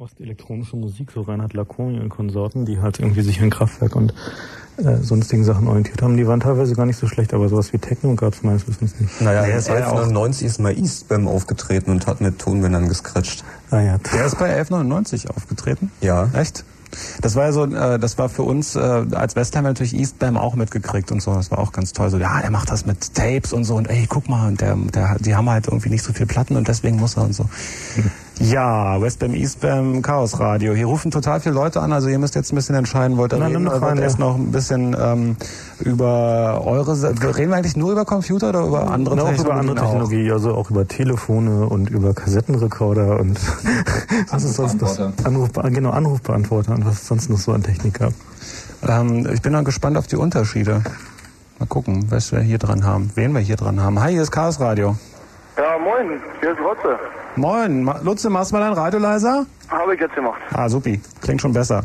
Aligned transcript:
ostelektronische 0.00 0.76
Musik, 0.76 1.10
so 1.12 1.20
Reinhard 1.20 1.52
Laconi 1.52 2.00
und 2.00 2.08
Konsorten, 2.08 2.64
die 2.64 2.80
halt 2.80 2.98
irgendwie 2.98 3.20
sich 3.20 3.40
an 3.42 3.50
Kraftwerk 3.50 3.96
und 3.96 4.14
äh, 4.78 4.96
sonstigen 4.96 5.44
Sachen 5.44 5.68
orientiert 5.68 6.00
haben. 6.00 6.16
Die 6.16 6.26
waren 6.26 6.40
teilweise 6.40 6.74
gar 6.74 6.86
nicht 6.86 6.96
so 6.96 7.06
schlecht, 7.06 7.34
aber 7.34 7.50
sowas 7.50 7.72
wie 7.74 7.78
Techno 7.78 8.14
gab 8.14 8.32
es 8.32 8.42
meines 8.42 8.66
Wissens 8.66 8.98
nicht. 8.98 9.20
Naja, 9.20 9.42
er 9.42 9.58
ist 9.58 9.68
ja 9.68 9.74
1199 9.74 10.46
ist 10.46 10.58
mal 10.58 10.76
Eastbam 10.76 11.28
aufgetreten 11.28 11.90
und 11.90 12.06
hat 12.06 12.22
mit 12.22 12.38
Tonbändern 12.38 12.88
gescratcht. 12.88 13.44
Ah 13.70 13.80
ja. 13.80 13.98
Der 13.98 14.24
ist 14.24 14.38
bei 14.38 14.46
1199 14.46 15.28
aufgetreten? 15.28 15.90
Ja. 16.00 16.30
Echt? 16.32 16.64
Das 17.20 17.36
war 17.36 17.44
ja 17.44 17.52
so, 17.52 17.66
äh, 17.66 17.98
das 17.98 18.16
war 18.16 18.28
für 18.28 18.42
uns 18.42 18.76
äh, 18.76 18.80
als 18.80 19.36
Westheimer 19.36 19.68
natürlich 19.68 19.94
Eastbam 19.94 20.36
auch 20.36 20.54
mitgekriegt 20.54 21.12
und 21.12 21.20
so. 21.20 21.34
Das 21.34 21.50
war 21.50 21.58
auch 21.58 21.72
ganz 21.72 21.92
toll. 21.92 22.08
So, 22.10 22.18
ja, 22.18 22.40
der 22.40 22.50
macht 22.50 22.70
das 22.70 22.86
mit 22.86 23.14
Tapes 23.14 23.52
und 23.52 23.64
so 23.64 23.76
und 23.76 23.88
ey, 23.88 24.06
guck 24.08 24.28
mal, 24.28 24.48
und 24.48 24.60
der, 24.60 24.76
der, 24.76 25.16
die 25.20 25.36
haben 25.36 25.48
halt 25.48 25.68
irgendwie 25.68 25.90
nicht 25.90 26.02
so 26.02 26.12
viel 26.12 26.26
Platten 26.26 26.56
und 26.56 26.68
deswegen 26.68 26.96
muss 26.96 27.16
er 27.16 27.24
und 27.24 27.34
so. 27.34 27.44
Ja, 28.40 28.98
Westbam, 28.98 29.34
Eastbam, 29.34 30.00
Chaos 30.00 30.40
Radio. 30.40 30.72
Hier 30.72 30.86
rufen 30.86 31.10
total 31.10 31.40
viele 31.40 31.54
Leute 31.54 31.82
an, 31.82 31.92
also 31.92 32.08
ihr 32.08 32.18
müsst 32.18 32.34
jetzt 32.34 32.52
ein 32.52 32.56
bisschen 32.56 32.74
entscheiden, 32.74 33.18
wollt 33.18 33.34
ihr 33.34 33.38
Nein, 33.38 33.52
reden 33.52 33.68
oder 33.68 33.82
wollt 33.82 33.96
ihr 33.96 34.02
erst 34.02 34.18
ja. 34.18 34.24
noch 34.24 34.36
ein 34.36 34.50
bisschen 34.50 34.96
ähm, 34.98 35.36
über 35.78 36.62
eure, 36.64 36.92
reden 37.36 37.50
wir 37.50 37.56
eigentlich 37.56 37.76
nur 37.76 37.92
über 37.92 38.06
Computer 38.06 38.48
oder 38.48 38.66
über 38.66 38.90
andere 38.90 39.16
Na, 39.16 39.22
auch 39.24 39.26
über 39.28 39.36
Technologien 39.36 39.68
andere 39.68 39.86
Technologie, 39.86 40.32
also 40.32 40.54
auch 40.54 40.70
über 40.70 40.88
Telefone 40.88 41.66
und 41.66 41.90
über 41.90 42.14
Kassettenrekorder 42.14 43.20
und 43.20 43.38
was 44.30 44.42
ist 44.42 44.54
sonst 44.54 44.80
noch? 44.80 44.88
Anrufbeantworter. 44.88 45.64
Anruf, 45.64 45.74
genau, 45.74 45.90
Anrufbeantworter 45.90 46.74
und 46.74 46.86
was 46.86 46.94
es 46.94 47.06
sonst 47.08 47.28
noch 47.28 47.38
so 47.38 47.52
an 47.52 47.62
Technik 47.62 47.98
gab. 47.98 48.14
Ähm, 48.88 49.28
ich 49.30 49.42
bin 49.42 49.52
dann 49.52 49.66
gespannt 49.66 49.98
auf 49.98 50.06
die 50.06 50.16
Unterschiede. 50.16 50.82
Mal 51.58 51.66
gucken, 51.66 52.06
was 52.08 52.32
wir 52.32 52.40
hier 52.40 52.56
dran 52.56 52.84
haben, 52.84 53.10
wen 53.16 53.34
wir 53.34 53.42
hier 53.42 53.56
dran 53.56 53.80
haben. 53.80 54.00
Hi, 54.00 54.12
hier 54.12 54.22
ist 54.22 54.30
Chaos 54.30 54.60
Radio. 54.60 54.96
Ja, 55.56 55.78
moin, 55.78 56.20
hier 56.40 56.52
ist 56.52 56.60
Rotze. 56.60 56.98
Moin, 57.36 57.90
Lutze, 58.02 58.30
machst 58.30 58.50
du 58.50 58.56
mal 58.56 58.62
dein 58.62 58.72
Radio 58.72 58.98
leiser? 58.98 59.46
Habe 59.68 59.94
ich 59.94 60.00
jetzt 60.00 60.14
gemacht. 60.14 60.40
Ah, 60.52 60.68
supi, 60.68 61.00
klingt 61.20 61.40
schon 61.40 61.52
besser. 61.52 61.84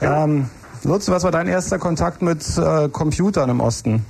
Ähm, 0.00 0.48
Lutze, 0.84 1.12
was 1.12 1.24
war 1.24 1.30
dein 1.30 1.48
erster 1.48 1.78
Kontakt 1.78 2.22
mit 2.22 2.42
äh, 2.58 2.88
Computern 2.88 3.50
im 3.50 3.60
Osten? 3.60 4.04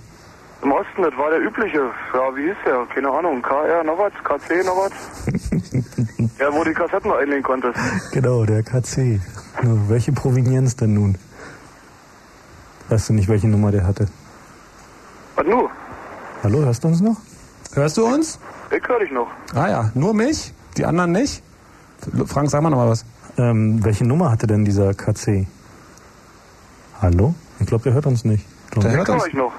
Im 0.63 0.73
Osten, 0.73 1.03
das 1.03 1.17
war 1.17 1.31
der 1.31 1.41
übliche. 1.41 1.79
Ja, 2.15 2.37
wie 2.37 2.43
hieß 2.49 2.57
der? 2.67 2.87
Keine 2.95 3.11
Ahnung. 3.11 3.41
KR 3.43 3.83
noch 3.83 3.99
was? 3.99 4.13
KC 4.23 4.65
noch 4.65 4.77
was? 4.77 4.93
ja, 6.39 6.53
wo 6.53 6.63
die 6.63 6.75
Kassetten 6.75 7.11
einlegen 7.11 7.43
konntest. 7.43 7.79
Genau, 8.13 8.45
der 8.45 8.63
KC. 8.63 9.21
Nur, 9.63 9.89
welche 9.89 10.13
Provenienz 10.13 10.77
denn 10.77 10.95
nun? 10.95 11.17
Weißt 12.91 13.09
du 13.09 13.15
nicht, 13.15 13.29
welche 13.29 13.49
Nummer 13.49 13.71
der 13.71 13.87
hatte? 13.87 14.07
Was 15.37 15.47
nu? 15.47 15.69
Hallo, 16.43 16.59
hörst 16.59 16.85
du 16.85 16.89
uns 16.89 17.01
noch? 17.01 17.17
Hörst 17.75 17.97
du 17.97 18.07
uns? 18.07 18.39
Ich 18.77 18.87
höre 18.89 18.99
dich 19.01 19.13
noch. 19.13 19.29
Ah 19.55 19.69
ja, 19.69 19.91
nur 19.95 20.15
mich? 20.15 20.53
Die 20.77 20.85
anderen 20.85 21.13
nicht? 21.13 21.43
Frank, 22.27 22.51
sag 22.51 22.63
mal 22.63 22.71
noch 22.71 22.79
mal 22.79 22.89
was. 22.89 23.05
Ähm, 23.39 23.85
welche 23.85 24.05
Nummer 24.05 24.31
hatte 24.31 24.47
denn 24.47 24.65
dieser 24.65 24.95
KC? 24.95 25.47
Hallo? 27.01 27.35
Ich 27.61 27.67
glaube, 27.67 27.85
der 27.85 27.93
hört 27.93 28.07
uns 28.07 28.25
nicht. 28.25 28.45
Der 28.75 28.91
ich. 28.91 28.97
hört 28.97 29.09
Höre 29.09 29.15
uns. 29.15 29.27
ich 29.27 29.35
noch. 29.35 29.53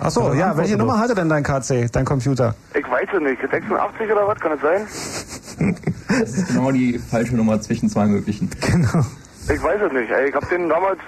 Achso, 0.00 0.32
ja, 0.32 0.46
antworte 0.48 0.58
welche. 0.58 0.76
Nummer 0.76 0.98
hatte 0.98 1.14
denn 1.14 1.28
dein 1.28 1.42
KC, 1.44 1.90
dein 1.92 2.04
Computer? 2.04 2.54
Ich 2.74 2.88
weiß 2.90 3.08
es 3.14 3.20
nicht. 3.20 3.40
86 3.40 4.10
oder 4.10 4.26
was? 4.26 4.38
Kann 4.40 4.52
es 4.52 4.60
sein? 4.60 5.76
Das 6.06 6.30
ist 6.30 6.48
genau 6.48 6.70
die 6.70 6.98
falsche 6.98 7.34
Nummer 7.34 7.60
zwischen 7.60 7.88
zwei 7.88 8.06
möglichen. 8.06 8.48
Genau. 8.60 9.04
Ich 9.48 9.62
weiß 9.62 9.80
es 9.86 9.92
nicht. 9.92 10.10
Ey, 10.10 10.28
ich 10.28 10.34
hab 10.34 10.48
den 10.48 10.68
damals 10.68 10.98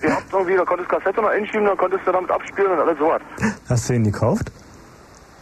gehabt 0.00 0.24
irgendwie, 0.32 0.56
da 0.56 0.64
konntest 0.64 0.90
du 0.90 0.96
Kassette 0.96 1.20
noch 1.22 1.28
einschieben, 1.30 1.64
dann 1.66 1.76
konntest 1.76 2.06
du 2.06 2.12
damit 2.12 2.30
abspielen 2.30 2.70
und 2.72 2.78
alles 2.78 2.98
sowas. 2.98 3.20
Hast 3.68 3.88
du 3.88 3.94
ihn 3.94 4.04
gekauft? 4.04 4.52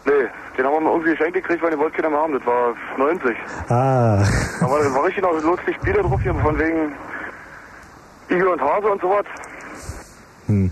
Nee, 0.06 0.12
den 0.56 0.64
haben 0.64 0.72
wir 0.74 0.80
mal 0.80 0.90
irgendwie 0.92 1.10
geschenkt 1.10 1.34
gekriegt, 1.34 1.62
weil 1.62 1.70
die 1.72 1.78
wollten 1.78 1.96
keiner 1.96 2.10
mehr 2.10 2.20
haben. 2.20 2.32
Das 2.32 2.46
war 2.46 2.74
90. 2.96 3.36
Ah, 3.68 4.22
Aber 4.60 4.78
das 4.78 4.94
war 4.94 5.04
richtig 5.04 5.22
noch 5.24 5.32
lustig 5.42 5.74
Spiele 5.80 6.00
drauf 6.02 6.20
hier, 6.22 6.34
von 6.34 6.58
wegen 6.58 6.92
Igel 8.30 8.46
und 8.48 8.60
Hase 8.60 8.86
und 8.86 9.00
sowas. 9.00 9.24
hm. 10.46 10.70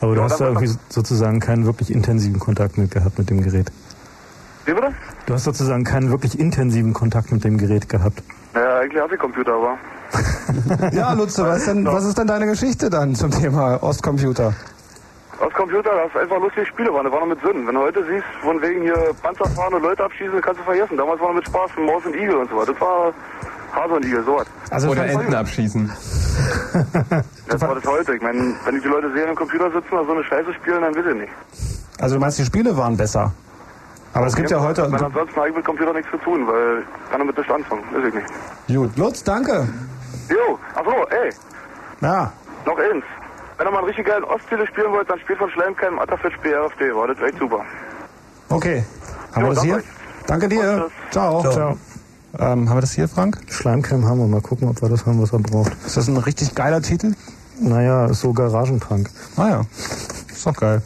Aber 0.00 0.14
du 0.14 0.20
Ja, 0.22 0.24
hast 0.30 0.40
da 0.40 0.46
irgendwie 0.46 0.72
sozusagen 0.88 1.40
keinen 1.40 1.66
wirklich 1.66 1.92
intensiven 1.92 2.40
Kontakt 2.40 2.78
mit 2.78 2.90
gehabt 2.90 3.18
mit 3.18 3.28
dem 3.28 3.42
Gerät. 3.42 3.70
Wie 4.64 4.72
bitte? 4.72 4.94
Du 5.26 5.34
hast 5.34 5.44
sozusagen 5.44 5.84
keinen 5.84 6.10
wirklich 6.10 6.38
intensiven 6.40 6.94
Kontakt 6.94 7.30
mit 7.32 7.44
dem 7.44 7.58
Gerät 7.58 7.86
gehabt. 7.88 8.22
Naja, 8.54 8.78
eigentlich 8.78 9.02
hatte 9.02 9.14
ich 9.14 9.20
Computer, 9.20 9.52
aber. 9.52 9.76
Ja, 10.92 11.12
Lutze, 11.12 11.44
was, 11.46 11.66
denn, 11.66 11.84
was 11.84 12.04
ist 12.04 12.16
denn 12.18 12.26
deine 12.26 12.46
Geschichte 12.46 12.88
dann 12.90 13.14
zum 13.14 13.30
Thema 13.30 13.80
Ostcomputer? 13.82 14.54
Aus 15.40 15.52
Computer, 15.54 15.90
das 16.04 16.22
einfach 16.22 16.38
lustige 16.38 16.66
Spiele 16.66 16.92
waren, 16.92 17.04
das 17.04 17.12
war 17.12 17.20
noch 17.20 17.28
mit 17.28 17.40
Sinn. 17.40 17.66
Wenn 17.66 17.74
du 17.74 17.80
heute 17.80 18.04
siehst, 18.04 18.26
von 18.42 18.60
wegen 18.60 18.82
hier 18.82 19.14
Panzer 19.22 19.46
fahren 19.50 19.72
und 19.72 19.82
Leute 19.82 20.04
abschießen, 20.04 20.38
kannst 20.42 20.60
du 20.60 20.64
vergessen. 20.64 20.98
Damals 20.98 21.18
war 21.20 21.28
noch 21.28 21.36
mit 21.36 21.46
Spaß, 21.46 21.70
Maus 21.78 22.04
und 22.04 22.14
Igel 22.14 22.36
und 22.36 22.50
so 22.50 22.56
was. 22.56 22.66
Das 22.66 22.80
war 22.80 23.12
Hase 23.74 23.94
und 23.94 24.04
Igel, 24.04 24.22
sowas. 24.22 24.46
Also 24.70 24.90
Oder 24.90 25.06
Enten 25.06 25.34
abschießen. 25.34 25.90
Das 27.48 27.60
war 27.62 27.74
das 27.74 27.86
heute. 27.86 28.14
Ich 28.14 28.22
meine, 28.22 28.54
wenn 28.64 28.76
ich 28.76 28.82
die 28.82 28.88
Leute 28.88 29.10
sehe, 29.12 29.26
am 29.28 29.34
Computer 29.34 29.70
sitzen 29.70 29.94
und 29.94 30.06
so 30.06 30.12
eine 30.12 30.24
Scheiße 30.24 30.52
spielen, 30.54 30.82
dann 30.82 30.94
weiß 30.94 31.06
ich 31.06 31.14
nicht. 31.14 31.32
Also 32.00 32.16
du 32.16 32.20
meinst, 32.20 32.38
die 32.38 32.44
Spiele 32.44 32.76
waren 32.76 32.96
besser? 32.96 33.32
Aber 34.12 34.26
es 34.26 34.36
gibt 34.36 34.50
ja 34.50 34.60
heute... 34.60 34.82
Ich 34.82 34.88
meine, 34.88 35.06
ansonsten 35.06 35.36
habe 35.36 35.48
ich 35.48 35.56
mit 35.56 35.64
Computer 35.64 35.92
nichts 35.92 36.10
zu 36.10 36.18
tun, 36.18 36.46
weil 36.46 36.80
ich 36.80 37.10
kann 37.10 37.20
damit 37.20 37.38
nicht 37.38 37.50
anfangen. 37.50 37.82
Weiß 37.92 38.04
ich 38.08 38.14
nicht. 38.14 38.26
Gut, 38.68 38.96
Lutz, 38.96 39.24
danke. 39.24 39.68
Jo, 40.28 40.58
achso, 40.74 40.90
ey, 41.10 41.30
Ja, 42.00 42.32
noch 42.66 42.78
eins. 42.78 43.04
Wenn 43.60 43.66
ihr 43.66 43.72
mal 43.72 43.78
einen 43.80 43.88
richtig 43.88 44.06
geilen 44.06 44.24
Ostziele 44.24 44.66
spielen 44.68 44.90
wollt, 44.90 45.10
dann 45.10 45.18
spielt 45.20 45.38
von 45.38 45.50
Schleimkeim 45.50 45.98
Atterfisch 45.98 46.32
BRFD. 46.42 46.94
War 46.96 47.08
das 47.08 47.18
echt 47.20 47.38
super. 47.38 47.60
okay. 48.48 48.82
Haben 49.34 49.42
Jo, 49.42 49.48
wir 49.50 49.54
das 49.54 49.62
hier? 49.64 49.74
danke. 49.74 49.88
Danke 50.26 50.48
dir. 50.48 50.84
Und 50.86 51.12
Ciao. 51.12 51.42
Ciao. 51.42 51.78
Ähm, 52.38 52.70
haben 52.70 52.76
wir 52.76 52.80
das 52.80 52.92
hier, 52.92 53.06
Frank? 53.06 53.36
Schleimcreme 53.50 54.06
haben 54.08 54.18
wir. 54.18 54.26
Mal 54.28 54.40
gucken, 54.40 54.66
ob 54.66 54.80
wir 54.80 54.88
das 54.88 55.04
haben, 55.04 55.20
was 55.20 55.34
er 55.34 55.40
braucht. 55.40 55.72
Ist 55.84 55.94
das 55.94 56.08
ein 56.08 56.16
richtig 56.16 56.54
geiler 56.54 56.80
Titel? 56.80 57.12
Naja, 57.60 58.06
ist 58.06 58.22
so 58.22 58.32
Garagenpunk. 58.32 59.10
Ah 59.36 59.48
ja, 59.50 59.60
ist 60.32 60.46
doch 60.46 60.54
geil. 60.56 60.80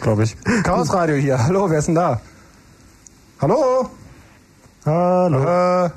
Glaube 0.00 0.24
ich. 0.24 0.36
Chaos 0.64 0.92
Radio 0.92 1.14
hier. 1.14 1.46
Hallo, 1.46 1.70
wer 1.70 1.78
ist 1.78 1.86
denn 1.86 1.94
da? 1.94 2.20
Hallo? 3.40 3.88
Hallo. 4.84 5.86
Äh, 5.86 5.90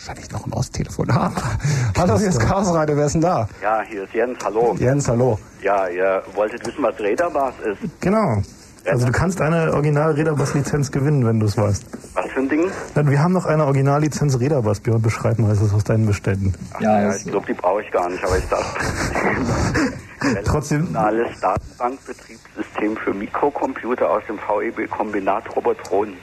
Wahrscheinlich 0.00 0.30
noch 0.32 0.46
ein 0.46 0.52
Osttelefon. 0.54 1.10
Ah. 1.10 1.30
Hallo, 1.98 2.18
hier 2.18 2.28
ist 2.28 2.40
Chaos 2.40 2.72
Radio. 2.72 2.96
Wer 2.96 3.04
ist 3.06 3.12
denn 3.12 3.20
da? 3.20 3.46
Ja, 3.62 3.82
hier 3.82 4.04
ist 4.04 4.14
Jens, 4.14 4.38
hallo. 4.42 4.74
Jens, 4.78 5.06
hallo. 5.08 5.38
Ja, 5.62 5.88
ihr 5.88 6.22
wolltet 6.34 6.66
wissen, 6.66 6.82
was 6.82 6.98
Räderbass 6.98 7.52
ist. 7.70 8.00
Genau. 8.00 8.40
Also 8.86 9.04
du 9.04 9.12
kannst 9.12 9.42
eine 9.42 9.74
original 9.74 10.12
Redabass-Lizenz 10.12 10.90
gewinnen, 10.90 11.26
wenn 11.26 11.38
du 11.38 11.44
es 11.44 11.58
weißt. 11.58 11.84
Was 12.14 12.26
für 12.30 12.40
ein 12.40 12.48
Ding? 12.48 12.70
Dann, 12.94 13.10
Wir 13.10 13.22
haben 13.22 13.34
noch 13.34 13.44
eine 13.44 13.66
Originallizenz 13.66 14.40
Redabass. 14.40 14.80
Björn, 14.80 15.02
beschreib 15.02 15.38
mal, 15.38 15.52
ist 15.52 15.62
das 15.62 15.74
aus 15.74 15.84
deinen 15.84 16.06
Beständen? 16.06 16.54
Ja, 16.80 17.02
Ja, 17.02 17.08
es- 17.10 17.26
ich 17.26 17.30
glaube, 17.30 17.46
die 17.46 17.52
brauche 17.52 17.82
ich 17.82 17.90
gar 17.90 18.08
nicht, 18.08 18.24
aber 18.24 18.38
ich 18.38 18.48
dachte. 18.48 18.80
Trotzdem, 20.44 20.92
Nationales 20.92 21.40
Datenbankbetriebssystem 21.40 22.96
für 22.96 23.12
Mikrocomputer 23.12 24.08
aus 24.10 24.22
dem 24.28 24.38
VEB-Kombinat 24.38 25.44
Robotron. 25.54 26.14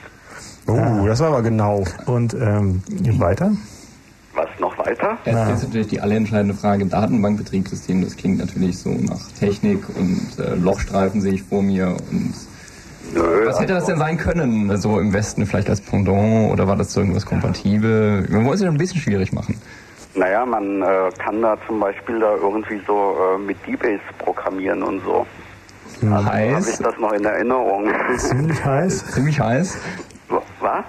Oh, 0.68 1.06
das 1.06 1.20
war 1.20 1.28
aber 1.28 1.42
genau. 1.42 1.82
und 2.06 2.34
ähm, 2.34 2.82
weiter? 3.18 3.52
Was 4.34 4.48
noch 4.60 4.76
weiter? 4.78 5.16
Jetzt 5.24 5.50
ist 5.50 5.62
natürlich 5.64 5.88
die 5.88 6.00
allentscheidende 6.00 6.54
Frage. 6.54 6.84
Datenbankbetriebssystem, 6.86 8.04
das 8.04 8.16
klingt 8.16 8.38
natürlich 8.38 8.78
so 8.78 8.90
nach 8.90 9.20
Technik 9.38 9.82
und 9.96 10.38
äh, 10.38 10.54
Lochstreifen 10.54 11.20
sehe 11.20 11.32
ich 11.32 11.42
vor 11.42 11.62
mir. 11.62 11.96
Und 12.10 12.34
Nö, 13.14 13.46
was 13.46 13.58
hätte 13.58 13.72
das 13.74 13.86
denn 13.86 13.98
sein 13.98 14.18
können? 14.18 14.76
So 14.76 15.00
im 15.00 15.12
Westen 15.12 15.46
vielleicht 15.46 15.70
als 15.70 15.80
Pendant 15.80 16.52
oder 16.52 16.68
war 16.68 16.76
das 16.76 16.92
so 16.92 17.00
irgendwas 17.00 17.24
kompatibel? 17.24 18.26
Man 18.30 18.44
wollte 18.44 18.56
es 18.56 18.62
ja 18.62 18.68
ein 18.68 18.76
bisschen 18.76 19.00
schwierig 19.00 19.32
machen. 19.32 19.58
Naja, 20.14 20.44
man 20.44 20.82
äh, 20.82 21.10
kann 21.18 21.40
da 21.40 21.56
zum 21.66 21.80
Beispiel 21.80 22.20
da 22.20 22.34
irgendwie 22.34 22.80
so 22.86 23.16
äh, 23.16 23.38
mit 23.38 23.56
D-Base 23.66 24.00
programmieren 24.18 24.82
und 24.82 25.00
so. 25.02 25.26
Habe 26.10 26.22
ich 26.22 26.54
heiß, 26.54 26.78
das 26.78 26.98
noch 26.98 27.12
in 27.12 27.24
Erinnerung? 27.24 27.88
Ziemlich 28.18 28.64
heiß. 28.64 29.06
ziemlich 29.12 29.40
heiß, 29.40 29.78
Was? 30.28 30.84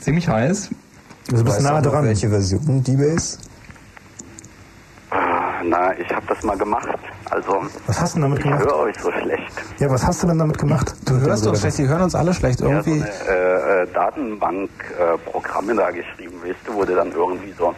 ziemlich 0.00 0.28
heiß. 0.28 0.70
Also 1.30 1.44
bist 1.44 1.56
Weißt 1.56 1.60
du 1.60 1.64
nah 1.72 1.78
auch 1.78 1.82
noch, 1.84 1.92
dran. 1.92 2.04
welche 2.06 2.28
Version 2.28 2.82
D-Base? 2.82 3.38
Ah, 5.10 5.60
Na, 5.64 5.96
ich 5.98 6.08
habe 6.14 6.26
das 6.28 6.42
mal 6.42 6.56
gemacht. 6.56 6.88
Also, 7.30 7.62
Was 7.86 8.00
hast 8.00 8.14
du 8.14 8.20
denn 8.20 8.22
damit 8.22 8.38
ich 8.38 8.44
gemacht? 8.44 8.64
höre 8.64 8.76
euch 8.76 8.96
so 8.98 9.12
schlecht. 9.12 9.52
Ja, 9.78 9.90
was 9.90 10.04
hast 10.04 10.22
du 10.22 10.26
denn 10.26 10.38
damit 10.38 10.58
gemacht? 10.58 10.94
Du 11.06 11.20
hörst 11.20 11.46
doch 11.46 11.54
schlecht, 11.56 11.78
die 11.78 11.86
hören 11.86 12.02
uns 12.02 12.14
alle 12.14 12.34
schlecht. 12.34 12.60
Ja, 12.60 12.66
so 12.66 12.72
Irgendwie. 12.90 13.02
eine 13.02 13.10
äh, 13.28 13.82
äh, 13.82 13.86
Datenbank-Programme 13.92 15.74
da 15.76 15.90
geschrieben, 15.90 16.34
weißt 16.42 16.56
du, 16.66 16.74
wo 16.74 16.84
du 16.84 16.94
dann 16.94 17.12
irgendwie 17.12 17.52
so 17.56 17.72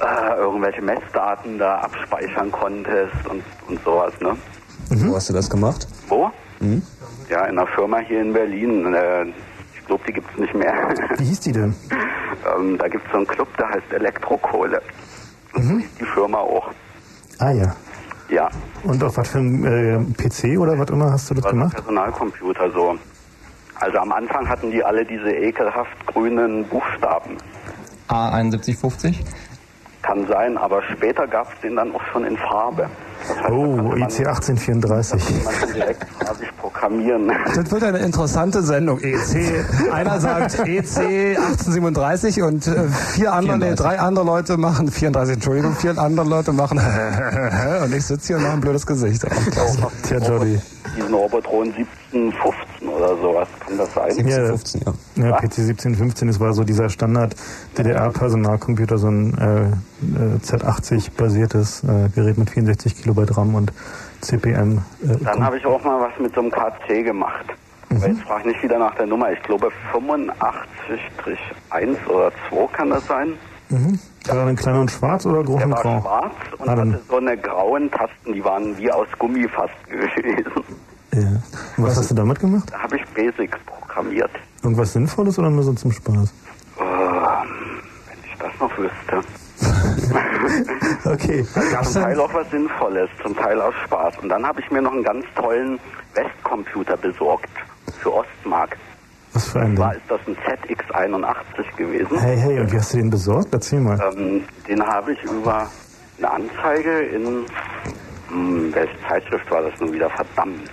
äh, 0.00 0.36
irgendwelche 0.38 0.82
Messdaten 0.82 1.58
da 1.58 1.78
abspeichern 1.80 2.52
konntest 2.52 3.14
und, 3.28 3.42
und 3.68 3.82
sowas, 3.84 4.12
ne? 4.20 4.36
Wo 4.90 5.16
hast 5.16 5.28
du 5.28 5.32
das 5.32 5.50
gemacht? 5.50 5.88
Wo? 6.08 6.30
Ja, 7.28 7.44
in 7.46 7.58
einer 7.58 7.66
Firma 7.68 7.98
hier 7.98 8.20
in 8.22 8.32
Berlin. 8.32 8.94
Ich 9.88 9.90
glaube, 9.90 10.04
die 10.06 10.12
gibt's 10.12 10.36
nicht 10.36 10.54
mehr. 10.54 10.74
Wie 11.16 11.24
hieß 11.24 11.40
die 11.40 11.52
denn? 11.52 11.74
ähm, 12.58 12.76
da 12.76 12.88
gibt's 12.88 13.10
so 13.10 13.16
einen 13.16 13.26
Club, 13.26 13.48
der 13.56 13.70
heißt 13.70 13.90
Elektrokohle. 13.90 14.82
Hieß 15.54 15.94
die 15.98 16.04
Firma 16.04 16.36
auch. 16.40 16.70
Ah 17.38 17.52
ja. 17.52 17.74
Ja, 18.28 18.50
Und 18.82 19.02
auf 19.02 19.16
was 19.16 19.30
für 19.30 19.38
ein 19.38 19.64
äh, 19.64 19.98
PC 20.22 20.58
oder 20.58 20.78
was 20.78 20.90
immer 20.90 21.10
hast 21.10 21.30
du 21.30 21.34
das 21.34 21.44
war 21.44 21.50
so 21.52 21.56
ein 21.56 21.60
gemacht? 21.60 21.74
Personalcomputer 21.76 22.70
so. 22.72 22.98
Also 23.76 23.96
am 23.96 24.12
Anfang 24.12 24.46
hatten 24.46 24.70
die 24.70 24.84
alle 24.84 25.06
diese 25.06 25.30
ekelhaft 25.30 26.06
grünen 26.06 26.68
Buchstaben. 26.68 27.38
A7150. 28.08 29.24
Kann 30.08 30.26
sein, 30.26 30.56
aber 30.56 30.80
später 30.96 31.26
gab 31.26 31.52
es 31.52 31.60
den 31.60 31.76
dann 31.76 31.94
auch 31.94 32.00
schon 32.12 32.24
in 32.24 32.36
Farbe. 32.38 32.88
Das 33.28 33.36
heißt, 33.36 33.50
Oh, 33.50 33.76
man- 33.76 34.00
EC 34.08 34.26
1834. 34.26 35.44
Man 35.44 35.54
kann 35.54 35.72
direkt 35.74 36.06
programmieren. 36.58 37.30
Das 37.54 37.70
wird 37.70 37.82
eine 37.84 37.98
interessante 37.98 38.62
Sendung. 38.62 38.98
EC, 39.00 39.64
einer 39.92 40.18
sagt 40.20 40.60
EC 40.60 41.36
1837 41.36 42.42
und 42.42 42.66
äh, 42.66 42.84
vier 42.88 43.32
andere, 43.34 43.58
nee, 43.58 43.74
drei 43.74 43.98
andere 44.00 44.24
Leute 44.24 44.56
machen 44.56 44.90
34, 44.90 45.34
Entschuldigung, 45.34 45.74
vier 45.74 45.98
andere 45.98 46.26
Leute 46.26 46.52
machen 46.52 46.78
und 47.84 47.94
ich 47.94 48.06
sitze 48.06 48.28
hier 48.28 48.36
und 48.36 48.42
mache 48.44 48.52
ein 48.54 48.60
blödes 48.60 48.86
Gesicht. 48.86 49.26
Tja, 50.06 50.18
Jody. 50.18 50.58
Diesen 50.96 51.12
Robotron 51.14 51.74
1715 52.12 52.88
oder 52.88 53.08
sowas, 53.18 53.48
kann 53.60 53.76
das 53.76 53.92
sein? 53.92 54.26
Ja, 54.26 54.46
15, 54.46 54.82
ja. 54.86 54.92
Ja, 55.18 55.32
PC 55.36 55.58
1715, 55.58 56.28
das 56.28 56.40
war 56.40 56.52
so 56.52 56.64
dieser 56.64 56.88
Standard 56.88 57.34
DDR-Personalcomputer, 57.76 58.98
so 58.98 59.08
ein 59.08 59.36
äh, 59.38 59.66
äh, 59.66 60.38
Z80 60.42 61.10
basiertes 61.16 61.82
äh, 61.84 62.08
Gerät 62.14 62.38
mit 62.38 62.50
64 62.50 62.96
Kilobyte 63.02 63.36
RAM 63.36 63.54
und 63.54 63.72
CPM. 64.20 64.78
Äh, 65.02 65.16
Dann 65.24 65.44
habe 65.44 65.58
ich 65.58 65.66
auch 65.66 65.82
mal 65.84 66.00
was 66.00 66.12
mit 66.20 66.34
so 66.34 66.40
einem 66.40 66.50
KC 66.50 67.04
gemacht. 67.04 67.46
Aber 67.90 68.06
Jetzt 68.06 68.20
frage 68.22 68.40
ich 68.42 68.46
nicht 68.54 68.62
wieder 68.62 68.78
nach 68.78 68.94
der 68.96 69.06
Nummer. 69.06 69.32
Ich 69.32 69.42
glaube 69.42 69.70
85-1 69.92 70.28
oder 72.08 72.30
2 72.50 72.66
kann 72.72 72.90
das 72.90 73.06
sein. 73.06 73.32
war 73.70 74.36
er 74.36 74.46
denn 74.46 74.56
kleiner 74.56 74.80
und 74.80 74.90
schwarz 74.90 75.24
oder 75.26 75.42
groß 75.42 75.56
Der 75.56 75.66
und 75.66 75.72
war 75.72 75.82
grau? 75.82 76.00
schwarz 76.00 76.32
und 76.58 76.68
Ah, 76.68 76.76
dann- 76.76 76.92
hatte 76.94 77.02
so 77.08 77.16
eine 77.16 77.36
grauen 77.36 77.90
Tasten, 77.90 78.32
die 78.34 78.44
waren 78.44 78.76
wie 78.78 78.90
aus 78.92 79.08
Gummi 79.18 79.48
fast 79.48 79.72
gewesen. 79.88 80.52
Ja. 81.14 81.20
Und 81.76 81.84
was 81.84 81.96
hast 81.96 82.10
du 82.10 82.14
damit 82.14 82.38
gemacht? 82.38 82.68
Da 82.70 82.78
habe 82.82 82.96
ich 82.96 83.04
Basics 83.14 83.58
programmiert. 83.66 84.30
Irgendwas 84.62 84.92
Sinnvolles 84.92 85.38
oder 85.38 85.50
nur 85.50 85.62
so 85.62 85.72
zum 85.72 85.92
Spaß? 85.92 86.32
Ähm, 86.80 86.86
wenn 88.06 88.18
ich 88.24 88.38
das 88.38 88.52
noch 88.60 88.78
wüsste. 88.78 89.22
Okay. 91.04 91.44
Gab's 91.72 91.92
Zum 91.92 92.02
Teil 92.02 92.20
auch 92.20 92.32
was 92.34 92.50
Sinnvolles, 92.50 93.08
zum 93.22 93.36
Teil 93.36 93.60
aus 93.60 93.74
Spaß. 93.84 94.18
Und 94.22 94.28
dann 94.28 94.46
habe 94.46 94.60
ich 94.60 94.70
mir 94.70 94.82
noch 94.82 94.92
einen 94.92 95.02
ganz 95.02 95.24
tollen 95.34 95.78
Westcomputer 96.14 96.96
besorgt 96.96 97.50
für 98.00 98.12
Ostmark. 98.14 98.76
Was 99.32 99.48
für 99.48 99.60
ein 99.60 99.76
Ding? 99.76 99.90
ist 99.90 100.02
das 100.08 100.20
ein 100.26 100.36
ZX81 100.36 101.76
gewesen. 101.76 102.18
Hey, 102.18 102.36
hey, 102.36 102.60
und 102.60 102.72
wie 102.72 102.76
hast 102.76 102.92
du 102.92 102.96
den 102.98 103.10
besorgt? 103.10 103.48
Erzähl 103.52 103.80
mal. 103.80 103.98
Ähm, 104.16 104.44
den 104.66 104.82
habe 104.84 105.12
ich 105.12 105.22
über 105.24 105.68
eine 106.18 106.30
Anzeige 106.30 106.98
in, 107.00 107.46
hm, 108.28 108.74
welche 108.74 108.94
Zeitschrift 109.08 109.50
war 109.50 109.62
das 109.62 109.78
nun 109.80 109.92
wieder? 109.92 110.10
Verdammt. 110.10 110.70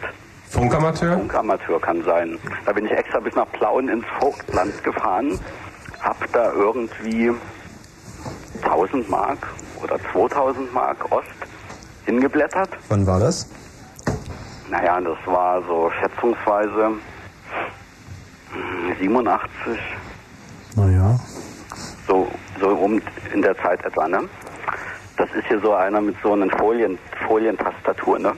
Funkamateur? 0.55 1.17
Funkamateur 1.17 1.81
kann 1.81 2.01
sein. 2.05 2.39
Da 2.65 2.71
bin 2.71 2.85
ich 2.85 2.91
extra 2.91 3.19
bis 3.19 3.35
nach 3.35 3.51
Plauen 3.51 3.89
ins 3.89 4.05
Vogtland 4.19 4.83
gefahren, 4.85 5.37
hab 6.01 6.31
da 6.31 6.53
irgendwie 6.53 7.31
1000 8.63 9.09
Mark 9.09 9.37
oder 9.83 9.97
2000 10.13 10.73
Mark 10.73 11.11
Ost 11.11 11.27
hingeblättert. 12.05 12.69
Wann 12.87 13.05
war 13.05 13.19
das? 13.19 13.49
Naja, 14.69 15.01
das 15.01 15.17
war 15.25 15.61
so 15.63 15.91
schätzungsweise 15.99 16.93
hm, 18.53 18.95
87, 18.97 19.79
Naja. 20.77 21.19
so, 22.07 22.27
so 22.61 22.67
um 22.69 23.01
in 23.33 23.41
der 23.41 23.57
Zeit 23.57 23.83
etwa, 23.83 24.07
ne? 24.07 24.29
Das 25.17 25.29
ist 25.33 25.47
hier 25.47 25.59
so 25.61 25.73
einer 25.73 26.01
mit 26.01 26.15
so 26.21 26.33
einer 26.33 26.49
Folien, 26.57 26.97
Folientastatur, 27.27 28.19
ne? 28.19 28.33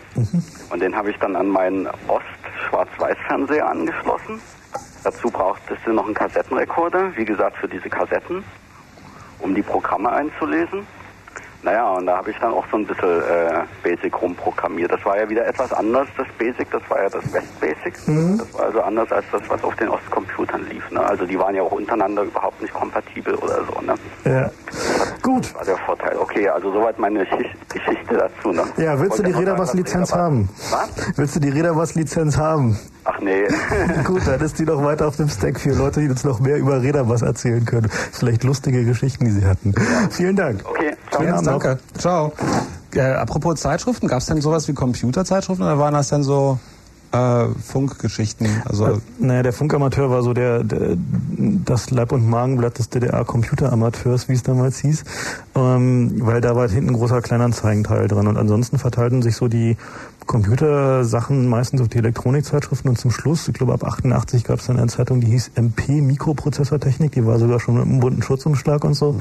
Und 0.69 0.81
den 0.81 0.95
habe 0.95 1.09
ich 1.09 1.17
dann 1.17 1.35
an 1.35 1.47
meinen 1.47 1.87
Ost-Schwarz-Weiß-Fernseher 2.07 3.67
angeschlossen. 3.67 4.39
Dazu 5.03 5.31
brauchtest 5.31 5.81
du 5.85 5.93
noch 5.93 6.05
einen 6.05 6.13
Kassettenrekorder, 6.13 7.15
wie 7.15 7.25
gesagt, 7.25 7.57
für 7.57 7.67
diese 7.67 7.89
Kassetten, 7.89 8.43
um 9.39 9.55
die 9.55 9.63
Programme 9.63 10.11
einzulesen. 10.11 10.85
Naja, 11.67 11.89
und 11.89 12.05
da 12.05 12.15
habe 12.15 12.31
ich 12.31 12.37
dann 12.39 12.53
auch 12.53 12.63
so 12.71 12.77
ein 12.77 12.87
bisschen 12.87 13.21
äh, 13.23 13.65
Basic 13.83 14.21
rumprogrammiert. 14.21 14.89
Das 14.89 15.03
war 15.03 15.19
ja 15.19 15.27
wieder 15.27 15.45
etwas 15.45 15.73
anders, 15.73 16.07
das 16.15 16.25
Basic, 16.37 16.71
das 16.71 16.81
war 16.87 17.03
ja 17.03 17.09
das 17.09 17.33
West 17.33 17.59
Basic. 17.59 17.93
Das 18.37 18.53
war 18.53 18.67
also 18.67 18.81
anders 18.83 19.11
als 19.11 19.25
das, 19.33 19.41
was 19.49 19.61
auf 19.65 19.75
den 19.75 19.89
Ostcomputern 19.89 20.65
lief. 20.69 20.89
Ne? 20.91 21.01
Also 21.01 21.25
die 21.25 21.37
waren 21.37 21.53
ja 21.55 21.63
auch 21.63 21.73
untereinander 21.73 22.21
überhaupt 22.21 22.61
nicht 22.61 22.73
kompatibel 22.73 23.35
oder 23.35 23.59
so. 23.65 23.81
Ne? 23.81 23.95
Ja. 24.23 24.49
Gut. 25.21 25.43
Das 25.43 25.55
war 25.55 25.65
der 25.65 25.77
Vorteil. 25.79 26.17
Okay, 26.17 26.47
also 26.47 26.71
soweit 26.71 26.97
meine 26.99 27.25
Geschichte, 27.25 27.57
Geschichte 27.67 28.15
dazu. 28.15 28.53
Ne? 28.53 28.63
Ja, 28.77 28.97
willst 28.97 29.19
du 29.19 29.23
die 29.23 29.33
Räder 29.33 29.57
was 29.57 29.73
Lizenz 29.73 30.13
Räder 30.13 30.23
haben? 30.23 30.49
Was? 30.71 31.17
Willst 31.17 31.35
du 31.35 31.41
die 31.41 31.49
Räder 31.49 31.75
was 31.75 31.95
Lizenz 31.95 32.37
haben? 32.37 32.79
Ach 33.03 33.19
nee. 33.21 33.43
Gut, 34.05 34.21
dann 34.25 34.39
ist 34.41 34.59
die 34.59 34.65
noch 34.65 34.83
weiter 34.83 35.07
auf 35.07 35.15
dem 35.15 35.29
Stack 35.29 35.59
für 35.59 35.71
Leute, 35.71 36.01
die 36.01 36.09
uns 36.09 36.23
noch 36.23 36.39
mehr 36.39 36.57
über 36.57 36.81
Räder 36.81 37.07
was 37.07 37.21
erzählen 37.21 37.65
können. 37.65 37.89
Vielleicht 37.89 38.43
lustige 38.43 38.83
Geschichten, 38.83 39.25
die 39.25 39.31
sie 39.31 39.45
hatten. 39.45 39.73
Vielen 40.11 40.35
Dank. 40.35 40.61
Okay, 40.65 40.93
ciao. 41.11 41.23
Danke. 41.59 41.79
Ciao. 41.97 42.33
Äh, 42.93 43.01
apropos 43.01 43.59
Zeitschriften, 43.59 44.07
gab 44.07 44.19
es 44.19 44.27
denn 44.27 44.41
sowas 44.41 44.67
wie 44.67 44.73
Computerzeitschriften 44.73 45.65
oder 45.65 45.79
waren 45.79 45.93
das 45.93 46.09
denn 46.09 46.23
so 46.23 46.59
äh, 47.11 47.47
Funkgeschichten? 47.61 48.47
Also 48.65 48.99
Naja, 49.19 49.43
der 49.43 49.53
Funkamateur 49.53 50.09
war 50.09 50.23
so 50.23 50.33
der, 50.33 50.63
der 50.63 50.97
das 51.65 51.91
Leib- 51.91 52.11
und 52.11 52.27
Magenblatt 52.27 52.77
des 52.79 52.89
DDR-Computeramateurs, 52.89 54.29
wie 54.29 54.33
es 54.33 54.43
damals 54.43 54.79
hieß, 54.79 55.03
ähm, 55.55 56.25
weil 56.25 56.41
da 56.41 56.55
war 56.55 56.69
hinten 56.69 56.91
ein 56.91 56.95
großer 56.95 57.21
Kleinanzeigenteil 57.21 58.07
dran 58.07 58.27
und 58.27 58.37
ansonsten 58.37 58.77
verteilten 58.77 59.21
sich 59.21 59.35
so 59.35 59.47
die 59.47 59.77
Computersachen 60.25 61.47
meistens 61.47 61.81
auf 61.81 61.87
die 61.87 61.99
Elektronikzeitschriften 61.99 62.89
und 62.89 62.97
zum 62.97 63.11
Schluss, 63.11 63.47
ich 63.47 63.53
glaube 63.53 63.73
ab 63.73 63.83
88 63.83 64.43
gab 64.43 64.59
es 64.59 64.67
dann 64.67 64.77
eine 64.77 64.87
Zeitung, 64.87 65.21
die 65.21 65.27
hieß 65.27 65.51
MP 65.55 66.01
Mikroprozessortechnik, 66.01 67.13
die 67.13 67.25
war 67.25 67.39
sogar 67.39 67.59
schon 67.59 67.75
mit 67.75 67.85
einem 67.85 67.99
bunten 67.99 68.21
Schutzumschlag 68.21 68.83
und 68.83 68.93
so 68.93 69.19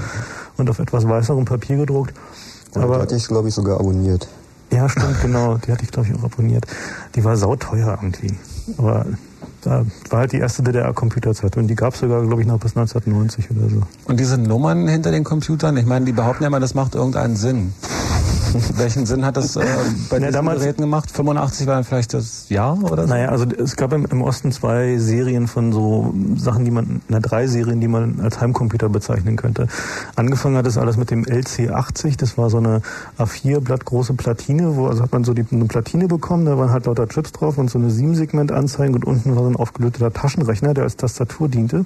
und 0.57 0.69
auf 0.69 0.79
etwas 0.79 1.09
weißerem 1.09 1.45
Papier 1.45 1.77
gedruckt. 1.77 2.15
Die 2.75 2.81
Aber 2.81 2.99
hatte 2.99 3.17
ich, 3.17 3.27
glaube 3.29 3.49
ich, 3.49 3.55
sogar 3.55 3.79
abonniert. 3.79 4.29
Ja, 4.73 4.89
stimmt, 4.89 5.21
genau. 5.23 5.59
Die 5.59 5.73
hatte 5.73 5.85
ich, 5.85 5.91
glaube 5.91 6.09
ich, 6.09 6.15
auch 6.15 6.25
abonniert. 6.25 6.67
Die 7.15 7.25
war 7.25 7.37
sauteuer 7.37 7.99
irgendwie. 8.01 8.35
Aber 8.79 9.07
da 9.67 9.85
war 10.11 10.21
halt 10.21 10.33
die 10.33 10.39
erste 10.39 10.63
DDR-Computerzeitung. 10.63 11.67
Die 11.67 11.75
gab 11.75 11.95
es 11.95 12.01
sogar, 12.01 12.25
glaube 12.25 12.41
ich, 12.41 12.47
noch 12.47 12.59
bis 12.61 12.77
1990 12.77 13.51
oder 13.51 13.69
so. 13.69 13.83
und 14.05 14.21
diese 14.21 14.39
Nummern 14.39 14.87
hinter 14.87 15.11
den 15.11 15.25
Computern, 15.25 15.77
ich 15.77 15.87
meine, 15.87 16.05
die 16.05 16.13
behaupten 16.13 16.45
ja 16.45 16.49
immer, 16.49 16.61
das 16.61 16.75
macht 16.75 16.95
irgendeinen 16.95 17.35
Sinn. 17.37 17.73
Welchen 18.77 19.07
Sinn 19.07 19.25
hat 19.25 19.37
das 19.37 19.57
äh, 19.57 19.61
bei 20.09 20.19
Na, 20.19 20.27
diesen 20.27 20.33
damals- 20.33 20.61
Geräten 20.61 20.83
gemacht? 20.83 21.11
85 21.11 21.67
war 21.67 21.75
dann 21.75 21.85
vielleicht 21.85 22.15
das 22.15 22.49
Jahr 22.49 22.79
oder 22.83 23.03
so? 23.03 23.09
Naja, 23.13 23.29
also 23.29 23.45
es 23.45 23.77
gab 23.77 23.93
im, 23.93 24.07
im 24.07 24.23
Osten 24.23 24.53
zwei 24.53 24.99
Serien 24.99 25.49
von 25.49 25.73
so 25.73 26.15
Sachen, 26.37 26.65
die 26.65 26.71
man, 26.71 27.03
na 27.09 27.19
drei 27.19 27.49
Serien, 27.49 27.81
die 27.81 27.89
man 27.89 28.21
als 28.21 28.41
Heimcomputer 28.41 28.89
bezeichnen 28.89 29.37
könnte. 29.37 29.67
Angefangen 30.15 30.57
hat 30.57 30.67
es 30.67 30.79
alles 30.79 30.97
mit 30.97 31.11
dem 31.11 31.25
LC80, 31.25 32.17
das 32.17 32.39
war 32.39 32.49
so 32.51 32.59
eine 32.59 32.83
A4-Blatt 33.19 33.85
große 33.85 34.15
Platine, 34.15 34.77
wo 34.77 34.87
also 34.87 35.03
hat 35.03 35.13
man 35.13 35.25
so 35.25 35.35
die, 35.35 35.45
eine 35.51 35.65
Platine 35.65 36.07
bekommen, 36.07 36.47
da 36.47 36.57
waren 36.57 36.71
halt 36.71 36.87
lauter 36.87 37.09
Chips 37.09 37.33
drauf 37.33 37.59
und 37.59 37.69
so 37.69 37.79
eine 37.79 37.91
Sieben-Segment-Anzeige 37.91 38.95
und 38.95 39.05
unten 39.05 39.35
war 39.35 39.43
so 39.43 39.51
ein 39.51 39.56
aufgelöteter 39.57 40.13
Taschenrechner, 40.13 40.75
der 40.75 40.85
als 40.85 40.97
Tastatur 40.97 41.49
diente. 41.49 41.85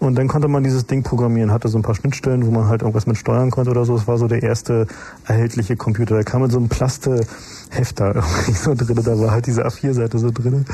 Und 0.00 0.14
dann 0.14 0.28
konnte 0.28 0.48
man 0.48 0.64
dieses 0.64 0.86
Ding 0.86 1.02
programmieren, 1.02 1.52
hatte 1.52 1.68
so 1.68 1.78
ein 1.78 1.82
paar 1.82 1.94
Schnittstellen, 1.94 2.46
wo 2.46 2.50
man 2.50 2.68
halt 2.68 2.80
irgendwas 2.80 3.06
mit 3.06 3.18
steuern 3.18 3.50
konnte 3.50 3.70
oder 3.70 3.84
so. 3.84 3.94
Es 3.94 4.08
war 4.08 4.16
so 4.16 4.28
der 4.28 4.42
erste 4.42 4.86
erhältliche 5.26 5.76
Computer. 5.76 6.14
Der 6.14 6.24
kam 6.24 6.40
mit 6.40 6.50
so 6.50 6.56
einem 6.56 6.70
Plastehefter 6.70 8.14
irgendwie 8.14 8.52
so 8.52 8.74
drin. 8.74 8.98
Da 9.04 9.18
war 9.20 9.30
halt 9.30 9.46
diese 9.46 9.66
A4-Seite 9.66 10.18
so 10.18 10.30
drin. 10.30 10.64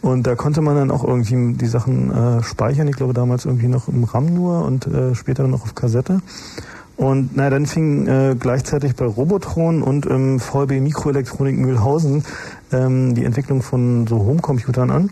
Und 0.00 0.26
da 0.26 0.36
konnte 0.36 0.62
man 0.62 0.74
dann 0.74 0.90
auch 0.90 1.04
irgendwie 1.04 1.52
die 1.52 1.66
Sachen 1.66 2.10
äh, 2.10 2.42
speichern. 2.42 2.88
Ich 2.88 2.96
glaube 2.96 3.12
damals 3.12 3.44
irgendwie 3.44 3.68
noch 3.68 3.88
im 3.88 4.04
RAM 4.04 4.32
nur 4.32 4.64
und 4.64 4.86
äh, 4.86 5.14
später 5.14 5.42
dann 5.42 5.52
auch 5.52 5.64
auf 5.64 5.74
Kassette. 5.74 6.22
Und 6.96 7.30
na, 7.34 7.50
dann 7.50 7.66
fing 7.66 8.06
äh, 8.06 8.36
gleichzeitig 8.38 8.96
bei 8.96 9.04
Robotron 9.04 9.82
und 9.82 10.06
im 10.06 10.40
VB 10.40 10.80
Mikroelektronik 10.80 11.58
Mühlhausen 11.58 12.24
ähm, 12.72 13.14
die 13.14 13.24
Entwicklung 13.24 13.60
von 13.60 14.06
so 14.06 14.18
Homecomputern 14.20 14.90
an. 14.90 15.10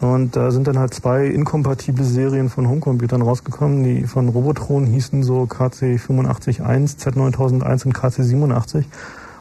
Und 0.00 0.34
da 0.34 0.50
sind 0.50 0.66
dann 0.66 0.78
halt 0.78 0.94
zwei 0.94 1.26
inkompatible 1.26 2.04
Serien 2.04 2.48
von 2.48 2.68
Homecomputern 2.68 3.20
rausgekommen. 3.20 3.84
Die 3.84 4.04
von 4.04 4.28
Robotron 4.30 4.86
hießen 4.86 5.22
so 5.22 5.42
KC851, 5.42 6.98
Z9001 6.98 7.84
und 7.84 7.94
KC87 7.94 8.84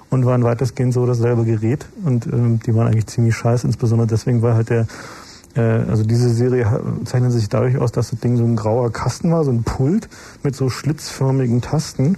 und 0.09 0.25
waren 0.25 0.43
weitestgehend 0.43 0.93
so 0.93 1.05
dasselbe 1.05 1.45
Gerät. 1.45 1.85
Und 2.03 2.27
ähm, 2.27 2.59
die 2.65 2.75
waren 2.75 2.87
eigentlich 2.87 3.07
ziemlich 3.07 3.35
scheiße, 3.35 3.67
insbesondere 3.67 4.07
deswegen, 4.07 4.41
weil 4.41 4.55
halt 4.55 4.69
der 4.69 4.87
äh, 5.55 5.61
also 5.61 6.03
diese 6.03 6.29
Serie 6.29 6.81
zeichnet 7.05 7.31
sich 7.31 7.49
dadurch 7.49 7.77
aus, 7.77 7.91
dass 7.91 8.09
das 8.09 8.19
Ding 8.19 8.37
so 8.37 8.43
ein 8.43 8.55
grauer 8.55 8.91
Kasten 8.91 9.31
war, 9.31 9.43
so 9.43 9.51
ein 9.51 9.63
Pult 9.63 10.09
mit 10.43 10.55
so 10.55 10.69
schlitzförmigen 10.69 11.61
Tasten. 11.61 12.17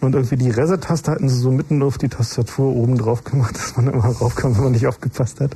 Und 0.00 0.14
irgendwie 0.14 0.36
die 0.36 0.50
Reset-Taste 0.50 1.10
hatten 1.10 1.28
sie 1.28 1.38
so 1.38 1.50
mitten 1.50 1.82
auf 1.82 1.98
die 1.98 2.08
Tastatur 2.08 2.74
oben 2.74 2.96
drauf 2.96 3.24
gemacht, 3.24 3.54
dass 3.56 3.76
man 3.76 3.88
immer 3.88 4.04
raufkam, 4.04 4.56
wenn 4.56 4.64
man 4.64 4.72
nicht 4.72 4.86
aufgepasst 4.86 5.40
hat. 5.40 5.54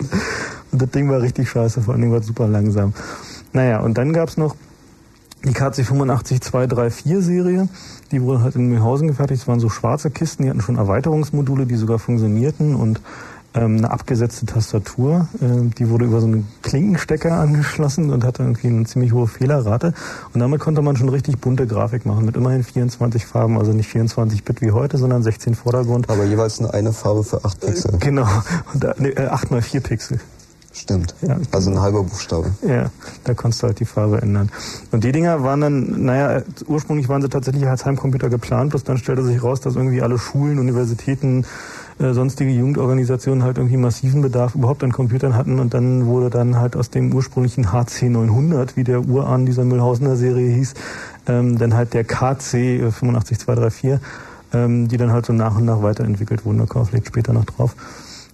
Und 0.71 0.83
das 0.83 0.91
Ding 0.91 1.09
war 1.09 1.23
richtig 1.23 1.49
scheiße, 1.49 1.83
vor 1.83 1.95
allen 1.95 2.03
Dingen 2.03 2.13
war 2.13 2.21
es 2.21 2.27
super 2.27 2.47
langsam. 2.47 2.93
Naja, 3.53 3.81
und 3.81 3.97
dann 3.97 4.13
gab's 4.13 4.37
noch 4.37 4.57
die 5.45 5.53
KC 5.53 5.85
85234 5.85 7.25
Serie, 7.25 7.69
die 8.11 8.23
wurde 8.23 8.43
halt 8.43 8.57
in 8.57 8.69
Mühlhausen 8.69 9.09
gefertigt. 9.09 9.43
Das 9.43 9.49
waren 9.49 9.61
so 9.61 9.69
schwarze 9.69 10.11
Kisten, 10.11 10.43
die 10.43 10.51
hatten 10.51 10.63
schon 10.63 10.77
Erweiterungsmodule, 10.77 11.67
die 11.67 11.77
sogar 11.77 11.99
funktionierten 11.99 12.75
und 12.75 13.01
ähm, 13.55 13.79
eine 13.79 13.91
abgesetzte 13.91 14.47
Tastatur. 14.47 15.29
Äh, 15.41 15.71
die 15.79 15.89
wurde 15.89 16.05
über 16.05 16.21
so 16.21 16.27
einen 16.27 16.49
Klinkenstecker 16.63 17.33
angeschlossen 17.33 18.11
und 18.11 18.25
hatte 18.25 18.43
irgendwie 18.43 18.69
eine 18.69 18.85
ziemlich 18.85 19.13
hohe 19.13 19.27
Fehlerrate. 19.27 19.95
Und 20.33 20.41
damit 20.41 20.61
konnte 20.61 20.83
man 20.83 20.97
schon 20.97 21.09
richtig 21.09 21.39
bunte 21.41 21.67
Grafik 21.67 22.07
machen 22.07 22.25
mit 22.25 22.37
immerhin 22.37 22.65
24 22.65 23.27
Farben, 23.27 23.59
also 23.59 23.73
nicht 23.73 23.89
24 23.89 24.45
Bit 24.45 24.61
wie 24.61 24.73
heute, 24.73 24.99
sondern 24.99 25.23
16 25.23 25.55
Vordergrund. 25.55 26.11
Aber 26.11 26.25
jeweils 26.25 26.61
nur 26.61 26.75
eine 26.75 26.93
Farbe 26.93 27.25
für 27.25 27.45
8 27.45 27.61
Pixel. 27.61 27.99
Genau, 27.99 28.27
und 28.75 28.85
äh, 28.85 29.27
8 29.27 29.51
mal 29.51 29.63
4 29.63 29.81
Pixel. 29.81 30.21
Stimmt. 30.75 31.15
Ja. 31.23 31.39
Also 31.53 31.71
ein 31.71 31.81
halber 31.81 32.03
Buchstabe. 32.03 32.51
Ja, 32.67 32.91
da 33.23 33.35
konntest 33.35 33.63
du 33.63 33.69
halt 33.69 33.79
die 33.79 33.85
Farbe 33.85 34.21
ändern. 34.21 34.51
Und 34.91 35.05
die 35.05 35.13
Dinger 35.13 35.45
waren 35.45 35.61
dann, 35.61 36.05
naja, 36.05 36.43
ursprünglich 36.67 37.09
waren 37.09 37.23
sie 37.23 37.29
tatsächlich 37.29 37.65
als 37.69 37.87
Heimcomputer 37.87 38.29
geplant, 38.29 38.71
bloß 38.71 38.83
dann 38.83 38.99
stellte 38.99 39.23
sich 39.23 39.41
raus, 39.41 39.61
dass 39.61 39.77
irgendwie 39.77 40.03
alle 40.03 40.19
Schulen, 40.19 40.59
Universitäten, 40.59 41.47
äh, 41.99 42.13
sonstige 42.13 42.51
Jugendorganisationen 42.51 43.45
halt 43.45 43.59
irgendwie 43.59 43.77
massiven 43.77 44.21
Bedarf 44.23 44.55
überhaupt 44.55 44.83
an 44.83 44.93
Computern 44.93 45.37
hatten 45.37 45.59
und 45.59 45.75
dann 45.75 46.07
wurde 46.07 46.31
dann 46.31 46.57
halt 46.57 46.77
aus 46.77 46.91
dem 46.91 47.13
ursprünglichen 47.15 47.73
HC 47.73 48.09
900, 48.09 48.77
wie 48.77 48.85
der 48.85 49.07
Urahn 49.07 49.47
dieser 49.47 49.65
Müllhausener 49.65 50.17
Serie 50.17 50.51
hieß, 50.55 50.75
ähm, 51.29 51.59
dann 51.59 51.75
halt 51.75 51.95
der 51.95 52.05
KC 52.05 52.81
85234, 52.83 53.99
ähm, 54.53 54.89
die 54.89 54.97
dann 54.97 55.13
halt 55.13 55.27
so 55.27 55.33
nach 55.33 55.57
und 55.57 55.65
nach 55.65 55.83
weiterentwickelt 55.83 56.45
wurden. 56.45 56.59
Da 56.59 56.67
kommen 56.67 56.85
wir 56.85 56.91
vielleicht 56.91 57.07
später 57.09 57.33
noch 57.33 57.45
drauf. 57.45 57.77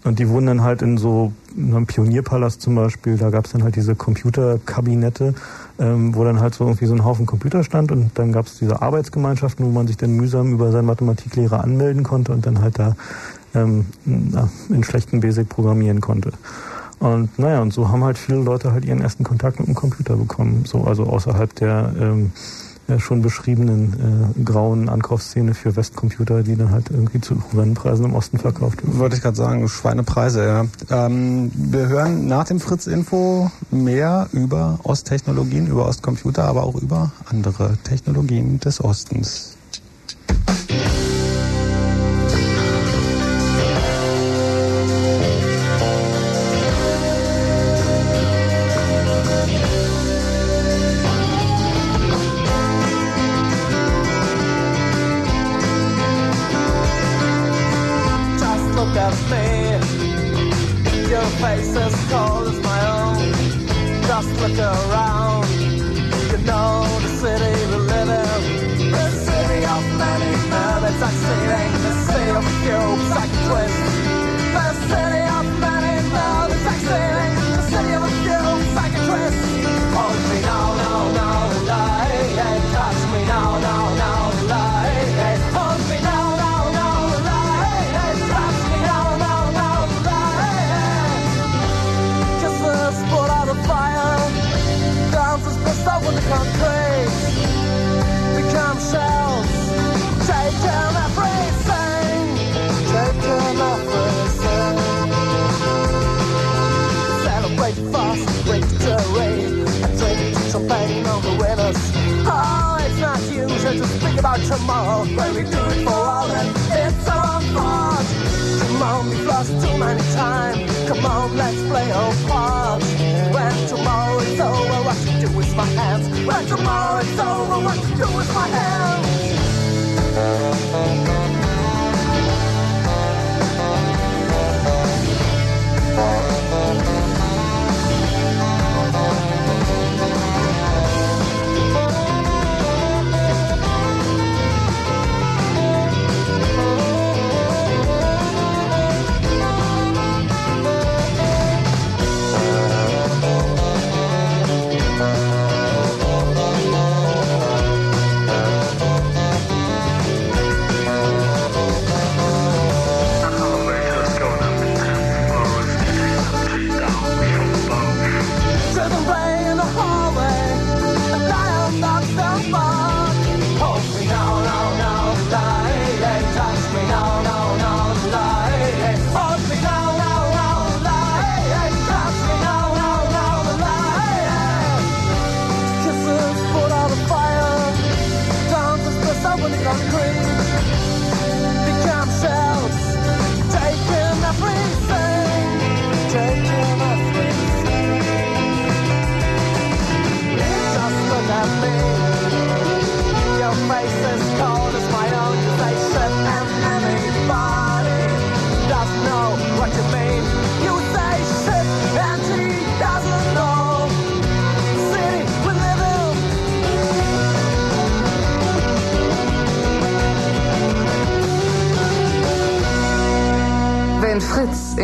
Und 0.03 0.19
die 0.19 0.29
wurden 0.31 0.47
dann 0.47 0.63
halt 0.63 0.81
in 0.81 0.97
so 0.97 1.33
in 1.55 1.75
einem 1.75 1.87
Pionierpalast 1.87 2.63
zum 2.63 2.75
Beispiel, 2.75 3.19
da 3.19 3.29
gab 3.29 3.45
es 3.45 3.53
dann 3.53 3.63
halt 3.63 3.77
diese 3.77 3.95
Computerkabinette, 3.95 5.35
ähm, 5.79 6.15
wo 6.15 6.25
dann 6.25 6.41
halt 6.41 6.55
so 6.55 6.65
irgendwie 6.65 6.87
so 6.87 6.95
ein 6.95 7.05
Haufen 7.05 7.27
Computer 7.27 7.65
stand 7.65 7.93
und 7.93 8.11
dann 8.15 8.33
gab 8.33 8.47
es 8.47 8.59
diese 8.59 8.81
Arbeitsgemeinschaften, 8.81 9.67
wo 9.67 9.71
man 9.71 9.87
sich 9.87 9.99
dann 9.99 10.13
mühsam 10.13 10.53
über 10.53 10.73
seinen 10.73 10.87
Mathematiklehrer 10.87 11.63
anmelden 11.63 12.03
konnte 12.03 12.33
und 12.33 12.47
dann 12.47 12.63
halt 12.63 12.79
da 12.79 12.97
ähm, 13.55 13.87
in 14.69 14.85
schlechten 14.85 15.21
Basic 15.21 15.49
programmieren 15.49 16.01
konnte. 16.01 16.33
Und 16.99 17.39
naja, 17.39 17.63
und 17.63 17.73
so 17.73 17.89
haben 17.89 18.05
halt 18.05 18.19
viele 18.19 18.39
Leute 18.39 18.73
halt 18.73 18.85
ihren 18.85 19.01
ersten 19.01 19.25
Kontakt 19.25 19.59
mit 19.59 19.69
dem 19.69 19.75
Computer 19.75 20.17
bekommen, 20.17 20.65
so 20.67 20.85
also 20.85 21.05
außerhalb 21.05 21.55
der 21.55 21.93
ähm, 21.99 22.33
schon 22.99 23.23
beschriebenen 23.23 24.35
äh, 24.37 24.43
grauen 24.43 24.89
Ankaufsszene 24.89 25.55
für 25.55 25.77
Westcomputer, 25.77 26.43
die 26.43 26.57
dann 26.57 26.73
halt 26.73 26.91
irgendwie 26.91 27.21
zu 27.21 27.41
Rennpreisen 27.57 28.05
im 28.05 28.15
Osten 28.15 28.39
verkauft 28.39 28.83
werden. 28.83 28.99
Wollte 28.99 29.17
ich 29.17 29.23
gerade 29.23 29.37
sagen, 29.37 29.69
Schweinepreise, 29.69 30.45
ja. 30.45 30.67
Ähm, 30.91 31.53
wir 31.55 31.89
hören 31.89 32.27
nach 32.27 32.45
dem 32.45 32.59
Fritz-Info 32.59 33.51
mehr 33.71 34.29
über 34.33 34.81
Osttechnologien, 34.83 35.69
über 35.69 35.87
Ostcomputer, 35.87 36.45
aber 36.45 36.65
auch 36.65 36.75
über 36.75 37.13
andere 37.27 37.77
Technologien 37.85 38.59
des 38.61 38.83
Ostens. 38.83 39.57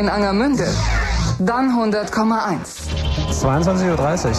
In 0.06 0.10
Angermünde, 0.10 0.68
dann 1.40 1.70
100,1. 1.70 2.58
22.30 3.32 4.28
Uhr. 4.28 4.36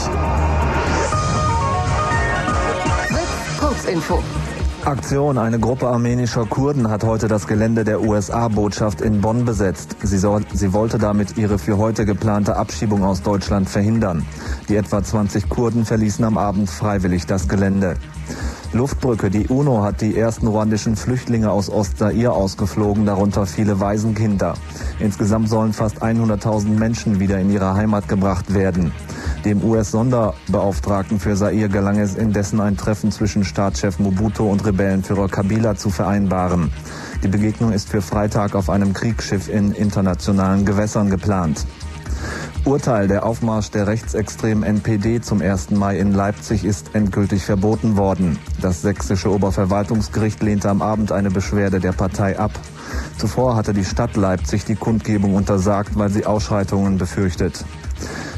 Kurzinfo. 3.60 4.24
Aktion. 4.86 5.38
Eine 5.38 5.60
Gruppe 5.60 5.88
armenischer 5.88 6.46
Kurden 6.46 6.90
hat 6.90 7.04
heute 7.04 7.28
das 7.28 7.48
Gelände 7.48 7.84
der 7.84 8.02
USA-Botschaft 8.02 9.02
in 9.02 9.20
Bonn 9.20 9.44
besetzt. 9.44 9.98
Sie, 10.02 10.18
soll, 10.18 10.46
sie 10.54 10.72
wollte 10.72 11.00
damit 11.00 11.38
ihre 11.38 11.60
für 11.60 11.78
heute 11.78 12.06
geplante 12.06 12.56
Abschiebung 12.56 13.04
aus 13.04 13.22
Deutschland 13.22 13.68
verhindern. 13.68 14.26
Die 14.70 14.78
etwa 14.78 15.04
20 15.04 15.50
Kurden 15.50 15.84
verließen 15.84 16.24
am 16.24 16.38
Abend 16.38 16.70
freiwillig 16.70 17.26
das 17.26 17.50
Gelände. 17.50 17.96
Luftbrücke. 18.72 19.30
Die 19.30 19.48
UNO 19.48 19.84
hat 19.84 20.00
die 20.00 20.18
ersten 20.18 20.48
ruandischen 20.48 20.96
Flüchtlinge 20.96 21.52
aus 21.52 21.70
Ostzaire 21.70 22.32
ausgeflogen, 22.32 23.06
darunter 23.06 23.46
viele 23.46 23.82
Waisenkinder. 23.82 24.54
Insgesamt 25.00 25.50
sollen 25.50 25.74
fast 25.74 26.02
100.000 26.02 26.70
Menschen 26.70 27.20
wieder 27.20 27.40
in 27.40 27.52
ihre 27.52 27.76
Heimat 27.76 28.08
gebracht 28.08 28.54
werden. 28.54 28.92
Dem 29.46 29.64
US-Sonderbeauftragten 29.64 31.20
für 31.20 31.36
Zaire 31.36 31.70
gelang 31.70 32.00
es 32.00 32.16
indessen 32.16 32.60
ein 32.60 32.78
Treffen 32.78 33.12
zwischen 33.12 33.44
Staatschef 33.44 34.00
Mobutu 34.00 34.50
und 34.50 34.66
Rebellenführer 34.66 35.28
Kabila 35.30 35.76
zu 35.76 35.90
vereinbaren. 35.90 36.72
Die 37.24 37.28
Begegnung 37.28 37.72
ist 37.72 37.90
für 37.90 38.02
Freitag 38.02 38.56
auf 38.56 38.70
einem 38.70 38.94
Kriegsschiff 38.94 39.48
in 39.50 39.72
internationalen 39.72 40.66
Gewässern 40.66 41.10
geplant. 41.10 41.66
Urteil, 42.66 43.08
der 43.08 43.26
Aufmarsch 43.26 43.72
der 43.72 43.88
rechtsextremen 43.88 44.64
NPD 44.64 45.22
zum 45.22 45.42
1. 45.42 45.72
Mai 45.72 46.00
in 46.00 46.14
Leipzig 46.14 46.66
ist 46.66 46.96
endgültig 46.96 47.46
verboten 47.46 47.96
worden. 47.96 48.38
Das 48.62 48.82
sächsische 48.82 49.32
Oberverwaltungsgericht 49.32 50.44
lehnte 50.44 50.70
am 50.70 50.82
Abend 50.82 51.14
eine 51.14 51.32
Beschwerde 51.32 51.80
der 51.80 51.94
Partei 51.94 52.38
ab. 52.38 52.52
Zuvor 53.18 53.56
hatte 53.56 53.74
die 53.74 53.86
Stadt 53.86 54.16
Leipzig 54.16 54.66
die 54.66 54.76
Kundgebung 54.76 55.34
untersagt, 55.34 55.98
weil 55.98 56.10
sie 56.10 56.26
Ausschreitungen 56.26 56.98
befürchtet. 56.98 57.66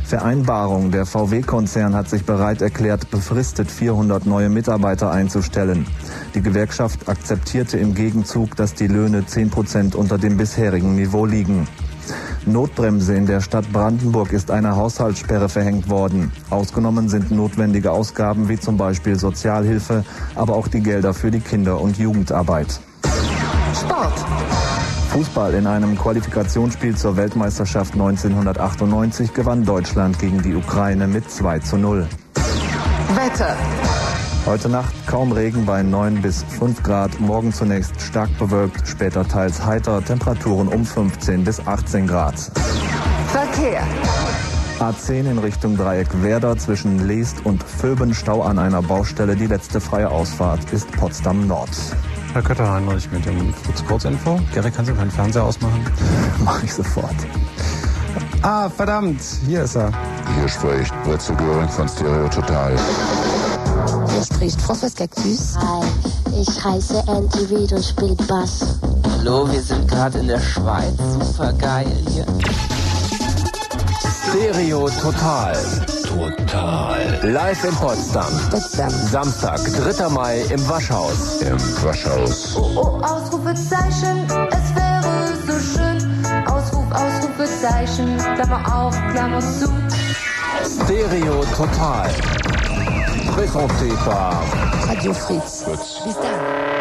Vereinbarung. 0.06 0.90
Der 0.90 1.06
VW-Konzern 1.06 1.94
hat 1.94 2.10
sich 2.10 2.26
bereit 2.26 2.62
erklärt, 2.62 3.12
befristet 3.12 3.70
400 3.70 4.26
neue 4.26 4.50
Mitarbeiter 4.50 5.12
einzustellen. 5.12 5.86
Die 6.34 6.42
Gewerkschaft 6.42 7.08
akzeptierte 7.08 7.78
im 7.78 7.94
Gegenzug, 7.94 8.56
dass 8.56 8.74
die 8.74 8.88
Löhne 8.88 9.26
10 9.26 9.50
Prozent 9.52 9.96
unter 9.96 10.18
dem 10.18 10.38
bisherigen 10.38 10.96
Niveau 10.96 11.26
liegen. 11.26 11.68
Notbremse 12.46 13.14
in 13.16 13.28
der 13.28 13.42
Stadt 13.42 13.72
Brandenburg 13.72 14.34
ist 14.34 14.50
eine 14.50 14.76
Haushaltssperre 14.76 15.50
verhängt 15.50 15.90
worden. 15.90 16.32
Ausgenommen 16.50 17.10
sind 17.10 17.30
notwendige 17.30 17.92
Ausgaben 17.92 18.50
wie 18.50 18.58
zum 18.58 18.78
Beispiel 18.78 19.20
Sozialhilfe, 19.20 20.04
aber 20.36 20.56
auch 20.56 20.68
die 20.68 20.82
Gelder 20.82 21.14
für 21.14 21.30
die 21.30 21.42
Kinder- 21.42 21.80
und 21.80 22.00
Jugendarbeit. 22.00 22.80
Sport. 23.74 24.39
Fußball 25.10 25.56
in 25.56 25.66
einem 25.66 25.98
Qualifikationsspiel 25.98 26.96
zur 26.96 27.18
Weltmeisterschaft 27.18 27.94
1998 27.94 29.34
gewann 29.34 29.66
Deutschland 29.66 30.20
gegen 30.20 30.44
die 30.44 30.54
Ukraine 30.54 31.08
mit 31.08 31.30
2 31.30 31.60
zu 31.60 31.78
0. 31.78 32.08
Wetter. 33.16 33.58
Heute 34.46 34.70
Nacht 34.70 34.94
kaum 35.08 35.32
Regen 35.32 35.66
bei 35.66 35.82
9 35.82 36.22
bis 36.22 36.44
5 36.44 36.84
Grad, 36.84 37.20
morgen 37.20 37.52
zunächst 37.52 38.00
stark 38.00 38.30
bewölkt, 38.38 38.88
später 38.88 39.28
teils 39.28 39.66
heiter, 39.66 40.06
Temperaturen 40.06 40.68
um 40.68 40.86
15 40.86 41.44
bis 41.44 41.60
18 41.66 42.06
Grad. 42.06 42.36
Verkehr. 43.32 43.84
A10 44.80 45.32
in 45.32 45.40
Richtung 45.40 45.76
Dreieck 45.76 46.22
Werder 46.22 46.56
zwischen 46.58 47.08
Leest 47.08 47.46
und 47.46 47.64
Vöben 47.64 48.14
Stau 48.14 48.44
an 48.44 48.60
einer 48.60 48.84
Baustelle. 48.84 49.36
Die 49.36 49.48
letzte 49.48 49.82
freie 49.82 50.10
Ausfahrt 50.10 50.72
ist 50.72 50.90
Potsdam 50.92 51.48
Nord. 51.48 51.70
Herr 52.34 52.44
Kötter 52.44 52.72
Heinrich 52.72 53.12
mit 53.12 53.26
dem 53.26 53.54
Fritz 53.54 53.84
Kurzinfo. 53.86 54.40
Gary, 54.54 54.70
kannst 54.72 54.92
du 54.92 54.96
deinen 54.96 55.10
Fernseher 55.10 55.44
ausmachen? 55.44 55.84
Mach 56.46 56.62
ich 56.64 56.74
sofort. 56.74 57.16
Ah, 58.42 58.70
verdammt, 58.70 59.20
hier 59.46 59.64
ist 59.64 59.76
er. 59.76 59.92
Hier 60.36 60.48
spricht 60.48 60.94
Britze 61.04 61.34
Göring 61.34 61.68
von 61.70 61.90
Stereo 61.90 62.30
Total. 62.30 62.76
Hier 64.12 64.24
spricht 64.24 64.64
Professor 64.64 65.08
Cactus. 65.08 65.58
Hi, 65.58 65.86
ich 66.40 66.64
heiße 66.64 67.04
Andy 67.08 67.54
Reid 67.54 67.74
und 67.74 67.84
spiele 67.84 68.16
Bass. 68.28 68.80
Hallo, 69.18 69.52
wir 69.52 69.62
sind 69.62 69.88
gerade 69.88 70.20
in 70.20 70.28
der 70.28 70.40
Schweiz. 70.40 70.94
Super 71.20 71.52
geil 71.54 71.98
hier. 72.10 72.26
Stereo 74.30 74.88
Total. 75.02 75.58
Total. 76.20 77.20
Live 77.24 77.64
in 77.64 77.76
Potsdam. 77.76 78.26
Potsdam. 78.50 78.90
Samstag, 78.90 79.60
3. 79.60 80.10
Mai 80.10 80.42
im 80.50 80.68
Waschhaus. 80.68 81.42
Im 81.42 81.58
Waschhaus. 81.84 82.58
Oh, 82.58 82.72
oh, 82.76 83.02
Ausrufezeichen, 83.04 84.26
es 84.52 84.76
wäre 84.76 85.34
so 85.48 85.58
schön. 85.60 86.46
Ausruf, 86.46 86.86
Ausrufezeichen, 86.92 88.18
Klammer 88.36 88.76
auf, 88.76 88.96
Klammer 89.12 89.40
zu. 89.40 89.70
Stereo 90.84 91.44
Total. 91.56 92.10
Présenté 93.36 93.90
par 94.04 94.44
Radio 94.88 95.14
Fritz. 95.14 95.64
Fritz. 95.64 96.02
Bis 96.04 96.16
dann. 96.16 96.79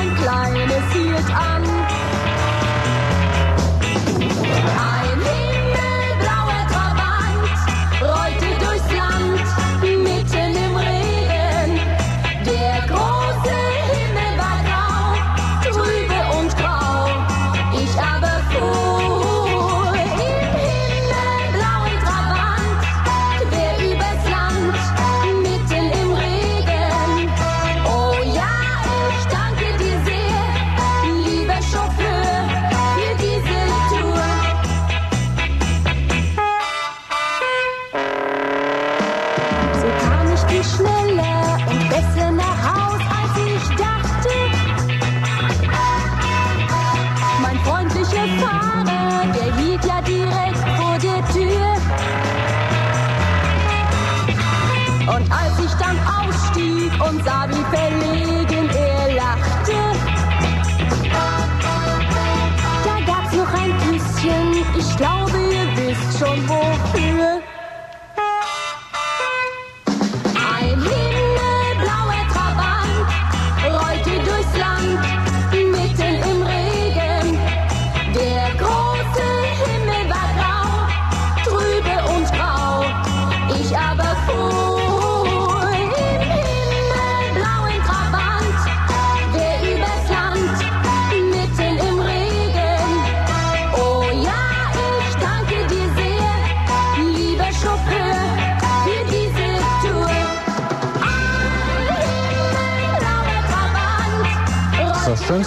Ein 0.00 0.14
kleines 0.16 0.92
hielt 0.94 1.30
an. 1.30 1.69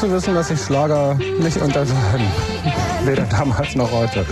Zu 0.03 0.11
wissen, 0.11 0.35
dass 0.35 0.49
sich 0.49 0.59
Schlager 0.59 1.15
nicht 1.39 1.55
unterscheiden. 1.61 2.27
Weder 3.05 3.23
damals 3.23 3.73
noch 3.73 3.89
heute. 3.89 4.25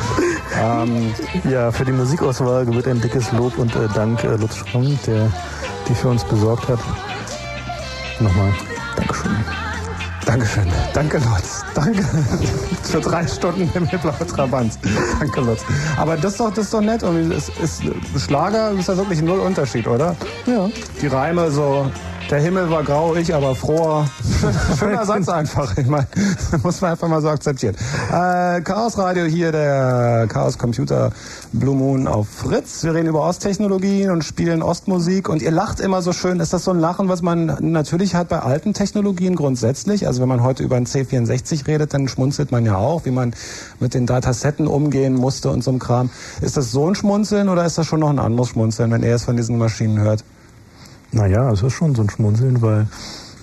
Ähm, 0.60 1.14
Ja, 1.50 1.72
für 1.72 1.86
die 1.86 1.94
Musikauswahl 1.94 2.66
gebührt 2.66 2.90
ein 2.90 3.00
dickes 3.00 3.32
Lob 3.32 3.58
und 3.58 3.74
äh, 3.78 3.88
Dank 3.96 4.22
äh, 4.26 4.36
Lutz 4.36 4.58
Schramm, 4.58 5.00
der 5.08 5.32
die 5.88 5.96
für 5.96 6.10
uns 6.10 6.26
besorgt 6.26 6.68
hat. 6.68 6.80
Nochmal, 8.20 8.52
Dankeschön. 8.98 9.32
Dankeschön. 10.26 10.68
Danke, 10.94 11.18
Lutz. 11.20 11.64
Danke. 11.74 12.04
Für 12.84 13.00
drei 13.00 13.26
Stunden 13.26 13.68
Himmelblaue 13.70 14.28
Trabant. 14.28 14.78
Danke, 15.20 15.42
Lutz. 15.42 15.62
Aber 15.98 16.16
das 16.16 16.34
ist 16.34 16.40
doch, 16.40 16.54
das 16.54 16.66
ist 16.66 16.74
doch 16.74 16.82
nett. 16.82 17.02
Und 17.04 17.32
es 17.32 17.50
ist, 17.50 17.82
Schlager 18.18 18.72
ist 18.72 18.88
ja 18.88 18.98
wirklich 18.98 19.22
null 19.22 19.40
Unterschied, 19.40 19.88
oder? 19.88 20.16
Ja. 20.46 20.70
Die 21.02 21.08
Reime 21.08 21.50
so 21.50 21.90
Der 22.30 22.40
Himmel 22.40 22.70
war 22.70 22.84
grau, 22.84 23.16
ich 23.16 23.34
aber 23.34 23.56
froher. 23.56 24.08
Schöner 24.80 25.06
Satz 25.06 25.30
einfach. 25.30 25.78
Ich 25.78 25.88
meine, 25.88 26.08
muss 26.64 26.82
man 26.82 26.92
einfach 26.92 27.08
mal 27.08 27.22
so 27.22 27.30
akzeptieren. 27.30 27.76
Äh, 28.12 28.62
Chaos 28.62 28.98
Radio 28.98 29.26
hier, 29.26 29.52
der 29.52 30.26
Chaos 30.28 30.58
Computer 30.58 31.12
Blue 31.54 31.76
Moon 31.76 32.08
auf 32.08 32.28
Fritz. 32.28 32.84
Wir 32.84 32.94
reden 32.94 33.08
über 33.08 33.22
Osttechnologien 33.22 34.10
und 34.10 34.24
spielen 34.24 34.64
Ostmusik. 34.64 35.30
Und 35.30 35.42
ihr 35.42 35.52
lacht 35.52 35.80
immer 35.80 36.02
so 36.02 36.12
schön. 36.12 36.40
Ist 36.40 36.54
das 36.54 36.64
so 36.64 36.72
ein 36.72 36.80
Lachen, 36.80 37.08
was 37.08 37.22
man 37.22 37.58
natürlich 37.60 38.16
hat 38.16 38.30
bei 38.30 38.40
alten 38.40 38.74
Technologien 38.74 39.36
grundsätzlich? 39.36 40.08
Also 40.08 40.22
wenn 40.22 40.30
man 40.30 40.42
heute 40.42 40.64
über 40.64 40.76
einen 40.76 40.88
C64 40.88 41.68
redet, 41.68 41.94
dann 41.94 42.08
schmunzelt 42.08 42.52
man 42.52 42.66
ja 42.66 42.78
auch, 42.78 43.06
wie 43.06 43.12
man 43.12 43.34
mit 43.80 43.94
den 43.94 44.08
Datasetten 44.08 44.68
umgehen 44.68 45.14
musste 45.14 45.50
und 45.52 45.64
so 45.64 45.72
ein 45.72 45.80
Kram. 45.80 46.10
Ist 46.42 46.58
das 46.58 46.72
so 46.72 46.88
ein 46.88 46.96
Schmunzeln 46.96 47.50
oder 47.50 47.66
ist 47.66 47.78
das 47.78 47.86
schon 47.86 48.00
noch 48.00 48.10
ein 48.10 48.20
anderes 48.20 48.50
Schmunzeln, 48.50 48.92
wenn 48.92 49.04
er 49.04 49.16
es 49.16 49.24
von 49.26 49.38
diesen 49.38 49.58
Maschinen 49.58 50.00
hört? 50.00 50.24
Naja, 51.12 51.52
es 51.52 51.62
ist 51.62 51.74
schon 51.74 51.94
so 51.94 52.02
ein 52.02 52.10
Schmunzeln, 52.10 52.62
weil 52.62 52.88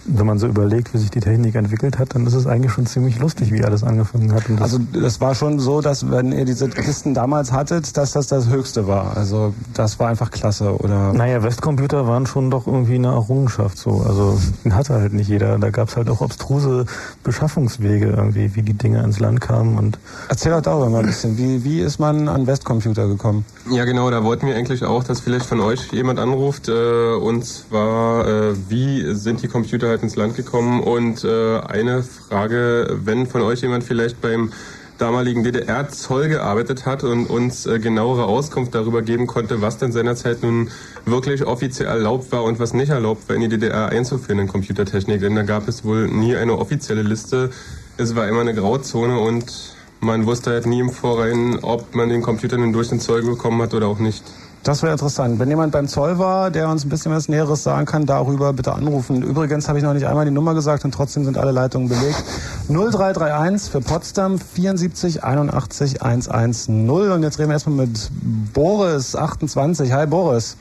wenn 0.09 0.27
man 0.27 0.38
so 0.38 0.47
überlegt, 0.47 0.94
wie 0.94 0.99
sich 0.99 1.11
die 1.11 1.21
Technik 1.21 1.55
entwickelt 1.55 1.99
hat, 1.99 2.14
dann 2.14 2.27
ist 2.27 2.35
es 2.35 2.47
eigentlich 2.47 2.73
schon 2.73 2.87
ziemlich 2.87 3.18
lustig, 3.18 3.53
wie 3.53 3.62
alles 3.62 3.85
angefangen 3.85 4.33
hat. 4.33 4.44
Das 4.49 4.61
also 4.61 4.79
das 4.92 5.21
war 5.21 5.35
schon 5.35 5.59
so, 5.61 5.81
dass 5.81 6.11
wenn 6.11 6.33
ihr 6.33 6.44
diese 6.44 6.68
Kisten 6.68 7.14
damals 7.14 7.53
hattet, 7.53 7.97
dass 7.97 8.12
das 8.12 8.27
das 8.27 8.49
Höchste 8.49 8.87
war. 8.87 9.16
Also 9.16 9.55
das 9.75 9.99
war 10.01 10.09
einfach 10.09 10.31
klasse, 10.31 10.75
oder? 10.79 11.12
Naja, 11.12 11.42
Westcomputer 11.42 12.07
waren 12.07 12.27
schon 12.27 12.51
doch 12.51 12.66
irgendwie 12.66 12.94
eine 12.94 13.09
Errungenschaft 13.09 13.79
so. 13.79 14.03
Also 14.07 14.38
den 14.64 14.75
hatte 14.75 14.94
halt 14.94 15.12
nicht 15.12 15.29
jeder. 15.29 15.59
Da 15.59 15.71
gab 15.71 15.88
es 15.88 15.97
halt 15.97 16.09
auch 16.09 16.21
obstruse 16.21 16.87
Beschaffungswege 17.23 18.07
irgendwie, 18.09 18.55
wie 18.55 18.62
die 18.62 18.75
Dinge 18.75 19.03
ins 19.03 19.21
Land 19.21 19.40
kamen. 19.40 19.77
Und 19.77 19.99
Erzähl 20.29 20.53
doch 20.53 20.62
darüber 20.62 20.88
mal 20.88 21.01
ein 21.01 21.07
bisschen. 21.07 21.37
Wie, 21.37 21.64
wie 21.64 21.81
ist 21.81 21.99
man 21.99 22.29
an 22.29 22.47
Westcomputer 22.47 23.07
gekommen? 23.09 23.44
Ja 23.71 23.85
genau, 23.85 24.11
da 24.11 24.25
wollten 24.25 24.47
wir 24.47 24.57
eigentlich 24.57 24.85
auch, 24.85 25.05
dass 25.05 25.21
vielleicht 25.21 25.47
von 25.47 25.61
euch 25.61 25.92
jemand 25.92 26.18
anruft. 26.18 26.68
Äh, 26.68 27.14
und 27.14 27.44
zwar, 27.44 28.27
äh, 28.27 28.55
wie 28.68 29.14
sind 29.14 29.42
die 29.42 29.49
Computer 29.49 29.88
halt 29.88 29.98
ins 30.03 30.17
Land 30.17 30.37
gekommen? 30.37 30.83
Und 30.83 31.25
äh, 31.25 31.59
eine 31.61 32.03
Frage, 32.03 32.99
wenn 33.05 33.27
von 33.27 33.43
euch 33.43 33.63
jemand 33.63 33.85
vielleicht 33.85 34.21
beim 34.21 34.53
damaligen 34.99 35.45
DDR-Zoll 35.45 36.29
gearbeitet 36.29 36.85
hat 36.85 37.05
und 37.05 37.27
uns 37.27 37.67
äh, 37.67 37.79
genauere 37.79 38.27
Auskunft 38.27 38.75
darüber 38.75 39.03
geben 39.03 39.27
konnte, 39.27 39.63
was 39.63 39.79
denn 39.79 39.93
seinerzeit 39.93 40.43
nun 40.43 40.71
wirklich 41.05 41.45
offiziell 41.47 41.89
erlaubt 41.89 42.31
war 42.33 42.43
und 42.43 42.59
was 42.59 42.75
nicht 42.75 42.91
erlaubt 42.91 43.29
war, 43.29 43.37
in 43.37 43.43
die 43.43 43.49
DDR 43.49 43.89
einzuführen 43.89 44.41
in 44.41 44.49
Computertechnik. 44.49 45.21
Denn 45.21 45.37
da 45.37 45.43
gab 45.43 45.69
es 45.69 45.85
wohl 45.85 46.09
nie 46.09 46.37
eine 46.37 46.59
offizielle 46.59 47.03
Liste. 47.03 47.51
Es 47.97 48.17
war 48.17 48.29
immer 48.29 48.41
eine 48.41 48.55
Grauzone 48.55 49.19
und 49.19 49.77
man 50.01 50.27
wusste 50.27 50.51
halt 50.51 50.67
nie 50.67 50.81
im 50.81 50.91
Vorrein, 50.91 51.59
ob 51.63 51.95
man 51.95 52.09
den 52.09 52.23
Computer 52.23 52.57
nun 52.57 52.73
durch 52.73 52.89
den 52.89 53.01
Zoll 53.01 53.23
bekommen 53.23 53.61
hat 53.63 53.75
oder 53.75 53.87
auch 53.87 53.99
nicht. 53.99 54.25
Das 54.64 54.83
wäre 54.83 54.92
interessant. 54.92 55.38
Wenn 55.38 55.49
jemand 55.49 55.73
beim 55.73 55.88
Zoll 55.88 56.18
war, 56.18 56.51
der 56.51 56.68
uns 56.68 56.85
ein 56.85 56.88
bisschen 56.88 57.12
was 57.12 57.29
Näheres 57.29 57.62
sagen 57.62 57.87
kann, 57.87 58.07
darüber 58.07 58.53
bitte 58.53 58.73
anrufen. 58.73 59.23
Übrigens 59.23 59.68
habe 59.68 59.79
ich 59.79 59.85
noch 59.85 59.94
nicht 59.94 60.07
einmal 60.07 60.25
die 60.25 60.31
Nummer 60.31 60.55
gesagt 60.55 60.85
und 60.85 60.92
trotzdem 60.92 61.25
sind 61.25 61.38
alle 61.38 61.53
Leitungen 61.53 61.88
belegt. 61.88 62.23
0331 62.68 63.71
für 63.71 63.81
Potsdam 63.81 64.38
74 64.38 65.25
81 65.25 66.03
110. 66.03 66.90
Und 66.90 67.23
jetzt 67.23 67.38
reden 67.38 67.49
wir 67.49 67.55
erstmal 67.55 67.87
mit 67.87 68.11
Boris 68.53 69.16
28. 69.16 69.92
Hi 69.92 70.07
Boris. 70.07 70.57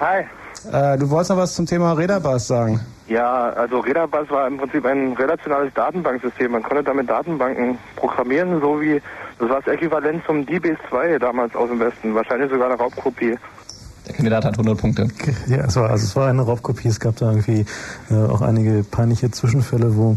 Hi. 0.00 0.24
Äh, 0.72 0.98
du 0.98 1.08
wolltest 1.08 1.30
noch 1.30 1.38
was 1.38 1.54
zum 1.54 1.66
Thema 1.66 1.92
Redabass 1.92 2.48
sagen. 2.48 2.80
Ja, 3.08 3.50
also 3.50 3.78
Redabass 3.78 4.28
war 4.28 4.46
im 4.46 4.58
Prinzip 4.58 4.84
ein 4.84 5.14
relationales 5.14 5.72
Datenbanksystem. 5.72 6.52
Man 6.52 6.62
konnte 6.62 6.82
damit 6.82 7.08
Datenbanken 7.08 7.78
programmieren, 7.96 8.60
so 8.60 8.80
wie 8.80 9.00
das 9.38 9.48
war 9.48 9.60
das 9.60 9.74
Äquivalent 9.74 10.24
zum 10.26 10.44
DBS2 10.44 11.18
damals 11.18 11.54
aus 11.54 11.68
dem 11.68 11.80
Westen. 11.80 12.14
Wahrscheinlich 12.14 12.50
sogar 12.50 12.66
eine 12.70 12.78
Raubkopie. 12.78 13.36
Der 14.06 14.14
Kandidat 14.14 14.44
hat 14.44 14.54
100 14.54 14.78
Punkte. 14.78 15.08
Ja, 15.48 15.58
es 15.66 15.76
war, 15.76 15.90
also 15.90 16.04
es 16.04 16.16
war 16.16 16.28
eine 16.28 16.42
Raubkopie. 16.42 16.88
Es 16.88 16.98
gab 16.98 17.16
da 17.16 17.30
irgendwie 17.30 17.66
äh, 18.10 18.14
auch 18.14 18.40
einige 18.40 18.82
peinliche 18.82 19.30
Zwischenfälle, 19.30 19.96
wo 19.96 20.16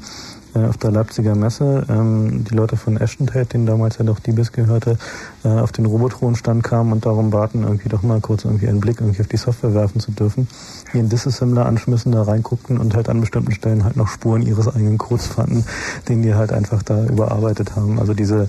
äh, 0.55 0.65
auf 0.65 0.77
der 0.77 0.91
Leipziger 0.91 1.35
Messe 1.35 1.85
ähm, 1.89 2.43
die 2.45 2.55
Leute 2.55 2.77
von 2.77 2.97
Ashton 2.97 3.27
Tate, 3.27 3.45
denen 3.45 3.65
damals 3.65 3.97
ja 3.97 4.05
doch 4.05 4.19
DBIS 4.19 4.51
gehörte, 4.53 4.97
äh, 5.43 5.49
auf 5.49 5.71
den 5.71 5.85
Robotron-Stand 5.85 6.63
kamen 6.63 6.91
und 6.93 7.05
darum 7.05 7.29
baten, 7.31 7.63
irgendwie 7.63 7.89
doch 7.89 8.01
mal 8.01 8.21
kurz 8.21 8.45
irgendwie 8.45 8.67
einen 8.67 8.79
Blick 8.79 9.01
irgendwie 9.01 9.21
auf 9.21 9.27
die 9.27 9.37
Software 9.37 9.73
werfen 9.73 9.99
zu 9.99 10.11
dürfen, 10.11 10.47
ihren 10.93 11.09
Disassembler 11.09 11.65
anschmissen, 11.65 12.11
da 12.11 12.23
reinguckten 12.23 12.77
und 12.77 12.95
halt 12.95 13.09
an 13.09 13.21
bestimmten 13.21 13.51
Stellen 13.51 13.83
halt 13.83 13.97
noch 13.97 14.07
Spuren 14.07 14.41
ihres 14.41 14.67
eigenen 14.73 14.97
Codes 14.97 15.27
fanden, 15.27 15.65
den 16.09 16.21
die 16.21 16.33
halt 16.33 16.51
einfach 16.51 16.81
da 16.81 17.05
überarbeitet 17.05 17.75
haben. 17.75 17.99
Also 17.99 18.13
diese 18.13 18.47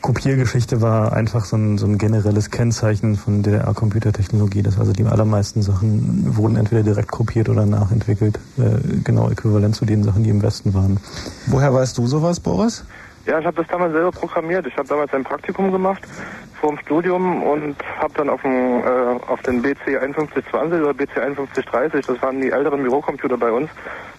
Kopiergeschichte 0.00 0.80
war 0.80 1.12
einfach 1.12 1.44
so 1.44 1.56
ein, 1.56 1.78
so 1.78 1.86
ein 1.86 1.98
generelles 1.98 2.50
Kennzeichen 2.50 3.16
von 3.16 3.42
DDR-Computertechnologie, 3.42 4.62
dass 4.62 4.78
also 4.78 4.92
die 4.92 5.04
allermeisten 5.04 5.62
Sachen 5.62 6.36
wurden 6.36 6.56
entweder 6.56 6.82
direkt 6.82 7.10
kopiert 7.10 7.48
oder 7.48 7.66
nachentwickelt, 7.66 8.38
äh, 8.58 9.02
genau 9.04 9.30
äquivalent 9.30 9.76
zu 9.76 9.84
den 9.84 10.02
Sachen, 10.02 10.24
die 10.24 10.30
im 10.30 10.42
Westen 10.42 10.74
waren. 10.74 10.98
Woher 11.46 11.72
weißt 11.74 11.98
du 11.98 12.06
sowas, 12.06 12.40
Boris? 12.40 12.84
Ja, 13.26 13.38
ich 13.38 13.46
habe 13.46 13.56
das 13.56 13.66
damals 13.68 13.92
selber 13.92 14.10
programmiert. 14.10 14.66
Ich 14.66 14.76
habe 14.76 14.88
damals 14.88 15.12
ein 15.12 15.24
Praktikum 15.24 15.70
gemacht 15.70 16.02
vor 16.60 16.70
dem 16.70 16.78
Studium 16.78 17.42
und 17.42 17.76
habe 17.98 18.12
dann 18.14 18.28
auf, 18.28 18.42
dem, 18.42 18.80
äh, 18.80 19.20
auf 19.28 19.42
den 19.42 19.62
BC 19.62 19.98
5120 19.98 20.80
oder 20.80 20.94
BC 20.94 21.14
5130, 21.14 22.06
das 22.06 22.22
waren 22.22 22.40
die 22.40 22.50
älteren 22.50 22.82
Bürocomputer 22.82 23.36
bei 23.36 23.50
uns, 23.50 23.70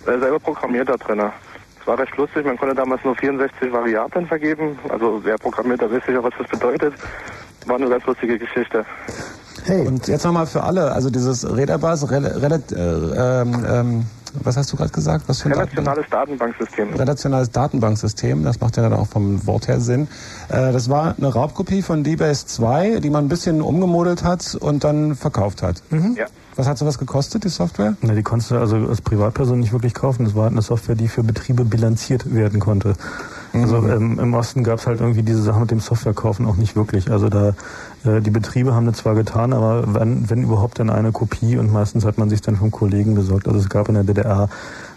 äh, 0.08 0.18
selber 0.18 0.40
programmiert 0.40 0.90
da 0.90 0.98
drinnen. 0.98 1.32
Es 1.82 1.88
war 1.88 1.98
recht 1.98 2.16
lustig, 2.16 2.46
man 2.46 2.58
konnte 2.58 2.76
damals 2.76 3.04
nur 3.04 3.16
64 3.16 3.74
Variablen 3.74 4.28
vergeben. 4.28 4.78
Also 4.90 5.20
wer 5.24 5.38
programmiert, 5.38 5.82
da 5.82 5.92
weiß 5.92 6.06
sicher, 6.06 6.24
was 6.24 6.34
das 6.38 6.48
bedeutet. 6.48 6.94
War 7.66 7.78
eine 7.78 7.90
ganz 7.90 8.06
lustige 8.06 8.38
Geschichte. 8.38 8.86
Hey, 9.66 9.88
und 9.88 10.08
jetzt 10.08 10.24
nochmal 10.24 10.46
für 10.46 10.64
alle, 10.64 10.92
also 10.92 11.10
dieses 11.10 11.46
Redabass, 11.56 12.10
Rel 12.10 12.26
Rel 12.26 12.64
äh, 12.72 13.42
ähm, 13.42 13.66
ähm, 13.68 14.06
was 14.34 14.58
hast 14.58 14.72
du 14.72 14.78
gerade 14.78 14.92
gesagt? 14.92 15.26
Was 15.28 15.42
für 15.42 15.50
ein 15.50 15.54
Relationales 15.54 16.06
Datenbanksystem. 16.10 16.94
Relationales 16.94 17.52
Datenbanksystem, 17.52 18.44
das 18.44 18.60
macht 18.60 18.78
ja 18.78 18.84
dann 18.84 18.94
auch 18.94 19.08
vom 19.08 19.46
Wort 19.46 19.68
her 19.68 19.80
Sinn. 19.80 20.08
Äh, 20.50 20.72
das 20.72 20.90
war 20.90 21.16
eine 21.18 21.34
Raubkopie 21.34 21.82
von 21.82 22.04
DBase 22.04 22.46
2, 22.48 23.00
die 23.00 23.10
man 23.10 23.26
ein 23.26 23.30
bisschen 23.30 23.62
umgemodelt 23.62 24.24
hat 24.24 24.56
und 24.56 24.84
dann 24.84 25.16
verkauft 25.16 25.62
hat. 25.62 25.84
Mhm. 25.90 26.16
Ja. 26.18 26.26
Was 26.56 26.68
hat 26.68 26.78
sowas 26.78 26.98
gekostet, 26.98 27.46
die 27.46 27.50
Software? 27.50 27.96
Na, 28.02 28.14
die 28.14 28.24
konntest 28.24 28.52
du 28.52 28.58
also 28.58 28.76
als 28.76 29.02
Privatperson 29.02 29.60
nicht 29.60 29.72
wirklich 29.72 29.94
kaufen. 29.94 30.26
Das 30.26 30.36
war 30.36 30.44
halt 30.44 30.52
eine 30.52 30.62
Software, 30.62 30.96
die 30.96 31.08
für 31.08 31.24
Betriebe 31.24 31.64
bilanziert 31.64 32.34
werden 32.34 32.60
konnte. 32.60 32.96
Also 33.54 33.78
ähm, 33.78 34.20
im 34.20 34.34
Osten 34.34 34.64
gab 34.64 34.80
es 34.80 34.88
halt 34.88 35.00
irgendwie 35.00 35.24
diese 35.24 35.42
Sache 35.42 35.62
mit 35.62 35.72
dem 35.72 35.80
Softwarekaufen 35.80 36.46
auch 36.46 36.58
nicht 36.58 36.76
wirklich. 36.76 37.10
Also 37.10 37.30
da 37.30 37.54
die 38.04 38.32
Betriebe 38.32 38.74
haben 38.74 38.88
das 38.88 38.98
zwar 38.98 39.14
getan, 39.14 39.54
aber 39.54 39.94
wenn, 39.94 40.30
wenn 40.30 40.44
überhaupt 40.44 40.80
dann 40.80 40.90
eine 40.90 41.12
Kopie 41.12 41.58
und 41.58 41.72
meistens 41.72 42.04
hat 42.04 42.18
man 42.18 42.30
sich 42.30 42.42
dann 42.42 42.56
vom 42.56 42.72
Kollegen 42.72 43.14
besorgt. 43.14 43.48
Also 43.48 43.60
es 43.60 43.70
gab 43.70 43.90
in 43.90 43.96
der 43.96 44.04
DDR 44.04 44.50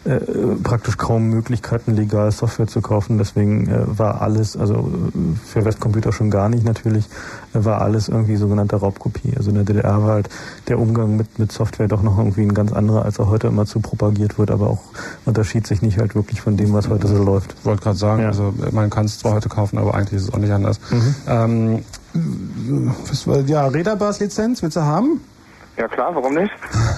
äh, 0.05 0.19
praktisch 0.63 0.99
kaum 0.99 1.29
Möglichkeiten, 1.29 1.95
legal 1.95 2.31
Software 2.31 2.67
zu 2.67 2.83
kaufen. 2.83 3.17
Deswegen 3.17 3.69
äh, 3.69 3.99
war 3.99 4.21
alles, 4.21 4.55
also 4.55 4.75
äh, 4.75 5.37
für 5.47 5.65
Westcomputer 5.65 6.13
schon 6.13 6.31
gar 6.31 6.51
nicht 6.51 6.65
natürlich, 6.65 7.07
äh, 7.55 7.65
war 7.65 7.81
alles 7.81 8.09
irgendwie 8.09 8.37
sogenannte 8.37 8.77
Raubkopie. 8.77 9.33
Also 9.37 9.49
in 9.49 9.57
der 9.57 9.65
DDR 9.65 10.03
war 10.03 10.13
halt 10.13 10.29
der 10.69 10.79
Umgang 10.79 11.17
mit, 11.17 11.39
mit 11.39 11.53
Software 11.53 11.89
doch 11.89 12.03
noch 12.03 12.19
irgendwie 12.19 12.43
ein 12.43 12.53
ganz 12.53 12.73
anderer, 12.73 13.05
als 13.07 13.19
er 13.19 13.29
heute 13.29 13.47
immer 13.47 13.65
zu 13.65 13.81
propagiert 13.81 14.39
wird, 14.39 14.51
aber 14.51 14.69
auch 14.69 14.83
unterschied 15.25 15.67
sich 15.67 15.81
nicht 15.81 15.99
halt 15.99 16.15
wirklich 16.15 16.43
von 16.43 16.59
dem, 16.59 16.75
was 16.75 16.91
heute 16.91 17.09
so 17.09 17.23
läuft. 17.23 17.55
Ich 17.59 17.65
wollte 17.65 17.83
gerade 17.83 17.97
sagen, 17.97 18.23
ja. 18.23 18.29
also 18.29 18.53
man 18.73 18.91
kann 18.91 19.07
es 19.07 19.19
zwar 19.19 19.33
heute 19.33 19.49
kaufen, 19.49 19.79
aber 19.79 19.95
eigentlich 19.95 20.21
ist 20.21 20.29
es 20.29 20.35
auch 20.35 20.39
nicht 20.39 20.53
anders. 20.53 20.81
Mhm. 20.91 21.15
Ähm, 21.27 21.85
was, 22.15 23.27
ja, 23.49 23.67
Redabass-Lizenz 23.67 24.63
willst 24.63 24.77
du 24.77 24.83
haben? 24.83 25.21
Ja 25.77 25.89
klar, 25.89 26.15
warum 26.15 26.35
nicht? 26.35 26.53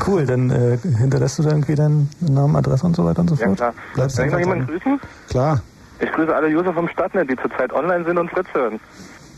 Cool, 0.06 0.26
dann 0.26 0.50
äh, 0.50 0.76
hinterlässt 0.98 1.38
du 1.38 1.42
da 1.42 1.50
irgendwie 1.50 1.74
deinen 1.74 2.10
Namen, 2.20 2.54
Adresse 2.56 2.84
und 2.84 2.94
so 2.94 3.04
weiter 3.06 3.20
und 3.20 3.28
so 3.30 3.34
Ja 3.36 3.46
fort? 3.46 3.56
klar. 3.56 3.74
Bleibst 3.94 4.16
Kann 4.18 4.26
ich 4.26 4.32
noch 4.32 4.38
jemanden 4.38 4.66
grüßen? 4.66 5.00
Klar. 5.30 5.62
Ich 5.98 6.12
grüße 6.12 6.34
alle 6.34 6.48
User 6.48 6.74
vom 6.74 6.86
Stadtnet, 6.88 7.30
die 7.30 7.36
zurzeit 7.36 7.72
online 7.72 8.04
sind 8.04 8.18
und 8.18 8.30
Fritz 8.30 8.46
hören. 8.52 8.78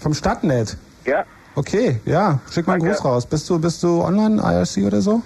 Vom 0.00 0.12
Stadtnet? 0.12 0.76
Ja. 1.04 1.24
Okay, 1.54 2.00
ja, 2.04 2.40
schick 2.50 2.66
mal 2.66 2.74
einen 2.74 2.84
Gruß 2.86 3.04
raus. 3.04 3.26
Bist 3.26 3.48
du, 3.48 3.60
bist 3.60 3.80
du 3.84 4.02
online, 4.02 4.42
IRC 4.42 4.84
oder 4.86 5.00
so? 5.00 5.22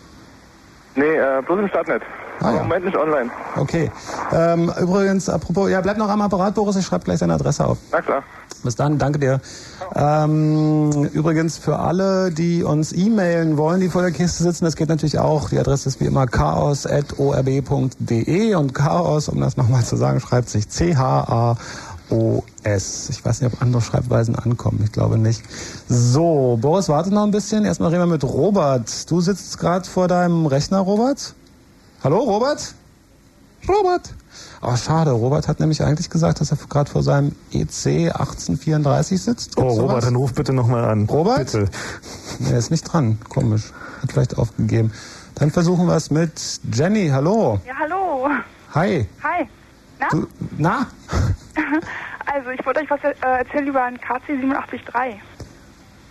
Nee, 0.94 1.04
äh, 1.16 1.40
bloß 1.46 1.60
im 1.60 1.68
Stadtnet. 1.68 2.02
Ah, 2.42 2.50
ja. 2.52 2.56
Im 2.58 2.68
Moment 2.68 2.84
nicht 2.84 2.96
online. 2.96 3.30
Okay. 3.56 3.90
Ähm, 4.32 4.72
übrigens, 4.80 5.28
apropos, 5.28 5.70
ja, 5.70 5.80
bleib 5.80 5.98
noch 5.98 6.08
am 6.08 6.20
Apparat, 6.20 6.54
Boris, 6.54 6.76
ich 6.76 6.86
schreibe 6.86 7.04
gleich 7.04 7.20
deine 7.20 7.34
Adresse 7.34 7.66
auf. 7.66 7.78
Na 7.90 8.00
klar. 8.00 8.22
Bis 8.62 8.76
dann, 8.76 8.98
danke 8.98 9.18
dir. 9.18 9.40
Ähm, 9.94 11.08
übrigens 11.12 11.58
für 11.58 11.78
alle, 11.80 12.30
die 12.30 12.62
uns 12.62 12.92
e-mailen 12.92 13.56
wollen, 13.58 13.80
die 13.80 13.88
vor 13.88 14.02
der 14.02 14.12
Kiste 14.12 14.44
sitzen, 14.44 14.64
das 14.64 14.76
geht 14.76 14.88
natürlich 14.88 15.18
auch. 15.18 15.48
Die 15.48 15.58
Adresse 15.58 15.88
ist 15.88 15.98
wie 16.00 16.04
immer 16.06 16.26
chaos.orb.de 16.26 16.94
und 18.54 18.72
Chaos, 18.74 19.28
um 19.28 19.40
das 19.40 19.56
nochmal 19.56 19.82
zu 19.84 19.96
sagen, 19.96 20.20
schreibt 20.20 20.48
sich 20.48 20.68
C-H-A-O-S. 20.68 21.58
Ich 23.10 23.24
weiß 23.24 23.40
nicht, 23.40 23.52
ob 23.52 23.60
andere 23.60 23.82
Schreibweisen 23.82 24.36
ankommen. 24.36 24.80
Ich 24.84 24.92
glaube 24.92 25.18
nicht. 25.18 25.42
So, 25.88 26.56
Boris, 26.60 26.88
warte 26.88 27.12
noch 27.12 27.24
ein 27.24 27.32
bisschen. 27.32 27.64
Erstmal 27.64 27.90
reden 27.90 28.02
wir 28.02 28.06
mit 28.06 28.22
Robert. 28.24 29.10
Du 29.10 29.20
sitzt 29.20 29.58
gerade 29.58 29.88
vor 29.88 30.06
deinem 30.08 30.46
Rechner, 30.46 30.78
Robert? 30.78 31.34
Hallo, 32.04 32.18
Robert? 32.18 32.74
Robert? 33.68 34.12
Oh, 34.60 34.74
schade. 34.76 35.12
Robert 35.12 35.46
hat 35.46 35.60
nämlich 35.60 35.82
eigentlich 35.82 36.10
gesagt, 36.10 36.40
dass 36.40 36.50
er 36.50 36.56
gerade 36.68 36.90
vor 36.90 37.02
seinem 37.02 37.32
E 37.52 37.62
EC 37.62 38.10
1834 38.12 39.22
sitzt. 39.22 39.56
Oh, 39.56 39.62
Gibt's 39.62 39.76
Robert, 39.78 39.90
sowas? 39.90 40.04
dann 40.06 40.16
ruf 40.16 40.34
bitte 40.34 40.52
nochmal 40.52 40.84
an. 40.84 41.04
Robert? 41.06 41.52
Bitte. 41.52 41.68
Er 42.50 42.58
ist 42.58 42.70
nicht 42.70 42.82
dran. 42.82 43.18
Komisch. 43.28 43.72
Hat 44.02 44.12
vielleicht 44.12 44.36
aufgegeben. 44.36 44.92
Dann 45.36 45.50
versuchen 45.52 45.86
wir 45.86 45.94
es 45.94 46.10
mit 46.10 46.32
Jenny. 46.72 47.08
Hallo. 47.08 47.60
Ja, 47.66 47.74
hallo. 47.78 48.28
Hi. 48.74 49.06
Hi. 49.22 49.48
Na? 50.00 50.08
Du, 50.10 50.26
na? 50.58 50.86
Also, 52.24 52.50
ich 52.50 52.64
wollte 52.64 52.80
euch 52.80 52.88
was 52.88 53.00
äh, 53.02 53.14
erzählen 53.20 53.66
über 53.66 53.82
einen 53.82 53.98
KC 53.98 54.30
873. 54.30 55.20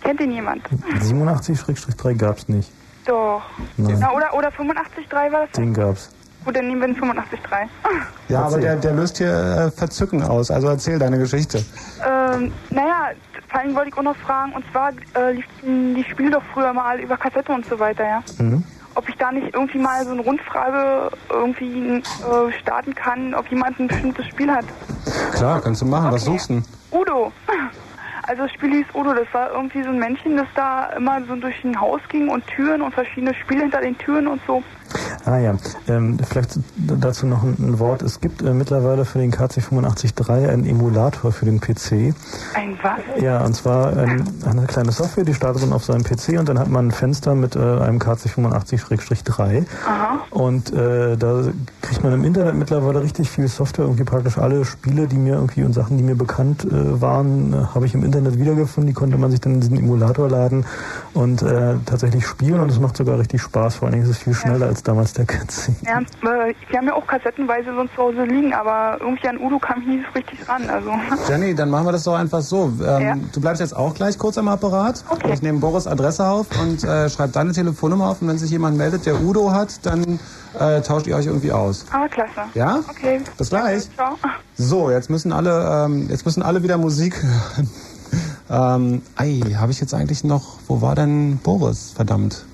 Kennt 0.02 0.20
den 0.20 0.30
jemand? 0.30 0.62
87-3 1.00 2.14
gab's 2.14 2.48
nicht. 2.48 2.70
Doch. 3.06 3.42
Nein. 3.76 3.96
Na, 4.00 4.12
oder, 4.12 4.32
oder 4.34 4.48
85.3 4.48 5.32
war 5.32 5.40
das? 5.42 5.50
Den 5.52 5.74
gab's. 5.74 6.10
Gut, 6.44 6.56
dann 6.56 6.66
nehmen 6.66 6.80
wir 6.80 6.88
den 6.88 6.96
85.3. 6.96 7.22
Ja, 8.28 8.44
aber 8.44 8.58
der, 8.58 8.76
der 8.76 8.92
löst 8.94 9.18
hier 9.18 9.30
äh, 9.32 9.70
Verzücken 9.70 10.22
aus. 10.22 10.50
Also 10.50 10.68
erzähl 10.68 10.98
deine 10.98 11.18
Geschichte. 11.18 11.58
Ähm, 12.04 12.50
naja, 12.70 13.10
vor 13.48 13.60
allem 13.60 13.74
wollte 13.74 13.90
ich 13.90 13.96
auch 13.98 14.02
noch 14.02 14.16
fragen, 14.16 14.52
und 14.54 14.64
zwar 14.72 14.90
äh, 15.14 15.32
liefen 15.32 15.94
die 15.94 16.04
Spiele 16.04 16.30
doch 16.30 16.42
früher 16.54 16.72
mal 16.72 16.98
über 16.98 17.16
Kassette 17.18 17.52
und 17.52 17.66
so 17.66 17.78
weiter, 17.78 18.04
ja? 18.04 18.22
Mhm. 18.38 18.64
Ob 18.94 19.08
ich 19.08 19.16
da 19.16 19.30
nicht 19.32 19.54
irgendwie 19.54 19.78
mal 19.78 20.04
so 20.04 20.12
eine 20.12 20.22
Rundfrage 20.22 21.10
irgendwie 21.30 21.96
äh, 21.98 22.52
starten 22.60 22.94
kann, 22.94 23.34
ob 23.34 23.46
jemand 23.50 23.78
ein 23.78 23.88
bestimmtes 23.88 24.26
Spiel 24.26 24.50
hat. 24.50 24.64
Klar, 25.34 25.60
kannst 25.60 25.82
du 25.82 25.86
machen. 25.86 26.10
Was 26.12 26.22
Okay. 26.26 26.32
suchst 26.38 26.50
du 26.50 26.54
denn? 26.54 26.64
Udo. 26.90 27.32
Also 28.32 28.44
das 28.44 28.52
Spiel 28.52 28.70
hieß 28.70 28.86
Udo, 28.94 29.12
das 29.12 29.28
war 29.34 29.50
irgendwie 29.52 29.82
so 29.82 29.90
ein 29.90 29.98
Männchen, 29.98 30.38
das 30.38 30.46
da 30.54 30.86
immer 30.96 31.22
so 31.26 31.36
durch 31.36 31.62
ein 31.64 31.78
Haus 31.78 32.00
ging 32.08 32.30
und 32.30 32.46
Türen 32.46 32.80
und 32.80 32.94
verschiedene 32.94 33.34
Spiele 33.34 33.60
hinter 33.60 33.82
den 33.82 33.98
Türen 33.98 34.26
und 34.26 34.40
so. 34.46 34.64
Ah 35.24 35.38
ja, 35.38 35.54
ähm, 35.88 36.18
vielleicht 36.28 36.58
dazu 36.76 37.26
noch 37.26 37.42
ein, 37.42 37.56
ein 37.58 37.78
Wort. 37.78 38.02
Es 38.02 38.20
gibt 38.20 38.42
äh, 38.42 38.52
mittlerweile 38.52 39.04
für 39.04 39.18
den 39.18 39.32
KC853 39.32 40.48
einen 40.48 40.66
Emulator 40.66 41.32
für 41.32 41.44
den 41.44 41.60
PC. 41.60 42.14
Ein 42.54 42.78
was? 42.82 43.22
Ja, 43.22 43.44
und 43.44 43.54
zwar 43.54 43.96
ähm, 43.96 44.24
eine 44.44 44.66
kleine 44.66 44.92
Software, 44.92 45.24
die 45.24 45.34
startet 45.34 45.62
man 45.62 45.72
auf 45.72 45.84
seinem 45.84 46.02
PC 46.02 46.38
und 46.38 46.48
dann 46.48 46.58
hat 46.58 46.68
man 46.68 46.88
ein 46.88 46.90
Fenster 46.90 47.34
mit 47.34 47.56
äh, 47.56 47.60
einem 47.60 47.98
KC85-3. 47.98 49.64
Aha. 49.86 50.20
Und 50.30 50.72
äh, 50.72 51.16
da 51.16 51.44
kriegt 51.82 52.02
man 52.02 52.12
im 52.12 52.24
Internet 52.24 52.54
mittlerweile 52.54 53.02
richtig 53.02 53.30
viel 53.30 53.48
Software, 53.48 53.84
irgendwie 53.84 54.04
praktisch 54.04 54.38
alle 54.38 54.64
Spiele, 54.64 55.06
die 55.06 55.16
mir 55.16 55.34
irgendwie 55.34 55.62
und 55.62 55.72
Sachen, 55.72 55.98
die 55.98 56.02
mir 56.02 56.16
bekannt 56.16 56.64
äh, 56.64 57.00
waren, 57.00 57.52
äh, 57.52 57.56
habe 57.74 57.86
ich 57.86 57.94
im 57.94 58.04
Internet 58.04 58.38
wiedergefunden. 58.38 58.88
Die 58.88 58.94
konnte 58.94 59.18
man 59.18 59.30
sich 59.30 59.40
dann 59.40 59.54
in 59.54 59.60
diesen 59.60 59.78
Emulator 59.78 60.28
laden 60.28 60.64
und 61.14 61.42
äh, 61.42 61.76
tatsächlich 61.86 62.26
spielen 62.26 62.60
und 62.60 62.70
es 62.70 62.80
macht 62.80 62.96
sogar 62.96 63.18
richtig 63.18 63.42
Spaß. 63.42 63.76
Vor 63.76 63.86
allen 63.86 63.92
Dingen 63.92 64.04
ist 64.04 64.10
es 64.10 64.18
viel 64.18 64.34
schneller 64.34 64.66
als 64.66 64.81
damals 64.84 65.12
der 65.12 65.26
KC. 65.26 65.74
Ja, 65.84 66.00
äh, 66.00 66.54
wir 66.68 66.78
haben 66.78 66.86
ja 66.86 66.94
auch 66.94 67.06
kassettenweise 67.06 67.74
sonst 67.74 67.94
zu 67.94 68.02
Hause 68.02 68.24
liegen, 68.24 68.52
aber 68.52 68.98
irgendwie 69.00 69.28
an 69.28 69.38
Udo 69.38 69.58
kam 69.58 69.80
ich 69.82 69.86
nie 69.86 70.02
so 70.02 70.12
richtig 70.18 70.48
ran. 70.48 70.68
Also. 70.68 70.90
Jenny, 71.28 71.54
dann 71.54 71.70
machen 71.70 71.86
wir 71.86 71.92
das 71.92 72.04
doch 72.04 72.14
einfach 72.14 72.40
so. 72.40 72.72
Ähm, 72.84 73.02
Ja. 73.02 73.16
Du 73.32 73.40
bleibst 73.40 73.60
jetzt 73.60 73.76
auch 73.76 73.94
gleich 73.94 74.18
kurz 74.18 74.38
am 74.38 74.48
Apparat. 74.48 75.04
Ich 75.32 75.42
nehme 75.42 75.58
Boris 75.58 75.86
Adresse 75.86 76.26
auf 76.26 76.46
und 76.60 76.84
äh, 76.84 77.08
schreibe 77.08 77.32
deine 77.32 77.52
Telefonnummer 77.52 78.08
auf. 78.10 78.22
Und 78.22 78.28
wenn 78.28 78.38
sich 78.38 78.50
jemand 78.50 78.76
meldet, 78.76 79.06
der 79.06 79.20
Udo 79.20 79.50
hat, 79.52 79.84
dann 79.86 80.18
äh, 80.58 80.80
tauscht 80.82 81.06
ihr 81.06 81.16
euch 81.16 81.26
irgendwie 81.26 81.52
aus. 81.52 81.86
Ah, 81.92 82.08
klasse. 82.08 82.48
Ja? 82.54 82.80
Okay. 82.88 83.20
Bis 83.38 83.50
gleich. 83.50 83.88
Ciao. 83.94 84.16
So, 84.56 84.90
jetzt 84.90 85.10
müssen 85.10 85.32
alle, 85.32 85.84
ähm, 85.86 86.08
jetzt 86.08 86.24
müssen 86.24 86.42
alle 86.42 86.62
wieder 86.62 86.78
Musik 86.78 87.22
hören. 87.22 87.70
ähm, 88.50 89.02
ei, 89.16 89.40
habe 89.56 89.72
ich 89.72 89.80
jetzt 89.80 89.94
eigentlich 89.94 90.24
noch, 90.24 90.58
wo 90.68 90.80
war 90.82 90.94
denn 90.94 91.38
Boris? 91.42 91.92
Verdammt. 91.94 92.44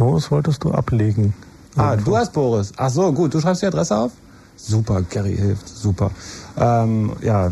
Boris 0.00 0.30
wolltest 0.30 0.64
du 0.64 0.72
ablegen. 0.72 1.34
Ah, 1.76 1.94
du 1.94 2.16
hast 2.16 2.32
Boris. 2.32 2.72
Ach 2.78 2.88
so, 2.88 3.12
gut. 3.12 3.34
Du 3.34 3.40
schreibst 3.40 3.60
die 3.60 3.66
Adresse 3.66 3.96
auf? 3.96 4.12
Super, 4.56 5.02
Gary 5.02 5.36
hilft. 5.36 5.68
Super. 5.68 6.10
Ähm, 6.56 7.12
ja, 7.20 7.50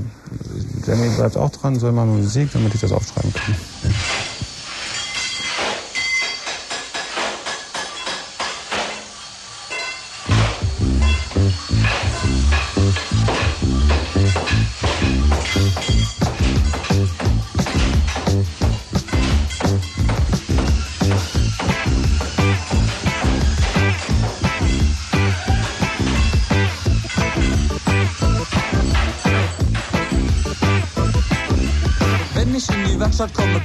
Jenny 0.87 1.11
bleibt 1.11 1.37
auch 1.37 1.51
dran. 1.51 1.79
Soll 1.79 1.93
mal 1.93 2.07
Musik, 2.07 2.49
damit 2.55 2.75
ich 2.75 2.81
das 2.81 2.91
aufschreiben 2.91 3.35
kann. 3.35 3.55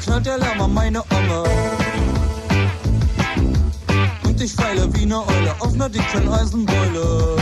Knallt 0.04 0.26
der 0.26 0.38
Lärm 0.38 0.62
an 0.62 0.74
meine 0.74 1.02
Omme. 1.02 1.44
Und 4.26 4.42
ich 4.42 4.54
feile 4.54 4.94
wie 4.94 5.06
ne 5.06 5.16
Eule 5.16 5.56
auf 5.60 5.74
ner 5.74 5.90
dicken 5.90 6.32
Eisenbeule. 6.32 7.38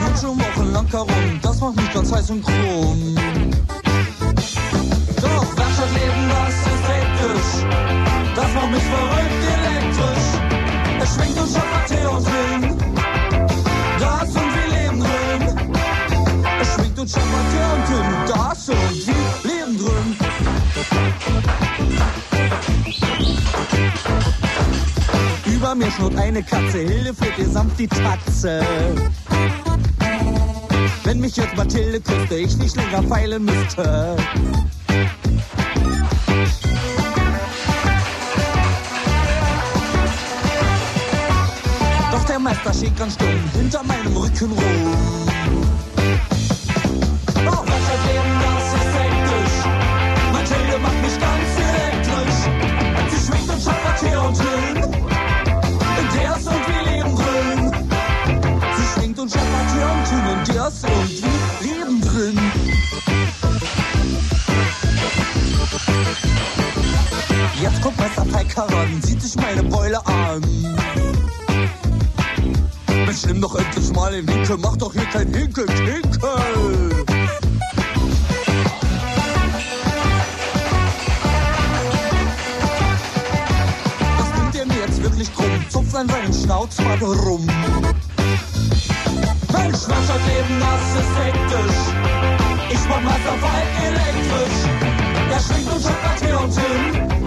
Nun 0.00 0.16
schon 0.20 0.38
wochenlang 0.38 0.86
herum, 0.88 1.40
das 1.42 1.60
macht 1.60 1.76
mich 1.76 1.92
ganz 1.92 2.12
heiß 2.12 2.30
und 2.30 2.42
krumm. 2.42 3.14
Doch 5.22 5.56
Werkstattleben, 5.56 6.28
das 6.34 6.54
ist 6.72 6.84
hektisch. 6.92 7.50
Das 8.36 8.54
macht 8.54 8.70
mich 8.70 8.82
verrückt 8.82 9.42
elektrisch. 9.56 10.28
Es 11.02 11.14
schwingt 11.14 11.36
schaffert 11.36 11.90
her 11.90 12.12
und 12.12 12.28
hin. 12.28 12.87
Schwingt 16.98 17.00
und 17.00 17.10
schaffert 17.10 17.52
her 17.52 17.70
und 17.74 17.86
hin. 17.88 18.06
Da 18.26 18.52
ist 18.52 18.68
und 18.68 18.76
wir 19.06 19.14
leben 19.50 19.78
drin. 19.78 20.16
Über 25.46 25.74
mir 25.74 25.90
schnurrt 25.90 26.16
eine 26.16 26.42
Katze, 26.42 26.78
Hilde 26.78 27.14
fehlt 27.14 27.38
ihr 27.38 27.48
samt 27.48 27.78
die 27.78 27.88
Tatze. 27.88 28.62
Wenn 31.04 31.20
mich 31.20 31.36
jetzt 31.36 31.56
Mathilde 31.56 32.00
küsste, 32.00 32.34
ich 32.34 32.56
nicht 32.56 32.76
länger 32.76 33.02
feilen 33.04 33.44
müsste. 33.44 34.16
Doch 42.10 42.24
der 42.24 42.38
Meister 42.38 42.74
steht 42.74 42.96
ganz 42.96 43.14
stumm 43.14 43.28
hinter 43.54 43.82
meinem 43.84 44.16
Rücken 44.16 44.52
rum. 44.52 45.37
Jetzt 67.70 67.82
kommt 67.82 67.98
Meister 67.98 68.24
Peiker 68.24 68.62
ran, 68.62 69.02
sieht 69.02 69.20
sich 69.20 69.36
meine 69.36 69.62
Beule 69.62 70.04
an. 70.06 70.40
Mensch, 72.88 73.26
nimm 73.26 73.42
doch 73.42 73.54
endlich 73.56 73.92
mal 73.92 74.10
den 74.10 74.26
Winkel, 74.26 74.56
mach 74.56 74.74
doch 74.78 74.90
hier 74.94 75.04
kein 75.04 75.32
Hinkel-Tinkel. 75.34 76.00
Das 84.16 84.28
nimmt 84.38 84.54
er 84.54 84.66
mir 84.66 84.80
jetzt 84.86 85.02
wirklich 85.02 85.34
krumm, 85.34 85.64
zupft 85.68 85.94
an 85.94 86.08
seinen 86.08 86.32
Schnauzbart 86.32 87.02
rum. 87.02 87.44
Mensch, 89.52 89.86
Wirtschaftsleben, 89.86 90.58
das 90.58 90.82
ist 91.02 91.14
hektisch. 91.22 91.76
Ich 92.70 92.88
mach 92.88 93.04
Wasserfall 93.04 93.62
elektrisch. 93.84 94.58
Er 95.30 95.40
schwingt 95.40 95.70
und 95.70 95.82
schaffert 95.82 96.22
her 96.22 96.40
und 96.40 96.54
hin. 96.58 97.17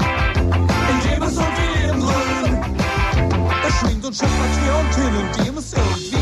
Er 4.12 4.16
schwingt 4.16 4.34
und 4.34 4.44
schaffert 4.44 4.56
her 4.64 4.76
und 4.80 4.94
hin. 4.96 6.16
In 6.16 6.21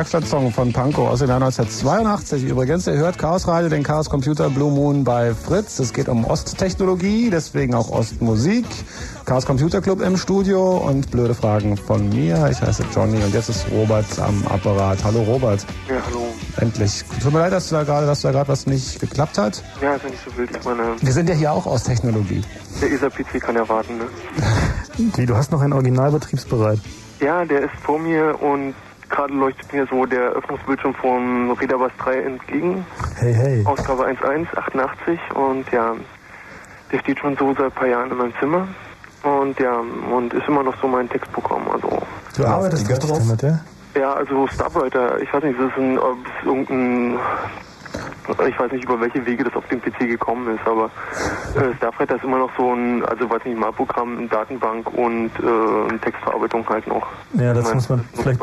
Werkstattsong 0.00 0.50
von 0.50 0.72
Panko 0.72 1.06
aus 1.08 1.18
dem 1.18 1.28
Jahr 1.28 1.42
1982. 1.42 2.44
Übrigens, 2.44 2.86
ihr 2.86 2.94
hört 2.94 3.18
Chaos 3.18 3.46
Radio, 3.46 3.68
den 3.68 3.82
Chaos 3.82 4.08
Computer 4.08 4.48
Blue 4.48 4.72
Moon 4.72 5.04
bei 5.04 5.34
Fritz. 5.34 5.78
Es 5.78 5.92
geht 5.92 6.08
um 6.08 6.24
Osttechnologie, 6.24 7.28
deswegen 7.28 7.74
auch 7.74 7.90
Ostmusik. 7.90 8.64
Chaos 9.26 9.44
Computer 9.44 9.82
Club 9.82 10.00
im 10.00 10.16
Studio 10.16 10.78
und 10.78 11.10
blöde 11.10 11.34
Fragen 11.34 11.76
von 11.76 12.08
mir. 12.08 12.48
Ich 12.50 12.62
heiße 12.62 12.82
Johnny 12.94 13.22
und 13.22 13.34
jetzt 13.34 13.50
ist 13.50 13.66
Robert 13.70 14.06
am 14.20 14.42
Apparat. 14.46 15.04
Hallo 15.04 15.20
Robert. 15.20 15.66
Ja, 15.86 15.96
hallo. 16.06 16.28
Endlich. 16.56 17.04
Tut 17.22 17.34
mir 17.34 17.40
leid, 17.40 17.52
dass 17.52 17.68
du 17.68 17.74
da 17.74 17.82
gerade, 17.82 18.06
dass 18.06 18.22
da 18.22 18.30
gerade 18.30 18.48
was 18.48 18.66
nicht 18.66 19.00
geklappt 19.00 19.36
hat. 19.36 19.62
Ja, 19.82 19.96
ist 19.96 20.04
ja 20.04 20.08
nicht 20.08 20.24
so 20.24 20.34
wild. 20.38 20.50
Ich 20.56 20.64
meine, 20.64 20.82
Wir 20.98 21.12
sind 21.12 21.28
ja 21.28 21.34
hier 21.34 21.52
auch 21.52 21.66
aus 21.66 21.82
Technologie. 21.82 22.40
der 22.80 22.90
ESA-PC 22.90 23.38
kann 23.38 23.54
ja 23.54 23.68
warten, 23.68 23.98
ne? 23.98 24.04
Wie, 25.16 25.26
du 25.26 25.36
hast 25.36 25.52
noch 25.52 25.60
einen 25.60 25.74
Originalbetriebsbereit. 25.74 26.78
Ja, 27.20 27.44
der 27.44 27.64
ist 27.64 27.74
vor 27.84 27.98
mir 27.98 28.40
und 28.40 28.72
gerade 29.10 29.34
leuchtet 29.34 29.72
mir 29.72 29.86
so 29.86 30.06
der 30.06 30.30
Öffnungsbildschirm 30.30 30.94
von 30.94 31.50
Readerbus 31.52 31.92
3 31.98 32.22
entgegen. 32.22 32.86
Hey, 33.16 33.34
hey. 33.34 33.62
Ausgabe 33.66 34.06
1.1.88 34.06 35.18
und 35.34 35.70
ja, 35.72 35.94
der 36.92 36.98
steht 37.00 37.18
schon 37.18 37.36
so 37.36 37.52
seit 37.54 37.66
ein 37.66 37.72
paar 37.72 37.88
Jahren 37.88 38.10
in 38.10 38.16
meinem 38.16 38.34
Zimmer. 38.40 38.68
Und 39.22 39.60
ja, 39.60 39.80
und 40.10 40.32
ist 40.32 40.48
immer 40.48 40.62
noch 40.62 40.74
so 40.80 40.88
mein 40.88 41.08
Textprogramm. 41.08 41.68
Also 41.70 42.00
Du 42.36 42.46
arbeitest 42.46 42.88
richtig 42.88 43.10
damit, 43.10 43.42
ja? 43.42 43.60
Ja, 43.94 44.14
also 44.14 44.46
Starwriter, 44.46 45.20
ich 45.20 45.32
weiß 45.32 45.42
nicht, 45.42 45.58
das 45.58 45.66
ist, 45.68 45.76
ein, 45.76 45.98
ob 45.98 46.16
es 46.24 46.46
irgendein, 46.46 47.18
ich 48.48 48.58
weiß 48.58 48.72
nicht, 48.72 48.84
über 48.84 49.00
welche 49.00 49.24
Wege 49.26 49.44
das 49.44 49.54
auf 49.54 49.66
den 49.68 49.80
PC 49.80 49.98
gekommen 50.00 50.54
ist, 50.54 50.66
aber 50.66 50.90
äh, 51.56 51.74
Starwriter 51.76 52.16
ist 52.16 52.24
immer 52.24 52.38
noch 52.38 52.50
so 52.56 52.72
ein, 52.72 53.04
also 53.04 53.28
weiß 53.28 53.44
nicht, 53.44 53.58
Malprogramm, 53.58 54.18
eine 54.18 54.28
Datenbank 54.28 54.86
und 54.92 55.30
äh, 55.42 55.88
eine 55.88 55.98
Textverarbeitung 56.00 56.68
halt 56.68 56.86
noch. 56.86 57.06
Ja, 57.34 57.52
das 57.54 57.68
Ich 57.68 57.74
muss 57.74 57.88
man 57.88 58.04
das 58.12 58.22
vielleicht 58.22 58.40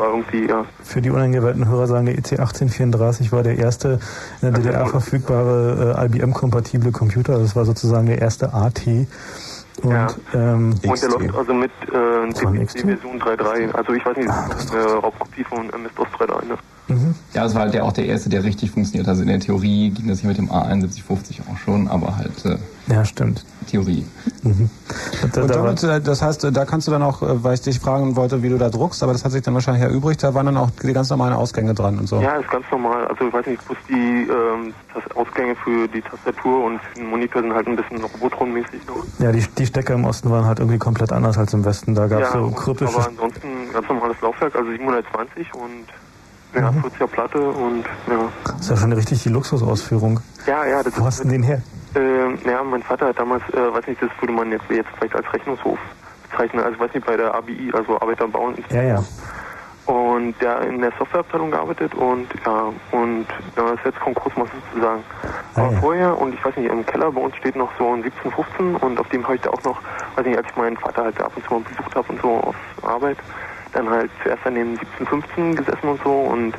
ja. 0.48 0.64
für 0.82 1.00
die 1.00 1.10
uneingeweihten 1.10 1.68
Hörer 1.68 1.86
sagen, 1.86 2.06
der 2.06 2.14
EC 2.18 2.32
1834 2.32 3.32
war 3.32 3.42
der 3.42 3.58
erste 3.58 3.98
in 4.42 4.52
der 4.52 4.60
DDR 4.60 4.86
verfügbare 4.86 5.96
äh, 5.98 6.06
IBM-kompatible 6.06 6.92
Computer. 6.92 7.38
Das 7.38 7.56
war 7.56 7.64
sozusagen 7.64 8.06
der 8.06 8.20
erste 8.20 8.52
AT. 8.52 8.86
Und, 8.86 9.92
Ja. 9.92 10.08
ähm, 10.34 10.74
Und 10.84 11.02
der 11.02 11.08
läuft 11.08 11.36
also 11.36 11.54
mit 11.54 11.70
äh, 11.82 12.32
Von 12.34 12.54
CPC 12.56 12.66
XT? 12.66 12.80
Version 12.80 13.20
3.3. 13.20 13.72
Also 13.74 13.92
ich 13.92 14.04
weiß 14.04 14.16
nicht, 14.16 14.28
Ah, 14.28 14.46
das 14.50 14.64
ist 14.64 14.74
eine 14.74 14.84
Raubkopie 14.94 15.44
von 15.44 15.70
MS-DOS 15.70 16.08
3.3. 16.18 16.46
Ne? 16.48 16.54
Ja, 17.34 17.44
das 17.44 17.54
war 17.54 17.62
halt 17.62 17.74
der, 17.74 17.84
auch 17.84 17.92
der 17.92 18.06
erste, 18.06 18.28
der 18.28 18.44
richtig 18.44 18.70
funktioniert. 18.70 19.08
Also 19.08 19.22
in 19.22 19.28
der 19.28 19.40
Theorie 19.40 19.90
ging 19.90 20.08
das 20.08 20.20
hier 20.20 20.28
mit 20.28 20.38
dem 20.38 20.50
A7150 20.50 21.40
auch 21.50 21.58
schon, 21.58 21.88
aber 21.88 22.16
halt 22.16 22.44
äh, 22.44 22.56
ja, 22.88 23.04
stimmt. 23.04 23.44
Theorie. 23.66 24.06
Mhm. 24.42 24.70
Da, 25.32 25.42
Und 25.42 25.50
damit, 25.54 25.82
äh, 25.82 26.00
das 26.00 26.22
heißt, 26.22 26.44
äh, 26.44 26.52
da 26.52 26.64
kannst 26.64 26.86
du 26.86 26.90
dann 26.90 27.02
auch, 27.02 27.20
äh, 27.20 27.44
weil 27.44 27.54
ich 27.54 27.60
dich 27.60 27.78
fragen 27.78 28.16
wollte, 28.16 28.42
wie 28.42 28.48
du 28.48 28.56
da 28.56 28.70
druckst, 28.70 29.02
aber 29.02 29.12
das 29.12 29.24
hat 29.24 29.32
sich 29.32 29.42
dann 29.42 29.52
wahrscheinlich 29.52 29.82
erübrigt, 29.82 30.22
da 30.22 30.32
waren 30.32 30.46
dann 30.46 30.56
auch 30.56 30.70
die 30.70 30.92
ganz 30.94 31.10
normalen 31.10 31.34
Ausgänge 31.34 31.74
dran 31.74 31.98
und 31.98 32.08
so. 32.08 32.20
Ja, 32.20 32.36
ist 32.36 32.50
ganz 32.50 32.64
normal. 32.70 33.06
Also 33.08 33.26
ich 33.26 33.32
weiß 33.32 33.46
nicht, 33.46 33.64
bloß 33.66 33.78
die 33.88 34.28
ähm, 34.30 34.72
Ausgänge 35.14 35.54
für 35.56 35.86
die 35.88 36.00
Tastatur 36.00 36.64
und 36.64 36.80
für 36.80 37.00
den 37.00 37.10
Monitor 37.10 37.42
sind 37.42 37.52
halt 37.52 37.66
ein 37.66 37.76
bisschen 37.76 38.02
Robotron-mäßig 38.02 38.80
noch. 38.86 39.04
ja, 39.18 39.32
die, 39.32 39.44
die 39.58 39.66
Stecker 39.66 39.94
im 39.94 40.04
Osten 40.06 40.30
waren 40.30 40.46
halt 40.46 40.58
irgendwie 40.58 40.78
komplett 40.78 41.12
anders 41.12 41.36
als 41.36 41.52
im 41.52 41.64
Westen. 41.64 41.94
Da 41.94 42.06
gab 42.06 42.22
es 42.22 42.32
so 42.32 42.50
kryptische. 42.50 42.94
aber 42.94 43.08
ansonsten 43.08 43.48
ganz 43.72 43.86
normales 43.88 44.18
Laufwerk, 44.22 44.54
also 44.56 44.70
720 44.70 45.54
und 45.54 45.84
ja, 46.60 46.70
Mhm. 46.72 46.84
40er 46.84 47.06
Platte 47.06 47.40
und 47.50 47.84
ja. 48.08 48.28
Das 48.44 48.60
ist 48.60 48.70
ja 48.70 48.76
schon 48.76 48.86
eine 48.86 48.96
richtig 48.96 49.22
die 49.22 49.28
Luxusausführung. 49.30 50.20
Ja, 50.46 50.64
ja, 50.66 50.82
das 50.82 50.98
Wo 51.00 51.04
hast 51.04 51.20
du 51.20 51.22
denn 51.24 51.32
den 51.32 51.42
her? 51.42 51.62
Ähm, 51.94 52.38
ja, 52.44 52.62
mein 52.62 52.82
Vater 52.82 53.06
hat 53.08 53.18
damals, 53.18 53.42
äh, 53.52 53.72
weiß 53.74 53.86
nicht, 53.86 54.00
das 54.02 54.10
würde 54.20 54.32
man 54.32 54.50
jetzt, 54.52 54.64
jetzt 54.70 54.88
vielleicht 54.98 55.14
als 55.16 55.32
Rechnungshof 55.32 55.78
bezeichnen, 56.30 56.62
also 56.62 56.78
weiß 56.78 56.92
nicht, 56.94 57.06
bei 57.06 57.16
der 57.16 57.34
ABI, 57.34 57.70
also 57.74 57.94
Arbeiterbau 58.00 58.52
Ja, 58.70 58.82
ja. 58.82 59.04
und 59.86 60.34
der 60.42 60.60
in 60.62 60.80
der 60.82 60.92
Softwareabteilung 60.98 61.50
gearbeitet 61.50 61.94
und 61.94 62.26
ja, 62.44 62.64
und 62.92 63.26
ja, 63.56 63.70
ist 63.72 63.84
jetzt 63.86 64.00
Konkurs, 64.00 64.36
muss 64.36 64.48
ich 64.48 64.62
sozusagen. 64.74 65.02
Ah, 65.54 65.60
Aber 65.62 65.72
ja. 65.72 65.80
vorher, 65.80 66.20
und 66.20 66.34
ich 66.34 66.44
weiß 66.44 66.56
nicht, 66.56 66.70
im 66.70 66.84
Keller 66.84 67.10
bei 67.10 67.20
uns 67.22 67.34
steht 67.36 67.56
noch 67.56 67.70
so 67.78 67.84
ein 67.94 68.02
1715 68.04 68.76
und 68.76 69.00
auf 69.00 69.08
dem 69.08 69.24
habe 69.24 69.36
ich 69.36 69.40
da 69.40 69.50
auch 69.50 69.62
noch, 69.64 69.80
weiß 70.16 70.26
nicht, 70.26 70.36
als 70.36 70.46
ich 70.50 70.56
meinen 70.56 70.76
Vater 70.76 71.04
halt 71.04 71.20
ab 71.22 71.32
und 71.34 71.44
zu 71.46 71.54
mal 71.54 71.60
besucht 71.60 71.94
habe 71.96 72.12
und 72.12 72.20
so 72.20 72.28
auf 72.40 72.56
Arbeit, 72.82 73.16
dann 73.78 73.90
halt 73.90 74.10
zuerst 74.22 74.44
an 74.46 74.54
dem 74.56 74.70
1715 74.72 75.56
gesessen 75.56 75.88
und 75.88 76.00
so 76.02 76.10
und 76.10 76.54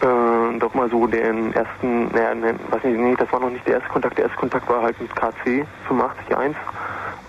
äh, 0.00 0.58
doch 0.60 0.72
mal 0.74 0.88
so 0.88 1.06
den 1.08 1.52
ersten, 1.52 2.06
naja, 2.12 2.34
ne, 2.34 2.54
weiß 2.70 2.84
nicht, 2.84 2.98
nee, 2.98 3.14
das 3.16 3.30
war 3.32 3.40
noch 3.40 3.50
nicht 3.50 3.66
der 3.66 3.74
erste 3.74 3.88
Kontakt, 3.88 4.16
der 4.16 4.26
erste 4.26 4.38
Kontakt 4.38 4.68
war 4.68 4.82
halt 4.82 5.00
mit 5.00 5.14
KC 5.16 5.66
85.1 5.88 6.54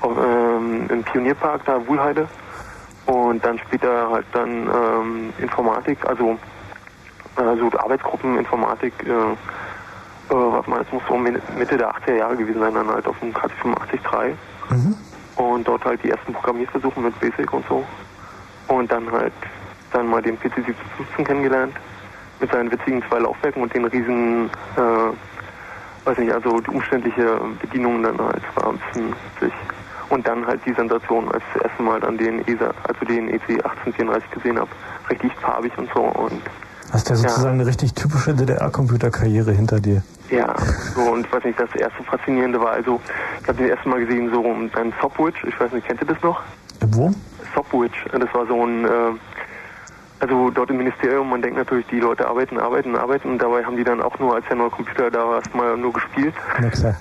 auf, 0.02 0.18
ähm, 0.18 0.86
im 0.90 1.04
Pionierpark 1.04 1.66
da 1.66 1.86
Wuhlheide. 1.88 2.28
Und 3.08 3.44
dann 3.44 3.58
später 3.58 4.12
halt 4.12 4.26
dann 4.34 4.70
ähm, 4.72 5.34
Informatik, 5.40 5.98
also 6.08 6.38
also 7.36 7.70
Arbeitsgruppen 7.80 8.38
Informatik, 8.38 8.94
äh, 9.04 9.10
äh, 9.10 9.36
warte 10.30 10.70
mal, 10.70 10.84
das 10.84 10.92
muss 10.94 11.02
so 11.08 11.16
Mi- 11.16 11.42
Mitte 11.58 11.76
der 11.78 11.90
80er 11.90 12.18
Jahre 12.18 12.38
gewesen 12.38 12.60
sein, 12.60 12.76
dann 12.76 12.88
halt 12.88 13.08
auf 13.08 13.18
dem 13.20 13.34
KC 13.34 13.50
85.3 13.64 14.36
und 15.38 15.68
dort 15.68 15.84
halt 15.86 16.04
die 16.04 16.12
ersten 16.12 16.34
Programmierversuche 16.34 17.00
mit 17.00 17.20
Basic 17.20 17.52
und 17.52 17.66
so 17.68 17.84
und 18.70 18.92
dann 18.92 19.12
halt 19.12 19.34
dann 19.92 20.08
mal 20.08 20.22
den 20.22 20.38
PC 20.38 20.46
1715 20.58 21.26
kennengelernt 21.26 21.74
mit 22.40 22.52
seinen 22.52 22.72
witzigen 22.72 23.04
zwei 23.10 23.20
Laufwerken 23.20 23.64
und 23.64 23.74
den 23.74 23.86
riesen, 23.86 24.50
äh, 24.78 26.08
weiß 26.08 26.18
nicht, 26.20 26.32
also 26.32 26.60
die 26.62 26.70
umständliche 26.70 27.40
Bedienung 27.60 28.02
dann 28.04 28.18
halt 28.20 28.44
war 28.56 28.70
ein 28.70 28.80
bisschen 28.80 29.14
witzig. 29.36 29.54
Und 30.10 30.28
dann 30.28 30.46
halt 30.46 30.62
die 30.66 30.74
Sensation, 30.74 31.28
als 31.32 31.44
ich 31.48 31.54
das 31.62 31.70
erste 31.70 31.84
Mal 31.84 32.00
dann 32.00 32.18
den 32.18 32.40
ESA, 32.48 32.74
also 32.88 33.06
den 33.06 33.30
EC 33.30 33.50
1834 33.64 34.32
gesehen 34.32 34.60
habe, 34.60 34.70
richtig 35.10 35.32
farbig 35.42 35.72
und 35.78 35.90
so 35.94 36.02
und 36.02 36.42
Hast 36.92 37.08
ja 37.10 37.16
sozusagen 37.16 37.60
eine 37.60 37.68
richtig 37.68 37.94
typische 37.94 38.34
DDR-Computerkarriere 38.34 39.52
hinter 39.52 39.80
dir. 39.80 40.02
ja, 40.32 40.56
so 40.96 41.02
und 41.02 41.32
weiß 41.32 41.44
nicht, 41.44 41.60
das 41.60 41.70
erste 41.76 42.04
Faszinierende 42.04 42.60
war 42.60 42.72
also, 42.72 43.00
ich 43.42 43.48
habe 43.48 43.60
den 43.60 43.70
ersten 43.70 43.90
Mal 43.90 44.04
gesehen 44.04 44.32
so 44.34 44.44
ein 44.44 44.94
Sopwitch, 45.00 45.44
ich 45.44 45.60
weiß 45.60 45.72
nicht, 45.74 45.86
kennt 45.86 46.02
ihr 46.02 46.08
das 46.08 46.22
noch? 46.24 46.42
Wo? 46.82 47.12
Sopwitch, 47.54 48.06
das 48.12 48.34
war 48.34 48.46
so 48.48 48.66
ein, 48.66 48.86
äh, 48.86 48.90
also 50.20 50.50
dort 50.50 50.70
im 50.70 50.78
Ministerium, 50.78 51.30
man 51.30 51.42
denkt 51.42 51.58
natürlich, 51.58 51.88
die 51.88 52.00
Leute 52.00 52.28
arbeiten, 52.28 52.60
arbeiten, 52.60 52.96
arbeiten 52.96 53.30
und 53.32 53.42
dabei 53.42 53.64
haben 53.64 53.78
die 53.78 53.84
dann 53.84 54.02
auch 54.02 54.18
nur, 54.20 54.36
als 54.36 54.46
der 54.48 54.58
neue 54.58 54.70
Computer 54.70 55.10
da 55.10 55.20
war, 55.28 55.36
erstmal 55.38 55.78
nur 55.78 55.94
gespielt 55.94 56.34
klar. 56.72 56.96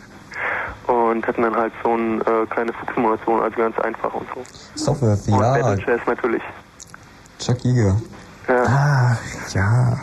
und 0.86 1.26
hatten 1.26 1.42
dann 1.42 1.56
halt 1.56 1.72
so 1.82 1.92
eine 1.92 2.20
äh, 2.20 2.46
kleine 2.46 2.72
Flugsimulation, 2.72 3.40
also 3.40 3.56
ganz 3.56 3.78
einfach 3.80 4.14
und 4.14 4.26
so. 4.34 4.42
Software, 4.74 5.18
Und 5.26 5.40
ja. 5.40 5.52
Battle 5.54 5.84
Chess 5.84 6.00
natürlich. 6.06 6.42
Chuck 7.38 7.64
Yeager. 7.64 7.96
Ja. 8.48 8.64
Ach, 8.66 9.18
ja. 9.54 9.98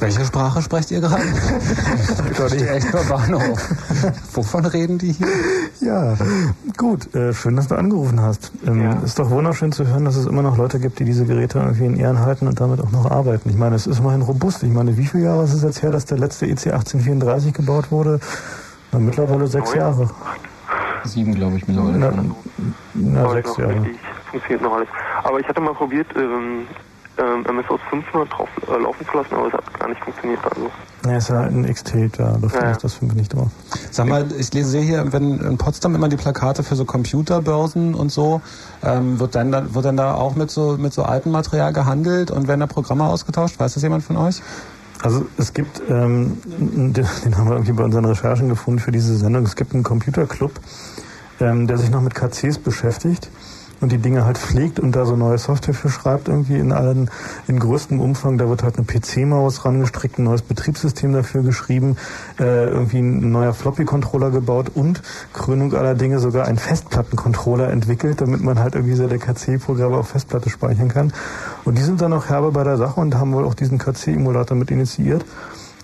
Welche 0.00 0.24
Sprache 0.24 0.62
sprecht 0.62 0.90
ihr 0.90 1.00
gerade? 1.00 1.22
ich 1.22 2.46
stehe 2.52 2.70
echt 2.70 2.92
nur 2.92 3.04
Bahnhof. 3.04 3.68
Wovon 4.32 4.64
reden 4.66 4.98
die 4.98 5.12
hier? 5.12 5.26
Ja, 5.80 6.14
gut. 6.76 7.14
Äh, 7.14 7.32
schön, 7.32 7.56
dass 7.56 7.68
du 7.68 7.76
angerufen 7.76 8.20
hast. 8.20 8.52
Ähm, 8.66 9.02
Ist 9.04 9.18
doch 9.18 9.30
wunderschön 9.30 9.72
zu 9.72 9.86
hören, 9.86 10.04
dass 10.04 10.16
es 10.16 10.26
immer 10.26 10.42
noch 10.42 10.56
Leute 10.56 10.78
gibt, 10.80 10.98
die 10.98 11.04
diese 11.04 11.24
Geräte 11.24 11.58
irgendwie 11.58 11.86
in 11.86 11.96
Ehren 11.96 12.20
halten 12.20 12.46
und 12.48 12.60
damit 12.60 12.80
auch 12.80 12.90
noch 12.90 13.10
arbeiten. 13.10 13.48
Ich 13.50 13.56
meine, 13.56 13.76
es 13.76 13.86
ist 13.86 13.98
immerhin 14.00 14.22
robust. 14.22 14.62
Ich 14.62 14.72
meine, 14.72 14.96
wie 14.96 15.06
viele 15.06 15.24
Jahre 15.24 15.44
ist 15.44 15.52
es 15.52 15.62
jetzt 15.62 15.82
her, 15.82 15.90
dass 15.90 16.04
der 16.04 16.18
letzte 16.18 16.46
EC 16.46 16.66
1834 16.72 17.52
gebaut 17.54 17.90
wurde? 17.90 18.20
Na, 18.92 18.98
mittlerweile 18.98 19.46
sechs 19.46 19.74
Jahre. 19.74 20.10
Sieben, 21.04 21.34
glaube 21.34 21.56
ich, 21.56 21.66
mittlerweile. 21.68 21.98
Na, 21.98 22.12
schon. 22.12 22.34
na 22.94 23.22
Aber 23.24 23.32
sechs 23.34 23.50
noch 23.50 23.58
Jahre. 23.58 23.74
richtig, 23.74 23.98
funktioniert 24.30 24.62
noch 24.62 24.72
alles. 24.74 24.88
Aber 25.24 25.40
ich 25.40 25.48
hatte 25.48 25.60
mal 25.60 25.74
probiert, 25.74 26.06
ähm, 26.16 26.66
ähm, 27.18 27.44
MS-DOS 27.46 27.80
500 27.90 28.32
drauf 28.32 28.48
äh, 28.68 28.82
laufen 28.82 29.06
zu 29.10 29.16
lassen, 29.16 29.34
aber 29.34 29.48
es 29.48 29.52
hat 29.52 29.78
gar 29.78 29.88
nicht 29.88 30.02
funktioniert. 30.02 30.40
Also. 30.44 30.70
Ja, 31.04 31.16
ist 31.16 31.28
ja 31.28 31.36
halt 31.36 31.52
ein 31.52 31.72
XT, 31.72 32.18
da 32.18 32.36
läuft 32.36 32.54
Ja, 32.54 32.70
ja. 32.70 32.76
das 32.76 32.94
5 32.94 33.14
nicht 33.14 33.34
drauf. 33.34 33.48
Sag 33.90 34.06
mal, 34.06 34.26
ich 34.38 34.52
lese 34.52 34.70
sehe 34.70 34.82
hier, 34.82 35.12
wenn 35.12 35.38
in 35.38 35.58
Potsdam 35.58 35.94
immer 35.94 36.08
die 36.08 36.16
Plakate 36.16 36.62
für 36.62 36.76
so 36.76 36.84
Computerbörsen 36.84 37.94
und 37.94 38.10
so, 38.10 38.40
ähm, 38.82 39.18
wird 39.20 39.34
dann 39.34 39.52
da, 39.52 39.74
wird 39.74 39.84
dann 39.84 39.96
da 39.96 40.14
auch 40.14 40.36
mit 40.36 40.50
so 40.50 40.76
mit 40.78 40.92
so 40.92 41.02
altem 41.02 41.32
Material 41.32 41.72
gehandelt 41.72 42.30
und 42.30 42.48
werden 42.48 42.60
da 42.60 42.66
Programme 42.66 43.04
ausgetauscht? 43.04 43.58
Weiß 43.58 43.74
das 43.74 43.82
jemand 43.82 44.04
von 44.04 44.16
euch? 44.16 44.42
Also 45.02 45.26
es 45.36 45.54
gibt, 45.54 45.80
ähm, 45.88 46.38
den, 46.46 46.92
den 46.92 47.36
haben 47.36 47.48
wir 47.48 47.52
irgendwie 47.52 47.72
bei 47.72 47.84
unseren 47.84 48.04
Recherchen 48.04 48.48
gefunden 48.48 48.80
für 48.80 48.90
diese 48.90 49.16
Sendung, 49.16 49.44
es 49.44 49.54
gibt 49.54 49.72
einen 49.72 49.84
Computerclub, 49.84 50.52
ähm, 51.40 51.68
der 51.68 51.78
sich 51.78 51.90
noch 51.90 52.00
mit 52.00 52.14
KCs 52.16 52.58
beschäftigt 52.58 53.30
und 53.80 53.92
die 53.92 53.98
Dinge 53.98 54.24
halt 54.24 54.38
pflegt 54.38 54.80
und 54.80 54.92
da 54.92 55.04
so 55.04 55.16
neue 55.16 55.38
Software 55.38 55.74
für 55.74 55.88
schreibt 55.88 56.28
irgendwie 56.28 56.56
in 56.56 56.72
allen, 56.72 57.10
in 57.46 57.58
größtem 57.58 58.00
Umfang. 58.00 58.38
Da 58.38 58.48
wird 58.48 58.62
halt 58.62 58.76
eine 58.76 58.86
PC-Maus 58.86 59.64
rangestrickt, 59.64 60.18
ein 60.18 60.24
neues 60.24 60.42
Betriebssystem 60.42 61.12
dafür 61.12 61.42
geschrieben, 61.42 61.96
äh, 62.38 62.66
irgendwie 62.66 62.98
ein 62.98 63.30
neuer 63.30 63.54
Floppy-Controller 63.54 64.30
gebaut 64.30 64.72
und 64.74 65.02
Krönung 65.32 65.74
aller 65.74 65.94
Dinge 65.94 66.18
sogar 66.18 66.46
ein 66.46 66.58
Festplattencontroller 66.58 67.70
entwickelt, 67.70 68.20
damit 68.20 68.42
man 68.42 68.58
halt 68.58 68.74
irgendwie 68.74 68.94
seine 68.94 69.18
KC-Programme 69.18 69.96
auf 69.96 70.08
Festplatte 70.08 70.50
speichern 70.50 70.88
kann. 70.88 71.12
Und 71.64 71.78
die 71.78 71.82
sind 71.82 72.00
dann 72.00 72.12
auch 72.12 72.28
herbe 72.28 72.50
bei 72.50 72.64
der 72.64 72.76
Sache 72.76 73.00
und 73.00 73.14
haben 73.14 73.32
wohl 73.32 73.44
auch 73.44 73.54
diesen 73.54 73.78
KC-Emulator 73.78 74.56
mit 74.56 74.70
initiiert. 74.70 75.24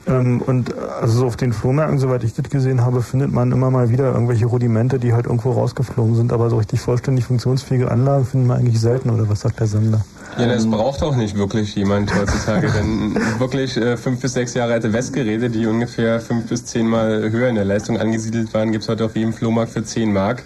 Ähm, 0.07 0.43
und 0.43 0.75
also 0.77 1.21
so 1.21 1.27
auf 1.27 1.37
den 1.37 1.53
Flohmärkten, 1.53 1.99
soweit 1.99 2.25
ich 2.25 2.35
das 2.35 2.51
gesehen 2.51 2.85
habe, 2.85 3.03
findet 3.03 3.33
man 3.33 3.53
immer 3.53 3.71
mal 3.71 3.89
wieder 3.89 4.13
irgendwelche 4.13 4.47
Rudimente, 4.47 4.99
die 4.99 5.13
halt 5.13 5.27
irgendwo 5.27 5.53
rausgeflogen 5.53 6.15
sind, 6.15 6.33
aber 6.33 6.51
so 6.51 6.59
richtig 6.59 6.81
vollständig 6.81 7.25
funktionsfähige 7.25 7.91
Anlagen 7.91 8.27
finden 8.27 8.47
wir 8.47 8.57
eigentlich 8.57 8.81
selten, 8.81 9.11
oder 9.11 9.29
was 9.29 9.41
sagt 9.41 9.61
der 9.61 9.67
Sender? 9.67 10.05
Ja, 10.39 10.47
das 10.47 10.69
braucht 10.69 11.03
auch 11.03 11.17
nicht 11.17 11.37
wirklich 11.37 11.75
jemand 11.75 12.15
heutzutage, 12.15 12.71
denn 12.71 13.15
wirklich 13.39 13.77
äh, 13.77 13.97
fünf 13.97 14.21
bis 14.21 14.35
sechs 14.35 14.55
Jahre 14.55 14.75
alte 14.75 14.93
Westgeräte, 14.93 15.49
die 15.49 15.67
ungefähr 15.67 16.21
fünf 16.21 16.49
bis 16.49 16.65
zehnmal 16.67 17.31
höher 17.31 17.49
in 17.49 17.55
der 17.55 17.65
Leistung 17.65 17.99
angesiedelt 17.99 18.53
waren, 18.53 18.73
gibt's 18.73 18.89
heute 18.89 19.05
auf 19.05 19.17
jedem 19.17 19.33
Flohmarkt 19.33 19.73
für 19.73 19.85
10 19.85 20.13
Mark. 20.13 20.43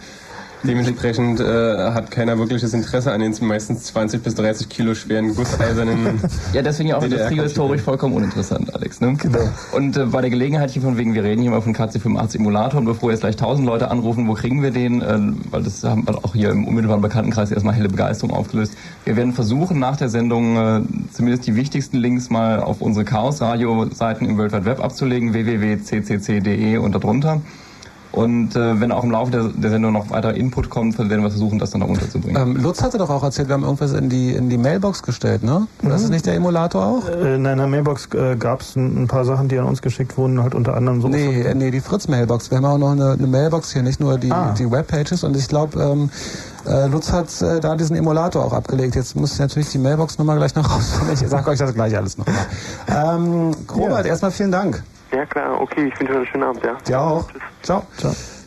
Dementsprechend 0.65 1.41
äh, 1.41 1.93
hat 1.93 2.11
keiner 2.11 2.39
wirkliches 2.39 2.75
Interesse 2.75 3.13
an 3.13 3.21
den 3.21 3.35
meistens 3.41 3.85
20 3.85 4.23
bis 4.23 4.35
30 4.35 4.69
Kilo 4.69 4.95
schweren 4.95 5.35
gusseisernen. 5.35 6.21
Ja, 6.53 6.63
deswegen 6.63 6.93
auch 6.95 7.03
industriehistorisch 7.03 7.83
vollkommen 7.83 8.15
uninteressant, 8.15 8.75
Alex. 8.75 9.01
Ne? 9.01 9.15
Genau. 9.15 9.39
Und 9.73 9.97
äh, 9.97 10.07
bei 10.07 10.21
der 10.21 10.31
Gelegenheit 10.31 10.71
hier 10.71 10.83
von 10.83 10.97
wegen, 10.97 11.15
wir 11.15 11.23
reden 11.23 11.43
hier 11.43 11.51
mal 11.51 11.61
von 11.61 11.75
KC85 11.75 12.37
Emulator 12.37 12.81
und 12.81 12.87
bevor 12.87 13.11
jetzt 13.11 13.21
gleich 13.21 13.37
tausend 13.37 13.67
Leute 13.67 13.91
anrufen, 13.91 14.27
wo 14.27 14.35
kriegen 14.35 14.63
wir 14.63 14.71
den? 14.71 15.03
Äh, 15.03 15.19
weil 15.51 15.63
das 15.63 15.85
haben 15.85 16.07
wir 16.07 16.17
auch 16.25 16.35
hier 16.35 16.51
im 16.51 16.67
unmittelbaren 16.67 17.03
Bekanntenkreis 17.03 17.51
erstmal 17.51 17.75
helle 17.75 17.89
Begeisterung 17.89 18.35
aufgelöst. 18.35 18.73
Wir 19.05 19.17
werden 19.17 19.33
versuchen, 19.33 19.79
nach 19.79 19.97
der 19.97 20.09
Sendung 20.09 20.57
äh, 20.57 20.81
zumindest 21.13 21.47
die 21.47 21.57
wichtigsten 21.57 21.99
Links 21.99 22.31
mal 22.31 22.61
auf 22.61 22.81
unsere 22.81 23.05
Chaos-Radio-Seiten 23.05 24.25
im 24.25 24.39
World 24.39 24.53
Wide 24.53 24.65
Web 24.65 24.81
abzulegen, 24.81 25.35
www.ccc.de 25.35 26.79
und 26.79 26.95
darunter. 26.95 27.41
Und 28.19 28.57
äh, 28.57 28.81
wenn 28.81 28.91
auch 28.91 29.05
im 29.05 29.13
Laufe 29.13 29.31
der, 29.31 29.45
der 29.45 29.71
Sendung 29.71 29.93
noch 29.93 30.11
weiter 30.11 30.35
Input 30.35 30.71
kommt, 30.71 30.99
dann 30.99 31.09
werden 31.09 31.23
wir 31.23 31.31
versuchen, 31.31 31.61
das 31.61 31.71
dann 31.71 31.83
noch 31.83 31.89
unterzubringen. 31.89 32.41
Ähm, 32.43 32.57
Lutz 32.57 32.83
hatte 32.83 32.99
doch 32.99 33.11
auch 33.11 33.23
erzählt, 33.23 33.47
wir 33.49 33.55
haben 33.55 33.63
irgendwas 33.63 33.93
in 33.93 34.09
die, 34.09 34.33
in 34.33 34.49
die 34.51 34.59
Mailbox 34.59 35.05
gestellt, 35.05 35.45
ne? 35.45 35.69
Oder 35.85 35.95
ist 35.95 36.03
das 36.03 36.11
nicht 36.11 36.27
der 36.27 36.35
Emulator 36.35 36.85
auch? 36.85 37.09
Äh, 37.09 37.37
in 37.37 37.47
einer 37.47 37.69
Mailbox 37.69 38.09
äh, 38.15 38.35
gab 38.35 38.63
es 38.63 38.75
ein, 38.75 39.05
ein 39.05 39.07
paar 39.07 39.25
Sachen, 39.25 39.47
die 39.49 39.57
an 39.59 39.67
uns 39.67 39.83
geschickt 39.83 40.17
wurden, 40.19 40.43
halt 40.43 40.57
unter 40.57 40.75
anderem 40.77 41.01
so. 41.01 41.07
Nee, 41.09 41.43
äh, 41.43 41.55
nee, 41.55 41.71
die 41.71 41.81
Fritz-Mailbox. 41.81 42.51
Wir 42.51 42.59
haben 42.59 42.65
auch 42.65 42.79
noch 42.79 42.91
eine, 42.91 43.13
eine 43.13 43.27
Mailbox 43.29 43.73
hier, 43.73 43.83
nicht 43.85 44.01
nur 44.01 44.19
die, 44.19 44.33
Ah. 44.33 44.53
die 44.59 44.69
Webpages. 44.69 45.23
Und 45.23 45.37
ich 45.37 45.47
glaube, 45.47 45.81
ähm, 45.81 46.11
äh, 46.67 46.87
Lutz 46.89 47.13
hat 47.13 47.29
äh, 47.41 47.61
da 47.61 47.77
diesen 47.77 47.95
Emulator 47.95 48.45
auch 48.45 48.53
abgelegt. 48.53 48.97
Jetzt 48.97 49.15
muss 49.15 49.35
ich 49.35 49.39
natürlich 49.39 49.71
die 49.71 49.79
Mailbox-Nummer 49.79 50.35
gleich 50.37 50.57
noch 50.57 50.69
rausfinden. 50.75 51.15
Ich 51.15 51.29
sag 51.29 51.47
euch 51.47 51.59
das 51.61 51.73
gleich 51.73 51.97
alles 51.97 52.19
nochmal. 52.19 52.35
Ähm, 52.89 53.53
Robert, 53.75 54.07
erstmal 54.07 54.33
vielen 54.33 54.51
Dank. 54.51 54.83
Ja 55.13 55.25
klar, 55.27 55.61
okay, 55.61 55.91
ich 55.93 56.01
wünsche 56.01 56.13
euch 56.13 56.19
einen 56.19 56.27
schönen 56.27 56.45
Abend, 56.45 56.65
ja. 56.65 56.75
Dir 56.87 57.01
auch. 57.01 57.29
Ciao. 57.63 57.87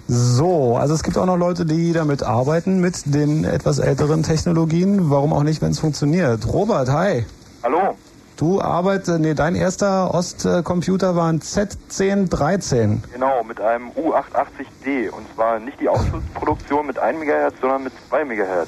So, 0.08 0.76
also 0.76 0.94
es 0.94 1.04
gibt 1.04 1.18
auch 1.18 1.26
noch 1.26 1.38
Leute, 1.38 1.66
die 1.66 1.94
damit 1.94 2.22
arbeiten, 2.22 2.82
mit 2.82 3.14
den 3.14 3.46
etwas 3.46 3.80
älteren 3.80 4.24
Technologien. 4.24 5.10
Warum 5.10 5.32
auch 5.32 5.44
nicht, 5.44 5.62
wenn 5.62 5.72
es 5.72 5.80
funktioniert? 5.80 6.52
Robert, 6.52 6.90
hi. 6.92 7.26
Hallo. 7.64 7.96
Du 8.36 8.60
arbeitest, 8.60 9.20
nee, 9.20 9.36
dein 9.36 9.56
erster 9.56 10.14
Ostcomputer 10.14 11.16
war 11.16 11.30
ein 11.30 11.40
Z1013. 11.40 12.98
Genau, 13.14 13.44
mit 13.44 13.62
einem 13.62 13.90
U880D. 13.92 15.12
Und 15.12 15.34
zwar 15.36 15.60
nicht 15.60 15.80
die 15.80 15.88
Ausschlussproduktion 15.88 16.88
mit 16.88 16.98
1 16.98 17.20
MHz, 17.20 17.54
sondern 17.62 17.84
mit 17.84 17.94
2 18.10 18.26
MHz 18.26 18.68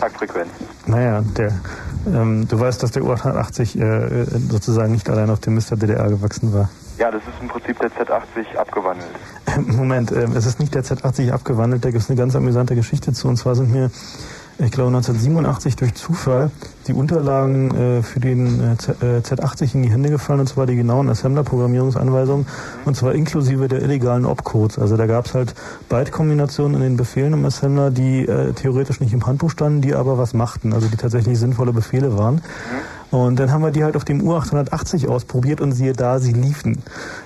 Taktfrequenz. 0.00 0.48
Naja, 0.86 1.22
der, 1.36 1.52
ähm, 2.06 2.48
du 2.48 2.58
weißt, 2.58 2.82
dass 2.82 2.92
der 2.92 3.02
U880 3.02 3.80
äh, 3.80 4.24
sozusagen 4.48 4.92
nicht 4.92 5.10
allein 5.10 5.28
auf 5.28 5.40
dem 5.40 5.56
Mr. 5.56 5.76
DDR 5.76 6.08
gewachsen 6.08 6.54
war. 6.54 6.70
Ja, 7.00 7.10
das 7.10 7.22
ist 7.22 7.40
im 7.40 7.48
Prinzip 7.48 7.78
der 7.78 7.90
Z80 7.90 8.58
abgewandelt. 8.58 9.08
Moment, 9.74 10.12
ähm, 10.12 10.36
es 10.36 10.44
ist 10.44 10.60
nicht 10.60 10.74
der 10.74 10.84
Z80 10.84 11.32
abgewandelt, 11.32 11.82
da 11.82 11.90
gibt 11.90 12.02
es 12.02 12.10
eine 12.10 12.18
ganz 12.18 12.36
amüsante 12.36 12.74
Geschichte 12.74 13.14
zu. 13.14 13.26
Und 13.26 13.38
zwar 13.38 13.54
sind 13.54 13.72
mir, 13.72 13.90
ich 14.58 14.70
glaube 14.70 14.88
1987 14.88 15.76
durch 15.76 15.94
Zufall 15.94 16.50
die 16.88 16.92
Unterlagen 16.92 17.74
äh, 17.74 18.02
für 18.02 18.20
den 18.20 18.72
äh, 18.72 18.76
Z, 18.76 19.02
äh, 19.02 19.20
Z80 19.20 19.76
in 19.76 19.82
die 19.82 19.90
Hände 19.90 20.10
gefallen, 20.10 20.40
und 20.40 20.46
zwar 20.46 20.66
die 20.66 20.76
genauen 20.76 21.08
Assembler-Programmierungsanweisungen, 21.08 22.46
und 22.84 22.96
zwar 22.98 23.14
inklusive 23.14 23.68
der 23.68 23.80
illegalen 23.80 24.26
Opcodes. 24.26 24.78
Also 24.78 24.98
da 24.98 25.06
gab 25.06 25.24
es 25.24 25.32
halt 25.32 25.54
Byte-Kombinationen 25.88 26.74
in 26.76 26.82
den 26.82 26.96
Befehlen 26.98 27.32
im 27.32 27.46
Assembler, 27.46 27.90
die 27.90 28.26
äh, 28.26 28.52
theoretisch 28.52 29.00
nicht 29.00 29.14
im 29.14 29.26
Handbuch 29.26 29.50
standen, 29.50 29.80
die 29.80 29.94
aber 29.94 30.18
was 30.18 30.34
machten, 30.34 30.74
also 30.74 30.86
die 30.88 30.98
tatsächlich 30.98 31.38
sinnvolle 31.38 31.72
Befehle 31.72 32.18
waren. 32.18 32.42
Und 33.10 33.38
dann 33.38 33.50
haben 33.50 33.62
wir 33.62 33.70
die 33.70 33.82
halt 33.82 33.96
auf 33.96 34.04
dem 34.04 34.22
U880 34.22 35.08
ausprobiert 35.08 35.60
und 35.60 35.72
siehe 35.72 35.92
da, 35.92 36.18
sie 36.18 36.32
liefen. 36.32 36.78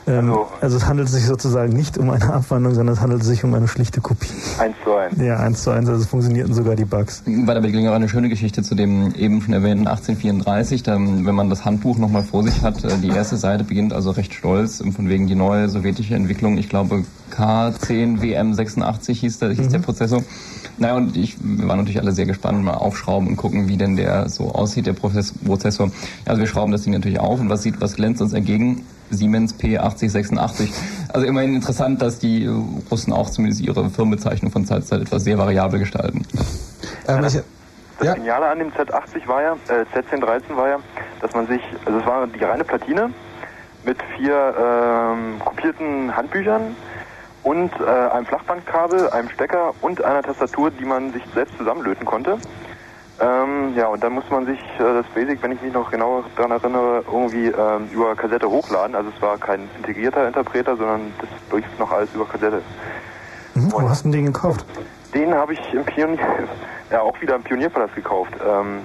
Ähm, 0.06 0.34
also 0.60 0.76
es 0.76 0.86
handelt 0.86 1.08
sich 1.08 1.26
sozusagen 1.26 1.72
nicht 1.72 1.98
um 1.98 2.10
eine 2.10 2.32
Abwandlung, 2.32 2.74
sondern 2.74 2.94
es 2.94 3.00
handelt 3.00 3.22
sich 3.22 3.44
um 3.44 3.54
eine 3.54 3.68
schlichte 3.68 4.00
Kopie. 4.00 4.30
1 4.58 4.74
zu 4.84 4.94
1. 4.94 5.18
Ja, 5.18 5.36
eins 5.38 5.62
zu 5.62 5.70
eins, 5.70 5.88
also 5.88 6.00
es 6.00 6.08
funktionierten 6.08 6.54
sogar 6.54 6.74
die 6.74 6.84
Bugs. 6.84 7.22
Bei 7.26 7.54
der 7.54 7.60
Beglegung 7.60 7.88
auch 7.88 7.94
eine 7.94 8.08
schöne 8.08 8.28
Geschichte 8.28 8.62
zu 8.62 8.74
dem 8.74 9.14
eben 9.14 9.42
schon 9.42 9.52
erwähnten 9.52 9.86
1834. 9.86 10.82
Da, 10.82 10.94
wenn 10.96 11.34
man 11.34 11.50
das 11.50 11.64
Handbuch 11.64 11.98
nochmal 11.98 12.22
vor 12.22 12.42
sich 12.42 12.62
hat, 12.62 12.82
äh, 12.84 12.96
die 12.98 13.08
erste 13.08 13.36
Seite 13.36 13.64
beginnt 13.64 13.92
also 13.92 14.10
recht 14.10 14.34
stolz, 14.34 14.80
ähm, 14.80 14.92
von 14.92 15.08
wegen 15.08 15.26
die 15.26 15.34
neue 15.34 15.68
sowjetische 15.68 16.14
Entwicklung. 16.14 16.56
Ich 16.58 16.68
glaube 16.68 17.04
K10WM86 17.36 19.12
hieß 19.12 19.38
der, 19.40 19.50
hieß 19.50 19.68
der 19.68 19.80
Prozessor. 19.80 20.22
Naja, 20.76 20.96
und 20.96 21.16
ich, 21.16 21.36
wir 21.40 21.68
waren 21.68 21.78
natürlich 21.78 22.00
alle 22.00 22.12
sehr 22.12 22.26
gespannt, 22.26 22.64
mal 22.64 22.74
aufschrauben 22.74 23.28
und 23.28 23.36
gucken, 23.36 23.68
wie 23.68 23.76
denn 23.76 23.96
der 23.96 24.28
so 24.28 24.52
aussieht, 24.52 24.86
der 24.86 24.92
Prozess, 24.92 25.32
Prozessor. 25.74 25.86
Ja, 26.24 26.30
also 26.30 26.40
wir 26.40 26.46
schrauben 26.46 26.72
das 26.72 26.82
Ding 26.82 26.92
natürlich 26.92 27.20
auf 27.20 27.40
und 27.40 27.50
was 27.50 27.62
sieht, 27.62 27.80
was 27.80 27.96
glänzt 27.96 28.22
uns 28.22 28.32
entgegen? 28.32 28.86
Siemens 29.10 29.54
P8086. 29.58 30.72
Also 31.12 31.26
immerhin 31.26 31.54
interessant, 31.54 32.00
dass 32.02 32.18
die 32.18 32.48
Russen 32.90 33.12
auch 33.12 33.30
zumindest 33.30 33.60
ihre 33.62 33.88
Firmenbezeichnung 33.90 34.50
von 34.50 34.64
Zeit 34.64 34.84
zu 34.84 34.90
Zeit 34.90 35.02
etwas 35.02 35.24
sehr 35.24 35.38
variabel 35.38 35.78
gestalten. 35.78 36.22
Ähm, 37.06 37.24
ich, 37.24 37.38
Das 37.98 38.14
Geniale 38.14 38.48
an 38.48 38.58
dem 38.58 38.70
Z80 38.70 39.26
war 39.28 39.42
ja, 39.42 39.52
äh, 39.68 39.84
Z1013 39.94 40.56
war 40.56 40.68
ja, 40.68 40.78
dass 41.20 41.34
man 41.34 41.46
sich, 41.46 41.60
also 41.84 41.98
es 41.98 42.06
war 42.06 42.26
die 42.26 42.42
reine 42.42 42.64
Platine 42.64 43.10
mit 43.84 43.98
vier 44.16 44.54
ähm, 44.58 45.38
kopierten 45.44 46.16
Handbüchern 46.16 46.74
und 47.42 47.70
äh, 47.78 47.84
einem 47.84 48.24
Flachbandkabel, 48.24 49.10
einem 49.10 49.28
Stecker 49.28 49.74
und 49.82 50.02
einer 50.02 50.22
Tastatur, 50.22 50.70
die 50.70 50.86
man 50.86 51.12
sich 51.12 51.22
selbst 51.34 51.56
zusammenlöten 51.58 52.06
konnte. 52.06 52.38
Ähm, 53.20 53.74
ja, 53.76 53.86
und 53.86 54.02
dann 54.02 54.12
musste 54.12 54.32
man 54.32 54.44
sich 54.44 54.58
äh, 54.58 54.82
das 54.82 55.06
Basic, 55.14 55.40
wenn 55.42 55.52
ich 55.52 55.62
mich 55.62 55.72
noch 55.72 55.90
genau 55.90 56.24
daran 56.36 56.50
erinnere, 56.50 57.04
irgendwie 57.06 57.46
ähm, 57.46 57.88
über 57.92 58.14
Kassette 58.16 58.48
hochladen. 58.48 58.96
Also 58.96 59.10
es 59.14 59.22
war 59.22 59.38
kein 59.38 59.68
integrierter 59.76 60.26
Interpreter, 60.26 60.76
sondern 60.76 61.12
das 61.20 61.28
lief 61.56 61.78
noch 61.78 61.92
alles 61.92 62.12
über 62.12 62.26
Kassette. 62.26 62.60
Mhm, 63.54 63.72
wo 63.72 63.88
hast 63.88 64.04
du 64.04 64.10
den 64.10 64.26
gekauft? 64.26 64.64
Den 65.14 65.32
habe 65.32 65.52
ich 65.52 65.60
im 65.72 65.84
Pionier, 65.84 66.18
ja 66.90 67.02
auch 67.02 67.20
wieder 67.20 67.36
im 67.36 67.42
Pionierpalast 67.44 67.94
gekauft. 67.94 68.32
Ähm, 68.44 68.80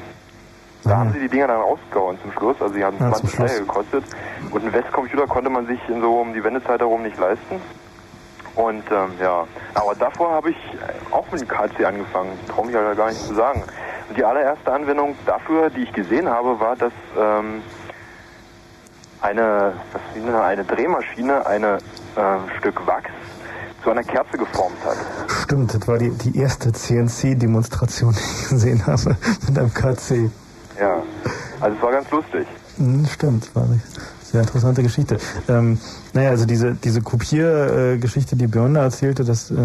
da 0.83 0.97
haben 0.97 1.11
sie 1.11 1.19
die 1.19 1.27
Dinger 1.27 1.47
dann 1.47 1.61
rausgehauen 1.61 2.17
zum 2.21 2.31
Schluss. 2.31 2.55
Also 2.61 2.73
die 2.73 2.83
haben 2.83 2.97
zum 2.97 3.11
20 3.11 3.31
Teile 3.35 3.49
Schluss. 3.49 3.59
gekostet. 3.59 4.03
Und 4.51 4.61
einen 4.61 4.73
Westcomputer 4.73 5.27
konnte 5.27 5.49
man 5.49 5.65
sich 5.65 5.79
in 5.89 6.01
so 6.01 6.19
um 6.21 6.33
die 6.33 6.43
Wendezeit 6.43 6.79
herum 6.79 7.01
nicht 7.03 7.17
leisten. 7.17 7.59
Und 8.55 8.83
ähm, 8.91 9.11
ja, 9.21 9.45
aber 9.73 9.95
davor 9.95 10.31
habe 10.31 10.51
ich 10.51 10.57
auch 11.11 11.29
mit 11.31 11.41
dem 11.41 11.47
KC 11.47 11.85
angefangen. 11.85 12.31
Traue 12.47 12.65
mich 12.65 12.75
ja 12.75 12.93
gar 12.93 13.09
nicht 13.09 13.21
zu 13.21 13.33
sagen. 13.33 13.63
Die 14.15 14.23
allererste 14.23 14.71
Anwendung 14.71 15.15
dafür, 15.25 15.69
die 15.69 15.83
ich 15.83 15.93
gesehen 15.93 16.27
habe, 16.27 16.59
war, 16.59 16.75
dass 16.75 16.93
ähm, 17.17 17.61
eine, 19.21 19.73
was 19.93 20.43
eine 20.43 20.63
Drehmaschine 20.63 21.45
eine 21.45 21.77
äh, 22.15 22.57
Stück 22.57 22.85
Wachs 22.87 23.11
zu 23.83 23.91
einer 23.91 24.03
Kerze 24.03 24.37
geformt 24.37 24.77
hat. 24.85 24.97
Stimmt, 25.43 25.73
das 25.73 25.87
war 25.87 25.97
die, 25.97 26.09
die 26.09 26.37
erste 26.37 26.71
CNC-Demonstration, 26.71 28.13
die 28.13 28.43
ich 28.43 28.49
gesehen 28.49 28.85
habe 28.85 29.15
mit 29.47 29.57
einem 29.57 29.73
KC. 29.73 30.31
Ja, 30.79 31.03
also 31.59 31.75
es 31.75 31.81
war 31.81 31.91
ganz 31.91 32.09
lustig. 32.11 32.47
Hm, 32.77 33.05
Stimmt, 33.05 33.53
war 33.55 33.63
eine 33.63 33.81
sehr 34.23 34.41
interessante 34.41 34.83
Geschichte. 34.83 35.17
Ähm, 35.47 35.79
naja, 36.13 36.29
also 36.29 36.45
diese, 36.45 36.75
diese 36.75 37.01
Kopiergeschichte, 37.01 38.35
die 38.35 38.47
Björn 38.47 38.73
da 38.73 38.83
erzählte, 38.83 39.23
dass 39.23 39.51
äh, 39.51 39.55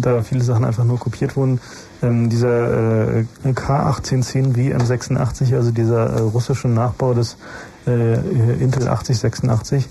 da 0.00 0.22
viele 0.22 0.42
Sachen 0.42 0.64
einfach 0.64 0.84
nur 0.84 0.98
kopiert 0.98 1.36
wurden. 1.36 1.60
Ähm, 2.04 2.28
dieser 2.28 3.18
äh, 3.18 3.24
K1810 3.46 4.54
WM86, 4.54 5.54
also 5.54 5.70
dieser 5.70 6.10
äh, 6.10 6.20
russische 6.20 6.68
Nachbau 6.68 7.14
des 7.14 7.38
äh, 7.86 8.14
Intel 8.62 8.88
8086, 8.88 9.88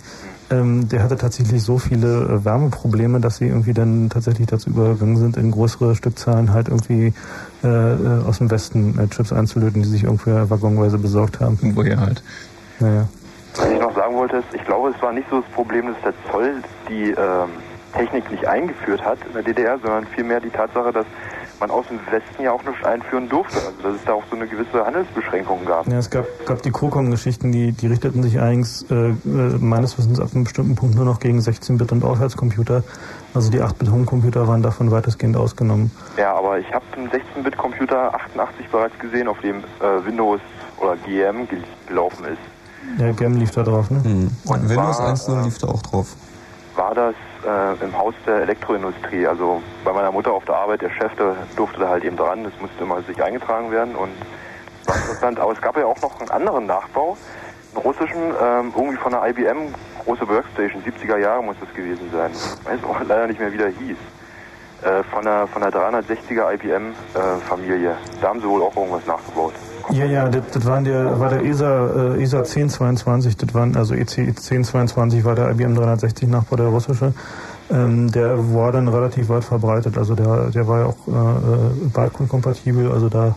ähm, 0.52 0.88
der 0.90 1.02
hatte 1.02 1.18
tatsächlich 1.18 1.64
so 1.64 1.80
viele 1.80 2.24
äh, 2.24 2.46
Wärmeprobleme, 2.46 3.20
dass 3.20 3.38
sie 3.38 3.48
irgendwie 3.48 3.74
dann 3.74 4.10
tatsächlich 4.10 4.48
dazu 4.48 4.70
übergegangen 4.70 5.18
sind, 5.18 5.38
in 5.38 5.52
größere 5.52 5.96
Stückzahlen 5.96 6.54
halt 6.54 6.68
irgendwie 6.68 7.14
äh, 7.64 7.68
äh, 7.68 8.24
aus 8.28 8.38
dem 8.38 8.52
Westen 8.52 9.00
äh, 9.00 9.08
Chips 9.08 9.34
einzulöten, 9.34 9.82
die 9.82 9.90
sich 9.90 10.04
irgendwer 10.04 10.50
waggonweise 10.50 11.00
besorgt 11.00 11.40
haben. 11.40 11.58
Woher 11.76 12.00
halt. 12.00 12.22
Naja. 12.80 13.08
Was 13.56 13.72
ich 13.72 13.80
noch 13.80 13.96
sagen 13.96 14.16
wollte, 14.16 14.38
ist, 14.38 14.54
ich 14.54 14.64
glaube, 14.66 14.90
es 14.90 15.02
war 15.02 15.14
nicht 15.14 15.30
so 15.30 15.42
das 15.42 15.50
Problem, 15.52 15.88
dass 15.88 16.02
der 16.04 16.14
Zoll 16.32 16.56
die 16.90 17.12
ähm, 17.12 17.50
Technik 17.94 18.30
nicht 18.32 18.48
eingeführt 18.48 19.04
hat 19.04 19.20
in 19.28 19.34
der 19.34 19.44
DDR, 19.44 19.80
sondern 19.80 20.06
vielmehr 20.08 20.40
die 20.40 20.50
Tatsache, 20.50 20.92
dass 20.92 21.06
man 21.68 21.72
aus 21.72 21.86
dem 21.88 22.00
Westen 22.12 22.44
ja 22.44 22.52
auch 22.52 22.64
nichts 22.64 22.84
einführen 22.84 23.30
durfte. 23.30 23.56
Also 23.58 23.72
dass 23.82 23.96
es 23.96 24.04
da 24.06 24.14
auch 24.14 24.24
so 24.30 24.36
eine 24.36 24.48
gewisse 24.48 24.86
Handelsbeschränkung 24.86 25.64
gab. 25.66 25.88
Ja, 25.88 25.98
es 25.98 26.10
gab, 26.10 26.26
gab 26.46 26.62
die 26.62 26.72
COCOM-Geschichten, 26.72 27.52
die, 27.52 27.72
die 27.72 27.88
richteten 27.88 28.22
sich 28.22 28.40
eigentlich 28.40 28.90
äh, 28.92 29.10
äh, 29.12 29.14
meines 29.60 29.98
Wissens 29.98 30.20
ab 30.20 30.30
einem 30.34 30.44
bestimmten 30.44 30.76
Punkt 30.76 30.96
nur 30.96 31.06
noch 31.06 31.20
gegen 31.20 31.40
16-Bit 31.40 31.92
und 31.94 32.04
Aufwärtscomputer. 32.04 32.84
Also 33.34 33.50
die 33.50 33.62
8-Bit-Home-Computer 33.62 34.48
waren 34.48 34.62
davon 34.62 34.92
weitestgehend 34.92 35.38
ausgenommen. 35.38 35.90
Ja, 36.18 36.36
aber 36.36 36.60
ich 36.60 36.72
habe 36.74 36.84
einen 36.98 37.10
16-Bit-Computer 37.10 38.14
88 38.14 38.68
bereits 38.70 39.00
gesehen, 39.00 39.28
auf 39.30 39.40
dem 39.40 39.58
äh, 39.60 40.06
Windows 40.06 40.42
oder 40.82 40.98
GM 40.98 41.48
gel- 41.48 41.64
gelaufen 41.88 42.26
ist. 42.26 43.00
Ja, 43.02 43.12
Gem 43.14 43.38
lief 43.38 43.52
da 43.52 43.64
drauf, 43.64 43.90
ne? 43.90 44.00
Und 44.46 44.70
Windows 44.70 45.00
war, 45.00 45.14
1.0 45.14 45.44
lief 45.46 45.58
da 45.58 45.68
auch 45.68 45.82
drauf. 45.82 46.16
war 46.76 46.94
das 46.94 47.16
äh, 47.46 47.84
im 47.84 47.98
Haus 47.98 48.14
der 48.26 48.42
Elektroindustrie. 48.42 49.28
Also 49.28 49.62
bei 49.84 49.94
meiner 49.94 50.12
Mutter 50.12 50.32
auf 50.32 50.46
der 50.46 50.56
Arbeit, 50.56 50.82
der 50.82 50.90
Chef, 50.90 51.14
der 51.16 51.36
durfte 51.56 51.80
da 51.80 51.90
halt 51.90 52.04
eben 52.04 52.18
dran. 52.18 52.44
Das 52.44 52.54
musste 52.60 52.84
immer 52.84 53.02
sich 53.04 53.22
eingetragen 53.22 53.72
werden 53.72 53.96
und 53.96 54.12
war 54.86 54.96
interessant. 54.96 55.40
Aber 55.40 55.52
es 55.52 55.62
gab 55.62 55.78
ja 55.78 55.86
auch 55.86 56.02
noch 56.02 56.20
einen 56.20 56.30
anderen 56.30 56.66
Nachbau, 56.66 57.18
einen 57.74 57.84
russischen, 57.84 58.22
ähm, 58.42 58.74
irgendwie 58.76 58.98
von 58.98 59.12
der 59.12 59.28
IBM, 59.28 59.74
große 60.06 60.28
Workstation, 60.28 60.84
70er 60.84 61.18
Jahre 61.18 61.44
muss 61.44 61.56
das 61.60 61.74
gewesen 61.74 62.10
sein. 62.12 62.32
Ich 62.34 62.66
weiß 62.66 62.84
auch 62.84 63.00
leider 63.02 63.28
nicht 63.28 63.40
mehr, 63.40 63.52
wie 63.52 63.58
der 63.58 63.70
hieß. 63.70 63.98
Äh, 64.84 65.04
von 65.04 65.24
der, 65.24 65.48
von 65.48 65.62
der 65.62 65.72
360er 65.72 66.54
IBM-Familie. 66.56 67.96
da 68.22 68.28
haben 68.28 68.42
sie 68.42 68.50
wohl 68.50 68.62
auch 68.62 68.76
irgendwas 68.76 69.06
nachgebaut. 69.06 69.54
Ja, 69.92 70.06
ja, 70.06 70.30
das, 70.30 70.44
das 70.52 70.66
waren 70.66 70.84
der, 70.84 71.20
war 71.20 71.30
der 71.30 71.44
ESA, 71.44 72.16
äh, 72.16 72.24
ESA 72.24 72.40
1022, 72.40 73.36
das 73.38 73.54
waren, 73.54 73.76
also 73.76 73.94
EC 73.94 74.20
1022 74.20 75.26
war 75.26 75.36
der 75.36 75.52
IBM 75.52 75.76
360 75.76 76.30
Nachbau, 76.30 76.56
der 76.56 76.68
russische. 76.68 77.14
Ähm, 77.70 78.12
der 78.12 78.38
war 78.54 78.72
dann 78.72 78.88
relativ 78.88 79.30
weit 79.30 79.44
verbreitet, 79.44 79.98
also 79.98 80.16
der, 80.16 80.50
der 80.52 80.68
war 80.68 80.80
ja 80.80 80.86
auch 80.86 81.08
äh, 81.08 81.12
äh, 81.12 81.88
balkonkompatibel, 81.94 82.92
also 82.92 83.10
da 83.10 83.36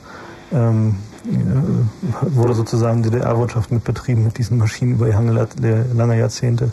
ähm, 0.53 0.97
äh, 1.25 2.35
wurde 2.35 2.55
sozusagen 2.55 3.03
DDR-Wirtschaft 3.03 3.73
mit 3.73 3.85
betrieben 3.85 4.25
mit 4.25 4.39
diesen 4.39 4.59
Maschinen 4.59 4.93
über 4.93 5.09
lange, 5.09 6.19
Jahrzehnte. 6.19 6.71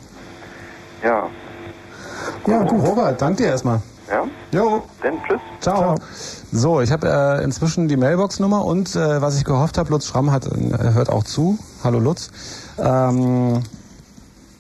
Ja. 1.04 1.28
Ja, 2.48 2.64
gut. 2.64 2.82
Robert, 2.84 3.22
danke 3.22 3.44
dir 3.44 3.50
erstmal. 3.50 3.82
Ja? 4.10 4.26
Jo. 4.52 4.84
Dann 5.02 5.14
tschüss. 5.28 5.42
Ciao. 5.60 5.96
So, 6.56 6.82
ich 6.82 6.92
habe 6.92 7.10
äh, 7.10 7.44
inzwischen 7.44 7.88
die 7.88 7.98
Mailbox-Nummer 7.98 8.64
und 8.64 8.96
äh, 8.96 9.24
was 9.24 9.38
ich 9.38 9.44
gehofft 9.44 9.80
habe, 9.80 9.90
Lutz 9.90 10.06
Schramm 10.06 10.32
hat, 10.32 10.46
äh, 10.46 10.94
hört 10.94 11.10
auch 11.10 11.24
zu. 11.24 11.58
Hallo 11.84 11.98
Lutz. 11.98 12.30
Ähm, 12.78 13.64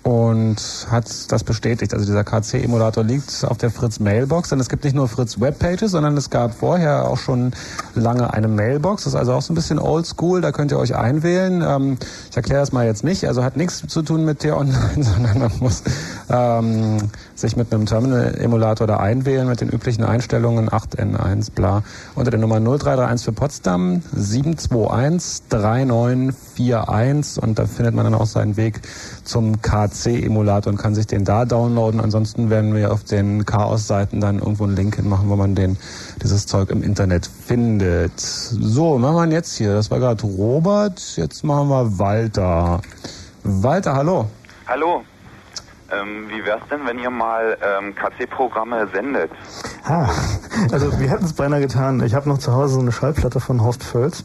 und 0.03 0.57
hat 0.91 1.31
das 1.31 1.43
bestätigt. 1.45 1.93
Also 1.93 2.05
dieser 2.05 2.25
KC-Emulator 2.25 3.03
liegt 3.05 3.45
auf 3.45 3.57
der 3.57 3.71
Fritz 3.71 3.99
Mailbox, 3.99 4.49
denn 4.49 4.59
es 4.59 4.67
gibt 4.67 4.83
nicht 4.83 4.95
nur 4.95 5.07
Fritz 5.07 5.39
Webpages, 5.39 5.91
sondern 5.91 6.17
es 6.17 6.29
gab 6.29 6.53
vorher 6.53 7.07
auch 7.07 7.17
schon 7.17 7.51
lange 7.95 8.33
eine 8.33 8.49
Mailbox. 8.49 9.05
Das 9.05 9.13
ist 9.13 9.19
also 9.19 9.33
auch 9.33 9.41
so 9.41 9.53
ein 9.53 9.55
bisschen 9.55 9.79
oldschool, 9.79 10.41
da 10.41 10.51
könnt 10.51 10.71
ihr 10.71 10.77
euch 10.77 10.95
einwählen. 10.95 11.63
Ähm, 11.65 11.97
ich 12.29 12.35
erkläre 12.35 12.59
das 12.59 12.73
mal 12.73 12.85
jetzt 12.85 13.05
nicht, 13.05 13.25
also 13.27 13.43
hat 13.45 13.55
nichts 13.55 13.87
zu 13.87 14.01
tun 14.01 14.25
mit 14.25 14.39
T-Online, 14.39 14.75
sondern 15.03 15.39
man 15.39 15.51
muss 15.59 15.83
ähm, 16.29 16.97
sich 17.35 17.55
mit 17.55 17.73
einem 17.73 17.85
Terminal-Emulator 17.85 18.87
da 18.87 18.97
einwählen 18.97 19.47
mit 19.47 19.61
den 19.61 19.69
üblichen 19.69 20.03
Einstellungen 20.03 20.69
8N1, 20.69 21.51
bla, 21.53 21.83
unter 22.15 22.31
der 22.31 22.41
Nummer 22.41 22.59
0331 22.59 23.23
für 23.23 23.31
Potsdam 23.31 24.01
721 24.13 25.43
3941 25.47 27.41
und 27.41 27.57
da 27.57 27.65
findet 27.65 27.95
man 27.95 28.03
dann 28.03 28.15
auch 28.15 28.25
seinen 28.25 28.57
Weg 28.57 28.81
zum 29.23 29.61
KC-Emulator 29.93 30.71
und 30.71 30.77
kann 30.77 30.95
sich 30.95 31.07
den 31.07 31.23
da 31.23 31.45
downloaden. 31.45 31.99
Ansonsten 31.99 32.49
werden 32.49 32.73
wir 32.73 32.91
auf 32.91 33.03
den 33.03 33.45
Chaos-Seiten 33.45 34.19
dann 34.19 34.39
irgendwo 34.39 34.63
einen 34.63 34.75
Link 34.75 34.95
hinmachen, 34.95 35.29
wo 35.29 35.35
man 35.35 35.55
den, 35.55 35.77
dieses 36.21 36.45
Zeug 36.47 36.69
im 36.69 36.83
Internet 36.83 37.27
findet. 37.27 38.19
So, 38.19 38.97
machen 38.97 39.29
wir 39.29 39.35
jetzt 39.35 39.55
hier. 39.55 39.73
Das 39.73 39.91
war 39.91 39.99
gerade 39.99 40.23
Robert. 40.23 40.99
Jetzt 41.15 41.43
machen 41.43 41.69
wir 41.69 41.99
Walter. 41.99 42.81
Walter, 43.43 43.95
hallo. 43.95 44.27
Hallo. 44.67 45.03
Ähm, 45.91 46.27
wie 46.29 46.43
wär's 46.43 46.61
denn, 46.71 46.79
wenn 46.87 46.97
ihr 46.97 47.11
mal 47.11 47.57
ähm, 47.61 47.93
KC-Programme 47.93 48.87
sendet? 48.93 49.29
Ha, 49.87 50.09
also 50.71 50.99
wir 50.99 51.09
hätten 51.09 51.25
es 51.25 51.33
beinahe 51.33 51.59
getan. 51.61 52.01
Ich 52.03 52.15
habe 52.15 52.27
noch 52.29 52.39
zu 52.39 52.53
Hause 52.53 52.75
so 52.75 52.79
eine 52.79 52.91
Schallplatte 52.91 53.39
von 53.39 53.61
Horst 53.61 53.83
Völz, 53.83 54.23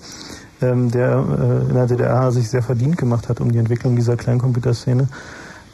ähm, 0.62 0.90
der 0.90 1.16
äh, 1.16 1.68
in 1.68 1.74
der 1.74 1.86
DDR 1.86 2.32
sich 2.32 2.48
sehr 2.48 2.62
verdient 2.62 2.96
gemacht 2.96 3.28
hat 3.28 3.40
um 3.40 3.52
die 3.52 3.58
Entwicklung 3.58 3.96
dieser 3.96 4.16
Kleincomputerszene. 4.16 5.08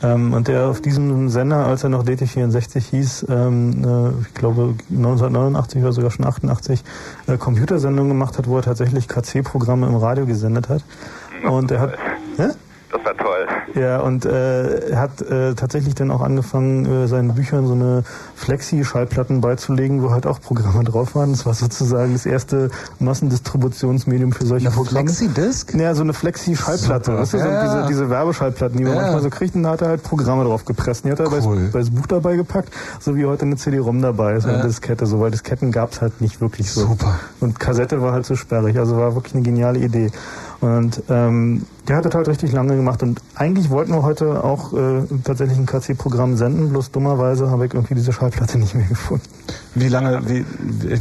Ähm, 0.04 0.34
und 0.34 0.48
der 0.48 0.66
auf 0.66 0.82
diesem 0.82 1.30
Sender, 1.30 1.66
als 1.66 1.82
er 1.82 1.88
noch 1.88 2.04
DT64 2.04 2.90
hieß, 2.90 3.26
ähm, 3.30 3.84
äh, 3.84 4.22
ich 4.26 4.34
glaube 4.34 4.74
1989 4.90 5.82
oder 5.82 5.92
sogar 5.92 6.10
schon 6.10 6.26
88, 6.26 6.84
äh, 7.26 7.38
Computersendungen 7.38 8.10
gemacht 8.10 8.36
hat, 8.36 8.46
wo 8.46 8.56
er 8.56 8.62
tatsächlich 8.62 9.08
KC-Programme 9.08 9.86
im 9.86 9.96
Radio 9.96 10.26
gesendet 10.26 10.68
hat. 10.68 10.84
Und 11.48 11.70
er 11.70 11.80
hat... 11.80 11.92
Hä? 12.36 12.48
Das 12.90 13.04
war 13.04 13.16
toll. 13.16 13.33
Ja, 13.74 14.00
und 14.00 14.24
äh, 14.24 14.90
er 14.90 15.00
hat 15.00 15.20
äh, 15.22 15.54
tatsächlich 15.54 15.94
dann 15.96 16.10
auch 16.12 16.20
angefangen, 16.20 16.86
äh, 16.86 17.08
seinen 17.08 17.34
Büchern 17.34 17.66
so 17.66 17.72
eine 17.72 18.04
Flexi-Schallplatten 18.36 19.40
beizulegen, 19.40 20.02
wo 20.02 20.10
halt 20.12 20.26
auch 20.26 20.40
Programme 20.40 20.84
drauf 20.84 21.14
waren. 21.16 21.32
Das 21.32 21.44
war 21.44 21.54
sozusagen 21.54 22.12
das 22.12 22.24
erste 22.24 22.70
Massendistributionsmedium 23.00 24.32
für 24.32 24.46
solche 24.46 24.66
Eine 24.68 24.76
Programme. 24.76 25.10
Flexi-Disk? 25.10 25.74
Ja, 25.74 25.94
so 25.94 26.02
eine 26.02 26.12
Flexi-Schallplatte. 26.12 27.18
Weißt 27.18 27.34
du, 27.34 27.38
Ja, 27.38 27.62
diese, 27.82 27.88
diese 27.88 28.10
Werbeschallplatten, 28.10 28.78
die 28.78 28.84
man 28.84 28.94
Ja. 28.94 29.00
manchmal 29.02 29.22
so 29.22 29.30
kriegt, 29.30 29.54
und 29.56 29.64
da 29.64 29.70
hat 29.70 29.82
er 29.82 29.88
halt 29.88 30.02
Programme 30.02 30.44
drauf 30.44 30.64
gepresst. 30.64 31.04
Die 31.04 31.10
hat 31.10 31.20
er 31.20 31.28
bei, 31.30 31.40
bei 31.40 31.78
das 31.80 31.90
Buch 31.90 32.06
dabei 32.06 32.36
gepackt, 32.36 32.72
so 33.00 33.16
wie 33.16 33.26
heute 33.26 33.42
eine 33.44 33.56
CD-ROM 33.56 34.00
dabei 34.02 34.34
ist, 34.34 34.46
Ja. 34.46 34.54
eine 34.54 34.62
Diskette, 34.62 35.06
so, 35.06 35.20
weil 35.20 35.30
Disketten 35.30 35.72
gab's 35.72 36.00
halt 36.00 36.20
nicht 36.20 36.40
wirklich 36.40 36.70
so. 36.70 36.82
Super. 36.86 37.18
Und 37.40 37.58
Kassette 37.58 38.00
war 38.00 38.12
halt 38.12 38.26
so 38.26 38.36
sperrig, 38.36 38.78
also 38.78 38.96
war 38.96 39.14
wirklich 39.14 39.34
eine 39.34 39.42
geniale 39.42 39.78
Idee. 39.80 40.10
Und 40.60 41.02
ähm, 41.08 41.66
der 41.88 41.96
hat 41.96 42.04
das 42.06 42.14
halt 42.14 42.28
richtig 42.28 42.52
lange 42.52 42.76
gemacht 42.76 43.02
und 43.02 43.20
eigentlich 43.34 43.68
wollten 43.68 43.92
wir 43.92 44.02
heute 44.02 44.42
auch 44.42 44.72
äh, 44.72 45.02
tatsächlich 45.22 45.58
ein 45.58 45.66
KC-Programm 45.66 46.36
senden, 46.36 46.70
bloß 46.70 46.90
dummerweise 46.92 47.50
habe 47.50 47.66
ich 47.66 47.74
irgendwie 47.74 47.94
diese 47.94 48.12
Schallplatte 48.12 48.58
nicht 48.64 48.74
mehr 48.74 48.86
gefunden. 48.86 49.24
Wie 49.74 49.88
lange, 49.88 50.28
wie, 50.28 50.46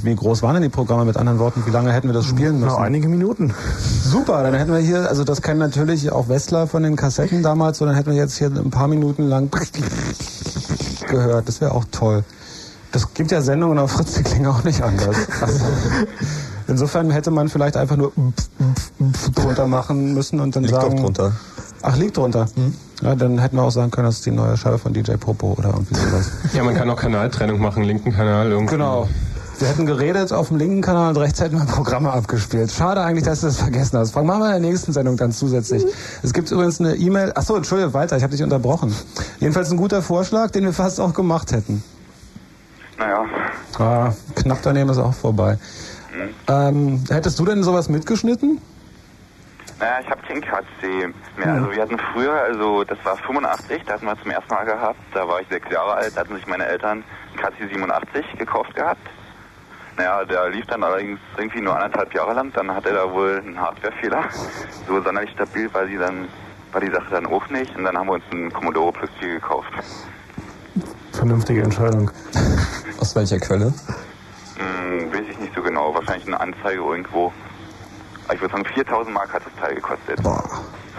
wie 0.03 0.15
groß 0.15 0.41
waren 0.41 0.55
denn 0.55 0.63
die 0.63 0.69
Programme 0.69 1.05
mit 1.05 1.15
anderen 1.15 1.39
Worten? 1.39 1.63
Wie 1.65 1.71
lange 1.71 1.93
hätten 1.93 2.07
wir 2.07 2.13
das 2.13 2.25
spielen 2.25 2.59
müssen? 2.59 2.75
Na, 2.75 2.83
einige 2.83 3.07
Minuten. 3.07 3.53
Super, 4.03 4.43
dann 4.43 4.53
hätten 4.55 4.73
wir 4.73 4.79
hier, 4.79 5.07
also 5.07 5.23
das 5.23 5.41
kennen 5.41 5.59
natürlich 5.59 6.11
auch 6.11 6.27
Westler 6.27 6.67
von 6.67 6.83
den 6.83 6.95
Kassetten 6.95 7.43
damals, 7.43 7.77
so 7.77 7.85
dann 7.85 7.95
hätten 7.95 8.11
wir 8.11 8.17
jetzt 8.17 8.37
hier 8.37 8.47
ein 8.47 8.71
paar 8.71 8.87
Minuten 8.87 9.23
lang 9.23 9.49
gehört. 11.07 11.47
Das 11.47 11.61
wäre 11.61 11.71
auch 11.71 11.85
toll. 11.91 12.23
Das 12.91 13.13
gibt 13.13 13.31
ja 13.31 13.41
Sendungen 13.41 13.79
auf 13.79 13.91
Fritz, 13.91 14.13
die 14.13 14.23
klingen 14.23 14.45
auch 14.47 14.63
nicht 14.63 14.83
anders. 14.83 15.15
Also, 15.41 15.65
insofern 16.67 17.09
hätte 17.09 17.31
man 17.31 17.49
vielleicht 17.49 17.75
einfach 17.75 17.97
nur 17.97 18.11
drunter 19.43 19.67
machen 19.67 20.13
müssen 20.13 20.39
und 20.39 20.55
dann 20.55 20.63
Liegt 20.63 20.75
sagen... 20.75 20.95
doch 20.95 21.03
drunter. 21.03 21.31
Ach, 21.81 21.97
liegt 21.97 22.17
drunter. 22.17 22.47
Ja, 23.01 23.15
dann 23.15 23.39
hätten 23.39 23.57
wir 23.57 23.63
auch 23.63 23.71
sagen 23.71 23.91
können, 23.91 24.07
das 24.07 24.15
ist 24.15 24.25
die 24.25 24.31
neue 24.31 24.55
Scheibe 24.55 24.77
von 24.77 24.93
DJ 24.93 25.13
Popo 25.13 25.55
oder 25.57 25.69
irgendwie 25.69 25.95
sowas. 25.95 26.31
Ja, 26.53 26.63
man 26.63 26.75
kann 26.75 26.89
auch 26.89 26.95
Kanaltrennung 26.95 27.59
machen, 27.59 27.83
linken 27.83 28.13
Kanal 28.13 28.51
irgendwie. 28.51 28.75
Genau. 28.75 29.09
Wir 29.59 29.67
hätten 29.67 29.85
geredet 29.85 30.33
auf 30.33 30.47
dem 30.47 30.57
linken 30.57 30.81
Kanal 30.81 31.09
und 31.09 31.17
rechts 31.17 31.39
hätten 31.39 31.57
wir 31.57 31.65
Programme 31.65 32.11
abgespielt. 32.11 32.71
Schade 32.71 33.01
eigentlich, 33.01 33.25
dass 33.25 33.41
du 33.41 33.47
das 33.47 33.57
vergessen 33.57 33.99
hast. 33.99 34.11
Frank, 34.11 34.25
machen 34.25 34.41
wir 34.41 34.55
in 34.55 34.61
der 34.63 34.71
nächsten 34.71 34.93
Sendung 34.93 35.15
dann 35.17 35.31
zusätzlich. 35.31 35.85
Es 36.23 36.33
gibt 36.33 36.49
übrigens 36.51 36.79
eine 36.79 36.95
E-Mail. 36.95 37.33
Achso, 37.35 37.55
Entschuldige, 37.55 37.93
Walter, 37.93 38.17
ich 38.17 38.23
habe 38.23 38.31
dich 38.31 38.43
unterbrochen. 38.43 38.95
Jedenfalls 39.39 39.69
ein 39.69 39.77
guter 39.77 40.01
Vorschlag, 40.01 40.51
den 40.51 40.63
wir 40.63 40.73
fast 40.73 40.99
auch 40.99 41.13
gemacht 41.13 41.51
hätten. 41.51 41.83
Naja. 42.97 43.25
Ah, 43.77 44.13
knapp 44.35 44.59
daneben 44.63 44.89
ist 44.89 44.97
auch 44.97 45.13
vorbei. 45.13 45.57
Ähm, 46.47 47.03
hättest 47.09 47.39
du 47.39 47.45
denn 47.45 47.63
sowas 47.63 47.89
mitgeschnitten? 47.89 48.59
Naja, 49.83 49.99
ich 49.99 50.09
habe 50.09 50.21
kein 50.21 50.39
KC 50.39 51.13
mehr. 51.35 51.55
Also 51.55 51.69
wir 51.73 51.81
hatten 51.81 51.99
früher, 52.13 52.31
also 52.31 52.85
das 52.85 52.97
war 53.03 53.17
85, 53.17 53.83
da 53.85 53.95
hatten 53.95 54.05
wir 54.05 54.17
zum 54.21 54.31
ersten 54.31 54.53
Mal 54.53 54.63
gehabt. 54.63 54.97
Da 55.13 55.27
war 55.27 55.41
ich 55.41 55.47
sechs 55.49 55.69
Jahre 55.69 55.95
alt, 55.95 56.15
da 56.15 56.21
hatten 56.21 56.35
sich 56.35 56.47
meine 56.47 56.65
Eltern 56.65 57.03
einen 57.31 57.35
KC 57.35 57.69
87 57.69 58.25
gekauft 58.39 58.73
gehabt. 58.75 59.05
Naja, 59.97 60.23
der 60.23 60.51
lief 60.51 60.65
dann 60.67 60.85
allerdings 60.85 61.19
irgendwie 61.35 61.59
nur 61.59 61.75
anderthalb 61.75 62.13
Jahre 62.13 62.33
lang. 62.33 62.53
Dann 62.53 62.73
hatte 62.73 62.91
er 62.91 62.95
da 62.95 63.11
wohl 63.11 63.41
einen 63.45 63.59
Hardwarefehler. 63.59 64.23
So 64.87 65.01
sonderlich 65.01 65.31
stabil 65.31 65.73
war 65.73 65.85
sie 65.85 65.97
dann, 65.97 66.29
war 66.71 66.79
die 66.79 66.89
Sache 66.89 67.07
dann 67.11 67.25
auch 67.25 67.49
nicht. 67.49 67.75
Und 67.75 67.83
dann 67.83 67.97
haben 67.97 68.07
wir 68.07 68.13
uns 68.13 68.23
einen 68.31 68.53
Commodore 68.53 68.93
Plus 68.93 69.09
4 69.19 69.33
gekauft. 69.33 69.73
Vernünftige 71.11 71.61
Entscheidung. 71.61 72.09
Aus 73.01 73.13
welcher 73.17 73.39
Quelle? 73.39 73.73
Hm, 74.55 75.11
weiß 75.11 75.25
ich 75.29 75.39
nicht 75.39 75.53
so 75.53 75.61
genau. 75.61 75.93
Wahrscheinlich 75.93 76.27
eine 76.27 76.39
Anzeige 76.39 76.79
irgendwo. 76.79 77.33
Aber 78.25 78.35
ich 78.35 78.41
würde 78.41 78.53
sagen, 78.53 78.65
4000 78.73 79.13
Mark 79.13 79.33
hat 79.33 79.41
das 79.45 79.53
Teil 79.61 79.75
gekostet. 79.75 80.23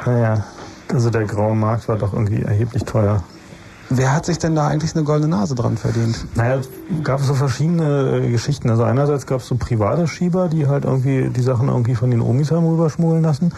Naja, 0.07 0.45
also 0.93 1.11
der 1.11 1.25
graue 1.25 1.55
Markt 1.57 1.89
war 1.89 1.97
doch 1.97 2.13
irgendwie 2.13 2.43
erheblich 2.43 2.85
teuer. 2.85 3.23
Wer 3.91 4.15
hat 4.15 4.25
sich 4.27 4.39
denn 4.39 4.55
da 4.55 4.67
eigentlich 4.67 4.95
eine 4.97 5.05
goldene 5.05 5.37
Nase 5.37 5.55
dran 5.55 5.77
verdient? 5.77 6.27
Naja, 6.37 6.57
es 6.57 6.69
gab 7.05 7.21
so 7.21 7.35
verschiedene 7.35 8.23
äh, 8.25 8.31
Geschichten. 8.31 8.71
Also 8.71 8.83
einerseits 8.83 9.27
gab 9.27 9.41
es 9.41 9.47
so 9.47 9.57
private 9.57 10.09
Schieber, 10.09 10.49
die 10.49 10.67
halt 10.67 10.85
irgendwie 10.85 11.29
die 11.29 11.43
Sachen 11.43 11.69
irgendwie 11.69 11.95
von 11.95 12.11
den 12.11 12.21
Omis 12.21 12.51
haben 12.51 12.67
rüberschmuggeln 12.67 13.23
lassen. 13.23 13.53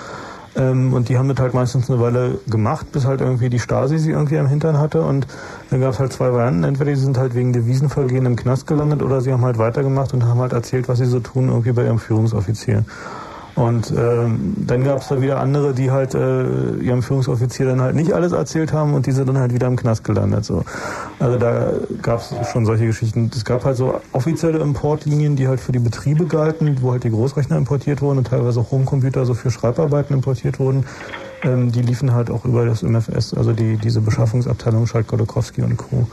Ähm, 0.57 0.95
und 0.95 1.09
die 1.09 1.17
haben 1.17 1.29
das 1.29 1.39
halt 1.39 1.55
meistens 1.55 1.89
eine 1.89 2.01
Weile 2.01 2.39
gemacht, 2.49 2.91
bis 2.91 3.07
halt 3.07 3.21
irgendwie 3.21 3.51
die 3.51 3.59
Stasi 3.59 3.99
sie 3.99 4.11
irgendwie 4.11 4.39
am 4.39 4.47
Hintern 4.47 4.79
hatte. 4.79 5.03
Und 5.03 5.27
dann 5.71 5.81
gab 5.81 5.93
es 5.93 6.01
halt 6.01 6.13
zwei 6.13 6.33
Varianten. 6.33 6.65
Entweder 6.65 6.95
sie 6.97 7.03
sind 7.03 7.19
halt 7.19 7.35
wegen 7.35 7.53
Devisenvergehen 7.53 8.27
im 8.27 8.37
Knast 8.37 8.67
gelandet 8.67 9.03
oder 9.03 9.21
sie 9.21 9.33
haben 9.33 9.45
halt 9.45 9.59
weitergemacht 9.59 10.13
und 10.13 10.25
haben 10.25 10.41
halt 10.41 10.53
erzählt, 10.53 10.89
was 10.89 10.99
sie 10.99 11.07
so 11.07 11.21
tun, 11.21 11.49
irgendwie 11.49 11.73
bei 11.73 11.85
ihrem 11.85 11.99
Führungsoffizier. 11.99 12.85
Und 13.57 13.91
ähm, 13.97 14.55
dann 14.67 14.85
gab 14.85 15.01
es 15.01 15.09
da 15.09 15.23
wieder 15.23 15.41
andere, 15.41 15.73
die 15.73 15.91
halt 15.91 16.15
äh, 16.15 16.75
ihrem 16.75 17.03
Führungsoffizier 17.03 17.65
dann 17.65 17.81
halt 17.81 17.97
nicht 17.97 18.13
alles 18.13 18.33
erzählt 18.33 18.75
haben 18.75 18.93
und 18.93 19.07
diese 19.07 19.25
dann 19.25 19.39
halt 19.39 19.55
wieder 19.55 19.67
im 19.67 19.77
Knast 19.77 20.05
gelandet. 20.05 20.45
So. 20.45 20.63
Also 21.19 21.39
da 21.39 21.73
gab 22.03 22.21
es 22.21 22.35
schon 22.53 22.67
solche 22.67 22.85
Geschichten. 22.85 23.31
Es 23.35 23.47
gab 23.47 23.65
halt 23.65 23.79
so 23.79 23.99
offizielle 24.13 24.59
Importlinien, 24.59 25.37
die 25.37 25.49
halt 25.49 25.61
für 25.61 25.73
die 25.73 25.79
Betriebe 25.79 26.27
galten, 26.27 26.83
wo 26.83 26.93
halt 26.93 27.05
die 27.05 27.11
Großrechner 27.11 27.57
importiert 27.57 28.03
wurden 28.03 28.19
und 28.19 28.27
teilweise 28.27 28.61
auch 28.61 28.71
Homecomputer 28.71 29.25
so 29.25 29.33
für 29.33 29.51
Schreibarbeiten 29.51 30.15
importiert 30.15 30.59
wurden. 30.59 30.85
Ähm, 31.43 31.73
die 31.73 31.81
liefen 31.81 32.13
halt 32.13 32.31
auch 32.31 32.45
über 32.45 32.67
das 32.67 32.83
MFS, 32.83 33.33
also 33.33 33.53
die, 33.53 33.79
diese 33.79 34.03
Beschaffungsabteilung 34.03 34.87
Schalk-Golokowski 34.87 35.63
und 35.63 35.79
Co. 35.79 36.07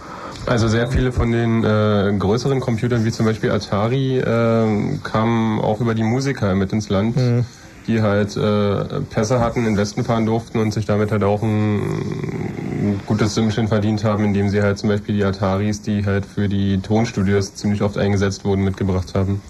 Also 0.46 0.68
sehr 0.68 0.88
viele 0.88 1.12
von 1.12 1.32
den 1.32 1.64
äh, 1.64 2.14
größeren 2.18 2.60
Computern, 2.60 3.06
wie 3.06 3.12
zum 3.12 3.26
Beispiel 3.26 3.52
Atari, 3.52 4.20
äh, 4.20 4.98
kamen 5.04 5.60
auch 5.60 5.80
über 5.80 5.96
die 5.96 6.04
Musiker 6.04 6.54
mit 6.56 6.74
ins 6.74 6.90
Land. 6.90 7.16
Mhm. 7.16 7.46
die 7.86 8.02
halt 8.02 8.38
äh, 8.38 9.02
Pässe 9.10 9.42
hatten, 9.42 9.60
in 9.60 9.66
den 9.66 9.78
Westen 9.78 10.06
fahren 10.06 10.26
durften 10.26 10.60
und 10.60 10.74
sich 10.74 10.86
damit 10.86 11.12
halt 11.12 11.22
auch 11.24 11.42
ein, 11.44 11.82
ein 11.82 13.02
gutes 13.06 13.36
Sümmchen 13.36 13.68
verdient 13.68 14.06
haben, 14.06 14.24
indem 14.24 14.48
sie 14.48 14.62
halt 14.62 14.78
zum 14.78 14.88
Beispiel 14.88 15.16
die 15.16 15.24
Ataris, 15.26 15.82
die 15.82 16.06
halt 16.06 16.26
für 16.26 16.48
die 16.48 16.80
Tonstudios 16.82 17.56
ziemlich 17.56 17.82
oft 17.82 17.98
eingesetzt 17.98 18.46
wurden, 18.46 18.64
mitgebracht 18.64 19.14
haben. 19.16 19.42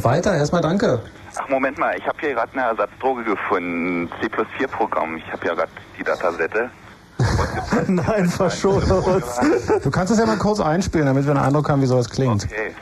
Weiter, 0.00 0.32
erstmal 0.36 0.62
danke. 0.62 1.00
Ach, 1.36 1.48
Moment 1.48 1.76
mal, 1.78 1.96
ich 1.98 2.06
habe 2.06 2.18
hier 2.20 2.34
gerade 2.34 2.52
eine 2.52 2.62
Ersatzdroge 2.62 3.24
gefunden. 3.24 4.08
C 4.20 4.28
plus 4.28 4.46
4 4.58 4.68
Programm. 4.68 5.16
Ich 5.16 5.32
habe 5.32 5.44
ja 5.46 5.54
gerade 5.54 5.72
die 5.98 6.04
Datasette. 6.04 6.70
Nein, 7.88 8.28
verschont 8.28 8.90
uns. 8.90 9.24
Du 9.82 9.90
kannst 9.90 10.12
es 10.12 10.18
ja 10.18 10.26
mal 10.26 10.38
kurz 10.38 10.60
einspielen, 10.60 11.06
damit 11.06 11.24
wir 11.24 11.32
einen 11.32 11.44
Eindruck 11.44 11.68
haben, 11.68 11.82
wie 11.82 11.86
sowas 11.86 12.08
klingt. 12.08 12.44
Okay. 12.44 12.74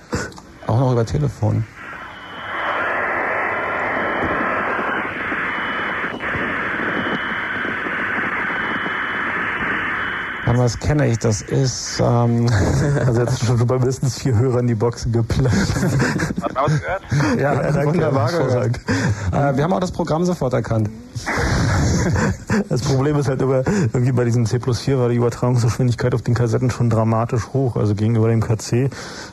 Auch 0.66 0.78
noch 0.78 0.92
über 0.92 1.04
Telefon. 1.04 1.64
Das 10.56 10.78
kenne 10.78 11.08
ich. 11.08 11.18
Das 11.18 11.42
ist. 11.42 12.00
Ähm 12.02 12.46
Also 13.06 13.22
jetzt 13.22 13.44
schon 13.44 13.66
bei 13.66 13.78
mindestens 13.78 14.18
vier 14.18 14.38
Hörern 14.38 14.66
die 14.66 14.74
Boxen 14.74 15.12
geplant. 15.12 15.50
Hast 15.52 16.50
du 16.50 16.54
mal 16.54 16.64
was 16.66 16.80
gehört? 16.80 17.02
ja, 17.38 17.54
Ja, 17.62 17.72
danke, 17.72 17.94
wunderbar 17.94 18.30
hervorragend. 18.30 18.80
Äh, 19.32 19.56
wir 19.56 19.64
haben 19.64 19.72
auch 19.72 19.80
das 19.80 19.92
Programm 19.92 20.24
sofort 20.24 20.52
erkannt. 20.52 20.90
Das 22.68 22.80
Problem 22.80 23.16
ist 23.16 23.28
halt 23.28 23.42
immer, 23.42 23.62
irgendwie 23.92 24.12
bei 24.12 24.24
diesem 24.24 24.46
C 24.46 24.58
plus 24.58 24.80
4 24.80 24.98
war 24.98 25.08
die 25.08 25.16
Übertragungsgeschwindigkeit 25.16 26.14
auf 26.14 26.22
den 26.22 26.34
Kassetten 26.34 26.70
schon 26.70 26.88
dramatisch 26.88 27.48
hoch. 27.52 27.76
Also 27.76 27.94
gegenüber 27.94 28.28
dem 28.28 28.40
KC 28.40 28.90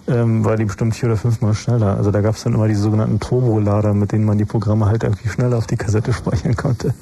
ähm, 0.07 0.43
war 0.43 0.57
die 0.57 0.65
bestimmt 0.65 0.95
vier 0.95 1.09
oder 1.09 1.17
fünfmal 1.17 1.53
schneller. 1.53 1.95
Also 1.97 2.11
da 2.11 2.21
gab 2.21 2.35
es 2.35 2.43
dann 2.43 2.53
immer 2.53 2.67
diese 2.67 2.81
sogenannten 2.81 3.19
Turbolader, 3.19 3.93
mit 3.93 4.11
denen 4.11 4.25
man 4.25 4.37
die 4.37 4.45
Programme 4.45 4.87
halt 4.87 5.03
irgendwie 5.03 5.29
schneller 5.29 5.57
auf 5.57 5.67
die 5.67 5.77
Kassette 5.77 6.13
speichern 6.13 6.55
konnte. 6.55 6.93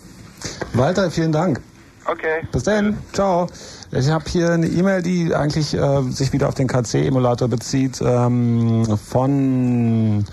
Walter, 0.74 1.10
vielen 1.10 1.32
Dank. 1.32 1.62
Okay. 2.06 2.48
Bis 2.52 2.64
dann. 2.64 2.98
Ciao. 3.14 3.48
Ich 3.92 4.10
habe 4.10 4.26
hier 4.28 4.52
eine 4.52 4.68
E-Mail, 4.68 5.02
die 5.02 5.34
eigentlich 5.34 5.74
äh, 5.74 6.02
sich 6.12 6.34
wieder 6.34 6.48
auf 6.48 6.54
den 6.54 6.68
KC-Emulator 6.68 7.48
bezieht, 7.48 8.02
ähm, 8.02 8.86
von 8.98 10.26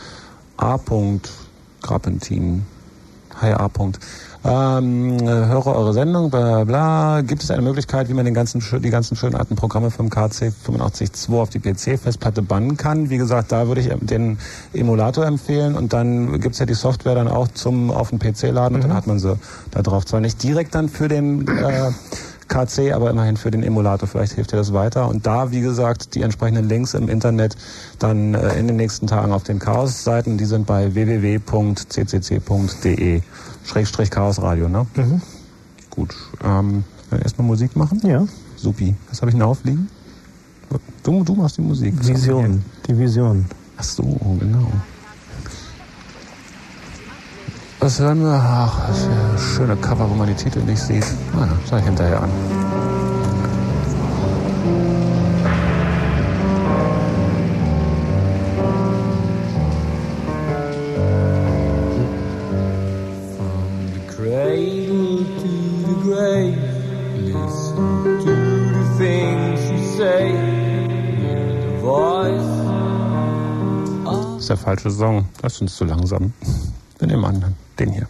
A. 0.57 0.79
Grappentin. 1.81 2.67
Hi 3.41 3.53
A. 3.53 3.71
Ähm, 4.45 5.19
höre 5.23 5.67
eure 5.67 5.93
Sendung, 5.93 6.31
bla 6.31 6.65
bla. 6.65 7.21
Gibt 7.21 7.45
es 7.45 7.51
eine 7.53 7.63
Möglichkeit, 7.63 8.09
wie 8.09 8.15
man 8.15 8.25
den 8.25 8.35
ganzen, 8.35 8.61
die 8.83 8.91
ganzen 8.91 9.17
schönen 9.17 9.37
alten 9.37 9.55
Programme 9.55 9.93
vom 9.93 10.11
KC 10.11 10.53
85.2 10.67 11.41
auf 11.41 11.51
die 11.51 11.61
PC-Festplatte 11.61 12.43
bannen 12.43 12.77
kann? 12.77 13.09
Wie 13.09 13.19
gesagt, 13.19 13.53
da 13.53 13.69
würde 13.69 13.81
ich 13.81 13.91
den 14.01 14.39
Emulator 14.73 15.27
empfehlen 15.27 15.77
und 15.77 15.93
dann 15.93 16.41
gibt's 16.41 16.59
ja 16.59 16.67
die 16.67 16.75
Software 16.75 17.15
dann 17.15 17.29
auch 17.29 17.47
zum 17.49 17.93
auf 17.93 18.11
den 18.11 18.19
PC 18.19 18.51
laden 18.51 18.75
und 18.75 18.83
dann 18.83 18.95
hat 18.95 19.07
man 19.07 19.21
sie 19.21 19.39
da 19.71 19.83
drauf. 19.83 20.07
Zwar 20.07 20.19
nicht 20.19 20.43
direkt 20.43 20.75
dann 20.75 20.89
für 20.89 21.07
den 21.07 21.47
äh, 21.47 21.93
KC, 22.49 22.93
aber 22.93 23.11
immerhin 23.11 23.37
für 23.37 23.51
den 23.51 23.63
Emulator. 23.63 24.09
Vielleicht 24.09 24.33
hilft 24.33 24.53
dir 24.53 24.57
das 24.57 24.73
weiter. 24.73 25.09
Und 25.09 25.27
da, 25.27 25.53
wie 25.53 25.61
gesagt, 25.61 26.15
die 26.15 26.23
entsprechenden 26.23 26.69
Links 26.69 26.95
im 26.95 27.09
Internet 27.09 27.57
dann 27.99 28.35
äh, 28.35 28.59
in 28.59 28.67
den 28.67 28.77
nächsten 28.77 29.07
Tagen 29.07 29.33
auf 29.33 29.45
den 29.45 29.59
Chaos-Seiten. 29.59 30.37
Die 30.37 30.45
sind 30.45 30.67
bei 30.67 30.95
www.ccc.de. 30.95 31.63
Schrägstrich 33.65 34.11
Chaos 34.11 34.41
Radio, 34.41 34.69
ne? 34.69 34.87
Mhm. 34.97 35.23
Gut. 35.91 36.15
Ähm, 36.43 36.85
erstmal 37.11 37.47
Musik 37.47 37.77
machen? 37.77 38.01
Ja. 38.05 38.27
Supi. 38.57 38.95
Was 39.09 39.21
habe 39.21 39.31
ich 39.31 39.35
denn 39.35 39.43
aufliegen? 39.43 39.89
Du, 41.03 41.23
du 41.23 41.35
machst 41.35 41.59
die 41.59 41.63
Musik. 41.63 41.95
Was 41.99 42.09
Vision, 42.09 42.65
die 42.87 42.99
Vision. 42.99 43.45
Ach 43.77 43.83
so, 43.85 44.03
genau. 44.41 44.71
Was 47.81 47.99
hören 47.99 48.21
wir? 48.21 48.33
Ach, 48.33 48.89
das 48.89 48.99
ist 48.99 49.07
ja 49.07 49.29
eine 49.29 49.39
schöne 49.39 49.77
Cover, 49.77 50.09
wo 50.09 50.15
man 50.15 50.29
die 50.29 50.35
Titel 50.35 50.61
nicht 50.61 50.81
sieht. 50.81 51.05
Ah, 51.35 51.41
ja, 51.41 51.49
schau 51.69 51.77
ich 51.79 51.85
hinterher 51.85 52.23
an. 52.23 52.31
Der 74.53 74.59
falsche 74.59 74.91
Song. 74.91 75.29
Das 75.41 75.55
ist 75.55 75.63
uns 75.63 75.77
zu 75.77 75.85
langsam. 75.87 76.35
Wir 76.99 77.09
nehmen 77.09 77.25
an, 77.25 77.55
den 77.79 77.91
hier. 77.91 78.07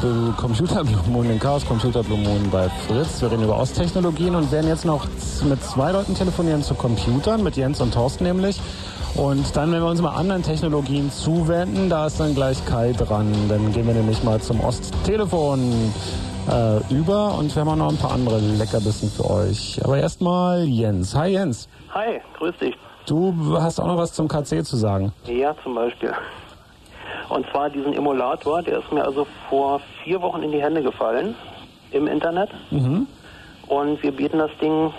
Computer 0.00 0.82
Blue 0.82 1.02
Moon, 1.08 1.28
den 1.28 1.38
Chaos 1.38 1.66
Computer 1.66 2.02
Blue 2.02 2.16
Moon 2.16 2.48
bei 2.50 2.70
Fritz. 2.86 3.20
Wir 3.20 3.30
reden 3.30 3.44
über 3.44 3.58
Osttechnologien 3.58 4.34
und 4.34 4.50
werden 4.50 4.66
jetzt 4.66 4.86
noch 4.86 5.06
mit 5.44 5.62
zwei 5.62 5.92
Leuten 5.92 6.14
telefonieren 6.14 6.62
zu 6.62 6.74
Computern, 6.74 7.42
mit 7.42 7.58
Jens 7.58 7.82
und 7.82 7.92
Thorsten 7.92 8.24
nämlich. 8.24 8.58
Und 9.14 9.54
dann, 9.54 9.70
wenn 9.72 9.82
wir 9.82 9.90
uns 9.90 10.00
mal 10.00 10.14
anderen 10.14 10.42
Technologien 10.42 11.10
zuwenden, 11.10 11.90
da 11.90 12.06
ist 12.06 12.18
dann 12.18 12.34
gleich 12.34 12.64
Kai 12.64 12.92
dran. 12.92 13.30
Dann 13.50 13.72
gehen 13.72 13.86
wir 13.86 13.92
nämlich 13.92 14.24
mal 14.24 14.40
zum 14.40 14.60
Osttelefon 14.60 15.92
äh, 16.50 16.94
über 16.94 17.34
und 17.34 17.54
wir 17.54 17.60
haben 17.60 17.68
auch 17.68 17.76
noch 17.76 17.90
ein 17.90 17.98
paar 17.98 18.12
andere 18.12 18.38
Leckerbissen 18.38 19.10
für 19.10 19.28
euch. 19.28 19.82
Aber 19.84 19.98
erstmal 19.98 20.64
Jens. 20.64 21.14
Hi 21.14 21.32
Jens. 21.32 21.68
Hi, 21.92 22.22
grüß 22.38 22.56
dich. 22.56 22.74
Du 23.06 23.34
hast 23.60 23.78
auch 23.78 23.86
noch 23.86 23.98
was 23.98 24.14
zum 24.14 24.28
KC 24.28 24.64
zu 24.64 24.78
sagen. 24.78 25.12
Ja, 25.26 25.54
zum 25.62 25.74
Beispiel. 25.74 26.14
Und 27.28 27.46
zwar 27.50 27.70
diesen 27.70 27.92
Emulator, 27.92 28.62
der 28.62 28.80
ist 28.80 28.90
mir 28.92 29.04
also 29.04 29.26
vor 29.48 29.80
vier 30.04 30.20
Wochen 30.22 30.42
in 30.42 30.52
die 30.52 30.62
Hände 30.62 30.82
gefallen 30.82 31.34
im 31.92 32.06
Internet. 32.06 32.50
Mhm. 32.70 33.06
Und 33.66 34.02
wir 34.02 34.12
bieten 34.12 34.38
das 34.38 34.50
Ding 34.60 34.92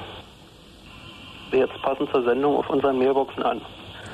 jetzt 1.52 1.82
passend 1.82 2.10
zur 2.12 2.24
Sendung 2.24 2.56
auf 2.56 2.70
unseren 2.70 2.97
Mailboxen 2.97 3.43
an. 3.43 3.62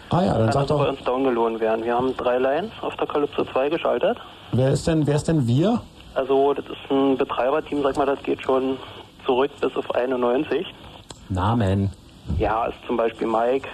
Ah 0.09 0.23
ja, 0.23 0.33
dann 0.33 0.43
Kann 0.49 0.51
sag 0.53 0.61
also 0.61 0.77
bei 0.77 0.83
doch, 0.85 0.89
uns 0.91 1.03
downgeloaden 1.03 1.59
werden. 1.59 1.83
Wir 1.83 1.95
haben 1.95 2.15
drei 2.15 2.37
Lines 2.37 2.71
auf 2.81 2.95
der 2.95 3.07
Calypso 3.07 3.43
2 3.43 3.69
geschaltet. 3.69 4.17
wer 4.53 4.69
ist 4.69 4.87
denn, 4.87 5.05
wer 5.05 5.15
ist 5.15 5.27
denn 5.27 5.45
wir? 5.47 5.81
Also 6.15 6.53
das 6.53 6.65
ist 6.65 6.89
ein 6.89 7.17
Betreiberteam, 7.17 7.83
sag 7.83 7.97
mal, 7.97 8.05
das 8.05 8.21
geht 8.23 8.41
schon 8.41 8.77
zurück 9.25 9.51
bis 9.61 9.75
auf 9.75 9.93
91. 9.93 10.65
Namen. 11.29 11.91
Ja, 12.39 12.65
ist 12.65 12.77
zum 12.87 12.97
Beispiel 12.97 13.27
Mike. 13.27 13.67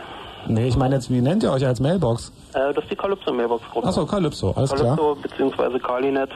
Nee, 0.48 0.68
ich 0.68 0.76
meine 0.76 0.96
jetzt, 0.96 1.10
wie 1.10 1.22
nennt 1.22 1.44
ihr 1.44 1.52
euch 1.52 1.66
als 1.66 1.80
Mailbox? 1.80 2.34
Äh, 2.54 2.74
das 2.74 2.84
ist 2.84 2.92
die 2.92 2.96
Calypso-Mailbox-Gruppe. 2.96 3.88
Achso, 3.88 4.06
Calypso, 4.06 4.52
alles 4.52 4.72
klar. 4.74 4.98
Calypso 4.98 5.16
bzw. 5.56 5.80
Kalinet. 5.80 6.30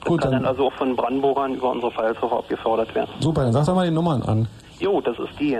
Das 0.00 0.08
Gut, 0.08 0.20
kann 0.20 0.30
dann- 0.32 0.42
dann 0.42 0.50
also 0.50 0.66
auch 0.68 0.72
von 0.74 0.94
Brandenburgern 0.96 1.54
über 1.54 1.70
unsere 1.70 1.90
Fileserver 1.92 2.38
abgefordert 2.38 2.94
werden. 2.94 3.10
Super, 3.20 3.42
dann 3.44 3.52
sag 3.52 3.66
doch 3.66 3.74
mal 3.74 3.86
die 3.86 3.92
Nummern 3.94 4.22
an. 4.22 4.48
Jo, 4.78 5.00
das 5.00 5.18
ist 5.18 5.38
die 5.40 5.58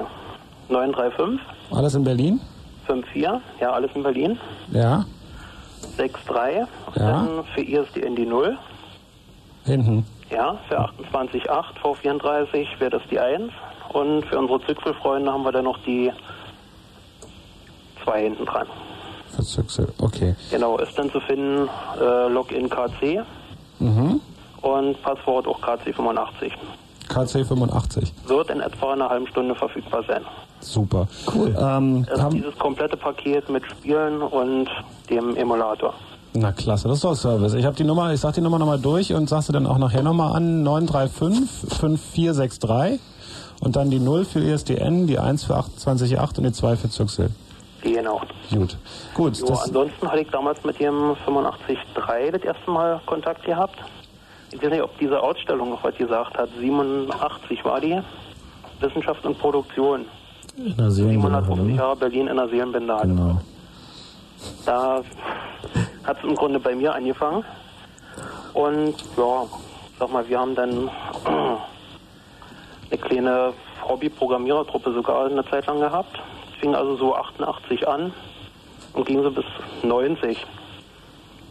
935 0.69 1.41
Alles 1.73 1.95
in 1.95 2.05
Berlin? 2.05 2.41
54, 2.87 3.41
ja, 3.61 3.71
alles 3.73 3.91
in 3.95 4.03
Berlin. 4.03 4.39
Ja. 4.73 5.05
63, 5.97 6.69
Ja. 6.95 7.07
dann 7.13 7.45
für 7.55 7.61
ISDN 7.63 8.15
die 8.17 8.27
0. 8.27 8.57
Hinten. 9.65 10.07
Ja, 10.31 10.57
für 10.69 10.79
28.8 10.79 11.75
V34 11.83 12.67
wäre 12.79 12.91
das 12.91 13.03
die 13.11 13.19
1. 13.19 13.53
Und 13.93 14.25
für 14.27 14.39
unsere 14.39 14.61
Zügselfreunde 14.67 15.33
haben 15.33 15.43
wir 15.45 15.53
dann 15.53 15.65
noch 15.65 15.79
die 15.85 16.13
2 18.05 18.23
hinten 18.23 18.45
dran. 18.45 18.67
Verzüchsel, 19.35 19.93
okay. 20.01 20.35
Genau, 20.51 20.79
ist 20.79 20.99
dann 20.99 21.11
zu 21.11 21.21
finden 21.21 21.69
äh, 22.01 22.29
Login 22.29 22.69
KC 22.69 23.23
Mhm. 23.81 24.21
und 24.63 25.03
Passwort 25.03 25.47
auch 25.47 25.61
KC85. 25.61 26.53
KC 27.09 27.45
85. 27.47 28.13
Wird 28.27 28.51
in 28.51 28.61
etwa 28.61 28.93
einer 28.93 29.09
halben 29.09 29.27
Stunde 29.29 29.55
verfügbar 29.55 30.03
sein. 30.07 30.23
Super. 30.61 31.07
Cool. 31.35 31.57
Ähm, 31.59 32.05
Das 32.09 32.21
ist 32.25 32.33
dieses 32.33 32.59
komplette 32.59 32.97
Paket 32.97 33.49
mit 33.49 33.65
Spielen 33.71 34.21
und 34.21 34.69
dem 35.09 35.35
Emulator. 35.37 35.95
na 36.35 36.53
klasse, 36.53 36.89
das 36.89 36.99
ist 36.99 37.05
doch 37.05 37.15
Service. 37.15 37.55
Ich 37.55 37.65
habe 37.65 37.77
die 37.77 37.85
Nummer, 37.85 38.13
ich 38.13 38.21
sag 38.21 38.35
die 38.35 38.41
Nummer 38.43 38.59
nochmal 38.59 38.79
durch 38.79 39.15
und 39.15 39.29
sag 39.29 39.43
sie 39.43 39.53
dann 39.53 39.67
auch 39.67 39.79
nachher 39.79 40.03
nochmal 40.03 40.37
an. 40.37 40.63
935 40.65 41.49
5463 41.81 43.01
und 43.61 43.77
dann 43.77 43.91
die 43.91 43.99
0 44.01 44.25
für 44.25 44.41
ISDN, 44.41 45.07
die 45.07 45.19
1 45.19 45.45
für 45.45 45.55
288 45.77 46.39
und 46.39 46.45
die 46.45 46.53
2 46.53 46.77
für 46.77 46.91
Züchsel. 46.91 47.31
Genau. 47.83 48.21
Gut. 48.51 48.77
Gut, 49.15 49.39
Jo, 49.39 49.55
ansonsten 49.55 50.09
hatte 50.09 50.21
ich 50.21 50.31
damals 50.31 50.63
mit 50.65 50.81
dem 50.81 51.15
85.3 51.27 52.31
das 52.33 52.43
erste 52.43 52.71
Mal 52.71 53.01
Kontakt 53.07 53.45
gehabt. 53.45 53.79
Ich 54.51 54.63
weiß 54.63 54.71
nicht, 54.71 54.83
ob 54.83 54.99
diese 54.99 55.21
Ausstellung 55.21 55.71
noch 55.71 55.85
was 55.85 55.95
gesagt 55.97 56.37
hat. 56.37 56.49
87 56.59 57.65
war 57.65 57.81
die. 57.81 58.01
Wissenschaft 58.81 59.25
und 59.25 59.39
Produktion. 59.39 60.07
In 60.57 60.77
der 60.77 60.91
Seelenbinde, 60.91 61.43
750 61.43 61.67
ne? 61.67 61.77
Jahre 61.77 61.97
Berlin 61.97 62.27
in 62.29 62.37
der 62.37 62.49
Seelenbinde. 62.49 62.97
Genau. 63.03 63.41
Da 64.65 65.03
hat 66.05 66.19
es 66.19 66.25
im 66.25 66.35
Grunde 66.35 66.59
bei 66.61 66.75
mir 66.75 66.95
angefangen. 66.95 67.45
Und 68.55 68.95
ja, 69.17 69.45
sag 69.99 70.13
mal, 70.13 70.29
wir 70.29 70.39
haben 70.39 70.55
dann 70.55 70.91
eine 72.91 73.01
kleine 73.01 73.53
Hobby-Programmierertruppe 73.87 74.93
sogar 74.93 75.27
eine 75.27 75.45
Zeit 75.47 75.67
lang 75.67 75.81
gehabt. 75.81 76.19
Fing 76.61 76.75
also 76.75 76.97
so 76.97 77.15
88 77.15 77.87
an 77.87 78.13
und 78.93 79.07
ging 79.07 79.23
so 79.23 79.31
bis 79.31 79.45
90. 79.83 80.45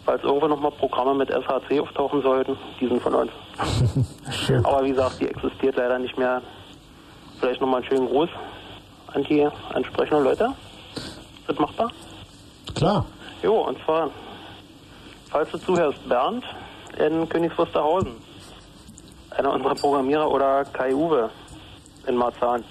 Falls 0.05 0.23
irgendwann 0.23 0.51
nochmal 0.51 0.71
Programme 0.71 1.15
mit 1.15 1.29
SHC 1.29 1.81
auftauchen 1.81 2.21
sollten, 2.21 2.57
die 2.79 2.87
sind 2.87 3.01
von 3.01 3.13
uns. 3.13 3.31
Aber 4.63 4.83
wie 4.85 4.89
gesagt, 4.89 5.19
die 5.19 5.27
existiert 5.27 5.75
leider 5.75 5.99
nicht 5.99 6.17
mehr. 6.17 6.41
Vielleicht 7.39 7.61
nochmal 7.61 7.81
einen 7.81 7.89
schönen 7.89 8.07
Gruß 8.07 8.29
an 9.13 9.23
die 9.23 9.47
entsprechenden 9.73 10.23
Leute. 10.23 10.53
Ist 10.95 11.49
das 11.49 11.59
machbar? 11.59 11.91
Klar. 12.75 13.05
Jo, 13.43 13.61
und 13.61 13.77
zwar, 13.83 14.09
falls 15.29 15.51
du 15.51 15.57
zuhörst, 15.57 16.07
Bernd 16.07 16.43
in 16.97 17.27
Königs 17.29 17.57
Wusterhausen. 17.57 18.15
Einer 19.31 19.53
unserer 19.53 19.75
Programmierer 19.75 20.31
oder 20.31 20.65
Kai 20.65 20.95
Uwe 20.95 21.29
in 22.07 22.15
Marzahn. 22.15 22.63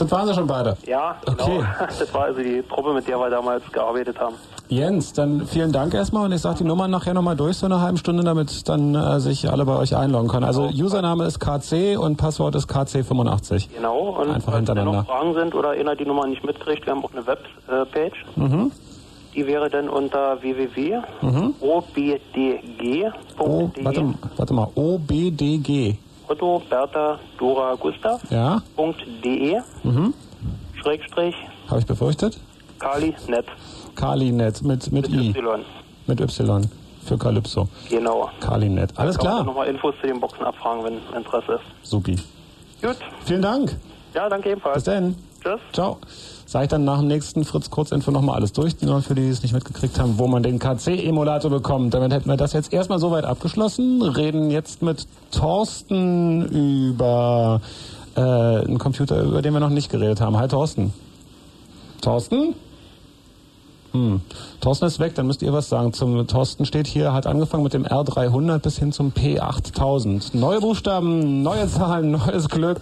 Das 0.00 0.10
waren 0.10 0.26
sie 0.26 0.34
schon 0.34 0.46
beide. 0.46 0.76
Ja, 0.86 1.16
genau. 1.24 1.44
Okay. 1.44 1.64
Das 1.98 2.14
war 2.14 2.24
also 2.24 2.40
die 2.40 2.62
Truppe, 2.62 2.92
mit 2.94 3.06
der 3.08 3.18
wir 3.18 3.30
damals 3.30 3.62
gearbeitet 3.72 4.18
haben. 4.18 4.34
Jens, 4.68 5.12
dann 5.12 5.46
vielen 5.46 5.72
Dank 5.72 5.94
erstmal 5.94 6.24
und 6.26 6.32
ich 6.32 6.40
sag 6.40 6.56
die 6.58 6.64
Nummer 6.64 6.86
nachher 6.86 7.12
nochmal 7.14 7.34
durch, 7.36 7.56
so 7.56 7.66
eine 7.66 7.80
halben 7.80 7.96
Stunde, 7.96 8.22
damit 8.22 8.68
dann 8.68 8.94
äh, 8.94 9.18
sich 9.20 9.50
alle 9.50 9.64
bei 9.64 9.76
euch 9.76 9.96
einloggen 9.96 10.28
können. 10.28 10.44
Also 10.44 10.66
Username 10.68 11.24
ist 11.24 11.40
KC 11.40 11.96
und 11.98 12.16
Passwort 12.16 12.54
ist 12.54 12.70
KC85. 12.70 13.68
Genau. 13.74 14.10
Und 14.20 14.30
Einfach 14.30 14.54
hintereinander. 14.54 15.00
noch 15.00 15.06
Fragen 15.06 15.34
sind 15.34 15.54
oder 15.54 15.70
einer 15.70 15.96
die 15.96 16.04
Nummer 16.06 16.26
nicht 16.26 16.44
mitkriegt, 16.44 16.86
wir 16.86 16.92
haben 16.94 17.04
auch 17.04 17.12
eine 17.12 17.26
Webpage. 17.26 18.24
Mhm. 18.36 18.70
Die 19.34 19.46
wäre 19.46 19.70
dann 19.70 19.88
unter 19.88 20.36
Mhm. 20.36 20.42
www.obdg.de. 20.42 23.10
Warte, 23.84 24.14
warte 24.36 24.54
mal, 24.54 24.68
OBDG. 24.74 25.96
Otto, 26.30 26.62
Bertha, 26.70 27.18
Dora, 27.38 27.74
Gustav. 27.74 28.20
Ja? 28.30 28.62
.de 29.24 29.60
Mhm. 29.82 30.14
Schrägstrich 30.80 31.34
Habe 31.68 31.80
ich 31.80 31.86
befürchtet? 31.86 32.38
Kali 32.78 33.14
Net. 33.26 33.46
Kalinet 33.96 34.62
mit, 34.62 34.92
mit, 34.92 35.08
I. 35.08 35.30
Y. 35.30 35.64
Mit 36.06 36.20
Y. 36.20 36.70
Für 37.04 37.18
Calypso. 37.18 37.66
Genau. 37.88 38.30
Kalinet. 38.40 38.96
Alles 38.96 39.18
Kann 39.18 39.26
man 39.26 39.34
klar. 39.34 39.44
Nochmal 39.44 39.66
Infos 39.66 39.94
zu 40.00 40.06
den 40.06 40.20
Boxen 40.20 40.44
abfragen, 40.44 40.84
wenn 40.84 41.16
Interesse 41.16 41.54
ist. 41.54 41.64
Supi. 41.90 42.16
Gut. 42.80 42.96
Vielen 43.24 43.42
Dank. 43.42 43.76
Ja, 44.14 44.28
danke 44.28 44.50
ebenfalls. 44.50 44.74
Bis 44.76 44.84
dann. 44.84 45.16
Tschüss. 45.42 45.60
Ciao. 45.72 45.98
Sag 46.50 46.64
ich 46.64 46.68
dann 46.68 46.82
nach 46.82 46.98
dem 46.98 47.06
nächsten 47.06 47.44
Fritz 47.44 47.70
Kurzinfo 47.70 48.10
nochmal 48.10 48.34
alles 48.34 48.52
durch, 48.52 48.74
für 48.74 49.14
die, 49.14 49.22
die 49.22 49.28
es 49.28 49.40
nicht 49.44 49.52
mitgekriegt 49.52 50.00
haben, 50.00 50.18
wo 50.18 50.26
man 50.26 50.42
den 50.42 50.58
KC-Emulator 50.58 51.48
bekommt. 51.48 51.94
Damit 51.94 52.12
hätten 52.12 52.28
wir 52.28 52.36
das 52.36 52.54
jetzt 52.54 52.72
erstmal 52.72 52.98
soweit 52.98 53.24
abgeschlossen. 53.24 54.02
Reden 54.02 54.50
jetzt 54.50 54.82
mit 54.82 55.06
Thorsten 55.30 56.44
über 56.46 57.60
äh, 58.16 58.20
einen 58.20 58.78
Computer, 58.78 59.22
über 59.22 59.42
den 59.42 59.52
wir 59.52 59.60
noch 59.60 59.70
nicht 59.70 59.92
geredet 59.92 60.20
haben. 60.20 60.36
Hi 60.38 60.48
Thorsten. 60.48 60.92
Thorsten? 62.00 62.56
Hm. 63.92 64.20
Thorsten 64.60 64.84
ist 64.86 65.00
weg, 65.00 65.14
dann 65.16 65.26
müsst 65.26 65.42
ihr 65.42 65.52
was 65.52 65.68
sagen. 65.68 65.92
Zum 65.92 66.26
Thorsten 66.26 66.64
steht 66.64 66.86
hier, 66.86 67.12
hat 67.12 67.26
angefangen 67.26 67.64
mit 67.64 67.74
dem 67.74 67.84
R300 67.84 68.58
bis 68.58 68.78
hin 68.78 68.92
zum 68.92 69.10
P8000. 69.10 70.36
Neue 70.36 70.60
Buchstaben, 70.60 71.42
neue 71.42 71.66
Zahlen, 71.66 72.10
neues 72.26 72.48
Glück. 72.48 72.78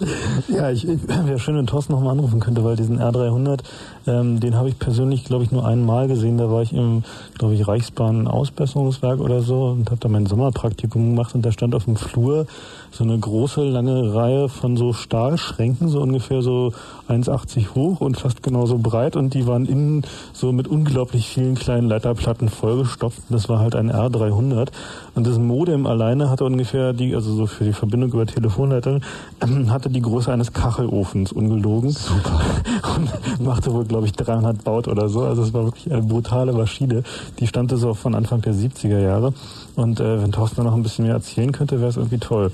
Ja, 0.48 0.70
ich, 0.70 0.86
ich 0.86 1.08
wäre 1.08 1.38
schön, 1.38 1.56
wenn 1.56 1.66
Thorsten 1.66 1.92
nochmal 1.92 2.12
anrufen 2.12 2.40
könnte, 2.40 2.62
weil 2.62 2.76
diesen 2.76 3.00
R300, 3.00 3.60
ähm, 4.06 4.40
den 4.40 4.54
habe 4.54 4.68
ich 4.68 4.78
persönlich, 4.78 5.24
glaube 5.24 5.44
ich, 5.44 5.50
nur 5.50 5.66
einmal 5.66 6.08
gesehen. 6.08 6.36
Da 6.36 6.50
war 6.50 6.62
ich 6.62 6.74
im, 6.74 7.04
glaube 7.38 7.54
ich, 7.54 7.66
Reichsbahn-Ausbesserungswerk 7.66 9.20
oder 9.20 9.40
so 9.40 9.66
und 9.68 9.90
habe 9.90 10.00
da 10.00 10.08
mein 10.08 10.26
Sommerpraktikum 10.26 11.14
gemacht 11.14 11.34
und 11.34 11.42
da 11.42 11.52
stand 11.52 11.74
auf 11.74 11.84
dem 11.84 11.96
Flur 11.96 12.46
so 12.90 13.04
eine 13.04 13.18
große, 13.18 13.62
lange 13.62 14.14
Reihe 14.14 14.48
von 14.48 14.76
so 14.76 14.92
Stahlschränken, 14.92 15.88
so 15.88 16.00
ungefähr 16.00 16.42
so 16.42 16.72
1,80 17.08 17.74
hoch 17.74 18.00
und 18.00 18.16
fast 18.16 18.42
genauso 18.42 18.78
breit 18.78 19.16
und 19.16 19.34
die 19.34 19.46
waren 19.46 19.66
innen 19.66 20.02
so 20.32 20.52
mit 20.52 20.68
unglaublich 20.68 21.28
vielen 21.28 21.54
kleinen 21.54 21.88
Leiterplatten 21.88 22.48
vollgestopft. 22.48 23.22
Das 23.30 23.48
war 23.48 23.60
halt 23.60 23.74
ein 23.74 23.90
R300 23.90 24.68
und 25.14 25.26
das 25.26 25.38
Modem 25.38 25.86
alleine 25.86 26.30
hatte 26.30 26.44
ungefähr 26.44 26.92
die, 26.92 27.14
also 27.14 27.32
so 27.34 27.46
für 27.46 27.64
die 27.64 27.72
Verbindung 27.72 28.12
über 28.12 28.26
Telefonleitung, 28.26 29.00
ähm, 29.42 29.72
hatte 29.72 29.90
die 29.90 30.02
Größe 30.02 30.32
eines 30.32 30.52
Kachelofens, 30.52 31.32
ungelogen. 31.32 31.90
Super. 31.90 32.40
Und 32.96 33.44
machte 33.44 33.72
wohl, 33.72 33.84
glaube 33.84 34.06
ich, 34.06 34.12
300 34.12 34.64
Baut 34.64 34.88
oder 34.88 35.08
so. 35.08 35.22
Also 35.22 35.42
es 35.42 35.52
war 35.52 35.64
wirklich 35.64 35.90
eine 35.90 36.02
brutale 36.02 36.52
Maschine. 36.52 37.02
Die 37.38 37.46
stammte 37.46 37.76
so 37.76 37.94
von 37.94 38.14
Anfang 38.14 38.40
der 38.42 38.54
70er 38.54 39.00
Jahre. 39.00 39.32
Und 39.76 40.00
äh, 40.00 40.22
wenn 40.22 40.32
Thorsten 40.32 40.64
noch 40.64 40.74
ein 40.74 40.82
bisschen 40.82 41.04
mehr 41.04 41.14
erzählen 41.14 41.52
könnte, 41.52 41.78
wäre 41.78 41.90
es 41.90 41.96
irgendwie 41.96 42.18
toll. 42.18 42.50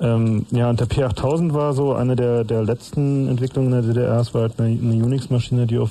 Ähm, 0.00 0.46
ja, 0.50 0.70
und 0.70 0.80
der 0.80 0.88
P8000 0.88 1.52
war 1.52 1.74
so 1.74 1.92
eine 1.92 2.16
der, 2.16 2.44
der 2.44 2.62
letzten 2.64 3.28
Entwicklungen 3.28 3.72
in 3.72 3.82
der 3.82 3.94
DDR. 3.94 4.20
Es 4.20 4.32
war 4.32 4.42
halt 4.42 4.58
eine, 4.58 4.68
eine 4.68 5.04
Unix-Maschine, 5.04 5.66
die 5.66 5.78
auf 5.78 5.90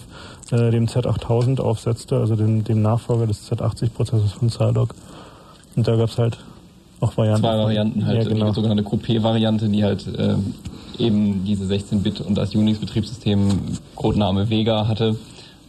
äh, 0.52 0.72
dem 0.72 0.88
Z8000 0.88 1.62
aufsetzte, 1.62 2.18
also 2.18 2.36
dem, 2.36 2.64
dem 2.64 2.82
Nachfolger 2.82 3.28
des 3.28 3.50
Z80-Prozessors 3.52 4.34
von 4.34 4.50
Zardog. 4.50 4.96
Und 5.76 5.88
da 5.88 5.96
gab's 5.96 6.18
halt 6.18 6.40
auch 7.02 7.16
Varianten. 7.16 7.42
Zwei 7.42 7.58
Varianten 7.58 8.06
halt, 8.06 8.24
Ja, 8.24 8.30
genau. 8.30 8.50
die 8.50 8.56
sogenannte 8.56 8.84
Coupé-Variante, 8.84 9.70
die 9.70 9.84
halt 9.84 10.06
ähm, 10.18 10.56
eben 10.98 11.46
diese 11.46 11.66
16-Bit 11.66 12.22
und 12.22 12.36
das 12.36 12.56
Unix-Betriebssystem 12.56 13.50
Codename 13.96 14.50
Vega 14.50 14.88
hatte. 14.88 15.18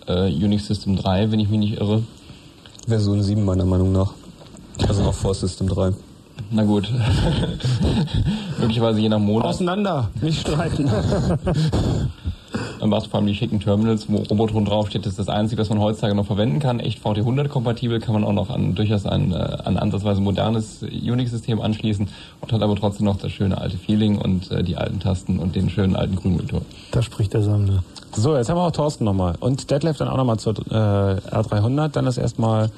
Äh, 0.07 0.33
Unix 0.33 0.67
System 0.67 0.97
3, 0.97 1.31
wenn 1.31 1.41
ich 1.41 1.51
mich 1.51 1.59
nicht 1.61 1.81
irre. 1.81 2.03
Version 2.87 3.23
7 3.23 3.45
meiner 3.45 3.67
Meinung 3.67 3.93
nach. 3.93 4.15
Also 4.89 5.03
noch 5.03 5.15
vor 5.15 5.35
System 5.35 5.69
3. 5.69 5.93
Na 6.51 6.65
gut. 6.65 6.91
Möglicherweise 8.59 9.01
je 9.01 9.09
nach 9.09 9.19
Monat. 9.19 9.47
Auseinander, 9.47 10.11
nicht 10.21 10.41
streiten. 10.41 10.91
Dann 12.81 12.91
warst 12.91 13.07
du 13.07 13.11
vor 13.11 13.19
allem 13.19 13.27
die 13.27 13.35
schicken 13.35 13.61
Terminals, 13.61 14.07
wo 14.09 14.19
Robotron 14.19 14.65
draufsteht. 14.65 15.05
Das 15.05 15.13
ist 15.13 15.19
das 15.19 15.29
Einzige, 15.29 15.61
was 15.61 15.69
man 15.69 15.81
heutzutage 15.81 16.15
noch 16.15 16.27
verwenden 16.27 16.61
kann. 16.61 16.81
Echt 16.81 17.05
VT100-kompatibel 17.05 18.01
kann 18.01 18.15
man 18.15 18.25
auch 18.25 18.33
noch 18.33 18.51
an 18.51 18.75
durchaus 18.75 19.07
ein, 19.07 19.33
äh, 19.33 19.59
ein 19.65 19.77
ansatzweise 19.77 20.21
modernes 20.21 20.83
Unix-System 20.83 21.61
anschließen 21.61 22.09
und 22.41 22.53
hat 22.53 22.63
aber 22.63 22.75
trotzdem 22.77 23.07
noch 23.07 23.19
das 23.19 23.33
schöne 23.33 23.59
alte 23.59 23.77
Feeling 23.77 24.19
und 24.19 24.51
äh, 24.51 24.63
die 24.63 24.77
alten 24.77 24.99
Tasten 24.99 25.39
und 25.39 25.55
den 25.57 25.69
schönen 25.69 25.95
alten 25.95 26.17
Grünmonitor. 26.17 26.63
Da 26.91 27.03
spricht 27.03 27.35
der 27.35 27.43
Sammler. 27.43 27.85
So, 28.13 28.37
jetzt 28.37 28.49
haben 28.49 28.57
wir 28.57 28.67
auch 28.67 28.73
Thorsten 28.73 29.05
nochmal. 29.05 29.35
Und 29.41 29.71
Detlef 29.71 29.99
dann 29.99 30.09
auch 30.09 30.17
nochmal 30.17 30.39
zur 30.39 30.55
äh, 30.71 30.75
R300. 30.75 31.89
Dann 31.89 32.07
ist 32.07 32.17
erstmal 32.17 32.71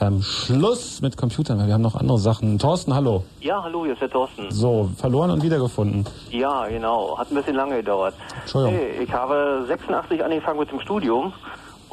ähm, 0.00 0.22
Schluss 0.22 1.00
mit 1.00 1.16
Computern, 1.16 1.58
weil 1.58 1.66
wir 1.66 1.74
haben 1.74 1.82
noch 1.82 1.94
andere 1.94 2.18
Sachen. 2.18 2.58
Thorsten, 2.58 2.94
hallo. 2.94 3.24
Ja, 3.40 3.62
hallo, 3.62 3.84
hier 3.84 3.94
ist 3.94 4.02
der 4.02 4.10
Thorsten. 4.10 4.50
So, 4.50 4.90
verloren 4.96 5.30
und 5.30 5.42
wiedergefunden. 5.42 6.06
Ja, 6.30 6.66
genau. 6.68 7.16
Hat 7.18 7.30
ein 7.30 7.34
bisschen 7.34 7.56
lange 7.56 7.76
gedauert. 7.76 8.14
Entschuldigung. 8.42 8.78
Hey, 8.78 9.02
ich 9.04 9.12
habe 9.12 9.64
86 9.66 10.24
angefangen 10.24 10.58
mit 10.58 10.70
dem 10.70 10.80
Studium 10.80 11.32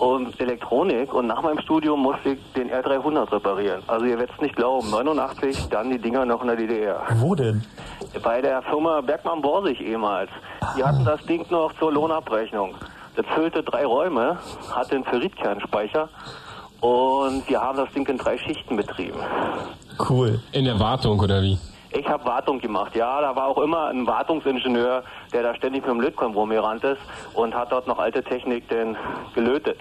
und 0.01 0.39
Elektronik 0.39 1.13
und 1.13 1.27
nach 1.27 1.43
meinem 1.43 1.59
Studium 1.59 2.01
musste 2.01 2.29
ich 2.29 2.39
den 2.53 2.71
R300 2.71 3.31
reparieren. 3.31 3.83
Also 3.87 4.05
ihr 4.05 4.17
werdet 4.17 4.35
es 4.35 4.41
nicht 4.41 4.55
glauben, 4.55 4.89
89 4.89 5.69
dann 5.69 5.91
die 5.91 5.99
Dinger 5.99 6.25
noch 6.25 6.41
in 6.41 6.47
der 6.47 6.55
DDR. 6.55 7.01
Wo 7.17 7.35
denn? 7.35 7.63
Bei 8.23 8.41
der 8.41 8.63
Firma 8.63 9.01
Bergmann 9.01 9.41
Borsig 9.41 9.79
ehemals. 9.79 10.31
Die 10.75 10.83
hatten 10.83 11.05
das 11.05 11.23
Ding 11.25 11.45
noch 11.51 11.71
zur 11.77 11.91
Lohnabrechnung. 11.91 12.73
Das 13.15 13.25
füllte 13.35 13.61
drei 13.61 13.85
Räume, 13.85 14.37
hatte 14.71 14.95
einen 14.95 15.03
Ferritkernspeicher 15.03 16.09
und 16.81 17.47
wir 17.47 17.61
haben 17.61 17.77
das 17.77 17.91
Ding 17.93 18.05
in 18.07 18.17
drei 18.17 18.37
Schichten 18.37 18.75
betrieben. 18.75 19.19
Cool. 20.09 20.39
In 20.51 20.65
der 20.65 20.79
Wartung 20.79 21.19
oder 21.19 21.41
wie? 21.41 21.57
Ich 21.93 22.07
habe 22.07 22.25
Wartung 22.25 22.59
gemacht, 22.59 22.95
ja. 22.95 23.21
Da 23.21 23.35
war 23.35 23.47
auch 23.47 23.57
immer 23.57 23.87
ein 23.87 24.07
Wartungsingenieur, 24.07 25.03
der 25.33 25.43
da 25.43 25.55
ständig 25.55 25.83
mit 25.83 25.91
dem 25.91 26.01
Lötkolben 26.01 26.35
rumgerannt 26.35 26.83
ist 26.83 27.01
und 27.33 27.53
hat 27.53 27.71
dort 27.71 27.87
noch 27.87 27.99
alte 27.99 28.23
Technik 28.23 28.67
denn 28.69 28.95
gelötet. 29.35 29.77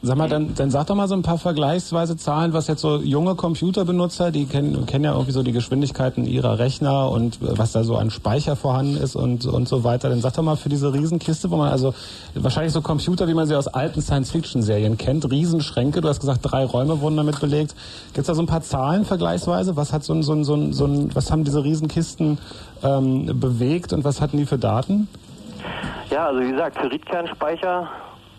Sag 0.00 0.16
mal, 0.16 0.28
dann, 0.28 0.54
dann 0.54 0.70
sag 0.70 0.86
doch 0.86 0.94
mal 0.94 1.08
so 1.08 1.14
ein 1.14 1.22
paar 1.22 1.38
vergleichsweise 1.38 2.16
Zahlen, 2.16 2.52
was 2.52 2.68
jetzt 2.68 2.82
so 2.82 2.98
junge 2.98 3.34
Computerbenutzer, 3.34 4.30
die 4.30 4.46
kennen, 4.46 4.86
kennen 4.86 5.04
ja 5.04 5.12
irgendwie 5.12 5.32
so 5.32 5.42
die 5.42 5.50
Geschwindigkeiten 5.50 6.24
ihrer 6.24 6.60
Rechner 6.60 7.10
und 7.10 7.42
äh, 7.42 7.58
was 7.58 7.72
da 7.72 7.82
so 7.82 7.96
an 7.96 8.10
Speicher 8.10 8.54
vorhanden 8.54 8.96
ist 8.96 9.16
und, 9.16 9.44
und 9.46 9.66
so 9.66 9.82
weiter. 9.82 10.08
Dann 10.08 10.20
sag 10.20 10.34
doch 10.34 10.44
mal 10.44 10.56
für 10.56 10.68
diese 10.68 10.92
Riesenkiste, 10.92 11.50
wo 11.50 11.56
man 11.56 11.70
also 11.70 11.94
wahrscheinlich 12.34 12.72
so 12.72 12.80
Computer, 12.80 13.26
wie 13.26 13.34
man 13.34 13.48
sie 13.48 13.56
aus 13.56 13.66
alten 13.66 14.00
Science-Fiction-Serien 14.00 14.98
kennt, 14.98 15.28
Riesenschränke, 15.28 16.00
du 16.00 16.08
hast 16.08 16.20
gesagt, 16.20 16.40
drei 16.42 16.64
Räume 16.64 17.00
wurden 17.00 17.16
damit 17.16 17.40
belegt. 17.40 17.74
Gibt's 18.14 18.28
da 18.28 18.34
so 18.34 18.42
ein 18.42 18.46
paar 18.46 18.62
Zahlen 18.62 19.04
vergleichsweise? 19.04 19.74
Was 19.74 19.92
hat 19.92 20.04
so 20.04 20.12
ein, 20.12 20.22
so 20.22 20.32
ein, 20.32 20.44
so 20.44 20.54
ein, 20.54 20.72
so 20.72 20.84
ein 20.84 21.12
was 21.16 21.32
haben 21.32 21.42
diese 21.42 21.64
Riesenkisten 21.64 22.38
ähm, 22.84 23.40
bewegt 23.40 23.92
und 23.92 24.04
was 24.04 24.20
hatten 24.20 24.36
die 24.36 24.46
für 24.46 24.58
Daten? 24.58 25.08
Ja, 26.10 26.28
also 26.28 26.40
wie 26.40 26.52
gesagt, 26.52 26.76
Ferritkernspeicher, 26.76 27.88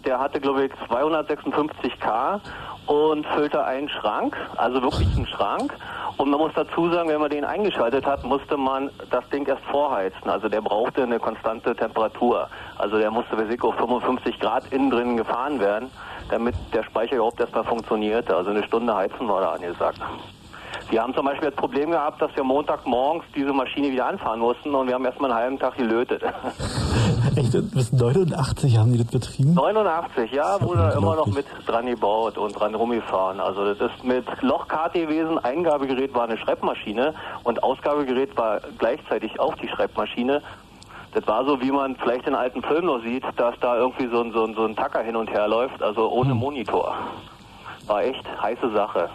der 0.05 0.19
hatte 0.19 0.39
glaube 0.39 0.65
ich 0.65 0.71
256k 0.89 2.39
und 2.89 3.25
füllte 3.27 3.63
einen 3.63 3.87
Schrank, 3.87 4.35
also 4.57 4.81
wirklich 4.81 5.15
einen 5.15 5.27
Schrank. 5.27 5.73
Und 6.17 6.31
man 6.31 6.39
muss 6.39 6.51
dazu 6.55 6.89
sagen, 6.89 7.07
wenn 7.07 7.21
man 7.21 7.29
den 7.29 7.45
eingeschaltet 7.45 8.05
hat, 8.05 8.23
musste 8.23 8.57
man 8.57 8.89
das 9.11 9.27
Ding 9.29 9.45
erst 9.45 9.63
vorheizen. 9.65 10.27
Also 10.27 10.49
der 10.49 10.61
brauchte 10.61 11.03
eine 11.03 11.19
konstante 11.19 11.75
Temperatur. 11.75 12.49
Also 12.77 12.97
der 12.97 13.11
musste 13.11 13.37
ich, 13.47 13.63
auf 13.63 13.75
55 13.75 14.39
Grad 14.39 14.63
innen 14.73 14.89
drin 14.89 15.17
gefahren 15.17 15.59
werden, 15.59 15.91
damit 16.31 16.55
der 16.73 16.83
Speicher 16.83 17.17
überhaupt 17.17 17.39
erstmal 17.39 17.63
funktionierte. 17.63 18.35
Also 18.35 18.49
eine 18.49 18.63
Stunde 18.63 18.95
heizen 18.95 19.27
war 19.27 19.41
da 19.41 19.51
angesagt. 19.51 20.01
Wir 20.89 21.03
haben 21.03 21.13
zum 21.13 21.25
Beispiel 21.25 21.51
das 21.51 21.55
Problem 21.55 21.91
gehabt, 21.91 22.19
dass 22.19 22.35
wir 22.35 22.43
Montagmorgens 22.43 23.23
diese 23.35 23.53
Maschine 23.53 23.91
wieder 23.91 24.07
anfahren 24.07 24.39
mussten 24.39 24.73
und 24.73 24.87
wir 24.87 24.95
haben 24.95 25.05
erstmal 25.05 25.31
einen 25.31 25.39
halben 25.39 25.59
Tag 25.59 25.77
gelötet. 25.77 26.23
Echt, 27.35 27.51
bis 27.71 27.91
89 27.91 28.77
haben 28.77 28.91
die 28.91 28.99
das 28.99 29.07
betrieben? 29.07 29.53
89, 29.53 30.31
ja, 30.31 30.61
wurde 30.61 30.79
da 30.79 30.91
immer 30.91 31.15
noch 31.15 31.27
mit 31.27 31.45
dran 31.65 31.85
gebaut 31.85 32.37
und 32.37 32.59
dran 32.59 32.75
rumgefahren. 32.75 33.39
Also 33.39 33.73
das 33.73 33.91
ist 33.91 34.03
mit 34.03 34.25
Lochkarte 34.41 35.01
gewesen, 35.01 35.37
Eingabegerät 35.39 36.13
war 36.13 36.23
eine 36.23 36.37
Schreibmaschine 36.37 37.13
und 37.43 37.63
Ausgabegerät 37.63 38.35
war 38.37 38.61
gleichzeitig 38.77 39.39
auch 39.39 39.55
die 39.55 39.67
Schreibmaschine. 39.67 40.41
Das 41.13 41.25
war 41.27 41.43
so, 41.45 41.59
wie 41.61 41.71
man 41.71 41.95
vielleicht 41.95 42.27
in 42.27 42.35
alten 42.35 42.61
Filmen 42.61 42.85
noch 42.85 43.01
sieht, 43.01 43.23
dass 43.35 43.55
da 43.59 43.77
irgendwie 43.77 44.07
so 44.07 44.21
ein, 44.21 44.31
so 44.31 44.45
ein, 44.45 44.53
so 44.53 44.65
ein 44.65 44.75
Tacker 44.75 45.01
hin 45.01 45.15
und 45.15 45.29
her 45.31 45.47
läuft, 45.47 45.81
also 45.81 46.09
ohne 46.11 46.35
Monitor. 46.35 46.95
War 47.89 48.03
echt 48.03 48.23
heiße 48.39 48.71
Sache. 48.71 49.09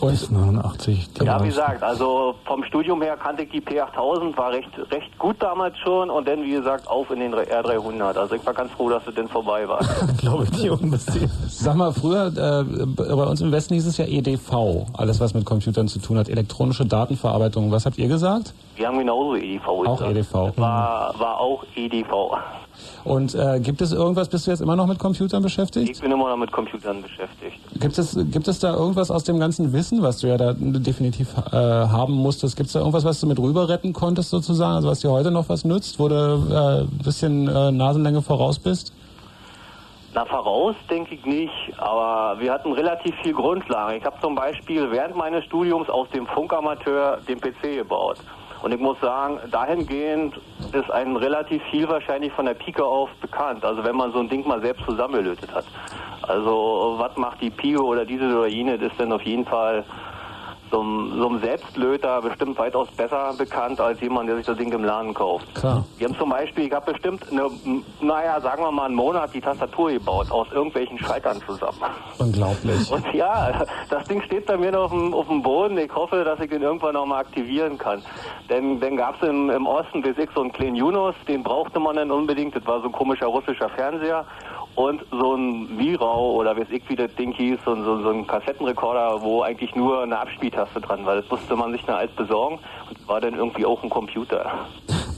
Bis 0.00 0.30
89. 0.30 1.14
die 1.14 1.24
Ja, 1.24 1.42
wie 1.42 1.48
gesagt, 1.48 1.82
also 1.82 2.34
vom 2.44 2.62
Studium 2.64 3.00
her 3.00 3.16
kannte 3.16 3.42
ich 3.42 3.50
die 3.50 3.60
P8000, 3.60 4.36
war 4.36 4.52
recht, 4.52 4.68
recht 4.90 5.18
gut 5.18 5.36
damals 5.40 5.78
schon 5.78 6.10
und 6.10 6.28
dann, 6.28 6.42
wie 6.42 6.52
gesagt, 6.52 6.86
auf 6.88 7.10
in 7.10 7.20
den 7.20 7.34
R300. 7.34 8.18
Also 8.18 8.34
ich 8.34 8.44
war 8.44 8.52
ganz 8.52 8.70
froh, 8.72 8.90
dass 8.90 9.06
es 9.06 9.14
denn 9.14 9.28
vorbei 9.28 9.66
war. 9.66 9.80
Glaube 10.18 10.44
ich 10.44 10.52
nicht 10.52 10.70
unbedingt. 10.70 11.30
Sag 11.48 11.74
mal, 11.74 11.92
früher, 11.92 12.26
äh, 12.26 12.86
bei 12.86 13.24
uns 13.24 13.40
im 13.40 13.50
Westen 13.50 13.74
hieß 13.74 13.86
es 13.86 13.96
ja 13.96 14.04
EDV, 14.04 14.86
alles 14.92 15.20
was 15.20 15.32
mit 15.32 15.46
Computern 15.46 15.88
zu 15.88 16.00
tun 16.00 16.18
hat, 16.18 16.28
elektronische 16.28 16.84
Datenverarbeitung. 16.84 17.72
Was 17.72 17.86
habt 17.86 17.96
ihr 17.96 18.08
gesagt? 18.08 18.52
Wir 18.76 18.88
haben 18.88 18.98
genauso 18.98 19.36
EDV 19.36 19.66
Auch 19.68 19.98
gesagt. 19.98 20.10
EDV. 20.10 20.34
War, 20.56 21.14
war 21.18 21.40
auch 21.40 21.64
EDV. 21.74 22.36
Und 23.04 23.34
äh, 23.34 23.60
gibt 23.60 23.80
es 23.80 23.92
irgendwas, 23.92 24.28
bist 24.28 24.46
du 24.46 24.50
jetzt 24.50 24.60
immer 24.60 24.76
noch 24.76 24.86
mit 24.86 24.98
Computern 24.98 25.42
beschäftigt? 25.42 25.90
Ich 25.90 26.00
bin 26.00 26.12
immer 26.12 26.28
noch 26.28 26.36
mit 26.36 26.52
Computern 26.52 27.02
beschäftigt. 27.02 27.58
Gibt 27.80 27.98
es, 27.98 28.18
gibt 28.30 28.48
es 28.48 28.58
da 28.58 28.74
irgendwas 28.74 29.10
aus 29.10 29.24
dem 29.24 29.38
ganzen 29.38 29.72
Wissen, 29.72 30.02
was 30.02 30.18
du 30.18 30.28
ja 30.28 30.36
da 30.36 30.52
definitiv 30.54 31.34
äh, 31.52 31.56
haben 31.56 32.14
musstest? 32.14 32.56
Gibt 32.56 32.66
es 32.66 32.72
da 32.74 32.80
irgendwas, 32.80 33.04
was 33.04 33.20
du 33.20 33.26
mit 33.26 33.38
rüber 33.38 33.68
retten 33.68 33.92
konntest 33.92 34.30
sozusagen, 34.30 34.76
also 34.76 34.88
was 34.88 35.00
dir 35.00 35.10
heute 35.10 35.30
noch 35.30 35.48
was 35.48 35.64
nützt, 35.64 35.98
wo 35.98 36.08
du 36.08 36.14
äh, 36.14 36.82
ein 36.82 36.98
bisschen 37.04 37.48
äh, 37.48 37.72
Nasenlänge 37.72 38.22
voraus 38.22 38.58
bist? 38.58 38.92
Na, 40.12 40.24
voraus 40.24 40.74
denke 40.90 41.14
ich 41.14 41.24
nicht, 41.24 41.52
aber 41.78 42.40
wir 42.40 42.52
hatten 42.52 42.72
relativ 42.72 43.14
viel 43.22 43.32
Grundlage. 43.32 43.96
Ich 43.96 44.04
habe 44.04 44.16
zum 44.20 44.34
Beispiel 44.34 44.90
während 44.90 45.14
meines 45.14 45.44
Studiums 45.44 45.88
aus 45.88 46.08
dem 46.10 46.26
Funkamateur 46.26 47.18
den 47.28 47.40
PC 47.40 47.76
gebaut. 47.76 48.18
Und 48.62 48.72
ich 48.72 48.80
muss 48.80 49.00
sagen, 49.00 49.38
dahingehend 49.50 50.38
ist 50.72 50.90
ein 50.90 51.16
relativ 51.16 51.62
viel 51.70 51.88
wahrscheinlich 51.88 52.32
von 52.32 52.46
der 52.46 52.54
Pike 52.54 52.84
auf 52.84 53.08
bekannt. 53.20 53.64
Also 53.64 53.82
wenn 53.84 53.96
man 53.96 54.12
so 54.12 54.18
ein 54.18 54.28
Ding 54.28 54.46
mal 54.46 54.60
selbst 54.60 54.84
zusammengelötet 54.84 55.54
hat. 55.54 55.64
Also 56.22 56.96
was 56.98 57.16
macht 57.16 57.40
die 57.40 57.50
Pike 57.50 57.82
oder 57.82 58.04
diese 58.04 58.24
oder 58.26 58.46
jene, 58.46 58.78
das 58.78 58.92
ist 58.92 59.00
dann 59.00 59.12
auf 59.12 59.22
jeden 59.22 59.46
Fall 59.46 59.84
so 60.70 60.80
einem, 60.80 61.18
so 61.18 61.28
einem 61.28 61.40
Selbstlöter 61.40 62.22
bestimmt 62.22 62.58
weitaus 62.58 62.88
besser 62.96 63.34
bekannt 63.36 63.80
als 63.80 64.00
jemand, 64.00 64.28
der 64.28 64.36
sich 64.36 64.46
das 64.46 64.56
Ding 64.56 64.72
im 64.72 64.84
Laden 64.84 65.14
kauft. 65.14 65.54
Klar. 65.54 65.84
Wir 65.98 66.08
haben 66.08 66.16
zum 66.16 66.30
Beispiel, 66.30 66.66
ich 66.66 66.72
habe 66.72 66.92
bestimmt, 66.92 67.24
eine, 67.30 67.50
naja, 68.00 68.40
sagen 68.40 68.62
wir 68.62 68.70
mal 68.70 68.86
einen 68.86 68.94
Monat 68.94 69.34
die 69.34 69.40
Tastatur 69.40 69.90
gebaut, 69.90 70.30
aus 70.30 70.48
irgendwelchen 70.52 70.98
Schaltern 70.98 71.40
zusammen. 71.46 71.78
Unglaublich. 72.18 72.90
Und 72.90 73.04
ja, 73.14 73.64
das 73.88 74.04
Ding 74.04 74.22
steht 74.22 74.46
bei 74.46 74.56
mir 74.56 74.72
noch 74.72 74.84
auf 74.84 74.90
dem, 74.90 75.14
auf 75.14 75.28
dem 75.28 75.42
Boden. 75.42 75.78
Ich 75.78 75.94
hoffe, 75.94 76.24
dass 76.24 76.40
ich 76.40 76.50
den 76.50 76.62
irgendwann 76.62 76.94
noch 76.94 77.06
mal 77.06 77.20
aktivieren 77.20 77.78
kann. 77.78 78.02
Denn 78.48 78.80
dann 78.80 78.96
gab 78.96 79.22
es 79.22 79.28
im, 79.28 79.50
im 79.50 79.66
Osten 79.66 80.02
bis 80.02 80.16
ich 80.18 80.28
so 80.34 80.40
einen 80.40 80.52
kleinen 80.52 80.76
Yunus, 80.76 81.14
den 81.28 81.42
brauchte 81.42 81.80
man 81.80 81.96
dann 81.96 82.10
unbedingt. 82.10 82.54
Das 82.54 82.66
war 82.66 82.80
so 82.80 82.86
ein 82.86 82.92
komischer 82.92 83.26
russischer 83.26 83.68
Fernseher. 83.70 84.24
Und 84.80 85.02
so 85.10 85.34
ein 85.34 85.78
Virau 85.78 86.36
oder 86.36 86.56
weiß 86.56 86.68
ich, 86.72 86.82
wie 86.88 86.96
das 86.96 87.14
Ding 87.16 87.32
hieß, 87.32 87.58
so, 87.66 87.72
ein- 87.72 87.84
so, 87.84 88.02
so 88.02 88.08
ein 88.10 88.26
Kassettenrekorder, 88.26 89.20
wo 89.20 89.42
eigentlich 89.42 89.74
nur 89.76 90.02
eine 90.02 90.18
Abspieltaste 90.18 90.80
dran 90.80 91.04
war. 91.04 91.16
Das 91.16 91.30
musste 91.30 91.54
man 91.54 91.72
sich 91.72 91.82
dann 91.84 91.96
als 91.96 92.10
besorgen 92.12 92.58
und 92.88 93.08
war 93.08 93.20
dann 93.20 93.34
irgendwie 93.34 93.66
auch 93.66 93.82
ein 93.82 93.90
Computer. 93.90 94.42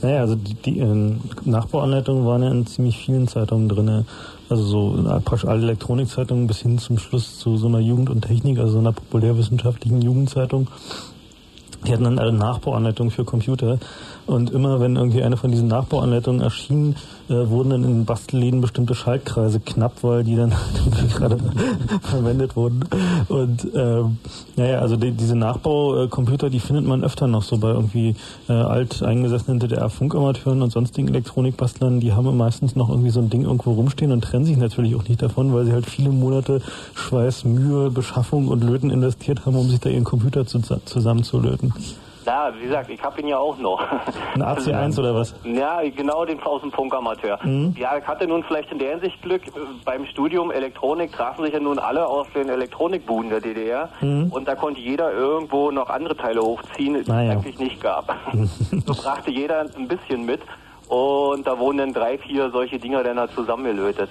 Naja, 0.01 0.19
also 0.19 0.35
die, 0.35 0.55
die 0.55 0.79
ähm, 0.79 1.21
Nachbauanleitungen 1.45 2.25
waren 2.25 2.43
ja 2.43 2.51
in 2.51 2.65
ziemlich 2.67 2.97
vielen 2.97 3.29
Zeitungen 3.29 3.69
drin. 3.69 4.05
Also 4.49 4.63
so 4.63 4.97
äh, 5.09 5.21
praktisch 5.21 5.45
alle 5.45 5.61
Elektronikzeitungen 5.63 6.45
bis 6.45 6.59
hin 6.59 6.77
zum 6.77 6.97
Schluss 6.97 7.39
zu 7.39 7.55
so 7.55 7.67
einer 7.67 7.79
Jugend 7.79 8.09
und 8.09 8.21
Technik, 8.25 8.59
also 8.59 8.73
so 8.73 8.79
einer 8.79 8.91
populärwissenschaftlichen 8.91 10.01
Jugendzeitung. 10.01 10.67
Die 11.87 11.91
hatten 11.93 12.03
dann 12.05 12.19
alle 12.19 12.33
Nachbauanleitungen 12.33 13.11
für 13.11 13.23
Computer. 13.23 13.77
Und 14.25 14.51
immer 14.51 14.79
wenn 14.79 14.95
irgendwie 14.95 15.21
eine 15.21 15.37
von 15.37 15.51
diesen 15.51 15.67
Nachbauanleitungen 15.67 16.41
erschien, 16.41 16.95
äh, 17.29 17.49
wurden 17.49 17.71
dann 17.71 17.83
in 17.83 17.89
den 17.89 18.05
Bastelläden 18.05 18.61
bestimmte 18.61 18.95
Schaltkreise 18.95 19.59
knapp, 19.59 20.03
weil 20.03 20.23
die 20.23 20.35
dann 20.35 20.53
gerade 21.15 21.37
verwendet 22.01 22.55
wurden. 22.55 22.85
Und 23.27 23.67
ähm, 23.75 24.17
naja, 24.55 24.79
also 24.79 24.95
die, 24.95 25.11
diese 25.11 25.35
Nachbaucomputer, 25.35 26.49
die 26.49 26.59
findet 26.59 26.85
man 26.85 27.03
öfter 27.03 27.27
noch 27.27 27.43
so 27.43 27.57
bei 27.57 27.69
irgendwie 27.69 28.15
äh, 28.47 28.53
alt 28.53 29.03
eingesessenen 29.03 29.59
DDR-Funkamateuren 29.59 30.61
und 30.61 30.71
sonstigen 30.71 31.09
Elektronikbastlern. 31.09 31.99
Die 31.99 32.13
haben 32.13 32.35
meistens 32.37 32.75
noch 32.75 32.89
irgendwie 32.89 33.09
so 33.09 33.19
ein 33.19 33.29
Ding 33.29 33.43
irgendwo 33.43 33.73
rumstehen 33.73 34.11
und 34.11 34.21
trennen 34.21 34.45
sich 34.45 34.57
natürlich 34.57 34.95
auch 34.95 35.07
nicht 35.07 35.21
davon, 35.21 35.53
weil 35.53 35.65
sie 35.65 35.73
halt 35.73 35.85
viele 35.85 36.09
Monate 36.09 36.61
Schweiß, 36.95 37.45
Mühe, 37.45 37.89
Beschaffung 37.89 38.47
und 38.47 38.63
Löten 38.63 38.89
investiert 38.89 39.45
haben, 39.45 39.55
um 39.55 39.69
sich 39.69 39.79
da 39.79 39.89
ihren 39.89 40.03
Computer 40.03 40.45
zu, 40.45 40.59
zusammenzulöten. 40.59 41.73
Ja, 42.25 42.53
wie 42.57 42.63
gesagt, 42.65 42.89
ich 42.89 43.01
habe 43.03 43.19
ihn 43.21 43.27
ja 43.27 43.37
auch 43.37 43.57
noch. 43.57 43.81
Ein 44.35 44.41
AC1 44.43 44.99
oder 44.99 45.15
was? 45.15 45.35
Ja, 45.43 45.81
genau, 45.95 46.25
den 46.25 46.41
aus 46.43 46.61
dem 46.61 46.71
Funkamateur. 46.71 47.39
Mhm. 47.43 47.75
Ja, 47.77 47.97
ich 47.97 48.05
hatte 48.07 48.27
nun 48.27 48.43
vielleicht 48.43 48.71
in 48.71 48.79
der 48.79 48.91
Hinsicht 48.91 49.21
Glück. 49.21 49.41
Beim 49.85 50.05
Studium 50.05 50.51
Elektronik 50.51 51.11
trafen 51.11 51.43
sich 51.45 51.53
ja 51.53 51.59
nun 51.59 51.79
alle 51.79 52.05
aus 52.07 52.27
den 52.35 52.49
Elektronikbuden 52.49 53.29
der 53.29 53.41
DDR. 53.41 53.89
Mhm. 54.01 54.27
Und 54.31 54.47
da 54.47 54.55
konnte 54.55 54.79
jeder 54.81 55.11
irgendwo 55.11 55.71
noch 55.71 55.89
andere 55.89 56.15
Teile 56.15 56.41
hochziehen, 56.41 56.93
die 56.95 56.99
es 57.01 57.09
Ah, 57.09 57.17
eigentlich 57.17 57.59
nicht 57.59 57.81
gab. 57.81 58.15
so 58.85 58.93
brachte 58.93 59.31
jeder 59.31 59.65
ein 59.77 59.87
bisschen 59.87 60.25
mit. 60.25 60.41
Und 60.89 61.47
da 61.47 61.57
wurden 61.57 61.77
dann 61.77 61.93
drei, 61.93 62.17
vier 62.17 62.51
solche 62.51 62.77
Dinger 62.77 63.03
dann 63.03 63.17
halt 63.19 63.31
zusammengelötet. 63.31 64.09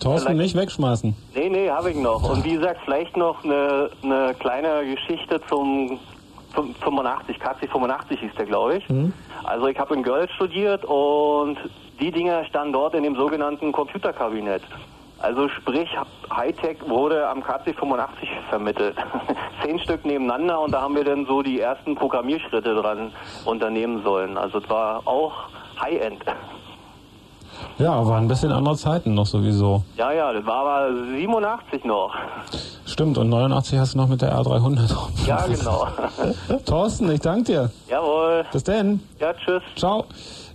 Thorsten, 0.00 0.36
nicht 0.36 0.56
wegschmeißen. 0.56 1.14
Nee, 1.34 1.48
nee, 1.50 1.68
habe 1.68 1.90
ich 1.90 1.96
noch. 1.96 2.30
Und 2.30 2.44
wie 2.44 2.52
gesagt, 2.52 2.80
vielleicht 2.84 3.16
noch 3.16 3.42
eine, 3.44 3.90
eine 4.02 4.34
kleine 4.38 4.84
Geschichte 4.86 5.40
zum 5.48 5.98
85, 6.62 7.38
KC 7.38 7.68
85 7.70 8.20
hieß 8.20 8.34
der, 8.38 8.46
glaube 8.46 8.76
ich. 8.78 8.84
Also 9.44 9.66
ich 9.66 9.78
habe 9.78 9.94
in 9.94 10.02
Görlitz 10.02 10.32
studiert 10.32 10.84
und 10.84 11.58
die 12.00 12.10
Dinger 12.10 12.44
standen 12.44 12.72
dort 12.72 12.94
in 12.94 13.02
dem 13.02 13.16
sogenannten 13.16 13.72
Computerkabinett. 13.72 14.62
Also 15.18 15.48
sprich, 15.48 15.88
Hightech 16.30 16.76
wurde 16.86 17.26
am 17.28 17.42
KC 17.42 17.74
85 17.74 18.28
vermittelt. 18.50 18.96
Zehn 19.64 19.78
Stück 19.78 20.04
nebeneinander 20.04 20.60
und 20.60 20.72
da 20.72 20.82
haben 20.82 20.94
wir 20.94 21.04
dann 21.04 21.24
so 21.26 21.42
die 21.42 21.58
ersten 21.58 21.94
Programmierschritte 21.94 22.74
dran 22.74 23.12
unternehmen 23.46 24.02
sollen. 24.02 24.36
Also 24.36 24.58
es 24.58 24.68
war 24.68 25.06
auch 25.06 25.48
High-End. 25.80 26.22
Ja, 27.78 28.06
waren 28.06 28.24
ein 28.24 28.28
bisschen 28.28 28.52
andere 28.52 28.76
Zeiten 28.76 29.14
noch 29.14 29.26
sowieso. 29.26 29.82
Ja, 29.96 30.12
ja, 30.12 30.32
das 30.32 30.46
war 30.46 30.66
aber 30.66 30.88
87 31.14 31.84
noch. 31.84 32.14
Stimmt, 32.86 33.18
und 33.18 33.28
89 33.28 33.78
hast 33.78 33.94
du 33.94 33.98
noch 33.98 34.08
mit 34.08 34.22
der 34.22 34.34
R300 34.34 34.94
rum. 34.94 35.12
Ja, 35.26 35.44
genau. 35.46 35.88
Thorsten, 36.64 37.10
ich 37.10 37.20
danke 37.20 37.44
dir. 37.44 37.70
Jawohl. 37.88 38.44
Bis 38.52 38.64
denn. 38.64 39.00
Ja, 39.20 39.34
tschüss. 39.34 39.62
Ciao. 39.76 40.04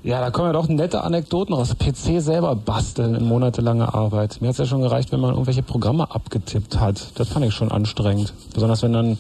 Ja, 0.04 0.20
da 0.20 0.32
kommen 0.32 0.47
ja 0.47 0.54
doch 0.54 0.68
nette 0.68 1.04
Anekdoten 1.04 1.54
raus. 1.54 1.76
PC 1.76 2.22
selber 2.22 2.56
basteln 2.56 3.14
in 3.14 3.28
monatelange 3.28 3.93
Arbeit. 3.93 4.41
Mir 4.41 4.47
hat's 4.47 4.58
ja 4.58 4.66
schon 4.66 4.82
gereicht, 4.82 5.12
wenn 5.12 5.20
man 5.20 5.32
irgendwelche 5.32 5.62
Programme 5.62 6.10
abgetippt 6.10 6.80
hat. 6.80 7.20
Das 7.20 7.30
fand 7.30 7.45
ich 7.45 7.54
schon 7.54 7.72
anstrengend. 7.72 8.34
Besonders 8.54 8.82
wenn 8.82 8.93
dann 8.93 9.18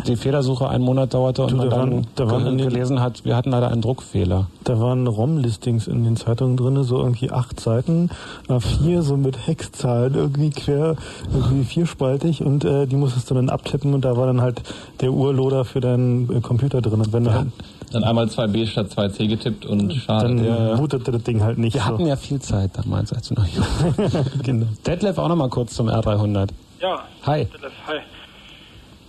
die 0.00 0.16
Fehlersuche 0.16 0.68
einen 0.68 0.84
Monat 0.84 1.14
dauerte 1.14 1.42
und 1.42 1.50
Du, 1.52 1.56
man 1.56 1.70
da 1.70 1.76
dann 1.78 1.92
waren- 1.92 2.06
da 2.16 2.30
waren 2.30 2.58
gelesen 2.58 3.00
hat, 3.00 3.24
wir 3.24 3.36
hatten 3.36 3.50
leider 3.50 3.68
einen 3.68 3.82
Druckfehler. 3.82 4.48
Da 4.64 4.80
waren 4.80 5.06
ROM-Listings 5.06 5.86
in 5.88 6.04
den 6.04 6.16
Zeitungen 6.16 6.56
drin, 6.56 6.82
so 6.84 6.98
irgendwie 6.98 7.30
acht 7.30 7.60
Seiten, 7.60 8.10
A4, 8.48 9.02
so 9.02 9.16
mit 9.16 9.46
Hexzahlen, 9.46 10.14
irgendwie 10.14 10.50
quer, 10.50 10.96
irgendwie 11.34 11.64
vierspaltig 11.64 12.42
und 12.44 12.64
äh, 12.64 12.86
die 12.86 12.96
musstest 12.96 13.30
du 13.30 13.34
dann 13.34 13.50
abtippen 13.50 13.92
und 13.94 14.04
da 14.04 14.16
war 14.16 14.26
dann 14.26 14.40
halt 14.40 14.62
der 15.00 15.12
Urloader 15.12 15.64
für 15.64 15.80
deinen 15.80 16.30
äh, 16.36 16.40
Computer 16.40 16.80
drin. 16.80 17.00
Und 17.00 17.12
wenn 17.12 17.24
du 17.24 17.32
halt, 17.34 17.48
Dann 17.92 18.04
einmal 18.04 18.26
2b 18.26 18.66
statt 18.66 18.88
2c 18.96 19.26
getippt 19.28 19.66
und 19.66 19.92
schade. 19.94 20.28
dann 20.36 20.44
Ja. 20.44 20.76
bootete 20.76 21.12
das 21.12 21.22
Ding 21.24 21.42
halt 21.42 21.58
nicht 21.58 21.74
Wir 21.74 21.82
so. 21.82 21.86
hatten 21.88 22.06
ja 22.06 22.16
viel 22.16 22.40
Zeit 22.40 22.70
damals, 22.74 23.12
als 23.12 23.30
wir 23.30 23.38
noch 23.38 23.46
jung 23.46 23.64
waren. 23.98 24.24
genau. 24.42 24.66
Detlef 24.86 25.18
auch 25.18 25.28
noch 25.28 25.36
mal 25.36 25.48
kurz 25.50 25.74
zum 25.74 25.88
R300. 25.88 26.48
Ja. 26.80 27.00
Hi. 27.26 27.46
Das, 27.60 27.70
hi. 27.86 27.98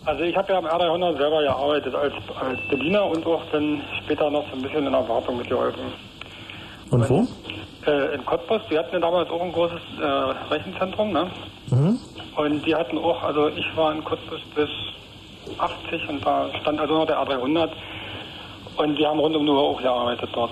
Also 0.06 0.24
ich 0.24 0.36
habe 0.36 0.52
ja 0.52 0.60
am 0.60 0.66
R300 0.66 1.18
selber 1.18 1.42
gearbeitet 1.42 1.96
als, 1.96 2.14
als 2.40 2.60
Bediener 2.70 3.06
und 3.06 3.26
auch 3.26 3.42
dann 3.52 3.82
später 4.04 4.30
noch 4.30 4.44
so 4.50 4.58
ein 4.58 4.62
bisschen 4.62 4.86
in 4.86 4.92
der 4.92 5.08
Wartung 5.08 5.38
mitgeholfen. 5.38 5.82
Und 6.90 7.10
wo? 7.10 7.28
Äh, 7.86 8.16
in 8.16 8.26
Cottbus, 8.26 8.62
die 8.70 8.78
hatten 8.78 8.94
ja 8.94 9.00
damals 9.00 9.30
auch 9.30 9.42
ein 9.42 9.52
großes 9.52 9.82
äh, 10.02 10.54
Rechenzentrum, 10.54 11.12
ne? 11.12 11.32
Mhm. 11.70 12.00
Und 12.36 12.66
die 12.66 12.76
hatten 12.76 12.98
auch, 12.98 13.24
also 13.24 13.48
ich 13.50 13.66
war 13.76 13.94
in 13.94 14.04
Cottbus 14.04 14.42
bis 14.56 14.70
80 15.58 16.10
und 16.10 16.26
da 16.26 16.50
stand 16.62 16.80
also 16.80 17.00
noch 17.00 17.06
der 17.06 17.20
A300 17.20 17.70
und 18.78 18.96
die 18.98 19.06
haben 19.06 19.20
rund 19.20 19.36
um 19.36 19.46
die 19.46 19.52
Uhr 19.52 19.62
auch 19.62 19.82
gearbeitet 19.82 20.30
dort. 20.34 20.52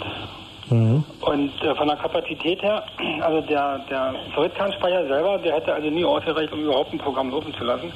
Mhm. 0.70 1.04
Und 1.22 1.52
äh, 1.64 1.76
von 1.76 1.88
der 1.88 1.98
Kapazität 1.98 2.62
her, 2.62 2.84
also 3.22 3.42
der, 3.42 3.80
der 3.90 4.16
Solidkernspeicher 4.34 5.08
selber, 5.08 5.38
der 5.40 5.56
hätte 5.56 5.74
also 5.74 5.90
nie 5.90 6.06
ausgereicht, 6.06 6.54
um 6.54 6.62
überhaupt 6.62 6.94
ein 6.94 7.00
Programm 7.00 7.32
laufen 7.32 7.54
zu 7.54 7.64
lassen. 7.66 7.92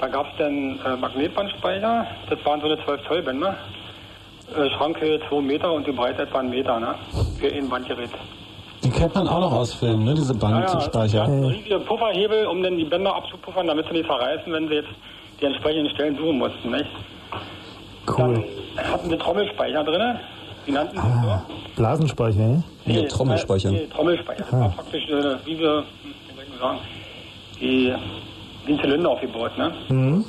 Da 0.00 0.08
gab 0.08 0.26
es 0.26 0.32
dann 0.38 0.78
äh, 0.84 0.96
Magnetbandspeicher, 0.96 2.06
das 2.30 2.44
waren 2.44 2.60
so 2.60 2.66
eine 2.66 2.82
12 2.84 3.06
Zoll 3.06 3.22
Bänder, 3.22 3.54
äh, 4.56 4.70
Schrankhöhe 4.70 5.20
2 5.28 5.40
Meter 5.42 5.72
und 5.72 5.86
die 5.86 5.92
Breite 5.92 6.22
etwa 6.22 6.38
1 6.38 6.50
Meter, 6.50 6.80
ne? 6.80 6.94
Für 7.38 7.52
ein 7.52 7.68
Bandgerät. 7.68 8.10
Die 8.82 8.88
kennt 8.90 9.14
man 9.14 9.28
auch 9.28 9.40
noch 9.40 9.52
aus 9.52 9.74
Filmen, 9.74 10.04
ne? 10.04 10.14
diese 10.14 10.34
Bandspeicher. 10.34 11.26
Ja, 11.28 11.48
riesige 11.48 11.80
Pufferhebel, 11.80 12.46
um 12.46 12.62
dann 12.62 12.78
die 12.78 12.84
Bänder 12.84 13.14
abzupuffern, 13.14 13.66
damit 13.66 13.86
sie 13.88 13.92
nicht 13.92 14.06
verreißen, 14.06 14.50
wenn 14.50 14.68
sie 14.68 14.74
jetzt 14.76 14.88
die 15.38 15.44
entsprechenden 15.44 15.90
Stellen 15.94 16.16
suchen 16.16 16.38
mussten, 16.38 16.70
nicht? 16.70 16.86
Cool. 18.08 18.42
Dann 18.76 18.90
hatten 18.92 19.10
sie 19.10 19.18
Trommelspeicher 19.18 19.84
drin, 19.84 20.18
die 20.66 20.72
nannten 20.72 20.96
sie 20.96 21.02
so. 21.28 21.42
Blasenspeicher, 21.76 22.40
ja? 22.40 22.62
Nee, 22.86 23.06
Trommelspeicher. 23.06 23.70
Nee, 23.70 23.86
Trommelspeicher. 23.94 24.44
Das 24.44 24.54
Ah. 24.54 24.60
war 24.60 24.68
praktisch 24.70 25.04
äh, 25.10 25.36
wie 25.44 25.58
wir, 25.58 25.84
wie 26.02 26.34
soll 26.34 26.44
ich 26.54 26.58
sagen, 26.58 26.78
die, 27.60 27.94
wie 28.66 28.72
ein 28.72 28.80
Zylinder 28.80 29.10
aufgebaut, 29.10 29.56
ne? 29.58 29.72
Mhm. 29.88 30.24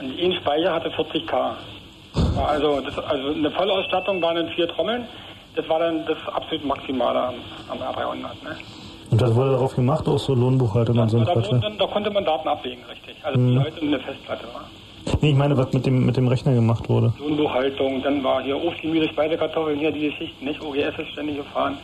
Und 0.00 0.20
ein 0.20 0.32
Speicher 0.40 0.72
hatte 0.74 0.88
40k. 0.90 1.32
War 1.32 2.48
Also, 2.48 2.80
das, 2.80 2.98
also 2.98 3.28
eine 3.32 3.50
Vollausstattung 3.50 4.20
waren 4.22 4.36
dann 4.36 4.48
vier 4.50 4.68
Trommeln. 4.68 5.04
Das 5.56 5.68
war 5.68 5.78
dann 5.78 6.04
das 6.06 6.16
absolut 6.32 6.64
Maximale 6.64 7.18
am, 7.20 7.34
am 7.68 7.78
R300. 7.78 8.16
Ne? 8.16 8.56
Und 9.10 9.22
das 9.22 9.34
wurde 9.34 9.52
darauf 9.52 9.74
gemacht, 9.76 10.08
auch 10.08 10.18
so 10.18 10.34
Lohnbuchhaltung 10.34 10.98
und 10.98 11.08
so 11.08 11.18
ein 11.18 11.24
da, 11.24 11.32
Quatsch. 11.32 11.46
wurden 11.46 11.60
dann, 11.60 11.78
da 11.78 11.86
konnte 11.86 12.10
man 12.10 12.24
Daten 12.24 12.48
ablegen, 12.48 12.82
richtig. 12.90 13.14
Also 13.22 13.38
Mhm. 13.38 13.54
wie 13.54 13.58
heute 13.64 13.80
eine 13.80 14.00
Festplatte 14.00 14.44
war. 14.52 14.64
Nee, 15.20 15.30
ich 15.30 15.36
meine, 15.36 15.56
was 15.56 15.72
mit 15.72 15.86
dem, 15.86 16.04
mit 16.06 16.16
dem 16.16 16.26
Rechner 16.26 16.54
gemacht 16.54 16.88
wurde. 16.88 17.12
Lohnbuchhaltung, 17.20 18.02
dann 18.02 18.24
war 18.24 18.42
hier 18.42 18.56
Obstgemüse, 18.62 19.08
Speisekartoffeln, 19.08 19.78
hier 19.78 19.92
die 19.92 20.08
Geschichten, 20.10 20.44
nicht? 20.44 20.60
OGS 20.62 20.98
ist 20.98 21.10
ständig 21.12 21.36
gefahren. 21.36 21.76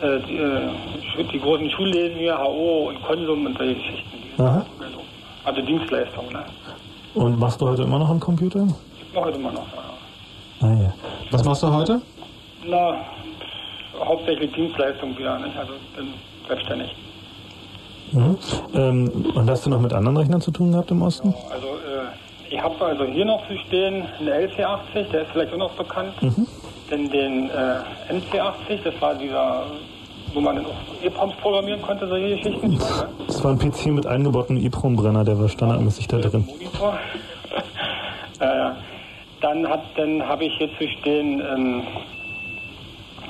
Äh, 0.00 0.20
die, 0.28 0.36
äh, 0.36 1.24
die 1.32 1.40
großen 1.40 1.70
Schullesen 1.70 2.18
hier, 2.18 2.38
HO 2.38 2.88
und 2.88 3.02
Konsum 3.02 3.46
und 3.46 3.58
solche 3.58 3.74
Geschichten. 3.74 4.40
Aha. 4.40 4.64
Also 5.44 5.62
Dienstleistungen, 5.62 6.32
ne? 6.32 6.44
Und 7.14 7.38
machst 7.38 7.60
du 7.60 7.68
heute 7.68 7.82
immer 7.82 7.98
noch 7.98 8.10
am 8.10 8.20
Computer? 8.20 8.66
Noch 9.14 9.24
heute 9.24 9.38
immer 9.38 9.50
noch. 9.50 9.66
Ja. 9.74 10.68
Ah 10.68 10.82
ja. 10.82 10.94
Was 11.30 11.44
machst 11.44 11.62
du 11.62 11.72
heute? 11.72 12.00
Na, 12.64 12.96
hauptsächlich 13.98 14.52
Dienstleistung 14.52 15.16
wieder, 15.18 15.38
nicht? 15.38 15.56
Also 15.56 15.72
bin 15.96 16.14
selbstständig. 16.46 16.94
Mhm. 18.12 18.38
Ähm, 18.74 19.32
und 19.34 19.50
hast 19.50 19.66
du 19.66 19.70
noch 19.70 19.80
mit 19.80 19.92
anderen 19.92 20.16
Rechnern 20.16 20.40
zu 20.40 20.50
tun 20.50 20.72
gehabt 20.72 20.90
im 20.90 21.02
Osten? 21.02 21.34
Also 21.50 21.66
äh, 21.66 22.54
ich 22.54 22.62
habe 22.62 22.82
also 22.84 23.04
hier 23.04 23.24
noch 23.24 23.46
zu 23.48 23.56
stehen 23.66 24.06
einen 24.18 24.28
LC80, 24.28 25.10
der 25.12 25.22
ist 25.22 25.30
vielleicht 25.32 25.52
auch 25.52 25.58
noch 25.58 25.72
bekannt. 25.72 26.22
Mhm. 26.22 26.46
Dann 26.90 27.10
den 27.10 27.50
äh, 27.50 28.12
MC80, 28.12 28.82
das 28.82 29.00
war 29.00 29.14
dieser, 29.14 29.66
wo 30.32 30.40
man 30.40 30.56
dann 30.56 30.66
auch 30.66 31.02
EPROMs 31.02 31.34
programmieren 31.36 31.82
konnte, 31.82 32.08
solche 32.08 32.36
Geschichten. 32.36 32.78
Das 33.26 33.44
war 33.44 33.52
ein 33.52 33.58
PC 33.58 33.86
mit 33.86 34.06
eingebautem 34.06 34.56
EEPROM-Brenner, 34.56 35.24
der 35.24 35.38
war 35.38 35.48
standardmäßig 35.48 36.08
da 36.08 36.18
drin. 36.18 36.48
Äh, 38.40 38.70
dann 39.40 39.68
hat, 39.68 39.82
dann 39.96 40.26
habe 40.26 40.44
ich 40.44 40.52
hier 40.56 40.68
zu 40.78 40.88
stehen 41.00 41.40
ähm, 41.40 41.82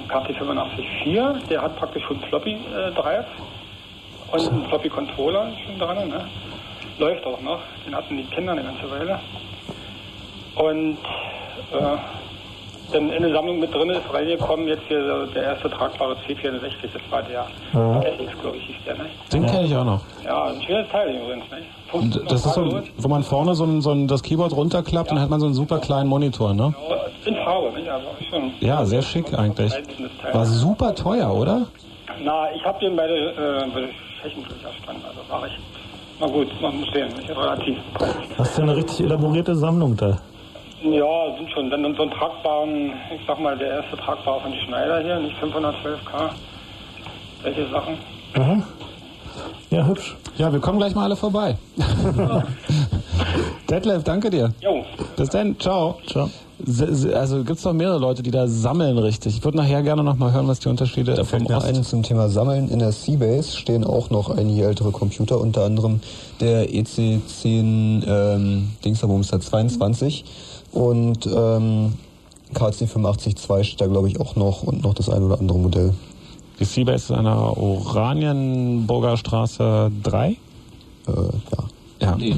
KT 0.09 0.31
854, 0.41 1.49
der 1.51 1.63
hat 1.63 1.77
praktisch 1.77 2.03
schon 2.05 2.21
Floppy 2.29 2.53
äh, 2.53 2.93
Drive 2.93 3.27
und 4.33 4.49
einen 4.49 4.67
Floppy 4.67 4.89
Controller 4.89 5.53
schon 5.67 5.79
dran, 5.79 6.09
ne? 6.09 6.27
Läuft 6.99 7.25
auch 7.27 7.41
noch. 7.41 7.61
Den 7.87 7.95
hatten 7.95 8.17
die 8.17 8.25
Kinder 8.25 8.53
eine 8.53 8.63
ganze 8.63 8.91
Weile. 8.91 9.21
Und 10.57 10.99
äh, 11.73 11.97
in 12.95 13.09
der 13.23 13.33
Sammlung 13.33 13.61
mit 13.61 13.73
drin 13.75 13.91
ist 13.91 14.13
reingekommen 14.13 14.67
jetzt 14.69 14.83
hier 14.89 15.01
so 15.05 15.33
der 15.33 15.43
erste 15.43 15.71
tragbare 15.71 16.17
C64, 16.27 16.61
das 16.93 17.03
war 17.11 17.23
der 17.23 17.47
Ja. 17.75 18.01
FX, 18.01 18.41
glaube 18.41 18.57
ich, 18.57 18.63
hieß 18.65 18.77
der, 18.87 18.95
ne? 18.97 19.07
Den 19.33 19.47
kenne 19.47 19.65
ich 19.67 19.77
auch 19.77 19.85
noch. 19.85 20.01
Ja, 20.25 20.45
ein 20.45 20.63
schönes 20.63 20.89
Teil 20.91 21.11
übrigens, 21.15 21.45
ne? 21.51 21.59
Und 21.93 22.31
das 22.31 22.45
ist 22.45 22.55
so, 22.55 22.81
wo 22.99 23.09
man 23.09 23.23
vorne 23.23 23.55
so, 23.55 23.65
ein, 23.65 23.81
so 23.81 23.91
ein, 23.91 24.09
das 24.09 24.23
Keyboard 24.23 24.55
runterklappt, 24.55 25.11
dann 25.11 25.21
hat 25.21 25.31
man 25.31 25.41
so 25.41 25.47
einen 25.47 25.55
super 25.55 25.79
kleinen 25.79 26.09
Monitor, 26.09 26.55
ne? 26.55 26.75
In 27.25 27.35
Farbe? 27.37 27.69
Also 27.69 28.07
schon 28.31 28.53
Ja, 28.61 28.85
sehr 28.85 29.03
schick 29.03 29.37
eigentlich. 29.39 29.73
War 30.33 30.47
super 30.47 30.95
teuer, 30.95 31.35
oder? 31.35 31.67
Na, 32.23 32.53
ich 32.55 32.65
habe 32.65 32.79
den 32.81 32.97
bei 32.97 33.07
der, 33.07 33.17
äh, 33.17 33.71
bei 33.73 33.81
der 33.81 33.89
Tschechen 34.23 34.43
durchgestanden, 34.45 35.05
also 35.05 35.21
war 35.31 35.47
ich. 35.47 35.53
Na 36.21 36.27
gut, 36.27 36.49
man 36.61 36.81
muss 36.81 36.89
sehen, 36.93 37.09
nicht? 37.17 37.31
relativ. 37.31 37.79
Hast 38.37 38.59
du 38.59 38.63
eine 38.63 38.77
richtig 38.77 39.01
elaborierte 39.01 39.55
Sammlung 39.55 39.97
da? 39.97 40.19
Ja, 40.83 41.37
sind 41.37 41.51
schon. 41.51 41.71
Dann 41.71 41.95
so 41.97 42.03
ein 42.03 42.11
tragbaren, 42.11 42.93
ich 43.15 43.21
sag 43.27 43.41
mal, 43.41 43.57
der 43.59 43.83
erste 43.83 43.97
tragbare 43.97 44.41
von 44.43 44.55
Schneider 44.67 45.01
hier, 45.01 45.19
nicht 45.19 45.37
512K. 45.43 46.31
Solche 47.43 47.69
Sachen. 47.71 47.99
Aha. 48.35 48.63
Ja, 49.71 49.87
hübsch. 49.87 50.17
Ja, 50.37 50.53
wir 50.53 50.61
kommen 50.61 50.79
gleich 50.79 50.95
mal 50.95 51.05
alle 51.05 51.17
vorbei. 51.17 51.57
Detlef, 53.71 54.03
danke 54.05 54.31
dir. 54.31 54.53
Jo. 54.61 54.85
Bis 55.17 55.29
dann, 55.31 55.59
ciao. 55.59 55.99
Ciao. 56.07 56.31
Also 57.15 57.45
gibt 57.45 57.59
es 57.59 57.63
doch 57.63 57.73
mehrere 57.73 57.99
Leute, 57.99 58.23
die 58.23 58.31
da 58.31 58.49
sammeln 58.49 58.99
richtig. 58.99 59.37
Ich 59.37 59.45
würde 59.45 59.59
nachher 59.59 59.83
gerne 59.83 60.03
noch 60.03 60.17
mal 60.17 60.33
hören, 60.33 60.49
was 60.49 60.59
die 60.59 60.69
Unterschiede 60.69 61.13
Da 61.13 61.19
vom 61.19 61.27
fällt 61.27 61.49
mir 61.49 61.57
Ost... 61.57 61.67
ein 61.67 61.85
zum 61.85 62.03
Thema 62.03 62.29
Sammeln. 62.29 62.69
In 62.69 62.81
der 62.81 62.93
Seabase 62.93 63.57
stehen 63.57 63.85
auch 63.85 64.11
noch 64.11 64.37
einige 64.37 64.65
ältere 64.65 64.91
Computer, 64.91 65.39
unter 65.39 65.65
anderem 65.65 66.01
der 66.41 66.73
E 66.73 66.81
EC10 66.81 68.07
ähm, 68.07 68.71
Dingsabums 68.85 69.29
der 69.29 69.41
22 69.41 70.25
und 70.73 71.27
ähm, 71.27 71.95
KC 72.55 72.85
85-2 72.85 73.65
steht 73.65 73.81
da 73.81 73.87
glaube 73.87 74.09
ich 74.09 74.21
auch 74.21 74.37
noch 74.37 74.63
und 74.63 74.83
noch 74.83 74.95
das 74.95 75.09
ein 75.09 75.23
oder 75.23 75.39
andere 75.39 75.59
Modell. 75.59 75.95
Die 76.61 76.65
Seabase 76.65 77.13
ist 77.13 77.19
an 77.19 77.25
der 77.25 77.37
Oranienburger 77.37 79.17
Straße 79.17 79.91
3? 80.03 80.29
Äh, 80.29 80.37
ja. 81.07 81.25
Ja. 82.01 82.17
Nee. 82.17 82.37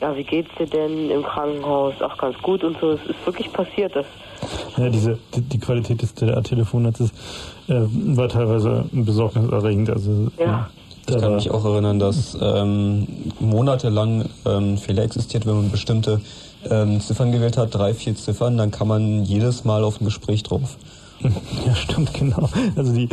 Ja, 0.00 0.14
wie 0.14 0.24
geht's 0.24 0.50
dir 0.58 0.66
denn 0.66 1.10
im 1.10 1.22
Krankenhaus? 1.22 1.94
Ach, 2.00 2.18
ganz 2.18 2.36
gut 2.42 2.62
und 2.62 2.78
so. 2.78 2.92
Es 2.92 3.00
ist 3.06 3.24
wirklich 3.24 3.50
passiert. 3.50 3.96
Das, 3.96 4.04
Ja, 4.76 4.90
diese, 4.90 5.18
die, 5.34 5.40
die 5.40 5.58
Qualität 5.58 6.02
des 6.02 6.14
DDR-Telefonnetzes 6.14 7.10
äh, 7.68 7.74
war 7.88 8.28
teilweise 8.28 8.84
besorgniserregend. 8.92 9.88
Also, 9.88 10.28
Ja. 10.38 10.68
Ich 11.08 11.16
kann 11.18 11.36
mich 11.36 11.50
auch 11.52 11.64
erinnern, 11.64 12.00
dass 12.00 12.36
ähm, 12.40 13.06
monatelang 13.38 14.28
ähm, 14.44 14.76
Fehler 14.76 15.04
existiert, 15.04 15.46
wenn 15.46 15.54
man 15.54 15.70
bestimmte 15.70 16.20
ähm, 16.68 17.00
Ziffern 17.00 17.30
gewählt 17.30 17.56
hat, 17.56 17.72
drei, 17.72 17.94
vier 17.94 18.16
Ziffern, 18.16 18.56
dann 18.56 18.72
kann 18.72 18.88
man 18.88 19.24
jedes 19.24 19.64
Mal 19.64 19.84
auf 19.84 20.00
ein 20.00 20.04
Gespräch 20.04 20.42
drauf. 20.42 20.76
Ja, 21.66 21.74
stimmt, 21.74 22.12
genau. 22.14 22.48
Also 22.76 22.92
die, 22.92 23.08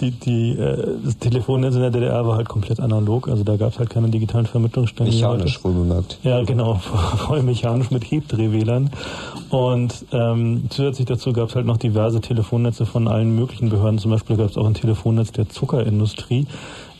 die, 0.00 0.10
die, 0.10 0.50
äh, 0.52 0.96
das 1.04 1.18
Telefonnetz 1.18 1.74
in 1.74 1.80
der 1.80 1.90
DDR 1.90 2.26
war 2.26 2.36
halt 2.36 2.48
komplett 2.48 2.80
analog, 2.80 3.28
also 3.28 3.44
da 3.44 3.56
gab 3.56 3.72
es 3.72 3.78
halt 3.78 3.90
keine 3.90 4.08
digitalen 4.08 4.46
Vermittlungsstellen. 4.46 5.12
Mechanisch 5.12 5.62
wohl 5.64 5.72
bemerkt. 5.72 6.18
Ja, 6.22 6.42
genau, 6.42 6.74
voll 7.16 7.42
mechanisch 7.42 7.90
mit 7.90 8.10
Hebdrehwählern. 8.10 8.90
Und 9.50 10.04
ähm, 10.12 10.64
zusätzlich 10.70 11.06
dazu 11.06 11.32
gab 11.32 11.50
es 11.50 11.54
halt 11.54 11.66
noch 11.66 11.76
diverse 11.76 12.20
Telefonnetze 12.20 12.86
von 12.86 13.08
allen 13.08 13.34
möglichen 13.34 13.70
Behörden. 13.70 13.98
Zum 13.98 14.10
Beispiel 14.10 14.36
gab 14.36 14.50
es 14.50 14.56
auch 14.56 14.66
ein 14.66 14.74
Telefonnetz 14.74 15.32
der 15.32 15.48
Zuckerindustrie, 15.48 16.46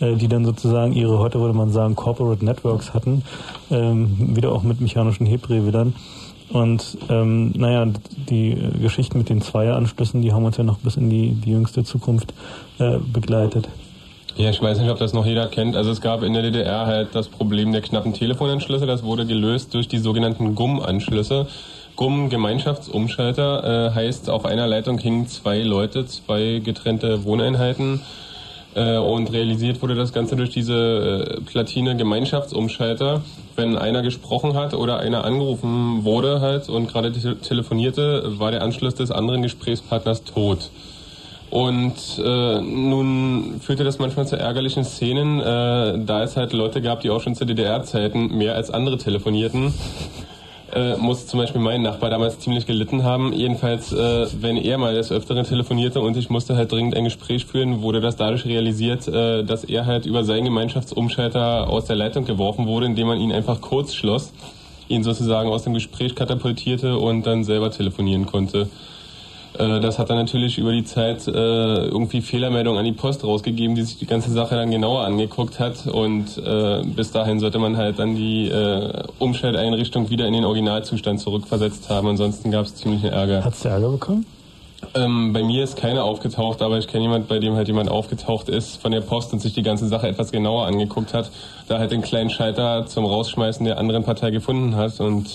äh, 0.01 0.15
die 0.15 0.29
dann 0.29 0.45
sozusagen 0.45 0.93
ihre, 0.93 1.19
heute 1.19 1.41
würde 1.41 1.55
man 1.55 1.73
sagen, 1.73 1.97
Corporate 1.97 2.45
Networks 2.45 2.95
hatten, 2.95 3.23
ähm, 3.71 4.37
wieder 4.37 4.53
auch 4.53 4.63
mit 4.63 4.81
mechanischen 4.81 5.27
Hebdrehwählern. 5.27 5.95
Und 6.51 6.99
ähm, 7.09 7.53
naja, 7.57 7.87
die 8.29 8.57
Geschichten 8.81 9.19
mit 9.19 9.29
den 9.29 9.41
Zweieranschlüssen, 9.41 10.23
die 10.23 10.33
haben 10.33 10.45
uns 10.45 10.57
ja 10.57 10.65
noch 10.65 10.79
bis 10.79 10.97
in 10.97 11.11
die, 11.11 11.33
die 11.33 11.51
jüngste 11.51 11.85
Zukunft 11.85 12.35
äh, 12.79 12.99
begleitet. 12.99 13.69
Ja, 14.37 14.51
ich 14.51 14.61
weiß 14.61 14.79
nicht, 14.79 14.91
ob 14.91 14.99
das 14.99 15.13
noch 15.13 15.25
jeder 15.27 15.47
kennt. 15.47 15.77
Also 15.77 15.93
es 15.93 16.01
gab 16.01 16.23
in 16.25 16.33
der 16.33 16.43
DDR 16.43 16.87
halt 16.87 17.15
das 17.15 17.29
Problem 17.29 17.71
der 17.71 17.83
knappen 17.83 18.15
Telefonanschlüsse. 18.15 18.85
Das 18.85 19.05
wurde 19.05 19.27
gelöst 19.27 19.75
durch 19.75 19.87
die 19.87 19.99
sogenannten 19.99 20.57
GUM-Anschlüsse. 20.57 21.47
GUM, 21.95 22.31
Gemeinschaftsumschalter, 22.31 23.91
äh, 23.91 23.95
heißt, 23.95 24.29
auf 24.29 24.45
einer 24.45 24.67
Leitung 24.67 24.99
hingen 24.99 25.29
zwei 25.29 25.63
Leute, 25.63 26.07
zwei 26.07 26.61
getrennte 26.65 27.23
Wohneinheiten. 27.23 28.01
Äh, 28.75 28.97
und 28.97 29.33
realisiert 29.33 29.81
wurde 29.83 29.95
das 29.95 30.13
Ganze 30.13 30.35
durch 30.35 30.51
diese 30.51 31.39
äh, 31.39 31.41
Platine 31.43 31.97
Gemeinschaftsumschalter. 31.97 33.23
Wenn 33.57 33.77
einer 33.77 34.03
gesprochen 34.03 34.55
hat 34.55 34.75
oder 34.75 34.99
einer 34.99 35.25
angerufen 35.25 36.05
wurde 36.05 36.41
halt 36.41 36.69
und 36.69 36.89
gerade 36.89 37.13
te 37.13 37.37
telefonierte, 37.37 38.39
war 38.39 38.51
der 38.51 38.63
Anschluss 38.63 38.95
des 38.95 39.11
anderen 39.11 39.43
Gesprächspartners 39.43 40.25
tot. 40.25 40.71
Und 41.51 41.95
äh, 42.19 42.61
nun 42.61 43.61
führte 43.61 43.85
das 43.85 44.01
manchmal 44.01 44.27
zu 44.27 44.37
ärgerlichen 44.37 44.85
Szenen, 44.85 45.39
äh, 45.39 46.05
da 46.05 46.25
es 46.25 46.37
halt 46.37 46.53
Leute 46.53 46.83
gab, 46.83 47.03
die 47.03 47.11
auch 47.11 47.21
schon 47.21 47.37
zu 47.37 47.47
DDR-Zeiten 47.47 48.37
mehr 48.37 48.57
als 48.57 48.73
andere 48.73 48.99
telefonierten. 48.99 49.73
Äh, 50.75 50.97
muss 50.97 51.29
zum 51.29 51.39
Beispiel 51.39 51.61
mein 51.61 51.83
Nachbar 51.83 52.11
damals 52.11 52.41
ziemlich 52.41 52.67
gelitten 52.67 53.05
haben. 53.05 53.33
Jedenfalls, 53.33 53.93
äh, 53.93 54.27
wenn 54.41 54.57
er 54.57 54.77
mal 54.77 54.93
des 54.93 55.13
Öfteren 55.13 55.45
telefonierte 55.45 56.01
und 56.01 56.17
ich 56.17 56.31
musste 56.31 56.57
halt 56.57 56.73
dringend 56.73 56.97
ein 56.97 57.05
Gespräch 57.05 57.47
führen, 57.47 57.81
wurde 57.83 58.01
das 58.01 58.17
dadurch 58.17 58.45
realisiert, 58.45 59.07
äh, 59.07 59.45
dass 59.45 59.63
er 59.63 59.87
halt 59.87 60.05
über 60.05 60.25
seinen 60.25 60.47
Gemeinschaftsumschalter 60.47 61.69
aus 61.69 61.85
der 61.85 61.95
Leitung 61.95 62.25
geworfen 62.25 62.67
wurde, 62.67 62.87
indem 62.87 63.07
man 63.07 63.21
ihn 63.21 63.31
einfach 63.31 63.61
kurz 63.61 63.95
schloss, 63.95 64.33
ihn 64.89 65.05
sozusagen 65.05 65.49
aus 65.49 65.63
dem 65.63 65.75
Gespräch 65.75 66.17
katapultierte 66.17 66.99
und 66.99 67.25
dann 67.25 67.45
selber 67.45 67.71
telefonieren 67.71 68.27
konnte. 68.27 68.69
Äh, 69.59 69.81
Das 69.81 69.99
hat 69.99 70.11
dann 70.11 70.17
natürlich 70.19 70.59
über 70.59 70.73
die 70.73 70.85
Zeit 70.85 71.27
äh, 71.27 71.31
irgendwie 71.31 72.21
Fehlermeldungen 72.21 72.79
an 72.79 72.85
die 72.85 72.93
Post 72.93 73.25
rausgegeben, 73.25 73.75
die 73.75 73.83
sich 73.83 73.99
die 73.99 74.07
ganze 74.07 74.31
Sache 74.31 74.55
dann 74.57 74.71
genauer 74.71 75.05
angeguckt 75.05 75.59
hat. 75.61 75.87
Und 75.87 76.39
äh, 76.39 76.83
bis 76.85 77.13
dahin 77.13 77.41
sollte 77.41 77.59
man 77.59 77.77
halt 77.77 77.99
dann 77.99 78.15
die 78.17 78.51
Umschalteinrichtung 79.19 80.11
wieder 80.11 80.27
in 80.27 80.33
den 80.33 80.45
Originalzustand 80.45 81.21
zurückversetzt 81.21 81.89
haben. 81.91 82.09
Ansonsten 82.09 82.51
gab 82.51 82.67
es 82.67 82.75
ziemlichen 82.75 83.09
Ärger. 83.11 83.45
Hat's 83.45 83.65
Ärger 83.65 83.91
bekommen? 83.91 84.27
Ähm, 84.95 85.33
bei 85.33 85.43
mir 85.43 85.65
ist 85.65 85.77
keiner 85.77 86.05
aufgetaucht, 86.05 86.61
aber 86.61 86.79
ich 86.79 86.87
kenne 86.89 87.05
jemand, 87.05 87.27
bei 87.29 87.39
dem 87.39 87.55
halt 87.55 87.69
jemand 87.69 87.91
aufgetaucht 87.91 88.49
ist 88.49 88.81
von 88.81 88.93
der 88.93 89.01
Post 89.01 89.33
und 89.33 89.41
sich 89.41 89.55
die 89.55 89.63
ganze 89.63 89.89
Sache 89.89 90.09
etwas 90.09 90.31
genauer 90.31 90.67
angeguckt 90.67 91.15
hat, 91.15 91.31
da 91.69 91.79
halt 91.79 91.91
den 91.91 92.03
kleinen 92.03 92.31
Schalter 92.31 92.87
zum 92.87 93.05
Rausschmeißen 93.05 93.65
der 93.65 93.79
anderen 93.79 94.05
Partei 94.05 94.31
gefunden 94.31 94.77
hat 94.77 95.01
und 95.01 95.27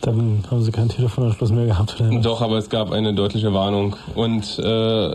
Dann 0.00 0.42
haben 0.50 0.62
sie 0.62 0.72
keinen 0.72 0.88
Telefonanschluss 0.88 1.50
mehr 1.50 1.66
gehabt. 1.66 2.00
Oder? 2.00 2.20
doch, 2.20 2.40
aber 2.40 2.56
es 2.56 2.70
gab 2.70 2.90
eine 2.90 3.12
deutliche 3.12 3.52
Warnung. 3.52 3.96
Und 4.14 4.58
äh, 4.58 5.14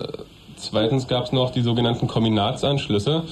zweitens 0.57 1.07
gab 1.07 1.25
es 1.25 1.31
noch 1.31 1.51
die 1.51 1.61
sogenannten 1.61 2.07
Kombinatsanschlüsse. 2.07 3.23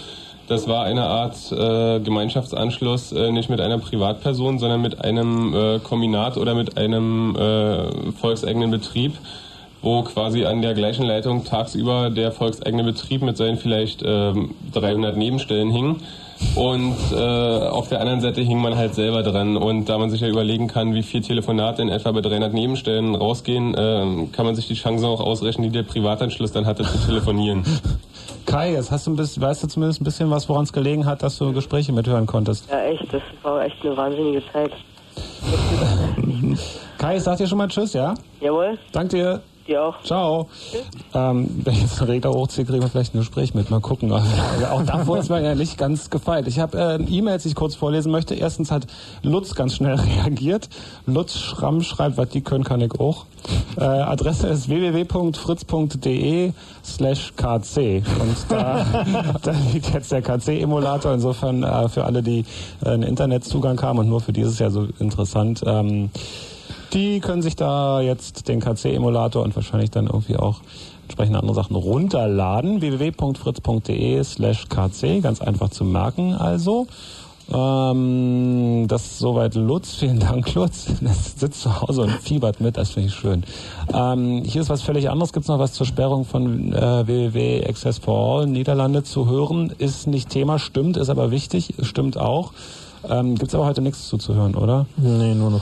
Das 0.48 0.68
war 0.68 0.84
eine 0.84 1.04
Art 1.04 1.52
äh, 1.52 2.00
Gemeinschaftsanschluss, 2.02 3.14
äh, 3.14 3.32
nicht 3.32 3.50
mit 3.50 3.62
einer 3.62 3.78
Privatperson, 3.78 4.60
sondern 4.60 4.82
mit 4.82 5.04
einem 5.04 5.54
äh, 5.54 5.80
Kombinat 5.80 6.38
oder 6.38 6.54
mit 6.54 6.78
einem 6.78 7.36
äh, 7.36 8.12
volkseigenen 8.20 8.70
Betrieb, 8.70 9.14
wo 9.82 10.02
quasi 10.02 10.44
an 10.46 10.62
der 10.62 10.74
gleichen 10.74 11.06
Leitung 11.06 11.46
tagsüber 11.46 12.10
der 12.10 12.32
volkseigene 12.32 12.84
Betrieb 12.84 13.22
mit 13.22 13.38
seinen 13.38 13.58
vielleicht 13.58 14.04
ähm, 14.06 14.56
300 14.74 15.16
Nebenstellen 15.16 15.72
hing. 15.72 16.02
Und 16.56 16.96
äh, 17.12 17.18
auf 17.18 17.90
der 17.90 18.00
anderen 18.00 18.22
Seite 18.22 18.42
hing 18.42 18.62
man 18.62 18.76
halt 18.76 18.96
selber 18.96 19.24
dran. 19.24 19.58
Und 19.58 19.90
da 19.90 19.98
man 19.98 20.10
sich 20.10 20.22
ja 20.22 20.28
überlegen 20.28 20.68
kann, 20.68 20.94
wie 20.94 21.04
viel 21.04 21.22
Telefonate 21.22 21.82
in 21.82 21.90
etwa 21.90 22.12
bei 22.12 22.22
300 22.22 22.54
Nebenstellen 22.54 23.16
rausgehen, 23.16 23.74
äh, 23.74 24.28
kann 24.32 24.46
man 24.46 24.56
sich 24.56 24.68
die 24.68 24.76
Chancen 24.76 25.06
auch 25.06 25.20
ausrechnen, 25.20 25.72
die 25.72 25.78
der 25.78 25.84
Privatanschluss 25.84 26.52
dann 26.52 26.66
hatte, 26.66 26.84
zu 26.84 26.98
telefonieren. 27.06 27.64
Kai, 28.46 28.74
jetzt 28.74 28.92
hast 28.92 29.08
du 29.08 29.12
ein 29.12 29.16
bisschen, 29.16 29.42
weißt 29.42 29.64
du 29.64 29.68
zumindest 29.68 30.02
ein 30.02 30.04
bisschen 30.04 30.30
was, 30.30 30.50
woran 30.50 30.64
es 30.64 30.74
gelegen 30.74 31.06
hat, 31.06 31.24
dass 31.24 31.38
du 31.38 31.54
Gespräche 31.54 31.94
mithören 31.94 32.26
konntest. 32.26 32.70
ja, 32.70 32.84
echt, 32.84 33.12
das 33.14 33.22
war 33.42 33.64
echt 33.64 33.78
eine 33.84 33.96
wahnsinnige 33.96 34.44
Zeit. 34.52 34.72
Kai, 36.98 37.18
ich 37.18 37.24
sag 37.24 37.38
dir 37.38 37.48
schon 37.48 37.58
mal 37.58 37.68
Tschüss, 37.68 37.94
ja? 37.94 38.14
Jawohl. 38.40 38.78
Dank 38.92 39.10
dir. 39.10 39.42
Dir 39.68 39.82
auch. 39.82 40.04
Ciao. 40.04 40.50
Ähm, 41.14 41.62
wenn 41.64 41.76
jetzt 41.76 42.02
einen 42.02 42.10
Regler 42.10 42.32
hochziehe, 42.32 42.66
kriegen 42.66 42.82
wir 42.82 42.90
vielleicht 42.90 43.16
ein 43.16 43.20
Gespräch 43.20 43.54
mit. 43.54 43.70
Mal 43.70 43.80
gucken. 43.80 44.12
Also, 44.12 44.28
auch 44.70 44.84
davor 44.84 45.20
ist 45.20 45.30
mir 45.30 45.42
ja 45.42 45.56
nicht 45.56 45.78
ganz 45.78 46.10
gefeilt. 46.10 46.48
Ich 46.48 46.60
habe 46.60 46.78
äh, 46.78 47.04
E-Mails, 47.04 47.44
die 47.44 47.50
ich 47.50 47.56
kurz 47.56 47.76
vorlesen 47.76 48.12
möchte. 48.12 48.36
Erstens 48.36 48.72
hat 48.72 48.88
Lutz 49.22 49.56
ganz 49.56 49.76
schnell 49.76 49.96
reagiert. 50.24 50.68
Lutz 51.06 51.38
Schramm 51.38 51.82
schreibt, 51.82 52.18
was 52.18 52.30
die 52.30 52.42
können, 52.42 52.66
kann 52.66 52.82
ich 52.82 53.00
auch. 53.00 53.26
Äh, 53.78 53.84
Adresse 53.84 54.48
ist 54.48 54.68
www.fritz.de 54.68 56.52
slash 56.84 57.34
kc 57.36 58.04
und 58.20 58.36
da, 58.50 58.86
da 59.42 59.54
liegt 59.72 59.94
jetzt 59.94 60.12
der 60.12 60.22
KC-Emulator. 60.22 61.14
Insofern 61.14 61.64
äh, 61.64 61.88
für 61.88 62.04
alle, 62.04 62.22
die 62.22 62.46
äh, 62.84 62.90
einen 62.90 63.04
Internetzugang 63.04 63.82
haben 63.82 64.00
und 64.00 64.10
nur 64.10 64.20
für 64.20 64.34
dieses 64.34 64.60
Jahr 64.60 64.72
so 64.72 64.88
interessant, 65.00 65.64
ähm, 65.66 66.10
die 66.94 67.20
können 67.20 67.42
sich 67.42 67.56
da 67.56 68.02
jetzt 68.02 68.48
den 68.48 68.60
KC-Emulator 68.60 69.44
und 69.44 69.56
wahrscheinlich 69.56 69.92
dann 69.92 70.08
irgendwie 70.08 70.38
auch 70.38 70.62
entsprechende 71.04 71.40
andere 71.40 71.56
Sachen 71.56 71.76
runterladen. 71.76 72.82
www.fritz.de 72.82 74.24
slash 74.24 74.68
kc, 74.70 75.22
ganz 75.22 75.42
einfach 75.42 75.70
zu 75.70 75.84
merken 75.84 76.34
also. 76.34 76.88
Ähm, 77.52 78.86
das 78.88 79.20
soweit 79.20 79.56
Lutz. 79.56 79.96
Vielen 80.00 80.20
Dank, 80.20 80.54
Lutz. 80.54 80.88
Das 81.02 81.40
sitzt 81.40 81.62
zu 81.62 81.82
Hause 81.82 82.04
und 82.04 82.12
fiebert 82.12 82.62
mit, 82.62 82.78
das 82.78 82.92
finde 82.92 83.10
ich 83.10 83.16
schön. 83.16 83.44
Ähm, 83.94 84.44
hier 84.46 84.62
ist 84.62 84.70
was 84.70 84.82
völlig 84.82 85.10
anderes. 85.10 85.34
Gibt 85.34 85.44
es 85.44 85.50
noch 85.50 85.60
was 85.60 85.74
zur 85.74 85.86
Sperrung 85.86 86.26
von 86.26 86.74
äh, 86.74 87.06
www 87.06 87.66
Access 87.68 87.98
for 87.98 88.40
All 88.40 88.48
Niederlande 88.48 89.04
zu 89.04 89.30
hören? 89.30 89.74
Ist 89.78 90.08
nicht 90.08 90.30
Thema, 90.30 90.58
stimmt, 90.58 90.96
ist 90.98 91.10
aber 91.10 91.32
wichtig, 91.32 91.74
stimmt 91.82 92.18
auch. 92.18 92.54
Ähm, 93.10 93.36
Gibt 93.36 93.50
es 93.50 93.56
aber 93.56 93.66
heute 93.66 93.82
nichts 93.82 94.08
zuzuhören, 94.08 94.56
oder? 94.56 94.86
Nee, 94.96 95.36
nur 95.36 95.52
noch. 95.52 95.62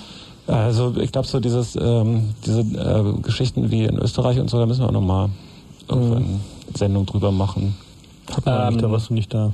Also 0.51 0.93
ich 0.97 1.11
glaube 1.11 1.27
so 1.27 1.39
dieses 1.39 1.75
ähm, 1.75 2.33
diese 2.45 2.61
äh, 2.61 3.21
Geschichten 3.21 3.71
wie 3.71 3.83
in 3.85 3.97
Österreich 3.97 4.39
und 4.39 4.49
so, 4.49 4.59
da 4.59 4.65
müssen 4.65 4.81
wir 4.81 4.87
auch 4.87 4.93
nochmal 4.93 5.29
irgendwann 5.87 6.23
Mhm. 6.23 6.39
Sendung 6.75 7.05
drüber 7.05 7.31
machen. 7.31 7.75
Hat 8.31 8.45
man 8.45 8.73
nicht, 8.73 8.83
da 8.83 8.91
warst 8.91 9.09
du 9.09 9.13
nicht 9.13 9.33
da. 9.33 9.51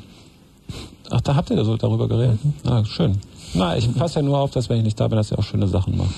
Ach, 1.09 1.21
da 1.21 1.35
habt 1.35 1.49
ihr 1.49 1.63
so 1.65 1.77
darüber 1.77 2.07
geredet. 2.07 2.39
Ah, 2.65 2.83
schön. 2.85 3.17
Na, 3.53 3.77
ich 3.77 3.91
passe 3.95 4.19
ja 4.19 4.21
nur 4.21 4.37
auf, 4.39 4.51
dass 4.51 4.69
wenn 4.69 4.77
ich 4.77 4.83
nicht 4.83 4.99
da 4.99 5.07
bin, 5.07 5.17
dass 5.17 5.31
ihr 5.31 5.39
auch 5.39 5.43
schöne 5.43 5.67
Sachen 5.67 5.97
macht. 5.97 6.13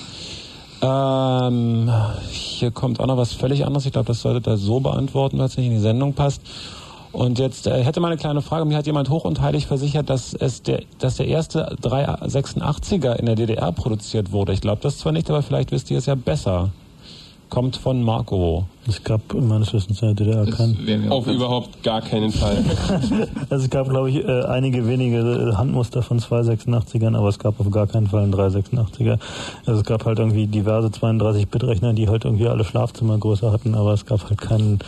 Ähm, 0.82 1.90
hier 2.30 2.70
kommt 2.70 3.00
auch 3.00 3.06
noch 3.06 3.16
was 3.16 3.32
völlig 3.32 3.64
anderes. 3.66 3.86
Ich 3.86 3.92
glaube, 3.92 4.06
das 4.06 4.20
solltet 4.20 4.46
ihr 4.46 4.56
so 4.56 4.80
beantworten, 4.80 5.38
weil 5.38 5.46
es 5.46 5.56
nicht 5.56 5.66
in 5.66 5.72
die 5.72 5.78
Sendung 5.80 6.14
passt. 6.14 6.42
Und 7.12 7.38
jetzt 7.38 7.66
äh, 7.66 7.82
hätte 7.82 8.00
mal 8.00 8.08
eine 8.08 8.16
kleine 8.16 8.40
Frage. 8.40 8.64
Mir 8.64 8.76
hat 8.76 8.86
jemand 8.86 9.10
hoch 9.10 9.24
und 9.24 9.40
heilig 9.40 9.66
versichert, 9.66 10.08
dass 10.08 10.32
es 10.32 10.62
der, 10.62 10.82
dass 10.98 11.16
der 11.16 11.26
erste 11.26 11.74
386er 11.82 13.16
in 13.16 13.26
der 13.26 13.34
DDR 13.34 13.72
produziert 13.72 14.30
wurde. 14.30 14.52
Ich 14.52 14.60
glaube 14.60 14.80
das 14.82 14.98
zwar 14.98 15.12
nicht, 15.12 15.28
aber 15.28 15.42
vielleicht 15.42 15.72
wisst 15.72 15.90
ihr 15.90 15.98
es 15.98 16.06
ja 16.06 16.14
besser. 16.14 16.70
Kommt 17.48 17.76
von 17.76 18.02
Marco. 18.02 18.66
Es 18.88 19.04
gab 19.04 19.34
meines 19.34 19.72
Wissens 19.74 20.00
in 20.00 20.14
der 20.14 20.26
DDR 20.26 20.46
keinen. 20.46 21.12
Auf 21.12 21.26
überhaupt 21.26 21.82
gar 21.82 22.00
keinen 22.00 22.32
Fall. 22.32 22.64
Also 23.50 23.64
es 23.64 23.70
gab, 23.70 23.88
glaube 23.88 24.10
ich, 24.10 24.16
äh, 24.16 24.42
einige 24.44 24.86
wenige 24.88 25.54
Handmuster 25.56 26.02
von 26.02 26.18
286ern, 26.18 27.16
aber 27.16 27.28
es 27.28 27.38
gab 27.38 27.60
auf 27.60 27.70
gar 27.70 27.86
keinen 27.86 28.06
Fall 28.06 28.22
einen 28.22 28.34
386er. 28.34 29.18
Also 29.66 29.80
es 29.80 29.86
gab 29.86 30.06
halt 30.06 30.18
irgendwie 30.18 30.46
diverse 30.46 30.88
32-Bit-Rechner, 30.88 31.92
die 31.92 32.08
halt 32.08 32.24
irgendwie 32.24 32.48
alle 32.48 32.64
Schlafzimmergröße 32.64 33.52
hatten, 33.52 33.74
aber 33.74 33.92
es 33.92 34.06
gab 34.06 34.28
halt 34.28 34.40
keinen 34.40 34.78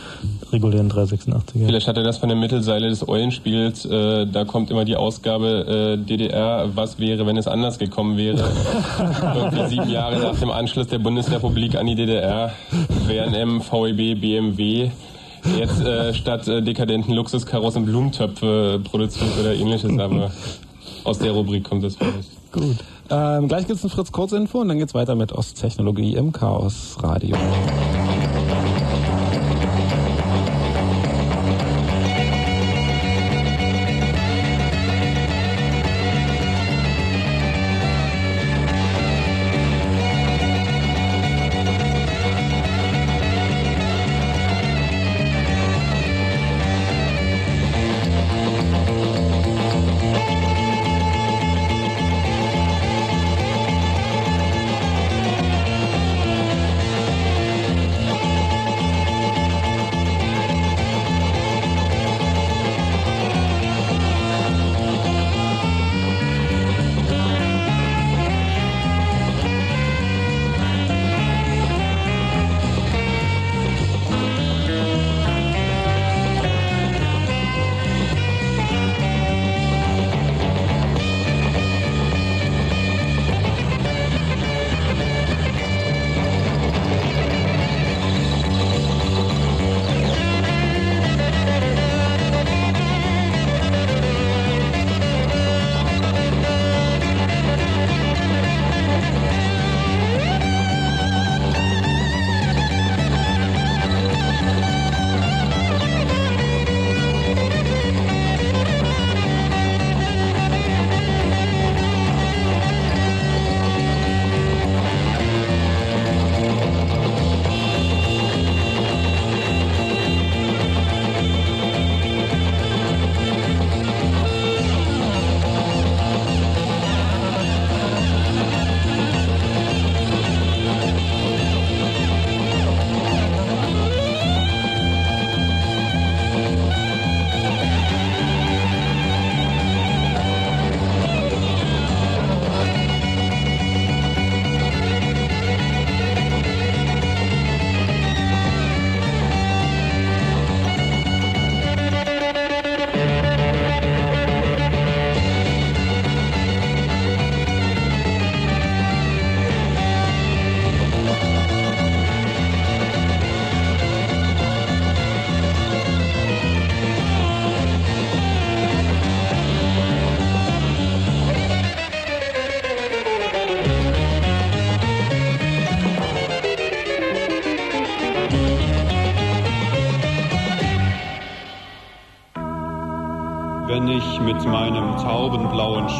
regulären 0.51 0.91
386er. 0.91 1.65
Vielleicht 1.65 1.87
hat 1.87 1.97
er 1.97 2.03
das 2.03 2.17
von 2.17 2.29
der 2.29 2.37
Mittelseile 2.37 2.89
des 2.89 3.07
Eulenspiels. 3.07 3.85
Äh, 3.85 4.25
da 4.25 4.43
kommt 4.43 4.71
immer 4.71 4.85
die 4.85 4.95
Ausgabe 4.95 5.97
äh, 5.99 6.03
DDR, 6.03 6.69
was 6.73 6.97
wäre, 6.97 7.27
wenn 7.27 7.37
es 7.37 7.47
anders 7.47 7.77
gekommen 7.77 8.17
wäre. 8.17 8.43
Irgendwie 9.35 9.67
sieben 9.69 9.89
Jahre 9.89 10.19
nach 10.19 10.39
dem 10.39 10.51
Anschluss 10.51 10.87
der 10.87 10.99
Bundesrepublik 10.99 11.75
an 11.75 11.85
die 11.85 11.95
DDR 11.95 12.51
wären 13.07 13.33
im 13.35 13.61
VEB, 13.83 14.19
BMW 14.19 14.91
jetzt 15.57 15.81
äh, 15.81 16.13
statt 16.13 16.47
äh, 16.47 16.61
dekadenten 16.61 17.13
Luxuskarossen 17.13 17.85
Blumentöpfe 17.85 18.81
produziert 18.83 19.37
oder 19.39 19.53
ähnliches, 19.53 19.97
aber 19.97 20.31
aus 21.03 21.19
der 21.19 21.31
Rubrik 21.31 21.63
kommt 21.63 21.83
das 21.83 21.95
vielleicht. 21.95 22.51
Gut. 22.51 22.77
Ähm, 23.09 23.47
gleich 23.47 23.67
gibt's 23.67 23.83
ein 23.83 23.89
Fritz 23.89 24.11
Kurzinfo 24.11 24.61
und 24.61 24.69
dann 24.69 24.79
geht's 24.79 24.93
weiter 24.93 25.15
mit 25.15 25.33
Osttechnologie 25.33 26.15
im 26.15 26.31
Chaos 26.31 26.97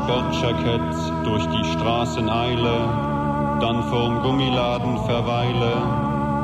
Sportjackett 0.04 0.96
durch 1.24 1.46
die 1.48 1.64
Straßen 1.64 2.30
eile, 2.30 3.60
dann 3.62 3.84
vorm 3.84 4.22
Gummiladen 4.22 4.98
verweile, 5.06 5.72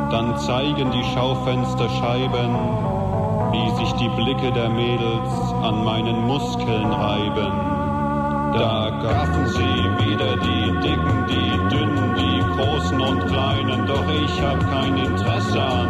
dann 0.10 0.38
zeigen 0.38 0.90
die 0.92 1.04
Schaufensterscheiben, 1.14 2.56
wie 3.52 3.70
sich 3.76 3.92
die 3.96 4.08
Blicke 4.16 4.54
der 4.54 4.70
Mädels 4.70 5.54
an 5.62 5.84
meinen 5.84 6.26
Muskeln 6.26 6.90
reiben. 6.90 7.52
Da 8.54 8.92
gaffen 9.04 9.48
sie 9.48 10.08
wieder 10.08 10.38
die 10.38 10.72
Dicken, 10.80 11.26
die 11.28 11.76
Dünnen, 11.76 12.16
die 12.16 12.40
Großen 12.56 13.02
und 13.02 13.28
Kleinen, 13.28 13.86
doch 13.86 14.08
ich 14.08 14.42
hab 14.42 14.60
kein 14.72 14.98
Interesse 14.98 15.62
an 15.62 15.90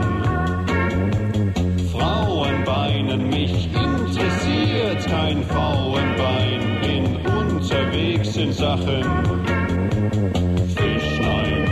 Frauenbeinen. 1.91 3.30
Mich 3.30 3.70
interessiert 3.76 5.06
kein 5.06 5.44
Frauenbein, 5.44 6.82
bin 6.82 7.28
unterwegs 7.70 8.36
in 8.36 8.52
Sachen 8.52 9.04
Fischlein. 10.76 11.66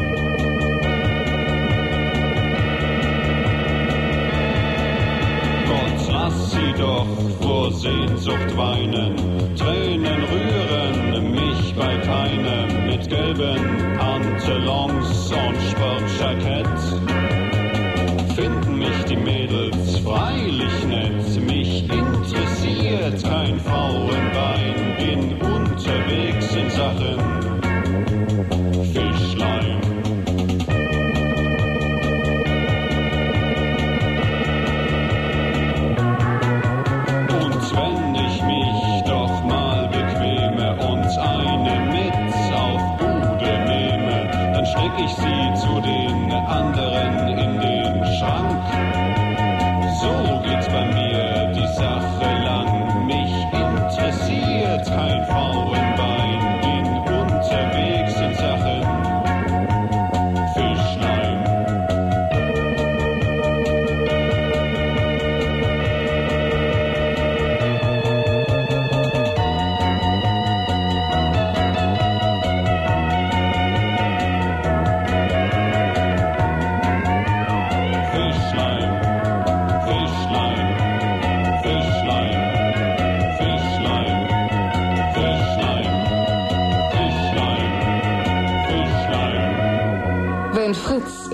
Gott, 5.67 6.09
lass 6.11 6.51
sie 6.51 6.73
doch 6.77 7.07
vor 7.41 7.71
Sehnsucht 7.71 8.57
weinen. 8.57 9.15
Tränen 9.55 10.23
rühren 10.25 11.31
mich 11.31 11.73
bei 11.75 11.97
keinem 11.97 12.85
mit 12.85 13.09
gelben 13.09 13.97
Pantalons 13.97 15.31
und 15.31 15.57
Sportjackett. 15.71 16.79
Finden 18.35 18.77
mich 18.77 19.03
die 19.09 19.17
Mädels 19.17 19.99
freilich 19.99 20.85
nett. 20.87 21.43
Mich 21.43 21.83
interessiert 21.89 23.23
kein 23.23 23.59
Frauenbein. 23.59 24.96
Unterwegs 25.87 26.53
in 26.53 26.69
Sachen 26.69 27.46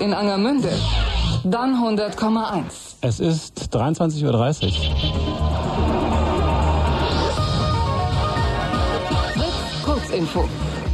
in 0.04 0.12
Angermünde, 0.12 0.70
dann 1.44 1.76
100,1. 1.76 2.62
Es 3.00 3.20
ist 3.20 3.70
23.30 3.74 4.24
Uhr. 4.26 4.74
Fritz 9.32 9.82
Kurzinfo. 9.82 10.44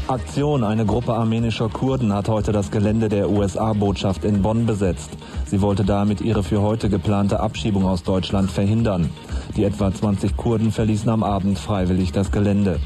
Aktion. 0.07 0.63
Eine 0.65 0.87
Gruppe 0.87 1.15
armenischer 1.15 1.69
Kurden 1.69 2.13
hat 2.13 2.29
heute 2.29 2.53
das 2.53 2.71
Gelände 2.71 3.09
der 3.09 3.31
USA-Botschaft 3.31 4.25
in 4.25 4.43
Bonn 4.43 4.67
besetzt. 4.67 5.11
Sie 5.47 5.61
wollte 5.61 5.85
damit 5.85 6.21
ihre 6.21 6.45
für 6.45 6.63
heute 6.63 6.89
geplante 6.89 7.41
Abschiebung 7.41 7.87
aus 7.87 8.05
Deutschland 8.05 8.51
verhindern. 8.51 9.11
Die 9.57 9.65
etwa 9.65 9.93
20 9.93 10.37
Kurden 10.37 10.71
verließen 10.71 11.09
am 11.09 11.25
Abend 11.25 11.59
freiwillig 11.59 12.13
das 12.13 12.31
Gelände. 12.31 12.79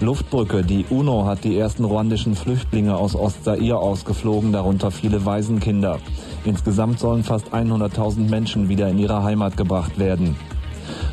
Luftbrücke. 0.00 0.62
Die 0.62 0.86
UNO 0.88 1.26
hat 1.26 1.44
die 1.44 1.58
ersten 1.58 1.84
ruandischen 1.84 2.34
Flüchtlinge 2.34 2.96
aus 2.96 3.14
Ostzaire 3.14 3.78
ausgeflogen, 3.78 4.50
darunter 4.52 4.90
viele 4.90 5.26
Waisenkinder. 5.26 5.98
Insgesamt 6.44 6.98
sollen 6.98 7.22
fast 7.22 7.52
100.000 7.52 8.30
Menschen 8.30 8.68
wieder 8.70 8.88
in 8.88 8.98
ihre 8.98 9.22
Heimat 9.22 9.58
gebracht 9.58 9.98
werden. 9.98 10.36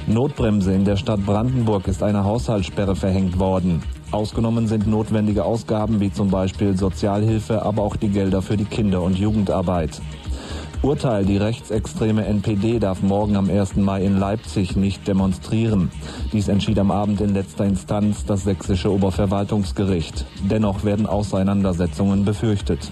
Notbremse. 0.07 0.73
In 0.73 0.85
der 0.85 0.95
Stadt 0.95 1.25
Brandenburg 1.25 1.87
ist 1.87 2.01
eine 2.01 2.23
Haushaltssperre 2.23 2.95
verhängt 2.95 3.39
worden. 3.39 3.83
Ausgenommen 4.11 4.67
sind 4.67 4.87
notwendige 4.87 5.43
Ausgaben 5.43 5.99
wie 5.99 6.13
zum 6.13 6.29
Beispiel 6.29 6.77
Sozialhilfe, 6.77 7.63
aber 7.63 7.83
auch 7.83 7.97
die 7.97 8.07
Gelder 8.07 8.41
für 8.41 8.55
die 8.55 8.65
Kinder- 8.65 9.01
und 9.01 9.19
Jugendarbeit. 9.19 10.01
Urteil, 10.83 11.25
die 11.25 11.37
rechtsextreme 11.37 12.25
NPD 12.25 12.79
darf 12.79 13.01
morgen 13.01 13.35
am 13.35 13.49
1. 13.49 13.77
Mai 13.77 14.03
in 14.03 14.19
Leipzig 14.19 14.75
nicht 14.75 15.07
demonstrieren. 15.07 15.91
Dies 16.31 16.47
entschied 16.47 16.77
am 16.79 16.91
Abend 16.91 17.19
in 17.19 17.33
letzter 17.33 17.65
Instanz 17.65 18.25
das 18.25 18.43
sächsische 18.43 18.91
Oberverwaltungsgericht. 18.91 20.25
Dennoch 20.49 20.83
werden 20.83 21.07
Auseinandersetzungen 21.07 22.25
befürchtet. 22.25 22.91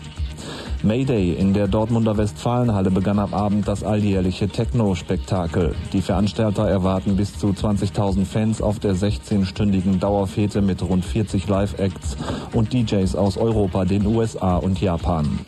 Mayday 0.83 1.33
in 1.33 1.53
der 1.53 1.67
Dortmunder 1.67 2.17
Westfalenhalle 2.17 2.91
begann 2.91 3.17
am 3.17 3.33
Abend 3.33 3.67
das 3.67 3.83
alljährliche 3.83 4.47
Techno-Spektakel. 4.47 5.73
Die 5.93 6.01
Veranstalter 6.01 6.67
erwarten 6.67 7.15
bis 7.15 7.37
zu 7.37 7.47
20.000 7.47 8.25
Fans 8.25 8.61
auf 8.61 8.79
der 8.79 8.93
16-stündigen 8.95 9.99
Dauerfete 9.99 10.61
mit 10.61 10.81
rund 10.83 11.05
40 11.05 11.47
Live-Acts 11.47 12.17
und 12.53 12.73
DJs 12.73 13.15
aus 13.15 13.37
Europa, 13.37 13.85
den 13.85 14.05
USA 14.05 14.57
und 14.57 14.81
Japan. 14.81 15.39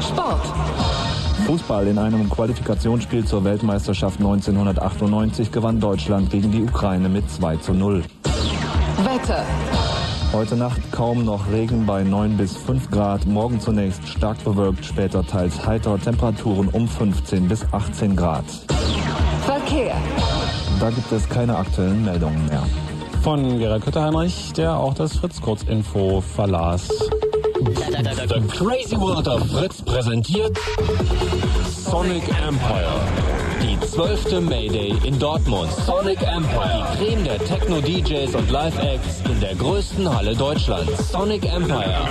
Sport. 0.00 0.83
Fußball 1.44 1.86
in 1.88 1.98
einem 1.98 2.30
Qualifikationsspiel 2.30 3.26
zur 3.26 3.44
Weltmeisterschaft 3.44 4.18
1998 4.18 5.52
gewann 5.52 5.78
Deutschland 5.78 6.30
gegen 6.30 6.50
die 6.50 6.62
Ukraine 6.62 7.10
mit 7.10 7.30
2 7.30 7.56
zu 7.58 7.74
0. 7.74 8.02
Wetter. 9.04 9.44
Heute 10.32 10.56
Nacht 10.56 10.80
kaum 10.90 11.26
noch 11.26 11.50
Regen 11.52 11.84
bei 11.84 12.02
9 12.02 12.38
bis 12.38 12.56
5 12.56 12.90
Grad. 12.90 13.26
Morgen 13.26 13.60
zunächst 13.60 14.08
stark 14.08 14.42
bewölkt, 14.42 14.86
später 14.86 15.22
teils 15.22 15.66
heiter. 15.66 15.98
Temperaturen 16.00 16.68
um 16.68 16.88
15 16.88 17.46
bis 17.46 17.66
18 17.72 18.16
Grad. 18.16 18.44
Verkehr. 19.44 19.96
Da 20.80 20.88
gibt 20.88 21.12
es 21.12 21.28
keine 21.28 21.58
aktuellen 21.58 22.06
Meldungen 22.06 22.46
mehr. 22.46 22.62
Von 23.22 23.58
Gerald 23.58 23.84
Kütterheinrich, 23.84 24.54
der 24.54 24.78
auch 24.78 24.94
das 24.94 25.16
Fritz-Kurzinfo 25.16 26.22
verlas. 26.22 26.88
The 27.64 28.42
Crazy 28.58 28.94
World 28.94 29.26
of 29.26 29.48
Fritz 29.50 29.80
präsentiert 29.80 30.58
Sonic 31.66 32.28
Empire. 32.46 33.00
Die 33.62 33.80
zwölfte 33.86 34.42
Mayday 34.42 34.94
in 35.02 35.18
Dortmund. 35.18 35.70
Sonic 35.86 36.20
Empire. 36.20 36.86
Die 36.92 37.06
Creme 37.06 37.24
der 37.24 37.38
Techno-DJs 37.38 38.34
und 38.34 38.50
Live-Acts 38.50 39.22
in 39.30 39.40
der 39.40 39.54
größten 39.54 40.14
Halle 40.14 40.36
Deutschlands. 40.36 41.10
Sonic 41.10 41.50
Empire. 41.50 42.06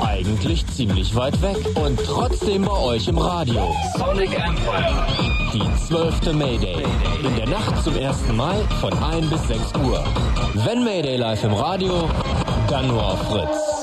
Eigentlich 0.00 0.64
ziemlich 0.68 1.12
weit 1.16 1.42
weg 1.42 1.56
und 1.74 1.98
trotzdem 2.04 2.62
bei 2.62 2.78
euch 2.78 3.08
im 3.08 3.18
Radio. 3.18 3.74
Sonic 3.96 4.30
Empire. 4.32 5.06
Die 5.52 5.86
zwölfte 5.88 6.32
Mayday. 6.32 6.84
In 7.24 7.34
der 7.34 7.48
Nacht 7.48 7.82
zum 7.82 7.96
1. 7.96 8.16
Mai 8.32 8.54
von 8.80 8.92
1 8.92 9.28
bis 9.28 9.48
6 9.48 9.60
Uhr. 9.84 10.04
Wenn 10.64 10.84
Mayday 10.84 11.16
live 11.16 11.42
im 11.42 11.54
Radio, 11.54 12.08
dann 12.68 12.86
nur 12.86 13.04
auf 13.04 13.18
Fritz. 13.28 13.73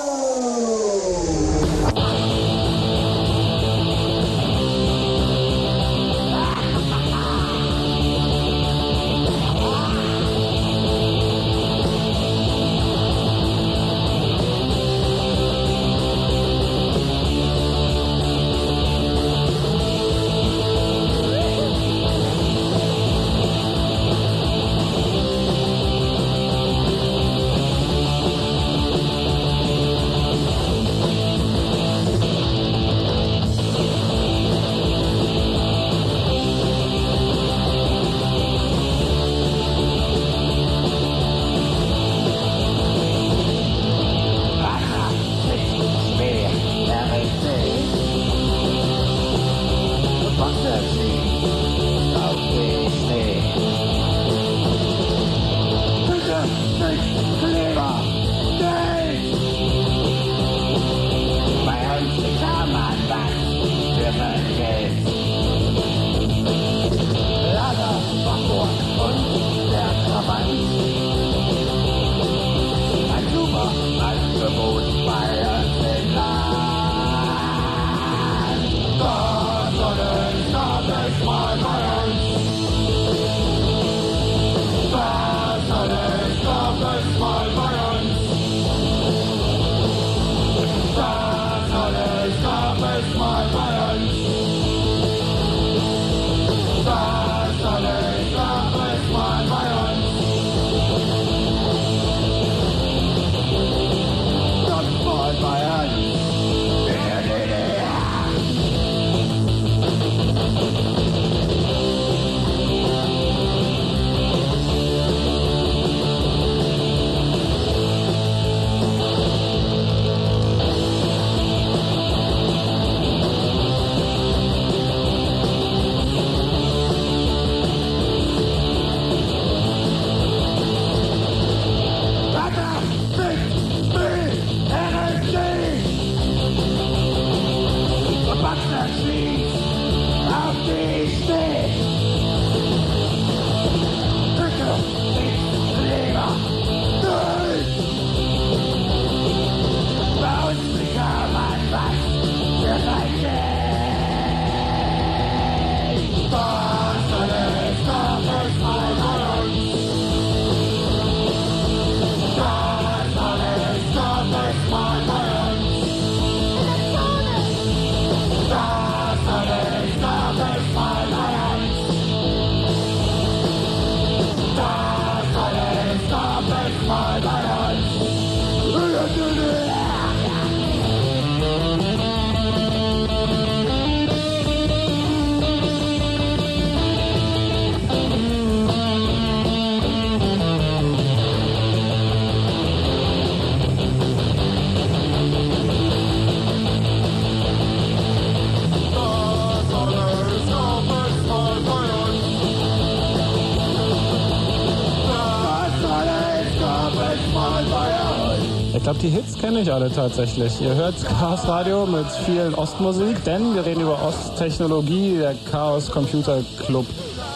Kenne 209.52 209.64
ich 209.64 209.74
alle 209.74 209.92
tatsächlich. 209.92 210.62
Ihr 210.62 210.74
hört 210.76 210.96
Chaos 211.20 211.46
Radio 211.46 211.86
mit 211.86 212.06
viel 212.26 212.54
Ostmusik, 212.56 213.22
denn 213.26 213.54
wir 213.54 213.66
reden 213.66 213.82
über 213.82 214.02
Osttechnologie, 214.02 215.18
der 215.18 215.36
Chaos 215.52 215.92
Computer 215.92 216.40
Club 216.66 216.86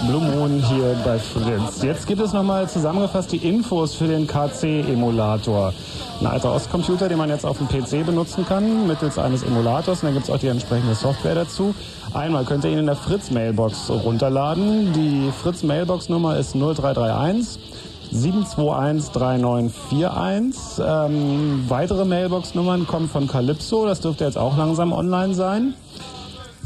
Blue 0.07 0.21
Moon 0.21 0.63
hier 0.63 0.95
bei 1.03 1.19
Fritz. 1.19 1.83
Jetzt 1.83 2.07
gibt 2.07 2.21
es 2.21 2.31
nochmal 2.31 2.69
zusammengefasst 2.69 3.33
die 3.33 3.37
Infos 3.45 3.95
für 3.95 4.07
den 4.07 4.27
KC-Emulator. 4.27 5.73
Ein 6.21 6.27
alter 6.27 6.53
Ostcomputer, 6.53 7.09
den 7.09 7.17
man 7.17 7.29
jetzt 7.29 7.45
auf 7.45 7.57
dem 7.57 7.67
PC 7.67 8.05
benutzen 8.05 8.45
kann, 8.45 8.87
mittels 8.87 9.17
eines 9.17 9.43
Emulators. 9.43 9.99
Und 9.99 10.05
dann 10.05 10.13
gibt 10.13 10.29
es 10.29 10.33
auch 10.33 10.39
die 10.39 10.47
entsprechende 10.47 10.95
Software 10.95 11.35
dazu. 11.35 11.75
Einmal 12.13 12.45
könnt 12.45 12.63
ihr 12.63 12.71
ihn 12.71 12.77
in 12.77 12.85
der 12.85 12.95
Fritz-Mailbox 12.95 13.89
runterladen. 13.89 14.93
Die 14.93 15.29
Fritz-Mailbox-Nummer 15.43 16.37
ist 16.37 16.55
0331 16.55 17.64
7213941. 18.15 20.79
Ähm, 20.79 21.65
weitere 21.67 22.05
Mailbox-Nummern 22.05 22.87
kommen 22.87 23.09
von 23.09 23.27
Calypso, 23.27 23.85
das 23.85 23.99
dürfte 24.01 24.25
jetzt 24.25 24.37
auch 24.37 24.57
langsam 24.57 24.93
online 24.93 25.33
sein. 25.33 25.73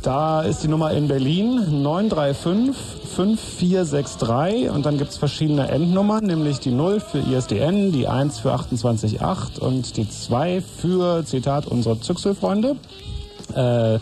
Da 0.01 0.43
ist 0.43 0.63
die 0.63 0.69
Nummer 0.69 0.91
in 0.91 1.09
Berlin 1.09 1.83
935 1.83 2.73
5463 3.15 4.69
und 4.69 4.85
dann 4.85 4.97
gibt 4.97 5.11
es 5.11 5.17
verschiedene 5.17 5.67
Endnummern, 5.67 6.25
nämlich 6.25 6.61
die 6.61 6.71
0 6.71 7.01
für 7.01 7.19
ISDN, 7.19 7.91
die 7.91 8.07
1 8.07 8.39
für 8.39 8.57
288 8.57 9.61
und 9.61 9.97
die 9.97 10.09
2 10.09 10.61
für, 10.61 11.25
Zitat, 11.25 11.67
unsere 11.67 11.99
Züchselfreunde. 11.99 12.77
Äh, 13.55 13.99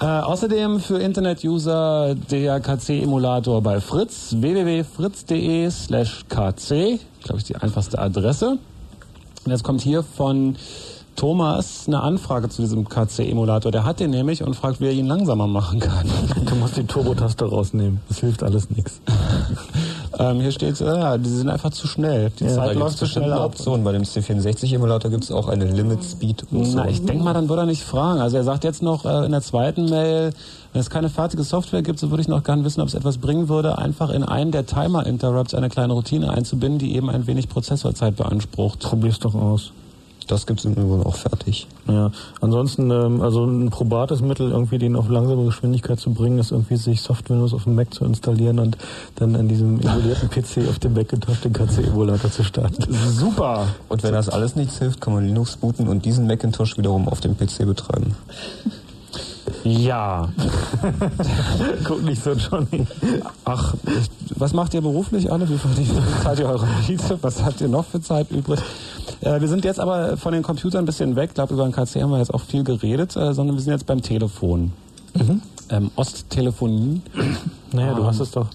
Äh, 0.00 0.04
außerdem 0.06 0.80
für 0.80 0.98
Internet-User 0.98 2.14
der 2.14 2.60
KC-Emulator 2.60 3.60
bei 3.60 3.82
Fritz, 3.82 4.34
www.fritz.de 4.38 5.70
slash 5.70 6.24
kc, 6.30 6.98
glaube 7.22 7.36
ich 7.36 7.44
die 7.44 7.56
einfachste 7.56 7.98
Adresse. 7.98 8.56
Und 9.44 9.50
jetzt 9.50 9.62
kommt 9.62 9.82
hier 9.82 10.02
von 10.02 10.56
Thomas 11.16 11.84
eine 11.86 12.00
Anfrage 12.00 12.48
zu 12.48 12.62
diesem 12.62 12.88
KC-Emulator. 12.88 13.70
Der 13.70 13.84
hat 13.84 14.00
den 14.00 14.10
nämlich 14.10 14.42
und 14.42 14.54
fragt, 14.54 14.80
wie 14.80 14.86
er 14.86 14.92
ihn 14.92 15.06
langsamer 15.06 15.46
machen 15.46 15.80
kann. 15.80 16.08
Du 16.46 16.56
musst 16.56 16.76
die 16.76 16.84
Turbo-Taste 16.84 17.46
rausnehmen. 17.46 18.00
Das 18.08 18.18
hilft 18.18 18.42
alles 18.42 18.68
nichts. 18.70 19.00
ähm, 20.18 20.40
hier 20.40 20.52
steht, 20.52 20.78
ja, 20.80 21.16
die 21.16 21.30
sind 21.30 21.48
einfach 21.48 21.70
zu 21.70 21.86
schnell. 21.86 22.30
Die 22.38 22.44
Ja, 22.44 22.54
Zeit 22.56 22.76
läuft 22.76 22.98
zu 22.98 23.06
schnell 23.06 23.32
ab. 23.32 23.46
Option. 23.46 23.84
Bei 23.84 23.92
dem 23.92 24.02
C64-Emulator 24.02 25.10
gibt 25.10 25.24
es 25.24 25.32
auch 25.32 25.48
eine 25.48 25.64
Limit 25.64 26.04
Speed. 26.04 26.44
Na, 26.50 26.88
ich 26.88 27.04
denke 27.04 27.24
mal, 27.24 27.32
dann 27.32 27.48
würde 27.48 27.62
er 27.62 27.66
nicht 27.66 27.82
fragen. 27.82 28.20
Also 28.20 28.36
er 28.36 28.44
sagt 28.44 28.64
jetzt 28.64 28.82
noch 28.82 29.04
äh, 29.06 29.24
in 29.24 29.32
der 29.32 29.40
zweiten 29.40 29.88
Mail, 29.88 30.32
wenn 30.72 30.80
es 30.80 30.90
keine 30.90 31.08
fertige 31.10 31.42
Software 31.44 31.82
gibt, 31.82 31.98
so 31.98 32.10
würde 32.10 32.22
ich 32.22 32.28
noch 32.28 32.42
gerne 32.42 32.64
wissen, 32.64 32.80
ob 32.80 32.88
es 32.88 32.94
etwas 32.94 33.18
bringen 33.18 33.48
würde, 33.48 33.78
einfach 33.78 34.10
in 34.10 34.22
einen 34.24 34.52
der 34.52 34.66
Timer-Interrupts 34.66 35.54
eine 35.54 35.68
kleine 35.68 35.92
Routine 35.92 36.30
einzubinden, 36.30 36.78
die 36.78 36.96
eben 36.96 37.08
ein 37.10 37.26
wenig 37.26 37.48
Prozessorzeit 37.48 38.16
beansprucht. 38.16 38.80
Probier's 38.80 39.18
doch 39.18 39.34
aus. 39.34 39.72
Das 40.26 40.46
gibt 40.46 40.60
es 40.60 40.64
im 40.66 40.72
Übrigen 40.72 41.04
auch 41.04 41.16
fertig. 41.16 41.66
Ja, 41.88 42.10
ansonsten, 42.40 42.90
ähm, 42.90 43.20
also 43.20 43.44
ein 43.44 43.70
probates 43.70 44.20
Mittel, 44.20 44.50
irgendwie 44.50 44.78
den 44.78 44.96
auf 44.96 45.08
langsame 45.08 45.44
Geschwindigkeit 45.44 45.98
zu 46.00 46.12
bringen, 46.12 46.38
ist 46.38 46.52
irgendwie 46.52 46.76
sich 46.76 47.02
Soft 47.02 47.30
Windows 47.30 47.54
auf 47.54 47.64
dem 47.64 47.74
Mac 47.74 47.92
zu 47.92 48.04
installieren 48.04 48.58
und 48.58 48.76
dann 49.16 49.36
an 49.36 49.48
diesem 49.48 49.80
emulierten 49.80 50.30
PC 50.30 50.68
auf 50.68 50.78
dem 50.78 50.94
Macintosh 50.94 51.40
den 51.40 51.52
KC-Emulator 51.52 52.30
zu 52.30 52.44
starten. 52.44 52.86
Super! 53.10 53.66
Und 53.88 54.02
wenn 54.02 54.12
das 54.12 54.28
alles 54.28 54.56
nichts 54.56 54.78
hilft, 54.78 55.00
kann 55.00 55.14
man 55.14 55.26
Linux 55.26 55.56
booten 55.56 55.88
und 55.88 56.04
diesen 56.04 56.26
Macintosh 56.26 56.78
wiederum 56.78 57.08
auf 57.08 57.20
dem 57.20 57.36
PC 57.36 57.66
betreiben. 57.66 58.14
Ja. 59.64 60.28
Guck 61.84 62.02
nicht 62.02 62.22
so, 62.22 62.32
Johnny. 62.32 62.86
Ach, 63.44 63.74
was 64.36 64.52
macht 64.52 64.74
ihr 64.74 64.80
beruflich 64.80 65.30
alle? 65.30 65.48
Wie 65.48 65.54
wie 65.54 65.88
zahlt 66.22 66.38
ihr 66.38 66.48
eure 66.48 66.66
Miete? 66.66 67.18
Was 67.22 67.42
habt 67.42 67.60
ihr 67.60 67.68
noch 67.68 67.84
für 67.84 68.00
Zeit 68.00 68.30
übrig? 68.30 68.60
Äh, 69.20 69.40
wir 69.40 69.48
sind 69.48 69.64
jetzt 69.64 69.80
aber 69.80 70.16
von 70.16 70.32
den 70.32 70.42
Computern 70.42 70.82
ein 70.82 70.86
bisschen 70.86 71.16
weg. 71.16 71.30
Ich 71.30 71.34
glaube, 71.34 71.54
über 71.54 71.64
den 71.64 71.72
KC 71.72 72.02
haben 72.02 72.10
wir 72.10 72.18
jetzt 72.18 72.32
auch 72.32 72.40
viel 72.40 72.64
geredet, 72.64 73.16
äh, 73.16 73.32
sondern 73.34 73.56
wir 73.56 73.62
sind 73.62 73.72
jetzt 73.72 73.86
beim 73.86 74.02
Telefon. 74.02 74.72
Ähm, 75.68 75.90
Osttelefonie. 75.96 77.00
Naja, 77.72 77.94
du 77.94 78.00
Ähm, 78.02 78.06
hast 78.06 78.20
es 78.20 78.30
doch 78.30 78.46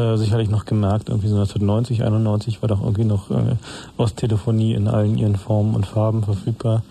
äh, 0.00 0.16
sicherlich 0.16 0.50
noch 0.50 0.64
gemerkt, 0.64 1.08
irgendwie 1.08 1.28
so 1.28 1.36
1990, 1.36 2.02
91 2.02 2.62
war 2.62 2.68
doch 2.68 2.80
irgendwie 2.80 3.04
noch 3.04 3.30
äh, 3.30 3.56
Osttelefonie 3.96 4.74
in 4.74 4.88
allen 4.88 5.18
ihren 5.18 5.36
Formen 5.36 5.74
und 5.74 5.86
Farben 5.86 6.22
verfügbar. 6.22 6.82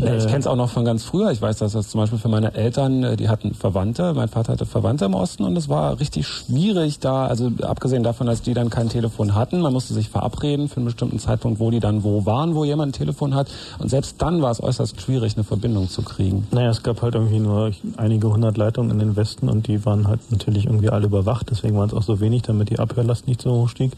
Ja, 0.00 0.14
ich 0.16 0.24
Äh, 0.24 0.26
kenne 0.26 0.38
es 0.40 0.46
auch 0.46 0.56
noch 0.56 0.70
von 0.70 0.84
ganz 0.84 1.04
früher. 1.04 1.30
Ich 1.30 1.40
weiß, 1.40 1.58
dass 1.58 1.72
das 1.72 1.88
zum 1.88 2.00
Beispiel 2.00 2.18
für 2.18 2.28
meine 2.28 2.54
Eltern, 2.54 3.02
äh, 3.02 3.16
die 3.16 3.28
hatten 3.28 3.54
Verwandte, 3.54 4.12
mein 4.14 4.28
Vater 4.28 4.52
hatte 4.52 4.66
Verwandte 4.66 5.04
im 5.04 5.14
Osten 5.14 5.44
und 5.44 5.56
es 5.56 5.68
war 5.68 6.00
richtig 6.00 6.26
schwierig 6.26 6.98
da, 6.98 7.26
also 7.26 7.50
abgesehen 7.62 8.02
davon, 8.02 8.26
dass 8.26 8.42
die 8.42 8.54
dann 8.54 8.70
kein 8.70 8.88
Telefon 8.88 9.34
hatten, 9.34 9.60
man 9.60 9.72
musste 9.72 9.94
sich 9.94 10.08
verabreden 10.08 10.68
für 10.68 10.76
einen 10.76 10.86
bestimmten 10.86 11.18
Zeitpunkt, 11.18 11.60
wo 11.60 11.70
die 11.70 11.80
dann 11.80 12.02
wo 12.04 12.26
waren, 12.26 12.54
wo 12.54 12.64
jemand 12.64 12.90
ein 12.90 12.98
Telefon 12.98 13.34
hat 13.34 13.48
und 13.78 13.88
selbst 13.88 14.20
dann 14.20 14.42
war 14.42 14.50
es 14.50 14.62
äußerst 14.62 15.00
schwierig, 15.00 15.36
eine 15.36 15.44
Verbindung 15.44 15.88
zu 15.88 16.02
kriegen. 16.02 16.46
Naja, 16.50 16.70
es 16.70 16.82
gab 16.82 17.02
halt 17.02 17.14
irgendwie 17.14 17.38
nur 17.38 17.70
einige 17.96 18.30
hundert 18.32 18.56
Leitungen 18.56 18.90
in 18.90 18.98
den 18.98 19.16
Westen 19.16 19.48
und 19.48 19.66
die 19.68 19.84
waren 19.84 20.08
halt 20.08 20.20
natürlich 20.30 20.66
irgendwie 20.66 20.90
alle 20.90 21.06
überwacht, 21.06 21.48
deswegen 21.50 21.76
waren 21.76 21.88
es 21.88 21.94
auch 21.94 22.02
so 22.02 22.20
wenig, 22.20 22.42
damit 22.42 22.55
die 22.64 22.78
Abhörlast 22.78 23.26
nicht 23.26 23.42
so 23.42 23.52
hoch 23.52 23.68
stieg. 23.68 23.92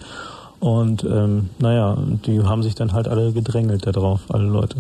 Und 0.60 1.04
ähm, 1.04 1.50
naja, 1.60 1.96
die 2.26 2.42
haben 2.42 2.64
sich 2.64 2.74
dann 2.74 2.92
halt 2.92 3.06
alle 3.06 3.32
gedrängelt 3.32 3.86
darauf, 3.86 4.22
alle 4.28 4.46
Leute. 4.46 4.76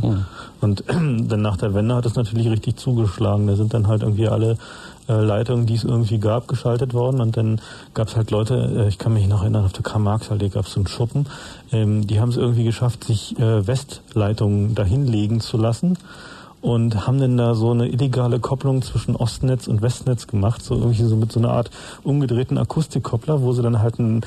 Und 0.60 0.82
dann 0.88 1.40
nach 1.40 1.56
der 1.56 1.72
Wende 1.72 1.94
hat 1.94 2.04
es 2.04 2.16
natürlich 2.16 2.50
richtig 2.50 2.76
zugeschlagen. 2.76 3.46
Da 3.46 3.54
sind 3.54 3.74
dann 3.74 3.86
halt 3.86 4.02
irgendwie 4.02 4.26
alle 4.26 4.58
äh, 5.08 5.12
Leitungen, 5.12 5.66
die 5.66 5.74
es 5.74 5.84
irgendwie 5.84 6.18
gab, 6.18 6.48
geschaltet 6.48 6.94
worden. 6.94 7.20
Und 7.20 7.36
dann 7.36 7.60
gab 7.94 8.08
es 8.08 8.16
halt 8.16 8.32
Leute, 8.32 8.56
äh, 8.76 8.88
ich 8.88 8.98
kann 8.98 9.12
mich 9.12 9.28
noch 9.28 9.42
erinnern, 9.42 9.64
auf 9.64 9.72
der 9.72 9.84
Karl-Marx-Halle 9.84 10.50
gab 10.50 10.66
es 10.66 10.72
so 10.72 10.80
einen 10.80 10.88
Schuppen, 10.88 11.26
ähm, 11.70 12.08
die 12.08 12.18
haben 12.18 12.30
es 12.30 12.36
irgendwie 12.36 12.64
geschafft, 12.64 13.04
sich 13.04 13.38
äh, 13.38 13.64
Westleitungen 13.66 14.74
dahinlegen 14.74 15.40
zu 15.40 15.58
lassen 15.58 15.96
und 16.60 17.06
haben 17.06 17.20
dann 17.20 17.36
da 17.36 17.54
so 17.54 17.70
eine 17.70 17.88
illegale 17.88 18.40
Kopplung 18.40 18.82
zwischen 18.82 19.14
Ostnetz 19.14 19.68
und 19.68 19.82
Westnetz 19.82 20.26
gemacht, 20.26 20.62
so 20.62 20.74
irgendwie 20.74 21.04
so 21.04 21.16
mit 21.16 21.30
so 21.30 21.38
einer 21.38 21.50
Art 21.50 21.70
umgedrehten 22.02 22.58
Akustikkoppler, 22.58 23.42
wo 23.42 23.52
sie 23.52 23.62
dann 23.62 23.80
halt 23.80 23.98
ein 23.98 24.22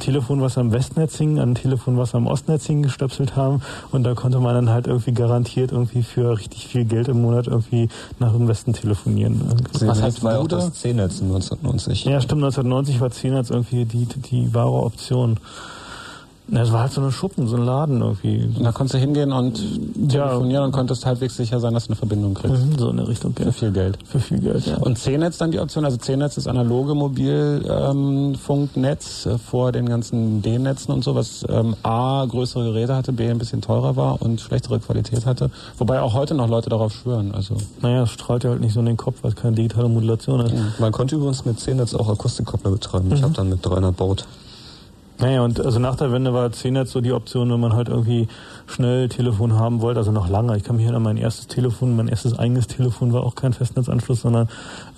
Telefon, 0.00 0.40
was 0.40 0.56
am 0.56 0.72
Westnetz 0.72 1.16
hing, 1.16 1.38
an 1.38 1.50
ein 1.50 1.54
Telefon, 1.54 1.96
was 1.98 2.14
am 2.14 2.26
Ostnetz 2.26 2.66
hing, 2.66 2.82
gestöpselt 2.82 3.36
haben 3.36 3.60
und 3.90 4.04
da 4.04 4.14
konnte 4.14 4.40
man 4.40 4.54
dann 4.54 4.70
halt 4.70 4.86
irgendwie 4.86 5.12
garantiert 5.12 5.72
irgendwie 5.72 6.02
für 6.02 6.38
richtig 6.38 6.66
viel 6.68 6.84
Geld 6.84 7.08
im 7.08 7.20
Monat 7.20 7.46
irgendwie 7.46 7.88
nach 8.18 8.32
dem 8.32 8.48
Westen 8.48 8.72
telefonieren. 8.72 9.42
Was 9.80 10.02
heißt, 10.02 10.22
war 10.22 10.32
ja 10.34 10.38
auch 10.38 10.48
das 10.48 10.72
C-Netz 10.74 11.20
1990. 11.20 12.04
Ja, 12.04 12.20
stimmt, 12.20 12.44
1990 12.44 13.00
war 13.00 13.10
C-Netz 13.10 13.50
irgendwie 13.50 13.84
die, 13.84 14.06
die 14.06 14.54
wahre 14.54 14.82
Option. 14.82 15.38
Ja, 16.48 16.60
Es 16.62 16.72
war 16.72 16.82
halt 16.82 16.92
so 16.92 17.00
eine 17.00 17.10
Schuppen, 17.10 17.48
so 17.48 17.56
ein 17.56 17.64
Laden 17.64 18.02
irgendwie. 18.02 18.46
Da 18.62 18.70
konntest 18.70 18.94
du 18.94 18.98
hingehen 18.98 19.32
und 19.32 19.58
telefonieren 20.10 20.64
und 20.64 20.72
konntest 20.72 21.06
halbwegs 21.06 21.36
sicher 21.38 21.58
sein, 21.58 21.72
dass 21.72 21.84
du 21.86 21.92
eine 21.92 21.96
Verbindung 21.96 22.34
kriegst. 22.34 22.66
Mhm, 22.66 22.78
so 22.78 22.90
in 22.90 22.98
der 22.98 23.08
Richtung, 23.08 23.32
Für 23.34 23.50
viel 23.50 23.72
Geld. 23.72 23.96
Für 24.04 24.20
viel 24.20 24.40
Geld, 24.40 24.66
ja. 24.66 24.76
Und 24.76 24.98
C-Netz 24.98 25.38
dann 25.38 25.52
die 25.52 25.58
Option, 25.58 25.86
also 25.86 25.96
C-Netz 25.96 26.36
ist 26.36 26.46
analoge 26.46 26.94
Mobilfunknetz 26.94 29.26
äh, 29.26 29.38
vor 29.38 29.72
den 29.72 29.88
ganzen 29.88 30.42
D-Netzen 30.42 30.92
und 30.92 31.02
so, 31.02 31.14
was 31.14 31.44
ähm, 31.48 31.76
A, 31.82 32.26
größere 32.26 32.64
Geräte 32.64 32.94
hatte, 32.94 33.12
B, 33.12 33.28
ein 33.30 33.38
bisschen 33.38 33.62
teurer 33.62 33.96
war 33.96 34.20
und 34.20 34.38
schlechtere 34.40 34.78
Qualität 34.80 35.24
hatte. 35.26 35.50
Wobei 35.78 36.02
auch 36.02 36.12
heute 36.14 36.34
noch 36.34 36.48
Leute 36.48 36.68
darauf 36.68 36.92
schwören. 36.92 37.32
Also 37.34 37.56
Naja, 37.80 38.02
es 38.02 38.10
strahlt 38.10 38.44
ja 38.44 38.50
halt 38.50 38.60
nicht 38.60 38.74
so 38.74 38.80
in 38.80 38.86
den 38.86 38.98
Kopf, 38.98 39.16
weil 39.22 39.30
es 39.30 39.36
keine 39.36 39.56
digitale 39.56 39.88
Modulation 39.88 40.40
ist. 40.40 40.52
Man 40.78 40.92
konnte 40.92 41.14
übrigens 41.16 41.44
mit 41.46 41.58
C-Netz 41.58 41.94
auch 41.94 42.10
Akustikkoppler 42.10 42.70
betreiben. 42.70 43.10
Ich 43.12 43.20
Mhm. 43.20 43.24
habe 43.24 43.34
dann 43.34 43.48
mit 43.48 43.64
300 43.64 43.96
Baut. 43.96 44.26
Naja, 45.18 45.42
und 45.42 45.60
also 45.60 45.78
nach 45.78 45.96
der 45.96 46.10
Wende 46.10 46.34
war 46.34 46.50
C-Netz 46.50 46.90
so 46.90 47.00
die 47.00 47.12
Option, 47.12 47.50
wenn 47.50 47.60
man 47.60 47.74
halt 47.74 47.88
irgendwie 47.88 48.26
schnell 48.66 49.08
Telefon 49.08 49.54
haben 49.54 49.80
wollte, 49.80 50.00
also 50.00 50.10
noch 50.10 50.28
lange. 50.28 50.56
Ich 50.56 50.64
kann 50.64 50.76
mich 50.76 50.84
erinnern, 50.84 51.02
mein 51.02 51.16
erstes 51.16 51.46
Telefon, 51.46 51.94
mein 51.94 52.08
erstes 52.08 52.36
eigenes 52.36 52.66
Telefon 52.66 53.12
war 53.12 53.22
auch 53.22 53.36
kein 53.36 53.52
Festnetzanschluss, 53.52 54.22
sondern 54.22 54.48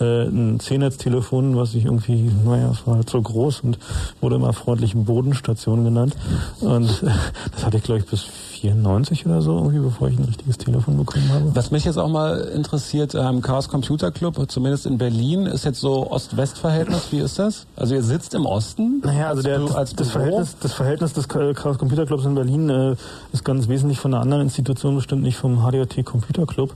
äh, 0.00 0.24
ein 0.24 0.58
C-Netz-Telefon, 0.58 1.56
was 1.56 1.74
ich 1.74 1.84
irgendwie, 1.84 2.30
naja, 2.44 2.70
es 2.70 2.86
war 2.86 2.96
halt 2.96 3.10
so 3.10 3.20
groß 3.20 3.60
und 3.60 3.78
wurde 4.20 4.36
immer 4.36 4.54
freundlich 4.54 4.94
Bodenstation 4.94 5.84
genannt. 5.84 6.16
Und 6.60 7.02
äh, 7.02 7.10
das 7.52 7.66
hatte 7.66 7.76
ich, 7.76 7.82
glaube 7.82 8.00
ich, 8.00 8.06
bis 8.06 8.26
94 8.60 9.26
oder 9.26 9.42
so, 9.42 9.56
irgendwie, 9.56 9.78
bevor 9.78 10.08
ich 10.08 10.18
ein 10.18 10.24
richtiges 10.24 10.58
Telefon 10.58 10.96
bekommen 10.96 11.28
habe. 11.32 11.54
Was 11.54 11.70
mich 11.70 11.84
jetzt 11.84 11.98
auch 11.98 12.08
mal 12.08 12.40
interessiert, 12.40 13.14
ähm, 13.14 13.42
Chaos 13.42 13.68
Computer 13.68 14.10
Club, 14.10 14.42
zumindest 14.48 14.86
in 14.86 14.98
Berlin, 14.98 15.46
ist 15.46 15.64
jetzt 15.64 15.80
so 15.80 16.10
Ost-West-Verhältnis. 16.10 17.08
Wie 17.10 17.18
ist 17.18 17.38
das? 17.38 17.66
Also 17.76 17.94
ihr 17.94 18.02
sitzt 18.02 18.34
im 18.34 18.46
Osten? 18.46 19.00
Naja, 19.04 19.28
also 19.28 19.42
der, 19.42 19.60
als 19.74 19.94
das? 19.94 20.10
Verhältnis, 20.10 20.56
das 20.60 20.72
Verhältnis 20.72 21.12
des 21.12 21.28
Chaos 21.28 21.78
Computer 21.78 22.06
Clubs 22.06 22.24
in 22.24 22.34
Berlin 22.34 22.68
äh, 22.68 22.96
ist 23.32 23.44
ganz 23.44 23.68
wesentlich 23.68 23.98
von 23.98 24.12
einer 24.12 24.22
anderen 24.22 24.42
Institution, 24.42 24.96
bestimmt 24.96 25.22
nicht 25.22 25.36
vom 25.36 25.60
HDT 25.60 26.04
Computer 26.04 26.46
Club. 26.46 26.74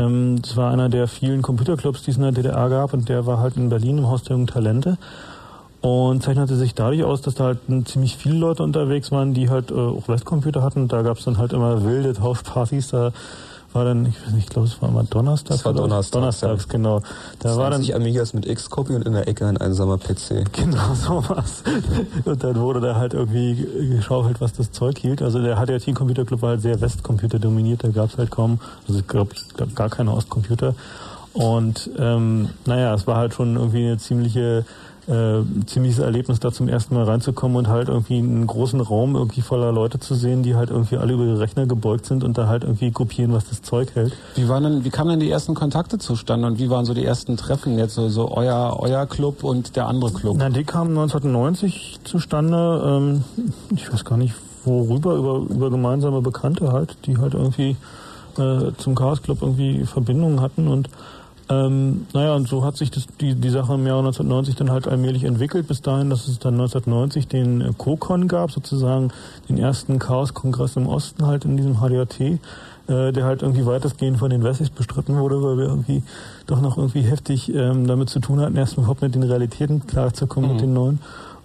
Ähm, 0.00 0.40
das 0.40 0.56
war 0.56 0.72
einer 0.72 0.88
der 0.88 1.08
vielen 1.08 1.42
Computerclubs, 1.42 2.02
die 2.02 2.10
es 2.10 2.16
in 2.16 2.22
der 2.22 2.32
DDR 2.32 2.68
gab 2.68 2.92
und 2.94 3.08
der 3.08 3.26
war 3.26 3.38
halt 3.38 3.56
in 3.56 3.68
Berlin 3.68 3.98
im 3.98 4.08
Haus 4.08 4.22
der 4.22 4.36
jungen 4.36 4.46
Talente. 4.46 4.98
Und 5.80 6.22
zeichnete 6.22 6.56
sich 6.56 6.74
dadurch 6.74 7.04
aus, 7.04 7.22
dass 7.22 7.34
da 7.34 7.44
halt 7.44 7.58
ziemlich 7.86 8.16
viele 8.16 8.36
Leute 8.36 8.62
unterwegs 8.62 9.10
waren, 9.10 9.32
die 9.32 9.48
halt 9.48 9.70
äh, 9.70 9.74
auch 9.74 10.08
Westcomputer 10.08 10.62
hatten. 10.62 10.88
Da 10.88 11.02
gab 11.02 11.18
es 11.18 11.24
dann 11.24 11.38
halt 11.38 11.52
immer 11.52 11.82
wilde 11.84 12.12
Tauschpartys. 12.12 12.88
Da 12.88 13.12
war 13.72 13.84
dann, 13.84 14.04
ich 14.04 14.20
weiß 14.20 14.32
nicht, 14.34 14.44
ich 14.44 14.50
glaube, 14.50 14.68
es 14.68 14.82
war 14.82 14.88
immer 14.90 15.04
Donnerstag. 15.04 15.56
Das 15.56 15.64
war 15.64 15.72
oder- 15.72 15.82
Donnerstags, 15.82 16.10
Donnerstags, 16.40 16.68
genau. 16.68 17.00
Da 17.38 17.56
war 17.56 17.70
dann 17.70 17.82
20 17.82 17.94
Amigas 17.94 18.34
mit 18.34 18.44
X-Copy 18.46 18.94
und 18.94 19.06
in 19.06 19.12
der 19.12 19.26
Ecke 19.28 19.46
ein 19.46 19.56
einsamer 19.56 19.96
PC. 19.96 20.44
Genau 20.52 20.92
sowas. 20.94 21.62
Und 22.24 22.44
dann 22.44 22.56
wurde 22.56 22.80
da 22.80 22.96
halt 22.96 23.14
irgendwie 23.14 23.66
geschaufelt, 23.96 24.40
was 24.40 24.52
das 24.52 24.72
Zeug 24.72 24.98
hielt. 24.98 25.22
Also 25.22 25.40
der 25.40 25.56
HDRT 25.56 25.94
Computer 25.94 26.24
Club 26.26 26.42
war 26.42 26.50
halt 26.50 26.62
sehr 26.62 26.80
Westcomputer 26.80 27.38
dominiert, 27.38 27.84
da 27.84 27.88
gab 27.88 28.10
es 28.10 28.18
halt 28.18 28.30
kaum, 28.30 28.58
also 28.86 29.00
ich 29.00 29.06
glaube 29.06 29.34
glaub, 29.56 29.74
gar 29.74 29.88
keine 29.88 30.12
Ostcomputer. 30.12 30.74
Und 31.32 31.88
ähm, 31.96 32.50
naja, 32.66 32.92
es 32.92 33.06
war 33.06 33.16
halt 33.16 33.34
schon 33.34 33.54
irgendwie 33.54 33.86
eine 33.86 33.98
ziemliche 33.98 34.64
äh, 35.10 35.42
ziemliches 35.66 35.98
Erlebnis, 35.98 36.38
da 36.38 36.52
zum 36.52 36.68
ersten 36.68 36.94
Mal 36.94 37.04
reinzukommen 37.04 37.56
und 37.56 37.68
halt 37.68 37.88
irgendwie 37.88 38.18
einen 38.18 38.46
großen 38.46 38.80
Raum 38.80 39.16
irgendwie 39.16 39.40
voller 39.40 39.72
Leute 39.72 39.98
zu 39.98 40.14
sehen, 40.14 40.42
die 40.42 40.54
halt 40.54 40.70
irgendwie 40.70 40.98
alle 40.98 41.14
über 41.14 41.24
ihre 41.24 41.40
Rechner 41.40 41.66
gebeugt 41.66 42.06
sind 42.06 42.22
und 42.22 42.38
da 42.38 42.46
halt 42.46 42.62
irgendwie 42.62 42.92
kopieren, 42.92 43.32
was 43.32 43.48
das 43.48 43.62
Zeug 43.62 43.88
hält. 43.94 44.16
Wie 44.36 44.48
waren 44.48 44.62
denn, 44.62 44.84
wie 44.84 44.90
kamen 44.90 45.10
denn 45.10 45.20
die 45.20 45.30
ersten 45.30 45.54
Kontakte 45.54 45.98
zustande 45.98 46.46
und 46.46 46.58
wie 46.58 46.70
waren 46.70 46.84
so 46.84 46.94
die 46.94 47.04
ersten 47.04 47.36
Treffen 47.36 47.76
jetzt 47.76 47.94
so, 47.94 48.08
so 48.08 48.30
euer 48.30 48.76
euer 48.78 49.06
Club 49.06 49.42
und 49.42 49.74
der 49.74 49.88
andere 49.88 50.12
Club? 50.12 50.36
Na, 50.38 50.48
die 50.48 50.64
kamen 50.64 50.90
1990 50.90 51.98
zustande. 52.04 52.82
Ähm, 52.84 53.24
ich 53.74 53.92
weiß 53.92 54.04
gar 54.04 54.16
nicht 54.16 54.34
worüber, 54.64 55.14
über, 55.14 55.38
über 55.48 55.70
gemeinsame 55.70 56.20
Bekannte 56.20 56.72
halt, 56.72 56.96
die 57.06 57.18
halt 57.18 57.34
irgendwie 57.34 57.76
äh, 58.38 58.72
zum 58.76 58.94
Chaos 58.94 59.22
Club 59.22 59.42
irgendwie 59.42 59.84
Verbindungen 59.86 60.40
hatten 60.40 60.68
und 60.68 60.88
ähm, 61.50 62.06
naja, 62.14 62.34
und 62.34 62.46
so 62.46 62.64
hat 62.64 62.76
sich 62.76 62.92
das, 62.92 63.08
die, 63.20 63.34
die 63.34 63.50
Sache 63.50 63.74
im 63.74 63.84
Jahr 63.84 63.98
1990 63.98 64.54
dann 64.54 64.70
halt 64.70 64.86
allmählich 64.86 65.24
entwickelt, 65.24 65.66
bis 65.66 65.82
dahin, 65.82 66.08
dass 66.08 66.28
es 66.28 66.38
dann 66.38 66.54
1990 66.54 67.26
den 67.26 67.60
äh, 67.60 67.72
CoCon 67.76 68.28
gab, 68.28 68.52
sozusagen 68.52 69.10
den 69.48 69.58
ersten 69.58 69.98
Chaos-Kongress 69.98 70.76
im 70.76 70.86
Osten 70.86 71.26
halt 71.26 71.44
in 71.44 71.56
diesem 71.56 71.80
HDAT, 71.80 72.20
äh, 72.20 72.38
der 72.86 73.24
halt 73.24 73.42
irgendwie 73.42 73.66
weitestgehend 73.66 74.18
von 74.18 74.30
den 74.30 74.44
Wessis 74.44 74.70
bestritten 74.70 75.16
wurde, 75.18 75.42
weil 75.42 75.58
wir 75.58 75.64
irgendwie 75.64 76.04
doch 76.46 76.60
noch 76.60 76.78
irgendwie 76.78 77.02
heftig 77.02 77.52
ähm, 77.52 77.88
damit 77.88 78.10
zu 78.10 78.20
tun 78.20 78.40
hatten, 78.40 78.54
erst 78.56 78.76
überhaupt 78.76 79.02
mit 79.02 79.16
den 79.16 79.24
Realitäten 79.24 79.88
klarzukommen, 79.88 80.52
mit 80.52 80.60
den 80.60 80.72
neuen. 80.72 81.00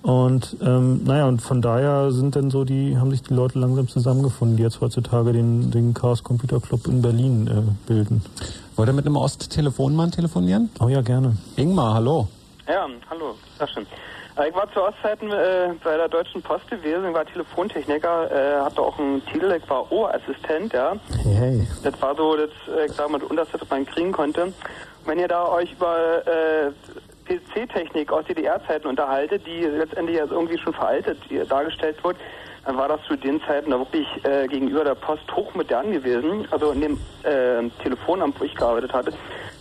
Und 0.06 0.58
ähm, 0.62 1.04
naja, 1.04 1.26
und 1.26 1.42
von 1.42 1.64
daher 1.64 2.12
sind 2.12 2.36
dann 2.36 2.52
so 2.52 2.64
die, 2.64 2.96
haben 2.96 3.10
sich 3.10 3.24
die 3.24 3.34
Leute 3.34 3.58
langsam 3.58 3.88
zusammengefunden, 3.88 4.56
die 4.56 4.62
jetzt 4.62 4.80
heutzutage 4.80 5.34
den, 5.34 5.72
den 5.72 5.96
Chaos 5.96 6.24
Computer 6.24 6.60
Club 6.60 6.86
in 6.86 7.02
Berlin 7.02 7.48
äh, 7.48 7.88
bilden. 7.88 8.24
Wollt 8.76 8.88
ihr 8.88 8.94
mit 8.94 9.08
einem 9.08 9.18
Osttelefonmann 9.18 10.12
telefonieren? 10.12 10.70
Oh 10.80 10.90
ja, 10.90 11.02
gerne. 11.02 11.36
Ingmar, 11.56 11.96
hallo. 11.96 12.28
Ja, 12.68 12.86
hallo, 13.10 13.34
sag 13.58 13.68
schon. 13.70 13.88
Äh, 14.38 14.50
Ich 14.50 14.56
war 14.56 14.72
zu 14.74 14.84
Ostzeiten 14.84 15.32
äh, 15.32 15.74
bei 15.84 15.98
der 15.98 16.08
Deutschen 16.08 16.40
Post 16.44 16.70
gewesen, 16.70 17.12
war 17.12 17.26
Telefontechniker, 17.26 18.30
äh, 18.32 18.62
hatte 18.64 18.82
auch 18.82 19.00
einen 19.00 19.26
Titel, 19.26 19.52
ich 19.60 19.68
war 19.68 19.92
Ohrassistent, 19.92 20.72
ja. 20.72 20.94
Hey. 21.24 21.68
Das 21.82 22.00
war 22.00 22.16
so 22.16 22.36
das, 22.38 22.52
äh, 22.78 22.86
ich 22.86 22.92
sag 22.92 23.10
mal, 23.10 23.18
das 23.20 23.28
Unterste, 23.28 23.60
was 23.60 23.70
man 23.72 23.84
kriegen 23.88 24.12
konnte. 24.12 24.44
Und 24.44 24.54
wenn 25.08 25.18
ihr 25.18 25.28
da 25.28 25.48
euch 25.48 25.72
über 25.72 25.96
äh, 26.28 26.72
PC-Technik 27.26 28.12
aus 28.12 28.26
DDR-Zeiten 28.26 28.88
unterhaltet, 28.88 29.46
die 29.46 29.62
letztendlich 29.62 30.22
als 30.22 30.32
irgendwie 30.32 30.58
schon 30.58 30.74
veraltet 30.74 31.20
dargestellt 31.50 32.04
wird, 32.04 32.18
war 32.66 32.88
das 32.88 33.00
zu 33.08 33.16
den 33.16 33.42
Zeiten 33.42 33.72
da 33.72 33.78
wirklich 33.78 34.08
äh, 34.24 34.48
gegenüber 34.48 34.84
der 34.84 34.96
Post 34.96 35.32
hochmodern 35.32 35.92
gewesen. 35.92 36.48
Also 36.52 36.72
in 36.72 36.82
dem 36.82 36.94
äh, 37.24 37.70
Telefonamt, 37.84 38.40
wo 38.40 38.44
ich 38.44 38.56
gearbeitet 38.56 38.94
hatte, 38.94 39.14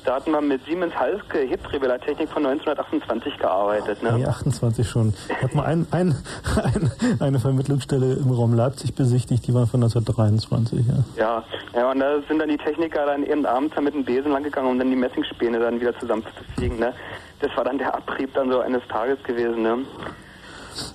da 0.04 0.16
hatten 0.16 0.32
wir 0.32 0.40
mit 0.40 0.64
Siemens 0.66 0.94
Halske 0.94 1.38
Hitrevela-Technik 1.38 2.28
von 2.28 2.44
1928 2.44 3.38
gearbeitet. 3.38 4.02
Ne? 4.02 4.12
Nee, 4.18 4.26
28 4.26 4.86
schon. 4.86 5.14
Ich 5.28 5.42
habe 5.42 5.56
mal 5.56 5.64
ein, 5.64 5.86
ein, 5.90 6.14
ein, 6.62 6.90
eine 7.20 7.40
Vermittlungsstelle 7.40 8.14
im 8.14 8.30
Raum 8.30 8.54
Leipzig 8.54 8.94
besichtigt, 8.94 9.46
die 9.46 9.54
war 9.54 9.66
von 9.66 9.82
1923, 9.82 10.86
ja. 10.86 10.94
Ja, 11.16 11.44
ja, 11.74 11.90
und 11.90 12.00
da 12.00 12.20
sind 12.28 12.38
dann 12.38 12.50
die 12.50 12.58
Techniker 12.58 13.06
dann 13.06 13.24
eben 13.24 13.46
abends 13.46 13.74
dann 13.74 13.84
mit 13.84 13.94
dem 13.94 14.04
Besen 14.04 14.32
langgegangen, 14.32 14.70
um 14.70 14.78
dann 14.78 14.90
die 14.90 14.96
Messingspäne 14.96 15.58
dann 15.58 15.80
wieder 15.80 15.98
zusammenzufliegen, 15.98 16.78
ne? 16.78 16.92
Das 17.40 17.54
war 17.56 17.64
dann 17.64 17.78
der 17.78 17.94
Abrieb 17.94 18.32
dann 18.34 18.50
so 18.50 18.60
eines 18.60 18.86
Tages 18.88 19.22
gewesen, 19.24 19.62
ne? 19.62 19.78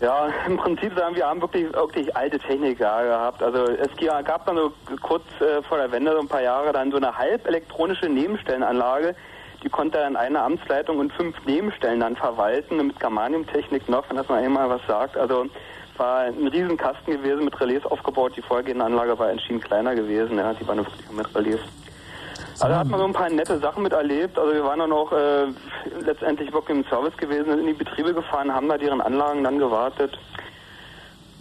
Ja, 0.01 0.30
im 0.47 0.57
Prinzip 0.57 0.97
sagen 0.97 1.15
wir 1.15 1.27
haben 1.27 1.41
wirklich, 1.41 1.72
wirklich 1.73 2.15
alte 2.15 2.39
Technik 2.39 2.80
ja, 2.80 3.01
gehabt. 3.01 3.43
Also 3.43 3.65
es 3.65 3.89
gab 4.26 4.45
dann 4.45 4.57
so 4.57 4.72
kurz 5.01 5.23
äh, 5.39 5.61
vor 5.64 5.77
der 5.77 5.91
Wende, 5.91 6.11
so 6.11 6.19
ein 6.19 6.27
paar 6.27 6.41
Jahre, 6.41 6.72
dann 6.72 6.91
so 6.91 6.97
eine 6.97 7.18
halb 7.18 7.47
elektronische 7.47 8.07
Nebenstellenanlage, 8.07 9.15
die 9.64 9.69
konnte 9.69 9.97
dann 9.97 10.15
eine 10.15 10.41
Amtsleitung 10.41 10.99
und 10.99 11.11
fünf 11.14 11.35
Nebenstellen 11.45 11.99
dann 11.99 12.15
verwalten, 12.15 12.77
mit 12.88 12.99
Germaniumtechnik 12.99 13.89
noch, 13.89 14.10
wenn 14.10 14.18
das 14.18 14.30
mal 14.30 14.43
einmal 14.43 14.69
was 14.69 14.81
sagt. 14.88 15.18
Also 15.18 15.47
war 15.97 16.22
ein 16.22 16.47
Riesenkasten 16.47 17.14
gewesen, 17.14 17.43
mit 17.45 17.60
Relais 17.60 17.85
aufgebaut. 17.85 18.34
Die 18.38 18.41
vorhergehende 18.41 18.85
Anlage 18.85 19.19
war 19.19 19.30
entschieden 19.30 19.60
kleiner 19.60 19.95
gewesen, 19.95 20.38
ja, 20.38 20.53
die 20.53 20.65
war 20.68 20.76
nur 20.76 20.85
wirklich 20.85 21.11
mit 21.11 21.35
Relais. 21.35 21.60
Also 22.61 22.73
da 22.73 22.80
hat 22.80 22.88
man 22.88 22.99
so 22.99 23.06
ein 23.06 23.14
paar 23.14 23.30
nette 23.30 23.57
Sachen 23.60 23.84
miterlebt. 23.84 24.38
Also 24.38 24.53
wir 24.53 24.64
waren 24.65 24.80
dann 24.80 24.91
auch 24.91 25.11
äh, 25.14 25.45
letztendlich 26.02 26.52
wirklich 26.52 26.77
im 26.77 26.86
Service 26.86 27.15
gewesen, 27.15 27.45
sind 27.45 27.60
in 27.60 27.68
die 27.68 27.73
Betriebe 27.73 28.14
gefahren, 28.14 28.53
haben 28.53 28.68
da 28.68 28.77
deren 28.77 28.99
Anlagen 28.99 29.44
dann 29.45 29.60
gewartet. 29.60 30.18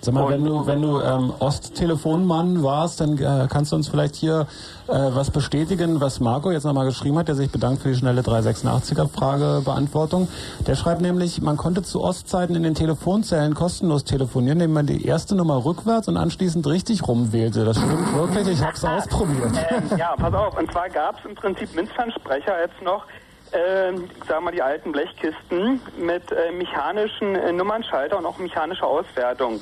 Sag 0.00 0.14
mal, 0.14 0.28
wenn 0.28 0.44
du, 0.44 0.64
wenn 0.64 0.80
du 0.80 1.00
ähm, 1.00 1.32
Osttelefonmann 1.40 2.62
warst, 2.62 3.00
dann 3.00 3.18
äh, 3.18 3.48
kannst 3.50 3.72
du 3.72 3.76
uns 3.76 3.88
vielleicht 3.88 4.14
hier 4.14 4.46
äh, 4.86 4.92
was 4.92 5.32
bestätigen, 5.32 6.00
was 6.00 6.20
Marco 6.20 6.52
jetzt 6.52 6.64
nochmal 6.64 6.86
geschrieben 6.86 7.18
hat, 7.18 7.26
der 7.26 7.34
sich 7.34 7.50
bedankt 7.50 7.82
für 7.82 7.88
die 7.88 7.96
schnelle 7.96 8.20
386er 8.20 9.08
Fragebeantwortung. 9.08 10.28
Der 10.66 10.76
schreibt 10.76 11.00
nämlich, 11.00 11.42
man 11.42 11.56
konnte 11.56 11.82
zu 11.82 12.02
Ostzeiten 12.02 12.54
in 12.54 12.62
den 12.62 12.76
Telefonzellen 12.76 13.54
kostenlos 13.54 14.04
telefonieren, 14.04 14.60
indem 14.60 14.72
man 14.72 14.86
die 14.86 15.04
erste 15.04 15.34
Nummer 15.34 15.64
rückwärts 15.64 16.06
und 16.06 16.16
anschließend 16.16 16.64
richtig 16.68 17.06
rumwählte. 17.08 17.64
Das 17.64 17.76
stimmt 17.76 18.14
wirklich, 18.14 18.48
ich 18.48 18.62
hab's 18.62 18.84
ausprobiert. 18.84 19.52
Ähm, 19.68 19.98
ja, 19.98 20.14
pass 20.16 20.32
auf. 20.32 20.56
Und 20.56 20.70
zwar 20.70 20.88
gab 20.90 21.18
es 21.18 21.24
im 21.24 21.34
Prinzip 21.34 21.74
Münzfernsprecher 21.74 22.60
jetzt 22.60 22.80
noch, 22.82 23.04
ähm, 23.52 24.04
ich 24.16 24.28
sag 24.28 24.42
mal 24.42 24.52
die 24.52 24.62
alten 24.62 24.92
Blechkisten 24.92 25.80
mit 25.98 26.30
äh, 26.30 26.52
mechanischen 26.52 27.34
äh, 27.34 27.52
Nummernschalter 27.52 28.16
und 28.16 28.26
auch 28.26 28.38
mechanischer 28.38 28.86
Auswertung. 28.86 29.60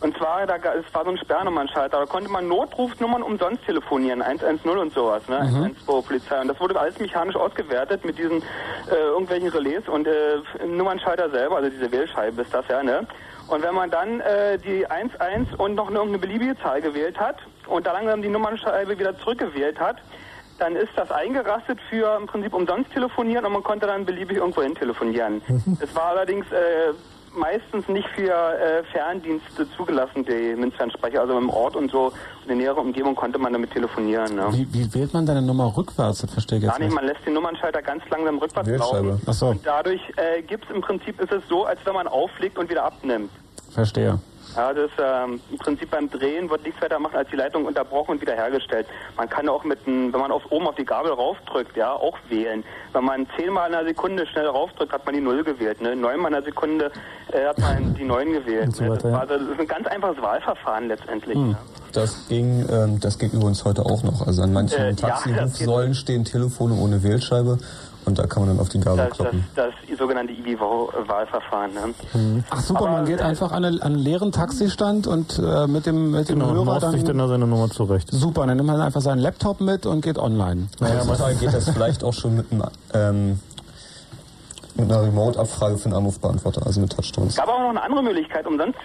Und 0.00 0.16
zwar, 0.16 0.46
da, 0.46 0.56
es 0.56 0.94
war 0.94 1.04
so 1.04 1.10
ein 1.10 1.18
Sperrnummernschalter, 1.18 1.98
da 1.98 2.06
konnte 2.06 2.30
man 2.30 2.46
Notrufnummern 2.46 3.22
umsonst 3.22 3.64
telefonieren, 3.64 4.22
110 4.22 4.70
und 4.78 4.92
sowas, 4.92 5.26
ne, 5.28 5.40
Mhm. 5.40 5.54
112 5.56 6.06
Polizei. 6.06 6.40
Und 6.40 6.48
das 6.48 6.60
wurde 6.60 6.78
alles 6.78 6.98
mechanisch 7.00 7.34
ausgewertet 7.36 8.04
mit 8.04 8.16
diesen 8.16 8.42
äh, 8.90 8.94
irgendwelchen 8.94 9.48
Relais 9.48 9.88
und 9.88 10.06
äh, 10.06 10.36
Nummernschalter 10.66 11.30
selber, 11.30 11.56
also 11.56 11.68
diese 11.70 11.90
Wählscheibe 11.90 12.42
ist 12.42 12.54
das 12.54 12.66
ja, 12.68 12.82
ne. 12.82 13.06
Und 13.48 13.62
wenn 13.62 13.74
man 13.74 13.90
dann 13.90 14.20
äh, 14.20 14.58
die 14.58 14.86
1-1 14.86 15.56
und 15.56 15.74
noch 15.74 15.88
eine, 15.88 15.96
irgendeine 15.98 16.18
beliebige 16.18 16.56
Zahl 16.58 16.80
gewählt 16.82 17.18
hat 17.18 17.36
und 17.66 17.86
da 17.86 17.92
langsam 17.92 18.22
die 18.22 18.28
Nummernscheibe 18.28 18.98
wieder 18.98 19.18
zurückgewählt 19.18 19.80
hat, 19.80 19.96
dann 20.58 20.76
ist 20.76 20.90
das 20.96 21.10
eingerastet 21.10 21.78
für 21.88 22.16
im 22.20 22.26
Prinzip 22.26 22.52
umsonst 22.52 22.92
telefonieren 22.92 23.44
und 23.46 23.52
man 23.52 23.62
konnte 23.62 23.86
dann 23.86 24.04
beliebig 24.04 24.36
irgendwo 24.38 24.60
hin 24.62 24.74
telefonieren. 24.74 25.40
Es 25.80 25.94
war 25.94 26.06
allerdings 26.10 26.44
äh, 26.52 26.92
meistens 27.38 27.88
nicht 27.88 28.08
für 28.14 28.32
äh, 28.32 28.82
Ferndienste 28.92 29.70
zugelassen, 29.76 30.24
die 30.24 30.54
Münzfernsprecher. 30.56 31.20
Also 31.20 31.38
im 31.38 31.48
Ort 31.50 31.76
und 31.76 31.90
so, 31.90 32.12
in 32.42 32.48
der 32.48 32.56
näheren 32.56 32.86
Umgebung 32.86 33.14
konnte 33.14 33.38
man 33.38 33.52
damit 33.52 33.72
telefonieren. 33.72 34.36
Ne? 34.36 34.46
Wie, 34.52 34.66
wie 34.72 34.94
wählt 34.94 35.14
man 35.14 35.24
deine 35.26 35.42
Nummer 35.42 35.74
rückwärts? 35.76 36.20
Das 36.20 36.32
verstehe 36.32 36.58
ich 36.58 36.64
Gar 36.64 36.72
jetzt 36.72 36.80
nicht, 36.80 36.88
nicht. 36.88 36.94
man 36.96 37.06
lässt 37.06 37.24
den 37.26 37.34
Nummernschalter 37.34 37.82
ganz 37.82 38.02
langsam 38.10 38.38
rückwärts 38.38 38.68
laufen. 38.68 39.20
Ach 39.26 39.32
so. 39.32 39.46
Und 39.48 39.64
dadurch 39.64 40.00
äh, 40.16 40.42
gibt 40.42 40.64
es 40.64 40.74
im 40.74 40.80
Prinzip, 40.80 41.20
ist 41.20 41.32
es 41.32 41.42
so, 41.48 41.64
als 41.64 41.80
wenn 41.84 41.94
man 41.94 42.06
auflegt 42.08 42.58
und 42.58 42.68
wieder 42.68 42.84
abnimmt. 42.84 43.30
Verstehe. 43.70 44.18
Ja, 44.56 44.72
das 44.72 44.90
ähm, 44.98 45.40
im 45.50 45.58
Prinzip 45.58 45.90
beim 45.90 46.10
Drehen 46.10 46.48
wird 46.50 46.64
nichts 46.64 46.80
weiter 46.80 46.98
machen, 46.98 47.16
als 47.16 47.28
die 47.30 47.36
Leitung 47.36 47.66
unterbrochen 47.66 48.12
und 48.12 48.20
wiederhergestellt. 48.20 48.86
Man 49.16 49.28
kann 49.28 49.48
auch 49.48 49.62
mit, 49.64 49.78
einem- 49.86 50.12
wenn 50.12 50.20
man 50.20 50.32
auf, 50.32 50.42
oben 50.50 50.66
auf 50.66 50.74
die 50.74 50.84
Gabel 50.84 51.12
raufdrückt, 51.12 51.76
ja, 51.76 51.92
auch 51.92 52.16
wählen. 52.28 52.64
Wenn 52.92 53.04
man 53.04 53.26
zehnmal 53.36 53.68
in 53.68 53.74
einer 53.76 53.86
Sekunde 53.86 54.26
schnell 54.26 54.46
raufdrückt, 54.46 54.92
hat 54.92 55.04
man 55.04 55.14
die 55.14 55.20
Null 55.20 55.44
gewählt. 55.44 55.80
Ne? 55.80 55.94
Neunmal 55.94 56.30
in 56.30 56.36
einer 56.36 56.44
Sekunde 56.44 56.90
äh, 57.30 57.46
hat 57.46 57.58
man 57.58 57.94
die 57.94 58.04
Neun 58.04 58.32
gewählt. 58.32 58.74
so 58.74 58.84
ne? 58.84 58.94
das, 58.94 59.02
ja. 59.04 59.12
war, 59.12 59.26
das 59.26 59.42
ist 59.42 59.60
ein 59.60 59.68
ganz 59.68 59.86
einfaches 59.86 60.20
Wahlverfahren 60.22 60.88
letztendlich. 60.88 61.36
Hm. 61.36 61.50
Ne? 61.50 61.56
Das 61.92 62.28
ging, 62.28 62.66
ähm, 62.70 63.00
das 63.00 63.18
geht 63.18 63.32
übrigens 63.32 63.64
heute 63.64 63.82
auch 63.84 64.02
noch. 64.02 64.26
Also 64.26 64.42
an 64.42 64.52
manchen 64.52 64.78
Äh, 64.78 64.84
ja, 64.90 64.92
das 64.92 65.00
Taxirufsäulen 65.00 65.94
stehen 65.94 66.24
Telefone 66.24 66.74
ohne 66.74 67.02
Wählscheibe 67.02 67.58
und 68.08 68.18
da 68.18 68.26
kann 68.26 68.42
man 68.42 68.50
dann 68.56 68.60
auf 68.60 68.68
die 68.68 68.80
Gabel 68.80 68.96
Das, 68.96 69.08
das, 69.08 69.16
kloppen. 69.16 69.44
das 69.54 69.72
sogenannte 69.98 70.32
IBI-Wahlverfahren. 70.32 71.74
Ne? 71.74 72.42
Ach 72.50 72.60
super, 72.60 72.90
man 72.90 73.04
geht 73.04 73.20
einfach 73.20 73.52
an, 73.52 73.64
eine, 73.64 73.76
an 73.82 73.92
einen 73.92 73.98
leeren 73.98 74.32
Taxistand 74.32 75.06
und 75.06 75.38
äh, 75.38 75.66
mit 75.66 75.86
dem, 75.86 76.10
mit 76.12 76.28
dem 76.28 76.38
Genau, 76.38 76.52
Hörer 76.52 76.64
maust 76.64 76.82
dann... 76.82 76.92
sich 76.92 77.04
dann 77.04 77.18
da 77.18 77.28
seine 77.28 77.46
Nummer 77.46 77.68
zurecht. 77.70 78.08
Super, 78.10 78.46
dann 78.46 78.56
nimmt 78.56 78.68
man 78.68 78.80
einfach 78.80 79.00
seinen 79.00 79.18
Laptop 79.18 79.60
mit 79.60 79.86
und 79.86 80.00
geht 80.00 80.18
online. 80.18 80.68
Naja, 80.80 81.02
manchmal 81.06 81.34
geht 81.34 81.52
das 81.52 81.68
vielleicht 81.70 82.02
auch 82.04 82.14
schon 82.14 82.36
mit, 82.36 82.50
einem, 82.52 82.64
ähm, 82.94 83.40
mit 84.78 84.90
einer 84.90 85.02
Remote-Abfrage 85.02 85.76
für 85.76 85.86
einen 85.86 85.94
Anrufbeantworter, 85.94 86.64
also 86.64 86.80
mit 86.80 86.92
Touchstones. 86.92 87.30
Es 87.30 87.36
gab 87.36 87.48
auch 87.48 87.58
noch 87.58 87.70
eine 87.70 87.82
andere 87.82 88.02
Möglichkeit, 88.02 88.46
umsonst, 88.46 88.78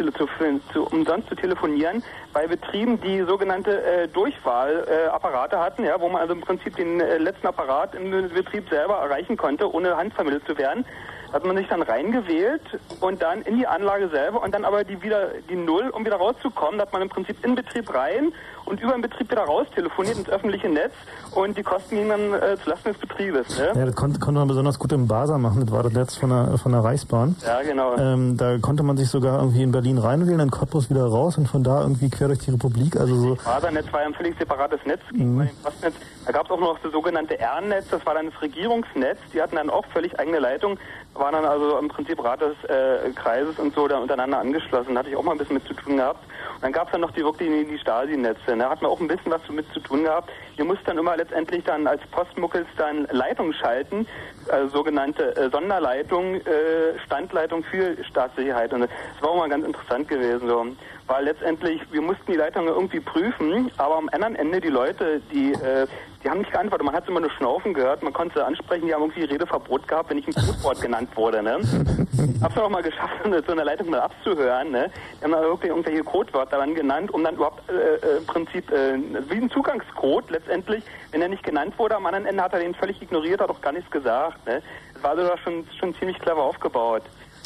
zu, 0.73 0.83
umsonst 0.83 1.29
zu 1.29 1.35
telefonieren, 1.35 2.03
bei 2.33 2.47
Betrieben, 2.47 2.99
die 3.01 3.21
sogenannte 3.21 3.83
äh, 3.83 4.07
Durchwahlapparate 4.07 5.55
äh, 5.55 5.59
hatten, 5.59 5.83
ja, 5.85 5.99
wo 5.99 6.09
man 6.09 6.21
also 6.21 6.33
im 6.33 6.41
Prinzip 6.41 6.75
den 6.75 6.99
äh, 6.99 7.17
letzten 7.17 7.47
Apparat 7.47 7.93
im 7.95 8.09
Betrieb 8.11 8.67
selber 8.69 8.95
erreichen 8.95 9.37
konnte, 9.37 9.71
ohne 9.71 9.95
handvermittelt 9.95 10.45
zu 10.47 10.57
werden. 10.57 10.85
Hat 11.33 11.43
man 11.45 11.57
sich 11.57 11.67
dann 11.67 11.81
reingewählt 11.81 12.61
und 13.01 13.21
dann 13.21 13.41
in 13.41 13.57
die 13.57 13.67
Anlage 13.67 14.07
selber 14.09 14.43
und 14.43 14.53
dann 14.53 14.63
aber 14.65 14.83
die 14.83 15.01
wieder 15.01 15.29
die 15.49 15.55
Null, 15.55 15.89
um 15.89 16.05
wieder 16.05 16.17
rauszukommen, 16.17 16.77
da 16.77 16.83
hat 16.85 16.93
man 16.93 17.01
im 17.01 17.09
Prinzip 17.09 17.43
in 17.43 17.55
Betrieb 17.55 17.93
rein 17.93 18.31
und 18.65 18.79
über 18.79 18.93
den 18.93 19.01
Betrieb 19.01 19.29
wieder 19.31 19.43
raus 19.43 19.67
telefoniert 19.75 20.17
ins 20.17 20.29
öffentliche 20.29 20.69
Netz 20.69 20.93
und 21.35 21.57
die 21.57 21.63
Kosten 21.63 21.95
gingen 21.95 22.09
dann 22.09 22.33
äh, 22.33 22.55
zulasten 22.63 22.93
des 22.93 23.01
Betriebes. 23.01 23.57
Ne? 23.57 23.71
Ja, 23.75 23.85
das 23.85 23.95
konnte, 23.95 24.19
konnte 24.19 24.39
man 24.39 24.47
besonders 24.47 24.79
gut 24.79 24.93
im 24.93 25.07
Basa 25.07 25.37
machen. 25.37 25.61
Das 25.65 25.71
war 25.71 25.83
das 25.83 25.91
Netz 25.93 26.15
von 26.15 26.29
der, 26.29 26.57
von 26.57 26.71
der 26.71 26.81
Reichsbahn. 26.83 27.35
Ja, 27.45 27.61
genau. 27.63 27.97
Ähm, 27.97 28.37
da 28.37 28.57
konnte 28.59 28.83
man 28.83 28.95
sich 28.95 29.09
sogar 29.09 29.39
irgendwie 29.39 29.63
in 29.63 29.71
Berlin 29.71 29.97
reinwählen, 29.97 30.39
in 30.39 30.51
Cottbus 30.51 30.89
wieder 30.89 31.03
raus 31.05 31.37
und 31.37 31.47
von 31.47 31.63
da 31.63 31.81
irgendwie 31.81 32.09
quer 32.09 32.27
durch 32.27 32.39
die 32.39 32.51
Republik. 32.51 32.95
Also 32.95 33.15
so. 33.15 33.35
Fasernetz 33.35 33.91
war 33.91 34.01
ja 34.01 34.07
ein 34.07 34.13
völlig 34.13 34.37
separates 34.37 34.79
Netz 34.85 35.01
gegenüber 35.11 35.43
Mhm. 35.43 35.47
dem 35.47 35.57
Fastnetz. 35.63 35.95
Da 36.25 36.31
gab 36.31 36.45
es 36.45 36.51
auch 36.51 36.59
noch 36.59 36.77
das 36.79 36.91
sogenannte 36.91 37.37
R-Netz, 37.39 37.87
das 37.89 38.05
war 38.05 38.13
dann 38.13 38.29
das 38.31 38.41
Regierungsnetz. 38.41 39.17
Die 39.33 39.41
hatten 39.41 39.55
dann 39.55 39.69
auch 39.69 39.85
völlig 39.87 40.17
eigene 40.19 40.39
Leitung, 40.39 40.77
waren 41.15 41.33
dann 41.33 41.45
also 41.45 41.77
im 41.77 41.87
Prinzip 41.87 42.23
Rat 42.23 42.41
des 42.41 42.55
äh, 42.69 43.11
Kreises 43.11 43.59
und 43.59 43.73
so 43.73 43.87
da 43.87 43.99
untereinander 43.99 44.39
angeschlossen. 44.39 44.93
Da 44.93 44.99
hatte 44.99 45.09
ich 45.09 45.15
auch 45.15 45.23
mal 45.23 45.33
ein 45.33 45.37
bisschen 45.37 45.55
mit 45.55 45.67
zu 45.67 45.73
tun 45.73 45.97
gehabt. 45.97 46.23
Und 46.55 46.63
dann 46.63 46.71
gab 46.71 46.87
es 46.87 46.91
dann 46.91 47.01
noch 47.01 47.11
die 47.11 47.23
wirklich 47.23 47.49
die, 47.67 47.77
Stasi-Netze. 47.77 48.57
Da 48.57 48.69
hat 48.69 48.81
man 48.81 48.91
auch 48.91 48.99
ein 48.99 49.07
bisschen 49.07 49.31
was 49.31 49.41
mit 49.49 49.71
zu 49.73 49.79
tun 49.79 50.03
gehabt. 50.03 50.31
Ihr 50.57 50.65
musst 50.65 50.81
dann 50.85 50.97
immer 50.97 51.15
letztendlich 51.17 51.63
dann 51.63 51.87
als 51.87 52.01
Postmuckels 52.11 52.67
dann 52.77 53.07
Leitung 53.11 53.53
schalten, 53.53 54.07
äh, 54.47 54.67
sogenannte 54.67 55.35
äh, 55.35 55.49
Sonderleitung, 55.49 56.35
äh, 56.35 56.99
Standleitung 57.05 57.63
für 57.63 57.95
Staatssicherheit. 58.03 58.73
Und 58.73 58.81
das 58.81 58.89
war 59.21 59.31
auch 59.31 59.37
mal 59.37 59.49
ganz 59.49 59.65
interessant 59.65 60.07
gewesen. 60.07 60.47
So. 60.47 60.65
Weil 61.07 61.25
letztendlich, 61.25 61.81
wir 61.91 62.01
mussten 62.01 62.31
die 62.31 62.37
Leitung 62.37 62.67
irgendwie 62.67 62.99
prüfen, 62.99 63.71
aber 63.77 63.97
am 63.97 64.09
anderen 64.09 64.35
Ende 64.35 64.61
die 64.61 64.69
Leute, 64.69 65.21
die, 65.31 65.51
äh, 65.53 65.85
die 66.23 66.29
haben 66.29 66.39
nicht 66.39 66.51
geantwortet. 66.51 66.85
Man 66.85 66.95
hat 66.95 67.07
immer 67.07 67.19
nur 67.19 67.31
Schnaufen 67.31 67.73
gehört, 67.73 68.01
man 68.01 68.13
konnte 68.13 68.39
sie 68.39 68.45
ansprechen, 68.45 68.87
die 68.87 68.93
haben 68.93 69.01
irgendwie 69.01 69.23
Redeverbot 69.23 69.87
gehabt, 69.87 70.09
wenn 70.09 70.17
ich 70.17 70.27
ein 70.27 70.33
Codewort 70.33 70.81
genannt 70.81 71.09
wurde. 71.15 71.43
Ne? 71.43 71.59
Hab's 72.41 72.55
dann 72.55 72.63
auch 72.63 72.69
mal 72.69 72.83
geschafft, 72.83 73.13
so 73.45 73.51
eine 73.51 73.63
Leitung 73.63 73.89
mal 73.89 73.99
abzuhören. 73.99 74.71
Ne? 74.71 74.89
Die 75.19 75.23
haben 75.23 75.31
dann 75.31 75.43
wirklich 75.43 75.69
irgendwelche 75.69 76.03
Codewörter 76.03 76.57
dann 76.57 76.75
genannt, 76.75 77.13
um 77.13 77.23
dann 77.23 77.35
überhaupt 77.35 77.69
äh, 77.69 77.95
äh, 77.95 78.17
im 78.17 78.25
Prinzip 78.25 78.71
äh, 78.71 78.97
wie 79.29 79.35
ein 79.35 79.49
Zugangscode 79.49 80.29
letztendlich, 80.31 80.83
wenn 81.11 81.21
er 81.21 81.29
nicht 81.29 81.43
genannt 81.43 81.77
wurde, 81.77 81.95
am 81.95 82.05
anderen 82.05 82.25
Ende 82.25 82.41
hat 82.41 82.53
er 82.53 82.59
den 82.59 82.73
völlig 82.73 83.01
ignoriert, 83.01 83.41
hat 83.41 83.49
auch 83.49 83.61
gar 83.61 83.73
nichts 83.73 83.91
gesagt. 83.91 84.45
Ne? 84.45 84.61
Das 84.93 85.03
war 85.03 85.15
da 85.15 85.37
schon, 85.37 85.67
schon 85.79 85.93
ziemlich 85.95 86.19
clever 86.19 86.41
aufgebaut. 86.41 87.03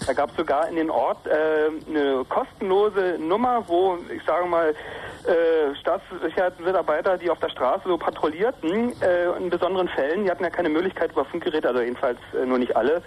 Da 0.08 0.14
gab 0.14 0.32
es 0.32 0.38
sogar 0.38 0.70
in 0.70 0.78
den 0.78 0.90
Ort 0.90 1.28
äh, 1.28 1.70
eine 1.90 2.24
kostenlose 2.30 3.18
Nummer, 3.20 3.64
wo, 3.68 3.98
ich 4.10 4.24
sage 4.24 4.46
mal, 4.48 4.70
äh, 4.70 5.76
Staatssicherheitsmitarbeiter, 5.82 7.18
die 7.18 7.30
auf 7.30 7.40
der 7.40 7.50
Straße 7.50 7.84
so 7.86 7.98
patrouillierten, 7.98 8.94
äh, 9.02 9.38
in 9.38 9.50
besonderen 9.50 9.90
Fällen, 9.90 10.24
die 10.24 10.32
hatten 10.32 10.46
ja 10.46 10.50
keine 10.50 10.70
Möglichkeit 10.70 11.12
über 11.12 11.26
Funkgeräte, 11.26 11.68
also 11.68 11.82
jedenfalls 11.82 12.18
äh, 12.34 12.46
nur 12.46 12.58
nicht 12.58 12.74
alle, 12.78 13.02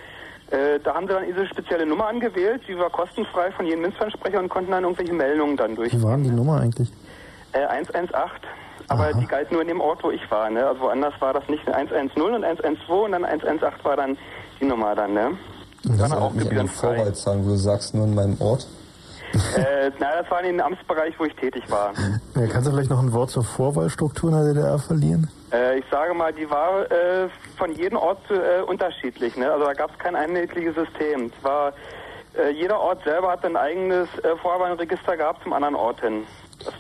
äh, 0.51 0.79
da 0.85 0.95
haben 0.95 1.07
sie 1.07 1.15
dann 1.15 1.25
diese 1.25 1.47
spezielle 1.47 1.87
Nummer 1.87 2.09
angewählt, 2.09 2.61
die 2.69 2.77
war 2.79 2.91
kostenfrei 2.91 3.51
von 3.53 3.65
jedem 3.65 3.81
Münzfernsprecher 3.81 4.39
und 4.39 4.51
konnten 4.51 4.73
dann 4.73 4.83
irgendwelche 4.83 5.15
Meldungen 5.15 5.57
dann 5.57 5.77
durch. 5.77 5.95
Wie 5.95 6.03
war 6.03 6.17
denn 6.17 6.25
die 6.25 6.31
Nummer 6.31 6.61
eigentlich? 6.61 6.93
Äh, 7.53 7.65
118, 7.65 8.21
aber 8.89 9.15
die 9.15 9.27
galt 9.27 9.51
nur 9.53 9.63
in 9.63 9.69
dem 9.69 9.81
Ort, 9.81 10.03
wo 10.03 10.11
ich 10.11 10.31
war, 10.31 10.51
ne? 10.51 10.67
Also 10.67 10.83
woanders 10.83 11.15
war 11.21 11.33
das 11.33 11.49
nicht 11.49 11.67
110 11.67 12.21
und 12.21 12.45
112 12.45 12.89
und 12.91 13.13
dann 13.13 13.25
118 13.25 13.85
war 13.85 13.97
dann 13.97 14.19
die 14.61 14.65
Nummer 14.67 14.95
dann, 14.95 15.15
ne? 15.15 15.39
Das 15.85 15.97
Dann 15.97 16.07
ist 16.07 16.17
auch 16.17 16.33
gebührenfrei. 16.37 16.97
Vorwahlzahlen, 16.97 17.45
wo 17.45 17.51
du 17.51 17.57
sagst, 17.57 17.95
nur 17.95 18.07
in 18.07 18.15
meinem 18.15 18.41
Ort. 18.41 18.67
äh, 19.57 19.91
na, 19.99 20.21
das 20.21 20.31
war 20.31 20.41
in 20.43 20.57
dem 20.57 20.61
Amtsbereich, 20.61 21.15
wo 21.19 21.25
ich 21.25 21.35
tätig 21.37 21.63
war. 21.71 21.93
Ja, 22.35 22.47
kannst 22.49 22.67
du 22.67 22.73
vielleicht 22.73 22.91
noch 22.91 23.01
ein 23.01 23.13
Wort 23.13 23.31
zur 23.31 23.45
Vorwahlstruktur 23.45 24.31
in 24.31 24.37
der 24.37 24.55
DDR 24.55 24.79
verlieren? 24.79 25.31
Äh, 25.53 25.79
ich 25.79 25.85
sage 25.91 26.15
mal, 26.15 26.33
die 26.33 26.51
war 26.51 26.91
äh, 26.91 27.29
von 27.57 27.73
jedem 27.73 27.97
Ort 27.97 28.19
äh, 28.31 28.63
unterschiedlich. 28.63 29.37
Ne? 29.37 29.51
Also 29.51 29.65
da 29.65 29.73
gab 29.73 29.93
es 29.93 29.99
kein 29.99 30.17
einheitliches 30.17 30.75
System. 30.75 31.31
Es 31.37 31.45
war, 31.45 31.73
äh, 32.37 32.51
jeder 32.51 32.81
Ort 32.81 33.03
selber 33.05 33.31
hat 33.31 33.45
ein 33.45 33.57
eigenes 33.57 34.09
äh, 34.19 34.37
Vorwahlregister 34.43 35.17
gehabt 35.17 35.43
zum 35.45 35.53
anderen 35.53 35.77
Ort 35.77 36.01
hin. 36.01 36.25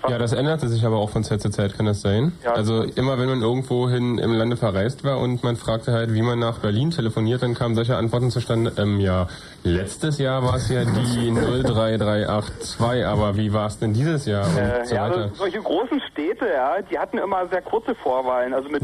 Ja, 0.08 0.18
das 0.18 0.32
änderte 0.32 0.68
sich 0.68 0.84
aber 0.84 0.96
auch 0.96 1.10
von 1.10 1.24
Zeit 1.24 1.40
zu 1.40 1.50
Zeit, 1.50 1.76
kann 1.76 1.86
das 1.86 2.00
sein? 2.02 2.32
Ja. 2.44 2.52
Also 2.52 2.82
immer 2.82 3.18
wenn 3.18 3.28
man 3.28 3.42
irgendwohin 3.42 4.18
im 4.18 4.32
Lande 4.32 4.56
verreist 4.56 5.04
war 5.04 5.18
und 5.18 5.42
man 5.42 5.56
fragte 5.56 5.92
halt, 5.92 6.12
wie 6.14 6.22
man 6.22 6.38
nach 6.38 6.58
Berlin 6.58 6.90
telefoniert, 6.90 7.42
dann 7.42 7.54
kamen 7.54 7.74
solche 7.74 7.96
Antworten 7.96 8.30
zustande, 8.30 8.72
ähm, 8.78 9.00
ja, 9.00 9.26
letztes 9.62 10.18
Jahr 10.18 10.42
war 10.42 10.56
es 10.56 10.68
ja 10.68 10.84
die 10.84 11.30
03382, 11.62 13.06
aber 13.06 13.36
wie 13.36 13.52
war 13.52 13.66
es 13.66 13.78
denn 13.78 13.92
dieses 13.92 14.26
Jahr 14.26 14.46
und 14.46 14.56
Äh, 14.58 14.84
so 14.84 14.94
ja, 14.94 15.02
weiter. 15.08 15.22
also 15.22 15.34
solche 15.34 15.60
großen 15.60 16.00
Städte, 16.10 16.46
ja, 16.52 16.80
die 16.82 16.98
hatten 16.98 17.18
immer 17.18 17.46
sehr 17.48 17.62
kurze 17.62 17.94
Vorwahlen, 17.94 18.54
also 18.54 18.68
mit 18.68 18.80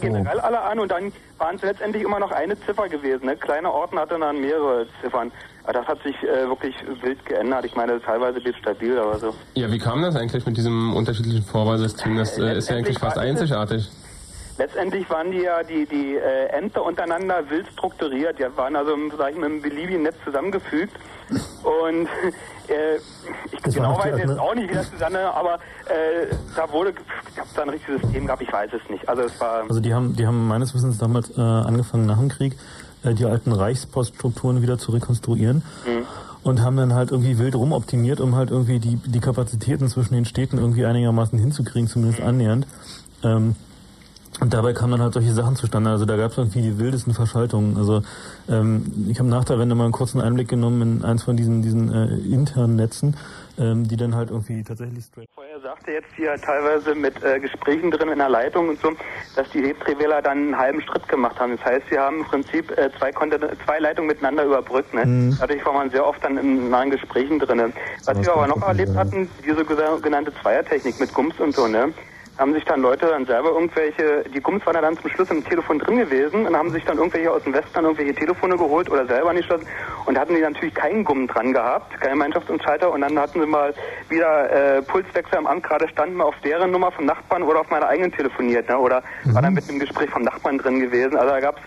generell 0.00 0.40
alle 0.40 0.60
an 0.60 0.78
und 0.78 0.90
dann 0.90 1.12
waren 1.38 1.56
es 1.56 1.62
letztendlich 1.62 2.02
immer 2.04 2.18
noch 2.18 2.30
eine 2.32 2.58
Ziffer 2.60 2.88
gewesen. 2.88 3.26
Ne? 3.26 3.36
Kleine 3.36 3.72
Orten 3.72 3.98
hatten 3.98 4.20
dann 4.20 4.40
mehrere 4.40 4.86
Ziffern. 5.02 5.32
Aber 5.64 5.72
das 5.74 5.86
hat 5.86 6.02
sich 6.02 6.16
äh, 6.22 6.48
wirklich 6.48 6.74
wild 7.02 7.24
geändert. 7.26 7.64
Ich 7.64 7.76
meine, 7.76 8.00
teilweise 8.00 8.40
blieb 8.40 8.54
es 8.54 8.60
stabil, 8.60 8.98
aber 8.98 9.18
so. 9.18 9.34
Ja, 9.54 9.70
wie 9.70 9.78
kam 9.78 10.02
das 10.02 10.16
eigentlich 10.16 10.44
mit 10.46 10.56
diesem 10.56 10.94
unterschiedlichen 10.94 11.44
Vorwahlsystem? 11.44 12.16
Das 12.16 12.38
äh, 12.38 12.56
ist 12.56 12.70
ja 12.70 12.76
eigentlich 12.76 12.98
fast 12.98 13.18
einzigartig. 13.18 13.88
Letztendlich 14.60 15.08
waren 15.08 15.30
die 15.30 15.38
ja 15.38 15.62
die, 15.62 15.86
die 15.86 16.16
äh, 16.16 16.48
Ämter 16.48 16.84
untereinander 16.84 17.48
wild 17.48 17.66
strukturiert. 17.72 18.38
Die 18.38 18.44
waren 18.56 18.76
also 18.76 18.92
im, 18.92 19.10
sag 19.16 19.32
ich 19.32 19.38
mal, 19.38 19.46
im 19.46 19.62
beliebigen 19.62 20.02
Netz 20.02 20.16
zusammengefügt. 20.22 20.92
Und 21.62 22.06
äh, 22.68 22.96
ich 23.52 23.60
Das 23.62 23.74
genau 23.74 23.96
weiß 23.98 24.18
jetzt 24.18 24.38
auch 24.38 24.54
nicht, 24.54 24.68
wie 24.68 24.74
das 24.74 24.90
zusammen, 24.90 25.16
aber 25.16 25.54
äh, 25.86 26.26
da 26.54 26.70
wurde, 26.70 26.90
ob 26.90 27.46
es 27.46 27.54
da 27.54 27.62
ein 27.62 27.70
richtiges 27.70 28.02
System 28.02 28.26
gab, 28.26 28.42
ich 28.42 28.52
weiß 28.52 28.70
es 28.72 28.90
nicht. 28.90 29.08
Also 29.08 29.22
es 29.22 29.40
war 29.40 29.62
Also 29.62 29.80
die 29.80 29.94
haben, 29.94 30.14
die 30.14 30.26
haben 30.26 30.46
meines 30.46 30.74
Wissens 30.74 30.98
damals 30.98 31.30
äh, 31.38 31.40
angefangen 31.40 32.04
nach 32.04 32.18
dem 32.18 32.28
Krieg, 32.28 32.58
die 33.04 33.24
alten 33.24 33.52
Reichspoststrukturen 33.52 34.62
wieder 34.62 34.78
zu 34.78 34.92
rekonstruieren. 34.92 35.58
Mhm. 35.86 36.04
Und 36.42 36.62
haben 36.62 36.78
dann 36.78 36.94
halt 36.94 37.10
irgendwie 37.10 37.38
wild 37.38 37.54
rumoptimiert, 37.54 38.18
um 38.18 38.34
halt 38.34 38.50
irgendwie 38.50 38.78
die, 38.78 38.96
die 38.96 39.20
Kapazitäten 39.20 39.88
zwischen 39.88 40.14
den 40.14 40.24
Städten 40.24 40.56
irgendwie 40.56 40.86
einigermaßen 40.86 41.38
hinzukriegen, 41.38 41.86
zumindest 41.86 42.22
annähernd. 42.22 42.66
Ähm, 43.22 43.56
und 44.38 44.54
dabei 44.54 44.72
kamen 44.72 44.92
dann 44.92 45.02
halt 45.02 45.12
solche 45.12 45.34
Sachen 45.34 45.56
zustande. 45.56 45.90
Also 45.90 46.06
da 46.06 46.16
gab 46.16 46.30
es 46.30 46.38
irgendwie 46.38 46.62
die 46.62 46.78
wildesten 46.78 47.12
Verschaltungen. 47.12 47.76
Also 47.76 48.02
ähm, 48.48 49.08
ich 49.08 49.18
habe 49.18 49.28
nach 49.28 49.44
der 49.44 49.58
Wende 49.58 49.74
mal 49.74 49.84
einen 49.84 49.92
kurzen 49.92 50.20
Einblick 50.20 50.48
genommen 50.48 50.80
in 50.80 51.04
eins 51.04 51.24
von 51.24 51.36
diesen, 51.36 51.62
diesen 51.62 51.92
äh, 51.92 52.06
internen 52.06 52.76
Netzen, 52.76 53.16
ähm, 53.60 53.86
die 53.86 53.96
dann 53.96 54.14
halt 54.14 54.30
irgendwie 54.30 54.62
tatsächlich 54.62 55.04
straight 55.04 55.28
Er 55.52 55.60
sagte 55.60 55.92
jetzt 55.92 56.08
hier 56.16 56.34
teilweise 56.36 56.94
mit 56.94 57.22
äh, 57.22 57.38
Gesprächen 57.38 57.90
drin 57.90 58.08
in 58.08 58.18
der 58.18 58.28
Leitung 58.28 58.70
und 58.70 58.80
so, 58.80 58.92
dass 59.36 59.48
die 59.50 59.60
Rebtrevela 59.60 60.22
dann 60.22 60.38
einen 60.38 60.58
halben 60.58 60.80
Schritt 60.80 61.06
gemacht 61.08 61.38
haben. 61.38 61.56
Das 61.56 61.64
heißt, 61.64 61.86
sie 61.90 61.98
haben 61.98 62.20
im 62.20 62.24
Prinzip 62.24 62.70
äh, 62.78 62.90
zwei, 62.98 63.12
Konten 63.12 63.40
zwei 63.64 63.78
Leitungen 63.78 64.08
miteinander 64.08 64.44
überbrückt. 64.44 64.94
Ne? 64.94 65.04
Mhm. 65.04 65.36
Dadurch 65.38 65.64
war 65.66 65.74
man 65.74 65.90
sehr 65.90 66.06
oft 66.06 66.24
dann 66.24 66.38
in 66.38 66.70
nahen 66.70 66.90
Gesprächen 66.90 67.38
drin. 67.38 67.72
Was 68.06 68.18
wir 68.18 68.32
aber 68.32 68.46
noch 68.46 68.62
erlebt 68.62 68.96
hatten, 68.96 69.28
diese 69.44 69.64
sogenannte 69.64 70.32
Zweiertechnik 70.40 70.98
mit 70.98 71.12
Gums 71.12 71.38
und 71.38 71.54
so, 71.54 71.66
ne? 71.66 71.92
Haben 72.38 72.54
sich 72.54 72.64
dann 72.64 72.80
Leute 72.80 73.06
dann 73.06 73.26
selber 73.26 73.50
irgendwelche, 73.50 74.24
die 74.34 74.40
Gums 74.40 74.64
waren 74.64 74.74
ja 74.74 74.80
dann 74.80 74.96
zum 74.96 75.10
Schluss 75.10 75.30
im 75.30 75.44
Telefon 75.44 75.78
drin 75.78 75.98
gewesen 75.98 76.46
und 76.46 76.56
haben 76.56 76.70
sich 76.70 76.84
dann 76.84 76.98
irgendwelche 76.98 77.30
aus 77.30 77.42
dem 77.42 77.52
Westen 77.52 77.70
dann 77.74 77.84
irgendwelche 77.84 78.14
Telefone 78.14 78.56
geholt 78.56 78.90
oder 78.90 79.06
selber 79.06 79.30
angeschlossen 79.30 79.66
und 80.06 80.14
da 80.14 80.22
hatten 80.22 80.34
die 80.34 80.40
natürlich 80.40 80.74
keinen 80.74 81.04
Gumm 81.04 81.26
dran 81.26 81.52
gehabt, 81.52 82.00
keinen 82.00 82.12
Gemeinschaftsentscheider 82.12 82.90
und 82.90 83.02
dann 83.02 83.18
hatten 83.18 83.40
sie 83.40 83.46
mal 83.46 83.74
wieder 84.08 84.78
äh, 84.78 84.82
Pulswechsel 84.82 85.38
am 85.38 85.46
Amt 85.46 85.64
gerade 85.64 85.88
standen 85.88 86.16
mal 86.16 86.24
auf 86.24 86.36
deren 86.42 86.70
Nummer 86.70 86.90
vom 86.92 87.04
Nachbarn 87.04 87.42
oder 87.42 87.60
auf 87.60 87.70
meiner 87.70 87.88
eigenen 87.88 88.12
telefoniert, 88.12 88.68
ne? 88.68 88.78
oder 88.78 89.02
war 89.24 89.42
dann 89.42 89.54
mit 89.54 89.68
einem 89.68 89.78
Gespräch 89.78 90.10
vom 90.10 90.22
Nachbarn 90.22 90.58
drin 90.58 90.80
gewesen. 90.80 91.16
Also 91.16 91.30
da 91.30 91.40
gab's 91.40 91.60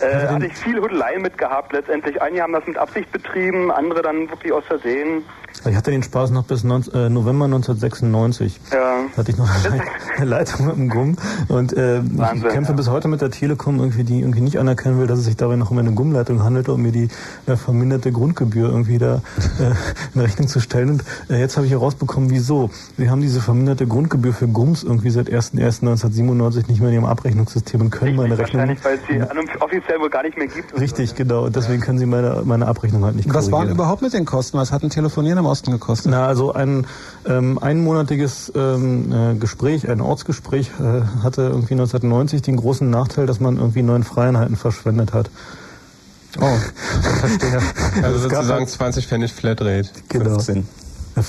äh, 0.00 0.28
hatte 0.28 0.46
ich 0.46 0.54
viel 0.54 0.80
Hudelei 0.80 1.18
mit 1.18 1.38
gehabt 1.38 1.72
letztendlich. 1.72 2.20
Einige 2.22 2.42
haben 2.42 2.52
das 2.52 2.66
mit 2.66 2.76
Absicht 2.76 3.10
betrieben, 3.12 3.70
andere 3.70 4.02
dann 4.02 4.30
wirklich 4.30 4.52
aus 4.52 4.64
Versehen. 4.64 5.24
Ich 5.68 5.74
hatte 5.76 5.90
den 5.90 6.02
Spaß 6.02 6.30
noch 6.30 6.44
bis 6.44 6.62
19, 6.64 6.94
äh, 6.94 7.10
November 7.10 7.46
1996. 7.46 8.60
Ja. 8.72 8.78
Da 9.12 9.16
hatte 9.18 9.30
ich 9.32 9.36
noch 9.36 9.48
eine, 9.50 9.68
Leit- 9.76 9.88
eine 10.16 10.26
Leitung 10.26 10.66
mit 10.66 10.76
dem 10.76 10.88
Gumm. 10.88 11.16
Und 11.48 11.72
äh, 11.76 11.98
ich 12.00 12.18
Wahnsinn, 12.18 12.48
kämpfe 12.50 12.72
ja. 12.72 12.76
bis 12.76 12.88
heute 12.88 13.08
mit 13.08 13.20
der 13.20 13.30
Telekom, 13.30 13.78
irgendwie, 13.80 14.04
die 14.04 14.20
irgendwie 14.20 14.40
nicht 14.40 14.58
anerkennen 14.58 14.98
will, 15.00 15.06
dass 15.06 15.18
es 15.18 15.24
sich 15.24 15.36
dabei 15.36 15.56
noch 15.56 15.70
um 15.70 15.78
eine 15.78 15.92
Gummleitung 15.92 16.42
handelte, 16.44 16.72
um 16.72 16.82
mir 16.82 16.92
die 16.92 17.08
äh, 17.46 17.56
verminderte 17.56 18.12
Grundgebühr 18.12 18.68
irgendwie 18.68 18.98
da 18.98 19.16
äh, 19.58 19.72
in 20.14 20.20
Rechnung 20.20 20.48
zu 20.48 20.60
stellen. 20.60 20.90
Und 20.90 21.04
äh, 21.28 21.40
jetzt 21.40 21.56
habe 21.56 21.66
ich 21.66 21.72
herausbekommen, 21.72 22.30
wieso. 22.30 22.70
Sie 22.96 23.10
haben 23.10 23.20
diese 23.20 23.40
verminderte 23.40 23.86
Grundgebühr 23.86 24.32
für 24.32 24.46
Gumms 24.48 24.84
irgendwie 24.84 25.10
seit 25.10 25.28
1.1.1997 25.28 26.68
nicht 26.68 26.80
mehr 26.80 26.88
in 26.90 26.94
ihrem 26.96 27.04
Abrechnungssystem 27.06 27.80
und 27.80 27.90
können 27.90 28.16
meine 28.16 28.38
Rechnung... 28.38 28.60
Wahrscheinlich, 28.60 28.84
weil 28.84 28.94
es 28.94 29.00
sie 29.08 29.60
offiziell 29.60 29.98
wohl 30.00 30.10
gar 30.10 30.22
nicht 30.22 30.36
mehr 30.38 30.46
gibt. 30.46 30.78
Richtig, 30.78 31.14
genau. 31.14 31.44
Und 31.46 31.56
deswegen 31.56 31.80
können 31.82 31.98
Sie 31.98 32.06
meine, 32.06 32.42
meine 32.44 32.66
Abrechnung 32.66 33.04
halt 33.04 33.16
nicht 33.16 33.28
Was 33.28 33.46
waren 33.46 33.50
korrigieren. 33.52 33.76
überhaupt 33.76 34.02
mit 34.02 34.12
den 34.12 34.24
Kosten? 34.24 34.56
Was 34.58 34.72
hat 34.72 34.82
ein 34.82 34.90
Telefonieren 34.90 35.37
im 35.38 35.46
Osten 35.46 35.70
gekostet? 35.70 36.10
Na, 36.12 36.26
also 36.26 36.52
ein 36.52 36.86
ähm, 37.26 37.58
einmonatiges 37.58 38.52
ähm, 38.54 39.12
äh, 39.12 39.34
Gespräch, 39.34 39.88
ein 39.88 40.00
Ortsgespräch 40.00 40.70
äh, 40.80 41.22
hatte 41.22 41.42
irgendwie 41.42 41.74
1990 41.74 42.42
den 42.42 42.56
großen 42.56 42.88
Nachteil, 42.88 43.26
dass 43.26 43.40
man 43.40 43.56
irgendwie 43.56 43.82
neun 43.82 44.04
Freieinheiten 44.04 44.56
verschwendet 44.56 45.12
hat. 45.12 45.30
Oh, 46.40 46.44
verstehe. 47.20 47.60
Also 48.02 48.28
gab 48.28 48.42
sozusagen 48.42 48.60
halt- 48.60 48.70
20 48.70 49.06
Pfennig 49.06 49.32
Flatrate. 49.32 49.88
Genau. 50.08 50.34
15. 50.34 50.66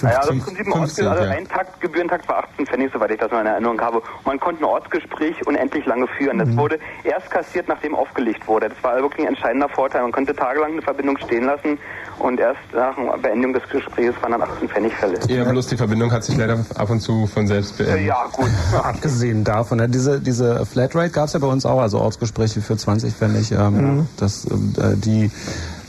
Naja, 0.01 0.19
also 0.19 0.33
im 0.33 0.41
Prinzip 0.41 0.67
ein, 0.67 0.73
Ortsge 0.73 1.09
also 1.09 1.23
ein 1.23 1.47
Takt, 1.47 1.81
Gebührentakt 1.81 2.27
war 2.27 2.43
18 2.43 2.67
Pfennig, 2.67 2.91
soweit 2.93 3.11
ich 3.11 3.19
das 3.19 3.31
noch 3.31 3.39
in 3.39 3.47
Erinnerung 3.47 3.81
habe. 3.81 3.97
Und 3.97 4.25
man 4.25 4.39
konnte 4.39 4.61
ein 4.61 4.65
Ortsgespräch 4.65 5.45
unendlich 5.47 5.85
lange 5.85 6.07
führen. 6.07 6.37
Das 6.37 6.55
wurde 6.55 6.79
erst 7.03 7.31
kassiert, 7.31 7.67
nachdem 7.67 7.95
aufgelegt 7.95 8.47
wurde. 8.47 8.69
Das 8.69 8.77
war 8.83 8.95
wirklich 8.97 9.25
ein 9.25 9.33
entscheidender 9.33 9.69
Vorteil. 9.69 10.03
Man 10.03 10.11
konnte 10.11 10.35
tagelang 10.35 10.73
eine 10.73 10.81
Verbindung 10.81 11.17
stehen 11.17 11.45
lassen 11.45 11.79
und 12.19 12.39
erst 12.39 12.59
nach 12.73 12.95
Beendigung 13.21 13.53
des 13.53 13.63
Gesprächs 13.69 14.15
waren 14.21 14.31
dann 14.33 14.41
18 14.43 14.69
Pfennig 14.69 14.93
fällig. 14.93 15.19
Ja, 15.29 15.43
bloß 15.43 15.67
die 15.67 15.77
Verbindung 15.77 16.11
hat 16.11 16.23
sich 16.23 16.37
leider 16.37 16.63
ab 16.75 16.89
und 16.89 16.99
zu 17.01 17.27
von 17.27 17.47
selbst 17.47 17.77
beendet. 17.77 18.05
Ja, 18.07 18.25
gut. 18.31 18.49
Abgesehen 18.83 19.43
davon, 19.43 19.77
ne, 19.79 19.89
diese, 19.89 20.19
diese 20.19 20.65
Flatrate 20.65 21.09
gab 21.09 21.25
es 21.25 21.33
ja 21.33 21.39
bei 21.39 21.47
uns 21.47 21.65
auch, 21.65 21.79
also 21.79 21.99
Ortsgespräche 21.99 22.61
für 22.61 22.77
20 22.77 23.13
Pfennig. 23.13 23.51
Ähm, 23.51 23.69
Mhm. 23.79 24.07
das, 24.17 24.45
ähm, 24.49 24.73
äh, 24.77 24.95
die, 24.97 25.31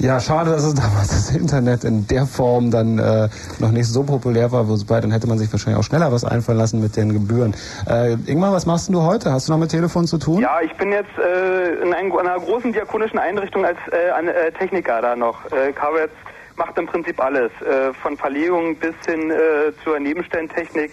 ja, 0.00 0.18
schade, 0.18 0.50
dass 0.50 0.64
es 0.64 0.74
damals 0.84 1.08
das 1.08 1.36
Internet 1.36 1.84
in 1.84 2.06
der 2.06 2.26
Form 2.26 2.70
dann 2.70 2.98
äh, 2.98 3.28
noch 3.58 3.70
nicht 3.70 3.86
so 3.86 4.02
populär 4.02 4.50
war, 4.50 4.68
wobei 4.68 5.00
dann 5.00 5.10
hätte 5.10 5.26
man 5.26 5.38
sich 5.38 5.52
wahrscheinlich 5.52 5.78
auch 5.78 5.84
schneller 5.84 6.10
was 6.10 6.24
einfallen 6.24 6.58
lassen 6.58 6.80
mit 6.80 6.96
den 6.96 7.12
Gebühren. 7.12 7.54
Äh, 7.88 8.16
Ingmar, 8.26 8.52
was 8.52 8.66
machst 8.66 8.88
du 8.88 9.02
heute? 9.02 9.30
Hast 9.30 9.48
du 9.48 9.52
noch 9.52 9.58
mit 9.58 9.70
Telefon 9.70 10.06
zu 10.06 10.18
tun? 10.18 10.40
Ja, 10.40 10.60
ich 10.62 10.74
bin 10.76 10.90
jetzt 10.90 11.16
äh, 11.18 11.82
in 11.82 11.92
einem, 11.92 12.16
einer 12.16 12.38
großen 12.38 12.72
diakonischen 12.72 13.18
Einrichtung 13.18 13.64
als 13.64 13.78
äh, 13.92 14.10
an, 14.10 14.28
äh, 14.28 14.50
Techniker 14.52 15.02
da 15.02 15.14
noch. 15.14 15.44
Äh, 15.52 15.68
jetzt 15.68 16.14
macht 16.56 16.78
im 16.78 16.86
Prinzip 16.86 17.22
alles, 17.22 17.50
äh, 17.62 17.92
von 18.02 18.16
Verlegung 18.16 18.76
bis 18.76 18.94
hin 19.06 19.30
äh, 19.30 19.72
zur 19.84 19.98
Nebenstellentechnik, 19.98 20.92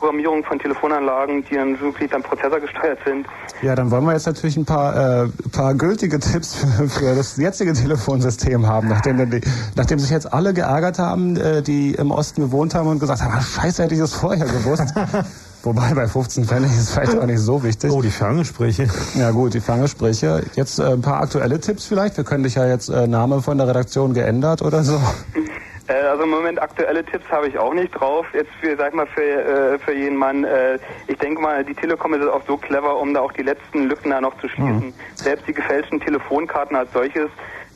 Programmierung 0.00 0.42
von 0.44 0.58
Telefonanlagen, 0.58 1.44
die 1.44 1.54
dann 1.54 1.78
wirklich 1.78 2.10
dann 2.10 2.22
prozessorgesteuert 2.22 2.98
sind. 3.04 3.26
Ja, 3.60 3.74
dann 3.74 3.90
wollen 3.90 4.04
wir 4.04 4.14
jetzt 4.14 4.26
natürlich 4.26 4.56
ein 4.56 4.64
paar, 4.64 5.24
äh, 5.24 5.28
paar 5.52 5.74
gültige 5.74 6.18
Tipps 6.18 6.54
für, 6.54 6.88
für 6.88 7.14
das 7.14 7.36
jetzige 7.36 7.74
Telefonsystem 7.74 8.66
haben, 8.66 8.88
nachdem, 8.88 9.30
die, 9.30 9.42
nachdem 9.76 9.98
sich 9.98 10.10
jetzt 10.10 10.32
alle 10.32 10.54
geärgert 10.54 10.98
haben, 10.98 11.36
äh, 11.36 11.62
die 11.62 11.94
im 11.94 12.10
Osten 12.10 12.40
gewohnt 12.40 12.74
haben 12.74 12.88
und 12.88 12.98
gesagt 12.98 13.20
haben, 13.20 13.34
ah, 13.34 13.42
scheiße, 13.42 13.82
hätte 13.82 13.94
ich 13.94 14.00
das 14.00 14.14
vorher 14.14 14.46
gewusst. 14.46 14.94
Wobei 15.62 15.92
bei 15.92 16.08
15 16.08 16.46
Pfennig 16.46 16.70
ist 16.70 16.92
vielleicht 16.92 17.18
auch 17.18 17.26
nicht 17.26 17.40
so 17.40 17.62
wichtig. 17.62 17.92
Oh, 17.92 18.00
die 18.00 18.08
Ferngespräche. 18.08 18.88
Ja 19.14 19.30
gut, 19.32 19.52
die 19.52 19.60
Ferngespräche. 19.60 20.42
Jetzt 20.54 20.78
äh, 20.78 20.94
ein 20.94 21.02
paar 21.02 21.20
aktuelle 21.20 21.60
Tipps 21.60 21.84
vielleicht. 21.84 22.16
Wir 22.16 22.24
können 22.24 22.44
dich 22.44 22.54
ja 22.54 22.66
jetzt 22.66 22.88
äh, 22.88 23.06
Name 23.06 23.42
von 23.42 23.58
der 23.58 23.68
Redaktion 23.68 24.14
geändert 24.14 24.62
oder 24.62 24.82
so. 24.82 24.98
Äh, 25.90 26.06
also 26.06 26.22
im 26.22 26.30
Moment 26.30 26.62
aktuelle 26.62 27.04
Tipps 27.04 27.28
habe 27.30 27.48
ich 27.48 27.58
auch 27.58 27.74
nicht 27.74 27.90
drauf. 27.90 28.26
Jetzt 28.32 28.50
für, 28.60 28.76
sag 28.76 28.94
mal, 28.94 29.06
für, 29.06 29.22
äh, 29.22 29.78
für 29.78 29.92
jeden 29.92 30.16
Mann. 30.16 30.44
Äh, 30.44 30.78
ich 31.08 31.18
denke 31.18 31.42
mal, 31.42 31.64
die 31.64 31.74
Telekom 31.74 32.14
ist 32.14 32.26
auch 32.26 32.42
so 32.46 32.56
clever, 32.56 32.96
um 32.98 33.12
da 33.12 33.20
auch 33.20 33.32
die 33.32 33.42
letzten 33.42 33.84
Lücken 33.88 34.10
da 34.10 34.20
noch 34.20 34.38
zu 34.40 34.48
schließen. 34.48 34.94
Selbst 35.16 35.48
die 35.48 35.52
gefälschten 35.52 36.00
Telefonkarten 36.00 36.76
als 36.76 36.92
solches, 36.92 37.28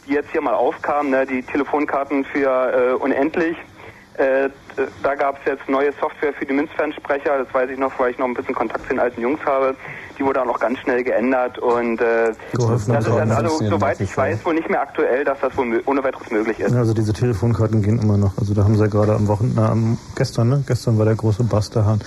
die 0.06 0.12
jetzt 0.12 0.30
hier 0.30 0.40
mal 0.40 0.54
aufkamen, 0.54 1.10
ne, 1.10 1.26
die 1.26 1.42
Telefonkarten 1.42 2.24
für 2.24 2.72
äh, 2.72 2.92
unendlich. 2.94 3.56
Äh, 4.76 4.86
da 5.02 5.14
gab 5.14 5.38
es 5.38 5.44
jetzt 5.46 5.68
neue 5.68 5.92
Software 5.92 6.32
für 6.32 6.44
die 6.44 6.52
Münzfernsprecher, 6.52 7.38
das 7.38 7.52
weiß 7.54 7.70
ich 7.70 7.78
noch, 7.78 7.92
weil 7.98 8.10
ich 8.10 8.18
noch 8.18 8.26
ein 8.26 8.34
bisschen 8.34 8.54
Kontakt 8.54 8.82
zu 8.82 8.88
den 8.90 9.00
alten 9.00 9.20
Jungs 9.20 9.40
habe. 9.44 9.74
Die 10.18 10.24
wurde 10.24 10.42
auch 10.42 10.46
noch 10.46 10.60
ganz 10.60 10.78
schnell 10.78 11.02
geändert 11.02 11.58
und 11.58 12.00
äh, 12.00 12.32
das 12.52 12.82
ist 12.82 12.88
dann 12.88 13.30
also, 13.32 13.58
soweit 13.58 14.00
ich 14.00 14.16
weiß, 14.16 14.44
wohl 14.44 14.54
nicht 14.54 14.70
mehr 14.70 14.80
aktuell, 14.80 15.24
dass 15.24 15.40
das 15.40 15.56
wohl 15.56 15.82
ohne 15.86 16.04
weiteres 16.04 16.30
möglich 16.30 16.60
ist. 16.60 16.72
Ja, 16.72 16.78
also 16.78 16.94
diese 16.94 17.12
Telefonkarten 17.12 17.82
gehen 17.82 18.00
immer 18.00 18.16
noch. 18.16 18.38
Also 18.38 18.54
da 18.54 18.62
haben 18.62 18.76
sie 18.76 18.82
ja 18.82 18.86
gerade 18.86 19.14
am 19.14 19.26
Wochenende, 19.26 19.98
gestern, 20.14 20.48
ne? 20.50 20.64
Gestern 20.66 20.98
war 20.98 21.04
der 21.04 21.16
große 21.16 21.42
Busterhahn. 21.42 22.00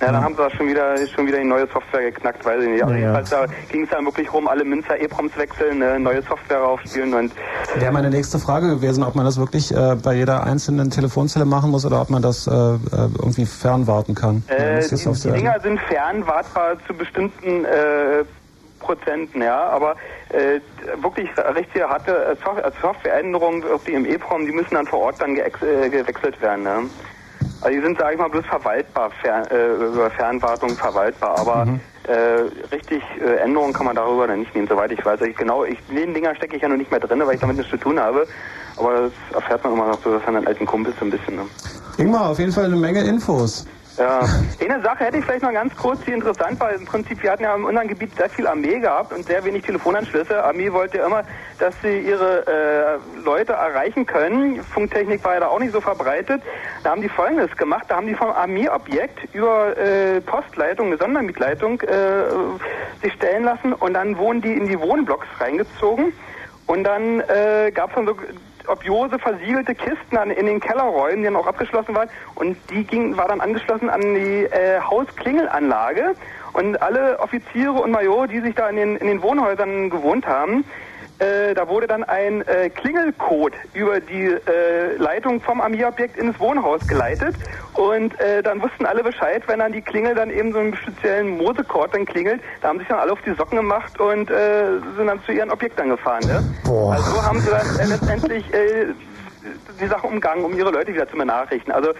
Ja, 0.00 0.12
dann 0.12 0.22
haben 0.22 0.34
sie 0.34 0.42
da 0.42 0.50
schon 0.50 0.68
wieder, 0.68 0.96
schon 1.08 1.26
wieder 1.26 1.38
die 1.38 1.44
neue 1.44 1.66
Software 1.66 2.02
geknackt, 2.02 2.44
weiß 2.44 2.62
ich 2.62 2.68
nicht. 2.68 2.82
Aber 2.82 2.92
Ja, 2.92 2.98
ja. 2.98 3.02
jedenfalls 3.02 3.30
da 3.30 3.46
ging 3.70 3.82
es 3.82 3.90
dann 3.90 4.04
wirklich 4.04 4.32
rum, 4.32 4.46
alle 4.46 4.64
Münzer 4.64 5.00
EPROMs 5.00 5.36
wechseln, 5.36 5.78
ne, 5.78 5.98
neue 5.98 6.22
Software 6.22 6.62
aufspielen 6.62 7.14
und 7.14 7.32
Wäre 7.74 7.92
meine 7.92 8.10
nächste 8.10 8.38
Frage 8.38 8.68
gewesen, 8.68 9.02
ob 9.02 9.14
man 9.14 9.24
das 9.24 9.38
wirklich 9.38 9.74
äh, 9.74 9.96
bei 9.96 10.14
jeder 10.14 10.44
einzelnen 10.44 10.90
Telefonzelle 10.90 11.44
machen 11.44 11.70
muss 11.70 11.84
oder 11.84 12.00
ob 12.00 12.10
man 12.10 12.22
das 12.22 12.46
äh, 12.46 12.50
äh, 12.50 12.76
irgendwie 13.18 13.46
fernwarten 13.46 14.14
kann. 14.14 14.44
Äh, 14.48 14.80
die, 14.80 14.96
die 14.96 15.30
Dinger 15.32 15.58
sind 15.60 15.80
fernwartbar 15.80 16.76
zu 16.86 16.94
bestimmten 16.94 17.64
äh, 17.64 18.24
Prozenten, 18.78 19.42
ja, 19.42 19.68
aber 19.68 19.96
äh, 20.30 20.60
wirklich 21.02 21.28
richtig 21.56 21.82
harte 21.82 22.12
äh, 22.12 22.32
äh, 22.32 22.70
Softwareänderungen 22.80 23.62
irgendwie 23.62 23.92
im 23.92 24.06
EEPROM, 24.06 24.46
die 24.46 24.52
müssen 24.52 24.74
dann 24.74 24.86
vor 24.86 25.00
Ort 25.00 25.20
dann 25.20 25.34
gewechselt 25.34 26.40
werden. 26.40 26.64
Ne? 26.64 26.84
Also 27.60 27.76
die 27.76 27.82
sind, 27.82 27.98
sage 27.98 28.14
ich 28.14 28.20
mal, 28.20 28.28
bloß 28.28 28.46
verwaltbar, 28.46 29.10
fern, 29.22 29.44
äh, 29.50 29.74
über 29.74 30.10
Fernwartung 30.10 30.76
verwaltbar, 30.76 31.38
aber 31.38 31.66
äh, 32.04 32.14
richtig 32.72 33.02
äh, 33.20 33.36
Änderungen 33.42 33.72
kann 33.72 33.86
man 33.86 33.96
darüber 33.96 34.26
dann 34.26 34.40
nicht 34.40 34.54
nehmen, 34.54 34.68
soweit 34.68 34.92
ich 34.92 35.04
weiß. 35.04 35.20
Ich, 35.22 35.36
genau, 35.36 35.64
ich, 35.64 35.78
in 35.88 35.96
den 35.96 36.14
Dinger 36.14 36.34
stecke 36.36 36.56
ich 36.56 36.62
ja 36.62 36.68
noch 36.68 36.76
nicht 36.76 36.90
mehr 36.90 37.00
drin, 37.00 37.20
weil 37.24 37.34
ich 37.34 37.40
damit 37.40 37.56
nichts 37.56 37.70
zu 37.70 37.76
tun 37.76 37.98
habe, 37.98 38.26
aber 38.76 39.02
das 39.02 39.12
erfährt 39.34 39.64
man 39.64 39.72
immer 39.72 39.88
noch 39.88 40.02
so 40.02 40.18
von 40.20 40.34
den 40.34 40.46
alten 40.46 40.66
Kumpels 40.66 40.96
so 40.98 41.04
ein 41.04 41.10
bisschen. 41.10 41.36
Ne? 41.36 41.42
Ingmar, 41.98 42.30
auf 42.30 42.38
jeden 42.38 42.52
Fall 42.52 42.66
eine 42.66 42.76
Menge 42.76 43.00
Infos. 43.00 43.66
Ja, 43.98 44.20
eine 44.60 44.80
Sache 44.80 45.06
hätte 45.06 45.16
ich 45.16 45.24
vielleicht 45.24 45.42
noch 45.42 45.52
ganz 45.52 45.74
kurz, 45.74 46.00
die 46.04 46.12
interessant 46.12 46.60
war. 46.60 46.72
Im 46.72 46.84
Prinzip, 46.84 47.20
wir 47.20 47.32
hatten 47.32 47.42
ja 47.42 47.56
in 47.56 47.64
unserem 47.64 47.88
Gebiet 47.88 48.14
sehr 48.16 48.30
viel 48.30 48.46
Armee 48.46 48.78
gehabt 48.78 49.12
und 49.12 49.26
sehr 49.26 49.44
wenig 49.44 49.64
Telefonanschlüsse. 49.64 50.44
Armee 50.44 50.72
wollte 50.72 50.98
ja 50.98 51.06
immer, 51.06 51.24
dass 51.58 51.74
sie 51.82 51.98
ihre 51.98 52.46
äh, 52.46 53.24
Leute 53.24 53.54
erreichen 53.54 54.06
können. 54.06 54.62
Funktechnik 54.62 55.24
war 55.24 55.34
ja 55.34 55.40
da 55.40 55.48
auch 55.48 55.58
nicht 55.58 55.72
so 55.72 55.80
verbreitet. 55.80 56.42
Da 56.84 56.90
haben 56.90 57.02
die 57.02 57.08
Folgendes 57.08 57.56
gemacht. 57.56 57.86
Da 57.88 57.96
haben 57.96 58.06
die 58.06 58.14
vom 58.14 58.30
Armeeobjekt 58.30 59.34
über 59.34 59.76
äh, 59.76 60.20
Postleitung, 60.20 60.86
eine 60.86 60.96
Sondermietleitung, 60.96 61.80
äh, 61.80 63.02
sich 63.02 63.12
stellen 63.14 63.42
lassen 63.42 63.72
und 63.72 63.94
dann 63.94 64.16
wurden 64.16 64.42
die 64.42 64.52
in 64.52 64.68
die 64.68 64.78
Wohnblocks 64.78 65.26
reingezogen. 65.40 66.12
Und 66.66 66.84
dann 66.84 67.20
äh, 67.20 67.72
gab 67.74 67.90
es 67.90 67.96
dann 67.96 68.06
so 68.06 68.14
obiose 68.68 69.18
versiegelte 69.18 69.74
Kisten 69.74 70.16
an, 70.16 70.30
in 70.30 70.46
den 70.46 70.60
Kellerräumen, 70.60 71.18
die 71.18 71.24
dann 71.24 71.36
auch 71.36 71.46
abgeschlossen 71.46 71.94
waren. 71.94 72.08
Und 72.34 72.56
die 72.70 72.84
ging, 72.84 73.16
war 73.16 73.28
dann 73.28 73.40
angeschlossen 73.40 73.90
an 73.90 74.00
die 74.00 74.44
äh, 74.44 74.80
Hausklingelanlage. 74.80 76.14
Und 76.52 76.80
alle 76.82 77.18
Offiziere 77.20 77.72
und 77.72 77.90
Majore, 77.90 78.28
die 78.28 78.40
sich 78.40 78.54
da 78.54 78.68
in 78.68 78.76
den, 78.76 78.96
in 78.96 79.06
den 79.06 79.22
Wohnhäusern 79.22 79.90
gewohnt 79.90 80.26
haben, 80.26 80.64
äh, 81.18 81.54
da 81.54 81.68
wurde 81.68 81.86
dann 81.86 82.04
ein 82.04 82.46
äh, 82.46 82.70
Klingelcode 82.70 83.54
über 83.74 84.00
die 84.00 84.26
äh, 84.26 84.96
Leitung 84.98 85.40
vom 85.40 85.60
Armeeobjekt 85.60 86.16
ins 86.16 86.38
Wohnhaus 86.38 86.86
geleitet 86.86 87.34
und 87.74 88.18
äh, 88.20 88.42
dann 88.42 88.62
wussten 88.62 88.86
alle 88.86 89.02
Bescheid, 89.02 89.42
wenn 89.46 89.58
dann 89.58 89.72
die 89.72 89.82
Klingel 89.82 90.14
dann 90.14 90.30
eben 90.30 90.52
so 90.52 90.58
einen 90.58 90.76
speziellen 90.76 91.36
Mosekord 91.36 91.94
dann 91.94 92.06
klingelt, 92.06 92.40
da 92.60 92.68
haben 92.68 92.78
sich 92.78 92.88
dann 92.88 93.00
alle 93.00 93.12
auf 93.12 93.22
die 93.22 93.34
Socken 93.34 93.56
gemacht 93.56 93.98
und 94.00 94.30
äh, 94.30 94.78
sind 94.96 95.06
dann 95.06 95.22
zu 95.24 95.32
ihren 95.32 95.50
Objektern 95.50 95.88
gefahren. 95.88 96.24
Ne? 96.26 96.42
Also 96.64 97.10
so 97.10 97.24
haben 97.24 97.40
sie 97.40 97.50
dann 97.50 97.78
äh, 97.78 97.84
letztendlich 97.86 98.54
äh, 98.54 98.86
die 99.80 99.86
Sache 99.86 100.06
umgangen, 100.06 100.44
um 100.44 100.56
ihre 100.56 100.70
Leute 100.70 100.92
wieder 100.92 101.08
zu 101.08 101.16
benachrichtigen. 101.16 101.72
Also 101.72 101.92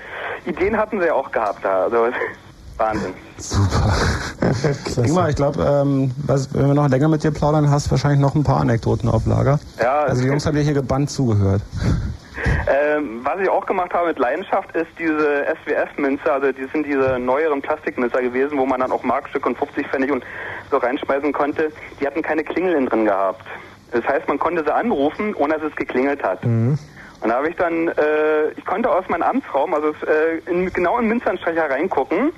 Ideen 0.47 0.77
hatten 0.77 1.01
sie 1.01 1.07
ja 1.07 1.15
auch 1.15 1.31
gehabt 1.31 1.65
da. 1.65 1.85
Also 1.85 2.09
Wahnsinn. 2.79 3.13
Ingmar, 5.05 5.29
ich 5.29 5.37
glaube, 5.37 5.63
ähm, 5.63 6.13
wenn 6.27 6.67
wir 6.69 6.75
noch 6.75 6.89
länger 6.89 7.09
mit 7.09 7.25
dir 7.25 7.33
plaudern, 7.33 7.71
hast 7.71 7.87
du 7.87 7.91
wahrscheinlich 7.93 8.21
noch 8.21 8.35
ein 8.35 8.45
paar 8.45 8.61
Anekdoten 8.61 9.09
auf 9.09 9.27
Lager. 9.27 9.59
Ja, 9.81 10.03
also 10.03 10.23
die 10.23 10.29
Jungs 10.29 10.47
haben 10.47 10.57
dir 10.57 10.63
hier 10.63 10.75
gebannt 10.75 11.11
zugehört. 11.11 11.63
Ähm, 12.71 13.21
was 13.25 13.41
ich 13.41 13.49
auch 13.49 13.67
gemacht 13.67 13.93
habe 13.93 14.09
mit 14.09 14.19
Leidenschaft 14.19 14.75
ist 14.77 14.87
diese 14.99 15.45
SWF-Münze, 15.63 16.33
also 16.33 16.53
die 16.53 16.67
sind 16.73 16.87
diese 16.87 17.19
neueren 17.19 17.61
Plastikmünzer 17.61 18.23
gewesen, 18.23 18.59
wo 18.59 18.65
man 18.65 18.81
dann 18.81 18.93
auch 18.93 19.03
Markstücke 19.03 19.49
und 19.49 19.59
50 19.59 19.89
Pfennig 19.89 20.13
und 20.13 20.25
so 20.71 20.77
reinschmeißen 20.77 21.33
konnte. 21.33 21.73
Die 22.01 22.07
hatten 22.07 22.23
keine 22.23 22.45
Klingel 22.45 22.75
innen 22.75 22.87
drin 22.87 23.05
gehabt. 23.07 23.45
Das 23.91 24.07
heißt, 24.07 24.29
man 24.29 24.39
konnte 24.39 24.63
sie 24.65 24.73
anrufen, 24.73 25.35
ohne 25.35 25.55
dass 25.55 25.65
es 25.65 25.77
geklingelt 25.77 26.23
hat. 26.23 26.45
Und 27.21 27.31
da 27.31 27.37
habe 27.37 27.49
ich 27.49 27.57
dann, 27.57 27.89
äh, 27.89 28.51
ich 28.57 28.65
konnte 28.65 28.91
aus 28.91 29.09
meinem 29.09 29.23
Amtsraum, 29.23 29.75
also 29.75 29.89
äh, 29.89 30.39
in, 30.51 30.73
genau 30.73 30.99
in 30.99 31.05
den 31.05 31.09
Münzanstreicher 31.09 31.69
reingucken, 31.69 32.33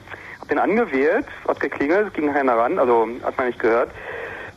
den 0.51 0.59
angewählt, 0.59 1.27
hat 1.47 1.61
geklingelt, 1.61 2.13
ging 2.15 2.33
keiner 2.33 2.57
ran, 2.57 2.79
also 2.79 3.09
hat 3.23 3.37
man 3.37 3.47
nicht 3.47 3.59
gehört. 3.59 3.91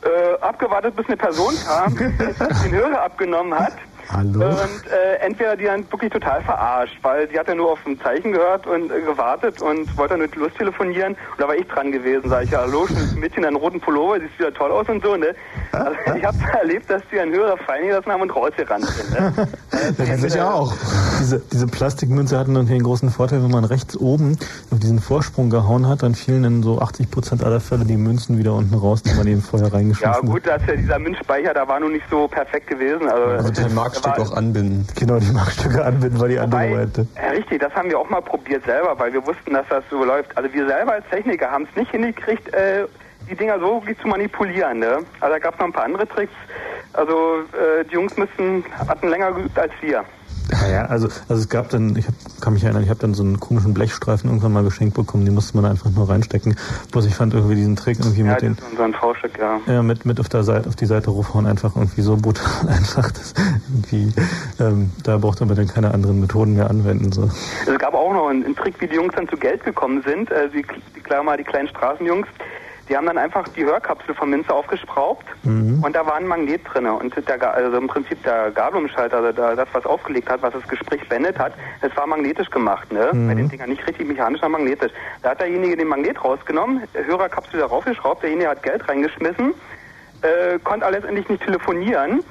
Äh, 0.02 0.40
abgewartet, 0.42 0.94
bis 0.96 1.06
eine 1.06 1.16
Person 1.16 1.54
kam, 1.66 1.96
den 2.64 2.72
Hörer 2.72 3.02
abgenommen 3.02 3.58
hat. 3.58 3.72
Hallo? 4.12 4.46
Und 4.46 4.86
äh, 4.90 5.16
entweder 5.20 5.56
die 5.56 5.64
dann 5.64 5.90
wirklich 5.90 6.12
total 6.12 6.42
verarscht, 6.42 6.98
weil 7.02 7.28
sie 7.30 7.38
hat 7.38 7.48
ja 7.48 7.54
nur 7.54 7.72
auf 7.72 7.78
ein 7.86 7.98
Zeichen 8.00 8.32
gehört 8.32 8.66
und 8.66 8.90
äh, 8.90 9.00
gewartet 9.00 9.62
und 9.62 9.96
wollte 9.96 10.14
dann 10.14 10.20
mit 10.20 10.34
Lust 10.36 10.56
telefonieren. 10.56 11.12
Und 11.12 11.40
da 11.40 11.48
war 11.48 11.54
ich 11.54 11.66
dran 11.66 11.90
gewesen, 11.92 12.28
sag 12.28 12.44
ich, 12.44 12.50
ja, 12.50 12.60
hallo, 12.60 12.86
schönes 12.86 13.14
Mädchen 13.14 13.38
in 13.38 13.48
einem 13.48 13.56
roten 13.56 13.80
Pullover, 13.80 14.20
siehst 14.20 14.38
wieder 14.38 14.52
toll 14.52 14.70
aus 14.70 14.88
und 14.88 15.02
so, 15.02 15.16
ne? 15.16 15.34
Also 15.72 15.96
ich 16.16 16.24
habe 16.24 16.36
erlebt, 16.58 16.90
dass 16.90 17.02
die 17.10 17.18
einen 17.18 17.32
Hörer 17.32 17.56
fallen 17.58 17.86
gelassen 17.86 18.12
haben 18.12 18.22
und 18.22 18.34
rausgerannt 18.34 18.86
sind, 18.86 19.10
ne? 19.12 19.48
Das 19.98 20.22
ist 20.22 20.36
ja 20.36 20.50
auch. 20.50 20.72
Diese, 21.20 21.40
diese 21.52 21.66
Plastikmünze 21.66 22.38
hatten 22.38 22.54
dann 22.54 22.66
den 22.66 22.82
großen 22.82 23.10
Vorteil, 23.10 23.42
wenn 23.42 23.50
man 23.50 23.64
rechts 23.64 23.96
oben 23.96 24.38
auf 24.70 24.78
diesen 24.78 25.00
Vorsprung 25.00 25.50
gehauen 25.50 25.88
hat, 25.88 26.02
dann 26.02 26.14
fielen 26.14 26.44
in 26.44 26.62
so 26.62 26.80
80 26.80 27.10
Prozent 27.10 27.44
aller 27.44 27.60
Fälle 27.60 27.84
die 27.84 27.96
Münzen 27.96 28.38
wieder 28.38 28.54
unten 28.54 28.74
raus, 28.74 29.02
die 29.02 29.14
man 29.14 29.26
eben 29.26 29.42
vorher 29.42 29.68
Ja 29.68 29.74
reingeschmissen 29.74 30.34
gut, 30.34 30.46
dass 30.46 30.62
ja 30.66 30.74
dieser 30.74 30.98
Münzspeicher, 30.98 31.54
da 31.54 31.68
war 31.68 31.78
nun 31.80 31.92
nicht 31.92 32.04
so 32.10 32.26
perfekt 32.26 32.66
gewesen. 32.66 33.08
Also, 33.08 33.24
Also 33.24 33.52
Markstück 34.02 34.26
auch 34.32 34.36
anbinden. 34.36 34.86
Genau, 34.98 35.18
die 35.18 35.30
Markstücke 35.32 35.84
anbinden 35.84 36.20
war 36.20 36.28
die 36.28 36.38
andere 36.38 36.60
Wobei- 36.60 36.76
Seite. 36.76 37.06
Ja, 37.16 37.30
richtig, 37.30 37.60
das 37.60 37.72
haben 37.74 37.88
wir 37.90 37.98
auch 37.98 38.08
mal 38.10 38.20
probiert 38.22 38.64
selber, 38.64 38.98
weil 38.98 39.12
wir 39.12 39.26
wussten, 39.26 39.52
dass 39.54 39.66
das 39.68 39.84
so 39.90 40.04
läuft. 40.04 40.36
Also 40.36 40.52
wir 40.52 40.66
selber 40.66 40.92
als 40.92 41.04
Techniker 41.10 41.50
haben 41.50 41.66
es 41.70 41.76
nicht 41.76 41.90
hingekriegt, 41.90 42.52
äh, 42.54 42.86
die 43.30 43.34
Dinger 43.34 43.58
so 43.58 43.80
wirklich 43.82 43.98
zu 44.00 44.08
manipulieren. 44.08 44.78
Ne? 44.80 44.98
Also 45.20 45.34
da 45.34 45.38
gab 45.38 45.54
es 45.54 45.60
noch 45.60 45.66
ein 45.66 45.72
paar 45.72 45.84
andere 45.84 46.06
Tricks. 46.08 46.32
Also 46.92 47.40
äh, 47.52 47.84
die 47.84 47.94
Jungs 47.94 48.16
müssen, 48.16 48.64
hatten 48.88 49.08
länger 49.08 49.32
geübt 49.32 49.58
als 49.58 49.72
wir. 49.80 50.04
Naja, 50.60 50.86
also, 50.86 51.08
also 51.28 51.42
es 51.42 51.48
gab 51.48 51.70
dann, 51.70 51.96
ich 51.96 52.06
hab, 52.06 52.14
kann 52.40 52.52
mich 52.52 52.64
erinnern, 52.64 52.82
ich 52.82 52.90
habe 52.90 53.00
dann 53.00 53.14
so 53.14 53.22
einen 53.22 53.40
komischen 53.40 53.74
Blechstreifen 53.74 54.28
irgendwann 54.28 54.52
mal 54.52 54.64
geschenkt 54.64 54.94
bekommen, 54.94 55.24
den 55.24 55.34
musste 55.34 55.56
man 55.56 55.70
einfach 55.70 55.90
nur 55.90 56.08
reinstecken. 56.08 56.56
Bloß 56.92 57.06
ich 57.06 57.14
fand 57.14 57.34
irgendwie 57.34 57.56
diesen 57.56 57.76
Trick 57.76 57.98
irgendwie 57.98 58.22
Ja, 58.22 58.32
mit 58.32 58.42
den, 58.42 58.56
das 58.56 59.00
V-Stück, 59.00 59.38
ja. 59.38 59.60
ja, 59.66 59.82
mit, 59.82 60.04
mit 60.04 60.20
auf 60.20 60.28
der 60.28 60.44
Seite, 60.44 60.68
auf 60.68 60.76
die 60.76 60.86
Seite 60.86 61.10
raufhauen 61.10 61.46
einfach 61.46 61.76
irgendwie 61.76 62.02
so 62.02 62.16
brutal 62.16 62.68
einfach, 62.68 63.10
dass 63.10 63.34
irgendwie, 63.72 64.12
ähm, 64.60 64.90
da 65.02 65.18
braucht 65.18 65.40
man 65.40 65.54
dann 65.54 65.68
keine 65.68 65.92
anderen 65.92 66.20
Methoden 66.20 66.54
mehr 66.54 66.70
anwenden, 66.70 67.12
so. 67.12 67.30
Es 67.66 67.78
gab 67.78 67.94
auch 67.94 68.12
noch 68.12 68.28
einen, 68.28 68.44
einen 68.44 68.56
Trick, 68.56 68.80
wie 68.80 68.86
die 68.86 68.94
Jungs 68.94 69.14
dann 69.14 69.28
zu 69.28 69.36
Geld 69.36 69.64
gekommen 69.64 70.02
sind. 70.06 70.30
Äh, 70.30 70.48
die, 70.50 70.64
die, 70.94 71.00
klar 71.00 71.22
mal 71.22 71.36
die 71.36 71.44
kleinen 71.44 71.68
Straßenjungs. 71.68 72.26
Die 72.88 72.96
haben 72.96 73.06
dann 73.06 73.18
einfach 73.18 73.48
die 73.48 73.64
Hörkapsel 73.64 74.14
von 74.14 74.30
Minze 74.30 74.52
aufgeschraubt 74.52 75.24
Mhm. 75.44 75.82
und 75.82 75.94
da 75.96 76.04
war 76.06 76.16
ein 76.16 76.26
Magnet 76.26 76.62
drin. 76.72 76.86
Und 76.86 77.14
der, 77.28 77.54
also 77.54 77.76
im 77.78 77.86
Prinzip 77.86 78.22
der 78.24 78.50
Gabelumschalter, 78.50 79.18
also 79.18 79.32
da, 79.32 79.54
das, 79.54 79.68
was 79.72 79.86
aufgelegt 79.86 80.28
hat, 80.28 80.42
was 80.42 80.52
das 80.52 80.66
Gespräch 80.68 81.08
beendet 81.08 81.38
hat, 81.38 81.54
es 81.80 81.96
war 81.96 82.06
magnetisch 82.06 82.50
gemacht. 82.50 82.92
Ne? 82.92 83.10
Mhm. 83.12 83.28
Bei 83.28 83.34
den 83.34 83.48
Dingern 83.48 83.70
nicht 83.70 83.86
richtig 83.86 84.06
mechanisch, 84.06 84.40
sondern 84.40 84.62
magnetisch. 84.62 84.92
Da 85.22 85.30
hat 85.30 85.40
derjenige 85.40 85.76
den 85.76 85.88
Magnet 85.88 86.22
rausgenommen, 86.22 86.82
Hörerkapsel 86.92 87.60
da 87.60 87.66
raufgeschraubt, 87.66 88.22
derjenige 88.22 88.48
hat 88.50 88.62
Geld 88.62 88.86
reingeschmissen, 88.88 89.54
äh, 90.22 90.58
konnte 90.62 90.86
aber 90.86 90.94
letztendlich 90.96 91.28
nicht 91.28 91.42
telefonieren. 91.44 92.22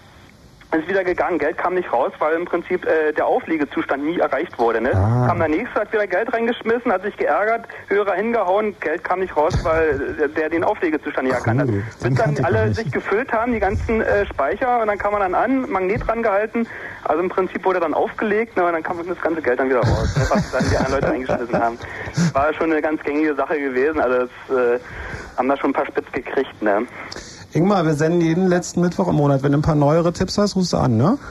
Ist 0.73 0.87
wieder 0.87 1.03
gegangen, 1.03 1.37
Geld 1.37 1.57
kam 1.59 1.75
nicht 1.75 1.93
raus, 1.93 2.11
weil 2.17 2.33
im 2.33 2.45
Prinzip 2.45 2.83
äh, 2.85 3.13
der 3.13 3.27
Auflegezustand 3.27 4.03
nie 4.03 4.17
erreicht 4.17 4.57
wurde. 4.57 4.81
Ne? 4.81 4.91
Ah. 4.95 5.27
Kam 5.27 5.37
der 5.37 5.47
nächste, 5.47 5.79
hat 5.79 5.93
wieder 5.93 6.07
Geld 6.07 6.33
reingeschmissen, 6.33 6.91
hat 6.91 7.03
sich 7.03 7.15
geärgert, 7.15 7.67
Hörer 7.89 8.13
hingehauen, 8.15 8.75
Geld 8.79 9.03
kam 9.03 9.19
nicht 9.19 9.37
raus, 9.37 9.53
weil 9.63 10.15
der, 10.17 10.29
der 10.29 10.49
den 10.49 10.63
Auflegezustand 10.63 11.27
nicht 11.27 11.37
erkannt 11.37 11.61
hat. 11.61 11.67
Bis 11.67 12.15
dann 12.15 12.43
alle 12.43 12.73
sich 12.73 12.91
gefüllt 12.91 13.31
haben, 13.31 13.53
die 13.53 13.59
ganzen 13.59 14.01
äh, 14.01 14.25
Speicher, 14.25 14.81
und 14.81 14.87
dann 14.87 14.97
kam 14.97 15.11
man 15.11 15.21
dann 15.21 15.35
an, 15.35 15.69
Magnet 15.69 16.07
rangehalten, 16.07 16.67
also 17.03 17.21
im 17.21 17.29
Prinzip 17.29 17.63
wurde 17.65 17.79
dann 17.79 17.93
aufgelegt, 17.93 18.57
ne, 18.57 18.65
und 18.65 18.73
dann 18.73 18.81
kam 18.81 18.97
das 19.07 19.21
ganze 19.21 19.43
Geld 19.43 19.59
dann 19.59 19.69
wieder 19.69 19.81
raus, 19.81 20.17
ne, 20.17 20.25
was 20.27 20.51
dann 20.51 20.63
die 20.71 20.75
anderen 20.75 21.01
Leute 21.01 21.13
eingeschmissen 21.13 21.63
haben. 21.63 21.77
War 22.33 22.51
schon 22.55 22.71
eine 22.71 22.81
ganz 22.81 23.03
gängige 23.03 23.35
Sache 23.35 23.59
gewesen, 23.59 24.01
also 24.01 24.25
das 24.25 24.57
äh, 24.57 24.79
haben 25.37 25.49
da 25.49 25.55
schon 25.55 25.69
ein 25.69 25.73
paar 25.73 25.85
Spitz 25.85 26.11
gekriegt, 26.11 26.61
ne? 26.63 26.87
Ingmar, 27.53 27.85
wir 27.85 27.93
senden 27.93 28.21
jeden 28.21 28.47
letzten 28.47 28.81
Mittwoch 28.81 29.07
im 29.07 29.15
Monat. 29.15 29.43
Wenn 29.43 29.51
du 29.51 29.59
ein 29.59 29.61
paar 29.61 29.75
neuere 29.75 30.11
Tipps 30.11 30.38
hast, 30.38 30.55
rufst 30.55 30.73
du 30.73 30.77
an, 30.77 30.97
ne? 30.97 31.17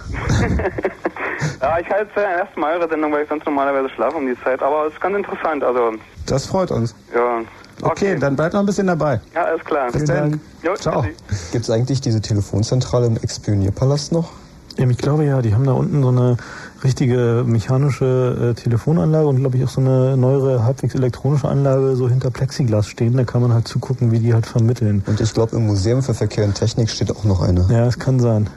Ja, 1.60 1.78
ich 1.78 1.88
halte 1.90 2.08
es 2.14 2.22
ja 2.22 2.38
erst 2.38 2.56
mal 2.56 2.76
eure 2.76 2.88
Sendung, 2.88 3.12
weil 3.12 3.22
ich 3.22 3.28
sonst 3.28 3.44
normalerweise 3.46 3.88
schlafe 3.90 4.16
um 4.16 4.26
die 4.26 4.36
Zeit, 4.42 4.60
aber 4.62 4.86
es 4.86 4.92
ist 4.94 5.00
ganz 5.00 5.16
interessant, 5.16 5.62
also, 5.64 5.92
Das 6.26 6.46
freut 6.46 6.70
uns. 6.70 6.94
ja. 7.14 7.40
Okay, 7.82 8.16
dann 8.16 8.36
bleib 8.36 8.52
noch 8.52 8.60
ein 8.60 8.66
bisschen 8.66 8.86
dabei. 8.86 9.20
Ja, 9.34 9.44
alles 9.44 9.64
klar. 9.64 9.90
Bis 9.90 10.04
dann. 10.04 10.40
Jo, 10.62 10.74
Ciao. 10.76 11.02
Gibt 11.50 11.64
es 11.64 11.70
eigentlich 11.70 12.00
diese 12.00 12.20
Telefonzentrale 12.20 13.06
im 13.06 13.16
Expionierpalast 13.16 14.12
noch? 14.12 14.30
Ähm, 14.78 14.90
ich 14.90 14.98
glaube 14.98 15.24
ja, 15.24 15.42
die 15.42 15.52
haben 15.52 15.64
da 15.64 15.72
unten 15.72 16.00
so 16.02 16.08
eine 16.10 16.36
richtige 16.84 17.44
mechanische 17.46 18.50
äh, 18.50 18.60
Telefonanlage 18.60 19.26
und 19.26 19.36
glaube 19.36 19.56
ich 19.56 19.64
auch 19.64 19.68
so 19.68 19.80
eine 19.80 20.16
neuere, 20.16 20.64
halbwegs 20.64 20.94
elektronische 20.94 21.48
Anlage 21.48 21.96
so 21.96 22.08
hinter 22.08 22.30
Plexiglas 22.30 22.86
stehen. 22.88 23.16
Da 23.16 23.24
kann 23.24 23.42
man 23.42 23.52
halt 23.52 23.68
zugucken, 23.68 24.10
wie 24.12 24.18
die 24.18 24.34
halt 24.34 24.46
vermitteln. 24.46 25.02
Und 25.06 25.20
ich 25.20 25.32
glaube, 25.32 25.56
im 25.56 25.66
Museum 25.66 26.02
für 26.02 26.14
Verkehr 26.14 26.44
und 26.44 26.54
Technik 26.54 26.90
steht 26.90 27.10
auch 27.14 27.24
noch 27.24 27.40
eine. 27.42 27.66
Ja, 27.70 27.86
es 27.86 27.98
kann 27.98 28.18
sein, 28.20 28.48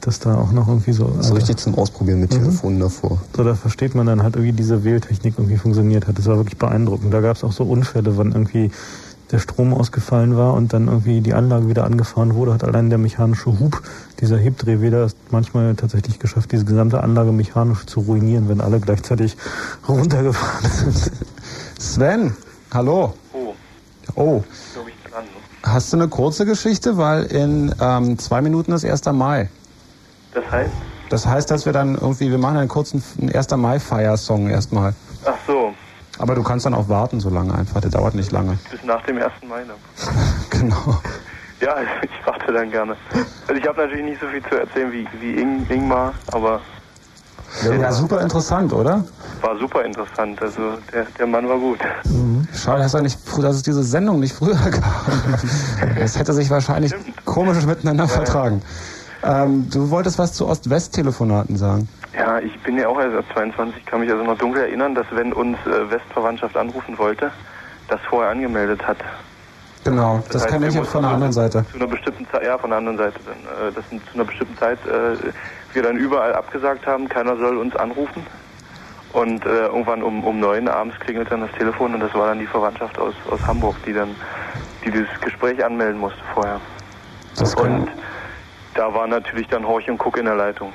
dass 0.00 0.18
da 0.20 0.36
auch 0.36 0.52
noch 0.52 0.68
irgendwie 0.68 0.92
so... 0.92 1.12
So 1.20 1.34
richtig 1.34 1.58
zum 1.58 1.74
Ausprobieren 1.76 2.20
mit 2.20 2.32
Mhm. 2.32 2.38
Telefonen 2.38 2.80
davor. 2.80 3.18
So, 3.36 3.44
da 3.44 3.54
versteht 3.54 3.94
man 3.94 4.06
dann 4.06 4.22
halt 4.22 4.36
irgendwie 4.36 4.52
diese 4.52 4.84
Wähltechnik 4.84 5.34
irgendwie 5.38 5.56
funktioniert 5.56 6.06
hat. 6.06 6.18
Das 6.18 6.26
war 6.26 6.36
wirklich 6.36 6.58
beeindruckend. 6.58 7.12
Da 7.12 7.20
gab 7.20 7.36
es 7.36 7.44
auch 7.44 7.52
so 7.52 7.64
Unfälle, 7.64 8.16
wann 8.16 8.32
irgendwie 8.32 8.70
der 9.30 9.38
Strom 9.38 9.74
ausgefallen 9.74 10.36
war 10.36 10.54
und 10.54 10.72
dann 10.72 10.88
irgendwie 10.88 11.20
die 11.20 11.34
Anlage 11.34 11.68
wieder 11.68 11.84
angefahren 11.84 12.34
wurde, 12.34 12.54
hat 12.54 12.64
allein 12.64 12.88
der 12.88 12.98
mechanische 12.98 13.58
Hub 13.58 13.82
dieser 14.20 14.38
Hebdrehweder 14.38 15.04
es 15.04 15.16
manchmal 15.30 15.74
tatsächlich 15.74 16.18
geschafft, 16.18 16.52
diese 16.52 16.64
gesamte 16.64 17.02
Anlage 17.02 17.32
mechanisch 17.32 17.86
zu 17.86 18.00
ruinieren, 18.00 18.48
wenn 18.48 18.60
alle 18.60 18.80
gleichzeitig 18.80 19.36
runtergefahren 19.88 20.70
sind. 20.70 21.12
Sven, 21.78 22.36
hallo. 22.72 23.14
Oh, 23.32 23.54
Oh, 24.14 24.42
hast 25.62 25.92
du 25.92 25.96
eine 25.96 26.08
kurze 26.08 26.46
Geschichte? 26.46 26.96
Weil 26.96 27.24
in 27.24 27.74
ähm, 27.80 28.18
zwei 28.18 28.40
Minuten 28.40 28.72
ist 28.72 28.84
1. 28.84 29.04
Mai. 29.12 29.48
Das 30.32 30.50
heißt? 30.50 30.72
Das 31.10 31.26
heißt, 31.26 31.50
dass 31.50 31.66
wir 31.66 31.72
dann 31.72 31.94
irgendwie, 31.94 32.30
wir 32.30 32.38
machen 32.38 32.56
einen 32.58 32.68
kurzen 32.68 33.02
1. 33.32 33.50
Mai-Feier-Song 33.50 34.48
erstmal. 34.48 34.94
Ach 35.24 35.34
so, 35.46 35.72
Aber 36.18 36.34
du 36.34 36.42
kannst 36.42 36.66
dann 36.66 36.74
auch 36.74 36.88
warten 36.88 37.20
so 37.20 37.30
lange 37.30 37.54
einfach, 37.54 37.80
der 37.80 37.90
dauert 37.90 38.14
nicht 38.14 38.32
lange. 38.32 38.58
bis 38.70 38.82
nach 38.84 39.02
dem 39.06 39.18
1. 39.18 39.32
Mai 39.48 39.62
dann. 39.64 39.76
Genau. 40.50 41.00
Ja, 41.60 41.74
ich 42.02 42.26
warte 42.26 42.52
dann 42.52 42.70
gerne. 42.70 42.96
Also 43.46 43.60
ich 43.60 43.66
habe 43.66 43.80
natürlich 43.82 44.04
nicht 44.04 44.20
so 44.20 44.26
viel 44.28 44.42
zu 44.42 44.58
erzählen 44.58 44.90
wie, 44.92 45.06
wie 45.20 45.40
Ing, 45.40 45.66
Ingmar, 45.68 46.14
aber 46.32 46.60
Ja, 47.62 47.92
super 47.92 48.20
interessant, 48.20 48.72
oder? 48.72 49.04
war 49.40 49.56
super 49.58 49.84
interessant. 49.84 50.40
Also 50.42 50.78
der, 50.92 51.06
der 51.18 51.26
Mann 51.26 51.48
war 51.48 51.58
gut. 51.58 51.78
Schade, 52.54 52.82
dass, 52.82 52.94
er 52.94 53.02
nicht, 53.02 53.18
dass 53.40 53.56
es 53.56 53.62
diese 53.62 53.82
Sendung 53.84 54.18
nicht 54.20 54.34
früher 54.34 54.56
gab. 54.70 55.06
Das 55.96 56.18
hätte 56.18 56.32
sich 56.32 56.50
wahrscheinlich 56.50 56.92
komisch 57.24 57.64
miteinander 57.64 58.08
vertragen. 58.08 58.62
Ähm, 59.22 59.68
du 59.70 59.90
wolltest 59.90 60.18
was 60.18 60.32
zu 60.32 60.46
Ost-West-Telefonaten 60.48 61.56
sagen. 61.56 61.88
Ja, 62.14 62.38
ich 62.38 62.58
bin 62.60 62.78
ja 62.78 62.88
auch 62.88 62.98
erst 62.98 63.30
22, 63.32 63.84
kann 63.84 64.00
mich 64.00 64.10
also 64.10 64.24
noch 64.24 64.38
dunkel 64.38 64.62
erinnern, 64.62 64.94
dass 64.94 65.06
wenn 65.10 65.32
uns 65.32 65.58
äh, 65.66 65.90
Westverwandtschaft 65.90 66.56
anrufen 66.56 66.96
wollte, 66.98 67.30
das 67.88 68.00
vorher 68.08 68.30
angemeldet 68.30 68.86
hat. 68.86 68.98
Genau, 69.84 70.22
das, 70.30 70.42
heißt, 70.42 70.52
kenne 70.52 70.68
ich 70.68 70.74
jetzt 70.74 70.90
von 70.90 71.02
der 71.02 71.12
anderen 71.12 71.32
Seite. 71.32 71.64
Zu 71.70 71.76
einer 71.76 71.86
bestimmten 71.86 72.26
Zeit, 72.30 72.44
ja, 72.44 72.58
von 72.58 72.70
der 72.70 72.78
anderen 72.78 72.98
Seite 72.98 73.18
dann. 73.24 73.68
Äh, 73.68 73.72
dass 73.72 73.84
zu 73.88 74.14
einer 74.14 74.24
bestimmten 74.24 74.56
Zeit 74.58 74.78
äh, 74.86 75.32
wir 75.72 75.82
dann 75.82 75.96
überall 75.96 76.34
abgesagt 76.34 76.86
haben, 76.86 77.08
keiner 77.08 77.36
soll 77.36 77.58
uns 77.58 77.76
anrufen. 77.76 78.26
Und 79.12 79.44
äh, 79.46 79.66
irgendwann 79.66 80.02
um, 80.02 80.24
um 80.24 80.38
neun 80.38 80.68
abends 80.68 80.98
klingelt 81.00 81.30
dann 81.30 81.40
das 81.40 81.52
Telefon 81.52 81.94
und 81.94 82.00
das 82.00 82.12
war 82.14 82.28
dann 82.28 82.38
die 82.38 82.46
Verwandtschaft 82.46 82.98
aus, 82.98 83.14
aus 83.30 83.40
Hamburg, 83.46 83.76
die 83.86 83.94
dann 83.94 84.14
die 84.84 84.90
dieses 84.90 85.20
Gespräch 85.20 85.64
anmelden 85.64 85.98
musste 85.98 86.20
vorher. 86.34 86.60
und 87.56 87.88
da 88.78 88.94
war 88.94 89.08
natürlich 89.08 89.48
dann 89.48 89.66
Horch 89.66 89.90
und 89.90 89.98
Guck 89.98 90.18
in 90.18 90.26
der 90.26 90.36
Leitung. 90.36 90.72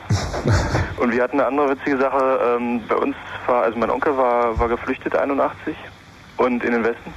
und 0.98 1.14
wir 1.14 1.24
hatten 1.24 1.40
eine 1.40 1.48
andere 1.48 1.70
witzige 1.70 1.98
Sache. 1.98 2.58
Ähm, 2.58 2.82
bei 2.88 2.96
uns 2.96 3.16
war, 3.48 3.64
also 3.64 3.80
mein 3.80 3.90
Onkel 3.90 4.18
war, 4.18 4.60
war 4.60 4.68
geflüchtet 4.68 5.16
81 5.16 5.76
und 6.36 6.64
in 6.66 6.74
den 6.74 6.84
Westen. 6.84 7.14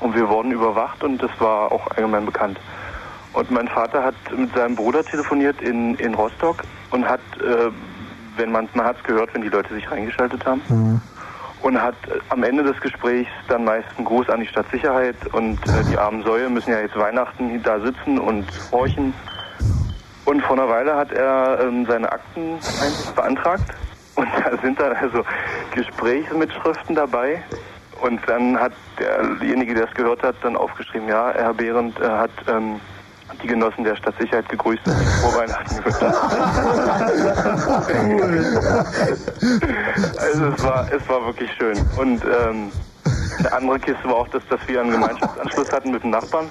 Und 0.00 0.14
wir 0.14 0.28
wurden 0.28 0.50
überwacht 0.50 1.04
und 1.04 1.22
das 1.22 1.30
war 1.38 1.70
auch 1.70 1.90
allgemein 1.90 2.24
bekannt. 2.24 2.58
Und 3.34 3.50
mein 3.50 3.68
Vater 3.68 4.02
hat 4.02 4.14
mit 4.34 4.54
seinem 4.54 4.76
Bruder 4.76 5.04
telefoniert 5.04 5.60
in, 5.60 5.94
in 5.96 6.14
Rostock 6.14 6.62
und 6.90 7.06
hat, 7.06 7.20
äh, 7.40 7.70
wenn 8.38 8.50
man, 8.50 8.68
man 8.72 8.86
hat 8.86 8.96
es 8.96 9.04
gehört, 9.04 9.34
wenn 9.34 9.42
die 9.42 9.48
Leute 9.48 9.74
sich 9.74 9.90
reingeschaltet 9.90 10.46
haben, 10.46 10.62
und 11.62 11.80
hat 11.80 11.96
äh, 12.08 12.18
am 12.30 12.42
Ende 12.44 12.62
des 12.62 12.80
Gesprächs 12.80 13.30
dann 13.48 13.64
meist 13.64 13.88
einen 13.96 14.06
Gruß 14.06 14.30
an 14.30 14.40
die 14.40 14.46
Stadtsicherheit 14.46 15.16
und 15.32 15.58
äh, 15.66 15.84
die 15.90 15.98
armen 15.98 16.22
Säue 16.22 16.48
müssen 16.48 16.70
ja 16.70 16.80
jetzt 16.80 16.96
Weihnachten 16.96 17.62
da 17.62 17.78
sitzen 17.80 18.18
und 18.18 18.46
horchen. 18.72 19.12
Und 20.24 20.42
vor 20.42 20.56
einer 20.56 20.68
Weile 20.68 20.96
hat 20.96 21.12
er 21.12 21.60
ähm, 21.60 21.86
seine 21.86 22.10
Akten 22.10 22.58
beantragt 23.14 23.74
und 24.14 24.28
da 24.44 24.56
sind 24.62 24.80
dann 24.80 24.96
also 24.96 25.24
Gesprächsmitschriften 25.74 26.94
dabei. 26.94 27.42
Und 28.00 28.20
dann 28.26 28.58
hat 28.58 28.72
derjenige, 28.98 29.74
der 29.74 29.88
es 29.88 29.94
gehört 29.94 30.22
hat, 30.22 30.36
dann 30.42 30.56
aufgeschrieben, 30.56 31.08
ja, 31.08 31.32
Herr 31.34 31.54
Behrendt 31.54 31.98
äh, 32.00 32.08
hat 32.08 32.30
ähm, 32.48 32.80
die 33.42 33.46
Genossen 33.46 33.84
der 33.84 33.96
Stadtsicherheit 33.96 34.48
gegrüßt 34.48 34.86
und 34.86 34.94
frohe 34.94 35.40
Weihnachten 35.40 35.76
gewünscht. 35.76 36.02
also 40.18 40.46
es 40.46 40.62
war, 40.62 40.92
es 40.92 41.08
war 41.08 41.26
wirklich 41.26 41.50
schön. 41.56 41.78
Und 41.96 42.22
ähm, 42.24 42.70
eine 43.38 43.52
andere 43.52 43.78
Kiste 43.78 44.04
war 44.04 44.16
auch, 44.16 44.28
dass, 44.28 44.46
dass 44.48 44.60
wir 44.66 44.80
einen 44.80 44.90
Gemeinschaftsanschluss 44.90 45.72
hatten 45.72 45.90
mit 45.90 46.02
dem 46.02 46.10
Nachbarn 46.10 46.50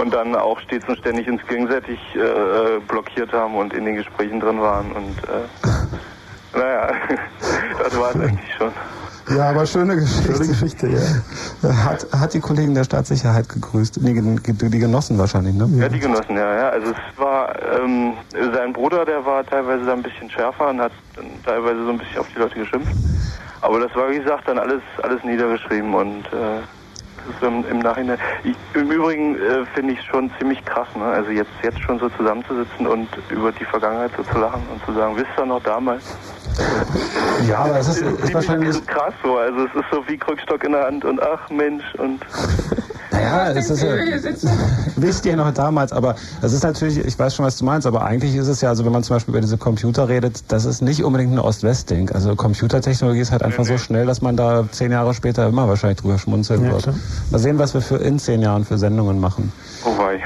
und 0.00 0.14
dann 0.14 0.34
auch 0.34 0.58
stets 0.60 0.88
und 0.88 0.98
ständig 0.98 1.28
uns 1.28 1.40
gegenseitig 1.46 1.98
äh, 2.14 2.80
blockiert 2.88 3.32
haben 3.32 3.54
und 3.54 3.74
in 3.74 3.84
den 3.84 3.96
Gesprächen 3.96 4.40
drin 4.40 4.60
waren. 4.60 4.92
Und 4.92 5.16
äh, 5.24 6.56
naja, 6.58 6.92
das 7.84 7.98
war 7.98 8.10
es 8.10 8.16
eigentlich 8.16 8.54
schon. 8.56 8.72
Ja, 9.36 9.50
aber 9.50 9.64
schöne 9.64 9.94
Geschichte. 9.94 10.32
Schöne 10.32 10.48
Geschichte, 10.48 10.88
ja. 10.88 11.84
Hat, 11.84 12.06
hat 12.18 12.34
die 12.34 12.40
Kollegen 12.40 12.74
der 12.74 12.84
Staatssicherheit 12.84 13.48
gegrüßt? 13.48 14.00
Nee, 14.02 14.14
die, 14.14 14.52
die 14.70 14.78
Genossen 14.78 15.18
wahrscheinlich, 15.18 15.54
ne? 15.54 15.68
Ja, 15.76 15.88
die 15.88 16.00
Genossen, 16.00 16.36
ja, 16.36 16.56
ja. 16.56 16.68
Also 16.70 16.90
es 16.90 17.18
war, 17.18 17.54
ähm, 17.78 18.14
sein 18.54 18.72
Bruder, 18.72 19.04
der 19.04 19.24
war 19.24 19.44
teilweise 19.46 19.84
da 19.84 19.92
ein 19.92 20.02
bisschen 20.02 20.30
schärfer 20.30 20.70
und 20.70 20.80
hat 20.80 20.92
teilweise 21.44 21.84
so 21.84 21.90
ein 21.90 21.98
bisschen 21.98 22.18
auf 22.18 22.26
die 22.34 22.40
Leute 22.40 22.58
geschimpft. 22.58 22.92
Aber 23.60 23.78
das 23.78 23.94
war, 23.94 24.10
wie 24.10 24.18
gesagt, 24.18 24.48
dann 24.48 24.58
alles, 24.58 24.82
alles 25.02 25.22
niedergeschrieben 25.22 25.94
und 25.94 26.24
äh, 26.32 26.62
ist 27.28 27.42
im, 27.42 27.64
im 27.70 27.78
Nachhinein. 27.80 28.18
Ich, 28.44 28.56
Im 28.74 28.90
Übrigen 28.90 29.34
äh, 29.36 29.64
finde 29.74 29.92
ich 29.92 29.98
es 29.98 30.04
schon 30.06 30.30
ziemlich 30.38 30.64
krass, 30.64 30.88
ne? 30.96 31.04
Also 31.04 31.30
jetzt, 31.30 31.50
jetzt 31.62 31.80
schon 31.80 31.98
so 31.98 32.08
zusammenzusitzen 32.10 32.86
und 32.86 33.08
über 33.30 33.52
die 33.52 33.64
Vergangenheit 33.64 34.10
so 34.16 34.22
zu 34.22 34.38
lachen 34.38 34.62
und 34.72 34.84
zu 34.86 34.92
sagen, 34.98 35.16
wisst 35.16 35.28
ihr 35.38 35.46
noch 35.46 35.62
damals? 35.62 36.02
Ja, 37.48 37.58
aber 37.58 37.78
es 37.78 37.88
ist, 37.88 37.98
ist 37.98 38.06
ziemlich 38.16 38.34
wahrscheinlich. 38.34 38.86
krass 38.86 39.14
so. 39.22 39.36
Also 39.38 39.60
es 39.66 39.74
ist 39.74 39.84
so 39.92 40.02
wie 40.08 40.16
Krückstock 40.16 40.64
in 40.64 40.72
der 40.72 40.84
Hand 40.86 41.04
und 41.04 41.20
ach 41.22 41.48
Mensch 41.50 41.84
und 41.98 42.20
Naja, 43.12 43.50
es 43.50 43.68
ist 43.70 43.82
ja, 43.82 43.90
wisst 44.96 45.26
ihr 45.26 45.36
noch 45.36 45.52
damals, 45.52 45.92
aber 45.92 46.14
das 46.40 46.52
ist 46.52 46.62
natürlich, 46.62 46.98
ich 47.04 47.18
weiß 47.18 47.34
schon, 47.34 47.44
was 47.44 47.58
du 47.58 47.64
meinst, 47.64 47.86
aber 47.86 48.04
eigentlich 48.04 48.36
ist 48.36 48.46
es 48.46 48.60
ja, 48.60 48.68
also 48.68 48.84
wenn 48.84 48.92
man 48.92 49.02
zum 49.02 49.16
Beispiel 49.16 49.32
über 49.32 49.40
diese 49.40 49.58
Computer 49.58 50.08
redet, 50.08 50.44
das 50.48 50.64
ist 50.64 50.80
nicht 50.80 51.02
unbedingt 51.02 51.32
ein 51.32 51.38
Ost-West-Ding. 51.40 52.10
Also 52.12 52.36
Computertechnologie 52.36 53.20
ist 53.20 53.32
halt 53.32 53.42
einfach 53.42 53.64
so 53.64 53.78
schnell, 53.78 54.06
dass 54.06 54.22
man 54.22 54.36
da 54.36 54.64
zehn 54.70 54.92
Jahre 54.92 55.12
später 55.12 55.48
immer 55.48 55.68
wahrscheinlich 55.68 55.98
drüber 56.00 56.18
schmunzeln 56.18 56.64
Ja, 56.64 56.70
wird. 56.70 56.82
klar. 56.84 56.94
Mal 57.30 57.38
sehen, 57.38 57.58
was 57.58 57.74
wir 57.74 57.80
für 57.80 57.96
in 57.96 58.18
zehn 58.18 58.42
Jahren 58.42 58.64
für 58.64 58.78
Sendungen 58.78 59.20
machen. 59.20 59.52
Oh 59.84 59.96
wei. 59.98 60.20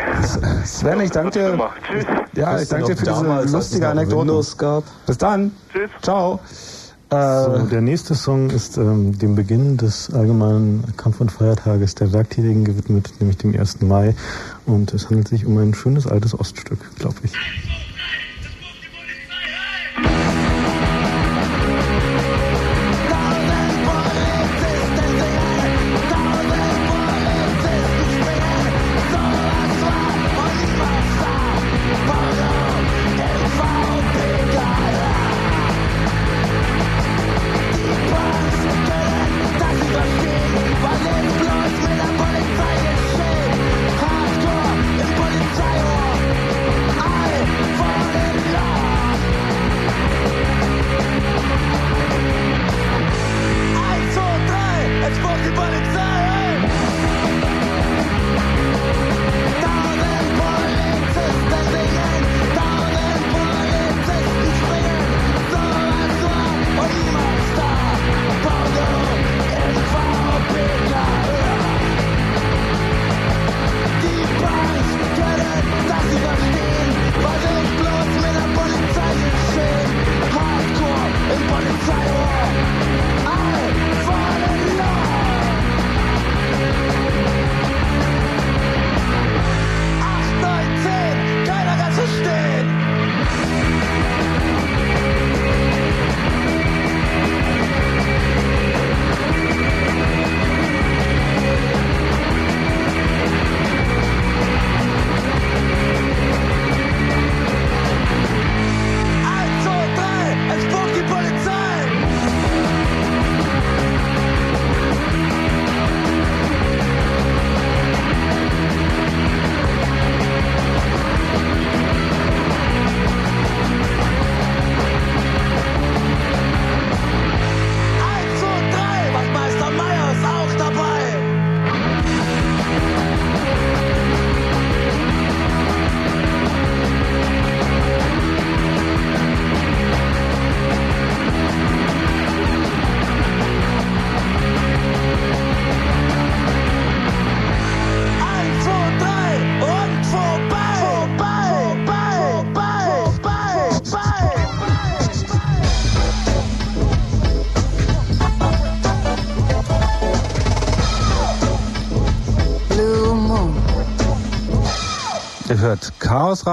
Sven, 0.64 1.00
ich 1.00 1.10
danke 1.10 1.30
dir. 1.38 1.58
Tschüss. 1.86 2.04
Ja, 2.34 2.60
ich 2.60 2.68
danke 2.68 2.94
dir 2.94 2.96
für 2.96 3.04
diese 3.04 3.52
lustige 3.56 3.88
Anekdote. 3.88 4.56
gab. 4.56 4.84
Bis 5.06 5.18
dann. 5.18 5.52
Tschüss. 5.72 5.90
Ciao. 6.02 6.40
So, 7.10 7.16
Äh, 7.16 7.68
der 7.70 7.80
nächste 7.80 8.14
Song 8.14 8.50
ist 8.50 8.76
ähm, 8.76 9.16
dem 9.18 9.34
Beginn 9.36 9.76
des 9.76 10.12
allgemeinen 10.12 10.82
Kampf- 10.96 11.20
und 11.20 11.30
Feiertages 11.30 11.94
der 11.94 12.12
Werktätigen 12.12 12.64
gewidmet, 12.64 13.12
nämlich 13.20 13.36
dem 13.38 13.54
1. 13.56 13.82
Mai. 13.82 14.14
Und 14.66 14.92
es 14.94 15.08
handelt 15.10 15.28
sich 15.28 15.46
um 15.46 15.56
ein 15.58 15.74
schönes 15.74 16.06
altes 16.08 16.36
Oststück, 16.38 16.78
glaube 16.98 17.16
ich. 17.22 17.32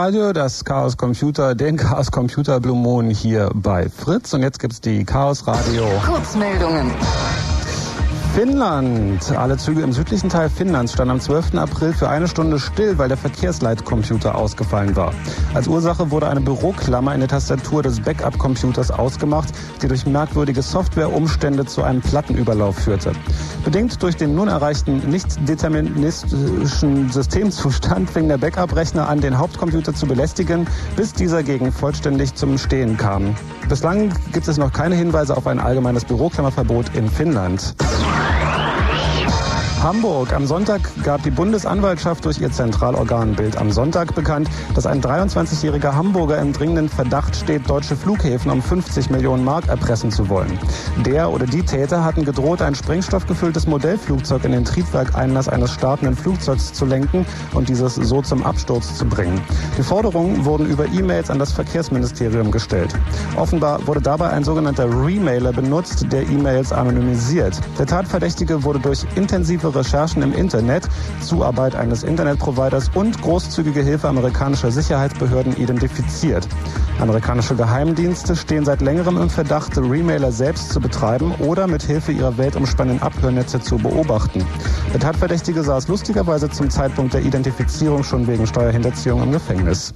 Radio, 0.04 0.34
das 0.34 0.66
Chaos 0.66 0.98
Computer, 0.98 1.54
den 1.54 1.78
Chaos 1.78 2.10
Computer 2.10 2.60
Blue 2.60 2.76
Moon 2.76 3.12
hier 3.12 3.52
bei 3.54 3.88
Fritz. 3.88 4.34
Und 4.34 4.42
jetzt 4.42 4.58
gibt's 4.58 4.82
die 4.82 5.06
Chaos 5.06 5.46
Radio 5.46 5.86
Kurzmeldungen. 6.04 6.92
Finnland. 8.34 9.32
Alle 9.38 9.58
Züge 9.58 9.82
im 9.82 9.94
südlichen 9.94 10.30
Teil 10.30 10.50
Finnlands 10.50 10.94
standen 10.94 11.12
am 11.12 11.20
12. 11.20 11.54
April 11.56 11.94
für 11.94 12.10
eine 12.10 12.28
Stunde 12.28 12.58
still, 12.58 12.98
weil 12.98 13.10
der 13.10 13.18
Verkehrsleitcomputer 13.18 14.34
ausgefallen 14.34 14.96
war. 14.96 15.14
Als 15.54 15.68
Ursache 15.68 16.10
wurde 16.10 16.30
eine 16.30 16.42
Büroklammer 16.42 17.14
in 17.14 17.20
der 17.20 17.30
Tastatur 17.30 17.84
des 17.84 18.00
Backup-Computers 18.00 18.90
ausgemacht, 18.90 19.50
die 19.84 19.88
durch 19.88 20.08
merkwürdige 20.08 20.64
Softwareumstände 20.64 21.66
zu 21.66 21.84
einem 21.84 22.02
Plattenüberlauf 22.02 22.78
führte. 22.78 23.12
Bedingt 23.72 24.04
durch 24.04 24.18
den 24.18 24.36
nun 24.36 24.50
erreichten 24.50 24.98
nicht 25.10 25.48
deterministischen 25.48 27.10
Systemzustand 27.10 28.10
fing 28.10 28.28
der 28.28 28.38
Backup-Rechner 28.38 29.08
an, 29.08 29.22
den 29.22 29.38
Hauptcomputer 29.38 29.94
zu 29.94 30.08
belästigen, 30.08 30.68
bis 30.98 31.14
dieser 31.14 31.42
gegen 31.42 31.72
vollständig 31.72 32.36
zum 32.36 32.58
Stehen 32.58 32.98
kam. 32.98 33.34
Bislang 33.70 34.12
gibt 34.34 34.50
es 34.50 34.58
noch 34.58 34.74
keine 34.74 34.96
Hinweise 34.96 35.38
auf 35.38 35.48
ein 35.48 35.58
allgemeines 35.58 36.04
Büroklammerverbot 36.04 36.94
in 36.96 37.10
Finnland. 37.10 37.74
Hamburg. 39.82 40.32
Am 40.34 40.46
Sonntag 40.46 40.82
gab 41.04 41.24
die 41.24 41.32
Bundesanwaltschaft 41.32 42.24
durch 42.26 42.40
ihr 42.40 42.52
Zentralorgan 42.52 43.36
Bild 43.36 43.58
am 43.58 43.72
Sonntag 43.72 44.14
bekannt, 44.14 44.48
dass 44.76 44.86
ein 44.86 45.02
23-jähriger 45.02 45.96
Hamburger 45.96 46.38
im 46.38 46.54
dringenden 46.54 46.88
Verdacht 46.88 47.36
steht, 47.36 47.68
deutsche 47.68 47.96
Flughäfen 47.96 48.52
um 48.52 48.62
50 48.62 49.10
Millionen 49.10 49.44
Mark 49.44 49.68
erpressen 49.70 50.12
zu 50.12 50.30
wollen. 50.30 50.60
Der 51.04 51.32
oder 51.32 51.48
die 51.48 51.64
Täter 51.64 52.04
hatten 52.04 52.26
gedroht, 52.26 52.62
ein 52.62 52.76
sprengstoffgefülltes 52.76 53.66
Modellflugzeug 53.66 54.46
in 54.46 54.52
den 54.52 54.66
Triebwerkeinlass 54.66 55.50
eines 55.50 55.72
startenden 55.72 56.16
Flugzeugs 56.16 56.74
zu 56.74 56.86
lenken 56.86 57.26
und 57.56 57.68
dieses 57.68 57.96
so 57.96 58.22
zum 58.22 58.44
Absturz 58.44 58.96
zu 58.96 59.06
bringen. 59.06 59.42
Die 59.80 59.84
Forderungen 59.84 60.46
wurden 60.46 60.68
über 60.68 60.86
E-Mails 60.86 61.32
an 61.32 61.40
das 61.40 61.54
Verkehrsministerium 61.54 62.52
gestellt. 62.52 62.94
Offenbar 63.36 63.88
wurde 63.88 64.02
dabei 64.02 64.30
ein 64.30 64.44
sogenannter 64.44 64.86
Remailer 64.86 65.52
benutzt, 65.52 66.06
der 66.12 66.30
E-Mails 66.30 66.72
anonymisiert. 66.72 67.60
Der 67.80 67.88
Tatverdächtige 67.88 68.64
wurde 68.64 68.78
durch 68.78 69.08
intensive 69.16 69.71
Recherchen 69.76 70.22
im 70.22 70.34
Internet, 70.34 70.88
Zuarbeit 71.22 71.76
eines 71.76 72.04
Internetproviders 72.04 72.92
und 72.94 73.22
großzügige 73.22 73.82
Hilfe 73.82 74.08
amerikanischer 74.08 74.72
Sicherheitsbehörden 74.72 75.58
identifiziert. 75.58 76.48
Amerikanische 77.00 77.56
Geheimdienste 77.56 78.36
stehen 78.36 78.64
seit 78.64 78.82
längerem 78.82 79.18
im 79.18 79.30
Verdacht, 79.30 79.78
Remailer 79.78 80.32
selbst 80.32 80.72
zu 80.72 80.80
betreiben 80.80 81.34
oder 81.40 81.66
mit 81.68 81.82
Hilfe 81.84 82.12
ihrer 82.12 82.38
weltumspannenden 82.38 83.02
Abhörnetze 83.02 83.60
zu 83.60 83.78
beobachten. 83.78 84.46
Der 84.94 85.00
Tatverdächtige 85.00 85.64
saß 85.64 85.88
lustigerweise 85.88 86.50
zum 86.50 86.70
Zeitpunkt 86.70 87.14
der 87.14 87.24
Identifizierung 87.24 88.04
schon 88.04 88.28
wegen 88.28 88.46
Steuerhinterziehung 88.46 89.24
im 89.24 89.32
Gefängnis. 89.32 89.94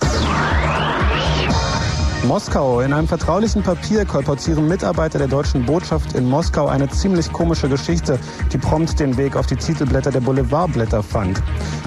Moskau. 2.27 2.79
In 2.81 2.93
einem 2.93 3.07
vertraulichen 3.07 3.61
Papier 3.61 4.05
kolportieren 4.05 4.67
Mitarbeiter 4.67 5.19
der 5.19 5.27
deutschen 5.27 5.65
Botschaft 5.65 6.13
in 6.13 6.27
Moskau 6.29 6.67
eine 6.67 6.89
ziemlich 6.89 7.31
komische 7.31 7.69
Geschichte, 7.69 8.19
die 8.51 8.57
prompt 8.57 8.99
den 8.99 9.15
Weg 9.17 9.35
auf 9.35 9.45
die 9.45 9.55
Titelblätter 9.55 10.11
der 10.11 10.21
Boulevardblätter 10.21 11.03
fand. 11.03 11.41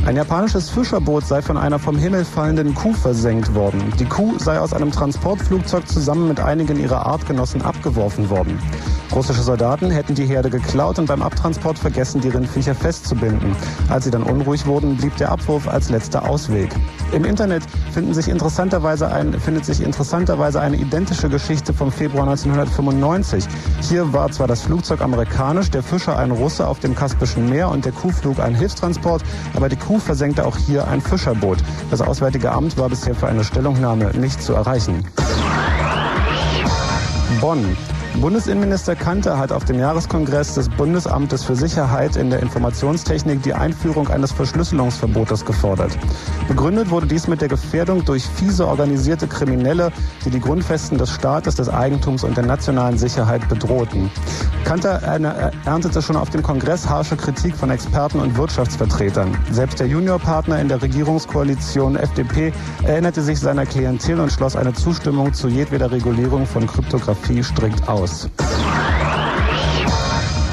Ein 0.06 0.16
japanisches 0.16 0.70
Fischerboot 0.70 1.26
sei 1.26 1.42
von 1.42 1.56
einer 1.56 1.78
vom 1.78 1.98
Himmel 1.98 2.24
fallenden 2.24 2.74
Kuh 2.74 2.94
versenkt 2.94 3.54
worden. 3.54 3.92
Die 3.98 4.04
Kuh 4.04 4.38
sei 4.38 4.58
aus 4.58 4.72
einem 4.72 4.92
Transportflugzeug 4.92 5.86
zusammen 5.88 6.28
mit 6.28 6.40
einigen 6.40 6.78
ihrer 6.78 7.04
Artgenossen 7.04 7.62
abgeworfen 7.62 8.30
worden. 8.30 8.58
Russische 9.14 9.42
Soldaten 9.42 9.90
hätten 9.90 10.14
die 10.14 10.26
Herde 10.26 10.50
geklaut 10.50 10.98
und 10.98 11.06
beim 11.06 11.22
Abtransport 11.22 11.78
vergessen, 11.78 12.20
die 12.20 12.28
Rindviecher 12.28 12.74
festzubinden. 12.74 13.56
Als 13.88 14.04
sie 14.04 14.10
dann 14.10 14.22
unruhig 14.22 14.66
wurden, 14.66 14.96
blieb 14.96 15.16
der 15.16 15.32
Abwurf 15.32 15.66
als 15.66 15.88
letzter 15.88 16.28
Ausweg. 16.28 16.70
Im 17.12 17.24
Internet 17.24 17.62
finden 17.92 18.12
sich 18.12 18.28
interessanterweise 18.28 19.10
ein, 19.10 19.32
findet 19.40 19.64
sich 19.64 19.82
interessanterweise 20.28 20.60
eine 20.60 20.76
identische 20.76 21.30
Geschichte 21.30 21.72
vom 21.72 21.90
Februar 21.90 22.28
1995. 22.28 23.46
Hier 23.80 24.12
war 24.12 24.30
zwar 24.30 24.46
das 24.46 24.60
Flugzeug 24.60 25.00
amerikanisch, 25.00 25.70
der 25.70 25.82
Fischer 25.82 26.18
ein 26.18 26.32
Russe 26.32 26.68
auf 26.68 26.80
dem 26.80 26.94
Kaspischen 26.94 27.48
Meer 27.48 27.70
und 27.70 27.86
der 27.86 27.92
Kuhflug 27.92 28.38
ein 28.38 28.54
Hilfstransport, 28.54 29.22
aber 29.54 29.70
die 29.70 29.76
Kuh 29.76 29.98
versenkte 29.98 30.44
auch 30.44 30.58
hier 30.58 30.86
ein 30.86 31.00
Fischerboot. 31.00 31.58
Das 31.90 32.02
Auswärtige 32.02 32.52
Amt 32.52 32.76
war 32.76 32.90
bisher 32.90 33.14
für 33.14 33.26
eine 33.26 33.42
Stellungnahme 33.42 34.10
nicht 34.18 34.42
zu 34.42 34.52
erreichen. 34.52 35.02
Bonn. 37.40 37.74
Bundesinnenminister 38.20 38.96
Kanter 38.96 39.38
hat 39.38 39.52
auf 39.52 39.64
dem 39.64 39.78
Jahreskongress 39.78 40.54
des 40.54 40.68
Bundesamtes 40.68 41.44
für 41.44 41.54
Sicherheit 41.54 42.16
in 42.16 42.30
der 42.30 42.40
Informationstechnik 42.40 43.44
die 43.44 43.54
Einführung 43.54 44.08
eines 44.08 44.32
Verschlüsselungsverbotes 44.32 45.44
gefordert. 45.44 45.96
Begründet 46.48 46.90
wurde 46.90 47.06
dies 47.06 47.28
mit 47.28 47.40
der 47.40 47.48
Gefährdung 47.48 48.04
durch 48.04 48.24
fiese 48.24 48.66
organisierte 48.66 49.28
Kriminelle, 49.28 49.92
die 50.24 50.30
die 50.30 50.40
Grundfesten 50.40 50.98
des 50.98 51.10
Staates, 51.10 51.54
des 51.54 51.68
Eigentums 51.68 52.24
und 52.24 52.36
der 52.36 52.44
nationalen 52.44 52.98
Sicherheit 52.98 53.48
bedrohten. 53.48 54.10
Kanter 54.64 55.00
erne- 55.02 55.52
erntete 55.64 56.02
schon 56.02 56.16
auf 56.16 56.30
dem 56.30 56.42
Kongress 56.42 56.88
harsche 56.88 57.16
Kritik 57.16 57.54
von 57.54 57.70
Experten 57.70 58.18
und 58.18 58.36
Wirtschaftsvertretern. 58.36 59.36
Selbst 59.52 59.78
der 59.78 59.86
Juniorpartner 59.86 60.58
in 60.60 60.68
der 60.68 60.82
Regierungskoalition 60.82 61.94
FDP 61.94 62.52
erinnerte 62.82 63.22
sich 63.22 63.38
seiner 63.38 63.64
Klientel 63.64 64.18
und 64.18 64.32
schloss 64.32 64.56
eine 64.56 64.72
Zustimmung 64.72 65.32
zu 65.32 65.48
jedweder 65.48 65.92
Regulierung 65.92 66.46
von 66.46 66.66
Kryptographie 66.66 67.44
strikt 67.44 67.88
aus. 67.88 68.07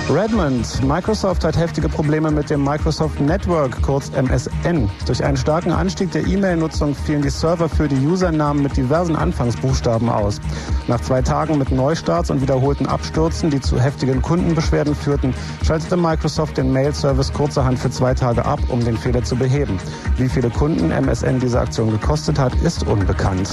Redmond. 0.09 0.83
Microsoft 0.83 1.43
hat 1.43 1.57
heftige 1.57 1.89
Probleme 1.89 2.29
mit 2.29 2.51
dem 2.51 2.63
Microsoft 2.63 3.19
Network, 3.19 3.81
kurz 3.81 4.11
MSN. 4.11 4.87
Durch 5.07 5.23
einen 5.23 5.35
starken 5.35 5.71
Anstieg 5.71 6.11
der 6.11 6.27
E-Mail-Nutzung 6.27 6.93
fielen 6.93 7.23
die 7.23 7.29
Server 7.29 7.67
für 7.67 7.87
die 7.87 8.05
Usernamen 8.05 8.61
mit 8.61 8.77
diversen 8.77 9.15
Anfangsbuchstaben 9.15 10.07
aus. 10.07 10.39
Nach 10.87 11.01
zwei 11.01 11.23
Tagen 11.23 11.57
mit 11.57 11.71
Neustarts 11.71 12.29
und 12.29 12.39
wiederholten 12.41 12.85
Abstürzen, 12.85 13.49
die 13.49 13.59
zu 13.59 13.79
heftigen 13.79 14.21
Kundenbeschwerden 14.21 14.93
führten, 14.93 15.33
schaltete 15.63 15.97
Microsoft 15.97 16.57
den 16.57 16.71
Mail-Service 16.71 17.33
kurzerhand 17.33 17.79
für 17.79 17.89
zwei 17.89 18.13
Tage 18.13 18.45
ab, 18.45 18.59
um 18.69 18.85
den 18.85 18.97
Fehler 18.97 19.23
zu 19.23 19.35
beheben. 19.35 19.79
Wie 20.17 20.29
viele 20.29 20.51
Kunden 20.51 20.91
MSN 20.91 21.39
diese 21.39 21.59
Aktion 21.59 21.89
gekostet 21.89 22.37
hat, 22.37 22.53
ist 22.61 22.87
unbekannt. 22.87 23.49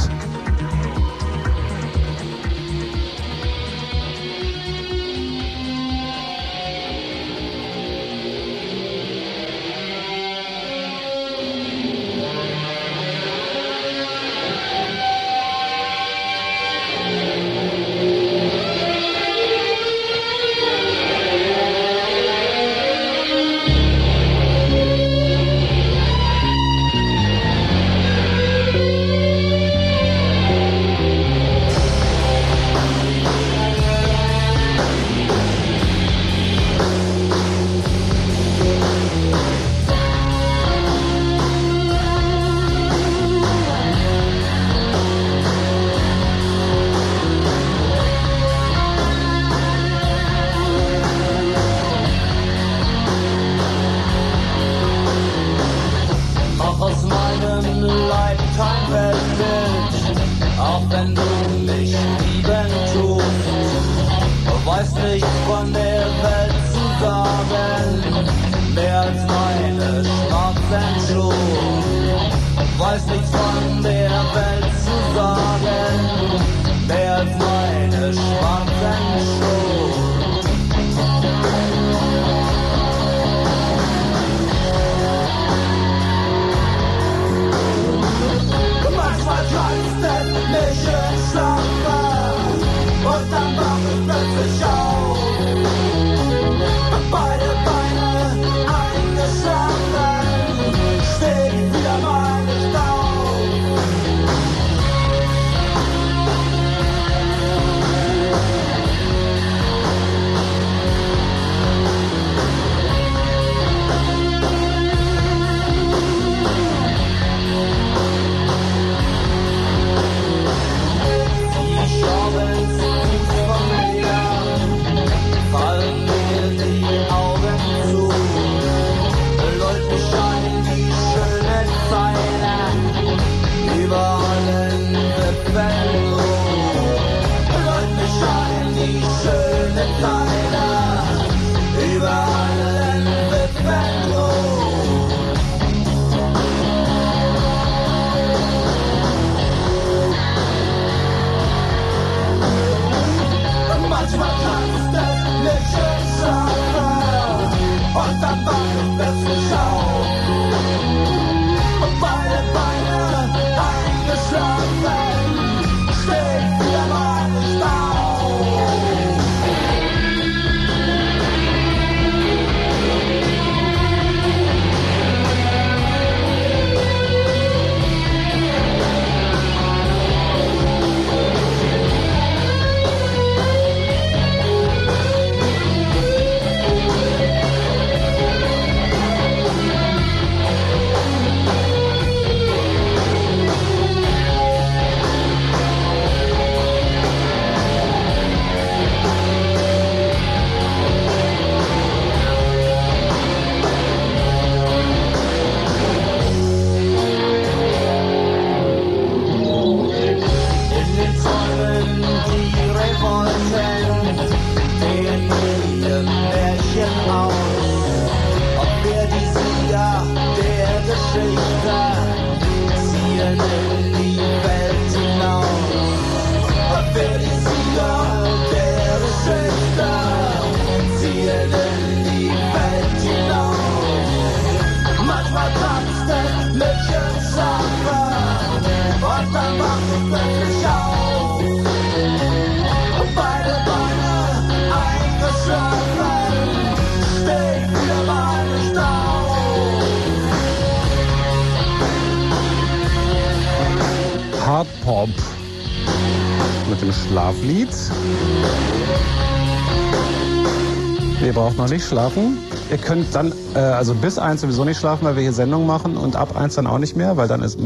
Nicht 261.72 261.86
schlafen. 261.86 262.38
Ihr 262.70 262.76
könnt 262.76 263.14
dann, 263.14 263.32
äh, 263.54 263.58
also 263.58 263.94
bis 263.94 264.18
eins 264.18 264.42
sowieso 264.42 264.64
nicht 264.64 264.78
schlafen, 264.78 265.06
weil 265.06 265.16
wir 265.16 265.22
hier 265.22 265.32
Sendung 265.32 265.66
machen 265.66 265.96
und 265.96 266.16
ab 266.16 266.36
eins 266.36 266.54
dann 266.54 266.66
auch 266.66 266.78
nicht 266.78 266.96
mehr, 266.96 267.16
weil 267.16 267.28
dann 267.28 267.42
ist 267.42 267.58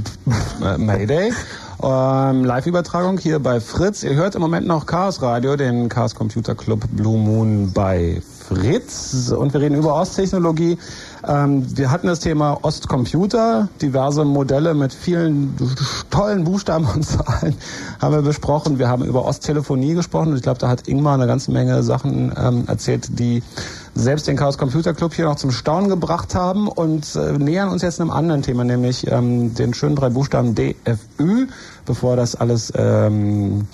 Mayday. 0.78 1.32
Ähm, 1.82 2.44
Live-Übertragung 2.44 3.18
hier 3.18 3.38
bei 3.40 3.60
Fritz. 3.60 4.02
Ihr 4.02 4.14
hört 4.14 4.34
im 4.34 4.40
Moment 4.40 4.66
noch 4.66 4.86
Chaos 4.86 5.20
Radio, 5.20 5.56
den 5.56 5.88
Chaos 5.88 6.14
Computer 6.14 6.54
Club 6.54 6.84
Blue 6.92 7.18
Moon 7.18 7.72
bei 7.74 8.22
Fritz. 8.48 9.32
Und 9.32 9.52
wir 9.52 9.60
reden 9.60 9.74
über 9.74 9.94
Osttechnologie. 9.94 10.78
Ähm, 11.26 11.66
wir 11.76 11.90
hatten 11.90 12.06
das 12.06 12.20
Thema 12.20 12.58
Ostcomputer, 12.62 13.68
diverse 13.82 14.24
Modelle 14.24 14.74
mit 14.74 14.94
vielen 14.94 15.56
tollen 16.16 16.44
Buchstaben 16.44 16.86
und 16.86 17.02
Zahlen 17.04 17.54
haben 18.00 18.14
wir 18.14 18.22
besprochen. 18.22 18.78
Wir 18.78 18.88
haben 18.88 19.04
über 19.04 19.26
Osttelefonie 19.26 19.92
gesprochen 19.92 20.28
und 20.30 20.36
ich 20.36 20.42
glaube, 20.42 20.58
da 20.58 20.68
hat 20.68 20.88
Ingmar 20.88 21.14
eine 21.14 21.26
ganze 21.26 21.50
Menge 21.50 21.82
Sachen 21.82 22.32
ähm, 22.36 22.64
erzählt, 22.66 23.18
die 23.18 23.42
selbst 23.94 24.26
den 24.26 24.36
Chaos 24.36 24.56
Computer 24.56 24.94
Club 24.94 25.12
hier 25.12 25.26
noch 25.26 25.36
zum 25.36 25.50
Staunen 25.50 25.90
gebracht 25.90 26.34
haben 26.34 26.68
und 26.68 27.14
äh, 27.16 27.32
nähern 27.32 27.68
uns 27.68 27.82
jetzt 27.82 28.00
einem 28.00 28.10
anderen 28.10 28.40
Thema, 28.40 28.64
nämlich 28.64 29.10
ähm, 29.10 29.54
den 29.54 29.74
schönen 29.74 29.94
drei 29.94 30.08
Buchstaben 30.08 30.54
DFÜ, 30.54 31.48
bevor 31.84 32.16
das 32.16 32.34
alles 32.34 32.72
ähm, 32.74 33.66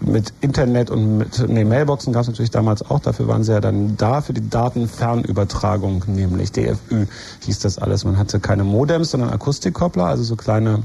mit 0.00 0.32
Internet 0.40 0.90
und 0.90 1.18
mit 1.18 1.48
nee, 1.48 1.64
Mailboxen 1.64 2.12
gab 2.12 2.22
es 2.22 2.28
natürlich 2.28 2.50
damals 2.50 2.82
auch, 2.82 2.98
dafür 2.98 3.28
waren 3.28 3.44
sie 3.44 3.52
ja 3.52 3.60
dann 3.60 3.96
da 3.96 4.20
für 4.20 4.32
die 4.32 4.50
Datenfernübertragung, 4.50 6.02
nämlich 6.08 6.50
DFÜ 6.50 7.06
hieß 7.46 7.60
das 7.60 7.78
alles. 7.78 8.04
Man 8.04 8.18
hatte 8.18 8.40
keine 8.40 8.64
Modems, 8.64 9.12
sondern 9.12 9.30
Akustikkoppler, 9.30 10.06
also 10.06 10.24
so 10.24 10.34
kleine 10.34 10.82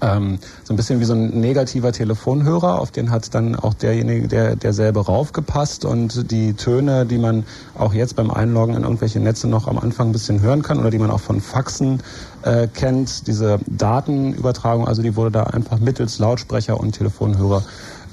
ähm, 0.00 0.38
so 0.64 0.72
ein 0.72 0.76
bisschen 0.76 1.00
wie 1.00 1.04
so 1.04 1.14
ein 1.14 1.40
negativer 1.40 1.92
Telefonhörer, 1.92 2.80
auf 2.80 2.90
den 2.90 3.10
hat 3.10 3.34
dann 3.34 3.56
auch 3.56 3.74
derjenige, 3.74 4.28
der 4.28 4.56
derselbe 4.56 5.04
raufgepasst 5.04 5.84
und 5.84 6.30
die 6.30 6.54
Töne, 6.54 7.06
die 7.06 7.18
man 7.18 7.44
auch 7.76 7.94
jetzt 7.94 8.16
beim 8.16 8.30
Einloggen 8.30 8.74
in 8.74 8.82
irgendwelche 8.82 9.20
Netze 9.20 9.48
noch 9.48 9.68
am 9.68 9.78
Anfang 9.78 10.08
ein 10.08 10.12
bisschen 10.12 10.40
hören 10.40 10.62
kann 10.62 10.78
oder 10.78 10.90
die 10.90 10.98
man 10.98 11.10
auch 11.10 11.20
von 11.20 11.40
Faxen 11.40 12.02
äh, 12.42 12.68
kennt, 12.68 13.26
diese 13.26 13.58
Datenübertragung, 13.66 14.86
also 14.86 15.02
die 15.02 15.16
wurde 15.16 15.30
da 15.32 15.42
einfach 15.44 15.78
mittels 15.78 16.18
Lautsprecher 16.18 16.78
und 16.78 16.92
Telefonhörer 16.92 17.62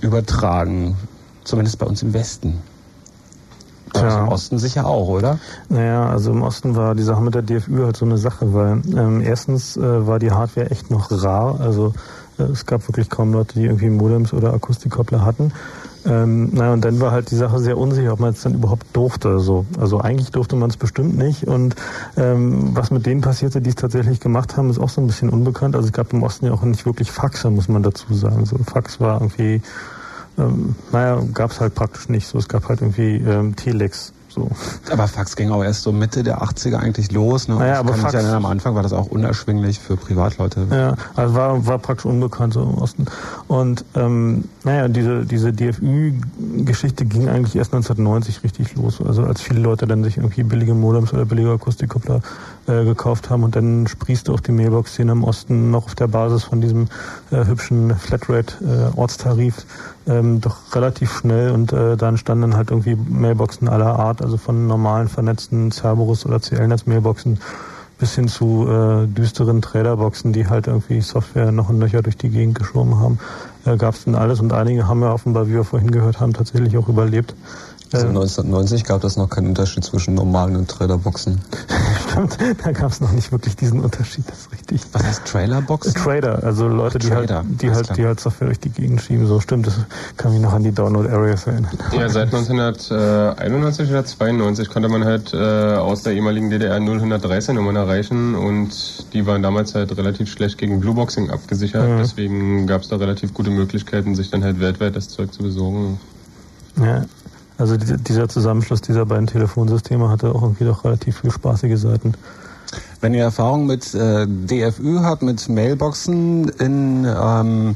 übertragen, 0.01 0.95
zumindest 1.43 1.79
bei 1.79 1.85
uns 1.85 2.01
im 2.03 2.13
Westen. 2.13 2.61
Also 4.03 4.19
im 4.19 4.27
Osten 4.29 4.59
sicher 4.59 4.85
auch, 4.85 5.07
oder? 5.07 5.39
Naja, 5.69 6.09
also 6.09 6.31
im 6.31 6.41
Osten 6.41 6.75
war 6.75 6.95
die 6.95 7.03
Sache 7.03 7.21
mit 7.21 7.35
der 7.35 7.41
DFÜ 7.41 7.83
halt 7.85 7.97
so 7.97 8.05
eine 8.05 8.17
Sache, 8.17 8.53
weil 8.53 8.81
ähm, 8.95 9.21
erstens 9.21 9.77
äh, 9.77 10.07
war 10.07 10.19
die 10.19 10.31
Hardware 10.31 10.69
echt 10.71 10.91
noch 10.91 11.11
rar, 11.11 11.59
also 11.59 11.93
äh, 12.37 12.43
es 12.43 12.65
gab 12.65 12.87
wirklich 12.87 13.09
kaum 13.09 13.33
Leute, 13.33 13.55
die 13.59 13.65
irgendwie 13.65 13.89
Modems 13.89 14.33
oder 14.33 14.53
Akustikkoppler 14.53 15.23
hatten. 15.23 15.51
Ähm, 16.05 16.51
naja, 16.53 16.73
und 16.73 16.85
dann 16.85 16.99
war 16.99 17.11
halt 17.11 17.31
die 17.31 17.35
Sache 17.35 17.59
sehr 17.59 17.77
unsicher, 17.77 18.13
ob 18.13 18.19
man 18.19 18.31
es 18.31 18.41
dann 18.41 18.53
überhaupt 18.53 18.85
durfte. 18.93 19.39
So. 19.39 19.65
Also 19.79 19.99
eigentlich 19.99 20.29
durfte 20.31 20.55
man 20.55 20.69
es 20.69 20.77
bestimmt 20.77 21.17
nicht. 21.17 21.47
Und 21.47 21.75
ähm, 22.15 22.75
was 22.75 22.91
mit 22.91 23.05
denen 23.05 23.21
passierte, 23.21 23.59
die 23.59 23.69
es 23.69 23.75
tatsächlich 23.75 24.19
gemacht 24.19 24.55
haben, 24.55 24.69
ist 24.69 24.79
auch 24.79 24.89
so 24.89 25.01
ein 25.01 25.07
bisschen 25.07 25.29
unbekannt. 25.29 25.75
Also 25.75 25.87
es 25.87 25.93
gab 25.93 26.13
im 26.13 26.21
Osten 26.21 26.45
ja 26.45 26.53
auch 26.53 26.61
nicht 26.61 26.85
wirklich 26.85 27.11
Faxe, 27.11 27.49
muss 27.49 27.67
man 27.67 27.81
dazu 27.81 28.13
sagen. 28.13 28.45
So 28.45 28.57
Fax 28.57 28.99
war 28.99 29.19
irgendwie 29.19 29.61
ähm, 30.37 30.75
naja, 30.91 31.21
gab 31.33 31.51
es 31.51 31.59
halt 31.59 31.75
praktisch 31.75 32.09
nicht 32.09 32.27
so. 32.27 32.37
Es 32.37 32.47
gab 32.47 32.67
halt 32.67 32.81
irgendwie 32.81 33.15
ähm, 33.17 33.55
Telex. 33.55 34.13
So. 34.35 34.51
Aber 34.91 35.07
Fax 35.07 35.37
ging 35.37 35.49
auch 35.49 35.63
erst 35.63 35.83
so 35.83 35.93
Mitte 35.93 36.21
der 36.21 36.41
80er 36.43 36.75
eigentlich 36.75 37.11
los. 37.13 37.47
Ne? 37.47 37.55
Naja, 37.55 37.79
aber 37.79 37.93
Fax- 37.93 38.13
erinnern, 38.15 38.35
am 38.35 38.45
Anfang 38.45 38.75
war 38.75 38.83
das 38.83 38.91
auch 38.91 39.07
unerschwinglich 39.07 39.79
für 39.79 39.95
Privatleute. 39.95 40.67
Ja, 40.69 40.95
also 41.15 41.35
war, 41.35 41.65
war 41.65 41.79
praktisch 41.79 42.05
unbekannt 42.05 42.53
so 42.53 42.61
im 42.61 42.73
Osten. 42.73 43.05
Und 43.47 43.85
ähm, 43.95 44.43
naja, 44.65 44.89
diese, 44.89 45.25
diese 45.25 45.53
DFÜ-Geschichte 45.53 47.05
ging 47.05 47.29
eigentlich 47.29 47.55
erst 47.55 47.73
1990 47.73 48.43
richtig 48.43 48.75
los. 48.75 49.01
Also 49.01 49.23
als 49.23 49.41
viele 49.41 49.61
Leute 49.61 49.87
dann 49.87 50.03
sich 50.03 50.17
irgendwie 50.17 50.43
billige 50.43 50.73
Modems 50.73 51.13
oder 51.13 51.23
billige 51.23 51.51
Akustikkoppler 51.51 52.19
äh, 52.67 52.83
gekauft 52.83 53.29
haben 53.29 53.43
und 53.43 53.55
dann 53.55 53.87
sprießte 53.87 54.33
auch 54.33 54.41
die 54.41 54.51
Mailbox-Szene 54.51 55.13
im 55.13 55.23
Osten 55.23 55.71
noch 55.71 55.85
auf 55.85 55.95
der 55.95 56.07
Basis 56.07 56.43
von 56.43 56.59
diesem 56.59 56.87
äh, 57.31 57.45
hübschen 57.45 57.95
Flatrate-Ortstarif 57.95 59.65
ähm, 60.07 60.41
doch 60.41 60.75
relativ 60.75 61.11
schnell 61.11 61.51
und 61.51 61.73
äh, 61.73 61.97
da 61.97 62.09
entstanden 62.09 62.41
dann 62.43 62.57
halt 62.57 62.71
irgendwie 62.71 62.95
Mailboxen 62.95 63.67
aller 63.67 63.97
Art, 63.97 64.21
also 64.21 64.37
von 64.37 64.67
normalen 64.67 65.07
vernetzten 65.07 65.71
Cerberus 65.71 66.25
oder 66.25 66.39
CL-Netz-Mailboxen 66.39 67.39
bis 67.97 68.15
hin 68.15 68.27
zu 68.27 68.67
äh, 68.67 69.07
düsteren 69.07 69.61
Traderboxen, 69.61 70.33
die 70.33 70.47
halt 70.47 70.67
irgendwie 70.67 71.01
Software 71.01 71.51
noch 71.51 71.69
und 71.69 71.79
nöcher 71.79 72.01
durch 72.01 72.17
die 72.17 72.29
Gegend 72.29 72.55
geschoben 72.55 72.99
haben, 72.99 73.19
äh, 73.65 73.77
gab 73.77 73.95
es 73.95 74.03
dann 74.03 74.15
alles 74.15 74.41
und 74.41 74.51
einige 74.53 74.87
haben 74.87 75.01
ja 75.01 75.13
offenbar, 75.13 75.47
wie 75.47 75.53
wir 75.53 75.63
vorhin 75.63 75.91
gehört 75.91 76.19
haben, 76.19 76.33
tatsächlich 76.33 76.77
auch 76.77 76.89
überlebt. 76.89 77.35
Also 77.95 78.07
Äh, 78.07 78.09
1990 78.09 78.83
gab 78.83 79.03
es 79.03 79.17
noch 79.17 79.29
keinen 79.29 79.47
Unterschied 79.47 79.83
zwischen 79.83 80.13
normalen 80.13 80.55
und 80.55 80.69
Traderboxen. 80.69 81.39
Stimmt, 82.09 82.37
da 82.63 82.71
gab 82.71 82.91
es 82.91 83.01
noch 83.01 83.11
nicht 83.11 83.31
wirklich 83.31 83.55
diesen 83.55 83.79
Unterschied, 83.79 84.25
das 84.29 84.39
ist 84.39 84.51
richtig. 84.51 84.81
Was 84.93 85.03
heißt 85.03 85.25
Trailerboxen? 85.25 85.93
Trader, 85.93 86.43
also 86.43 86.67
Leute, 86.67 86.99
die 86.99 87.09
Trader, 87.09 87.37
halt, 87.37 87.61
die 87.61 87.67
alles 87.67 87.77
halt, 87.77 87.85
klar. 87.87 87.97
die 87.97 88.05
halt 88.05 88.19
Software 88.19 88.47
durch 88.47 88.59
die 88.59 88.69
Gegend 88.69 89.01
schieben. 89.01 89.27
So 89.27 89.39
stimmt, 89.39 89.67
das 89.67 89.75
kann 90.17 90.31
mich 90.31 90.41
noch 90.41 90.53
an 90.53 90.63
die 90.63 90.71
Download 90.71 91.09
Areas 91.09 91.47
erinnern. 91.47 91.71
Ja, 91.91 92.09
seit 92.09 92.33
1991 92.33 93.89
oder 93.89 94.05
92 94.05 94.69
konnte 94.69 94.89
man 94.89 95.05
halt 95.05 95.33
äh, 95.33 95.37
aus 95.37 96.03
der 96.03 96.13
ehemaligen 96.13 96.49
DDR 96.49 96.75
0113 96.75 97.55
Nummern 97.55 97.75
erreichen 97.75 98.35
und 98.35 99.13
die 99.13 99.25
waren 99.25 99.41
damals 99.41 99.75
halt 99.75 99.95
relativ 99.97 100.29
schlecht 100.29 100.57
gegen 100.57 100.79
Blueboxing 100.79 101.29
abgesichert. 101.29 101.89
Mhm. 101.89 101.97
Deswegen 101.97 102.67
gab 102.67 102.81
es 102.81 102.89
da 102.89 102.97
relativ 102.97 103.33
gute 103.33 103.49
Möglichkeiten, 103.49 104.15
sich 104.15 104.29
dann 104.29 104.43
halt 104.43 104.59
weltweit 104.59 104.95
das 104.95 105.09
Zeug 105.09 105.33
zu 105.33 105.43
besorgen. 105.43 105.99
Ja, 106.77 107.05
also 107.57 107.77
die, 107.77 107.97
dieser 107.97 108.27
Zusammenschluss 108.29 108.81
dieser 108.81 109.05
beiden 109.05 109.27
Telefonsysteme 109.27 110.09
hatte 110.09 110.29
auch 110.29 110.43
irgendwie 110.43 110.65
doch 110.65 110.83
relativ 110.83 111.21
viel 111.21 111.31
spaßige 111.31 111.79
Seiten. 111.79 112.13
Wenn 113.01 113.13
ihr 113.13 113.23
Erfahrung 113.23 113.67
mit 113.67 113.93
äh, 113.93 114.25
DFÜ 114.27 115.01
habt, 115.01 115.21
mit 115.21 115.47
Mailboxen 115.47 116.49
in, 116.49 117.05
ähm, 117.05 117.75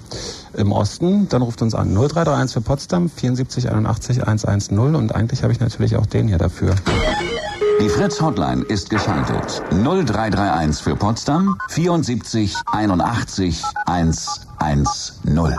im 0.56 0.72
Osten, 0.72 1.30
dann 1.30 1.42
ruft 1.42 1.62
uns 1.62 1.76
an. 1.76 1.94
0331 1.94 2.54
für 2.54 2.62
Potsdam, 2.62 3.10
74 3.10 3.70
81 3.70 4.28
110 4.28 4.96
und 4.96 5.14
eigentlich 5.14 5.44
habe 5.44 5.54
ich 5.54 5.60
natürlich 5.60 5.98
auch 5.98 6.06
den 6.06 6.28
hier 6.28 6.38
dafür. 6.38 6.76
Die 7.82 7.90
Fritz 7.90 8.20
Hotline 8.22 8.64
ist 8.64 8.90
geschaltet. 8.90 9.62
0331 9.72 10.84
für 10.84 10.96
Potsdam 10.96 11.58
74 11.70 12.56
81 12.66 13.64
110. 13.86 15.56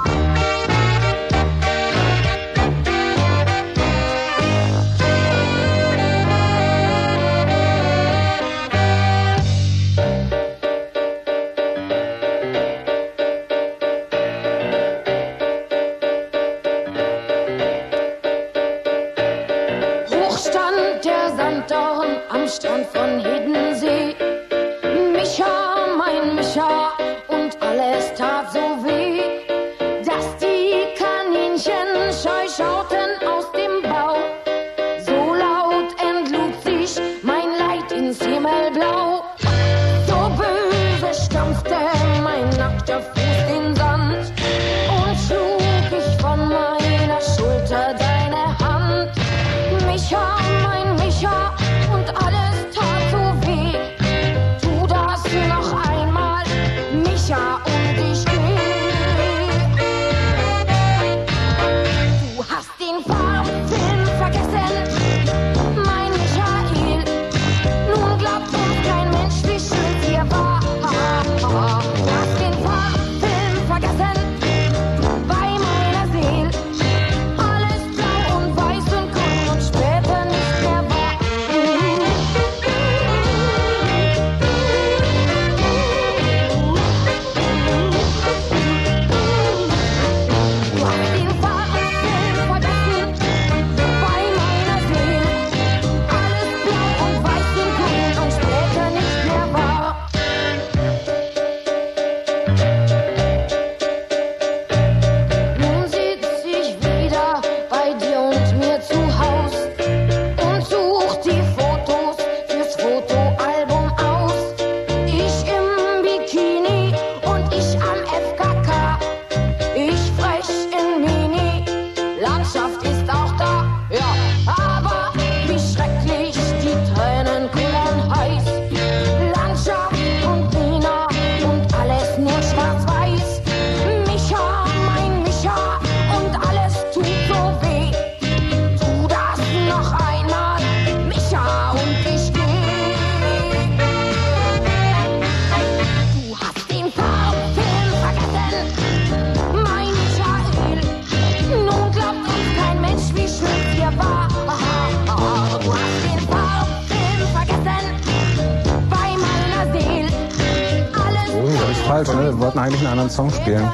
falsch, 162.05 162.19
ne? 162.19 162.25
Wir 162.33 162.39
wollten 162.41 162.59
eigentlich 162.59 162.81
einen 162.81 162.91
anderen 162.91 163.11
Song 163.11 163.31
spielen. 163.31 163.69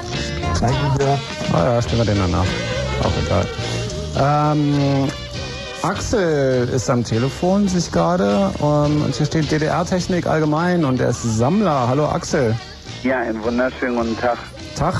Ah 1.52 1.64
ja, 1.64 1.82
spielen 1.82 1.98
wir 1.98 2.04
den 2.04 2.18
danach. 2.18 2.46
Auch 3.02 3.12
egal. 3.24 3.46
Ähm, 4.18 5.08
Axel 5.82 6.68
ist 6.68 6.88
am 6.88 7.04
Telefon, 7.04 7.68
sich 7.68 7.92
gerade. 7.92 8.50
Ähm, 8.60 9.02
und 9.04 9.14
hier 9.14 9.26
steht 9.26 9.50
DDR-Technik 9.50 10.26
allgemein 10.26 10.84
und 10.84 11.00
er 11.00 11.10
ist 11.10 11.22
Sammler. 11.22 11.88
Hallo 11.88 12.06
Axel. 12.08 12.54
Ja, 13.02 13.18
einen 13.18 13.42
wunderschönen 13.42 13.96
guten 13.96 14.18
Tag. 14.18 14.38
Tag. 14.76 14.94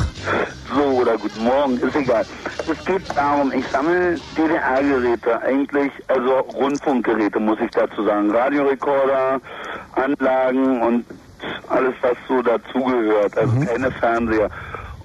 So, 0.74 0.82
oder 0.82 1.18
guten 1.18 1.44
Morgen, 1.44 1.78
ist 1.78 1.96
egal. 1.96 2.24
Es 2.58 2.84
geht 2.84 3.02
darum, 3.14 3.52
ich 3.52 3.64
sammle 3.68 4.16
DDR-Geräte, 4.36 5.40
eigentlich, 5.42 5.92
also 6.08 6.38
Rundfunkgeräte, 6.54 7.38
muss 7.38 7.58
ich 7.60 7.70
dazu 7.72 8.04
sagen. 8.04 8.30
Radiorekorder, 8.30 9.40
Anlagen 9.94 10.82
und 10.82 11.04
alles, 11.68 11.94
was 12.02 12.16
so 12.28 12.42
dazugehört, 12.42 13.36
also 13.36 13.52
keine 13.64 13.90
Fernseher. 13.90 14.50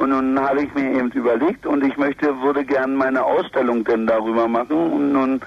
Und 0.01 0.09
nun 0.09 0.39
habe 0.39 0.63
ich 0.63 0.73
mir 0.73 0.97
eben 0.97 1.11
überlegt 1.11 1.67
und 1.67 1.83
ich 1.83 1.95
möchte, 1.95 2.25
würde 2.41 2.65
gern 2.65 2.95
meine 2.95 3.23
Ausstellung 3.23 3.83
denn 3.83 4.07
darüber 4.07 4.47
machen. 4.47 4.75
Und 4.75 5.13
nun 5.13 5.41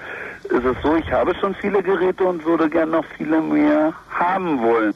ist 0.45 0.63
es 0.63 0.77
so, 0.81 0.95
ich 0.95 1.11
habe 1.11 1.33
schon 1.41 1.53
viele 1.55 1.83
Geräte 1.83 2.23
und 2.23 2.45
würde 2.45 2.69
gern 2.69 2.91
noch 2.91 3.03
viele 3.17 3.41
mehr 3.41 3.91
haben 4.09 4.61
wollen. 4.61 4.93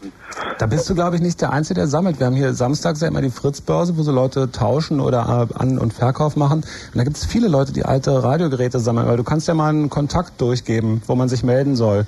Da 0.59 0.65
bist 0.65 0.89
du, 0.89 0.95
glaube 0.95 1.17
ich, 1.17 1.21
nicht 1.21 1.41
der 1.41 1.51
Einzige, 1.51 1.81
der 1.81 1.87
sammelt. 1.87 2.19
Wir 2.19 2.27
haben 2.27 2.37
hier 2.37 2.53
samstags 2.53 3.01
ja 3.01 3.09
immer 3.09 3.21
die 3.21 3.31
Fritz-Börse, 3.31 3.97
wo 3.97 4.03
so 4.03 4.13
Leute 4.13 4.49
tauschen 4.49 5.01
oder 5.01 5.47
äh, 5.51 5.59
An- 5.59 5.77
und 5.77 5.91
Verkauf 5.91 6.37
machen. 6.37 6.59
Und 6.59 6.95
da 6.95 7.03
gibt 7.03 7.17
es 7.17 7.25
viele 7.25 7.49
Leute, 7.49 7.73
die 7.73 7.83
alte 7.83 8.23
Radiogeräte 8.23 8.79
sammeln. 8.79 9.07
Weil 9.07 9.17
du 9.17 9.25
kannst 9.25 9.49
ja 9.49 9.55
mal 9.55 9.69
einen 9.69 9.89
Kontakt 9.89 10.39
durchgeben, 10.39 11.01
wo 11.05 11.15
man 11.15 11.27
sich 11.27 11.43
melden 11.43 11.75
soll. 11.75 12.05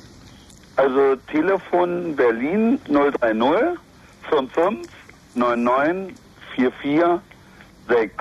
Also 0.76 1.15
Telefon 1.31 2.15
Berlin 2.15 2.80
030 2.88 3.77
55 4.30 4.91
99 5.35 6.15
44 6.56 7.22
6. 7.88 8.14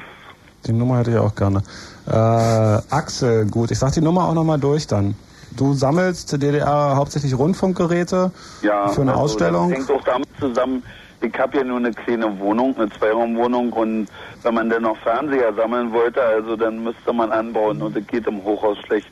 Die 0.66 0.72
Nummer 0.72 0.98
hätte 0.98 1.12
ich 1.12 1.16
auch 1.16 1.34
gerne. 1.34 1.62
Äh, 2.06 2.12
Axel, 2.12 3.46
gut. 3.46 3.70
Ich 3.70 3.78
sag 3.78 3.92
die 3.92 4.00
Nummer 4.00 4.28
auch 4.28 4.34
nochmal 4.34 4.58
durch 4.58 4.86
dann. 4.86 5.14
Du 5.56 5.74
sammelst 5.74 6.32
DDR 6.32 6.96
hauptsächlich 6.96 7.36
Rundfunkgeräte 7.36 8.30
Ja, 8.62 8.88
für 8.88 9.02
eine 9.02 9.12
also 9.12 9.22
Ausstellung. 9.24 9.70
Das 9.70 9.78
hängt 9.78 9.90
auch 9.90 10.04
damit 10.04 10.28
zusammen, 10.38 10.82
ich 11.22 11.38
habe 11.38 11.58
ja 11.58 11.64
nur 11.64 11.76
eine 11.78 11.92
kleine 11.92 12.38
Wohnung, 12.38 12.74
eine 12.76 12.88
Zweiraumwohnung 12.90 13.72
und 13.72 14.08
wenn 14.42 14.54
man 14.54 14.70
dann 14.70 14.82
noch 14.82 14.96
Fernseher 14.98 15.52
sammeln 15.54 15.92
wollte, 15.92 16.22
also 16.22 16.56
dann 16.56 16.82
müsste 16.82 17.12
man 17.12 17.30
anbauen 17.30 17.82
und 17.82 17.96
das 17.96 18.06
geht 18.06 18.26
im 18.26 18.42
Hochhaus 18.42 18.78
schlecht. 18.86 19.08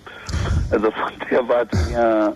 Also 0.70 0.90
von 0.90 1.12
der 1.30 1.48
Warte 1.48 1.76
her 1.90 2.34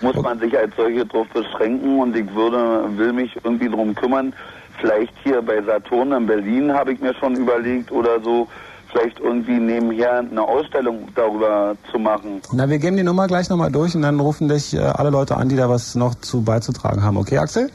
muss 0.00 0.16
man 0.16 0.38
sich 0.38 0.56
als 0.56 0.74
solche 0.76 1.06
drauf 1.06 1.26
beschränken 1.32 2.00
und 2.00 2.16
ich 2.16 2.32
würde, 2.34 2.84
will 2.96 3.12
mich 3.12 3.36
irgendwie 3.42 3.68
drum 3.68 3.94
kümmern. 3.94 4.32
Vielleicht 4.80 5.12
hier 5.24 5.40
bei 5.42 5.62
Saturn 5.62 6.12
in 6.12 6.26
Berlin 6.26 6.72
habe 6.72 6.92
ich 6.92 7.00
mir 7.00 7.14
schon 7.14 7.34
überlegt 7.34 7.90
oder 7.90 8.20
so, 8.20 8.46
vielleicht 8.90 9.18
irgendwie 9.20 9.58
nebenher 9.58 10.18
eine 10.18 10.42
Ausstellung 10.42 11.08
darüber 11.14 11.76
zu 11.90 11.98
machen. 11.98 12.40
Na, 12.52 12.68
wir 12.68 12.78
geben 12.78 12.96
die 12.96 13.02
Nummer 13.02 13.26
gleich 13.26 13.48
nochmal 13.48 13.72
durch 13.72 13.94
und 13.94 14.02
dann 14.02 14.20
rufen 14.20 14.48
dich 14.48 14.74
äh, 14.74 14.80
alle 14.80 15.10
Leute 15.10 15.36
an, 15.36 15.48
die 15.48 15.56
da 15.56 15.68
was 15.68 15.94
noch 15.94 16.14
zu 16.16 16.42
beizutragen 16.42 17.02
haben. 17.02 17.16
Okay, 17.16 17.38
Axel? 17.38 17.70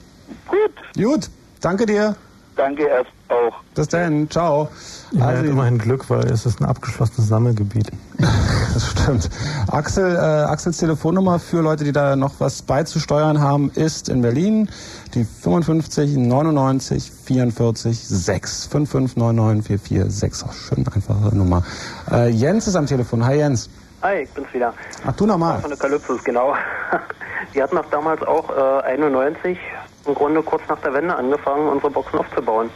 Gut. 0.47 0.71
Gut. 0.95 1.29
Danke 1.59 1.85
dir. 1.85 2.15
Danke 2.55 2.83
erst 2.83 3.11
auch. 3.29 3.55
Bis 3.75 3.87
dann. 3.87 4.29
Ciao. 4.29 4.69
Ja, 5.13 5.25
Also- 5.25 5.43
immerhin 5.43 5.77
Glück, 5.77 6.09
weil 6.09 6.25
es 6.27 6.45
ist 6.45 6.61
ein 6.61 6.65
abgeschlossenes 6.65 7.27
Sammelgebiet. 7.27 7.91
Das 8.73 8.87
stimmt. 8.87 9.29
Axel, 9.69 10.15
äh, 10.15 10.19
Axels 10.19 10.77
Telefonnummer 10.77 11.39
für 11.39 11.59
Leute, 11.61 11.83
die 11.83 11.91
da 11.91 12.15
noch 12.15 12.35
was 12.39 12.61
beizusteuern 12.61 13.41
haben, 13.41 13.69
ist 13.71 14.07
in 14.07 14.21
Berlin 14.21 14.69
die 15.13 15.25
55 15.25 16.15
99 16.15 17.11
44 17.25 18.07
6. 18.07 18.67
5599 18.67 19.81
44 19.81 20.15
6. 20.15 20.45
Schön 20.55 20.85
einfache 20.87 21.35
Nummer. 21.35 21.63
Äh, 22.09 22.29
Jens 22.29 22.67
ist 22.67 22.75
am 22.77 22.85
Telefon. 22.85 23.25
Hi 23.25 23.39
Jens. 23.39 23.69
Hi, 24.03 24.21
ich 24.23 24.29
bin's 24.29 24.47
wieder. 24.53 24.73
Ach, 25.05 25.11
du 25.17 25.25
nochmal. 25.25 25.59
Von 25.59 25.69
der 25.71 25.77
Kalypsos, 25.77 26.23
genau. 26.23 26.53
Die 27.53 27.61
hatten 27.61 27.77
auch 27.77 27.85
damals 27.91 28.21
auch 28.23 28.49
äh, 28.49 28.83
91, 28.93 29.57
im 30.07 30.13
Grunde 30.15 30.41
kurz 30.43 30.61
nach 30.69 30.79
der 30.79 30.93
Wende 30.93 31.13
angefangen, 31.13 31.67
unsere 31.67 31.91
Boxen 31.91 32.19
aufzubauen. 32.19 32.69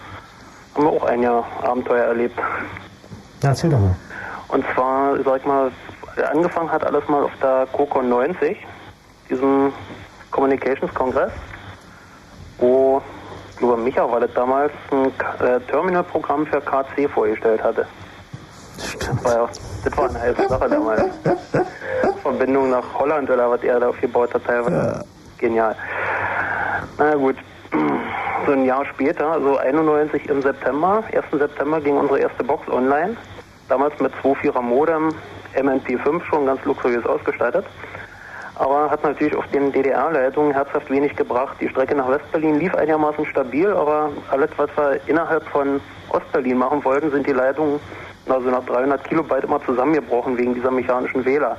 Haben 0.75 0.83
wir 0.83 0.91
auch 0.91 1.03
ein 1.05 1.23
Jahr 1.23 1.45
Abenteuer 1.63 2.05
erlebt. 2.05 2.37
Ja, 3.41 3.49
erzähl 3.49 3.69
doch 3.69 3.79
mal. 3.79 3.95
Und 4.49 4.65
zwar, 4.73 5.17
sag 5.23 5.39
ich 5.39 5.45
mal, 5.45 5.71
angefangen 6.31 6.71
hat 6.71 6.85
alles 6.85 7.07
mal 7.07 7.23
auf 7.23 7.31
der 7.41 7.67
COCON 7.71 8.09
90, 8.09 8.57
diesem 9.29 9.73
Communications 10.31 10.93
Kongress, 10.93 11.31
wo, 12.57 13.01
ich 13.51 13.57
glaube, 13.57 13.77
Micha 13.77 14.09
war 14.09 14.19
das 14.19 14.33
damals, 14.33 14.71
ein 14.91 15.05
äh, 15.45 15.59
Terminalprogramm 15.61 16.45
für 16.45 16.61
KC 16.61 17.09
vorgestellt 17.09 17.63
hatte. 17.63 17.87
Das 18.77 19.23
war, 19.23 19.33
ja, 19.33 19.49
das 19.83 19.97
war 19.97 20.09
eine 20.09 20.19
heiße 20.19 20.47
Sache 20.47 20.69
damals. 20.69 21.03
Verbindung 22.21 22.69
nach 22.71 22.83
Holland 22.95 23.29
oder 23.29 23.49
was 23.49 23.63
er 23.63 23.79
da 23.79 23.89
aufgebaut 23.89 24.33
hat, 24.33 24.43
teilweise. 24.45 25.05
Genial. 25.37 25.75
Na 26.97 27.15
gut, 27.15 27.35
so 28.45 28.51
ein 28.51 28.65
Jahr 28.65 28.85
später, 28.85 29.31
also 29.31 29.57
91 29.57 30.29
im 30.29 30.41
September, 30.41 31.03
1. 31.11 31.25
September 31.31 31.81
ging 31.81 31.97
unsere 31.97 32.19
erste 32.19 32.43
Box 32.43 32.69
online. 32.69 33.17
Damals 33.67 33.99
mit 33.99 34.13
2.4er 34.23 34.61
Modem, 34.61 35.13
MNP5 35.55 36.23
schon 36.25 36.45
ganz 36.45 36.63
luxuriös 36.65 37.05
ausgestattet. 37.05 37.65
Aber 38.57 38.89
hat 38.89 39.03
natürlich 39.03 39.35
auf 39.35 39.47
den 39.47 39.71
DDR-Leitungen 39.71 40.53
herzhaft 40.53 40.89
wenig 40.89 41.15
gebracht. 41.15 41.57
Die 41.59 41.67
Strecke 41.67 41.95
nach 41.95 42.09
Westberlin 42.09 42.59
lief 42.59 42.73
einigermaßen 42.73 43.25
stabil, 43.25 43.69
aber 43.69 44.11
alles, 44.29 44.49
was 44.55 44.69
wir 44.77 44.99
innerhalb 45.07 45.43
von 45.49 45.81
Ostberlin 46.09 46.57
machen 46.57 46.83
wollten, 46.85 47.11
sind 47.11 47.27
die 47.27 47.33
Leitungen 47.33 47.79
also 48.27 48.49
nach 48.49 48.65
300 48.65 49.03
Kilobyte 49.03 49.43
immer 49.43 49.63
zusammengebrochen 49.65 50.37
wegen 50.37 50.53
dieser 50.53 50.71
mechanischen 50.71 51.25
Wähler. 51.25 51.57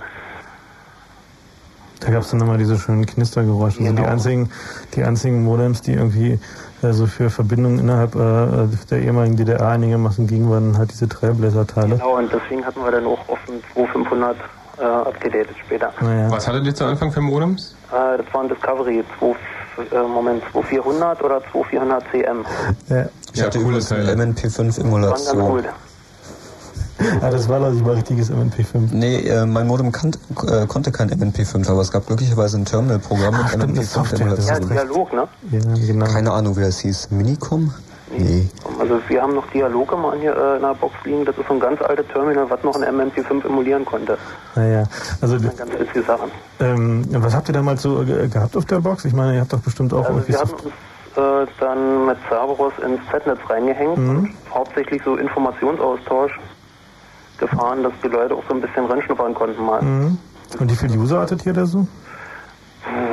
Da 2.00 2.10
gab 2.10 2.22
es 2.22 2.30
dann 2.30 2.40
nochmal 2.40 2.58
diese 2.58 2.78
schönen 2.78 3.06
Knistergeräusche. 3.06 3.80
Also 3.80 3.92
die 3.94 4.02
einzigen, 4.04 4.50
die 4.94 5.02
einzigen 5.02 5.44
Modems, 5.44 5.80
die 5.82 5.94
irgendwie 5.94 6.38
äh, 6.82 6.92
so 6.92 7.06
für 7.06 7.30
Verbindungen 7.30 7.78
innerhalb 7.78 8.14
äh, 8.14 8.68
der 8.90 9.00
ehemaligen 9.00 9.36
DDR 9.36 9.68
einigermaßen 9.68 10.26
gingen, 10.26 10.50
waren 10.50 10.76
halt 10.76 10.92
diese 10.92 11.08
Trailblazer-Teile. 11.08 11.96
Genau, 11.96 12.18
und 12.18 12.30
deswegen 12.32 12.64
hatten 12.64 12.80
wir 12.84 12.90
dann 12.90 13.06
auch 13.06 13.28
auf 13.28 13.38
den 13.48 13.62
2500 13.74 14.36
äh, 14.78 14.84
abgedatet 14.84 15.56
später. 15.64 15.92
Naja. 16.00 16.30
Was 16.30 16.46
hattet 16.46 16.66
ihr 16.66 16.74
zu 16.74 16.84
Anfang 16.84 17.10
für 17.12 17.20
Modems? 17.22 17.74
Äh, 17.90 18.18
das 18.18 18.26
war 18.32 18.42
ein 18.42 18.48
Discovery 18.48 19.02
2, 19.18 19.26
äh, 19.96 20.02
Moment, 20.02 20.42
2400 20.52 21.22
oder 21.22 21.40
2400 21.52 22.04
CM. 22.10 22.44
Ja. 22.88 23.06
Ich 23.32 23.42
hatte 23.42 23.58
übrigens 23.58 23.90
eine 23.92 24.06
Waren 24.06 24.34
ganz 24.34 24.44
MNP5-Emulation. 24.44 25.40
cool. 25.40 25.64
Ja, 27.22 27.30
das 27.30 27.48
war, 27.48 27.72
ich, 27.72 27.82
mal 27.82 27.94
richtiges 27.94 28.30
MNP5. 28.30 28.88
Nee, 28.92 29.18
äh, 29.28 29.44
mein 29.46 29.66
Modem 29.66 29.92
kan 29.92 30.12
äh, 30.48 30.66
konnte 30.66 30.90
kein 30.92 31.10
MNP5, 31.10 31.68
aber 31.70 31.82
es 31.82 31.90
gab 31.92 32.06
glücklicherweise 32.06 32.56
ein 32.58 32.64
Terminal-Programm 32.64 33.36
mit 33.36 33.48
stimmt, 33.48 33.64
eine 33.64 33.82
Software, 33.82 34.28
das 34.34 34.48
Ja, 34.48 34.54
MNP5-Emulation. 34.56 34.70
Dialog, 34.70 35.12
ne? 35.12 35.28
Ja, 35.50 35.86
genau. 35.86 36.06
Keine 36.06 36.32
Ahnung, 36.32 36.56
wie 36.56 36.62
das 36.62 36.78
hieß. 36.80 37.10
Minicom? 37.10 37.72
Nee. 38.16 38.48
Also 38.78 38.98
wir 39.08 39.20
haben 39.20 39.34
noch 39.34 39.46
Dialoge 39.50 39.96
mal 39.96 40.16
hier 40.18 40.34
äh, 40.34 40.56
in 40.56 40.62
der 40.62 40.74
Box 40.74 40.94
liegen. 41.04 41.24
Das 41.24 41.36
ist 41.36 41.46
so 41.48 41.54
ein 41.54 41.60
ganz 41.60 41.82
altes 41.82 42.06
Terminal, 42.08 42.48
was 42.48 42.62
noch 42.62 42.76
ein 42.76 42.82
MMP5 42.84 43.44
emulieren 43.44 43.84
konnte. 43.84 44.16
Naja, 44.54 44.84
also 45.20 45.34
Das 45.34 45.42
sind 45.42 45.58
ganz 45.58 45.72
witzige 45.72 46.02
Sachen. 46.04 46.30
ähm, 46.60 47.04
was 47.10 47.34
habt 47.34 47.48
ihr 47.48 47.54
damals 47.54 47.82
so 47.82 48.04
ge 48.04 48.28
gehabt 48.28 48.56
auf 48.56 48.64
der 48.64 48.78
Box? 48.80 49.04
Ich 49.04 49.12
meine, 49.12 49.34
ihr 49.34 49.40
habt 49.40 49.52
doch 49.52 49.58
bestimmt 49.60 49.92
auch 49.92 50.04
Also 50.04 50.12
irgendwie 50.20 50.32
wir 50.32 50.38
Soft 50.38 50.64
uns 50.64 50.72
äh, 51.16 51.46
dann 51.58 52.06
mit 52.06 52.16
Cerberus 52.28 52.72
ins 52.84 53.00
Z-Netz 53.10 53.40
reingehängt 53.50 53.98
Mhm. 53.98 54.08
und 54.18 54.30
hauptsächlich 54.54 55.02
so 55.04 55.16
Informationsaustausch 55.16 56.38
gefahren, 57.38 57.82
dass 57.82 57.92
die 58.02 58.08
Leute 58.08 58.34
auch 58.34 58.42
so 58.48 58.54
ein 58.54 58.60
bisschen 58.60 58.86
reinschnuppern 58.86 59.34
konnten 59.34 59.64
mal. 59.64 59.82
Mhm. 59.82 60.18
Und 60.58 60.70
wie 60.70 60.76
viele 60.76 60.96
User 60.96 61.20
hattet 61.20 61.44
ihr 61.46 61.52
da 61.52 61.66
so? 61.66 61.86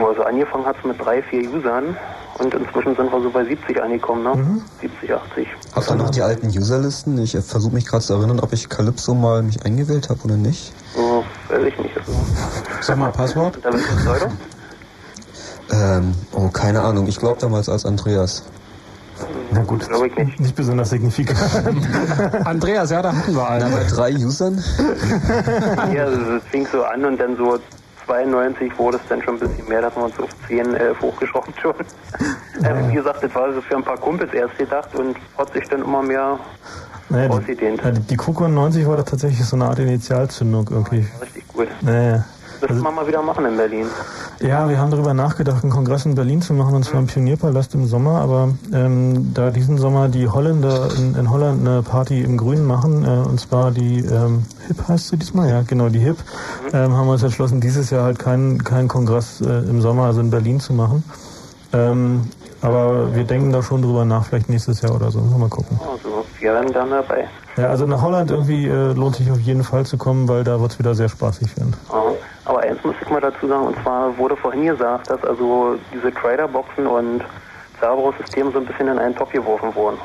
Also 0.05 0.23
angefangen 0.23 0.65
hat 0.65 0.75
es 0.77 0.85
mit 0.85 1.03
drei, 1.03 1.23
vier 1.23 1.49
Usern 1.49 1.97
und 2.37 2.53
inzwischen 2.53 2.95
sind 2.95 3.11
wir 3.11 3.21
so 3.21 3.29
bei 3.31 3.43
70 3.43 3.81
angekommen, 3.81 4.23
ne? 4.23 4.35
Mhm. 4.35 4.61
70, 4.81 5.13
80. 5.13 5.47
Habt 5.75 5.89
ihr 5.89 5.95
noch 5.95 6.09
die 6.11 6.21
alten 6.21 6.47
Userlisten? 6.47 7.17
Ich 7.17 7.31
versuche 7.31 7.73
mich 7.73 7.85
gerade 7.85 8.03
zu 8.03 8.13
erinnern, 8.13 8.39
ob 8.39 8.53
ich 8.53 8.69
Calypso 8.69 9.15
mal 9.15 9.41
mich 9.41 9.65
eingewählt 9.65 10.09
habe 10.09 10.19
oder 10.23 10.35
nicht. 10.37 10.73
So, 10.95 11.23
weiß 11.49 11.63
ich 11.63 11.77
nicht. 11.79 11.97
Also, 11.97 12.11
Sag 12.81 12.97
mal 12.97 13.11
Passwort. 13.11 13.57
da 13.63 13.71
das 13.71 14.05
Leute. 14.05 14.31
Ähm, 15.71 16.13
oh, 16.33 16.49
keine 16.49 16.81
Ahnung. 16.81 17.07
Ich 17.07 17.17
glaube 17.17 17.39
damals 17.39 17.69
als 17.69 17.85
Andreas. 17.85 18.43
Na 19.51 19.61
gut, 19.63 19.87
glaube 19.87 20.07
ich 20.07 20.15
nicht. 20.15 20.39
Nicht 20.39 20.55
besonders 20.55 20.89
signifikant. 20.89 21.39
Andreas, 22.45 22.89
ja, 22.91 23.01
da 23.01 23.15
hatten 23.15 23.33
wir 23.35 23.41
Na, 23.41 23.47
einen. 23.65 23.71
bei 23.71 23.83
drei 23.83 24.13
Usern? 24.15 24.63
Ja, 25.93 26.05
also 26.05 26.19
es 26.37 26.43
fing 26.51 26.67
so 26.71 26.83
an 26.83 27.03
und 27.05 27.19
dann 27.19 27.35
so 27.37 27.57
92 28.05 28.77
wurde 28.77 28.97
es 28.97 29.03
dann 29.09 29.21
schon 29.21 29.35
ein 29.35 29.39
bisschen 29.39 29.67
mehr, 29.69 29.81
da 29.81 29.87
hatten 29.87 29.99
wir 30.01 30.05
uns 30.05 30.19
auf 30.19 30.29
10, 30.47 30.73
11 30.75 31.01
hochgeschraubt 31.01 31.53
schon. 31.61 31.73
ähm, 32.63 32.89
wie 32.89 32.95
gesagt, 32.95 33.23
das 33.23 33.33
war 33.33 33.53
so 33.53 33.61
für 33.61 33.77
ein 33.77 33.83
paar 33.83 33.97
Kumpels 33.97 34.33
erst 34.33 34.57
gedacht 34.57 34.93
und 34.95 35.15
hat 35.37 35.53
sich 35.53 35.67
dann 35.69 35.83
immer 35.83 36.01
mehr 36.03 36.37
Naja, 37.09 37.29
ausgedehnt. 37.29 37.79
die, 37.81 37.85
ja, 37.85 37.91
die, 37.91 38.01
die 38.01 38.17
Coco 38.17 38.47
90 38.47 38.85
war 38.87 38.97
da 38.97 39.03
tatsächlich 39.03 39.45
so 39.45 39.55
eine 39.55 39.65
Art 39.65 39.79
Initialzündung 39.79 40.67
irgendwie. 40.69 41.07
Richtig 41.21 41.47
gut. 41.47 41.67
Naja. 41.81 42.25
Müssen 42.69 42.83
wir 42.83 42.91
mal 42.91 43.07
wieder 43.07 43.21
machen 43.21 43.45
in 43.45 43.57
Berlin. 43.57 43.87
Ja, 44.39 44.69
wir 44.69 44.77
haben 44.77 44.91
darüber 44.91 45.13
nachgedacht, 45.13 45.63
einen 45.63 45.71
Kongress 45.71 46.05
in 46.05 46.15
Berlin 46.15 46.41
zu 46.41 46.53
machen, 46.53 46.75
und 46.75 46.83
zwar 46.83 46.99
im 46.99 47.07
Pionierpalast 47.07 47.73
im 47.75 47.85
Sommer. 47.87 48.21
Aber 48.21 48.49
ähm, 48.73 49.33
da 49.33 49.51
diesen 49.51 49.77
Sommer 49.77 50.07
die 50.07 50.27
Holländer 50.27 50.89
in, 50.97 51.15
in 51.15 51.29
Holland 51.29 51.67
eine 51.67 51.81
Party 51.81 52.21
im 52.21 52.37
Grünen 52.37 52.65
machen, 52.65 53.03
äh, 53.03 53.27
und 53.27 53.39
zwar 53.39 53.71
die 53.71 53.99
ähm, 53.99 54.43
HIP 54.67 54.87
heißt 54.87 55.09
sie 55.09 55.17
diesmal, 55.17 55.49
ja, 55.49 55.61
genau, 55.61 55.89
die 55.89 55.99
HIP, 55.99 56.17
ähm, 56.73 56.93
haben 56.93 57.07
wir 57.07 57.13
uns 57.13 57.23
entschlossen, 57.23 57.61
dieses 57.61 57.89
Jahr 57.89 58.05
halt 58.05 58.19
keinen 58.19 58.63
keinen 58.63 58.87
Kongress 58.87 59.41
äh, 59.41 59.45
im 59.69 59.81
Sommer, 59.81 60.05
also 60.05 60.21
in 60.21 60.29
Berlin 60.29 60.59
zu 60.59 60.73
machen. 60.73 61.03
Ähm, 61.73 62.29
aber 62.61 63.13
wir 63.13 63.25
denken 63.25 63.51
da 63.51 63.61
schon 63.61 63.81
drüber 63.81 64.05
nach, 64.05 64.25
vielleicht 64.25 64.47
nächstes 64.47 64.81
Jahr 64.81 64.95
oder 64.95 65.11
so. 65.11 65.19
Mal 65.19 65.49
gucken. 65.49 65.77
Also, 65.81 66.23
wir 66.39 66.53
werden 66.53 66.71
dann 66.71 66.89
dabei. 66.89 67.27
Ja, 67.57 67.67
also 67.67 67.85
nach 67.85 68.01
Holland 68.01 68.31
irgendwie 68.31 68.67
äh, 68.67 68.93
lohnt 68.93 69.17
sich 69.17 69.29
auf 69.29 69.39
jeden 69.39 69.63
Fall 69.63 69.85
zu 69.85 69.97
kommen, 69.97 70.29
weil 70.29 70.45
da 70.45 70.61
wird's 70.61 70.79
wieder 70.79 70.95
sehr 70.95 71.09
spaßig 71.09 71.57
werden. 71.57 71.73
Ja. 71.91 72.03
Aber 72.45 72.59
eins 72.59 72.83
muss 72.83 72.95
ich 73.01 73.09
mal 73.09 73.21
dazu 73.21 73.47
sagen, 73.47 73.67
und 73.67 73.81
zwar 73.83 74.17
wurde 74.17 74.35
vorhin 74.35 74.65
gesagt, 74.65 75.09
dass 75.09 75.23
also 75.23 75.77
diese 75.93 76.13
Trader-Boxen 76.13 76.87
und 76.87 77.21
Cerberus-Systeme 77.79 78.51
so 78.51 78.59
ein 78.59 78.65
bisschen 78.65 78.87
in 78.87 78.99
einen 78.99 79.15
Topf 79.15 79.31
geworfen 79.31 79.73
wurden. 79.75 79.97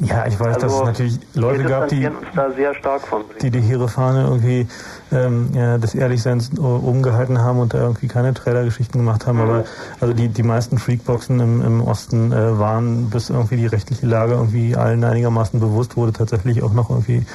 Ja, 0.00 0.26
ich 0.26 0.38
weiß, 0.38 0.58
dass 0.58 0.72
es 0.72 0.82
natürlich 0.82 1.18
Leute 1.34 1.64
gab, 1.64 1.88
die, 1.88 2.08
die 3.42 3.50
die 3.50 3.60
hehre 3.60 3.88
Fahne 3.88 4.24
irgendwie 4.24 4.66
ähm, 5.12 5.50
ja, 5.52 5.76
des 5.76 5.94
Ehrlichseins 5.94 6.50
äh, 6.56 6.60
umgehalten 6.60 7.42
haben 7.42 7.58
und 7.58 7.74
da 7.74 7.82
irgendwie 7.82 8.06
keine 8.06 8.32
Trailer-Geschichten 8.32 8.98
gemacht 8.98 9.26
haben. 9.26 9.40
Aber 9.40 9.64
also 10.00 10.14
die, 10.14 10.28
die 10.28 10.42
meisten 10.42 10.78
Freakboxen 10.78 11.40
im, 11.40 11.62
im 11.62 11.82
Osten 11.82 12.32
äh, 12.32 12.58
waren, 12.58 13.10
bis 13.10 13.30
irgendwie 13.30 13.56
die 13.56 13.66
rechtliche 13.66 14.06
Lage 14.06 14.32
irgendwie 14.32 14.76
allen 14.76 15.04
einigermaßen 15.04 15.60
bewusst 15.60 15.96
wurde, 15.96 16.12
tatsächlich 16.12 16.62
auch 16.62 16.72
noch 16.72 16.90
irgendwie 16.90 17.26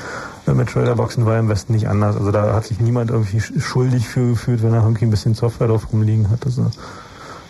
mit 0.47 0.69
Trailerboxen 0.69 1.25
war 1.25 1.37
im 1.39 1.47
Westen 1.49 1.73
nicht 1.73 1.87
anders. 1.87 2.15
Also 2.17 2.31
da 2.31 2.53
hat 2.53 2.65
sich 2.65 2.79
niemand 2.79 3.11
irgendwie 3.11 3.37
sch- 3.39 3.59
schuldig 3.61 4.07
für 4.07 4.29
gefühlt, 4.31 4.61
wenn 4.63 4.73
er 4.73 4.83
irgendwie 4.83 5.05
ein 5.05 5.11
bisschen 5.11 5.33
Software 5.35 5.67
drauf 5.67 5.87
rumliegen 5.93 6.29
hat. 6.29 6.45
Also, 6.45 6.69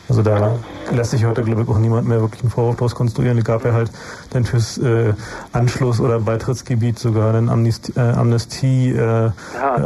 also 0.10 0.22
da 0.22 0.58
lässt 0.92 1.12
sich 1.12 1.26
heute, 1.26 1.44
glaube 1.44 1.64
ich, 1.64 1.68
auch 1.70 1.78
niemand 1.80 2.08
mehr 2.08 2.20
wirklich 2.22 2.42
einen 2.44 2.52
Vorwurf 2.52 2.76
draus 2.76 2.94
konstruieren. 2.94 3.38
Es 3.38 3.46
gab 3.46 3.64
ja 3.66 3.74
halt 3.74 3.90
dann 4.32 4.44
fürs 4.46 4.78
äh, 4.78 5.14
Anschluss- 5.54 6.00
oder 6.02 6.20
Beitrittsgebiet 6.20 7.00
sogar 7.00 7.34
dann 7.34 7.50
Amnestie, 7.50 7.94
äh, 7.96 8.02
Amnestie 8.02 8.92
äh, 8.92 9.32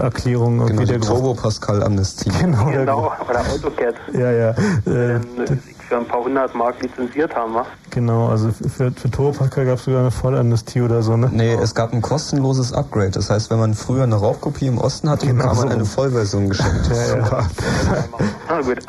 Erklärung. 0.01 0.53
Genau, 0.57 0.67
irgendwie 0.67 0.85
die 0.85 0.91
der 0.93 0.99
Gro- 0.99 1.07
Turbo 1.19 1.33
Pascal 1.35 1.83
Amnestie. 1.83 2.31
Genau, 2.41 2.65
Genau, 2.71 3.11
oder 3.29 3.39
AutoCAD. 3.41 3.95
Ja, 4.13 4.31
ja. 4.31 4.49
Äh, 4.49 5.19
sich 5.45 5.76
für 5.87 5.97
ein 5.97 6.05
paar 6.05 6.23
hundert 6.23 6.53
Mark 6.53 6.81
lizenziert 6.81 7.33
haben, 7.35 7.53
wa? 7.53 7.65
genau, 7.91 8.27
also 8.27 8.51
für, 8.51 8.91
für 8.91 9.09
Turbo 9.09 9.37
Pascal 9.37 9.65
gab 9.65 9.77
es 9.77 9.85
sogar 9.85 10.01
eine 10.01 10.11
Vollamnestie 10.11 10.81
oder 10.81 11.01
so, 11.01 11.15
ne? 11.15 11.29
Nee, 11.31 11.53
es 11.53 11.73
gab 11.73 11.93
ein 11.93 12.01
kostenloses 12.01 12.73
Upgrade. 12.73 13.11
Das 13.11 13.29
heißt, 13.29 13.49
wenn 13.49 13.59
man 13.59 13.73
früher 13.73 14.03
eine 14.03 14.15
Raubkopie 14.15 14.67
im 14.67 14.77
Osten 14.77 15.09
hatte, 15.09 15.27
Genau 15.27 15.43
bekam 15.43 15.57
man 15.57 15.69
eine 15.69 15.85
Vollversion 15.85 16.49
geschenkt. 16.49 16.89
Ja, 16.89 17.17
ja. 17.17 17.47
Na 18.49 18.61
gut. 18.61 18.85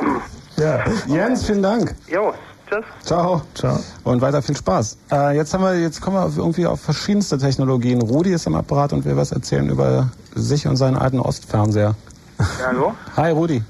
Ja. 0.56 0.84
Jens, 1.06 1.46
vielen 1.46 1.62
Dank. 1.62 1.94
Jo, 2.08 2.32
tschüss. 2.68 2.84
Ciao. 3.04 3.42
Ciao. 3.54 3.78
Und 4.02 4.20
weiter 4.20 4.42
viel 4.42 4.56
Spaß. 4.56 4.98
Äh, 5.12 5.36
jetzt 5.36 5.54
haben 5.54 5.62
wir, 5.62 5.78
jetzt 5.78 6.00
kommen 6.00 6.16
wir 6.16 6.24
auf, 6.24 6.36
irgendwie 6.36 6.66
auf 6.66 6.80
verschiedenste 6.80 7.38
Technologien. 7.38 8.02
Rudi 8.02 8.32
ist 8.32 8.46
am 8.46 8.56
Apparat 8.56 8.92
und 8.92 9.04
will 9.04 9.16
was 9.16 9.30
erzählen 9.30 9.68
über 9.68 10.08
sich 10.34 10.66
und 10.66 10.76
seinen 10.76 10.96
alten 10.96 11.20
Ostfernseher. 11.20 11.94
Ja, 12.38 12.46
hallo? 12.66 12.94
Hi, 13.16 13.30
Rudi. 13.30 13.62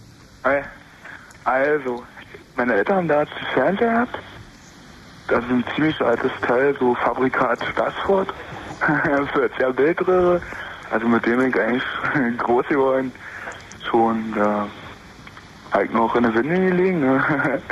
Hi. 0.44 0.62
Also, 1.44 2.02
meine 2.58 2.74
Eltern 2.74 2.96
haben 2.96 3.08
da 3.08 3.18
einen 3.20 3.28
Fernseher 3.54 3.92
gehabt. 3.92 4.18
Das 5.28 5.44
ist 5.44 5.50
ein 5.50 5.64
ziemlich 5.74 6.00
altes 6.00 6.30
Teil, 6.46 6.76
so 6.78 6.94
Fabrikat 6.96 7.60
Stassfurt. 7.72 8.28
Für 9.32 9.50
sehr 9.58 9.72
Bildröhre. 9.72 10.40
Also 10.90 11.06
mit 11.08 11.24
dem 11.26 11.38
bin 11.38 11.48
ich 11.48 11.60
eigentlich 11.60 11.82
groß 12.38 12.66
geworden. 12.68 13.12
Schon 13.90 14.32
da 14.34 14.66
halt 15.72 15.92
noch 15.92 16.14
in 16.16 16.22
der 16.24 16.34
Winde 16.34 16.56
gelegen. 16.60 17.00
Ne? 17.00 17.22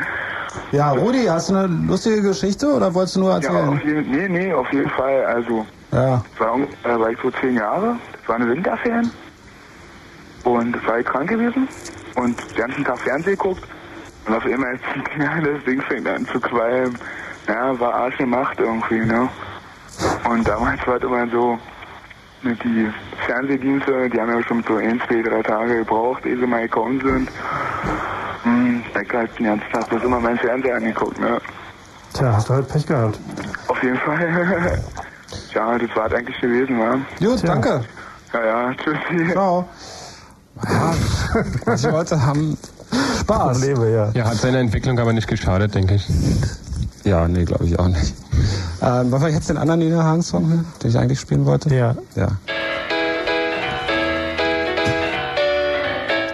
Ja, 0.73 0.91
Rudi, 0.93 1.27
hast 1.27 1.51
du 1.51 1.55
eine 1.55 1.67
lustige 1.67 2.23
Geschichte 2.23 2.67
oder 2.69 2.93
wolltest 2.95 3.17
du 3.17 3.21
nur 3.21 3.31
Ja, 3.31 3.37
erzählen? 3.37 3.69
auf 3.69 3.85
jeden, 3.85 4.11
nee, 4.11 4.27
nee, 4.29 4.53
auf 4.55 4.73
jeden 4.73 4.89
Fall. 4.91 5.25
Also, 5.27 5.67
Ja. 5.93 6.25
war, 6.39 6.57
äh, 6.85 6.99
war 6.99 7.11
ich 7.11 7.19
so 7.23 7.31
zehn 7.31 7.57
Jahre. 7.57 7.97
Das 8.19 8.29
war 8.29 8.37
eine 8.37 8.49
Winterferien. 8.49 9.11
Und 10.45 10.87
war 10.87 10.99
ich 10.99 11.07
krank 11.07 11.29
gewesen. 11.29 11.69
Und 12.15 12.41
den 12.53 12.57
ganzen 12.57 12.85
Tag 12.85 12.99
Fernsehen 13.01 13.37
geguckt. 13.37 13.63
Und 14.27 14.35
auf 14.35 14.45
einmal 14.45 14.75
ist 14.75 14.83
ein 14.95 15.05
kleines 15.05 15.65
Ding 15.67 15.81
fängt 15.83 16.09
an 16.09 16.27
zu 16.27 16.41
qualmen. 16.41 16.99
Ja, 17.49 17.79
war 17.79 17.95
Arsch 17.95 18.19
gemacht 18.19 18.59
irgendwie, 18.59 19.01
ne? 19.01 19.29
Und 20.29 20.47
damals 20.47 20.85
war 20.87 20.97
es 20.97 21.03
immer 21.03 21.29
so, 21.29 21.59
mit 22.43 22.63
die 22.63 22.91
Fernsehdienste, 23.27 24.11
die 24.11 24.21
haben 24.21 24.31
ja 24.31 24.37
bestimmt 24.37 24.67
so 24.67 24.77
ein, 24.77 25.01
zwei, 25.09 25.23
drei 25.23 25.43
Tage 25.43 25.79
gebraucht, 25.79 26.25
ehe 26.27 26.37
sie 26.39 26.47
mal 26.47 26.63
gekommen 26.63 27.01
sind. 27.01 27.31
Hm, 28.43 28.85
ich 28.89 28.95
hab 28.97 29.13
halt 29.13 29.39
den 29.39 29.47
ganzen 29.47 29.73
Tag 29.73 29.89
bloß 29.89 30.03
immer 30.03 30.21
meinen 30.21 30.39
Fernseher 30.39 30.77
angeguckt, 30.77 31.19
ne? 31.19 31.41
Tja, 32.13 32.33
hast 32.33 32.49
du 32.49 32.55
halt 32.55 32.69
Pech 32.69 32.87
gehabt. 32.87 33.19
Auf 33.69 33.83
jeden 33.83 33.99
Fall. 33.99 34.83
ja, 35.55 35.79
das 35.79 35.97
war 35.97 36.07
es 36.07 36.13
eigentlich 36.13 36.41
gewesen, 36.41 36.79
wa? 36.79 36.99
Gut, 37.19 37.47
danke. 37.47 37.85
Ja, 38.33 38.45
ja, 38.45 38.75
tschüssi. 38.75 39.33
Ciao. 39.33 39.69
Ja, 40.65 40.95
manche 41.67 41.91
Leute 41.91 42.21
haben 42.25 42.57
Spaß. 43.21 43.59
Probleme, 43.59 43.91
ja. 43.93 44.11
Ja, 44.15 44.25
hat 44.27 44.37
seiner 44.37 44.59
Entwicklung 44.59 44.99
aber 44.99 45.13
nicht 45.13 45.29
geschadet, 45.29 45.75
denke 45.75 45.95
ich. 45.95 46.07
Ja, 47.05 47.29
nee, 47.29 47.45
glaube 47.45 47.67
ich 47.67 47.79
auch 47.79 47.89
nicht. 47.89 48.15
Ähm, 48.83 49.11
wollen 49.11 49.23
wir 49.23 49.29
jetzt 49.31 49.49
den 49.49 49.57
anderen 49.57 49.81
Nina 49.81 50.03
Hagen-Song 50.03 50.49
hören, 50.49 50.65
den 50.83 50.91
ich 50.91 50.99
eigentlich 50.99 51.21
spielen 51.21 51.47
wollte? 51.47 51.75
Ja. 51.75 51.95
Ja. 52.15 52.29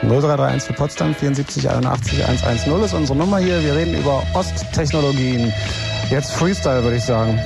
0331 0.03 0.63
für 0.65 0.73
Potsdam 0.73 1.15
74 1.15 1.71
81 1.71 2.25
110 2.25 2.83
ist 2.83 2.95
unsere 2.95 3.19
Nummer 3.19 3.39
hier. 3.39 3.63
Wir 3.63 3.77
reden 3.77 3.95
über 3.95 4.23
Osttechnologien. 4.35 5.53
Jetzt 6.11 6.33
Freestyle, 6.33 6.83
würde 6.83 6.97
ich 6.97 7.05
sagen. 7.05 7.39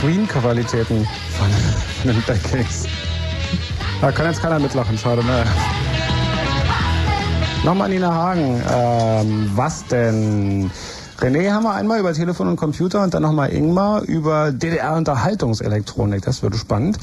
Queen-Qualitäten 0.00 1.06
von, 1.36 1.48
den 2.04 2.22
Backkings. 2.22 2.86
Da 4.00 4.12
kann 4.12 4.26
jetzt 4.26 4.40
keiner 4.40 4.58
mitlachen, 4.58 4.96
schade, 4.96 5.24
ne? 5.24 5.44
Nochmal 7.64 7.88
Nina 7.88 8.12
Hagen, 8.14 8.62
ähm, 8.72 9.50
was 9.56 9.84
denn? 9.86 10.70
René 11.20 11.50
haben 11.50 11.64
wir 11.64 11.72
einmal 11.72 11.98
über 11.98 12.12
Telefon 12.12 12.46
und 12.46 12.54
Computer 12.54 13.02
und 13.02 13.12
dann 13.12 13.22
nochmal 13.22 13.52
Ingmar 13.52 14.02
über 14.02 14.52
DDR-Unterhaltungselektronik. 14.52 16.22
Das 16.22 16.44
wird 16.44 16.54
spannend. 16.54 16.96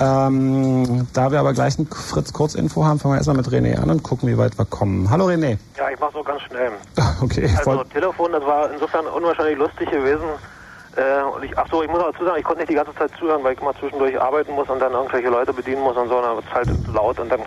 Ähm, 0.00 1.06
da 1.12 1.30
wir 1.30 1.38
aber 1.38 1.52
gleich 1.52 1.78
ein 1.78 1.86
Fritz-Kurz-Info 1.86 2.84
haben, 2.84 2.98
fangen 2.98 3.14
wir 3.14 3.18
erstmal 3.18 3.36
mit 3.36 3.46
René 3.46 3.80
an 3.80 3.90
und 3.90 4.02
gucken, 4.02 4.28
wie 4.28 4.36
weit 4.36 4.58
wir 4.58 4.64
kommen. 4.64 5.08
Hallo 5.08 5.26
René. 5.26 5.56
Ja, 5.78 5.88
ich 5.88 6.00
mach's 6.00 6.14
so 6.14 6.24
ganz 6.24 6.42
schnell. 6.42 6.72
Okay, 7.22 7.48
Also 7.58 7.84
Telefon, 7.84 8.32
das 8.32 8.42
war 8.44 8.72
insofern 8.72 9.06
unwahrscheinlich 9.06 9.58
lustig 9.58 9.88
gewesen. 9.90 10.24
Äh, 10.96 11.22
und 11.22 11.44
ich, 11.44 11.56
ach 11.56 11.66
so, 11.70 11.82
ich 11.82 11.88
muss 11.88 12.00
auch 12.02 12.10
dazu 12.12 12.24
sagen, 12.24 12.38
ich 12.38 12.44
konnte 12.44 12.60
nicht 12.60 12.70
die 12.70 12.74
ganze 12.74 12.94
Zeit 12.96 13.10
zuhören, 13.18 13.44
weil 13.44 13.52
ich 13.54 13.60
immer 13.60 13.74
zwischendurch 13.76 14.20
arbeiten 14.20 14.52
muss 14.52 14.68
und 14.68 14.80
dann 14.80 14.92
irgendwelche 14.92 15.28
Leute 15.28 15.52
bedienen 15.52 15.82
muss 15.82 15.96
und 15.96 16.08
so, 16.08 16.16
und 16.16 16.22
dann 16.22 16.36
wird's 16.36 16.52
halt 16.52 16.68
laut 16.92 17.18
und 17.20 17.28
dann 17.30 17.42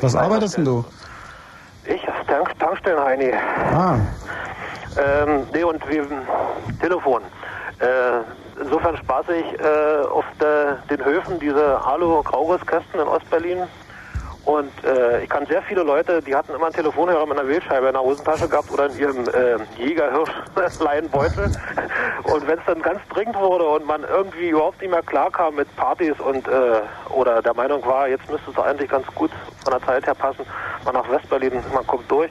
was 0.00 0.16
arbeitest 0.16 0.56
denn 0.56 0.64
du? 0.64 0.84
ich, 1.84 2.02
Tank, 2.26 2.58
Tankstellen-Heini. 2.58 3.32
Ah, 3.72 3.98
Ähm, 4.98 5.46
nee, 5.52 5.62
und 5.62 5.86
wir, 5.90 6.06
Telefon. 6.80 7.22
Äh, 7.80 8.60
insofern 8.62 8.96
spaßig 8.96 9.44
äh, 9.60 10.06
auf 10.10 10.24
de, 10.40 10.76
den 10.88 11.04
Höfen 11.04 11.38
diese 11.38 11.84
Alu-Graugusskästen 11.84 13.00
in 13.00 13.06
Ostberlin. 13.06 13.68
Und 14.46 14.70
äh, 14.84 15.24
ich 15.24 15.28
kann 15.28 15.44
sehr 15.46 15.60
viele 15.62 15.82
Leute, 15.82 16.22
die 16.22 16.32
hatten 16.32 16.54
immer 16.54 16.66
einen 16.66 16.74
Telefonhörer 16.74 17.26
mit 17.26 17.36
einer 17.36 17.48
Wählscheibe 17.48 17.88
in 17.88 17.94
der 17.94 18.02
Hosentasche 18.02 18.48
gehabt 18.48 18.70
oder 18.70 18.86
in 18.86 18.96
ihrem 18.96 19.28
äh, 19.28 19.56
Jägerhirsch-Leinbeutel. 19.76 21.50
und 22.22 22.46
wenn 22.46 22.56
es 22.56 22.64
dann 22.64 22.80
ganz 22.80 23.00
dringend 23.12 23.34
wurde 23.34 23.64
und 23.64 23.84
man 23.84 24.04
irgendwie 24.04 24.50
überhaupt 24.50 24.80
nicht 24.80 24.90
mehr 24.92 25.02
klarkam 25.02 25.56
mit 25.56 25.74
Partys 25.74 26.14
und 26.20 26.46
äh, 26.46 26.80
oder 27.10 27.42
der 27.42 27.54
Meinung 27.54 27.84
war, 27.84 28.06
jetzt 28.06 28.30
müsste 28.30 28.52
es 28.52 28.58
eigentlich 28.58 28.88
ganz 28.88 29.04
gut 29.16 29.32
von 29.64 29.72
der 29.72 29.82
Zeit 29.82 30.06
her 30.06 30.14
passen, 30.14 30.46
mal 30.84 30.92
nach 30.92 31.10
Westberlin, 31.10 31.64
man 31.74 31.84
guckt 31.84 32.08
durch, 32.08 32.30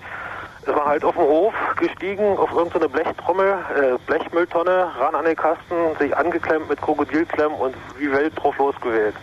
ist 0.62 0.74
man 0.74 0.86
halt 0.86 1.04
auf 1.04 1.16
dem 1.16 1.26
Hof 1.26 1.54
gestiegen, 1.76 2.38
auf 2.38 2.50
irgendeine 2.54 2.88
Blechtrommel, 2.88 3.58
äh, 3.76 3.98
Blechmülltonne, 4.08 4.90
ran 4.98 5.16
an 5.16 5.26
den 5.26 5.36
Kasten, 5.36 5.76
sich 6.00 6.16
angeklemmt 6.16 6.70
mit 6.70 6.82
Krokodilklemmen 6.82 7.60
und 7.60 7.76
wie 7.98 8.10
wild 8.10 8.42
drauf 8.42 8.58
losgewählt. 8.58 9.16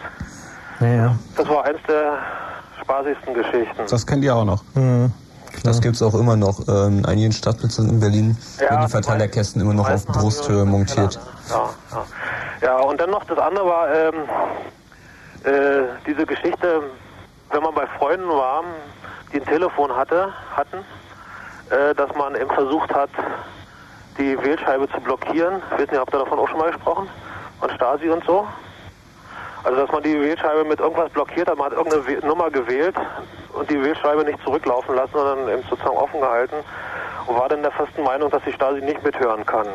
Naja. 0.78 1.16
Das 1.36 1.48
war 1.48 1.64
eins 1.64 1.78
der 1.89 2.19
spaßigsten 2.82 3.34
Geschichten. 3.34 3.82
das 3.88 4.06
kennt 4.06 4.24
ihr 4.24 4.34
auch 4.34 4.44
noch. 4.44 4.62
Mhm. 4.74 5.12
Das 5.64 5.80
gibt's 5.80 6.02
auch 6.02 6.14
immer 6.14 6.36
noch. 6.36 6.66
Ähm, 6.66 6.98
in 6.98 7.06
einigen 7.06 7.32
Stadtplätzen 7.32 7.88
in 7.88 8.00
Berlin 8.00 8.36
Ja, 8.59 8.70
werden 8.70 8.86
die 8.86 8.90
Verteilerkästen 8.90 9.60
immer 9.60 9.74
noch 9.74 9.88
auf 9.88 10.06
Brusthöhe 10.06 10.64
montiert. 10.64 11.20
Ja, 11.48 11.70
ja. 11.92 12.04
ja, 12.62 12.76
und 12.78 13.00
dann 13.00 13.10
noch 13.10 13.24
das 13.24 13.38
andere 13.38 13.66
war 13.66 13.94
ähm, 13.94 14.14
äh, 15.44 15.88
diese 16.06 16.26
Geschichte, 16.26 16.82
wenn 17.50 17.62
man 17.62 17.74
bei 17.74 17.86
Freunden 17.98 18.28
war, 18.28 18.64
die 19.32 19.40
ein 19.40 19.46
Telefon 19.46 19.94
hatte, 19.94 20.32
hatten, 20.56 20.78
äh, 21.70 21.94
dass 21.94 22.14
man 22.16 22.34
eben 22.34 22.50
versucht 22.50 22.92
hat, 22.92 23.10
die 24.18 24.36
Wählscheibe 24.42 24.88
zu 24.90 25.00
blockieren. 25.00 25.62
Ich 25.70 25.82
weiß 25.82 25.90
nicht, 25.90 26.00
habt 26.00 26.14
ihr 26.14 26.18
davon 26.18 26.38
auch 26.38 26.48
schon 26.48 26.59
mal 26.59 26.70
gesprochen? 26.70 27.09
Von 27.60 27.70
Stasi 27.70 28.09
und 28.09 28.24
so? 28.24 28.46
Also, 29.64 29.80
dass 29.80 29.93
man 29.93 30.02
die 30.02 30.20
Wählscheibe 30.20 30.64
mit 30.64 30.80
irgendwas 30.80 31.10
blockiert 31.10 31.48
hat, 31.48 31.56
man 31.56 31.70
hat 31.70 31.78
irgendeine 31.78 32.26
Nummer 32.26 32.51
gewählt 32.51 32.94
und 33.52 33.70
die 33.70 33.82
Wählscheibe 33.82 34.24
nicht 34.24 34.43
zurücklaufen 34.44 34.94
lassen, 34.94 35.12
sondern 35.12 35.48
eben 35.48 35.62
sozusagen 35.68 35.97
offen 35.97 36.20
gehalten 36.20 36.56
und 37.26 37.36
war 37.36 37.48
dann 37.48 37.62
der 37.62 37.72
festen 37.72 38.02
Meinung, 38.02 38.30
dass 38.30 38.43
die 38.44 38.52
Stasi 38.52 38.80
nicht 38.80 39.02
mithören 39.05 39.47
kann. 39.47 39.66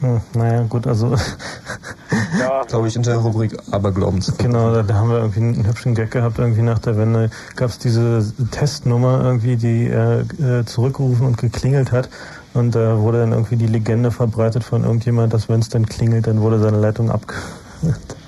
Hm, 0.00 0.20
naja, 0.34 0.62
gut, 0.68 0.86
also 0.86 1.14
Ja, 2.38 2.62
Glaube 2.66 2.88
ich, 2.88 2.96
in 2.96 3.02
der 3.02 3.16
Rubrik 3.16 3.56
Aberglaubens. 3.70 4.36
Genau, 4.38 4.72
da, 4.72 4.82
da 4.82 4.94
haben 4.94 5.10
wir 5.10 5.18
irgendwie 5.18 5.40
einen 5.40 5.66
hübschen 5.66 5.94
Gag 5.94 6.10
gehabt. 6.10 6.38
Irgendwie 6.38 6.62
nach 6.62 6.78
der 6.78 6.96
Wende 6.96 7.30
gab 7.56 7.70
es 7.70 7.78
diese 7.78 8.24
Testnummer 8.50 9.22
irgendwie, 9.24 9.56
die 9.56 9.88
er 9.88 10.24
äh, 10.40 10.64
zurückgerufen 10.64 11.26
und 11.26 11.38
geklingelt 11.38 11.92
hat. 11.92 12.08
Und 12.52 12.74
da 12.74 12.98
wurde 12.98 13.20
dann 13.20 13.32
irgendwie 13.32 13.56
die 13.56 13.66
Legende 13.66 14.10
verbreitet 14.10 14.64
von 14.64 14.84
irgendjemand, 14.84 15.32
dass 15.32 15.48
wenn 15.48 15.60
es 15.60 15.68
dann 15.68 15.86
klingelt, 15.86 16.26
dann 16.26 16.40
wurde 16.40 16.58
seine 16.58 16.78
Leitung 16.78 17.10
abge... 17.10 17.34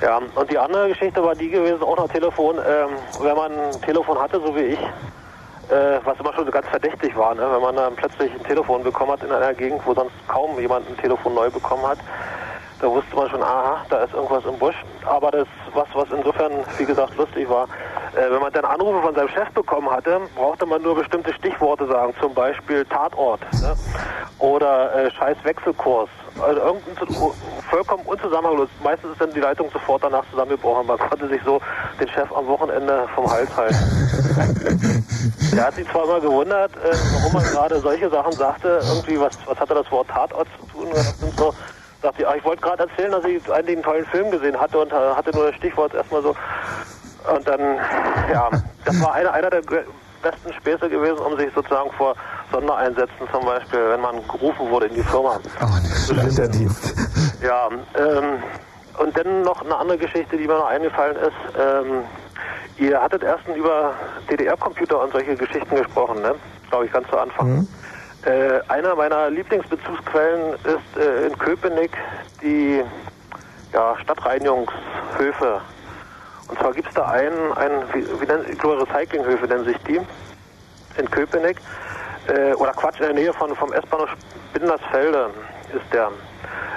Ja, 0.00 0.18
und 0.34 0.50
die 0.50 0.58
andere 0.58 0.88
Geschichte 0.88 1.22
war 1.22 1.34
die 1.34 1.50
gewesen, 1.50 1.82
auch 1.82 1.96
noch 1.96 2.08
Telefon, 2.08 2.56
ähm, 2.56 2.90
wenn 3.20 3.36
man 3.36 3.52
ein 3.52 3.82
Telefon 3.82 4.18
hatte, 4.18 4.40
so 4.40 4.56
wie 4.56 4.60
ich, 4.60 4.78
äh, 5.70 6.00
was 6.04 6.18
immer 6.18 6.32
schon 6.32 6.46
so 6.46 6.50
ganz 6.50 6.66
verdächtig 6.68 7.14
war, 7.16 7.34
ne? 7.34 7.46
wenn 7.52 7.60
man 7.60 7.76
dann 7.76 7.94
plötzlich 7.96 8.32
ein 8.32 8.42
Telefon 8.44 8.82
bekommen 8.82 9.12
hat 9.12 9.22
in 9.22 9.30
einer 9.30 9.52
Gegend, 9.52 9.82
wo 9.84 9.92
sonst 9.92 10.14
kaum 10.26 10.58
jemand 10.58 10.88
ein 10.88 10.96
Telefon 10.96 11.34
neu 11.34 11.50
bekommen 11.50 11.86
hat, 11.86 11.98
da 12.80 12.86
wusste 12.88 13.14
man 13.14 13.28
schon, 13.28 13.42
aha, 13.42 13.84
da 13.90 14.04
ist 14.04 14.14
irgendwas 14.14 14.44
im 14.44 14.58
Busch. 14.58 14.74
Aber 15.06 15.30
das, 15.30 15.46
was, 15.74 15.86
was 15.94 16.08
insofern, 16.16 16.52
wie 16.78 16.84
gesagt, 16.84 17.16
lustig 17.16 17.48
war, 17.48 17.64
äh, 18.16 18.30
wenn 18.30 18.40
man 18.40 18.52
dann 18.52 18.64
Anrufe 18.64 19.02
von 19.02 19.14
seinem 19.14 19.28
Chef 19.28 19.50
bekommen 19.50 19.90
hatte, 19.90 20.20
brauchte 20.34 20.66
man 20.66 20.82
nur 20.82 20.94
bestimmte 20.96 21.32
Stichworte 21.34 21.86
sagen, 21.86 22.14
zum 22.20 22.32
Beispiel 22.34 22.84
Tatort 22.86 23.40
ne? 23.60 23.74
oder 24.38 24.94
äh, 24.94 25.10
scheiß 25.10 25.36
Wechselkurs. 25.44 26.08
Also 26.40 26.60
irgendein 26.60 26.96
zu- 27.08 27.34
vollkommen 27.68 28.02
unzusammenhanglos. 28.06 28.68
Meistens 28.82 29.12
ist 29.12 29.20
dann 29.20 29.32
die 29.34 29.40
Leitung 29.40 29.70
sofort 29.72 30.02
danach 30.02 30.24
zusammengebrochen. 30.30 30.86
Man 30.86 30.98
konnte 30.98 31.28
sich 31.28 31.42
so 31.44 31.60
den 32.00 32.08
Chef 32.08 32.32
am 32.34 32.46
Wochenende 32.46 33.06
vom 33.14 33.30
Hals 33.30 33.54
halten. 33.56 33.76
Der 35.54 35.66
hat 35.66 35.74
sich 35.74 35.88
zwar 35.90 36.04
immer 36.04 36.20
gewundert, 36.20 36.70
äh, 36.76 36.92
warum 37.12 37.32
man 37.32 37.42
gerade 37.52 37.80
solche 37.80 38.08
Sachen 38.08 38.32
sagte. 38.32 38.80
Irgendwie, 38.88 39.20
was, 39.20 39.32
was 39.46 39.58
hatte 39.58 39.74
das 39.74 39.90
Wort 39.90 40.08
Tatort 40.08 40.46
zu 40.58 40.66
tun 40.66 40.88
und 41.20 41.36
so. 41.38 41.52
Sagte 42.02 42.22
ich, 42.22 42.28
ah, 42.28 42.34
ich 42.34 42.44
wollte 42.44 42.62
gerade 42.62 42.84
erzählen, 42.84 43.12
dass 43.12 43.24
ich 43.24 43.52
einen 43.52 43.82
tollen 43.82 44.06
Film 44.06 44.30
gesehen 44.30 44.58
hatte 44.58 44.78
und 44.78 44.92
äh, 44.92 44.94
hatte 44.94 45.30
nur 45.32 45.46
das 45.46 45.56
Stichwort 45.56 45.94
erstmal 45.94 46.22
so. 46.22 46.34
Und 47.34 47.46
dann, 47.46 47.60
ja, 48.32 48.48
das 48.84 49.00
war 49.02 49.12
einer, 49.12 49.32
einer 49.32 49.50
der 49.50 49.60
besten 50.22 50.52
Späße 50.54 50.88
gewesen, 50.88 51.18
um 51.18 51.36
sich 51.36 51.52
sozusagen 51.54 51.90
vor 51.92 52.14
Sondereinsätzen 52.52 53.28
zum 53.30 53.44
Beispiel, 53.44 53.90
wenn 53.90 54.00
man 54.00 54.16
gerufen 54.28 54.70
wurde 54.70 54.86
in 54.86 54.94
die 54.94 55.02
Firma. 55.02 55.38
Winterdienst. 56.08 56.94
Ja, 57.42 57.68
ähm, 57.70 58.42
und 58.98 59.16
dann 59.16 59.42
noch 59.42 59.62
eine 59.62 59.76
andere 59.76 59.98
Geschichte, 59.98 60.36
die 60.36 60.46
mir 60.46 60.54
noch 60.54 60.66
eingefallen 60.68 61.16
ist. 61.16 61.58
Ähm, 61.58 62.04
ihr 62.78 63.00
hattet 63.00 63.22
erst 63.22 63.46
über 63.48 63.94
DDR-Computer 64.30 65.02
und 65.02 65.12
solche 65.12 65.36
Geschichten 65.36 65.74
gesprochen, 65.74 66.20
ne? 66.22 66.34
Glaube 66.70 66.86
ich, 66.86 66.92
ganz 66.92 67.08
zu 67.08 67.18
Anfang. 67.18 67.66
Äh, 68.24 68.60
einer 68.68 68.94
meiner 68.96 69.30
Lieblingsbezugsquellen 69.30 70.54
ist 70.54 71.00
äh, 71.00 71.26
in 71.26 71.38
Köpenick 71.38 71.92
die 72.42 72.82
ja, 73.72 73.96
Stadtreinigungshöfe. 74.02 75.60
Und 76.48 76.58
zwar 76.58 76.72
gibt 76.72 76.88
es 76.88 76.94
da 76.94 77.06
einen, 77.06 77.52
einen 77.52 77.82
wie, 77.94 78.04
wie 78.20 78.26
nennen, 78.26 78.44
ich 78.50 78.58
glaube 78.58 78.82
Recyclinghöfe 78.82 79.46
nennen 79.46 79.64
sich 79.64 79.78
die, 79.86 80.00
in 80.98 81.10
Köpenick. 81.10 81.58
Äh, 82.26 82.52
oder 82.54 82.72
Quatsch, 82.72 83.00
in 83.00 83.06
der 83.06 83.14
Nähe 83.14 83.32
von, 83.32 83.54
vom 83.56 83.72
S-Bahnhof 83.72 84.10
Bindersfelde 84.52 85.30
ist 85.72 85.94
der. 85.94 86.10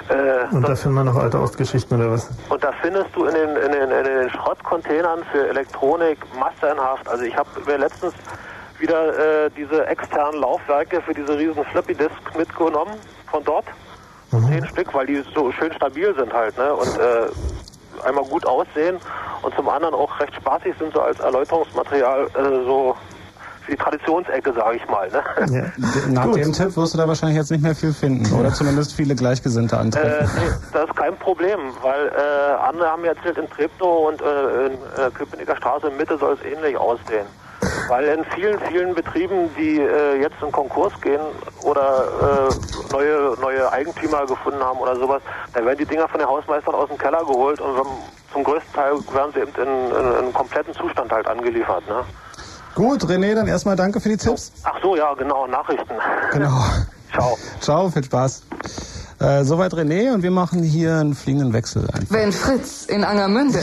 Äh, 0.08 0.54
Und 0.54 0.66
da 0.66 0.74
finden 0.74 0.96
wir 0.96 1.04
noch 1.04 1.16
alte 1.16 1.40
Ostgeschichten 1.40 1.98
oder 2.00 2.12
was? 2.12 2.30
und 2.48 2.62
da 2.62 2.72
findest 2.80 3.08
du 3.14 3.24
in 3.24 3.34
den, 3.34 3.56
in 3.56 3.72
den, 3.72 3.90
in 3.90 4.04
den 4.04 4.30
Schrottcontainern 4.30 5.24
für 5.32 5.48
Elektronik 5.48 6.18
massenhaft. 6.38 7.08
Also 7.08 7.24
ich 7.24 7.36
habe 7.36 7.48
mir 7.66 7.78
letztens 7.78 8.14
wieder 8.84 9.46
äh, 9.46 9.50
diese 9.56 9.86
externen 9.86 10.40
Laufwerke 10.40 11.00
für 11.00 11.14
diese 11.14 11.36
riesen 11.38 11.64
Floppy 11.72 11.94
Disk 11.94 12.12
mitgenommen 12.36 12.92
von 13.30 13.42
dort. 13.44 13.64
Zehn 14.30 14.66
Stück, 14.66 14.92
weil 14.92 15.06
die 15.06 15.22
so 15.34 15.52
schön 15.52 15.72
stabil 15.74 16.12
sind 16.16 16.32
halt, 16.32 16.58
ne? 16.58 16.74
Und 16.74 16.98
äh, 16.98 18.06
einmal 18.06 18.24
gut 18.24 18.44
aussehen 18.46 18.96
und 19.42 19.54
zum 19.54 19.68
anderen 19.68 19.94
auch 19.94 20.18
recht 20.20 20.34
spaßig 20.34 20.74
sind 20.78 20.92
so 20.92 21.00
als 21.00 21.20
Erläuterungsmaterial 21.20 22.24
äh, 22.26 22.64
so 22.66 22.96
für 23.62 23.70
die 23.72 23.76
Traditionsecke, 23.78 24.52
sage 24.52 24.76
ich 24.76 24.86
mal. 24.88 25.08
Ne? 25.10 25.22
Ja, 25.50 25.64
nach 26.10 26.32
dem 26.32 26.52
Tipp 26.52 26.76
wirst 26.76 26.94
du 26.94 26.98
da 26.98 27.06
wahrscheinlich 27.08 27.38
jetzt 27.38 27.50
nicht 27.52 27.62
mehr 27.62 27.74
viel 27.76 27.94
finden. 27.94 28.30
Oder 28.38 28.52
zumindest 28.52 28.92
viele 28.94 29.14
Gleichgesinnte 29.14 29.76
Äh, 29.76 29.78
antreffen. 29.78 30.30
nee, 30.36 30.50
das 30.72 30.84
ist 30.90 30.96
kein 30.96 31.16
Problem, 31.16 31.60
weil 31.80 32.08
äh, 32.08 32.68
andere 32.68 32.88
haben 32.90 33.02
mir 33.02 33.08
erzählt, 33.16 33.38
in 33.38 33.48
Treptow 33.50 34.08
und 34.08 34.20
äh, 34.20 34.66
in 34.66 34.72
äh, 34.72 35.10
Köpenicker 35.14 35.56
Straße 35.56 35.86
in 35.86 35.96
Mitte 35.96 36.18
soll 36.18 36.34
es 36.34 36.44
ähnlich 36.44 36.76
aussehen. 36.76 37.26
Weil 37.88 38.04
in 38.06 38.24
vielen, 38.34 38.58
vielen 38.68 38.94
Betrieben, 38.94 39.50
die 39.56 39.80
äh, 39.80 40.20
jetzt 40.20 40.36
in 40.42 40.50
Konkurs 40.52 40.92
gehen 41.00 41.20
oder 41.62 42.52
äh, 42.52 42.92
neue, 42.92 43.36
neue 43.40 43.72
Eigentümer 43.72 44.26
gefunden 44.26 44.62
haben 44.62 44.78
oder 44.78 44.96
sowas, 44.96 45.22
da 45.52 45.64
werden 45.64 45.78
die 45.78 45.86
Dinger 45.86 46.08
von 46.08 46.18
den 46.18 46.28
Hausmeistern 46.28 46.74
aus 46.74 46.88
dem 46.88 46.98
Keller 46.98 47.20
geholt 47.24 47.60
und 47.60 47.76
zum 48.32 48.44
größten 48.44 48.72
Teil 48.72 48.92
werden 49.12 49.32
sie 49.32 49.40
eben 49.40 49.52
in, 49.56 49.90
in, 49.90 49.96
in 49.96 50.14
einem 50.16 50.32
kompletten 50.32 50.74
Zustand 50.74 51.12
halt 51.12 51.26
angeliefert. 51.26 51.86
Ne? 51.88 52.04
Gut, 52.74 53.04
René, 53.04 53.34
dann 53.34 53.46
erstmal 53.46 53.76
danke 53.76 54.00
für 54.00 54.08
die 54.08 54.16
Tipps. 54.16 54.52
Ach 54.64 54.80
so, 54.82 54.96
ja, 54.96 55.14
genau, 55.14 55.46
Nachrichten. 55.46 55.94
Genau. 56.32 56.50
Ciao. 57.12 57.38
Ciao, 57.60 57.88
viel 57.90 58.02
Spaß. 58.02 58.42
Äh, 59.24 59.42
soweit 59.44 59.72
René 59.72 60.12
und 60.12 60.22
wir 60.22 60.30
machen 60.30 60.62
hier 60.62 60.96
einen 60.96 61.14
fliegenden 61.14 61.54
Wechsel 61.54 61.88
einfach. 61.90 62.10
Wenn 62.10 62.30
Fritz 62.30 62.84
in 62.84 63.04
Angermünde, 63.04 63.62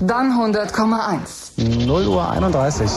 dann 0.00 0.32
100,1. 0.32 1.86
0 1.86 2.08
Uhr 2.08 2.28
31. 2.28 2.90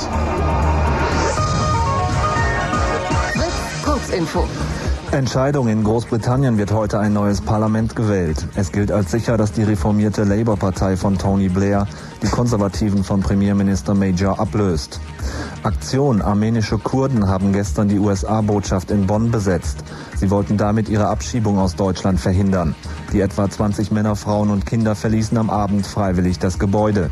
Fritz 3.34 3.86
Kurzinfo. 3.86 4.48
Entscheidung. 5.12 5.68
In 5.68 5.84
Großbritannien 5.84 6.58
wird 6.58 6.72
heute 6.72 7.00
ein 7.00 7.14
neues 7.14 7.42
Parlament 7.42 7.96
gewählt. 7.96 8.48
Es 8.56 8.72
gilt 8.72 8.92
als 8.92 9.12
sicher, 9.12 9.38
dass 9.38 9.52
die 9.52 9.62
reformierte 9.62 10.24
Labour-Partei 10.24 10.98
von 10.98 11.20
Tony 11.20 11.50
Blair 11.50 11.86
die 12.24 12.30
Konservativen 12.30 13.04
von 13.04 13.22
Premierminister 13.22 13.94
Major 13.94 14.40
ablöst. 14.40 15.00
Aktion. 15.62 16.22
Armenische 16.22 16.78
Kurden 16.78 17.28
haben 17.28 17.54
gestern 17.54 17.90
die 17.90 18.00
USA-Botschaft 18.00 18.92
in 18.92 19.06
Bonn 19.06 19.30
besetzt. 19.30 19.84
Sie 20.18 20.32
wollten 20.32 20.58
damit 20.58 20.90
ihre 20.90 21.08
Abschiebung 21.08 21.60
aus 21.60 21.76
Deutschland 21.76 22.20
verhindern. 22.20 22.76
Die 23.12 23.22
etwa 23.22 23.50
20 23.50 23.92
Männer, 23.92 24.16
Frauen 24.16 24.50
und 24.50 24.66
Kinder 24.66 24.96
verließen 24.96 25.38
am 25.38 25.50
Abend 25.50 25.86
freiwillig 25.86 26.40
das 26.40 26.60
Gebäude. 26.60 27.10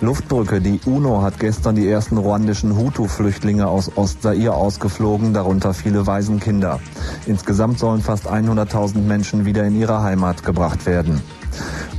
Luftbrücke. 0.00 0.60
Die 0.60 0.80
UNO 0.86 1.22
hat 1.22 1.38
gestern 1.38 1.74
die 1.74 1.88
ersten 1.88 2.16
ruandischen 2.16 2.76
Hutu-Flüchtlinge 2.76 3.66
aus 3.66 3.90
Ostzaire 3.96 4.54
ausgeflogen, 4.54 5.34
darunter 5.34 5.74
viele 5.74 6.06
Waisenkinder. 6.06 6.80
Insgesamt 7.26 7.78
sollen 7.78 8.00
fast 8.00 8.26
100.000 8.26 8.98
Menschen 8.98 9.44
wieder 9.44 9.64
in 9.64 9.78
ihre 9.78 10.02
Heimat 10.02 10.42
gebracht 10.42 10.86
werden. 10.86 11.20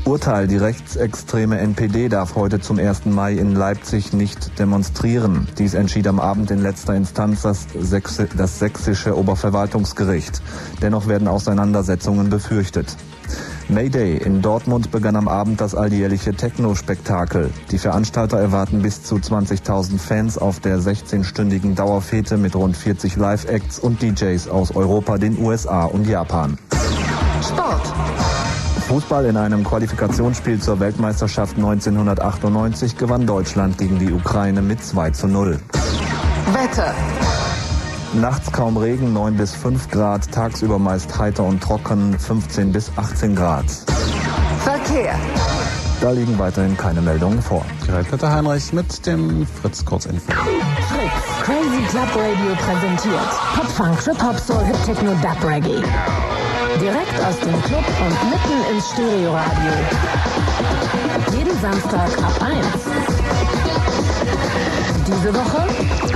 Urteil, 0.04 0.48
die 0.48 0.58
rechtsextreme 0.58 1.60
NPD 1.60 2.10
darf 2.10 2.36
heute 2.36 2.60
zum 2.60 2.80
1. 2.80 3.06
Mai 3.06 3.34
in 3.34 3.54
Leipzig 3.54 4.14
nicht 4.14 4.58
demonstrieren. 4.58 5.48
Dies 5.60 5.76
entschied 5.76 6.08
am 6.08 6.20
Abend 6.20 6.50
in 6.50 6.62
letzter 6.62 6.96
Instanz 6.96 7.44
das, 7.44 7.68
Sächsi 7.80 8.26
das 8.36 8.58
sächsische 8.58 9.16
Oberverwaltungsgericht. 9.16 10.42
Dennoch 10.82 11.08
werden 11.08 11.28
Auseinandersetzungen 11.28 12.32
befürchtet. 12.32 12.98
Mayday. 13.70 14.18
In 14.18 14.42
Dortmund 14.42 14.92
begann 14.92 15.16
am 15.16 15.28
Abend 15.28 15.62
das 15.62 15.76
alljährliche 15.76 16.34
Techno-Spektakel. 16.34 17.52
Die 17.70 17.78
Veranstalter 17.78 18.40
erwarten 18.40 18.82
bis 18.82 19.04
zu 19.04 19.16
20.000 19.16 20.00
Fans 20.00 20.38
auf 20.38 20.60
der 20.60 20.80
16-stündigen 20.80 21.76
Dauerfete 21.76 22.38
mit 22.38 22.56
rund 22.56 22.76
40 22.76 23.16
Live-Acts 23.18 23.80
und 23.80 24.02
DJs 24.02 24.50
aus 24.50 24.76
Europa, 24.76 25.20
den 25.20 25.38
USA 25.38 25.86
und 25.86 26.08
Japan. 26.08 26.58
Sport. 27.42 27.94
Fußball 28.92 29.24
in 29.24 29.38
einem 29.38 29.64
Qualifikationsspiel 29.64 30.60
zur 30.60 30.82
Weltmeisterschaft 30.82 31.56
1998 31.56 32.98
gewann 32.98 33.26
Deutschland 33.26 33.78
gegen 33.78 34.00
die 34.00 34.12
Ukraine 34.12 34.62
mit 34.62 34.84
2 34.84 35.12
zu 35.12 35.28
0. 35.28 35.58
Wetter. 36.52 36.94
Nachts 38.16 38.52
kaum 38.52 38.76
Regen, 38.76 39.14
9 39.14 39.38
bis 39.38 39.56
5 39.56 39.92
Grad, 39.92 40.30
tagsüber 40.34 40.78
meist 40.78 41.18
heiter 41.18 41.46
und 41.46 41.64
trocken, 41.64 42.20
15 42.20 42.74
bis 42.74 42.92
18 42.98 43.34
Grad. 43.34 43.64
Verkehr. 44.66 45.16
Da 46.02 46.12
liegen 46.12 46.38
weiterhin 46.38 46.76
keine 46.76 47.00
Meldungen 47.00 47.42
vor. 47.42 47.64
Gerald 47.86 48.12
Peter 48.12 48.30
Heinrich 48.30 48.74
mit 48.74 49.06
dem 49.06 49.48
Fritz 49.62 49.86
Kurzinfo. 49.86 50.34
Fritz, 50.34 51.46
Crazy 51.46 51.82
Club 51.88 52.10
Radio 52.14 52.56
präsentiert 52.58 53.30
Pop 53.56 53.68
Funk, 53.68 53.98
Trip 54.02 54.22
Hop, 54.22 54.38
Soul, 54.38 54.66
Hip 54.66 54.84
Techno, 54.86 55.14
Dub 55.22 55.50
Reggae. 55.50 55.82
Direkt 56.82 57.14
aus 57.24 57.38
dem 57.38 57.62
Club 57.62 57.86
und 58.02 58.30
mitten 58.32 58.76
ins 58.76 58.90
Stereoradio. 58.90 59.72
Jeden 61.38 61.62
Samstag 61.62 62.10
ab 62.24 62.42
1. 62.42 62.66
Diese 65.06 65.36
Woche 65.36 65.68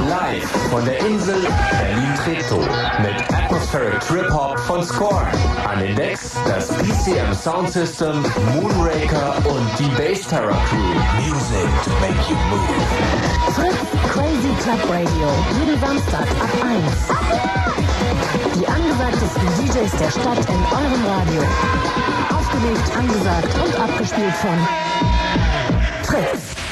Live 0.09 0.49
von 0.71 0.83
der 0.85 0.99
Insel 1.05 1.47
Berlin-Treptow 1.69 2.67
mit 2.99 3.35
Atmospheric 3.35 3.99
Trip 3.99 4.27
Hop 4.33 4.57
von 4.61 4.83
Score. 4.83 5.27
An 5.71 5.81
den 5.81 5.95
Decks 5.95 6.31
das 6.47 6.69
PCM 6.69 7.31
Sound 7.35 7.69
System, 7.71 8.23
Moonraker 8.55 9.35
und 9.47 9.69
die 9.77 9.89
Bass 9.95 10.27
Terror 10.27 10.57
Crew. 10.67 10.95
Music 11.21 11.69
to 11.83 11.91
make 12.01 12.27
you 12.27 12.35
move. 12.49 13.53
Fritz 13.53 13.77
Crazy 14.11 14.53
Club 14.63 14.89
Radio. 14.89 15.29
Jeden 15.59 15.79
Samstag 15.79 16.27
ab 16.41 16.49
1. 16.63 17.74
Die 18.53 18.67
angesagtesten 18.67 19.47
DJs 19.57 19.91
der 19.97 20.11
Stadt 20.11 20.49
in 20.49 20.61
eurem 20.71 21.05
Radio. 21.05 21.41
Aufgelegt, 22.37 22.97
angesagt 22.97 23.55
und 23.65 23.79
abgespielt 23.79 24.35
von 24.35 24.67
Fritz. 26.03 26.64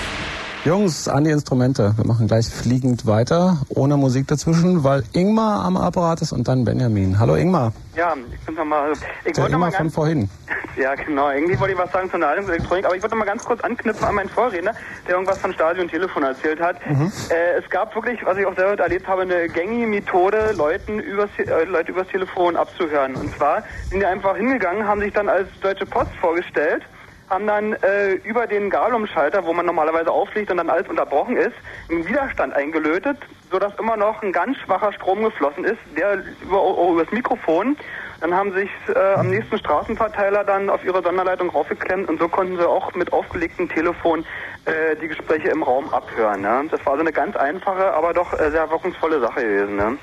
Jungs, 0.66 1.10
an 1.10 1.26
die 1.26 1.32
Instrumente. 1.32 1.94
Wir 1.98 2.08
machen 2.08 2.26
gleich 2.26 2.48
fliegend 2.48 3.06
weiter, 3.06 3.58
ohne 3.68 3.98
Musik 3.98 4.28
dazwischen, 4.30 4.86
weil 4.86 5.04
Ingmar 5.12 5.66
am 5.66 5.76
Apparat 5.76 6.22
ist 6.22 6.32
und 6.32 6.48
dann 6.48 6.64
Benjamin. 6.64 7.20
Hallo 7.20 7.36
Ingmar. 7.36 7.74
Ja, 7.98 8.14
ich 8.32 8.40
bin 8.46 8.56
nochmal. 8.56 8.94
Ich 9.26 9.34
Der 9.34 9.44
wollte 9.44 9.58
mal 9.58 9.68
Ingmar 9.68 9.78
von 9.82 9.90
vorhin. 9.90 10.30
ja, 10.78 10.96
genau. 10.96 11.30
Irgendwie 11.32 11.60
wollte 11.60 11.74
ich 11.74 11.80
was 11.80 11.92
sagen 11.92 12.10
zur 12.10 12.20
Nahrungselektronik, 12.20 12.86
aber 12.86 12.96
ich 12.96 13.02
wollte 13.02 13.14
noch 13.14 13.26
mal 13.26 13.30
ganz 13.30 13.44
kurz 13.44 13.60
anknüpfen 13.60 14.06
an 14.06 14.16
meinen 14.16 14.30
Vorredner, 14.30 14.72
der 15.06 15.16
irgendwas 15.16 15.38
von 15.40 15.52
Stadion 15.54 15.84
und 15.84 15.92
Telefon 15.92 16.24
erzählt 16.24 16.62
hat. 16.62 16.78
Mhm. 16.90 17.12
Äh, 17.30 17.60
es 17.60 17.70
gab 17.70 17.94
wirklich, 17.94 18.26
was 18.26 18.38
ich 18.38 18.46
auch 18.46 18.56
selber 18.56 18.82
erlebt 18.82 19.06
habe, 19.06 19.24
eine 19.24 19.50
gängige 19.50 19.86
Methode, 19.86 20.54
Leuten 20.56 20.98
übers, 21.00 21.30
äh, 21.40 21.66
Leute 21.66 21.92
übers 21.92 22.08
Telefon 22.08 22.56
abzuhören. 22.56 23.16
Und 23.16 23.36
zwar 23.36 23.64
sind 23.90 24.00
die 24.00 24.06
einfach 24.06 24.38
hingegangen, 24.38 24.88
haben 24.88 25.02
sich 25.02 25.12
dann 25.12 25.28
als 25.28 25.50
Deutsche 25.62 25.86
Post 25.86 26.12
vorgestellt 26.22 26.84
haben 27.30 27.48
dann 27.48 27.74
äh, 27.74 28.14
über 28.24 28.48
den 28.48 28.70
Galumschalter, 28.70 29.46
wo 29.46 29.54
man 29.54 29.66
normalerweise 29.66 30.12
auflegt 30.12 30.52
und 30.52 30.58
dann 30.58 30.70
alles 30.70 30.88
unterbrochen 30.88 31.38
ist, 31.38 31.56
einen 31.90 32.08
Widerstand 32.08 32.54
eingelötet, 32.54 33.18
sodass 33.52 33.74
immer 33.80 33.98
noch 33.98 34.22
ein 34.22 34.32
ganz 34.32 34.58
schwacher 34.58 34.94
Strom 34.94 35.24
geflossen 35.24 35.64
ist, 35.64 35.80
der 35.98 36.24
über, 36.42 36.92
über 36.92 37.04
das 37.04 37.12
Mikrofon. 37.12 37.78
Dann 38.22 38.34
haben 38.34 38.54
sich 38.54 38.70
äh, 38.88 39.14
am 39.16 39.30
nächsten 39.30 39.58
Straßenverteiler 39.58 40.46
dann 40.46 40.70
auf 40.70 40.84
ihre 40.86 41.04
Sonderleitung 41.04 41.50
raufgeklemmt 41.50 42.08
und 42.10 42.20
so 42.20 42.30
konnten 42.30 42.58
sie 42.58 42.68
auch 42.68 42.94
mit 42.94 43.12
aufgelegtem 43.12 43.68
Telefon 43.68 44.26
äh, 44.66 44.96
die 45.02 45.10
Gespräche 45.10 45.50
im 45.50 45.62
Raum 45.62 45.94
abhören. 45.94 46.40
Ne? 46.42 46.66
Das 46.72 46.86
war 46.86 46.96
so 46.96 47.02
eine 47.02 47.12
ganz 47.12 47.36
einfache, 47.36 47.94
aber 47.94 48.14
doch 48.14 48.32
äh, 48.34 48.50
sehr 48.50 48.70
wirkungsvolle 48.70 49.20
Sache 49.20 49.42
gewesen. 49.42 49.76
Ne? 49.76 49.98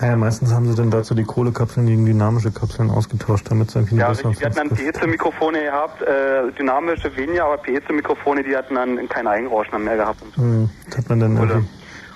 Ja, 0.00 0.14
meistens 0.16 0.52
haben 0.52 0.68
sie 0.68 0.76
dann 0.76 0.90
dazu 0.90 1.14
die 1.14 1.24
Kohlekapseln 1.24 1.86
gegen 1.86 2.06
dynamische 2.06 2.52
Kapseln 2.52 2.90
ausgetauscht, 2.90 3.50
damit 3.50 3.68
es 3.68 3.74
irgendwie 3.74 3.96
Ja, 3.96 4.08
besser 4.08 4.28
richtig. 4.28 4.40
Wir 4.40 4.46
hatten 4.46 4.68
dann 4.68 4.78
PEZ-Mikrofone 4.78 5.62
gehabt, 5.64 6.02
äh, 6.02 6.52
dynamische 6.56 7.16
weniger, 7.16 7.46
aber 7.46 7.56
PEZ-Mikrofone, 7.58 8.44
die 8.44 8.56
hatten 8.56 8.76
dann 8.76 9.08
kein 9.08 9.26
Eigenrauschen 9.26 9.82
mehr 9.82 9.96
gehabt. 9.96 10.22
Und, 10.22 10.34
so. 10.34 10.42
Hm, 10.42 10.70
das 10.86 10.98
hat 10.98 11.08
man 11.08 11.20
dann 11.20 11.36
irgendwie. 11.36 11.68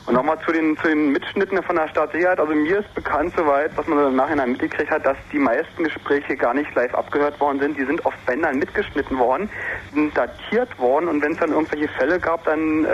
Und 0.06 0.14
nochmal 0.14 0.38
zu 0.44 0.52
den, 0.52 0.76
zu 0.78 0.88
den 0.88 1.12
Mitschnitten 1.12 1.62
von 1.62 1.76
der 1.76 1.88
Staatssicherheit. 1.88 2.40
Also 2.40 2.54
mir 2.54 2.80
ist 2.80 2.94
bekannt 2.94 3.32
soweit, 3.36 3.70
was 3.76 3.86
man 3.86 4.06
im 4.06 4.16
Nachhinein 4.16 4.52
mitgekriegt 4.52 4.90
hat, 4.90 5.06
dass 5.06 5.16
die 5.32 5.38
meisten 5.38 5.84
Gespräche 5.84 6.36
gar 6.36 6.54
nicht 6.54 6.74
live 6.74 6.94
abgehört 6.94 7.38
worden 7.40 7.60
sind. 7.60 7.78
Die 7.78 7.84
sind 7.84 8.04
auf 8.04 8.14
Bändern 8.26 8.58
mitgeschnitten 8.58 9.18
worden, 9.18 9.48
sind 9.94 10.16
datiert 10.16 10.76
worden 10.78 11.08
und 11.08 11.22
wenn 11.22 11.32
es 11.32 11.38
dann 11.38 11.50
irgendwelche 11.50 11.88
Fälle 11.88 12.18
gab, 12.18 12.44
dann 12.44 12.84
äh, 12.84 12.88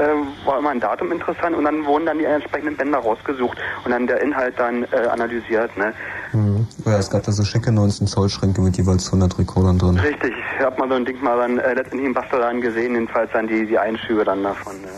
war 0.44 0.58
immer 0.58 0.70
ein 0.70 0.80
Datum 0.80 1.12
interessant 1.12 1.56
und 1.56 1.64
dann 1.64 1.84
wurden 1.86 2.06
dann 2.06 2.18
die 2.18 2.24
entsprechenden 2.24 2.76
Bänder 2.76 2.98
rausgesucht 2.98 3.58
und 3.84 3.90
dann 3.90 4.06
der 4.06 4.20
Inhalt 4.20 4.54
dann 4.58 4.84
äh, 4.84 5.06
analysiert. 5.10 5.76
Ne? 5.76 5.92
Ja, 6.84 6.98
es 6.98 7.10
gab 7.10 7.22
da 7.22 7.32
so 7.32 7.42
schicke 7.44 7.72
19 7.72 8.06
Zoll 8.06 8.28
Schränke 8.28 8.60
mit 8.60 8.76
jeweils 8.76 9.06
100 9.06 9.38
Rekordern 9.38 9.78
drin. 9.78 9.98
Richtig, 9.98 10.34
ich 10.58 10.64
habe 10.64 10.78
mal 10.78 10.88
so 10.88 10.94
ein 10.94 11.04
Ding 11.04 11.22
mal 11.22 11.38
dann 11.38 11.58
äh, 11.58 11.74
letztendlich 11.74 12.06
im 12.06 12.14
Bastelladen 12.14 12.60
gesehen, 12.60 12.94
jedenfalls 12.94 13.30
dann 13.32 13.46
die, 13.46 13.66
die 13.66 13.78
Einschübe 13.78 14.24
dann 14.24 14.42
davon. 14.42 14.74
Ja. 14.82 14.88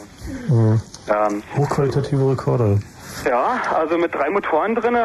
Hm. 0.48 0.80
Ähm, 1.08 1.42
Hochqualitative 1.56 2.30
Rekorder. 2.30 2.78
ja, 3.24 3.60
also 3.74 3.98
mit 3.98 4.14
drei 4.14 4.30
Motoren 4.30 4.74
drin, 4.74 4.96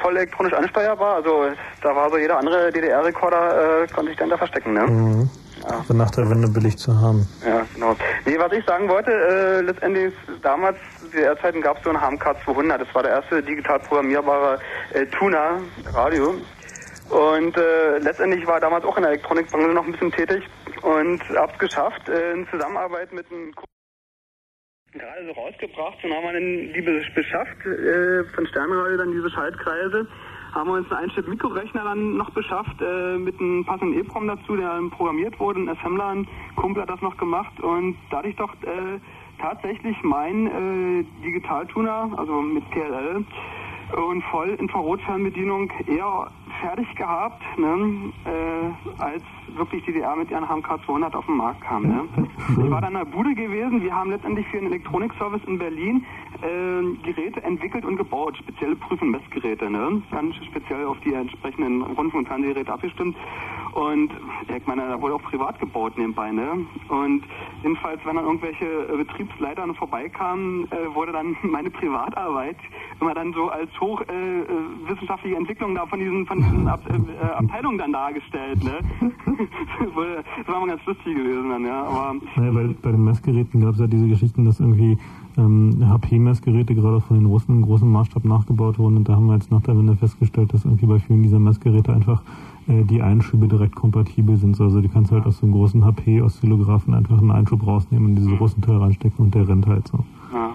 voll 0.00 0.16
elektronisch 0.16 0.52
ansteuerbar, 0.52 1.16
also 1.16 1.46
da 1.82 1.94
war 1.96 2.10
so 2.10 2.18
jeder 2.18 2.38
andere 2.38 2.70
DDR-Rekorder, 2.70 3.82
äh, 3.82 3.86
konnte 3.88 4.10
sich 4.10 4.18
dann 4.18 4.30
da 4.30 4.36
verstecken, 4.36 4.74
ne? 4.74 4.82
Mhm. 4.86 5.30
Ja. 5.64 5.78
Also 5.78 5.94
nach 5.94 6.10
der 6.12 6.30
Wende 6.30 6.48
billig 6.48 6.78
zu 6.78 6.94
haben. 7.00 7.26
Ja, 7.44 7.62
genau. 7.74 7.96
Nee, 8.24 8.38
was 8.38 8.52
ich 8.52 8.64
sagen 8.64 8.88
wollte, 8.88 9.10
äh, 9.10 9.60
letztendlich 9.62 10.14
damals, 10.42 10.76
zu 11.00 11.08
DDR-Zeiten 11.08 11.60
gab 11.60 11.78
es 11.78 11.84
so 11.84 11.90
einen 11.90 12.00
HMK 12.00 12.36
200. 12.44 12.80
Das 12.80 12.94
war 12.94 13.02
der 13.02 13.12
erste 13.12 13.42
digital 13.42 13.80
programmierbare 13.80 14.60
äh, 14.94 15.06
Tuner 15.06 15.58
Radio. 15.92 16.34
Und 17.10 17.56
äh, 17.56 17.98
letztendlich 17.98 18.46
war 18.46 18.60
damals 18.60 18.84
auch 18.84 18.96
in 18.98 19.02
der 19.02 19.12
Elektronikbranche 19.12 19.68
noch 19.68 19.84
ein 19.84 19.92
bisschen 19.92 20.12
tätig 20.12 20.44
und 20.82 21.20
hab's 21.34 21.58
geschafft, 21.58 22.08
äh, 22.08 22.32
in 22.34 22.46
Zusammenarbeit 22.50 23.12
mit 23.12 23.26
einem 23.32 23.52
gerade 24.98 25.24
so 25.26 25.32
rausgebracht. 25.32 25.98
Und 26.04 26.12
haben 26.12 26.24
wir 26.24 26.32
dann 26.32 26.72
die 26.74 26.82
be- 26.82 27.02
beschafft, 27.14 27.64
äh, 27.66 28.24
von 28.34 28.46
Sternradio 28.46 28.96
dann 28.96 29.12
diese 29.12 29.30
Schaltkreise. 29.30 30.06
Haben 30.54 30.68
wir 30.70 30.74
uns 30.78 30.90
einen 30.90 31.04
Einstück 31.04 31.28
Mikrorechner 31.28 31.84
dann 31.84 32.16
noch 32.16 32.30
beschafft, 32.30 32.80
äh, 32.80 33.18
mit 33.18 33.38
einem 33.38 33.64
passenden 33.64 33.98
EEPROM 33.98 34.26
dazu, 34.28 34.56
der 34.56 34.80
programmiert 34.96 35.38
wurde, 35.38 35.60
ein 35.60 35.68
Assembler, 35.68 36.06
ein 36.08 36.26
Kumpel 36.56 36.82
hat 36.82 36.90
das 36.90 37.02
noch 37.02 37.16
gemacht. 37.18 37.60
Und 37.60 37.96
dadurch 38.10 38.34
doch 38.36 38.52
äh, 38.62 38.98
tatsächlich 39.40 39.96
mein 40.02 40.46
äh, 40.46 41.04
Digitaltuner, 41.24 42.10
also 42.16 42.40
mit 42.40 42.68
PLL 42.70 43.24
und 43.96 44.22
voll 44.24 44.50
Infrarotfernbedienung 44.58 45.70
eher 45.86 46.30
fertig 46.60 46.94
gehabt, 46.96 47.42
ne, 47.58 48.12
äh, 48.26 49.02
als 49.02 49.22
wirklich 49.56 49.84
die 49.84 49.92
DDR 49.92 50.16
mit 50.16 50.30
ihren 50.30 50.48
HMK 50.48 50.84
200 50.84 51.14
auf 51.14 51.26
den 51.26 51.36
Markt 51.36 51.60
kam. 51.62 51.82
Ne. 51.82 52.08
Ich 52.48 52.70
war 52.70 52.80
dann 52.80 52.92
in 52.94 52.98
der 52.98 53.04
Bude 53.04 53.34
gewesen, 53.34 53.82
wir 53.82 53.94
haben 53.94 54.10
letztendlich 54.10 54.46
für 54.48 54.58
einen 54.58 54.68
Elektronikservice 54.68 55.44
in 55.46 55.58
Berlin 55.58 56.04
äh, 56.42 57.02
Geräte 57.02 57.42
entwickelt 57.42 57.84
und 57.84 57.96
gebaut, 57.96 58.36
spezielle 58.36 58.76
Prüf- 58.76 59.02
und 59.02 59.10
Messgeräte, 59.10 59.70
ne? 59.70 60.02
ganz 60.10 60.34
speziell 60.36 60.84
auf 60.86 60.98
die 61.00 61.12
entsprechenden 61.12 61.82
Rundfunk- 61.82 62.14
und 62.14 62.28
Fernsehgeräte 62.28 62.72
abgestimmt. 62.72 63.16
Und 63.74 64.10
ich 64.56 64.66
meine, 64.66 64.88
da 64.88 65.00
wurde 65.00 65.14
auch 65.14 65.22
privat 65.22 65.58
gebaut 65.60 65.96
nebenbei. 65.98 66.32
Ne? 66.32 66.66
Und 66.88 67.22
jedenfalls, 67.62 68.00
wenn 68.04 68.16
dann 68.16 68.24
irgendwelche 68.24 68.64
äh, 68.64 68.96
Betriebsleiter 68.96 69.72
vorbeikamen, 69.74 70.66
äh, 70.72 70.94
wurde 70.94 71.12
dann 71.12 71.36
meine 71.42 71.70
Privatarbeit 71.70 72.56
immer 73.00 73.14
dann 73.14 73.32
so 73.32 73.48
als 73.48 73.70
hoch 73.80 74.02
äh, 74.08 74.40
äh, 74.40 75.34
Entwicklung 75.34 75.74
da 75.74 75.86
von 75.86 75.98
diesen, 75.98 76.26
von 76.26 76.38
diesen 76.38 76.68
Ab 76.68 76.80
äh, 76.88 77.24
Abteilungen 77.24 77.78
dann 77.78 77.92
dargestellt, 77.92 78.62
ne? 78.64 78.80
Das 79.38 80.48
war 80.48 80.60
mal 80.60 80.68
ganz 80.68 80.84
lustig 80.86 81.14
gewesen 81.16 81.48
dann, 81.50 81.64
ja. 81.64 81.82
Aber 81.84 82.14
Naja, 82.36 82.54
weil 82.54 82.68
bei 82.82 82.90
den 82.90 83.04
Messgeräten 83.04 83.60
gab 83.60 83.74
es 83.74 83.80
ja 83.80 83.86
diese 83.86 84.08
Geschichten, 84.08 84.44
dass 84.44 84.60
irgendwie 84.60 84.98
ähm, 85.36 85.76
HP-Messgeräte 85.88 86.74
gerade 86.74 87.00
von 87.00 87.16
den 87.18 87.26
Russen 87.26 87.56
im 87.58 87.62
großen 87.62 87.90
Maßstab 87.90 88.24
nachgebaut 88.24 88.78
wurden. 88.78 88.96
Und 88.98 89.08
da 89.08 89.14
haben 89.14 89.26
wir 89.26 89.34
jetzt 89.34 89.50
nach 89.50 89.62
der 89.62 89.76
Wende 89.78 89.94
festgestellt, 89.96 90.52
dass 90.52 90.64
irgendwie 90.64 90.86
bei 90.86 90.98
vielen 90.98 91.22
dieser 91.22 91.38
Messgeräte 91.38 91.92
einfach 91.92 92.22
äh, 92.66 92.82
die 92.84 93.00
Einschübe 93.02 93.46
direkt 93.48 93.74
kompatibel 93.76 94.36
sind. 94.36 94.60
Also 94.60 94.80
die 94.80 94.88
kannst 94.88 95.12
halt 95.12 95.26
aus 95.26 95.38
so 95.38 95.46
einem 95.46 95.54
großen 95.54 95.84
HP-Oszillographen 95.84 96.94
einfach 96.94 97.18
einen 97.18 97.30
Einschub 97.30 97.66
rausnehmen 97.66 98.10
und 98.10 98.16
diese 98.16 98.34
großen 98.36 98.62
Teil 98.62 98.76
reinstecken 98.78 99.24
und 99.26 99.34
der 99.34 99.48
rennt 99.48 99.66
halt 99.66 99.86
so. 99.88 99.98
ja. 100.32 100.50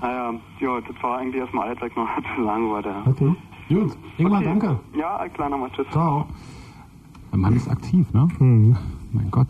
Naja, 0.00 0.32
ja, 0.60 0.80
das 0.80 1.02
war 1.02 1.18
eigentlich 1.18 1.40
erstmal 1.40 1.72
ich 1.72 1.96
noch 1.96 2.08
zu 2.36 2.44
sagen 2.44 2.68
wollte. 2.68 2.88
ja. 2.88 3.02
Okay. 3.06 3.34
Gut. 3.68 3.96
Ingmar, 4.16 4.38
Okay. 4.40 4.44
danke. 4.48 4.80
Ja, 4.96 5.28
klar, 5.28 5.50
nochmal 5.50 5.70
tschüss. 5.74 5.86
Ciao. 5.90 6.26
Der 7.32 7.38
Mann 7.38 7.54
ist 7.54 7.68
aktiv, 7.68 8.12
ne? 8.12 8.28
Hm. 8.38 8.76
Mein 9.12 9.30
Gott. 9.30 9.48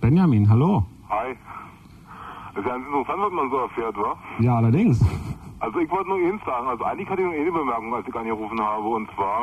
Benjamin, 0.00 0.48
hallo. 0.48 0.84
Hi. 1.10 1.32
Ist 1.32 2.56
ja 2.56 2.62
ganz 2.62 2.86
interessant, 2.86 3.20
was 3.20 3.32
man 3.32 3.50
so 3.50 3.56
erfährt, 3.56 3.96
wa? 3.96 4.16
Ja, 4.38 4.56
allerdings. 4.56 5.04
Also 5.60 5.78
ich 5.80 5.90
wollte 5.90 6.08
nur 6.08 6.18
eins 6.18 6.44
sagen, 6.44 6.68
also 6.68 6.84
eigentlich 6.84 7.08
hatte 7.08 7.22
ich 7.22 7.26
nur 7.26 7.34
eine 7.34 7.50
Bemerkung, 7.50 7.94
als 7.94 8.06
ich 8.06 8.14
angerufen 8.14 8.60
habe, 8.60 8.86
und 8.86 9.08
zwar, 9.14 9.42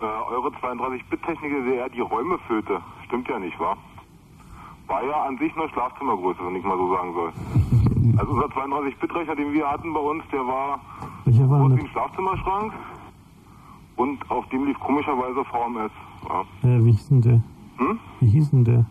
äh, 0.00 0.04
eure 0.30 0.48
32-Bit-Technik, 0.48 1.52
die 1.66 1.74
ja 1.74 1.88
die 1.88 2.00
Räume 2.00 2.38
füllte, 2.46 2.80
stimmt 3.06 3.28
ja 3.28 3.38
nicht, 3.38 3.58
wa? 3.58 3.76
War 4.86 5.04
ja 5.04 5.22
an 5.24 5.38
sich 5.38 5.54
nur 5.56 5.68
Schlafzimmergröße, 5.70 6.40
wenn 6.44 6.56
ich 6.56 6.64
mal 6.64 6.76
so 6.76 6.94
sagen 6.94 7.14
soll. 7.14 7.32
Also 8.18 8.32
unser 8.32 8.46
32-Bit-Rechner, 8.46 9.36
den 9.36 9.52
wir 9.52 9.66
hatten 9.66 9.92
bei 9.94 10.00
uns, 10.00 10.22
der 10.32 10.46
war 10.46 10.80
Welcher 11.24 11.48
war 11.48 11.60
groß 11.60 11.76
wie 11.76 11.80
ein 11.80 11.88
Schlafzimmerschrank 11.88 12.72
und 13.96 14.30
auf 14.30 14.46
dem 14.48 14.66
lief 14.66 14.78
komischerweise 14.80 15.44
VMS. 15.44 15.92
Ja. 16.28 16.40
Äh, 16.68 16.84
wie 16.84 16.92
hieß 16.92 17.08
denn 17.08 17.20
der? 17.20 17.42
Hm? 17.78 17.98
Wie 18.20 18.26
hieß 18.26 18.50
denn 18.50 18.64
der? 18.64 18.84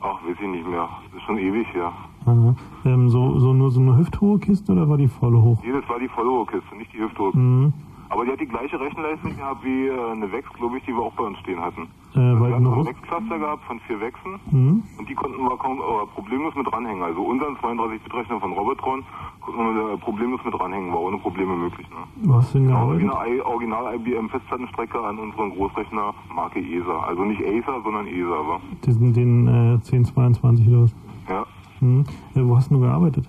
Ach, 0.00 0.22
weiß 0.24 0.36
ich 0.40 0.48
nicht 0.48 0.66
mehr. 0.66 0.88
Das 1.06 1.20
ist 1.20 1.26
schon 1.26 1.38
ewig 1.38 1.66
her. 1.74 1.92
Aha. 2.26 2.54
Ähm, 2.84 3.08
so, 3.08 3.38
so 3.38 3.52
nur 3.52 3.70
so 3.70 3.80
eine 3.80 3.96
hüfthohe 3.96 4.38
Kiste 4.38 4.72
oder 4.72 4.88
war 4.88 4.96
die 4.96 5.08
volle 5.08 5.40
hoch? 5.40 5.58
Nee, 5.64 5.72
das 5.72 5.88
war 5.88 5.98
die 5.98 6.08
volle 6.08 6.46
Kiste, 6.46 6.76
nicht 6.76 6.92
die 6.92 6.98
Hüftdruck. 6.98 7.34
Mhm. 7.34 7.72
Aber 8.10 8.24
die 8.24 8.32
hat 8.32 8.40
die 8.40 8.46
gleiche 8.46 8.80
Rechenleistung 8.80 9.36
gehabt 9.36 9.64
wie 9.64 9.86
äh, 9.86 10.10
eine 10.12 10.30
Wex, 10.32 10.48
glaube 10.54 10.78
ich, 10.78 10.84
die 10.84 10.92
wir 10.92 11.02
auch 11.02 11.12
bei 11.12 11.24
uns 11.24 11.38
stehen 11.38 11.60
hatten. 11.60 11.88
Äh, 12.14 12.18
wir 12.18 12.40
weil 12.40 12.52
hatten 12.52 12.54
eine 12.54 12.64
so 12.64 12.70
ein 12.72 12.78
Russ 12.78 12.86
Wex-Cluster 12.88 13.38
gehabt 13.38 13.64
von 13.64 13.80
vier 13.80 14.00
Wechsen 14.00 14.40
Mhm. 14.50 14.82
und 14.98 15.08
die 15.08 15.14
konnten 15.14 15.42
wir 15.42 15.56
kaum, 15.58 15.78
äh, 15.78 16.06
problemlos 16.14 16.54
mit 16.54 16.66
dranhängen. 16.70 17.02
Also 17.02 17.22
unseren 17.22 17.56
32-Bit-Rechner 17.56 18.40
von 18.40 18.52
Robotron 18.52 19.04
konnten 19.40 19.74
wir 19.76 19.92
äh, 19.94 19.96
problemlos 19.98 20.40
mit 20.44 20.54
dranhängen, 20.54 20.92
war 20.92 21.00
ohne 21.00 21.18
Probleme 21.18 21.54
möglich. 21.56 21.86
Ne? 21.90 21.96
Du 22.24 22.40
denn 22.54 22.66
Genau 22.66 22.90
eine 22.90 23.36
I 23.36 23.40
Original 23.42 23.94
IBM 23.96 24.28
Festplattenstrecker 24.30 25.04
an 25.04 25.18
unseren 25.18 25.50
Großrechner 25.50 26.14
Marke 26.34 26.60
ESA. 26.60 26.98
Also 27.06 27.24
nicht 27.24 27.42
Acer, 27.42 27.80
sondern 27.84 28.06
ESA, 28.06 28.28
war. 28.48 28.60
Diesen, 28.86 29.12
den 29.12 29.46
äh, 29.46 29.74
1022 29.74 30.68
oder 30.68 30.82
was? 30.82 30.94
Ja. 31.28 31.44
Mhm. 31.80 32.04
Äh, 32.34 32.40
wo 32.42 32.56
hast 32.56 32.70
du 32.70 32.80
gearbeitet? 32.80 33.28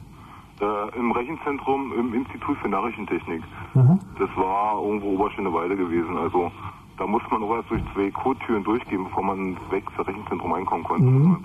Äh, 0.61 0.97
Im 0.99 1.11
Rechenzentrum 1.11 1.93
im 1.97 2.13
Institut 2.13 2.57
für 2.57 2.67
Nachrichtentechnik. 2.69 3.41
Aha. 3.75 3.97
Das 4.19 4.29
war 4.35 4.81
irgendwo 4.83 5.11
Oberschöneweide 5.15 5.75
gewesen. 5.77 6.17
Also 6.17 6.51
da 6.99 7.07
musste 7.07 7.29
man 7.31 7.41
auch 7.43 7.55
erst 7.55 7.71
durch 7.71 7.81
zwei 7.93 8.11
Codetüren 8.11 8.63
durchgehen, 8.63 9.05
bevor 9.05 9.23
man 9.23 9.37
ins 9.51 9.59
Wex 9.71 9.87
Rechenzentrum 9.97 10.53
einkommen 10.53 10.83
konnte, 10.83 11.05
Mhm. 11.05 11.29
muss. 11.29 11.39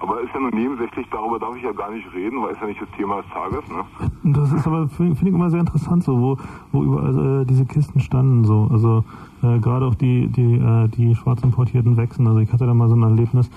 Aber 0.00 0.20
ist 0.20 0.32
ja 0.32 0.40
nur 0.40 0.50
nebensächlich, 0.54 1.06
darüber 1.10 1.38
darf 1.38 1.56
ich 1.56 1.62
ja 1.62 1.72
gar 1.72 1.90
nicht 1.90 2.06
reden, 2.14 2.40
weil 2.42 2.52
es 2.52 2.60
ja 2.60 2.66
nicht 2.66 2.80
das 2.80 2.88
Thema 2.96 3.16
des 3.22 3.30
Tages, 3.30 3.64
ne? 3.68 3.84
Das 4.24 4.52
ist 4.52 4.66
aber, 4.66 4.88
finde 4.88 5.16
find 5.16 5.28
ich 5.28 5.34
immer 5.34 5.50
sehr 5.50 5.60
interessant, 5.60 6.04
so, 6.04 6.20
wo, 6.20 6.36
wo 6.72 6.82
überall 6.84 7.42
äh, 7.42 7.44
diese 7.46 7.66
Kisten 7.66 8.00
standen, 8.00 8.44
so. 8.44 8.68
Also, 8.70 9.04
äh, 9.42 9.58
gerade 9.58 9.86
auch 9.86 9.94
die, 9.94 10.28
die, 10.28 10.54
äh, 10.54 10.88
die 10.88 11.14
schwarz 11.14 11.42
importierten 11.42 11.96
Wechseln. 11.96 12.26
Also, 12.28 12.40
ich 12.40 12.52
hatte 12.52 12.66
da 12.66 12.74
mal 12.74 12.88
so 12.88 12.94
ein 12.94 13.02
Erlebnis, 13.02 13.50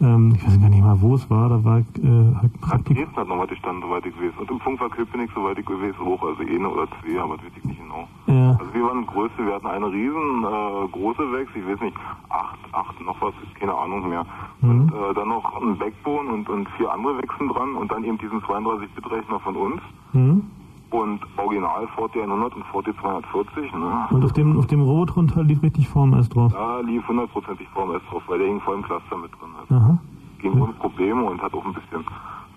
ähm, 0.00 0.34
ich 0.36 0.46
weiß 0.46 0.60
gar 0.60 0.68
nicht 0.68 0.82
mal, 0.82 1.00
wo 1.00 1.14
es 1.14 1.28
war, 1.30 1.48
da 1.48 1.64
war 1.64 1.78
ich, 1.80 2.04
äh, 2.04 2.34
halt 2.40 2.60
Praktik 2.60 2.96
Dresden 2.96 3.16
hat 3.16 3.28
noch 3.28 3.38
was 3.38 3.48
gestanden, 3.48 3.82
soweit 3.82 4.04
ich 4.06 4.14
weiß. 4.14 4.32
Und 4.38 4.50
im 4.50 4.60
Funkwerk 4.60 4.92
Köpenick, 4.92 5.30
soweit 5.34 5.58
ich 5.58 5.68
weiß, 5.68 5.98
hoch. 5.98 6.22
Also 6.22 6.42
eine 6.42 6.68
oder 6.68 6.86
zwei, 7.00 7.20
aber 7.20 7.36
das 7.36 7.46
weiß 7.46 7.52
ich 7.56 7.64
nicht 7.64 7.80
genau. 7.80 8.08
Ja. 8.26 8.56
Also 8.58 8.74
wir 8.74 8.84
waren 8.84 9.06
Größte, 9.06 9.46
wir 9.46 9.54
hatten 9.54 9.66
eine 9.66 9.90
riesen 9.90 10.44
äh, 10.44 10.88
große 10.92 11.32
Wex, 11.32 11.50
ich 11.54 11.66
weiß 11.66 11.80
nicht, 11.80 11.96
acht, 12.28 12.58
acht, 12.72 13.00
noch 13.00 13.20
was, 13.20 13.34
keine 13.58 13.74
Ahnung 13.74 14.08
mehr. 14.08 14.26
Und 14.62 14.92
äh, 14.92 15.14
dann 15.14 15.28
noch 15.28 15.62
ein 15.62 15.78
Backbone 15.78 16.28
und, 16.30 16.48
und 16.48 16.68
vier 16.76 16.92
andere 16.92 17.18
Wechseln 17.18 17.48
dran 17.48 17.74
und 17.74 17.90
dann 17.90 18.04
eben 18.04 18.18
diesen 18.18 18.40
32-Bit-Rechner 18.42 19.40
von 19.40 19.56
uns. 19.56 19.82
Mhm. 20.12 20.50
Und 20.90 21.20
original 21.36 21.86
VT 21.88 22.16
100 22.22 22.54
und 22.54 22.64
VT 22.66 22.94
240, 23.00 23.74
ne? 23.74 24.06
Und 24.10 24.24
auf 24.24 24.32
dem, 24.32 24.56
auf 24.56 24.66
dem 24.66 24.82
Robotron-Teil 24.82 25.44
lief 25.44 25.62
richtig 25.62 25.88
VMS 25.88 26.28
drauf. 26.28 26.52
Da 26.52 26.80
lief 26.80 27.06
hundertprozentig 27.08 27.66
VMS 27.74 28.02
drauf, 28.08 28.22
weil 28.28 28.38
der 28.38 28.46
hing 28.46 28.60
voll 28.60 28.76
im 28.76 28.82
Cluster 28.82 29.16
mit 29.16 29.32
drin. 29.32 29.50
Hat. 29.58 29.76
Aha. 29.76 29.98
Ging 30.38 30.60
ohne 30.60 30.72
Probleme 30.74 31.24
und 31.24 31.42
hat 31.42 31.52
auch 31.54 31.64
ein 31.64 31.74
bisschen 31.74 32.04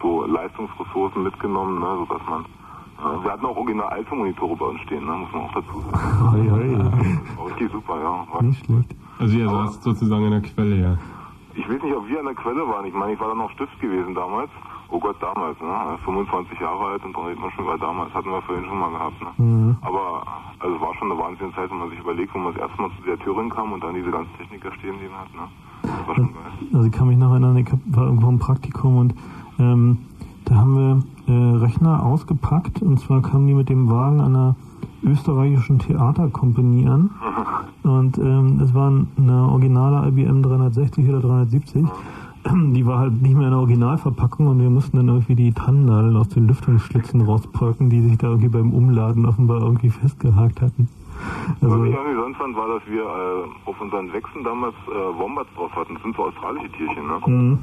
so 0.01 0.25
Leistungsressourcen 0.25 1.24
mitgenommen, 1.24 1.80
ne, 1.80 1.88
sodass 2.08 2.22
man. 2.30 2.45
Ja, 3.01 3.24
wir 3.24 3.32
hatten 3.32 3.45
auch 3.45 3.56
original 3.56 3.88
alte 3.88 4.14
Monitore 4.14 4.56
bei 4.58 4.66
uns 4.66 4.82
stehen, 4.82 5.06
ne, 5.06 5.11
muss 5.11 5.32
man 5.32 5.41
auch 5.43 5.53
dazu 5.53 5.82
sagen. 5.91 6.51
Hoi. 6.51 7.38
War 7.38 7.45
richtig 7.48 7.72
super, 7.72 7.98
ja. 7.99 8.25
War 8.32 8.43
Nicht 8.43 8.66
schlecht. 8.66 8.95
Also 9.17 9.38
ihr 9.38 9.49
saßt 9.49 9.83
sozusagen 9.83 10.25
in 10.25 10.32
der 10.32 10.41
Quelle, 10.41 10.75
ja. 10.75 10.98
Ich 11.56 11.67
weiß 11.67 11.82
nicht, 11.82 11.95
ob 11.95 12.08
wir 12.08 12.19
an 12.19 12.25
der 12.25 12.35
Quelle 12.35 12.67
waren. 12.67 12.85
Ich 12.85 12.93
meine, 12.93 13.14
ich 13.14 13.19
war 13.19 13.30
dann 13.30 13.38
noch 13.40 13.49
Stift 13.51 13.80
gewesen 13.82 14.14
damals. 14.14 14.49
Oh 14.92 15.00
Gott, 15.00 15.18
damals, 15.22 15.59
ne? 15.61 15.98
25 16.03 16.59
Jahre 16.59 16.93
alt 16.93 17.06
und 17.06 17.16
dann 17.16 17.26
reden 17.26 17.42
wir 17.42 17.51
schon 17.51 17.66
über 17.66 17.77
damals. 17.77 18.11
Hatten 18.14 18.30
wir 18.30 18.42
vorhin 18.42 18.66
schon 18.66 18.80
mal 18.80 18.90
gehabt, 18.90 19.22
ne? 19.22 19.30
Mhm. 19.38 19.77
Aber, 19.82 20.24
also 20.59 20.76
es 20.76 20.82
war 20.82 20.95
schon 20.95 21.11
eine 21.11 21.22
Wahnsinnszeit, 21.22 21.69
wenn 21.69 21.77
man 21.77 21.90
sich 21.92 22.00
überlegt, 22.00 22.34
wo 22.34 22.40
man 22.40 22.53
das 22.53 22.61
erste 22.61 22.82
Mal 22.82 22.90
zu 22.98 23.03
der 23.06 23.19
Türin 23.19 23.50
kam 23.50 23.72
und 23.72 23.84
dann 23.84 23.93
diese 23.93 24.09
ganzen 24.09 24.35
Techniker 24.38 24.72
stehen 24.74 24.98
sehen 25.00 25.14
hat, 25.14 25.34
ne? 25.35 25.48
Das 25.84 26.08
war 26.08 26.16
schon 26.16 26.34
geil. 26.34 26.69
Also 26.74 26.88
ich 26.88 26.92
kann 26.92 27.08
mich 27.08 27.18
noch 27.18 27.32
erinnern, 27.32 27.58
ich 27.58 27.72
hab, 27.72 27.80
war 27.85 28.06
irgendwo 28.06 28.30
im 28.30 28.40
Praktikum 28.40 28.98
und 28.98 29.14
ähm, 29.59 30.00
da 30.45 30.56
haben 30.56 30.76
wir 30.76 31.34
äh, 31.34 31.58
Rechner 31.58 32.03
ausgepackt 32.03 32.82
und 32.82 33.00
zwar 33.00 33.22
kamen 33.22 33.45
die 33.45 33.53
mit 33.53 33.69
dem 33.69 33.92
Wagen 33.92 34.19
einer 34.22 34.56
österreichischen 35.03 35.77
Theaterkompanie 35.77 36.88
an 36.88 37.11
und 37.84 38.18
ähm, 38.18 38.59
es 38.59 38.74
war 38.74 38.92
eine 39.18 39.48
originale 39.50 40.08
IBM 40.08 40.42
360 40.42 41.08
oder 41.09 41.19
370. 41.19 41.85
Die 42.74 42.86
war 42.86 43.00
halt 43.00 43.22
nicht 43.22 43.36
mehr 43.36 43.45
in 43.45 43.52
der 43.52 43.60
Originalverpackung 43.60 44.48
und 44.48 44.61
wir 44.61 44.69
mussten 44.69 44.98
dann 44.98 45.08
irgendwie 45.08 45.36
die 45.36 45.53
Tannennadeln 45.53 46.16
aus 46.18 46.30
den 46.30 46.48
Lüftungsschlitzen 46.48 47.22
rauspolken, 47.22 47.90
die 47.90 48.02
sich 48.02 48.18
da 48.18 48.28
irgendwie 48.28 48.50
beim 48.50 48.74
Umladen 48.74 49.26
offenbar 49.26 49.61
irgendwie 49.61 49.90
festgehakt 49.90 50.61
hatten. 50.61 50.88
Was 51.60 51.72
Also, 51.72 51.84
ich 51.84 51.94
irgendwie 51.94 52.16
sonst 52.16 52.38
fand, 52.38 52.56
war, 52.56 52.68
dass 52.68 52.88
wir 52.88 53.03
äh, 53.03 53.69
auf 53.69 53.82
unseren 53.82 54.11
Wechseln 54.14 54.44
damals 54.44 54.76
äh, 54.88 55.19
Wombats 55.19 55.50
drauf 55.56 55.76
hatten. 55.76 55.95
Das 55.95 56.03
sind 56.03 56.16
so 56.16 56.24
australische 56.26 56.69
Tierchen, 56.72 57.08
ne? 57.08 57.19
Mhm. 57.26 57.60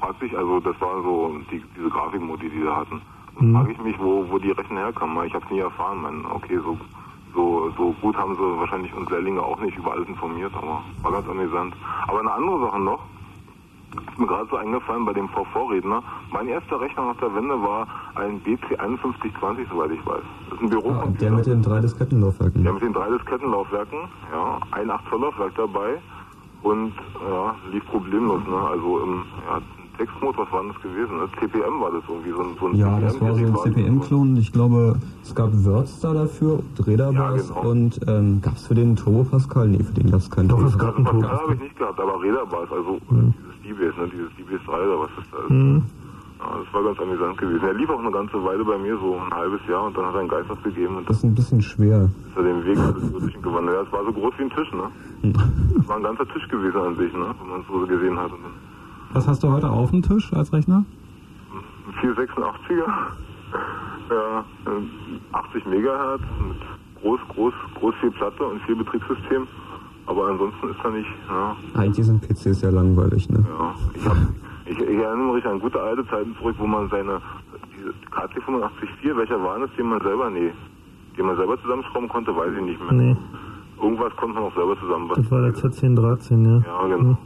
Fragt 0.00 0.20
sich, 0.20 0.36
also 0.36 0.60
das 0.60 0.78
war 0.80 1.02
so 1.02 1.34
die, 1.50 1.62
diese 1.76 1.88
Grafikmodi, 1.88 2.50
die 2.50 2.62
wir 2.62 2.76
hatten. 2.76 3.00
Dann 3.38 3.52
frage 3.52 3.72
ich 3.72 3.80
mich, 3.82 3.98
wo, 3.98 4.24
wo 4.28 4.38
die 4.38 4.50
Rechner 4.50 4.80
herkamen. 4.80 5.26
Ich 5.26 5.34
habe 5.34 5.44
es 5.44 5.50
nie 5.50 5.60
erfahren. 5.60 6.02
Man, 6.02 6.24
okay, 6.32 6.58
so, 6.64 6.76
so, 7.34 7.70
so 7.76 7.94
gut 8.00 8.16
haben 8.16 8.34
sie 8.34 8.58
wahrscheinlich 8.58 8.92
uns 8.94 9.08
Lehrlinge 9.10 9.42
auch 9.42 9.60
nicht 9.60 9.76
über 9.76 9.92
alles 9.92 10.08
informiert, 10.08 10.52
aber 10.54 10.82
war 11.02 11.12
ganz 11.12 11.28
amüsant. 11.28 11.74
Aber 12.08 12.20
eine 12.20 12.32
andere 12.32 12.60
Sache 12.60 12.80
noch, 12.80 13.00
ist 14.08 14.18
mir 14.18 14.26
gerade 14.26 14.48
so 14.50 14.56
eingefallen 14.56 15.04
bei 15.04 15.12
dem 15.12 15.28
VV-Redner. 15.28 16.02
Mein 16.32 16.48
erster 16.48 16.80
Rechner 16.80 17.06
nach 17.06 17.16
der 17.16 17.34
Wende 17.34 17.60
war 17.60 17.86
ein 18.14 18.40
BC5120, 18.42 19.68
soweit 19.70 19.90
ich 19.90 20.06
weiß. 20.06 20.22
Das 20.50 20.58
ist 20.58 20.62
ein 20.62 20.70
Bürocomputer. 20.70 21.18
Der 21.18 21.30
mit 21.32 21.46
den 21.46 21.62
drei 21.62 21.80
Diskettenlaufwerken. 21.80 22.64
Ja, 22.64 22.72
mit 22.72 22.82
den 22.82 22.92
drei 22.92 23.08
Diskettenlaufwerken, 23.10 23.98
ja, 24.32 24.58
ein 24.72 24.90
8 24.90 25.04
Zoll 25.10 25.20
Laufwerk 25.20 25.54
dabei 25.56 25.98
und 26.62 26.92
ja, 27.28 27.54
lief 27.70 27.84
problemlos, 27.86 28.42
ne? 28.46 28.56
Also 28.56 29.00
im 29.00 29.24
ja, 29.48 29.60
Textmod, 29.98 30.36
was 30.38 30.50
war 30.52 30.62
das 30.64 30.82
gewesen? 30.82 31.12
CPM 31.40 31.80
war 31.80 31.90
das 31.92 32.02
irgendwie 32.08 32.30
so 32.30 32.40
ein, 32.42 32.56
so 32.60 32.66
ein 32.66 32.74
Ja, 32.76 33.00
das 33.00 33.20
war 33.20 33.34
so 33.34 33.44
ein. 33.44 33.54
CPM-Klon. 33.74 34.36
Ich 34.36 34.52
glaube, 34.52 34.96
es 35.22 35.34
gab 35.34 35.50
Words 35.64 36.00
da 36.00 36.12
dafür, 36.14 36.60
Räderbars 36.86 37.48
Ja, 37.48 37.54
genau. 37.54 37.70
und 37.70 38.00
ähm, 38.08 38.40
gab 38.42 38.56
es 38.56 38.66
für 38.66 38.74
den 38.74 38.96
Turbo 38.96 39.24
Pascal? 39.24 39.68
Nee, 39.68 39.82
für 39.82 39.94
den 39.94 40.10
gab 40.10 40.20
es 40.20 40.30
keinen 40.30 40.48
Turbo 40.48 40.64
Also 40.64 40.78
Pascal 40.78 41.30
habe 41.40 41.54
ich 41.54 41.60
nicht 41.60 41.76
gehabt, 41.78 41.98
aber 42.00 42.22
Räderbass, 42.22 42.70
also 42.70 42.98
dieses 43.10 43.62
D-Base, 43.62 44.00
ne? 44.00 44.08
Dieses 44.12 44.30
D-Base 44.36 44.64
3 44.66 44.72
oder 44.72 45.00
was 45.00 45.10
das 45.16 45.24
da 45.32 45.38
ist. 45.44 45.50
Mhm. 45.50 45.82
Ja, 46.38 46.58
das 46.62 46.74
war 46.74 46.82
ganz 46.84 46.98
amüsant 47.00 47.38
gewesen. 47.38 47.64
Er 47.64 47.72
lief 47.74 47.88
auch 47.88 47.98
eine 47.98 48.10
ganze 48.12 48.44
Weile 48.44 48.62
bei 48.62 48.76
mir, 48.76 48.96
so 48.98 49.16
ein 49.16 49.32
halbes 49.32 49.60
Jahr, 49.68 49.86
und 49.86 49.96
dann 49.96 50.04
hat 50.04 50.14
er 50.14 50.20
einen 50.20 50.28
Geist 50.28 50.50
abgegeben 50.50 50.96
und 50.96 51.08
Das 51.08 51.16
ist 51.16 51.24
ein 51.24 51.34
bisschen 51.34 51.62
schwer. 51.62 52.10
ist 52.28 52.36
er 52.36 52.42
den 52.42 52.64
Weg 52.64 52.76
alles 52.78 53.10
so 53.10 53.18
durch 53.18 53.34
ihn 53.34 53.40
gewandert. 53.42 53.74
Ja, 53.74 53.82
es 53.82 53.92
war 53.92 54.04
so 54.04 54.12
groß 54.12 54.34
wie 54.38 54.42
ein 54.42 54.50
Tisch, 54.50 54.70
ne? 54.72 54.84
Es 55.80 55.88
war 55.88 55.96
ein 55.96 56.02
ganzer 56.02 56.28
Tisch 56.28 56.46
gewesen 56.48 56.76
an 56.78 56.94
sich, 56.96 57.10
ne? 57.14 57.32
Wenn 57.40 57.48
man 57.50 57.60
es 57.62 57.66
so 57.66 57.86
gesehen 57.86 58.18
hat. 58.18 58.30
Und 58.30 58.38
dann 58.44 58.52
Was 59.12 59.26
hast 59.28 59.42
du 59.42 59.50
heute 59.50 59.70
auf 59.70 59.90
dem 59.90 60.02
Tisch 60.02 60.32
als 60.32 60.52
Rechner? 60.52 60.84
ein 62.02 62.14
486er, 62.14 62.86
ja, 64.10 64.44
ähm, 64.66 64.90
80 65.32 65.66
Megahertz 65.66 66.22
mit 66.46 66.56
groß, 67.02 67.20
groß, 67.28 67.54
groß 67.78 67.94
viel 68.00 68.10
Platte 68.10 68.44
und 68.44 68.60
viel 68.62 68.76
Betriebssystem. 68.76 69.46
Aber 70.06 70.28
ansonsten 70.28 70.68
ist 70.68 70.78
da 70.82 70.90
nicht, 70.90 71.08
ja, 71.28 71.56
Eigentlich 71.74 72.06
sind 72.06 72.20
PCs 72.20 72.62
ja 72.62 72.70
langweilig, 72.70 73.28
ne? 73.28 73.44
ja. 73.48 73.74
Ich, 73.94 74.06
hab, 74.06 74.16
ich, 74.66 74.78
ich 74.78 74.98
erinnere 74.98 75.34
mich 75.34 75.44
an 75.46 75.58
gute 75.58 75.80
alte 75.80 76.06
Zeiten 76.08 76.34
zurück, 76.36 76.54
wo 76.58 76.66
man 76.66 76.88
seine, 76.90 77.20
diese 77.76 77.92
KC 78.10 78.38
854, 78.42 79.16
welcher 79.16 79.42
war 79.42 79.58
das, 79.58 79.70
den 79.76 79.88
man 79.88 80.00
selber, 80.02 80.30
nee, 80.30 80.52
die 81.16 81.22
man 81.22 81.36
selber 81.36 81.60
zusammenschrauben 81.60 82.08
konnte, 82.08 82.36
weiß 82.36 82.52
ich 82.56 82.62
nicht 82.62 82.80
mehr. 82.80 82.92
Nee, 82.92 83.16
Irgendwas 83.82 84.14
konnte 84.16 84.34
man 84.34 84.44
auch 84.44 84.54
selber 84.54 84.78
zusammenbauen. 84.78 85.22
das 85.22 85.30
war 85.30 85.40
der 85.42 85.54
Z1013, 85.54 86.44
ja. 86.44 86.62
Ja, 86.66 86.96
genau. 86.96 87.18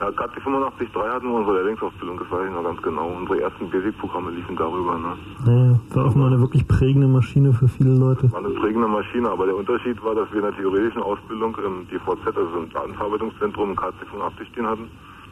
Ja, 0.00 0.10
gerade 0.10 0.32
die 0.36 0.40
85.3 0.40 1.10
hatten 1.10 1.26
wir 1.26 1.34
unsere 1.34 1.56
Lehrlingsausbildung, 1.56 2.18
das 2.18 2.30
weiß 2.30 2.46
ich 2.46 2.54
noch 2.54 2.62
ganz 2.62 2.80
genau. 2.82 3.08
Unsere 3.08 3.40
ersten 3.40 3.68
Basic-Programme 3.68 4.30
liefen 4.30 4.54
darüber. 4.56 4.96
Ne? 4.96 5.16
Ja, 5.44 5.96
war 5.96 6.06
auch 6.06 6.14
mal 6.14 6.28
eine 6.28 6.40
wirklich 6.40 6.68
prägende 6.68 7.08
Maschine 7.08 7.52
für 7.52 7.66
viele 7.66 7.94
Leute. 7.94 8.30
War 8.30 8.38
eine 8.38 8.50
prägende 8.50 8.86
Maschine, 8.86 9.28
aber 9.28 9.46
der 9.46 9.56
Unterschied 9.56 10.00
war, 10.04 10.14
dass 10.14 10.30
wir 10.30 10.38
in 10.38 10.44
der 10.44 10.56
theoretischen 10.56 11.02
Ausbildung 11.02 11.56
im 11.66 11.88
DVZ, 11.88 12.26
also 12.28 12.58
im 12.62 12.70
Datenverarbeitungszentrum, 12.72 13.70
im 13.70 13.76
K86 13.76 14.46
stehen 14.52 14.66
hatten, 14.66 14.88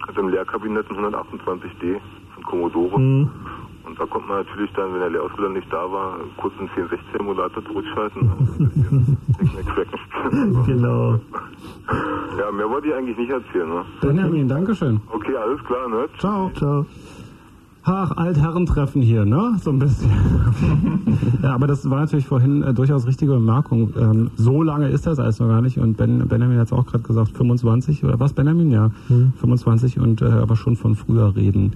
mit 0.08 0.16
dem 0.16 0.28
Lehrkabinett 0.30 0.90
ein 0.90 0.96
128D 0.96 2.00
von 2.34 2.42
Commodore. 2.44 2.98
Mhm. 2.98 3.30
Und 3.86 3.98
da 4.00 4.06
konnte 4.06 4.26
man 4.26 4.38
natürlich 4.38 4.70
dann, 4.72 4.92
wenn 4.92 5.00
der 5.00 5.10
Lehrausbilder 5.10 5.50
nicht 5.50 5.72
da 5.72 5.90
war, 5.90 6.18
kurz 6.38 6.52
einen 6.58 6.68
1060-Emulator 6.70 7.64
zurückschalten 7.64 8.22
und. 8.22 8.76
Genau. 10.66 11.20
Ja, 12.38 12.50
mehr 12.52 12.68
wollte 12.68 12.88
ich 12.88 12.94
eigentlich 12.94 13.16
nicht 13.16 13.30
erzählen. 13.30 13.68
Ne? 13.68 13.84
Benjamin, 14.00 14.48
Dankeschön. 14.48 15.00
Okay, 15.12 15.36
alles 15.36 15.62
klar, 15.64 15.88
ne? 15.88 16.08
Ciao. 16.18 16.50
Ciao. 16.54 16.84
Ach, 17.84 18.10
Altherrentreffen 18.16 19.00
hier, 19.00 19.24
ne? 19.24 19.56
So 19.62 19.70
ein 19.70 19.78
bisschen. 19.78 20.10
ja, 21.42 21.54
aber 21.54 21.68
das 21.68 21.88
war 21.88 22.00
natürlich 22.00 22.26
vorhin 22.26 22.64
äh, 22.64 22.74
durchaus 22.74 23.06
richtige 23.06 23.32
Bemerkung. 23.32 23.92
Ähm, 23.96 24.30
so 24.34 24.64
lange 24.64 24.88
ist 24.88 25.06
das 25.06 25.20
alles 25.20 25.38
noch 25.38 25.46
gar 25.46 25.62
nicht. 25.62 25.78
Und 25.78 25.96
ben, 25.96 26.26
Benjamin 26.26 26.58
hat 26.58 26.66
es 26.66 26.72
auch 26.72 26.86
gerade 26.86 27.04
gesagt, 27.04 27.30
25 27.36 28.02
oder 28.02 28.18
was, 28.18 28.32
Benjamin? 28.32 28.72
Ja, 28.72 28.90
25 29.38 30.00
und 30.00 30.20
äh, 30.20 30.24
aber 30.24 30.56
schon 30.56 30.74
von 30.74 30.96
früher 30.96 31.36
reden. 31.36 31.74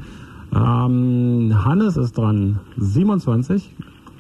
Ähm, 0.54 1.52
Hannes 1.64 1.96
ist 1.96 2.16
dran, 2.18 2.58
27 2.76 3.72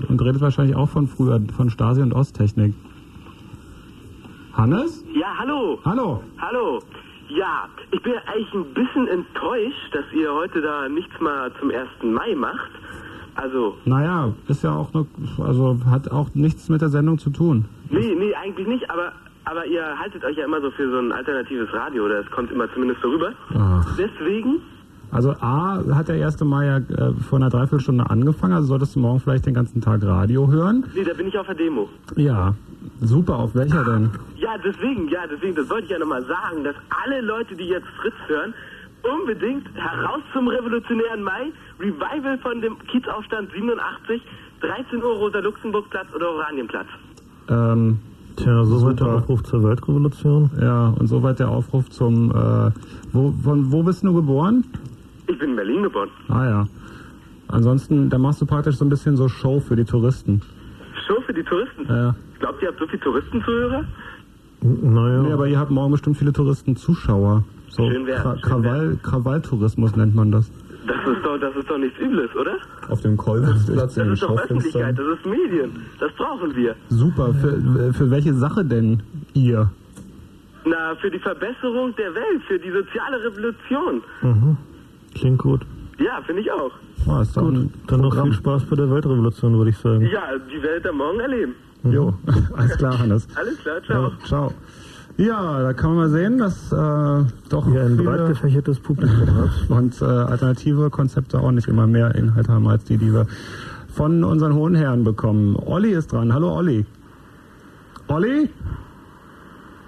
und 0.08 0.22
redet 0.22 0.40
wahrscheinlich 0.40 0.76
auch 0.76 0.88
von 0.88 1.06
früher, 1.06 1.40
von 1.56 1.70
Stasi 1.70 2.02
und 2.02 2.12
Osttechnik. 2.12 2.74
Hannes? 4.52 5.04
Ja, 5.12 5.28
hallo. 5.38 5.78
Hallo. 5.84 6.22
Hallo. 6.38 6.78
Ja, 7.28 7.68
ich 7.92 8.02
bin 8.02 8.12
eigentlich 8.26 8.52
ein 8.54 8.74
bisschen 8.74 9.06
enttäuscht, 9.08 9.92
dass 9.92 10.04
ihr 10.12 10.32
heute 10.32 10.60
da 10.60 10.88
nichts 10.88 11.12
mal 11.20 11.50
zum 11.60 11.70
1. 11.70 11.88
Mai 12.02 12.34
macht. 12.34 12.70
Also, 13.36 13.76
Naja, 13.84 14.32
ist 14.48 14.64
ja 14.64 14.72
auch 14.74 14.92
noch, 14.92 15.06
also 15.38 15.78
hat 15.88 16.10
auch 16.10 16.28
nichts 16.34 16.68
mit 16.68 16.80
der 16.80 16.88
Sendung 16.88 17.18
zu 17.18 17.30
tun. 17.30 17.64
nee, 17.90 18.14
nee, 18.18 18.34
eigentlich 18.34 18.66
nicht, 18.66 18.90
aber, 18.90 19.12
aber 19.44 19.64
ihr 19.66 19.96
haltet 19.98 20.24
euch 20.24 20.36
ja 20.36 20.44
immer 20.44 20.60
so 20.60 20.70
für 20.72 20.90
so 20.90 20.98
ein 20.98 21.12
alternatives 21.12 21.72
Radio, 21.72 22.04
oder 22.04 22.20
es 22.20 22.30
kommt 22.32 22.50
immer 22.50 22.70
zumindest 22.74 23.00
so 23.00 23.08
rüber. 23.08 23.32
Ach. 23.56 23.96
Deswegen, 23.96 24.56
Also 25.12 25.32
A 25.40 25.82
hat 25.92 26.08
der 26.08 26.24
1. 26.24 26.40
Mai 26.44 26.66
ja 26.66 26.76
äh, 26.76 27.12
vor 27.28 27.38
einer 27.38 27.50
Dreiviertelstunde 27.50 28.08
angefangen, 28.08 28.54
also 28.54 28.68
solltest 28.68 28.94
du 28.94 29.00
morgen 29.00 29.20
vielleicht 29.20 29.46
den 29.46 29.54
ganzen 29.54 29.80
Tag 29.80 30.02
Radio 30.04 30.48
hören. 30.48 30.84
nee, 30.94 31.04
da 31.04 31.14
bin 31.14 31.26
ich 31.28 31.36
auf 31.36 31.46
der 31.46 31.56
Demo. 31.56 31.88
Ja, 32.16 32.54
super, 33.00 33.36
auf 33.38 33.54
welcher 33.54 33.84
denn? 33.84 34.10
Ja, 34.36 34.56
deswegen, 34.64 35.08
ja, 35.08 35.20
deswegen, 35.30 35.54
das 35.56 35.68
wollte 35.68 35.84
ich 35.84 35.90
ja 35.90 35.98
nochmal 35.98 36.24
sagen, 36.26 36.64
dass 36.64 36.76
alle 37.04 37.20
Leute, 37.22 37.56
die 37.56 37.64
jetzt 37.64 37.88
Fritz 38.00 38.14
hören, 38.28 38.54
unbedingt 39.02 39.66
heraus 39.74 40.20
zum 40.32 40.48
revolutionären 40.48 41.22
Mai, 41.22 41.52
Revival 41.80 42.38
von 42.38 42.60
dem 42.60 42.78
Kiezaufstand 42.86 43.50
87, 43.52 44.22
13 44.60 45.02
Uhr 45.02 45.16
Rosa-Luxemburg-Platz 45.16 46.06
oder 46.14 46.30
Oranienplatz. 46.30 46.88
Ähm, 47.48 47.98
Tja, 48.36 48.64
soweit 48.64 49.00
der 49.00 49.08
Aufruf 49.08 49.42
zur 49.42 49.62
Weltrevolution. 49.64 50.50
Ja, 50.60 50.94
und 50.98 51.08
soweit 51.08 51.40
der 51.40 51.48
Aufruf 51.48 51.90
zum, 51.90 52.30
äh, 52.30 52.70
wo, 53.12 53.34
von 53.42 53.72
wo 53.72 53.82
bist 53.82 54.04
du 54.04 54.14
geboren? 54.14 54.64
Ich 55.30 55.38
bin 55.38 55.50
in 55.50 55.56
Berlin 55.56 55.82
geboren. 55.84 56.10
Ah 56.28 56.44
ja. 56.44 56.66
Ansonsten, 57.48 58.10
da 58.10 58.18
machst 58.18 58.40
du 58.40 58.46
praktisch 58.46 58.76
so 58.76 58.84
ein 58.84 58.88
bisschen 58.88 59.16
so 59.16 59.28
Show 59.28 59.60
für 59.60 59.76
die 59.76 59.84
Touristen. 59.84 60.42
Show 61.06 61.20
für 61.24 61.32
die 61.32 61.44
Touristen. 61.44 61.86
Ja. 61.88 62.14
Glaubt 62.40 62.60
ihr, 62.60 62.62
ihr 62.62 62.68
habt 62.68 62.80
so 62.80 62.86
viele 62.86 63.00
Touristenzuhörer? 63.00 63.84
Naja. 64.62 65.22
Nee, 65.22 65.32
aber 65.32 65.46
ihr 65.46 65.58
habt 65.58 65.70
morgen 65.70 65.92
bestimmt 65.92 66.16
viele 66.16 66.32
Touristen-Zuschauer. 66.32 67.44
So 67.68 67.88
Schön 67.88 68.06
wär's, 68.06 68.22
Kra 68.22 68.36
Krawall, 68.42 68.98
Krawalltourismus 69.02 69.94
nennt 69.94 70.14
man 70.14 70.32
das. 70.32 70.50
Das 70.86 70.96
ist 70.96 71.24
doch, 71.24 71.38
das 71.38 71.54
ist 71.54 71.70
doch 71.70 71.78
nichts 71.78 71.98
Übles, 72.00 72.34
oder? 72.34 72.56
Auf 72.88 73.00
dem 73.02 73.16
Kolwitzplatz 73.16 73.94
Das 73.94 74.08
ist 74.08 74.22
doch 74.22 74.36
Öffentlichkeit, 74.36 74.98
das 74.98 75.06
ist 75.18 75.26
Medien. 75.26 75.70
Das 76.00 76.12
brauchen 76.14 76.54
wir. 76.56 76.74
Super, 76.88 77.32
für, 77.34 77.92
für 77.92 78.10
welche 78.10 78.34
Sache 78.34 78.64
denn 78.64 79.02
ihr? 79.34 79.70
Na, 80.64 80.94
für 81.00 81.10
die 81.10 81.20
Verbesserung 81.20 81.94
der 81.96 82.14
Welt, 82.14 82.42
für 82.48 82.58
die 82.58 82.70
soziale 82.70 83.22
Revolution. 83.24 84.02
Mhm. 84.22 84.56
Klingt 85.14 85.38
gut. 85.38 85.66
Ja, 85.98 86.20
finde 86.24 86.42
ich 86.42 86.50
auch. 86.50 86.72
Ah, 87.06 87.22
ist 87.22 87.36
doch 87.36 87.42
Gut, 87.42 87.54
ein 87.54 87.72
dann 87.86 88.00
noch 88.00 88.22
viel 88.22 88.32
Spaß 88.32 88.64
bei 88.64 88.76
der 88.76 88.90
Weltrevolution, 88.90 89.56
würde 89.56 89.70
ich 89.70 89.78
sagen. 89.78 90.06
Ja, 90.06 90.22
die 90.38 90.62
Welt 90.62 90.86
am 90.86 90.96
Morgen 90.96 91.20
erleben. 91.20 91.54
Jo, 91.84 92.14
alles 92.56 92.76
klar, 92.76 92.98
Hannes. 92.98 93.26
Alles 93.36 93.58
klar, 93.58 93.82
ciao. 93.82 94.02
Ja, 94.02 94.26
ciao. 94.26 94.52
Ja, 95.16 95.62
da 95.62 95.72
kann 95.74 95.90
man 95.90 95.98
mal 95.98 96.08
sehen, 96.08 96.38
dass 96.38 96.72
äh, 96.72 97.24
doch 97.50 97.66
Hier 97.66 97.82
ein 97.82 97.96
viele 97.98 98.04
breit 98.04 98.28
gefächertes 98.28 98.80
Publikum 98.80 99.26
hat. 99.34 99.50
und 99.68 100.00
äh, 100.00 100.04
alternative 100.04 100.88
Konzepte 100.88 101.38
auch 101.40 101.50
nicht 101.50 101.68
immer 101.68 101.86
mehr 101.86 102.14
Inhalt 102.14 102.48
haben 102.48 102.66
als 102.68 102.84
die, 102.84 102.96
die 102.96 103.12
wir 103.12 103.26
von 103.92 104.24
unseren 104.24 104.54
hohen 104.54 104.74
Herren 104.74 105.04
bekommen. 105.04 105.56
Olli 105.56 105.90
ist 105.90 106.12
dran. 106.12 106.32
Hallo 106.32 106.56
Olli. 106.56 106.86
Olli? 108.08 108.48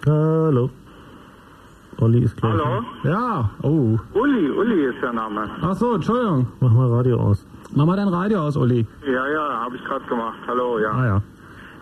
Hallo. 0.07 0.71
Olli 2.03 2.25
ist 2.25 2.37
gleich. 2.37 2.53
Hallo? 2.53 2.83
Ja. 3.05 3.51
Oh. 3.63 3.97
Uli, 4.15 4.51
Uli 4.51 4.87
ist 4.87 5.01
der 5.01 5.13
Name. 5.13 5.49
Ach 5.63 5.75
so, 5.75 5.95
Entschuldigung. 5.95 6.49
Mach 6.61 6.73
mal 6.73 6.89
Radio 6.91 7.17
aus. 7.21 7.47
Mach 7.75 7.87
mal 7.87 7.97
dein 7.97 8.09
Radio 8.09 8.41
aus, 8.41 8.57
Olli. 8.57 8.85
Ja, 9.07 9.29
ja, 9.29 9.61
habe 9.65 9.77
ich 9.77 9.85
gerade 9.85 10.05
gemacht. 10.07 10.39
Hallo, 10.49 10.81
ja. 10.81 10.91
Ah 10.91 11.07
ja. 11.07 11.23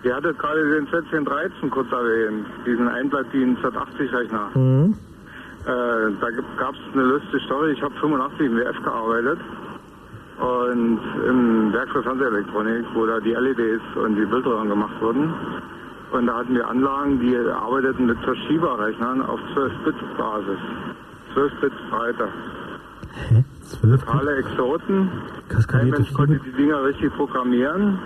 Ihr 0.03 0.15
hattet 0.15 0.39
gerade 0.39 0.63
den 0.71 0.87
Z1013 0.89 1.69
kurz 1.71 1.91
erwähnt, 1.93 2.47
diesen 2.67 2.89
Einplatin 2.89 3.57
Z80-Rechner. 3.59 4.51
Mhm. 4.55 4.95
Äh, 5.65 6.13
da 6.21 6.31
gab 6.59 6.75
es 6.75 6.95
eine 6.95 7.03
lustige 7.03 7.41
Story. 7.41 7.73
Ich 7.73 7.83
habe 7.83 7.95
85 7.95 8.47
im 8.47 8.57
WF 8.57 8.83
gearbeitet 8.83 9.39
und 10.39 11.01
im 11.29 11.73
Werk 11.73 11.91
für 11.91 12.03
Fernsehelektronik, 12.03 12.87
wo 12.95 13.07
da 13.07 13.21
die 13.21 13.33
LEDs 13.33 13.83
und 14.03 14.17
die 14.17 14.25
Bildröhren 14.25 14.69
gemacht 14.69 14.95
wurden. 15.01 15.35
Und 16.13 16.27
da 16.27 16.39
hatten 16.39 16.55
wir 16.55 16.69
Anlagen, 16.69 17.21
die 17.21 17.37
arbeiteten 17.37 18.07
mit 18.07 18.21
Toshiba-Rechnern 18.23 19.23
auf 19.23 19.39
12-Bit-Basis. 19.55 20.59
12-Bit 21.35 21.73
Breite. 21.91 22.29
Hä? 23.29 23.45
12 23.63 24.05
Totale 24.05 24.37
Exoten. 24.37 25.09
Kein 25.09 25.49
Kaskadierte 25.49 26.01
Mensch 26.01 26.13
konnte 26.13 26.41
die 26.45 26.53
Dinger 26.53 26.85
richtig 26.85 27.15
programmieren. 27.15 27.99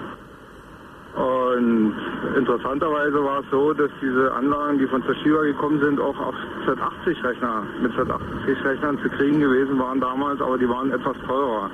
Und 1.14 1.94
interessanterweise 2.36 3.22
war 3.22 3.40
es 3.40 3.46
so, 3.50 3.72
dass 3.72 3.90
diese 4.02 4.32
Anlagen, 4.32 4.78
die 4.78 4.86
von 4.86 5.02
Toshiba 5.04 5.42
gekommen 5.42 5.80
sind, 5.80 6.00
auch 6.00 6.18
auf 6.18 6.34
Z80-Rechner, 6.66 7.62
mit 7.80 7.92
Z80-Rechnern 7.92 8.98
zu 8.98 9.08
kriegen 9.10 9.38
gewesen 9.38 9.78
waren 9.78 10.00
damals, 10.00 10.40
aber 10.40 10.58
die 10.58 10.68
waren 10.68 10.90
etwas 10.90 11.16
teurer. 11.26 11.70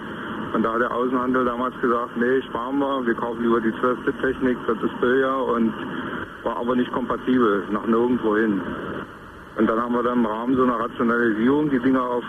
Und 0.52 0.62
da 0.62 0.74
hat 0.74 0.80
der 0.80 0.94
Außenhandel 0.94 1.44
damals 1.44 1.74
gesagt, 1.80 2.16
nee, 2.16 2.42
sparen 2.42 2.78
wir, 2.78 3.06
wir 3.06 3.14
kaufen 3.14 3.42
lieber 3.42 3.60
die 3.60 3.72
12-Bit-Technik, 3.72 4.58
das 4.66 4.76
ist 4.82 5.00
billiger 5.00 5.44
und 5.44 5.72
war 6.44 6.56
aber 6.56 6.76
nicht 6.76 6.92
kompatibel, 6.92 7.64
nach 7.70 7.86
nirgendwo 7.86 8.36
hin. 8.36 8.60
Und 9.56 9.66
dann 9.66 9.80
haben 9.80 9.92
wir 9.92 10.02
dann 10.02 10.18
im 10.18 10.26
Rahmen 10.26 10.56
so 10.56 10.62
einer 10.62 10.78
Rationalisierung 10.78 11.70
die 11.70 11.80
Dinger 11.80 12.02
auf 12.02 12.24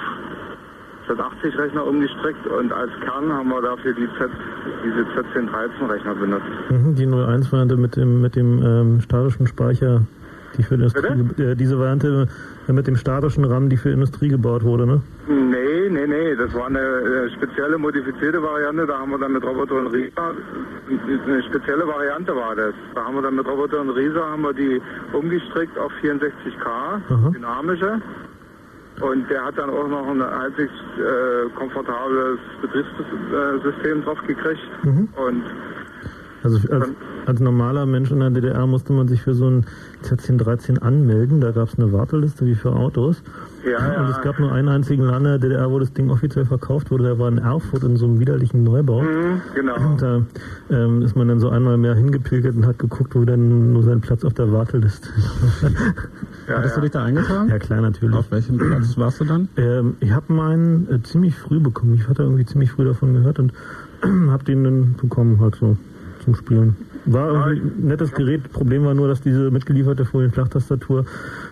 Z80-Rechner 1.07 1.85
umgestreckt 1.85 2.45
und 2.48 2.72
als 2.72 2.91
Kern 3.03 3.31
haben 3.31 3.49
wir 3.49 3.61
dafür 3.61 3.93
die 3.93 4.07
Z, 4.17 4.30
diese 4.83 5.01
Z1013-Rechner 5.11 6.15
benutzt. 6.15 6.45
Mhm, 6.69 6.95
die 6.95 7.07
01-Variante 7.07 7.77
mit 7.77 7.95
dem, 7.95 8.22
mit 8.22 8.35
dem 8.35 8.64
ähm, 8.64 9.01
statischen 9.01 9.48
Speicher, 9.48 10.01
die 10.57 10.64
für 10.64 10.75
Industrie, 10.75 11.41
äh, 11.41 11.56
diese 11.56 11.77
Variante 11.80 12.27
äh, 12.72 12.74
mit 12.74 12.88
dem 12.88 12.95
statischen 12.95 13.43
RAM, 13.45 13.69
die 13.69 13.77
für 13.77 13.90
Industrie 13.91 14.30
gebaut 14.30 14.64
wurde, 14.64 14.85
ne? 14.85 15.01
Nee, 15.27 15.90
nee, 15.90 16.08
nee, 16.08 16.35
das 16.35 16.53
war 16.53 16.67
eine 16.67 16.80
äh, 16.80 17.30
spezielle 17.35 17.77
modifizierte 17.77 18.41
Variante, 18.41 18.88
da 18.88 19.00
haben 19.00 19.11
wir 19.11 19.19
dann 19.19 19.33
mit 19.33 19.43
Roboter 19.43 19.75
und 19.75 19.88
Rieser, 19.88 20.33
eine 21.27 21.43
spezielle 21.43 21.88
Variante 21.88 22.35
war 22.35 22.56
das. 22.56 22.74
Da 22.95 23.06
haben 23.06 23.16
wir 23.16 23.22
dann 23.22 23.35
mit 23.35 23.48
Roboter 23.48 23.82
und 23.82 23.90
Rieser 23.91 24.24
haben 24.24 24.43
wir 24.43 24.53
die 24.53 24.82
umgestrickt 25.14 25.77
auf 25.77 25.91
64K, 26.01 27.32
dynamische. 27.33 28.01
Und 29.00 29.30
der 29.32 29.45
hat 29.45 29.58
dann 29.58 29.69
auch 29.69 29.88
noch 29.88 30.08
ein 30.08 30.22
halbwegs 30.22 30.74
äh, 30.98 31.50
komfortables 31.58 32.40
Betriebssystem 32.61 34.03
drauf 34.03 34.19
gekriegt. 34.27 34.61
Und 35.16 35.43
Also 36.43 36.58
als, 36.72 36.90
als 37.25 37.40
normaler 37.40 37.85
Mensch 37.85 38.11
in 38.11 38.19
der 38.19 38.30
DDR 38.30 38.66
musste 38.67 38.93
man 38.93 39.08
sich 39.08 39.22
für 39.22 39.33
so 39.33 39.48
ein 39.48 39.66
Z1013 40.03 40.80
anmelden. 40.80 41.41
Da 41.41 41.51
gab 41.51 41.67
es 41.67 41.77
eine 41.77 41.91
Warteliste 41.91 42.45
wie 42.45 42.56
für 42.56 42.74
Autos. 42.74 43.22
Ja, 43.64 43.77
Und 43.77 44.09
ja. 44.09 44.09
es 44.09 44.22
gab 44.22 44.40
nur 44.40 44.51
einen 44.51 44.69
einzigen 44.69 45.03
Land 45.03 45.19
in 45.19 45.24
der 45.25 45.40
DDR, 45.40 45.69
wo 45.69 45.77
das 45.80 45.93
Ding 45.93 46.09
offiziell 46.09 46.45
verkauft 46.45 46.90
wurde. 46.90 47.03
Der 47.03 47.19
war 47.19 47.27
in 47.27 47.38
Erfurt 47.38 47.83
in 47.83 47.95
so 47.95 48.06
einem 48.06 48.19
widerlichen 48.19 48.64
Neubau. 48.64 49.03
Mhm, 49.03 49.41
genau. 49.53 49.75
Und 49.75 50.01
da 50.01 50.22
ähm, 50.72 51.03
ist 51.03 51.16
man 51.16 51.27
dann 51.27 51.40
so 51.40 51.50
einmal 51.50 51.77
mehr 51.77 51.93
hingepilgert 51.93 52.56
und 52.56 52.66
hat 52.66 52.80
geguckt, 52.80 53.16
wo 53.16 53.24
denn 53.24 53.72
nur 53.72 53.83
sein 53.83 54.01
Platz 54.01 54.24
auf 54.24 54.33
der 54.33 54.51
Warteliste 54.51 55.09
ist. 55.09 55.72
Hattest 56.48 56.77
du 56.77 56.82
dich 56.82 56.91
da 56.91 57.03
eingetragen? 57.03 57.50
Ja, 57.50 57.59
klar, 57.59 57.82
natürlich. 57.82 58.16
Auf 58.16 58.32
welchem 58.32 58.58
Platz 58.58 58.98
warst 58.98 59.22
du 59.22 59.25
dann? 59.25 59.48
Ähm, 59.58 59.95
ich 60.00 60.11
habe 60.11 60.33
meinen 60.33 60.88
äh, 60.91 61.01
ziemlich 61.03 61.35
früh 61.35 61.59
bekommen. 61.59 61.93
Ich 61.93 62.08
hatte 62.08 62.24
irgendwie 62.24 62.45
ziemlich 62.45 62.72
früh 62.72 62.85
davon 62.85 63.14
gehört 63.14 63.40
und 63.40 63.53
habe 64.30 64.43
den 64.43 64.64
dann 64.64 64.95
bekommen 65.00 65.40
halt 65.40 65.56
so 65.56 65.77
zum 66.24 66.35
Spielen. 66.35 66.75
War 67.05 67.31
irgendwie 67.31 67.61
ein 67.61 67.88
nettes 67.88 68.11
Gerät. 68.11 68.51
Problem 68.51 68.85
war 68.85 68.93
nur, 68.93 69.07
dass 69.07 69.21
diese 69.21 69.49
mitgelieferte 69.49 70.05
Folienflachtastatur, 70.05 71.05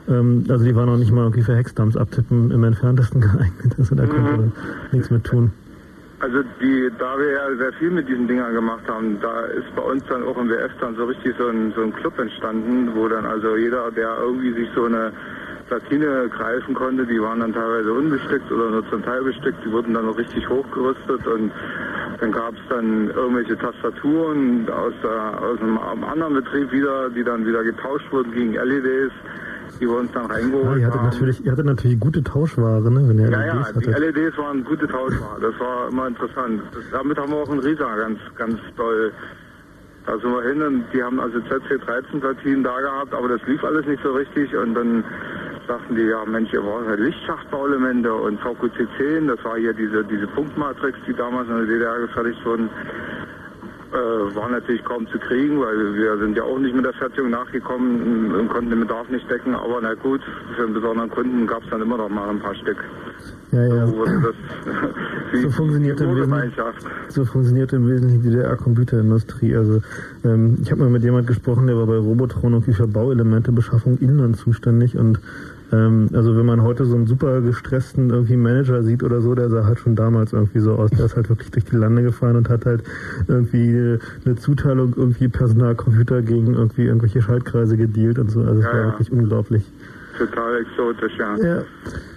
ähm, 0.08 0.46
also 0.48 0.64
die 0.64 0.76
war 0.76 0.86
noch 0.86 0.98
nicht 0.98 1.12
mal 1.12 1.24
irgendwie 1.24 1.42
für 1.42 1.56
Hexdumps 1.56 1.98
abtippen 1.98 2.52
im 2.52 2.64
entferntesten 2.64 3.22
geeignet. 3.22 3.76
Also 3.78 3.96
da 3.96 4.06
konnte 4.06 4.32
man 4.32 4.52
nichts 4.92 5.10
mit 5.10 5.24
tun. 5.24 5.52
Also 6.20 6.44
die, 6.62 6.90
da 7.00 7.18
wir 7.18 7.32
ja 7.32 7.56
sehr 7.58 7.74
viel 7.74 7.92
mit 7.92 8.08
diesen 8.10 8.28
Dingern 8.28 8.54
gemacht 8.54 8.84
haben, 8.88 9.18
da 9.22 9.46
ist 9.46 9.74
bei 9.74 9.82
uns 9.82 10.04
dann 10.10 10.24
auch 10.24 10.38
im 10.38 10.50
WF 10.50 10.72
dann 10.82 10.96
so 10.98 11.06
richtig 11.06 11.34
so 11.38 11.48
ein, 11.48 11.72
so 11.74 11.82
ein 11.82 11.94
Club 11.94 12.20
entstanden, 12.20 12.92
wo 12.94 13.08
dann 13.08 13.26
also 13.26 13.56
jeder, 13.56 13.90
der 13.92 14.18
irgendwie 14.20 14.52
sich 14.52 14.68
so 14.76 14.84
eine 14.84 15.14
Platine 15.70 16.28
greifen 16.30 16.74
konnte, 16.74 17.06
die 17.06 17.22
waren 17.22 17.40
dann 17.40 17.54
teilweise 17.54 17.94
unbestückt 17.94 18.52
oder 18.52 18.70
nur 18.72 18.90
zum 18.90 19.04
Teil 19.04 19.24
bestückt, 19.24 19.64
die 19.64 19.72
wurden 19.72 19.94
dann 19.94 20.06
noch 20.08 20.18
richtig 20.18 20.50
hochgerüstet 20.50 21.26
und 21.28 21.52
dann 22.20 22.32
gab 22.32 22.54
es 22.56 22.60
dann 22.70 23.10
irgendwelche 23.12 23.56
Tastaturen 23.58 24.68
aus, 24.70 24.94
der, 25.04 25.42
aus 25.42 25.60
einem, 25.62 25.78
einem 25.78 26.04
anderen 26.04 26.34
Betrieb 26.34 26.72
wieder, 26.72 27.10
die 27.12 27.24
dann 27.24 27.46
wieder 27.46 27.64
getauscht 27.64 28.12
wurden 28.12 28.32
gegen 28.34 28.54
LEDs, 28.54 29.14
die 29.80 29.86
wir 29.88 29.96
uns 29.98 30.12
dann 30.12 30.28
Ja, 30.28 30.34
reingeholt 30.34 30.80
ihr 30.80 30.88
hattet 30.88 31.00
haben. 31.00 31.10
natürlich, 31.10 31.46
ihr 31.46 31.52
hattet 31.52 31.66
natürlich 31.66 32.00
gute 32.00 32.24
Tauschware, 32.24 32.82
ne, 32.92 33.08
wenn 33.08 33.20
ihr 33.20 33.30
Ja, 33.30 33.46
ja, 33.46 33.54
LEDs 33.54 33.74
die 33.80 33.94
hattet. 33.94 34.16
LEDs 34.16 34.38
waren 34.38 34.64
gute 34.66 34.88
Tauschware. 34.88 35.40
Das 35.40 35.58
war 35.60 35.88
immer 35.90 36.08
interessant. 36.08 36.62
Das, 36.74 36.84
damit 36.92 37.18
haben 37.18 37.32
wir 37.32 37.38
auch 37.38 37.50
einen 37.50 37.60
Rieser 37.62 37.96
ganz, 37.96 38.20
ganz 38.36 38.60
doll. 38.76 39.12
Da 40.10 40.18
sind 40.18 40.32
wir 40.34 40.42
hin 40.42 40.60
und 40.64 40.86
die 40.92 41.04
haben 41.04 41.20
also 41.20 41.38
ZC13-Platinen 41.38 42.64
da 42.64 42.82
gehabt, 42.82 43.14
aber 43.14 43.28
das 43.28 43.42
lief 43.46 43.64
alles 43.64 43.86
nicht 43.86 44.02
so 44.02 44.12
richtig. 44.14 44.56
Und 44.56 44.74
dann 44.74 45.04
sagten 45.68 45.96
die, 45.96 46.02
ja 46.02 46.26
Mensch, 46.26 46.52
ihr 46.52 46.62
braucht 46.62 46.88
halt 46.88 47.00
Lichtschachtbauelemente 47.00 48.12
und 48.12 48.42
VQC10, 48.42 49.28
das 49.28 49.46
war 49.46 49.58
hier 49.58 49.72
diese, 49.72 50.04
diese 50.06 50.26
Punktmatrix, 50.26 50.98
die 51.06 51.14
damals 51.14 51.48
in 51.48 51.58
der 51.58 51.66
DDR 51.68 52.00
gefertigt 52.00 52.44
wurden, 52.44 52.72
äh, 53.92 54.36
war 54.36 54.50
natürlich 54.50 54.84
kaum 54.84 55.08
zu 55.08 55.18
kriegen, 55.20 55.60
weil 55.60 55.96
wir 55.96 56.18
sind 56.18 56.38
ja 56.38 56.44
auch 56.44 56.60
nicht 56.60 56.76
mit 56.76 56.86
der 56.86 56.94
Fertigung 56.94 57.32
nachgekommen 57.32 58.34
und 58.36 58.50
konnten 58.50 58.70
den 58.70 58.80
Bedarf 58.82 59.10
nicht 59.10 59.30
decken, 59.30 59.56
aber 59.56 59.80
na 59.82 59.94
gut, 59.96 60.22
für 60.56 60.64
einen 60.64 60.74
besonderen 60.74 61.10
Kunden 61.10 61.48
gab 61.48 61.64
es 61.64 61.70
dann 61.70 61.82
immer 61.82 61.98
noch 61.98 62.10
mal 62.10 62.30
ein 62.30 62.40
paar 62.40 62.56
Stück. 62.56 62.78
Ja, 63.52 63.66
ja. 63.66 63.88
So 63.88 64.06
das 64.06 64.36
So 65.42 65.50
funktioniert 65.58 66.00
im 66.02 66.10
Wesentlichen, 66.16 66.30
Gemeinschaft. 66.30 66.86
so 67.10 67.26
funktioniert 67.26 67.74
im 67.74 67.88
Wesentlichen 67.88 68.22
die 68.22 68.30
DDR-Computerindustrie. 68.30 69.56
Also 69.56 69.82
ähm, 70.24 70.58
ich 70.62 70.72
habe 70.72 70.82
mal 70.82 70.90
mit 70.92 71.04
jemand 71.04 71.26
gesprochen, 71.28 71.66
der 71.68 71.76
war 71.76 71.88
bei 71.88 71.98
Robotron 71.98 72.54
irgendwie 72.54 72.74
für 72.74 72.88
Bauelementebeschaffung 72.88 73.98
Inland 73.98 74.38
zuständig 74.38 74.98
und 74.98 75.20
ähm, 75.72 76.10
also 76.14 76.36
wenn 76.36 76.46
man 76.46 76.62
heute 76.64 76.86
so 76.86 76.96
einen 76.96 77.08
super 77.08 77.42
gestressten 77.42 78.10
irgendwie 78.10 78.38
Manager 78.38 78.84
sieht 78.84 79.04
oder 79.04 79.22
so, 79.22 79.36
der 79.36 79.50
sah 79.50 79.66
halt 79.66 79.80
schon 79.80 79.96
damals 79.96 80.34
irgendwie 80.34 80.60
so 80.60 80.74
aus. 80.74 80.90
Der 80.92 81.06
ist 81.06 81.16
halt 81.16 81.30
wirklich 81.30 81.52
durch 81.52 81.66
die 81.66 81.76
Lande 81.76 82.02
gefahren 82.04 82.36
und 82.36 82.50
hat 82.50 82.66
halt 82.66 82.84
irgendwie 83.28 83.70
äh, 83.70 84.00
eine 84.26 84.36
Zuteilung 84.36 84.94
irgendwie 84.96 85.28
Personalcomputer 85.28 86.22
gegen 86.22 86.54
irgendwie 86.54 86.84
irgendwelche 86.86 87.22
Schaltkreise 87.22 87.78
gedealt 87.78 88.20
und 88.20 88.32
so. 88.32 88.42
Also 88.42 88.60
es 88.60 88.66
Ja, 88.66 88.72
war 88.74 88.80
ja. 88.80 88.86
wirklich 88.88 89.12
unglaublich. 89.12 89.64
Total 90.20 90.58
exotisch, 90.60 91.14
ja. 91.18 91.38
Ja, 91.38 91.64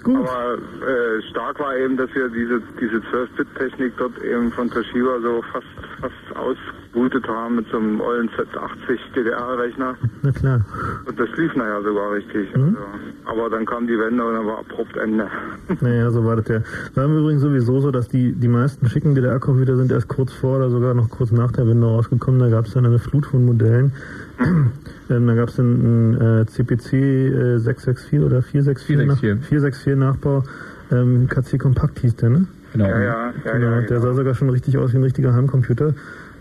gut. 0.03 0.17
Aber 0.17 0.55
äh, 0.55 1.23
stark 1.31 1.61
war 1.61 1.77
eben, 1.77 1.97
dass 1.97 2.13
wir 2.15 2.29
diese, 2.29 2.61
diese 2.81 2.97
12-Bit-Technik 2.97 3.93
dort 3.97 4.19
eben 4.25 4.51
von 4.51 4.69
Toshiba 4.69 5.21
so 5.23 5.41
fast, 5.53 5.67
fast 6.01 6.37
ausgebootet 6.37 7.29
haben 7.29 7.57
mit 7.57 7.67
so 7.71 7.77
einem 7.77 8.01
ollen 8.01 8.29
Z80 8.31 8.99
DDR-Rechner. 9.15 9.95
Na 10.23 10.33
klar. 10.33 10.67
Und 11.07 11.21
das 11.21 11.29
lief 11.37 11.55
nachher 11.55 11.81
sogar 11.83 12.13
richtig. 12.13 12.53
Mhm. 12.57 12.77
Also, 12.77 12.79
aber 13.25 13.51
dann 13.51 13.65
kam 13.67 13.87
die 13.87 13.97
Wende 13.97 14.25
und 14.25 14.35
dann 14.35 14.47
war 14.47 14.59
abrupt 14.59 14.97
Ende. 14.97 15.29
Naja, 15.81 16.11
so 16.11 16.25
war 16.25 16.37
das 16.37 16.49
ja. 16.49 16.61
War 16.97 17.05
im 17.05 17.19
Übrigen 17.19 17.39
sowieso 17.39 17.79
so, 17.79 17.93
dass 17.93 18.09
die, 18.09 18.33
die 18.33 18.49
meisten 18.49 18.89
schicken 18.89 19.15
DDR-Computer 19.15 19.77
sind 19.77 19.93
erst 19.93 20.09
kurz 20.09 20.33
vor 20.33 20.57
oder 20.57 20.71
sogar 20.71 20.95
noch 20.95 21.09
kurz 21.09 21.31
nach 21.31 21.53
der 21.53 21.69
Wende 21.69 21.87
rausgekommen. 21.87 22.41
Da 22.41 22.49
gab 22.49 22.67
es 22.67 22.75
dann 22.75 22.85
eine 22.85 22.99
Flut 22.99 23.27
von 23.27 23.45
Modellen. 23.45 23.93
Ähm, 24.39 25.27
da 25.27 25.35
gab 25.35 25.49
es 25.49 25.57
dann 25.57 25.67
einen 25.67 26.43
äh, 26.43 26.47
CPC 26.47 26.93
äh, 26.93 27.59
664 27.59 28.21
oder 28.21 28.43
464, 28.43 28.87
464. 28.87 29.07
Nach, 29.07 29.49
464 29.49 29.97
Nachbau. 29.97 30.45
Ähm, 30.91 31.29
KC 31.29 31.59
Kompakt 31.59 31.99
hieß 32.01 32.17
der, 32.17 32.31
ne? 32.31 32.47
Genau. 32.73 32.87
Ja, 32.87 33.01
ja, 33.01 33.33
ja, 33.45 33.53
genau. 33.53 33.71
ja, 33.71 33.81
Der 33.83 34.01
sah 34.01 34.15
sogar 34.15 34.35
schon 34.35 34.51
richtig 34.51 34.79
aus 34.79 34.93
wie 34.93 34.99
ein 34.99 35.03
richtiger 35.03 35.35
Heimcomputer. 35.35 35.95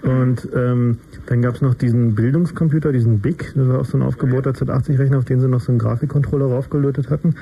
Und 0.03 0.49
ähm, 0.55 0.97
dann 1.27 1.41
gab 1.41 1.55
es 1.55 1.61
noch 1.61 1.75
diesen 1.75 2.15
Bildungscomputer, 2.15 2.91
diesen 2.91 3.19
BIC, 3.19 3.53
das 3.55 3.67
war 3.67 3.79
auch 3.81 3.85
so 3.85 3.97
ein 3.97 4.01
aufgebohrter 4.01 4.51
Z80-Rechner, 4.51 5.19
auf 5.19 5.25
den 5.25 5.39
sie 5.39 5.47
noch 5.47 5.61
so 5.61 5.71
einen 5.71 5.77
Grafikcontroller 5.77 6.45
raufgelötet 6.45 7.11
hatten. 7.11 7.35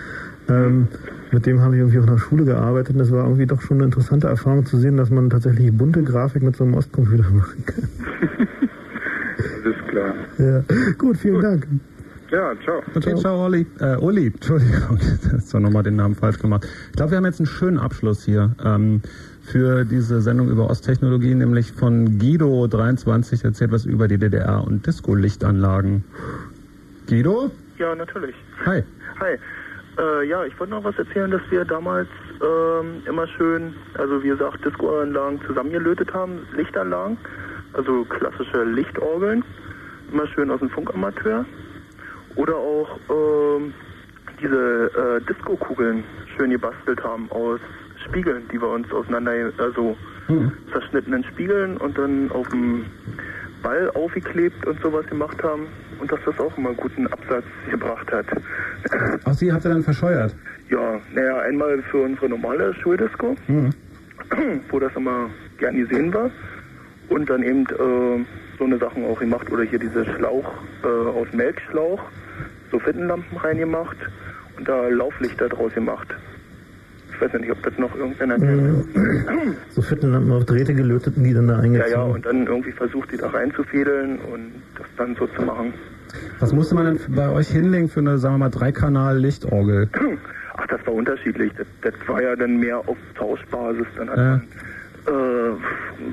Ähm, 0.49 0.89
mit 1.31 1.45
dem 1.45 1.61
habe 1.61 1.75
ich 1.75 1.79
irgendwie 1.79 1.99
auch 1.99 2.03
in 2.03 2.09
der 2.09 2.17
Schule 2.17 2.43
gearbeitet 2.43 2.95
und 2.95 2.99
das 2.99 3.11
war 3.11 3.23
irgendwie 3.23 3.45
doch 3.45 3.61
schon 3.61 3.77
eine 3.77 3.85
interessante 3.85 4.27
Erfahrung 4.27 4.65
zu 4.65 4.77
sehen, 4.77 4.97
dass 4.97 5.09
man 5.09 5.29
tatsächlich 5.29 5.71
bunte 5.71 6.03
Grafik 6.03 6.43
mit 6.43 6.57
so 6.57 6.65
einem 6.65 6.73
Ostcomputer 6.73 7.29
machen 7.33 7.63
kann. 7.65 7.87
Das 9.63 9.78
klar. 9.89 10.13
Ja. 10.37 10.63
Gut, 10.97 11.17
vielen 11.17 11.41
Dank. 11.41 11.67
Ja, 12.31 12.53
ciao. 12.63 12.83
Okay, 12.95 13.15
ciao, 13.15 13.43
Olli. 13.45 13.65
Äh, 13.79 13.97
Uli, 13.97 14.27
Entschuldigung, 14.27 14.97
das 15.23 15.33
ist 15.33 15.53
doch 15.53 15.59
nochmal 15.59 15.83
den 15.83 15.95
Namen 15.95 16.15
falsch 16.15 16.37
gemacht. 16.37 16.67
Ich 16.91 16.95
glaube, 16.95 17.11
wir 17.11 17.17
haben 17.17 17.25
jetzt 17.25 17.39
einen 17.39 17.47
schönen 17.47 17.79
Abschluss 17.79 18.23
hier 18.23 18.51
ähm, 18.63 19.01
für 19.41 19.83
diese 19.83 20.21
Sendung 20.21 20.49
über 20.49 20.69
Osttechnologie, 20.69 21.33
nämlich 21.33 21.71
von 21.71 22.19
Guido23 22.19 23.43
erzählt 23.43 23.71
was 23.71 23.85
über 23.85 24.07
die 24.07 24.19
DDR 24.19 24.63
und 24.63 24.85
Disco-Lichtanlagen. 24.85 26.03
Guido? 27.07 27.49
Ja, 27.79 27.95
natürlich. 27.95 28.35
Hi. 28.65 28.83
Hi. 29.19 29.37
Äh, 29.97 30.27
ja, 30.27 30.45
ich 30.45 30.57
wollte 30.59 30.73
noch 30.73 30.83
was 30.83 30.97
erzählen, 30.99 31.31
dass 31.31 31.41
wir 31.49 31.65
damals 31.65 32.07
ähm, 32.41 33.01
immer 33.07 33.27
schön, 33.27 33.73
also 33.95 34.21
wie 34.23 34.29
gesagt, 34.29 34.63
Discoanlagen 34.63 35.41
zusammengelötet 35.47 36.13
haben, 36.13 36.39
Lichtanlagen, 36.55 37.17
also 37.73 38.05
klassische 38.05 38.63
Lichtorgeln, 38.63 39.43
immer 40.11 40.27
schön 40.27 40.51
aus 40.51 40.59
dem 40.59 40.69
Funkamateur. 40.69 41.45
Oder 42.35 42.55
auch 42.55 42.99
ähm, 43.09 43.73
diese 44.41 44.91
äh, 45.21 45.25
Disco-Kugeln 45.27 46.03
schön 46.37 46.51
gebastelt 46.51 47.03
haben 47.03 47.29
aus 47.31 47.59
Spiegeln, 48.05 48.43
die 48.51 48.61
wir 48.61 48.69
uns 48.69 48.91
auseinander, 48.91 49.31
also 49.57 49.97
zerschnittenen 50.71 51.23
Spiegeln 51.23 51.75
und 51.77 51.97
dann 51.97 52.29
auf 52.31 52.47
dem 52.49 52.85
Ball 53.63 53.89
aufgeklebt 53.95 54.65
und 54.67 54.79
sowas 54.79 55.05
gemacht 55.07 55.41
haben 55.43 55.65
und 55.99 56.11
dass 56.11 56.19
das 56.23 56.39
auch 56.39 56.55
immer 56.57 56.71
guten 56.75 57.07
Absatz 57.07 57.43
gebracht 57.69 58.09
hat. 58.11 58.25
Ach, 59.25 59.33
sie 59.33 59.51
hat 59.51 59.65
er 59.65 59.71
dann 59.71 59.83
verscheuert. 59.83 60.35
Ja, 60.69 61.01
naja, 61.13 61.39
einmal 61.39 61.81
für 61.89 61.97
unsere 62.03 62.29
normale 62.29 62.73
Schuldisco, 62.75 63.35
Hm. 63.47 63.71
wo 64.69 64.79
das 64.79 64.95
immer 64.95 65.29
gern 65.57 65.75
gesehen 65.75 66.13
war. 66.13 66.29
Und 67.09 67.27
dann 67.29 67.41
eben 67.41 67.65
äh, 67.65 68.25
so 68.59 68.65
eine 68.65 68.77
Sachen 68.77 69.05
auch 69.05 69.19
gemacht 69.19 69.51
oder 69.51 69.63
hier 69.63 69.79
diese 69.79 70.05
Schlauch 70.05 70.45
äh, 70.83 70.87
aus 70.87 71.27
Melkschlauch, 71.33 72.01
so 72.71 72.77
Fittenlampen 72.79 73.37
reingemacht 73.37 73.97
und 74.57 74.67
da 74.67 74.87
Lauflichter 74.89 75.49
draus 75.49 75.73
gemacht. 75.73 76.07
Ich 77.13 77.21
weiß 77.21 77.31
ja 77.33 77.39
nicht, 77.39 77.51
ob 77.51 77.61
das 77.63 77.77
noch 77.77 77.93
irgendeiner 77.95 78.37
kennt. 78.37 78.85
So 79.69 79.81
Fittenlampen 79.81 80.31
auf 80.31 80.45
Drähte 80.45 80.73
gelötet 80.73 81.15
und 81.17 81.23
die 81.23 81.33
dann 81.33 81.47
da 81.47 81.55
Ja, 81.55 81.59
eingezogen. 81.61 81.91
ja, 81.91 82.01
und 82.03 82.25
dann 82.25 82.45
irgendwie 82.47 82.71
versucht, 82.71 83.11
die 83.11 83.17
da 83.17 83.27
reinzufädeln 83.29 84.19
und 84.19 84.51
das 84.77 84.87
dann 84.97 85.15
so 85.15 85.25
zu 85.27 85.41
machen. 85.41 85.73
Was 86.39 86.53
musste 86.53 86.75
man 86.75 86.85
denn 86.85 86.99
bei 87.15 87.29
euch 87.29 87.47
hinlegen 87.49 87.87
für 87.89 87.99
eine, 88.01 88.17
sagen 88.17 88.35
wir 88.35 88.39
mal, 88.39 88.49
Dreikanal-Lichtorgel? 88.49 89.89
Ach, 90.57 90.67
das 90.67 90.85
war 90.85 90.93
unterschiedlich. 90.93 91.51
Das, 91.57 91.67
das 91.81 91.93
war 92.07 92.21
ja 92.21 92.35
dann 92.35 92.57
mehr 92.57 92.77
auf 92.79 92.97
Tauschbasis. 93.15 93.85
Dann 93.97 94.09
hat 94.09 94.17
Ja. 94.17 94.23
man, 94.23 94.41
äh, 95.07 95.51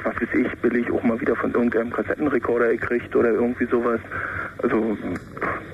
was 0.05 0.15
weiß 0.17 0.29
ich, 0.35 0.59
billig 0.61 0.91
auch 0.91 1.03
mal 1.03 1.21
wieder 1.21 1.37
von 1.37 1.53
irgendeinem 1.53 1.93
Kassettenrekorder 1.93 2.69
gekriegt 2.71 3.15
oder 3.15 3.31
irgendwie 3.31 3.67
sowas. 3.67 4.01
Also 4.63 4.97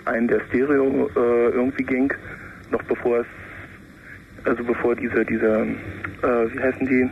einen, 0.05 0.28
der 0.28 0.41
Stereo 0.49 1.10
äh, 1.16 1.49
irgendwie 1.50 1.84
ging, 1.84 2.12
noch 2.70 2.82
bevor 2.84 3.20
es, 3.20 3.26
also 4.44 4.65
bevor 4.65 4.94
diese, 4.97 5.24
diese, 5.24 5.66
äh, 6.23 6.55
wie 6.55 6.60
heißen 6.60 6.86
die? 6.86 7.08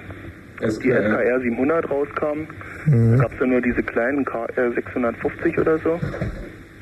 Die 0.61 0.71
SKR 0.71 1.41
700 1.41 1.91
rauskamen. 1.91 2.47
Mhm. 2.85 3.17
Da 3.17 3.23
gab 3.23 3.33
es 3.33 3.41
ja 3.41 3.47
nur 3.47 3.61
diese 3.63 3.83
kleinen 3.83 4.25
KR 4.25 4.73
650 4.75 5.59
oder 5.59 5.79
so. 5.79 5.99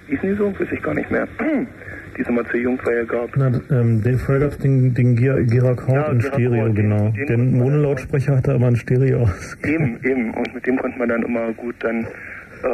Hießen 0.08 0.28
die 0.28 0.36
so? 0.36 0.52
Weiß 0.58 0.68
ich 0.72 0.82
gar 0.82 0.94
nicht 0.94 1.10
mehr. 1.10 1.28
Die 2.18 2.22
es 2.22 2.28
immer 2.28 2.44
zur 2.50 2.58
Jugendweihe 2.58 3.06
gab. 3.06 3.30
Na, 3.36 3.46
ähm, 3.70 4.02
den 4.02 4.18
vorher 4.18 4.40
gab 4.42 4.50
es 4.50 4.58
den, 4.58 4.92
den 4.92 5.16
Gira- 5.16 5.40
Giracord 5.44 5.94
Ja, 5.94 6.10
in 6.10 6.20
Stereo, 6.20 6.64
den- 6.66 6.74
genau. 6.74 7.10
den- 7.16 7.26
Den 7.28 7.52
Monolautsprecher 7.56 8.36
hatte 8.36 8.54
aber 8.54 8.66
ein 8.66 8.74
Stereo 8.76 9.20
aus. 9.22 9.56
Eben, 9.64 9.98
eben. 10.02 10.34
Und 10.34 10.52
mit 10.52 10.66
dem 10.66 10.76
konnte 10.78 10.98
man 10.98 11.08
dann 11.08 11.22
immer 11.22 11.52
gut 11.52 11.76
dann 11.78 12.08
äh, 12.64 12.66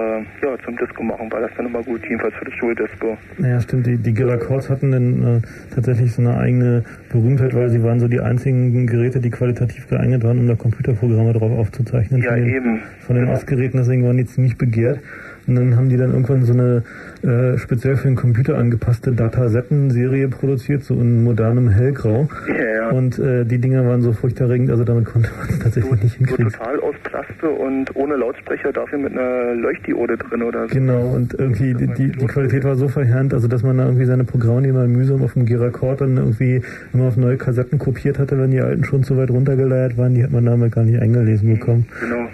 ja, 0.42 0.56
zum 0.64 0.78
Disco 0.78 1.02
machen, 1.02 1.30
war 1.30 1.42
das 1.42 1.50
dann 1.58 1.66
immer 1.66 1.82
gut, 1.82 2.00
jedenfalls 2.08 2.32
für 2.36 2.46
das 2.46 2.54
Schuldisco. 2.54 3.18
Naja, 3.36 3.60
stimmt. 3.60 3.86
Die, 3.86 3.98
die 3.98 4.14
Giracords 4.14 4.70
hatten 4.70 4.92
dann 4.92 5.22
äh, 5.22 5.40
tatsächlich 5.74 6.10
so 6.14 6.22
eine 6.22 6.38
eigene 6.38 6.84
Berühmtheit, 7.12 7.54
weil 7.54 7.68
sie 7.68 7.82
waren 7.82 8.00
so 8.00 8.08
die 8.08 8.20
einzigen 8.20 8.86
Geräte, 8.86 9.20
die 9.20 9.28
qualitativ 9.28 9.86
geeignet 9.90 10.24
waren, 10.24 10.38
um 10.38 10.46
da 10.48 10.54
Computerprogramme 10.54 11.34
drauf 11.34 11.52
aufzuzeichnen. 11.52 12.22
Ja, 12.22 12.30
von 12.30 12.40
den, 12.40 12.48
eben. 12.54 12.78
Von 13.00 13.16
den 13.16 13.28
Ostgeräten, 13.28 13.76
deswegen 13.78 14.04
waren 14.04 14.16
die 14.16 14.24
ziemlich 14.24 14.56
begehrt. 14.56 15.00
Und 15.46 15.56
dann 15.56 15.76
haben 15.76 15.88
die 15.88 15.96
dann 15.96 16.12
irgendwann 16.12 16.44
so 16.44 16.52
eine 16.52 16.82
äh, 17.22 17.58
speziell 17.58 17.96
für 17.96 18.08
den 18.08 18.16
Computer 18.16 18.56
angepasste 18.56 19.12
Datasetten-Serie 19.12 20.28
produziert, 20.28 20.84
so 20.84 20.94
in 20.94 21.24
modernem 21.24 21.68
Hellgrau. 21.68 22.28
Ja, 22.48 22.54
ja. 22.54 22.90
Und 22.90 23.18
äh, 23.18 23.44
die 23.44 23.58
Dinger 23.58 23.86
waren 23.86 24.02
so 24.02 24.12
furchterregend, 24.12 24.70
also 24.70 24.84
damit 24.84 25.04
konnte 25.06 25.30
man 25.38 25.48
es 25.48 25.58
tatsächlich 25.58 26.02
nicht 26.02 26.12
So 26.12 26.18
hinkriegen. 26.18 26.52
total 26.52 26.80
aus 26.80 26.94
Plaste 27.04 27.48
und 27.48 27.94
ohne 27.96 28.16
Lautsprecher, 28.16 28.72
dafür 28.72 28.98
mit 28.98 29.12
einer 29.12 29.54
Leuchtdiode 29.54 30.16
drin 30.16 30.42
oder 30.42 30.68
so. 30.68 30.74
Genau, 30.74 31.08
und 31.14 31.34
irgendwie 31.34 31.74
die, 31.74 31.86
die, 31.88 32.12
die 32.12 32.26
Qualität 32.26 32.64
war 32.64 32.76
so 32.76 32.88
verheerend, 32.88 33.34
also 33.34 33.48
dass 33.48 33.62
man 33.62 33.78
da 33.78 33.84
irgendwie 33.84 34.04
seine 34.06 34.24
Programme, 34.24 34.62
die 34.62 34.72
man 34.72 34.90
mühsam 34.90 35.22
auf 35.22 35.34
dem 35.34 35.44
Giracord 35.46 36.00
dann 36.00 36.16
irgendwie 36.16 36.62
immer 36.92 37.04
auf 37.04 37.16
neue 37.16 37.36
Kassetten 37.36 37.78
kopiert 37.78 38.18
hatte, 38.18 38.38
wenn 38.38 38.50
die 38.50 38.60
alten 38.60 38.84
schon 38.84 39.02
zu 39.02 39.16
weit 39.16 39.30
runtergeleiert 39.30 39.96
waren, 39.98 40.14
die 40.14 40.24
hat 40.24 40.30
man 40.30 40.44
damit 40.46 40.72
gar 40.72 40.84
nicht 40.84 41.00
eingelesen 41.00 41.54
bekommen. 41.54 41.86
Genau. 42.00 42.28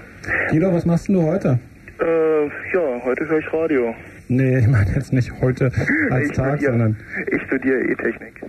Guido, 0.50 0.72
was 0.72 0.84
machst 0.86 1.08
denn 1.08 1.14
du 1.16 1.22
heute? 1.22 1.58
Äh, 2.00 2.44
ja, 2.72 3.02
heute 3.04 3.28
höre 3.28 3.38
ich 3.38 3.52
Radio. 3.52 3.94
Nee, 4.28 4.58
ich 4.58 4.66
meine 4.68 4.90
jetzt 4.94 5.12
nicht 5.12 5.30
heute 5.40 5.70
als 6.10 6.30
Ich 6.30 6.36
Tag, 6.36 6.54
studiere- 6.58 6.70
sondern 6.72 6.96
Ich 7.30 7.42
studiere 7.42 7.80
E-Technik. 7.80 8.40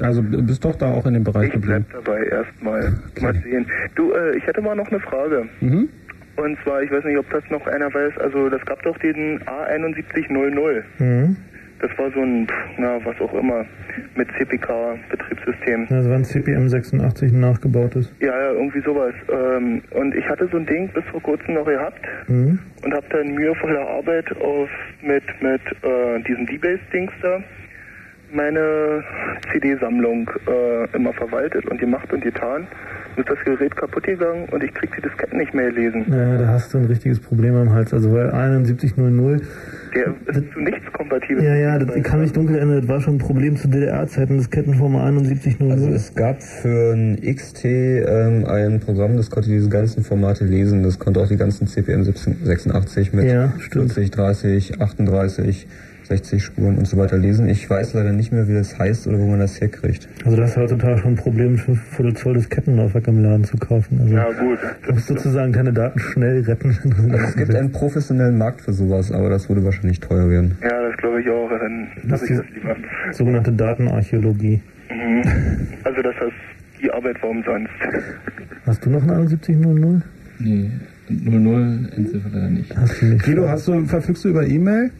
also 0.00 0.22
du 0.22 0.42
bist 0.42 0.64
doch 0.64 0.76
da 0.76 0.92
auch 0.92 1.04
in 1.06 1.14
dem 1.14 1.24
Bereich 1.24 1.52
Ich 1.54 1.60
bleib 1.60 1.88
geblieben. 1.88 2.04
dabei 2.04 2.24
erstmal. 2.24 2.92
Mal 3.20 3.34
sehen. 3.42 3.66
Du, 3.94 4.12
äh, 4.12 4.36
ich 4.36 4.46
hätte 4.46 4.62
mal 4.62 4.74
noch 4.76 4.88
eine 4.90 5.00
Frage. 5.00 5.46
Mhm. 5.60 5.88
Und 6.36 6.58
zwar, 6.64 6.82
ich 6.82 6.90
weiß 6.90 7.04
nicht, 7.04 7.18
ob 7.18 7.28
das 7.30 7.44
noch 7.50 7.64
einer 7.66 7.92
weiß, 7.92 8.18
also 8.18 8.48
das 8.48 8.64
gab 8.66 8.82
doch 8.82 8.96
den 8.98 9.40
A7100. 9.42 10.82
Mhm. 10.98 11.36
Das 11.80 11.90
war 11.98 12.10
so 12.12 12.20
ein, 12.20 12.46
na, 12.78 12.98
was 13.04 13.20
auch 13.20 13.32
immer, 13.34 13.64
mit 14.16 14.28
CPK-Betriebssystem. 14.38 15.86
Das 15.90 16.08
war 16.08 16.16
ein 16.16 16.24
CPM 16.24 16.68
86 16.68 17.32
ein 17.32 17.40
nachgebautes. 17.40 18.12
Ja, 18.20 18.28
ja, 18.28 18.52
irgendwie 18.52 18.80
sowas. 18.80 19.12
Ähm, 19.30 19.82
und 19.90 20.14
ich 20.14 20.26
hatte 20.28 20.48
so 20.50 20.56
ein 20.56 20.66
Ding 20.66 20.88
bis 20.94 21.04
vor 21.10 21.20
kurzem 21.22 21.54
noch 21.54 21.66
gehabt 21.66 22.00
Mhm. 22.28 22.58
und 22.84 22.94
habe 22.94 23.06
dann 23.10 23.34
mühevoller 23.34 23.86
Arbeit 23.88 24.30
auf 24.40 24.68
mit 25.02 25.22
mit 25.42 25.60
äh, 25.82 26.22
diesem 26.26 26.46
D-Base-Dings 26.46 27.12
da 27.22 27.40
meine 28.32 29.04
CD-Sammlung 29.52 30.28
äh, 30.48 30.96
immer 30.96 31.12
verwaltet 31.12 31.66
und 31.70 31.78
gemacht 31.78 32.12
und 32.12 32.22
getan. 32.22 32.66
Ist 33.16 33.28
das 33.30 33.38
Gerät 33.44 33.76
kaputt 33.76 34.02
gegangen 34.02 34.48
und 34.50 34.64
ich 34.64 34.74
krieg 34.74 34.90
die 34.96 35.02
Disketten 35.02 35.38
nicht 35.38 35.54
mehr 35.54 35.70
gelesen. 35.70 36.04
Naja, 36.08 36.38
da 36.38 36.48
hast 36.48 36.74
du 36.74 36.78
ein 36.78 36.86
richtiges 36.86 37.20
Problem 37.20 37.54
am 37.54 37.72
Hals. 37.72 37.94
Also 37.94 38.12
weil 38.12 38.30
7100, 38.32 39.42
Der 39.94 40.14
ist 40.26 40.52
zu 40.52 40.60
nichts 40.60 40.92
kompatibel. 40.92 41.44
ja, 41.44 41.54
ja, 41.54 41.78
das 41.78 41.94
ich 41.94 42.02
kann 42.02 42.20
mich 42.20 42.32
dunkel 42.32 42.56
erinnern, 42.56 42.80
das 42.80 42.88
war 42.88 43.00
schon 43.00 43.14
ein 43.14 43.18
Problem 43.18 43.56
zu 43.56 43.68
DDR-Zeiten, 43.68 44.38
das 44.38 44.50
Kettenformer 44.50 45.04
7100. 45.06 45.70
Also 45.78 45.88
es 45.90 46.14
gab 46.14 46.42
für 46.42 46.92
ein 46.94 47.20
XT 47.20 47.64
ähm, 47.64 48.44
ein 48.46 48.80
Programm, 48.80 49.16
das 49.16 49.30
konnte 49.30 49.50
diese 49.50 49.68
ganzen 49.68 50.02
Formate 50.04 50.44
lesen. 50.44 50.82
Das 50.82 50.98
konnte 50.98 51.20
auch 51.20 51.28
die 51.28 51.36
ganzen 51.36 51.66
CPM 51.66 52.04
86 52.04 53.12
mit 53.12 53.26
Ja, 53.26 53.52
stimmt. 53.58 53.92
40, 53.92 54.10
30, 54.10 54.80
38, 54.80 55.66
60 56.04 56.42
Spuren 56.42 56.76
und 56.78 56.86
so 56.86 56.96
weiter 56.96 57.16
lesen. 57.18 57.48
Ich 57.48 57.68
weiß 57.68 57.94
leider 57.94 58.12
nicht 58.12 58.30
mehr, 58.32 58.46
wie 58.48 58.52
das 58.54 58.78
heißt 58.78 59.06
oder 59.06 59.18
wo 59.18 59.26
man 59.26 59.40
das 59.40 59.60
herkriegt. 59.60 60.08
Also 60.24 60.36
das 60.36 60.50
ist 60.50 60.56
heutzutage 60.56 60.98
schon 60.98 61.12
ein 61.12 61.16
Problem, 61.16 61.56
für 61.56 61.74
Viertel 61.76 62.14
Zoll 62.14 62.34
das 62.34 62.48
Kettenlaufwerk 62.48 63.08
im 63.08 63.22
Laden 63.22 63.44
zu 63.44 63.56
kaufen. 63.56 63.98
Also 64.02 64.14
Ja, 64.14 64.26
gut. 64.32 64.58
Du 64.86 64.92
musst 64.92 65.06
sozusagen 65.06 65.52
deine 65.52 65.72
Daten 65.72 65.98
schnell 65.98 66.40
retten. 66.42 66.76
Also 67.10 67.24
es 67.24 67.36
gibt 67.36 67.54
einen 67.54 67.72
professionellen 67.72 68.36
Markt 68.38 68.60
für 68.62 68.72
sowas, 68.72 69.10
aber 69.12 69.30
das 69.30 69.48
würde 69.48 69.64
wahrscheinlich 69.64 70.00
teuer 70.00 70.28
werden. 70.28 70.58
Ja, 70.62 70.88
das 70.88 70.96
glaube 70.98 71.20
ich 71.22 71.28
auch. 71.30 71.48
Dann 71.48 71.88
Das 72.02 72.10
lasse 72.10 72.24
ich 72.26 72.30
ist 72.32 72.38
das 72.40 72.46
lieber. 72.54 72.74
die 73.10 73.14
sogenannte 73.14 73.52
Datenarchäologie. 73.52 74.60
Mhm. 74.90 75.22
Also 75.84 76.02
das 76.02 76.14
heißt, 76.16 76.32
die 76.82 76.90
Arbeit 76.90 77.22
war 77.22 77.30
umsonst. 77.30 77.70
Hast 78.66 78.84
du 78.84 78.90
noch 78.90 79.02
eine 79.02 79.26
7100? 79.26 80.02
Nee, 80.40 80.70
00 81.08 81.88
Endziffer 81.96 82.28
leider 82.32 82.50
nicht. 82.50 82.76
Hast 82.76 83.00
du 83.00 83.06
nicht. 83.06 83.24
Guido, 83.24 83.48
hast 83.48 83.68
du, 83.68 83.84
verfügst 83.86 84.24
du 84.24 84.28
über 84.30 84.46
E-Mail? 84.46 84.90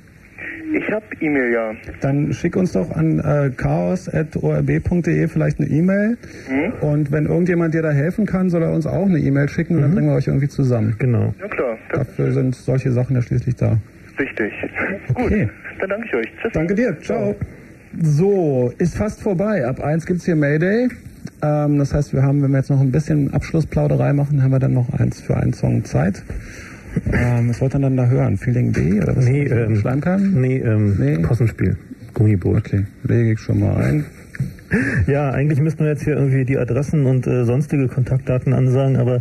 Ich 0.76 0.90
habe 0.90 1.04
E-Mail, 1.20 1.52
ja. 1.52 1.72
Dann 2.00 2.32
schick 2.32 2.56
uns 2.56 2.72
doch 2.72 2.90
an 2.90 3.20
äh, 3.20 3.50
chaos.orb.de 3.56 5.28
vielleicht 5.28 5.60
eine 5.60 5.68
E-Mail. 5.68 6.18
Mhm. 6.50 6.72
Und 6.80 7.12
wenn 7.12 7.26
irgendjemand 7.26 7.74
dir 7.74 7.82
da 7.82 7.92
helfen 7.92 8.26
kann, 8.26 8.50
soll 8.50 8.62
er 8.62 8.72
uns 8.72 8.86
auch 8.86 9.06
eine 9.06 9.18
E-Mail 9.18 9.48
schicken 9.48 9.76
und 9.76 9.82
dann 9.82 9.94
bringen 9.94 10.08
wir 10.08 10.16
euch 10.16 10.26
irgendwie 10.26 10.48
zusammen. 10.48 10.96
Genau. 10.98 11.32
Ja 11.40 11.48
klar, 11.48 11.78
Dafür 11.92 12.32
sind 12.32 12.56
solche 12.56 12.90
Sachen 12.90 13.14
ja 13.14 13.22
schließlich 13.22 13.54
da. 13.56 13.78
richtig. 14.18 14.52
Okay. 15.14 15.44
Gut, 15.44 15.52
dann 15.80 15.90
danke 15.90 16.06
ich 16.08 16.14
euch. 16.14 16.26
Tschüss. 16.42 16.52
Danke 16.52 16.74
dir. 16.74 16.98
Ciao. 17.00 17.36
So, 18.00 18.72
ist 18.78 18.96
fast 18.96 19.22
vorbei. 19.22 19.64
Ab 19.64 19.80
eins 19.80 20.06
gibt's 20.06 20.24
hier 20.24 20.34
Mayday. 20.36 20.88
Ähm, 21.42 21.78
das 21.78 21.94
heißt, 21.94 22.12
wir 22.12 22.22
haben, 22.22 22.42
wenn 22.42 22.50
wir 22.50 22.58
jetzt 22.58 22.70
noch 22.70 22.80
ein 22.80 22.90
bisschen 22.90 23.32
Abschlussplauderei 23.32 24.12
machen, 24.12 24.42
haben 24.42 24.50
wir 24.50 24.58
dann 24.58 24.74
noch 24.74 24.92
eins 24.98 25.20
für 25.20 25.36
einen 25.36 25.52
Song 25.52 25.84
Zeit. 25.84 26.22
Ähm, 27.12 27.50
was 27.50 27.60
wollt 27.60 27.74
ihr 27.74 27.80
dann 27.80 27.96
da 27.96 28.06
hören? 28.06 28.36
Feeling 28.36 28.72
B 28.72 29.00
oder 29.00 29.16
was? 29.16 29.24
Nee, 29.24 29.44
ähm, 29.44 29.76
Schleimkeim? 29.76 30.40
Nee, 30.40 30.58
ähm, 30.58 30.96
Nee. 30.98 31.18
Possenspiel. 31.18 31.76
Gummiboot. 32.14 32.58
Okay, 32.58 32.84
lege 33.02 33.32
ich 33.32 33.40
schon 33.40 33.60
mal 33.60 33.76
ein. 33.76 34.04
Ja, 35.06 35.30
eigentlich 35.30 35.60
müssten 35.60 35.84
wir 35.84 35.90
jetzt 35.90 36.02
hier 36.02 36.14
irgendwie 36.14 36.44
die 36.44 36.58
Adressen 36.58 37.06
und 37.06 37.26
äh, 37.26 37.44
sonstige 37.44 37.86
Kontaktdaten 37.86 38.52
ansagen, 38.52 38.96
aber 38.96 39.18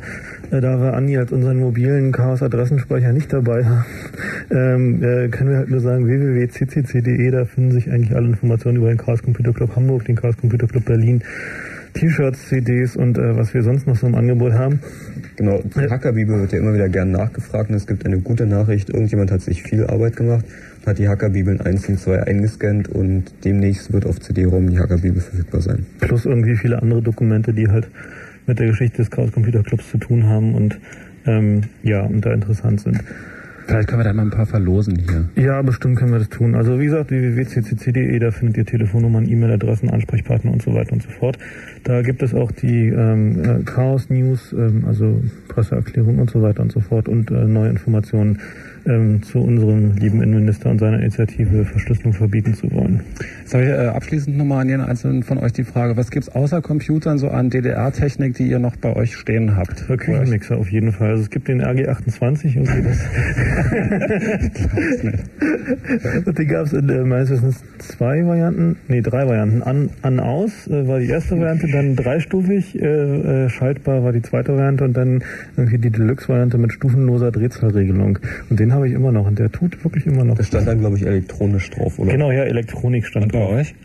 äh, 0.49 0.61
da 0.61 0.79
wir 0.79 0.93
Andi 0.93 1.17
als 1.17 1.31
unseren 1.31 1.59
mobilen 1.59 2.11
Chaos-Adressenspeicher 2.11 3.11
nicht 3.11 3.31
dabei 3.31 3.63
haben, 3.63 3.85
ähm, 4.51 5.03
äh, 5.03 5.27
können 5.27 5.51
wir 5.51 5.57
halt 5.57 5.69
nur 5.69 5.79
sagen 5.79 6.07
www.ccc.de, 6.07 7.29
da 7.29 7.45
finden 7.45 7.71
sich 7.71 7.91
eigentlich 7.91 8.15
alle 8.15 8.29
Informationen 8.29 8.77
über 8.77 8.87
den 8.87 8.97
Chaos 8.97 9.21
Computer 9.21 9.53
Club 9.53 9.75
Hamburg, 9.75 10.05
den 10.05 10.15
Chaos 10.15 10.37
Computer 10.37 10.65
Club 10.65 10.85
Berlin, 10.85 11.21
T-Shirts, 11.93 12.49
CDs 12.49 12.95
und 12.95 13.17
äh, 13.17 13.35
was 13.35 13.53
wir 13.53 13.61
sonst 13.63 13.87
noch 13.87 13.95
so 13.95 14.07
im 14.07 14.15
Angebot 14.15 14.53
haben. 14.53 14.79
Genau, 15.35 15.61
Hackerbibel 15.75 16.39
wird 16.39 16.51
ja 16.51 16.59
immer 16.59 16.73
wieder 16.73 16.89
gern 16.89 17.11
nachgefragt 17.11 17.69
und 17.69 17.75
es 17.75 17.87
gibt 17.87 18.05
eine 18.05 18.19
gute 18.19 18.45
Nachricht. 18.45 18.89
Irgendjemand 18.89 19.31
hat 19.31 19.41
sich 19.41 19.63
viel 19.63 19.85
Arbeit 19.85 20.15
gemacht, 20.15 20.45
hat 20.85 20.99
die 20.99 21.07
Hackerbibeln 21.07 21.61
1 21.61 21.89
und 21.89 21.99
2 21.99 22.23
eingescannt 22.23 22.87
und 22.89 23.25
demnächst 23.43 23.93
wird 23.93 24.05
auf 24.05 24.19
CD-ROM 24.19 24.69
die 24.69 24.79
Hackerbibel 24.79 25.21
verfügbar 25.21 25.61
sein. 25.61 25.85
Plus 25.99 26.25
irgendwie 26.25 26.55
viele 26.55 26.81
andere 26.81 27.01
Dokumente, 27.01 27.53
die 27.53 27.67
halt 27.67 27.87
mit 28.47 28.59
der 28.59 28.67
Geschichte 28.67 28.97
des 28.97 29.09
Chaos 29.09 29.31
Computer 29.31 29.63
Clubs 29.63 29.89
zu 29.89 29.97
tun 29.97 30.27
haben 30.27 30.55
und 30.55 30.79
ähm, 31.25 31.61
ja, 31.83 32.01
und 32.01 32.25
da 32.25 32.33
interessant 32.33 32.81
sind. 32.81 32.99
Vielleicht 33.65 33.87
können 33.87 34.01
wir 34.01 34.03
da 34.03 34.13
mal 34.13 34.23
ein 34.23 34.29
paar 34.29 34.45
verlosen 34.45 34.97
hier. 34.97 35.43
Ja, 35.43 35.61
bestimmt 35.61 35.97
können 35.97 36.11
wir 36.11 36.19
das 36.19 36.29
tun. 36.29 36.55
Also 36.55 36.79
wie 36.79 36.85
gesagt, 36.85 37.11
www.ccc.de, 37.11 38.19
da 38.19 38.31
findet 38.31 38.57
ihr 38.57 38.65
Telefonnummern, 38.65 39.27
E-Mail-Adressen, 39.27 39.89
Ansprechpartner 39.89 40.51
und 40.51 40.61
so 40.61 40.73
weiter 40.73 40.93
und 40.93 41.03
so 41.03 41.09
fort. 41.09 41.37
Da 41.83 42.01
gibt 42.01 42.21
es 42.23 42.33
auch 42.33 42.51
die 42.51 42.87
ähm, 42.89 43.43
äh, 43.43 43.63
Chaos 43.63 44.09
News, 44.09 44.53
ähm, 44.53 44.83
also 44.87 45.21
Presseerklärung 45.47 46.19
und 46.19 46.29
so 46.29 46.41
weiter 46.41 46.61
und 46.61 46.71
so 46.71 46.81
fort 46.81 47.07
und 47.07 47.31
äh, 47.31 47.45
neue 47.45 47.69
Informationen 47.69 48.39
ähm, 48.85 49.23
zu 49.23 49.39
unserem 49.39 49.95
lieben 49.95 50.21
Innenminister 50.21 50.69
und 50.69 50.79
seiner 50.79 50.99
Initiative, 50.99 51.65
Verschlüsselung 51.65 52.13
verbieten 52.13 52.53
zu 52.53 52.71
wollen. 52.71 53.01
Jetzt 53.41 53.53
habe 53.53 53.63
ich 53.63 53.69
äh, 53.69 53.87
abschließend 53.87 54.37
nochmal 54.37 54.61
an 54.61 54.69
jeden 54.69 54.81
einzelnen 54.81 55.23
von 55.23 55.37
euch 55.37 55.53
die 55.53 55.63
Frage, 55.63 55.97
was 55.97 56.11
gibt's 56.11 56.29
außer 56.29 56.61
Computern 56.61 57.17
so 57.17 57.29
an 57.29 57.49
DDR-Technik, 57.49 58.35
die 58.35 58.47
ihr 58.47 58.59
noch 58.59 58.75
bei 58.75 58.95
euch 58.95 59.15
stehen 59.15 59.55
habt? 59.55 59.87
Der 59.89 59.97
Küchenmixer 59.97 60.57
auf 60.57 60.69
jeden 60.69 60.91
Fall. 60.91 61.11
Also 61.11 61.23
es 61.23 61.29
gibt 61.29 61.47
den 61.47 61.61
RG28 61.61 62.57
und 62.57 62.67
das. 62.67 62.99
und 66.25 66.39
die 66.39 66.45
gab 66.47 66.65
es 66.65 66.73
in 66.73 66.89
äh, 66.89 67.03
meines 67.03 67.29
Wissens 67.29 67.63
zwei 67.79 68.25
Varianten, 68.25 68.77
nee, 68.87 69.01
drei 69.01 69.27
Varianten. 69.27 69.63
An, 69.63 69.89
an 70.01 70.19
aus 70.19 70.67
äh, 70.67 70.87
war 70.87 70.99
die 70.99 71.07
erste 71.07 71.37
Variante, 71.39 71.67
dann 71.67 71.95
dreistufig, 71.95 72.79
äh, 72.81 72.85
äh, 73.45 73.49
schaltbar 73.49 74.03
war 74.03 74.11
die 74.11 74.21
zweite 74.21 74.53
Variante 74.53 74.83
und 74.83 74.97
dann 74.97 75.23
irgendwie 75.57 75.77
die 75.77 75.89
Deluxe-Variante 75.89 76.57
mit 76.57 76.73
stufenloser 76.73 77.31
Drehzahlregelung. 77.31 78.19
Und 78.49 78.59
den 78.59 78.72
habe 78.73 78.87
ich 78.87 78.93
immer 78.93 79.11
noch 79.11 79.25
und 79.25 79.39
der 79.39 79.51
tut 79.51 79.83
wirklich 79.83 80.05
immer 80.05 80.23
noch. 80.23 80.35
Da 80.35 80.43
stand 80.43 80.67
dann, 80.67 80.79
glaube 80.79 80.97
ich, 80.97 81.05
elektronisch 81.05 81.69
drauf, 81.69 81.99
oder? 81.99 82.11
Genau, 82.11 82.31
ja, 82.31 82.43
Elektronik 82.43 83.05
stand 83.05 83.31
bei 83.31 83.39
drauf. 83.39 83.53
euch? 83.53 83.75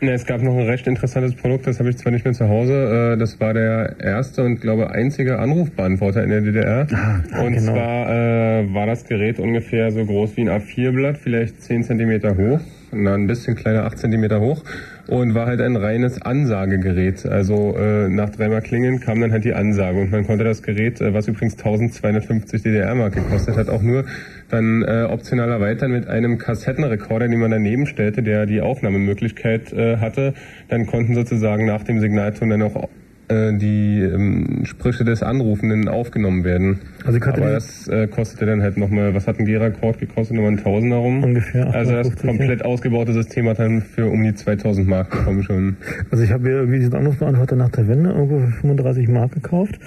Ne, 0.00 0.12
es 0.12 0.26
gab 0.26 0.42
noch 0.42 0.54
ein 0.54 0.66
recht 0.66 0.86
interessantes 0.86 1.34
Produkt, 1.34 1.66
das 1.66 1.78
habe 1.78 1.88
ich 1.88 1.96
zwar 1.96 2.12
nicht 2.12 2.24
mehr 2.24 2.34
zu 2.34 2.48
Hause. 2.48 3.14
Äh, 3.14 3.18
das 3.18 3.40
war 3.40 3.54
der 3.54 3.96
erste 3.98 4.42
und 4.42 4.60
glaube 4.60 4.90
einzige 4.90 5.38
Anrufbeantworter 5.38 6.22
in 6.22 6.30
der 6.30 6.42
DDR. 6.42 6.86
Ah, 6.92 7.40
und 7.42 7.54
genau. 7.54 7.72
zwar 7.72 8.10
äh, 8.10 8.74
war 8.74 8.86
das 8.86 9.06
Gerät 9.06 9.38
ungefähr 9.38 9.90
so 9.92 10.04
groß 10.04 10.36
wie 10.36 10.42
ein 10.42 10.50
A4-Blatt, 10.50 11.16
vielleicht 11.16 11.62
10 11.62 11.84
Zentimeter 11.84 12.36
hoch, 12.36 12.60
na, 12.92 13.14
ein 13.14 13.26
bisschen 13.26 13.56
kleiner, 13.56 13.84
8 13.84 13.98
Zentimeter 13.98 14.40
hoch. 14.40 14.62
Und 15.06 15.34
war 15.34 15.46
halt 15.46 15.60
ein 15.60 15.76
reines 15.76 16.20
Ansagegerät. 16.20 17.26
Also 17.26 17.76
äh, 17.78 18.08
nach 18.08 18.30
dreimal 18.30 18.60
Klingeln 18.60 19.00
kam 19.00 19.20
dann 19.20 19.32
halt 19.32 19.44
die 19.44 19.54
Ansage. 19.54 20.00
Und 20.00 20.10
man 20.10 20.26
konnte 20.26 20.44
das 20.44 20.62
Gerät, 20.62 21.00
äh, 21.00 21.14
was 21.14 21.28
übrigens 21.28 21.56
1250 21.56 22.62
DDR-Mark 22.62 23.14
gekostet 23.14 23.56
hat, 23.56 23.68
auch 23.68 23.82
nur 23.82 24.04
dann 24.48 24.82
äh, 24.82 25.06
optional 25.10 25.50
erweitern 25.50 25.92
mit 25.92 26.06
einem 26.08 26.38
Kassettenrekorder, 26.38 27.28
den 27.28 27.40
man 27.40 27.50
daneben 27.50 27.86
stellte, 27.86 28.22
der 28.22 28.46
die 28.46 28.60
Aufnahmemöglichkeit 28.60 29.72
äh, 29.72 29.98
hatte. 29.98 30.34
Dann 30.68 30.86
konnten 30.86 31.14
sozusagen 31.14 31.66
nach 31.66 31.82
dem 31.82 32.00
Signalton 32.00 32.50
dann 32.50 32.62
auch 32.62 32.88
äh, 33.28 33.56
die 33.56 34.02
ähm, 34.02 34.60
Sprüche 34.64 35.04
des 35.04 35.22
Anrufenden 35.22 35.88
aufgenommen 35.88 36.44
werden. 36.44 36.78
Also 37.04 37.18
Aber 37.20 37.50
das 37.50 37.88
äh, 37.88 38.06
kostete 38.06 38.46
dann 38.46 38.62
halt 38.62 38.76
nochmal, 38.76 39.14
was 39.14 39.26
hat 39.26 39.40
ein 39.40 39.46
G-Rekord 39.46 39.98
gekostet? 39.98 40.36
Nochmal 40.36 40.52
ein 40.52 40.62
Tausender 40.62 40.96
rum? 40.96 41.24
Ungefähr 41.24 41.66
Also 41.74 41.92
das 41.92 42.06
850, 42.06 42.38
komplett 42.38 42.64
ausgebaute 42.64 43.12
System 43.12 43.48
hat 43.48 43.58
dann 43.58 43.82
für 43.82 44.06
um 44.06 44.22
die 44.22 44.34
2000 44.34 44.86
Mark 44.86 45.10
bekommen 45.10 45.42
schon. 45.42 45.76
Also 46.12 46.22
ich 46.22 46.30
habe 46.30 46.44
mir 46.44 46.50
irgendwie 46.50 46.78
diesen 46.78 46.94
Anrufbeantworter 46.94 47.56
nach 47.56 47.70
der 47.70 47.88
Wende 47.88 48.10
irgendwo 48.10 48.38
für 48.38 48.52
35 48.60 49.08
Mark 49.08 49.32
gekauft. 49.32 49.80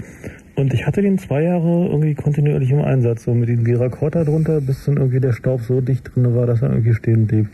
Und 0.59 0.73
ich 0.73 0.85
hatte 0.85 1.01
den 1.01 1.17
zwei 1.17 1.43
Jahre 1.43 1.87
irgendwie 1.87 2.15
kontinuierlich 2.15 2.71
im 2.71 2.81
Einsatz, 2.81 3.23
so 3.23 3.33
mit 3.33 3.47
diesem 3.47 3.63
Giracorta 3.63 4.25
drunter, 4.25 4.59
bis 4.59 4.83
dann 4.83 4.97
irgendwie 4.97 5.21
der 5.21 5.31
Staub 5.31 5.61
so 5.61 5.79
dicht 5.79 6.13
drin 6.13 6.35
war, 6.35 6.45
dass 6.45 6.61
er 6.61 6.71
irgendwie 6.71 6.93
stehen 6.93 7.27
blieb. 7.27 7.47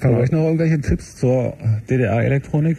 Von 0.00 0.16
euch 0.16 0.32
noch 0.32 0.42
irgendwelche 0.42 0.80
Tipps 0.80 1.16
zur 1.16 1.54
DDR-Elektronik? 1.88 2.76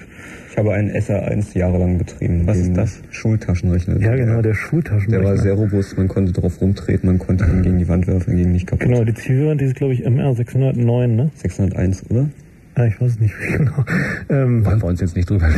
Ich 0.52 0.58
habe 0.58 0.74
einen 0.74 0.92
SR1 0.92 1.58
jahrelang 1.58 1.98
betrieben. 1.98 2.45
Was 2.45 2.60
ist 2.60 2.77
das? 2.77 3.02
Schultaschenrechner. 3.10 4.00
Ja, 4.00 4.16
genau, 4.16 4.42
der 4.42 4.53
Schultaschenrechner. 4.53 5.19
Der 5.22 5.27
war 5.27 5.38
sehr 5.38 5.53
robust, 5.53 5.98
man 5.98 6.08
konnte 6.08 6.34
drauf 6.34 6.61
rumtreten, 6.61 7.08
man 7.08 7.18
konnte 7.18 7.45
ihn 7.45 7.64
gegen 7.64 7.80
die 7.80 7.88
Wand 7.88 8.06
werfen, 8.06 8.35
ging 8.35 8.52
nicht 8.52 8.68
kaputt. 8.68 8.88
Genau, 8.88 9.03
die 9.03 9.14
Zielvariante 9.16 9.64
die 9.64 9.69
ist, 9.72 9.77
glaube 9.77 9.93
ich, 9.93 10.06
MR 10.06 10.35
609, 10.35 11.16
ne? 11.16 11.32
601, 11.35 12.11
oder? 12.11 12.30
Ah, 12.76 12.85
ich 12.88 13.00
weiß 13.00 13.11
es 13.11 13.19
nicht 13.19 13.35
genau. 13.56 13.85
Ähm, 14.30 14.66
Wollen 14.66 14.82
wir 14.82 14.88
uns 14.88 15.00
jetzt 15.00 15.16
nicht 15.16 15.30
drüber 15.30 15.45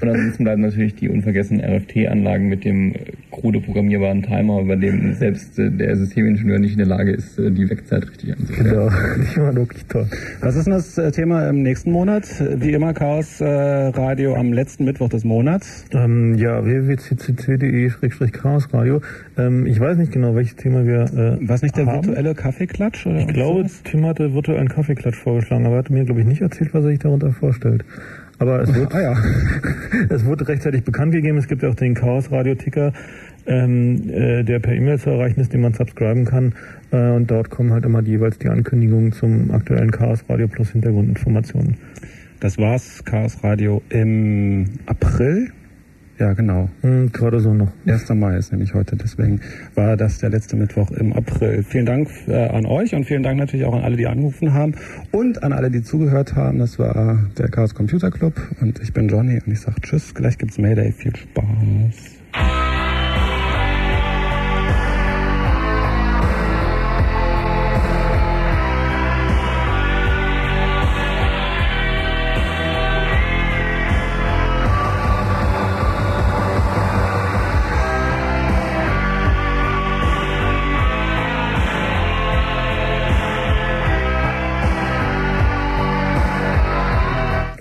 Und 0.00 0.08
ansonsten 0.08 0.44
bleiben 0.44 0.60
natürlich 0.62 0.94
die 0.96 1.08
unvergessenen 1.08 1.64
RFT-Anlagen 1.64 2.48
mit 2.48 2.64
dem 2.64 2.92
äh, 2.92 2.98
krude 3.30 3.60
programmierbaren 3.60 4.22
Timer, 4.22 4.62
bei 4.64 4.76
dem 4.76 5.14
selbst 5.14 5.58
äh, 5.58 5.70
der 5.70 5.96
Systemingenieur 5.96 6.58
nicht 6.58 6.72
in 6.72 6.78
der 6.78 6.86
Lage 6.86 7.12
ist, 7.12 7.38
äh, 7.38 7.50
die 7.50 7.68
Wegzeit 7.70 8.08
richtig 8.10 8.32
anzustellen. 8.32 8.68
Genau, 8.70 8.88
die 9.34 9.40
waren 9.40 9.56
wirklich 9.56 9.84
toll. 9.86 10.06
Was 10.40 10.56
ist 10.56 10.66
denn 10.66 10.74
das 10.74 10.98
äh, 10.98 11.10
Thema 11.12 11.48
im 11.48 11.62
nächsten 11.62 11.92
Monat? 11.92 12.24
Wie 12.56 12.72
immer 12.72 12.92
Chaos 12.92 13.40
äh, 13.40 13.46
Radio 13.46 14.34
am 14.36 14.52
letzten 14.52 14.84
Mittwoch 14.84 15.08
des 15.08 15.24
Monats. 15.24 15.84
Ähm, 15.92 16.34
ja, 16.36 16.64
www.ccc.de-chaosradio. 16.64 19.00
Ähm, 19.38 19.66
ich 19.66 19.78
weiß 19.80 19.96
nicht 19.98 20.12
genau, 20.12 20.34
welches 20.34 20.56
Thema 20.56 20.84
wir 20.84 21.02
äh, 21.04 21.38
Was 21.40 21.62
nicht 21.62 21.76
der 21.76 21.86
haben. 21.86 22.04
virtuelle 22.06 22.34
Kaffeeklatsch? 22.34 23.06
Oder 23.06 23.20
Ich 23.20 23.28
glaube? 23.28 23.64
Tim 23.84 24.04
hatte 24.06 24.34
virtuellen 24.34 24.68
Kaffeeklatsch 24.68 25.16
vorgeschlagen, 25.16 25.64
aber 25.66 25.76
er 25.86 25.90
hat 25.90 25.90
mir, 25.90 26.04
glaube 26.04 26.20
ich, 26.20 26.26
nicht 26.26 26.40
erzählt, 26.40 26.74
was 26.74 26.84
er 26.84 26.90
sich 26.90 26.98
darunter 26.98 27.30
vorstellt. 27.30 27.84
Aber 28.38 28.60
es 28.60 28.74
wird, 28.74 28.92
Ah 28.92 29.00
ja. 29.00 29.16
es 30.08 30.24
wurde 30.24 30.48
rechtzeitig 30.48 30.82
bekannt 30.82 31.12
gegeben. 31.12 31.38
Es 31.38 31.46
gibt 31.46 31.62
ja 31.62 31.68
auch 31.68 31.76
den 31.76 31.94
Chaos-Radio-Ticker, 31.94 32.92
ähm, 33.46 34.10
äh, 34.10 34.42
der 34.42 34.58
per 34.58 34.74
E-Mail 34.74 34.98
zu 34.98 35.10
erreichen 35.10 35.40
ist, 35.40 35.52
den 35.52 35.60
man 35.60 35.74
subscriben 35.74 36.24
kann. 36.24 36.54
Äh, 36.90 37.10
und 37.12 37.30
dort 37.30 37.50
kommen 37.50 37.72
halt 37.72 37.84
immer 37.84 38.02
jeweils 38.02 38.38
die 38.38 38.48
Ankündigungen 38.48 39.12
zum 39.12 39.52
aktuellen 39.52 39.92
Chaos-Radio 39.92 40.48
plus 40.48 40.70
Hintergrundinformationen. 40.70 41.76
Das 42.40 42.58
war's, 42.58 43.04
Chaos 43.04 43.42
Radio 43.44 43.80
im 43.88 44.64
April. 44.86 45.52
Ja, 46.18 46.32
genau. 46.32 46.70
Hm, 46.80 47.12
Gerade 47.12 47.40
so 47.40 47.52
noch. 47.52 47.68
1. 47.86 48.08
Mai 48.10 48.36
ist 48.36 48.50
nämlich 48.50 48.72
heute, 48.72 48.96
deswegen 48.96 49.40
war 49.74 49.96
das 49.96 50.18
der 50.18 50.30
letzte 50.30 50.56
Mittwoch 50.56 50.90
im 50.92 51.12
April. 51.12 51.62
Vielen 51.62 51.84
Dank 51.84 52.08
äh, 52.26 52.48
an 52.48 52.64
euch 52.64 52.94
und 52.94 53.04
vielen 53.04 53.22
Dank 53.22 53.38
natürlich 53.38 53.66
auch 53.66 53.74
an 53.74 53.82
alle, 53.82 53.96
die 53.96 54.06
angerufen 54.06 54.54
haben 54.54 54.74
und 55.12 55.42
an 55.42 55.52
alle, 55.52 55.70
die 55.70 55.82
zugehört 55.82 56.34
haben. 56.34 56.58
Das 56.58 56.78
war 56.78 57.18
der 57.36 57.48
Chaos 57.48 57.74
Computer 57.74 58.10
Club 58.10 58.34
und 58.60 58.80
ich 58.80 58.94
bin 58.94 59.08
Johnny 59.08 59.40
und 59.44 59.52
ich 59.52 59.60
sage 59.60 59.80
Tschüss. 59.82 60.14
Gleich 60.14 60.38
gibt's 60.38 60.58
Mayday. 60.58 60.90
Viel 60.92 61.14
Spaß. 61.14 62.65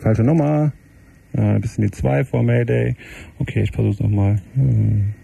Falsche 0.06 0.24
Nummer. 0.24 0.72
Ein 1.34 1.62
bisschen 1.62 1.84
die 1.84 1.90
2 1.90 2.26
vor 2.26 2.44
Mayday. 2.44 2.96
Okay, 3.40 3.64
ich 3.64 3.72
versuch's 3.72 4.00
nochmal. 4.00 4.40
Hm. 4.54 5.16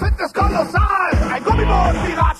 Finde 0.00 0.24
es 0.24 0.32
kolossal. 0.32 1.10
Ein 1.32 1.44
Gummiboot-Pirat 1.44 2.36
zu 2.36 2.37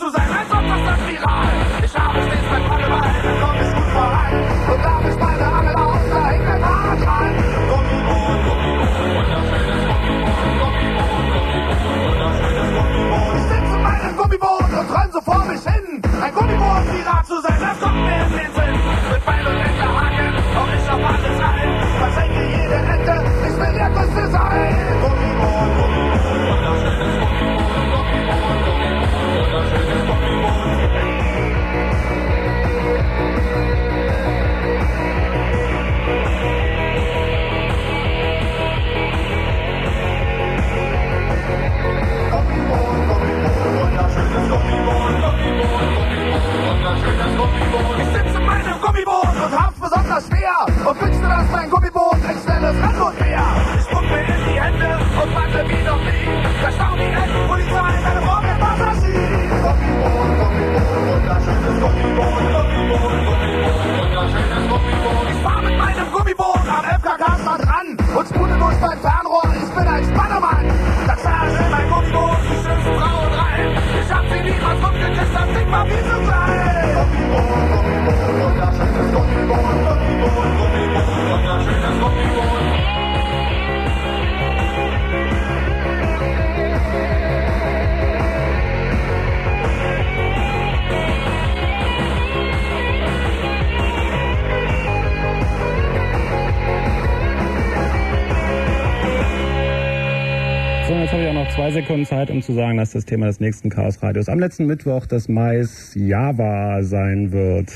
Zeit, 102.08 102.30
um 102.30 102.40
zu 102.40 102.54
sagen, 102.54 102.78
dass 102.78 102.92
das 102.92 103.04
Thema 103.04 103.26
des 103.26 103.38
nächsten 103.38 103.68
Chaos 103.68 104.02
Radios 104.02 104.30
am 104.30 104.38
letzten 104.38 104.66
Mittwoch 104.66 105.04
des 105.04 105.28
Mais 105.28 105.92
Java 105.94 106.82
sein 106.82 107.32
wird. 107.32 107.70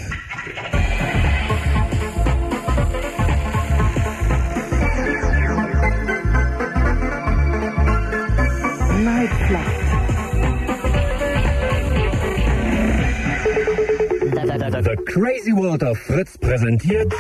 The 14.85 14.97
Crazy 15.05 15.53
World 15.55 15.83
of 15.83 15.99
Fritz 15.99 16.39
präsentiert 16.39 17.13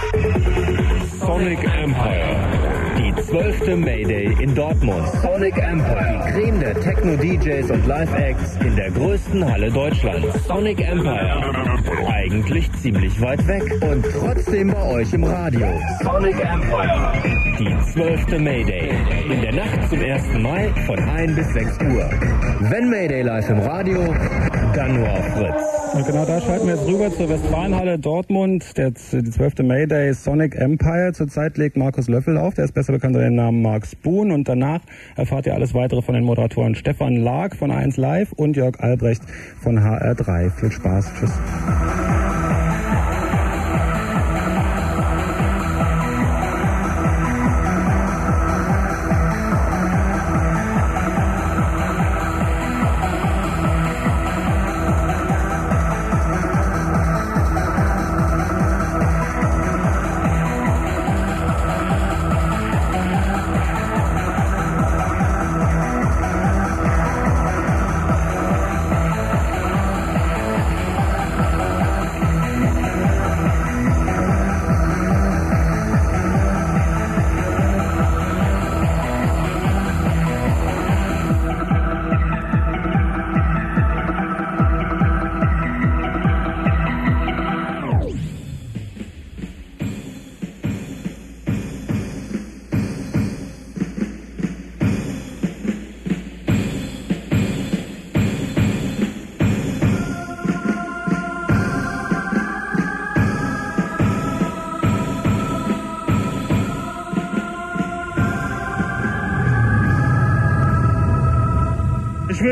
zwölfte 3.32 3.76
Mayday 3.76 4.36
in 4.42 4.54
Dortmund. 4.54 5.08
Sonic 5.22 5.56
Empire. 5.56 6.22
Die 6.26 6.32
Creme 6.32 6.60
der 6.60 6.78
Techno-DJs 6.78 7.70
und 7.70 7.86
Live-Acts 7.86 8.58
in 8.62 8.76
der 8.76 8.90
größten 8.90 9.50
Halle 9.50 9.70
Deutschlands. 9.70 10.46
Sonic 10.46 10.86
Empire. 10.86 11.40
Eigentlich 12.08 12.70
ziemlich 12.74 13.18
weit 13.22 13.46
weg 13.48 13.62
und 13.80 14.04
trotzdem 14.20 14.68
bei 14.68 14.82
euch 14.82 15.14
im 15.14 15.24
Radio. 15.24 15.66
Sonic 16.02 16.44
Empire. 16.44 17.12
Die 17.58 17.92
zwölfte 17.92 18.38
Mayday. 18.38 18.90
In 19.30 19.40
der 19.40 19.54
Nacht 19.54 19.88
zum 19.88 20.00
1. 20.00 20.24
Mai 20.38 20.70
von 20.84 20.98
1 20.98 21.34
bis 21.34 21.48
6 21.54 21.78
Uhr. 21.84 22.10
Wenn 22.68 22.90
Mayday 22.90 23.22
live 23.22 23.48
im 23.48 23.60
Radio, 23.60 24.14
dann 24.74 24.94
nur 24.94 25.10
auf 25.10 25.26
Fritz. 25.38 25.71
Und 25.94 26.06
genau 26.06 26.24
da 26.24 26.40
schalten 26.40 26.66
wir 26.66 26.74
jetzt 26.74 26.86
rüber 26.86 27.10
zur 27.14 27.28
Westfalenhalle 27.28 27.98
Dortmund, 27.98 28.78
der, 28.78 28.92
die 28.92 29.30
12. 29.30 29.58
Mayday 29.58 30.14
Sonic 30.14 30.54
Empire. 30.54 31.12
Zurzeit 31.12 31.58
legt 31.58 31.76
Markus 31.76 32.08
Löffel 32.08 32.38
auf, 32.38 32.54
der 32.54 32.64
ist 32.64 32.72
besser 32.72 32.94
bekannt 32.94 33.14
unter 33.14 33.26
dem 33.26 33.34
Namen 33.34 33.60
Mark 33.60 33.86
Spoon. 33.86 34.30
Und 34.30 34.48
danach 34.48 34.80
erfahrt 35.16 35.44
ihr 35.44 35.54
alles 35.54 35.74
weitere 35.74 36.00
von 36.00 36.14
den 36.14 36.24
Moderatoren 36.24 36.74
Stefan 36.76 37.16
Lark 37.16 37.56
von 37.56 37.70
1 37.70 37.98
Live 37.98 38.32
und 38.32 38.56
Jörg 38.56 38.80
Albrecht 38.80 39.22
von 39.60 39.78
HR3. 39.78 40.50
Viel 40.50 40.72
Spaß, 40.72 41.12
tschüss. 41.18 41.32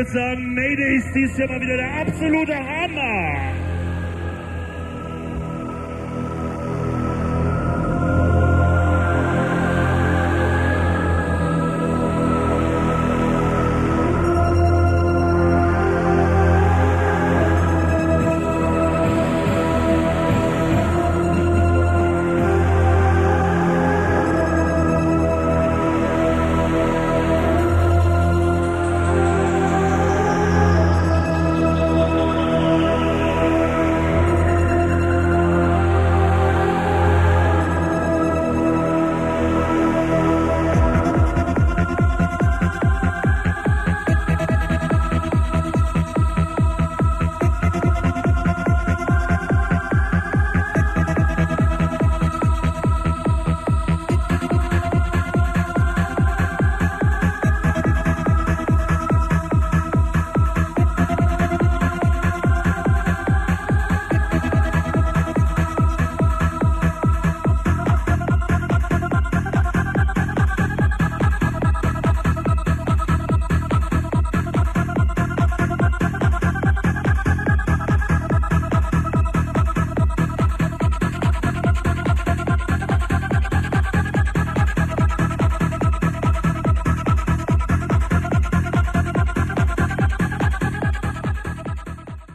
Würde 0.01 0.11
sagen, 0.11 0.53
Mayday 0.55 0.95
ist 0.97 1.13
dieses 1.13 1.37
Jahr 1.37 1.47
mal 1.49 1.61
wieder 1.61 1.77
der 1.77 1.93
absolute 2.01 2.55
Hammer. 2.55 2.90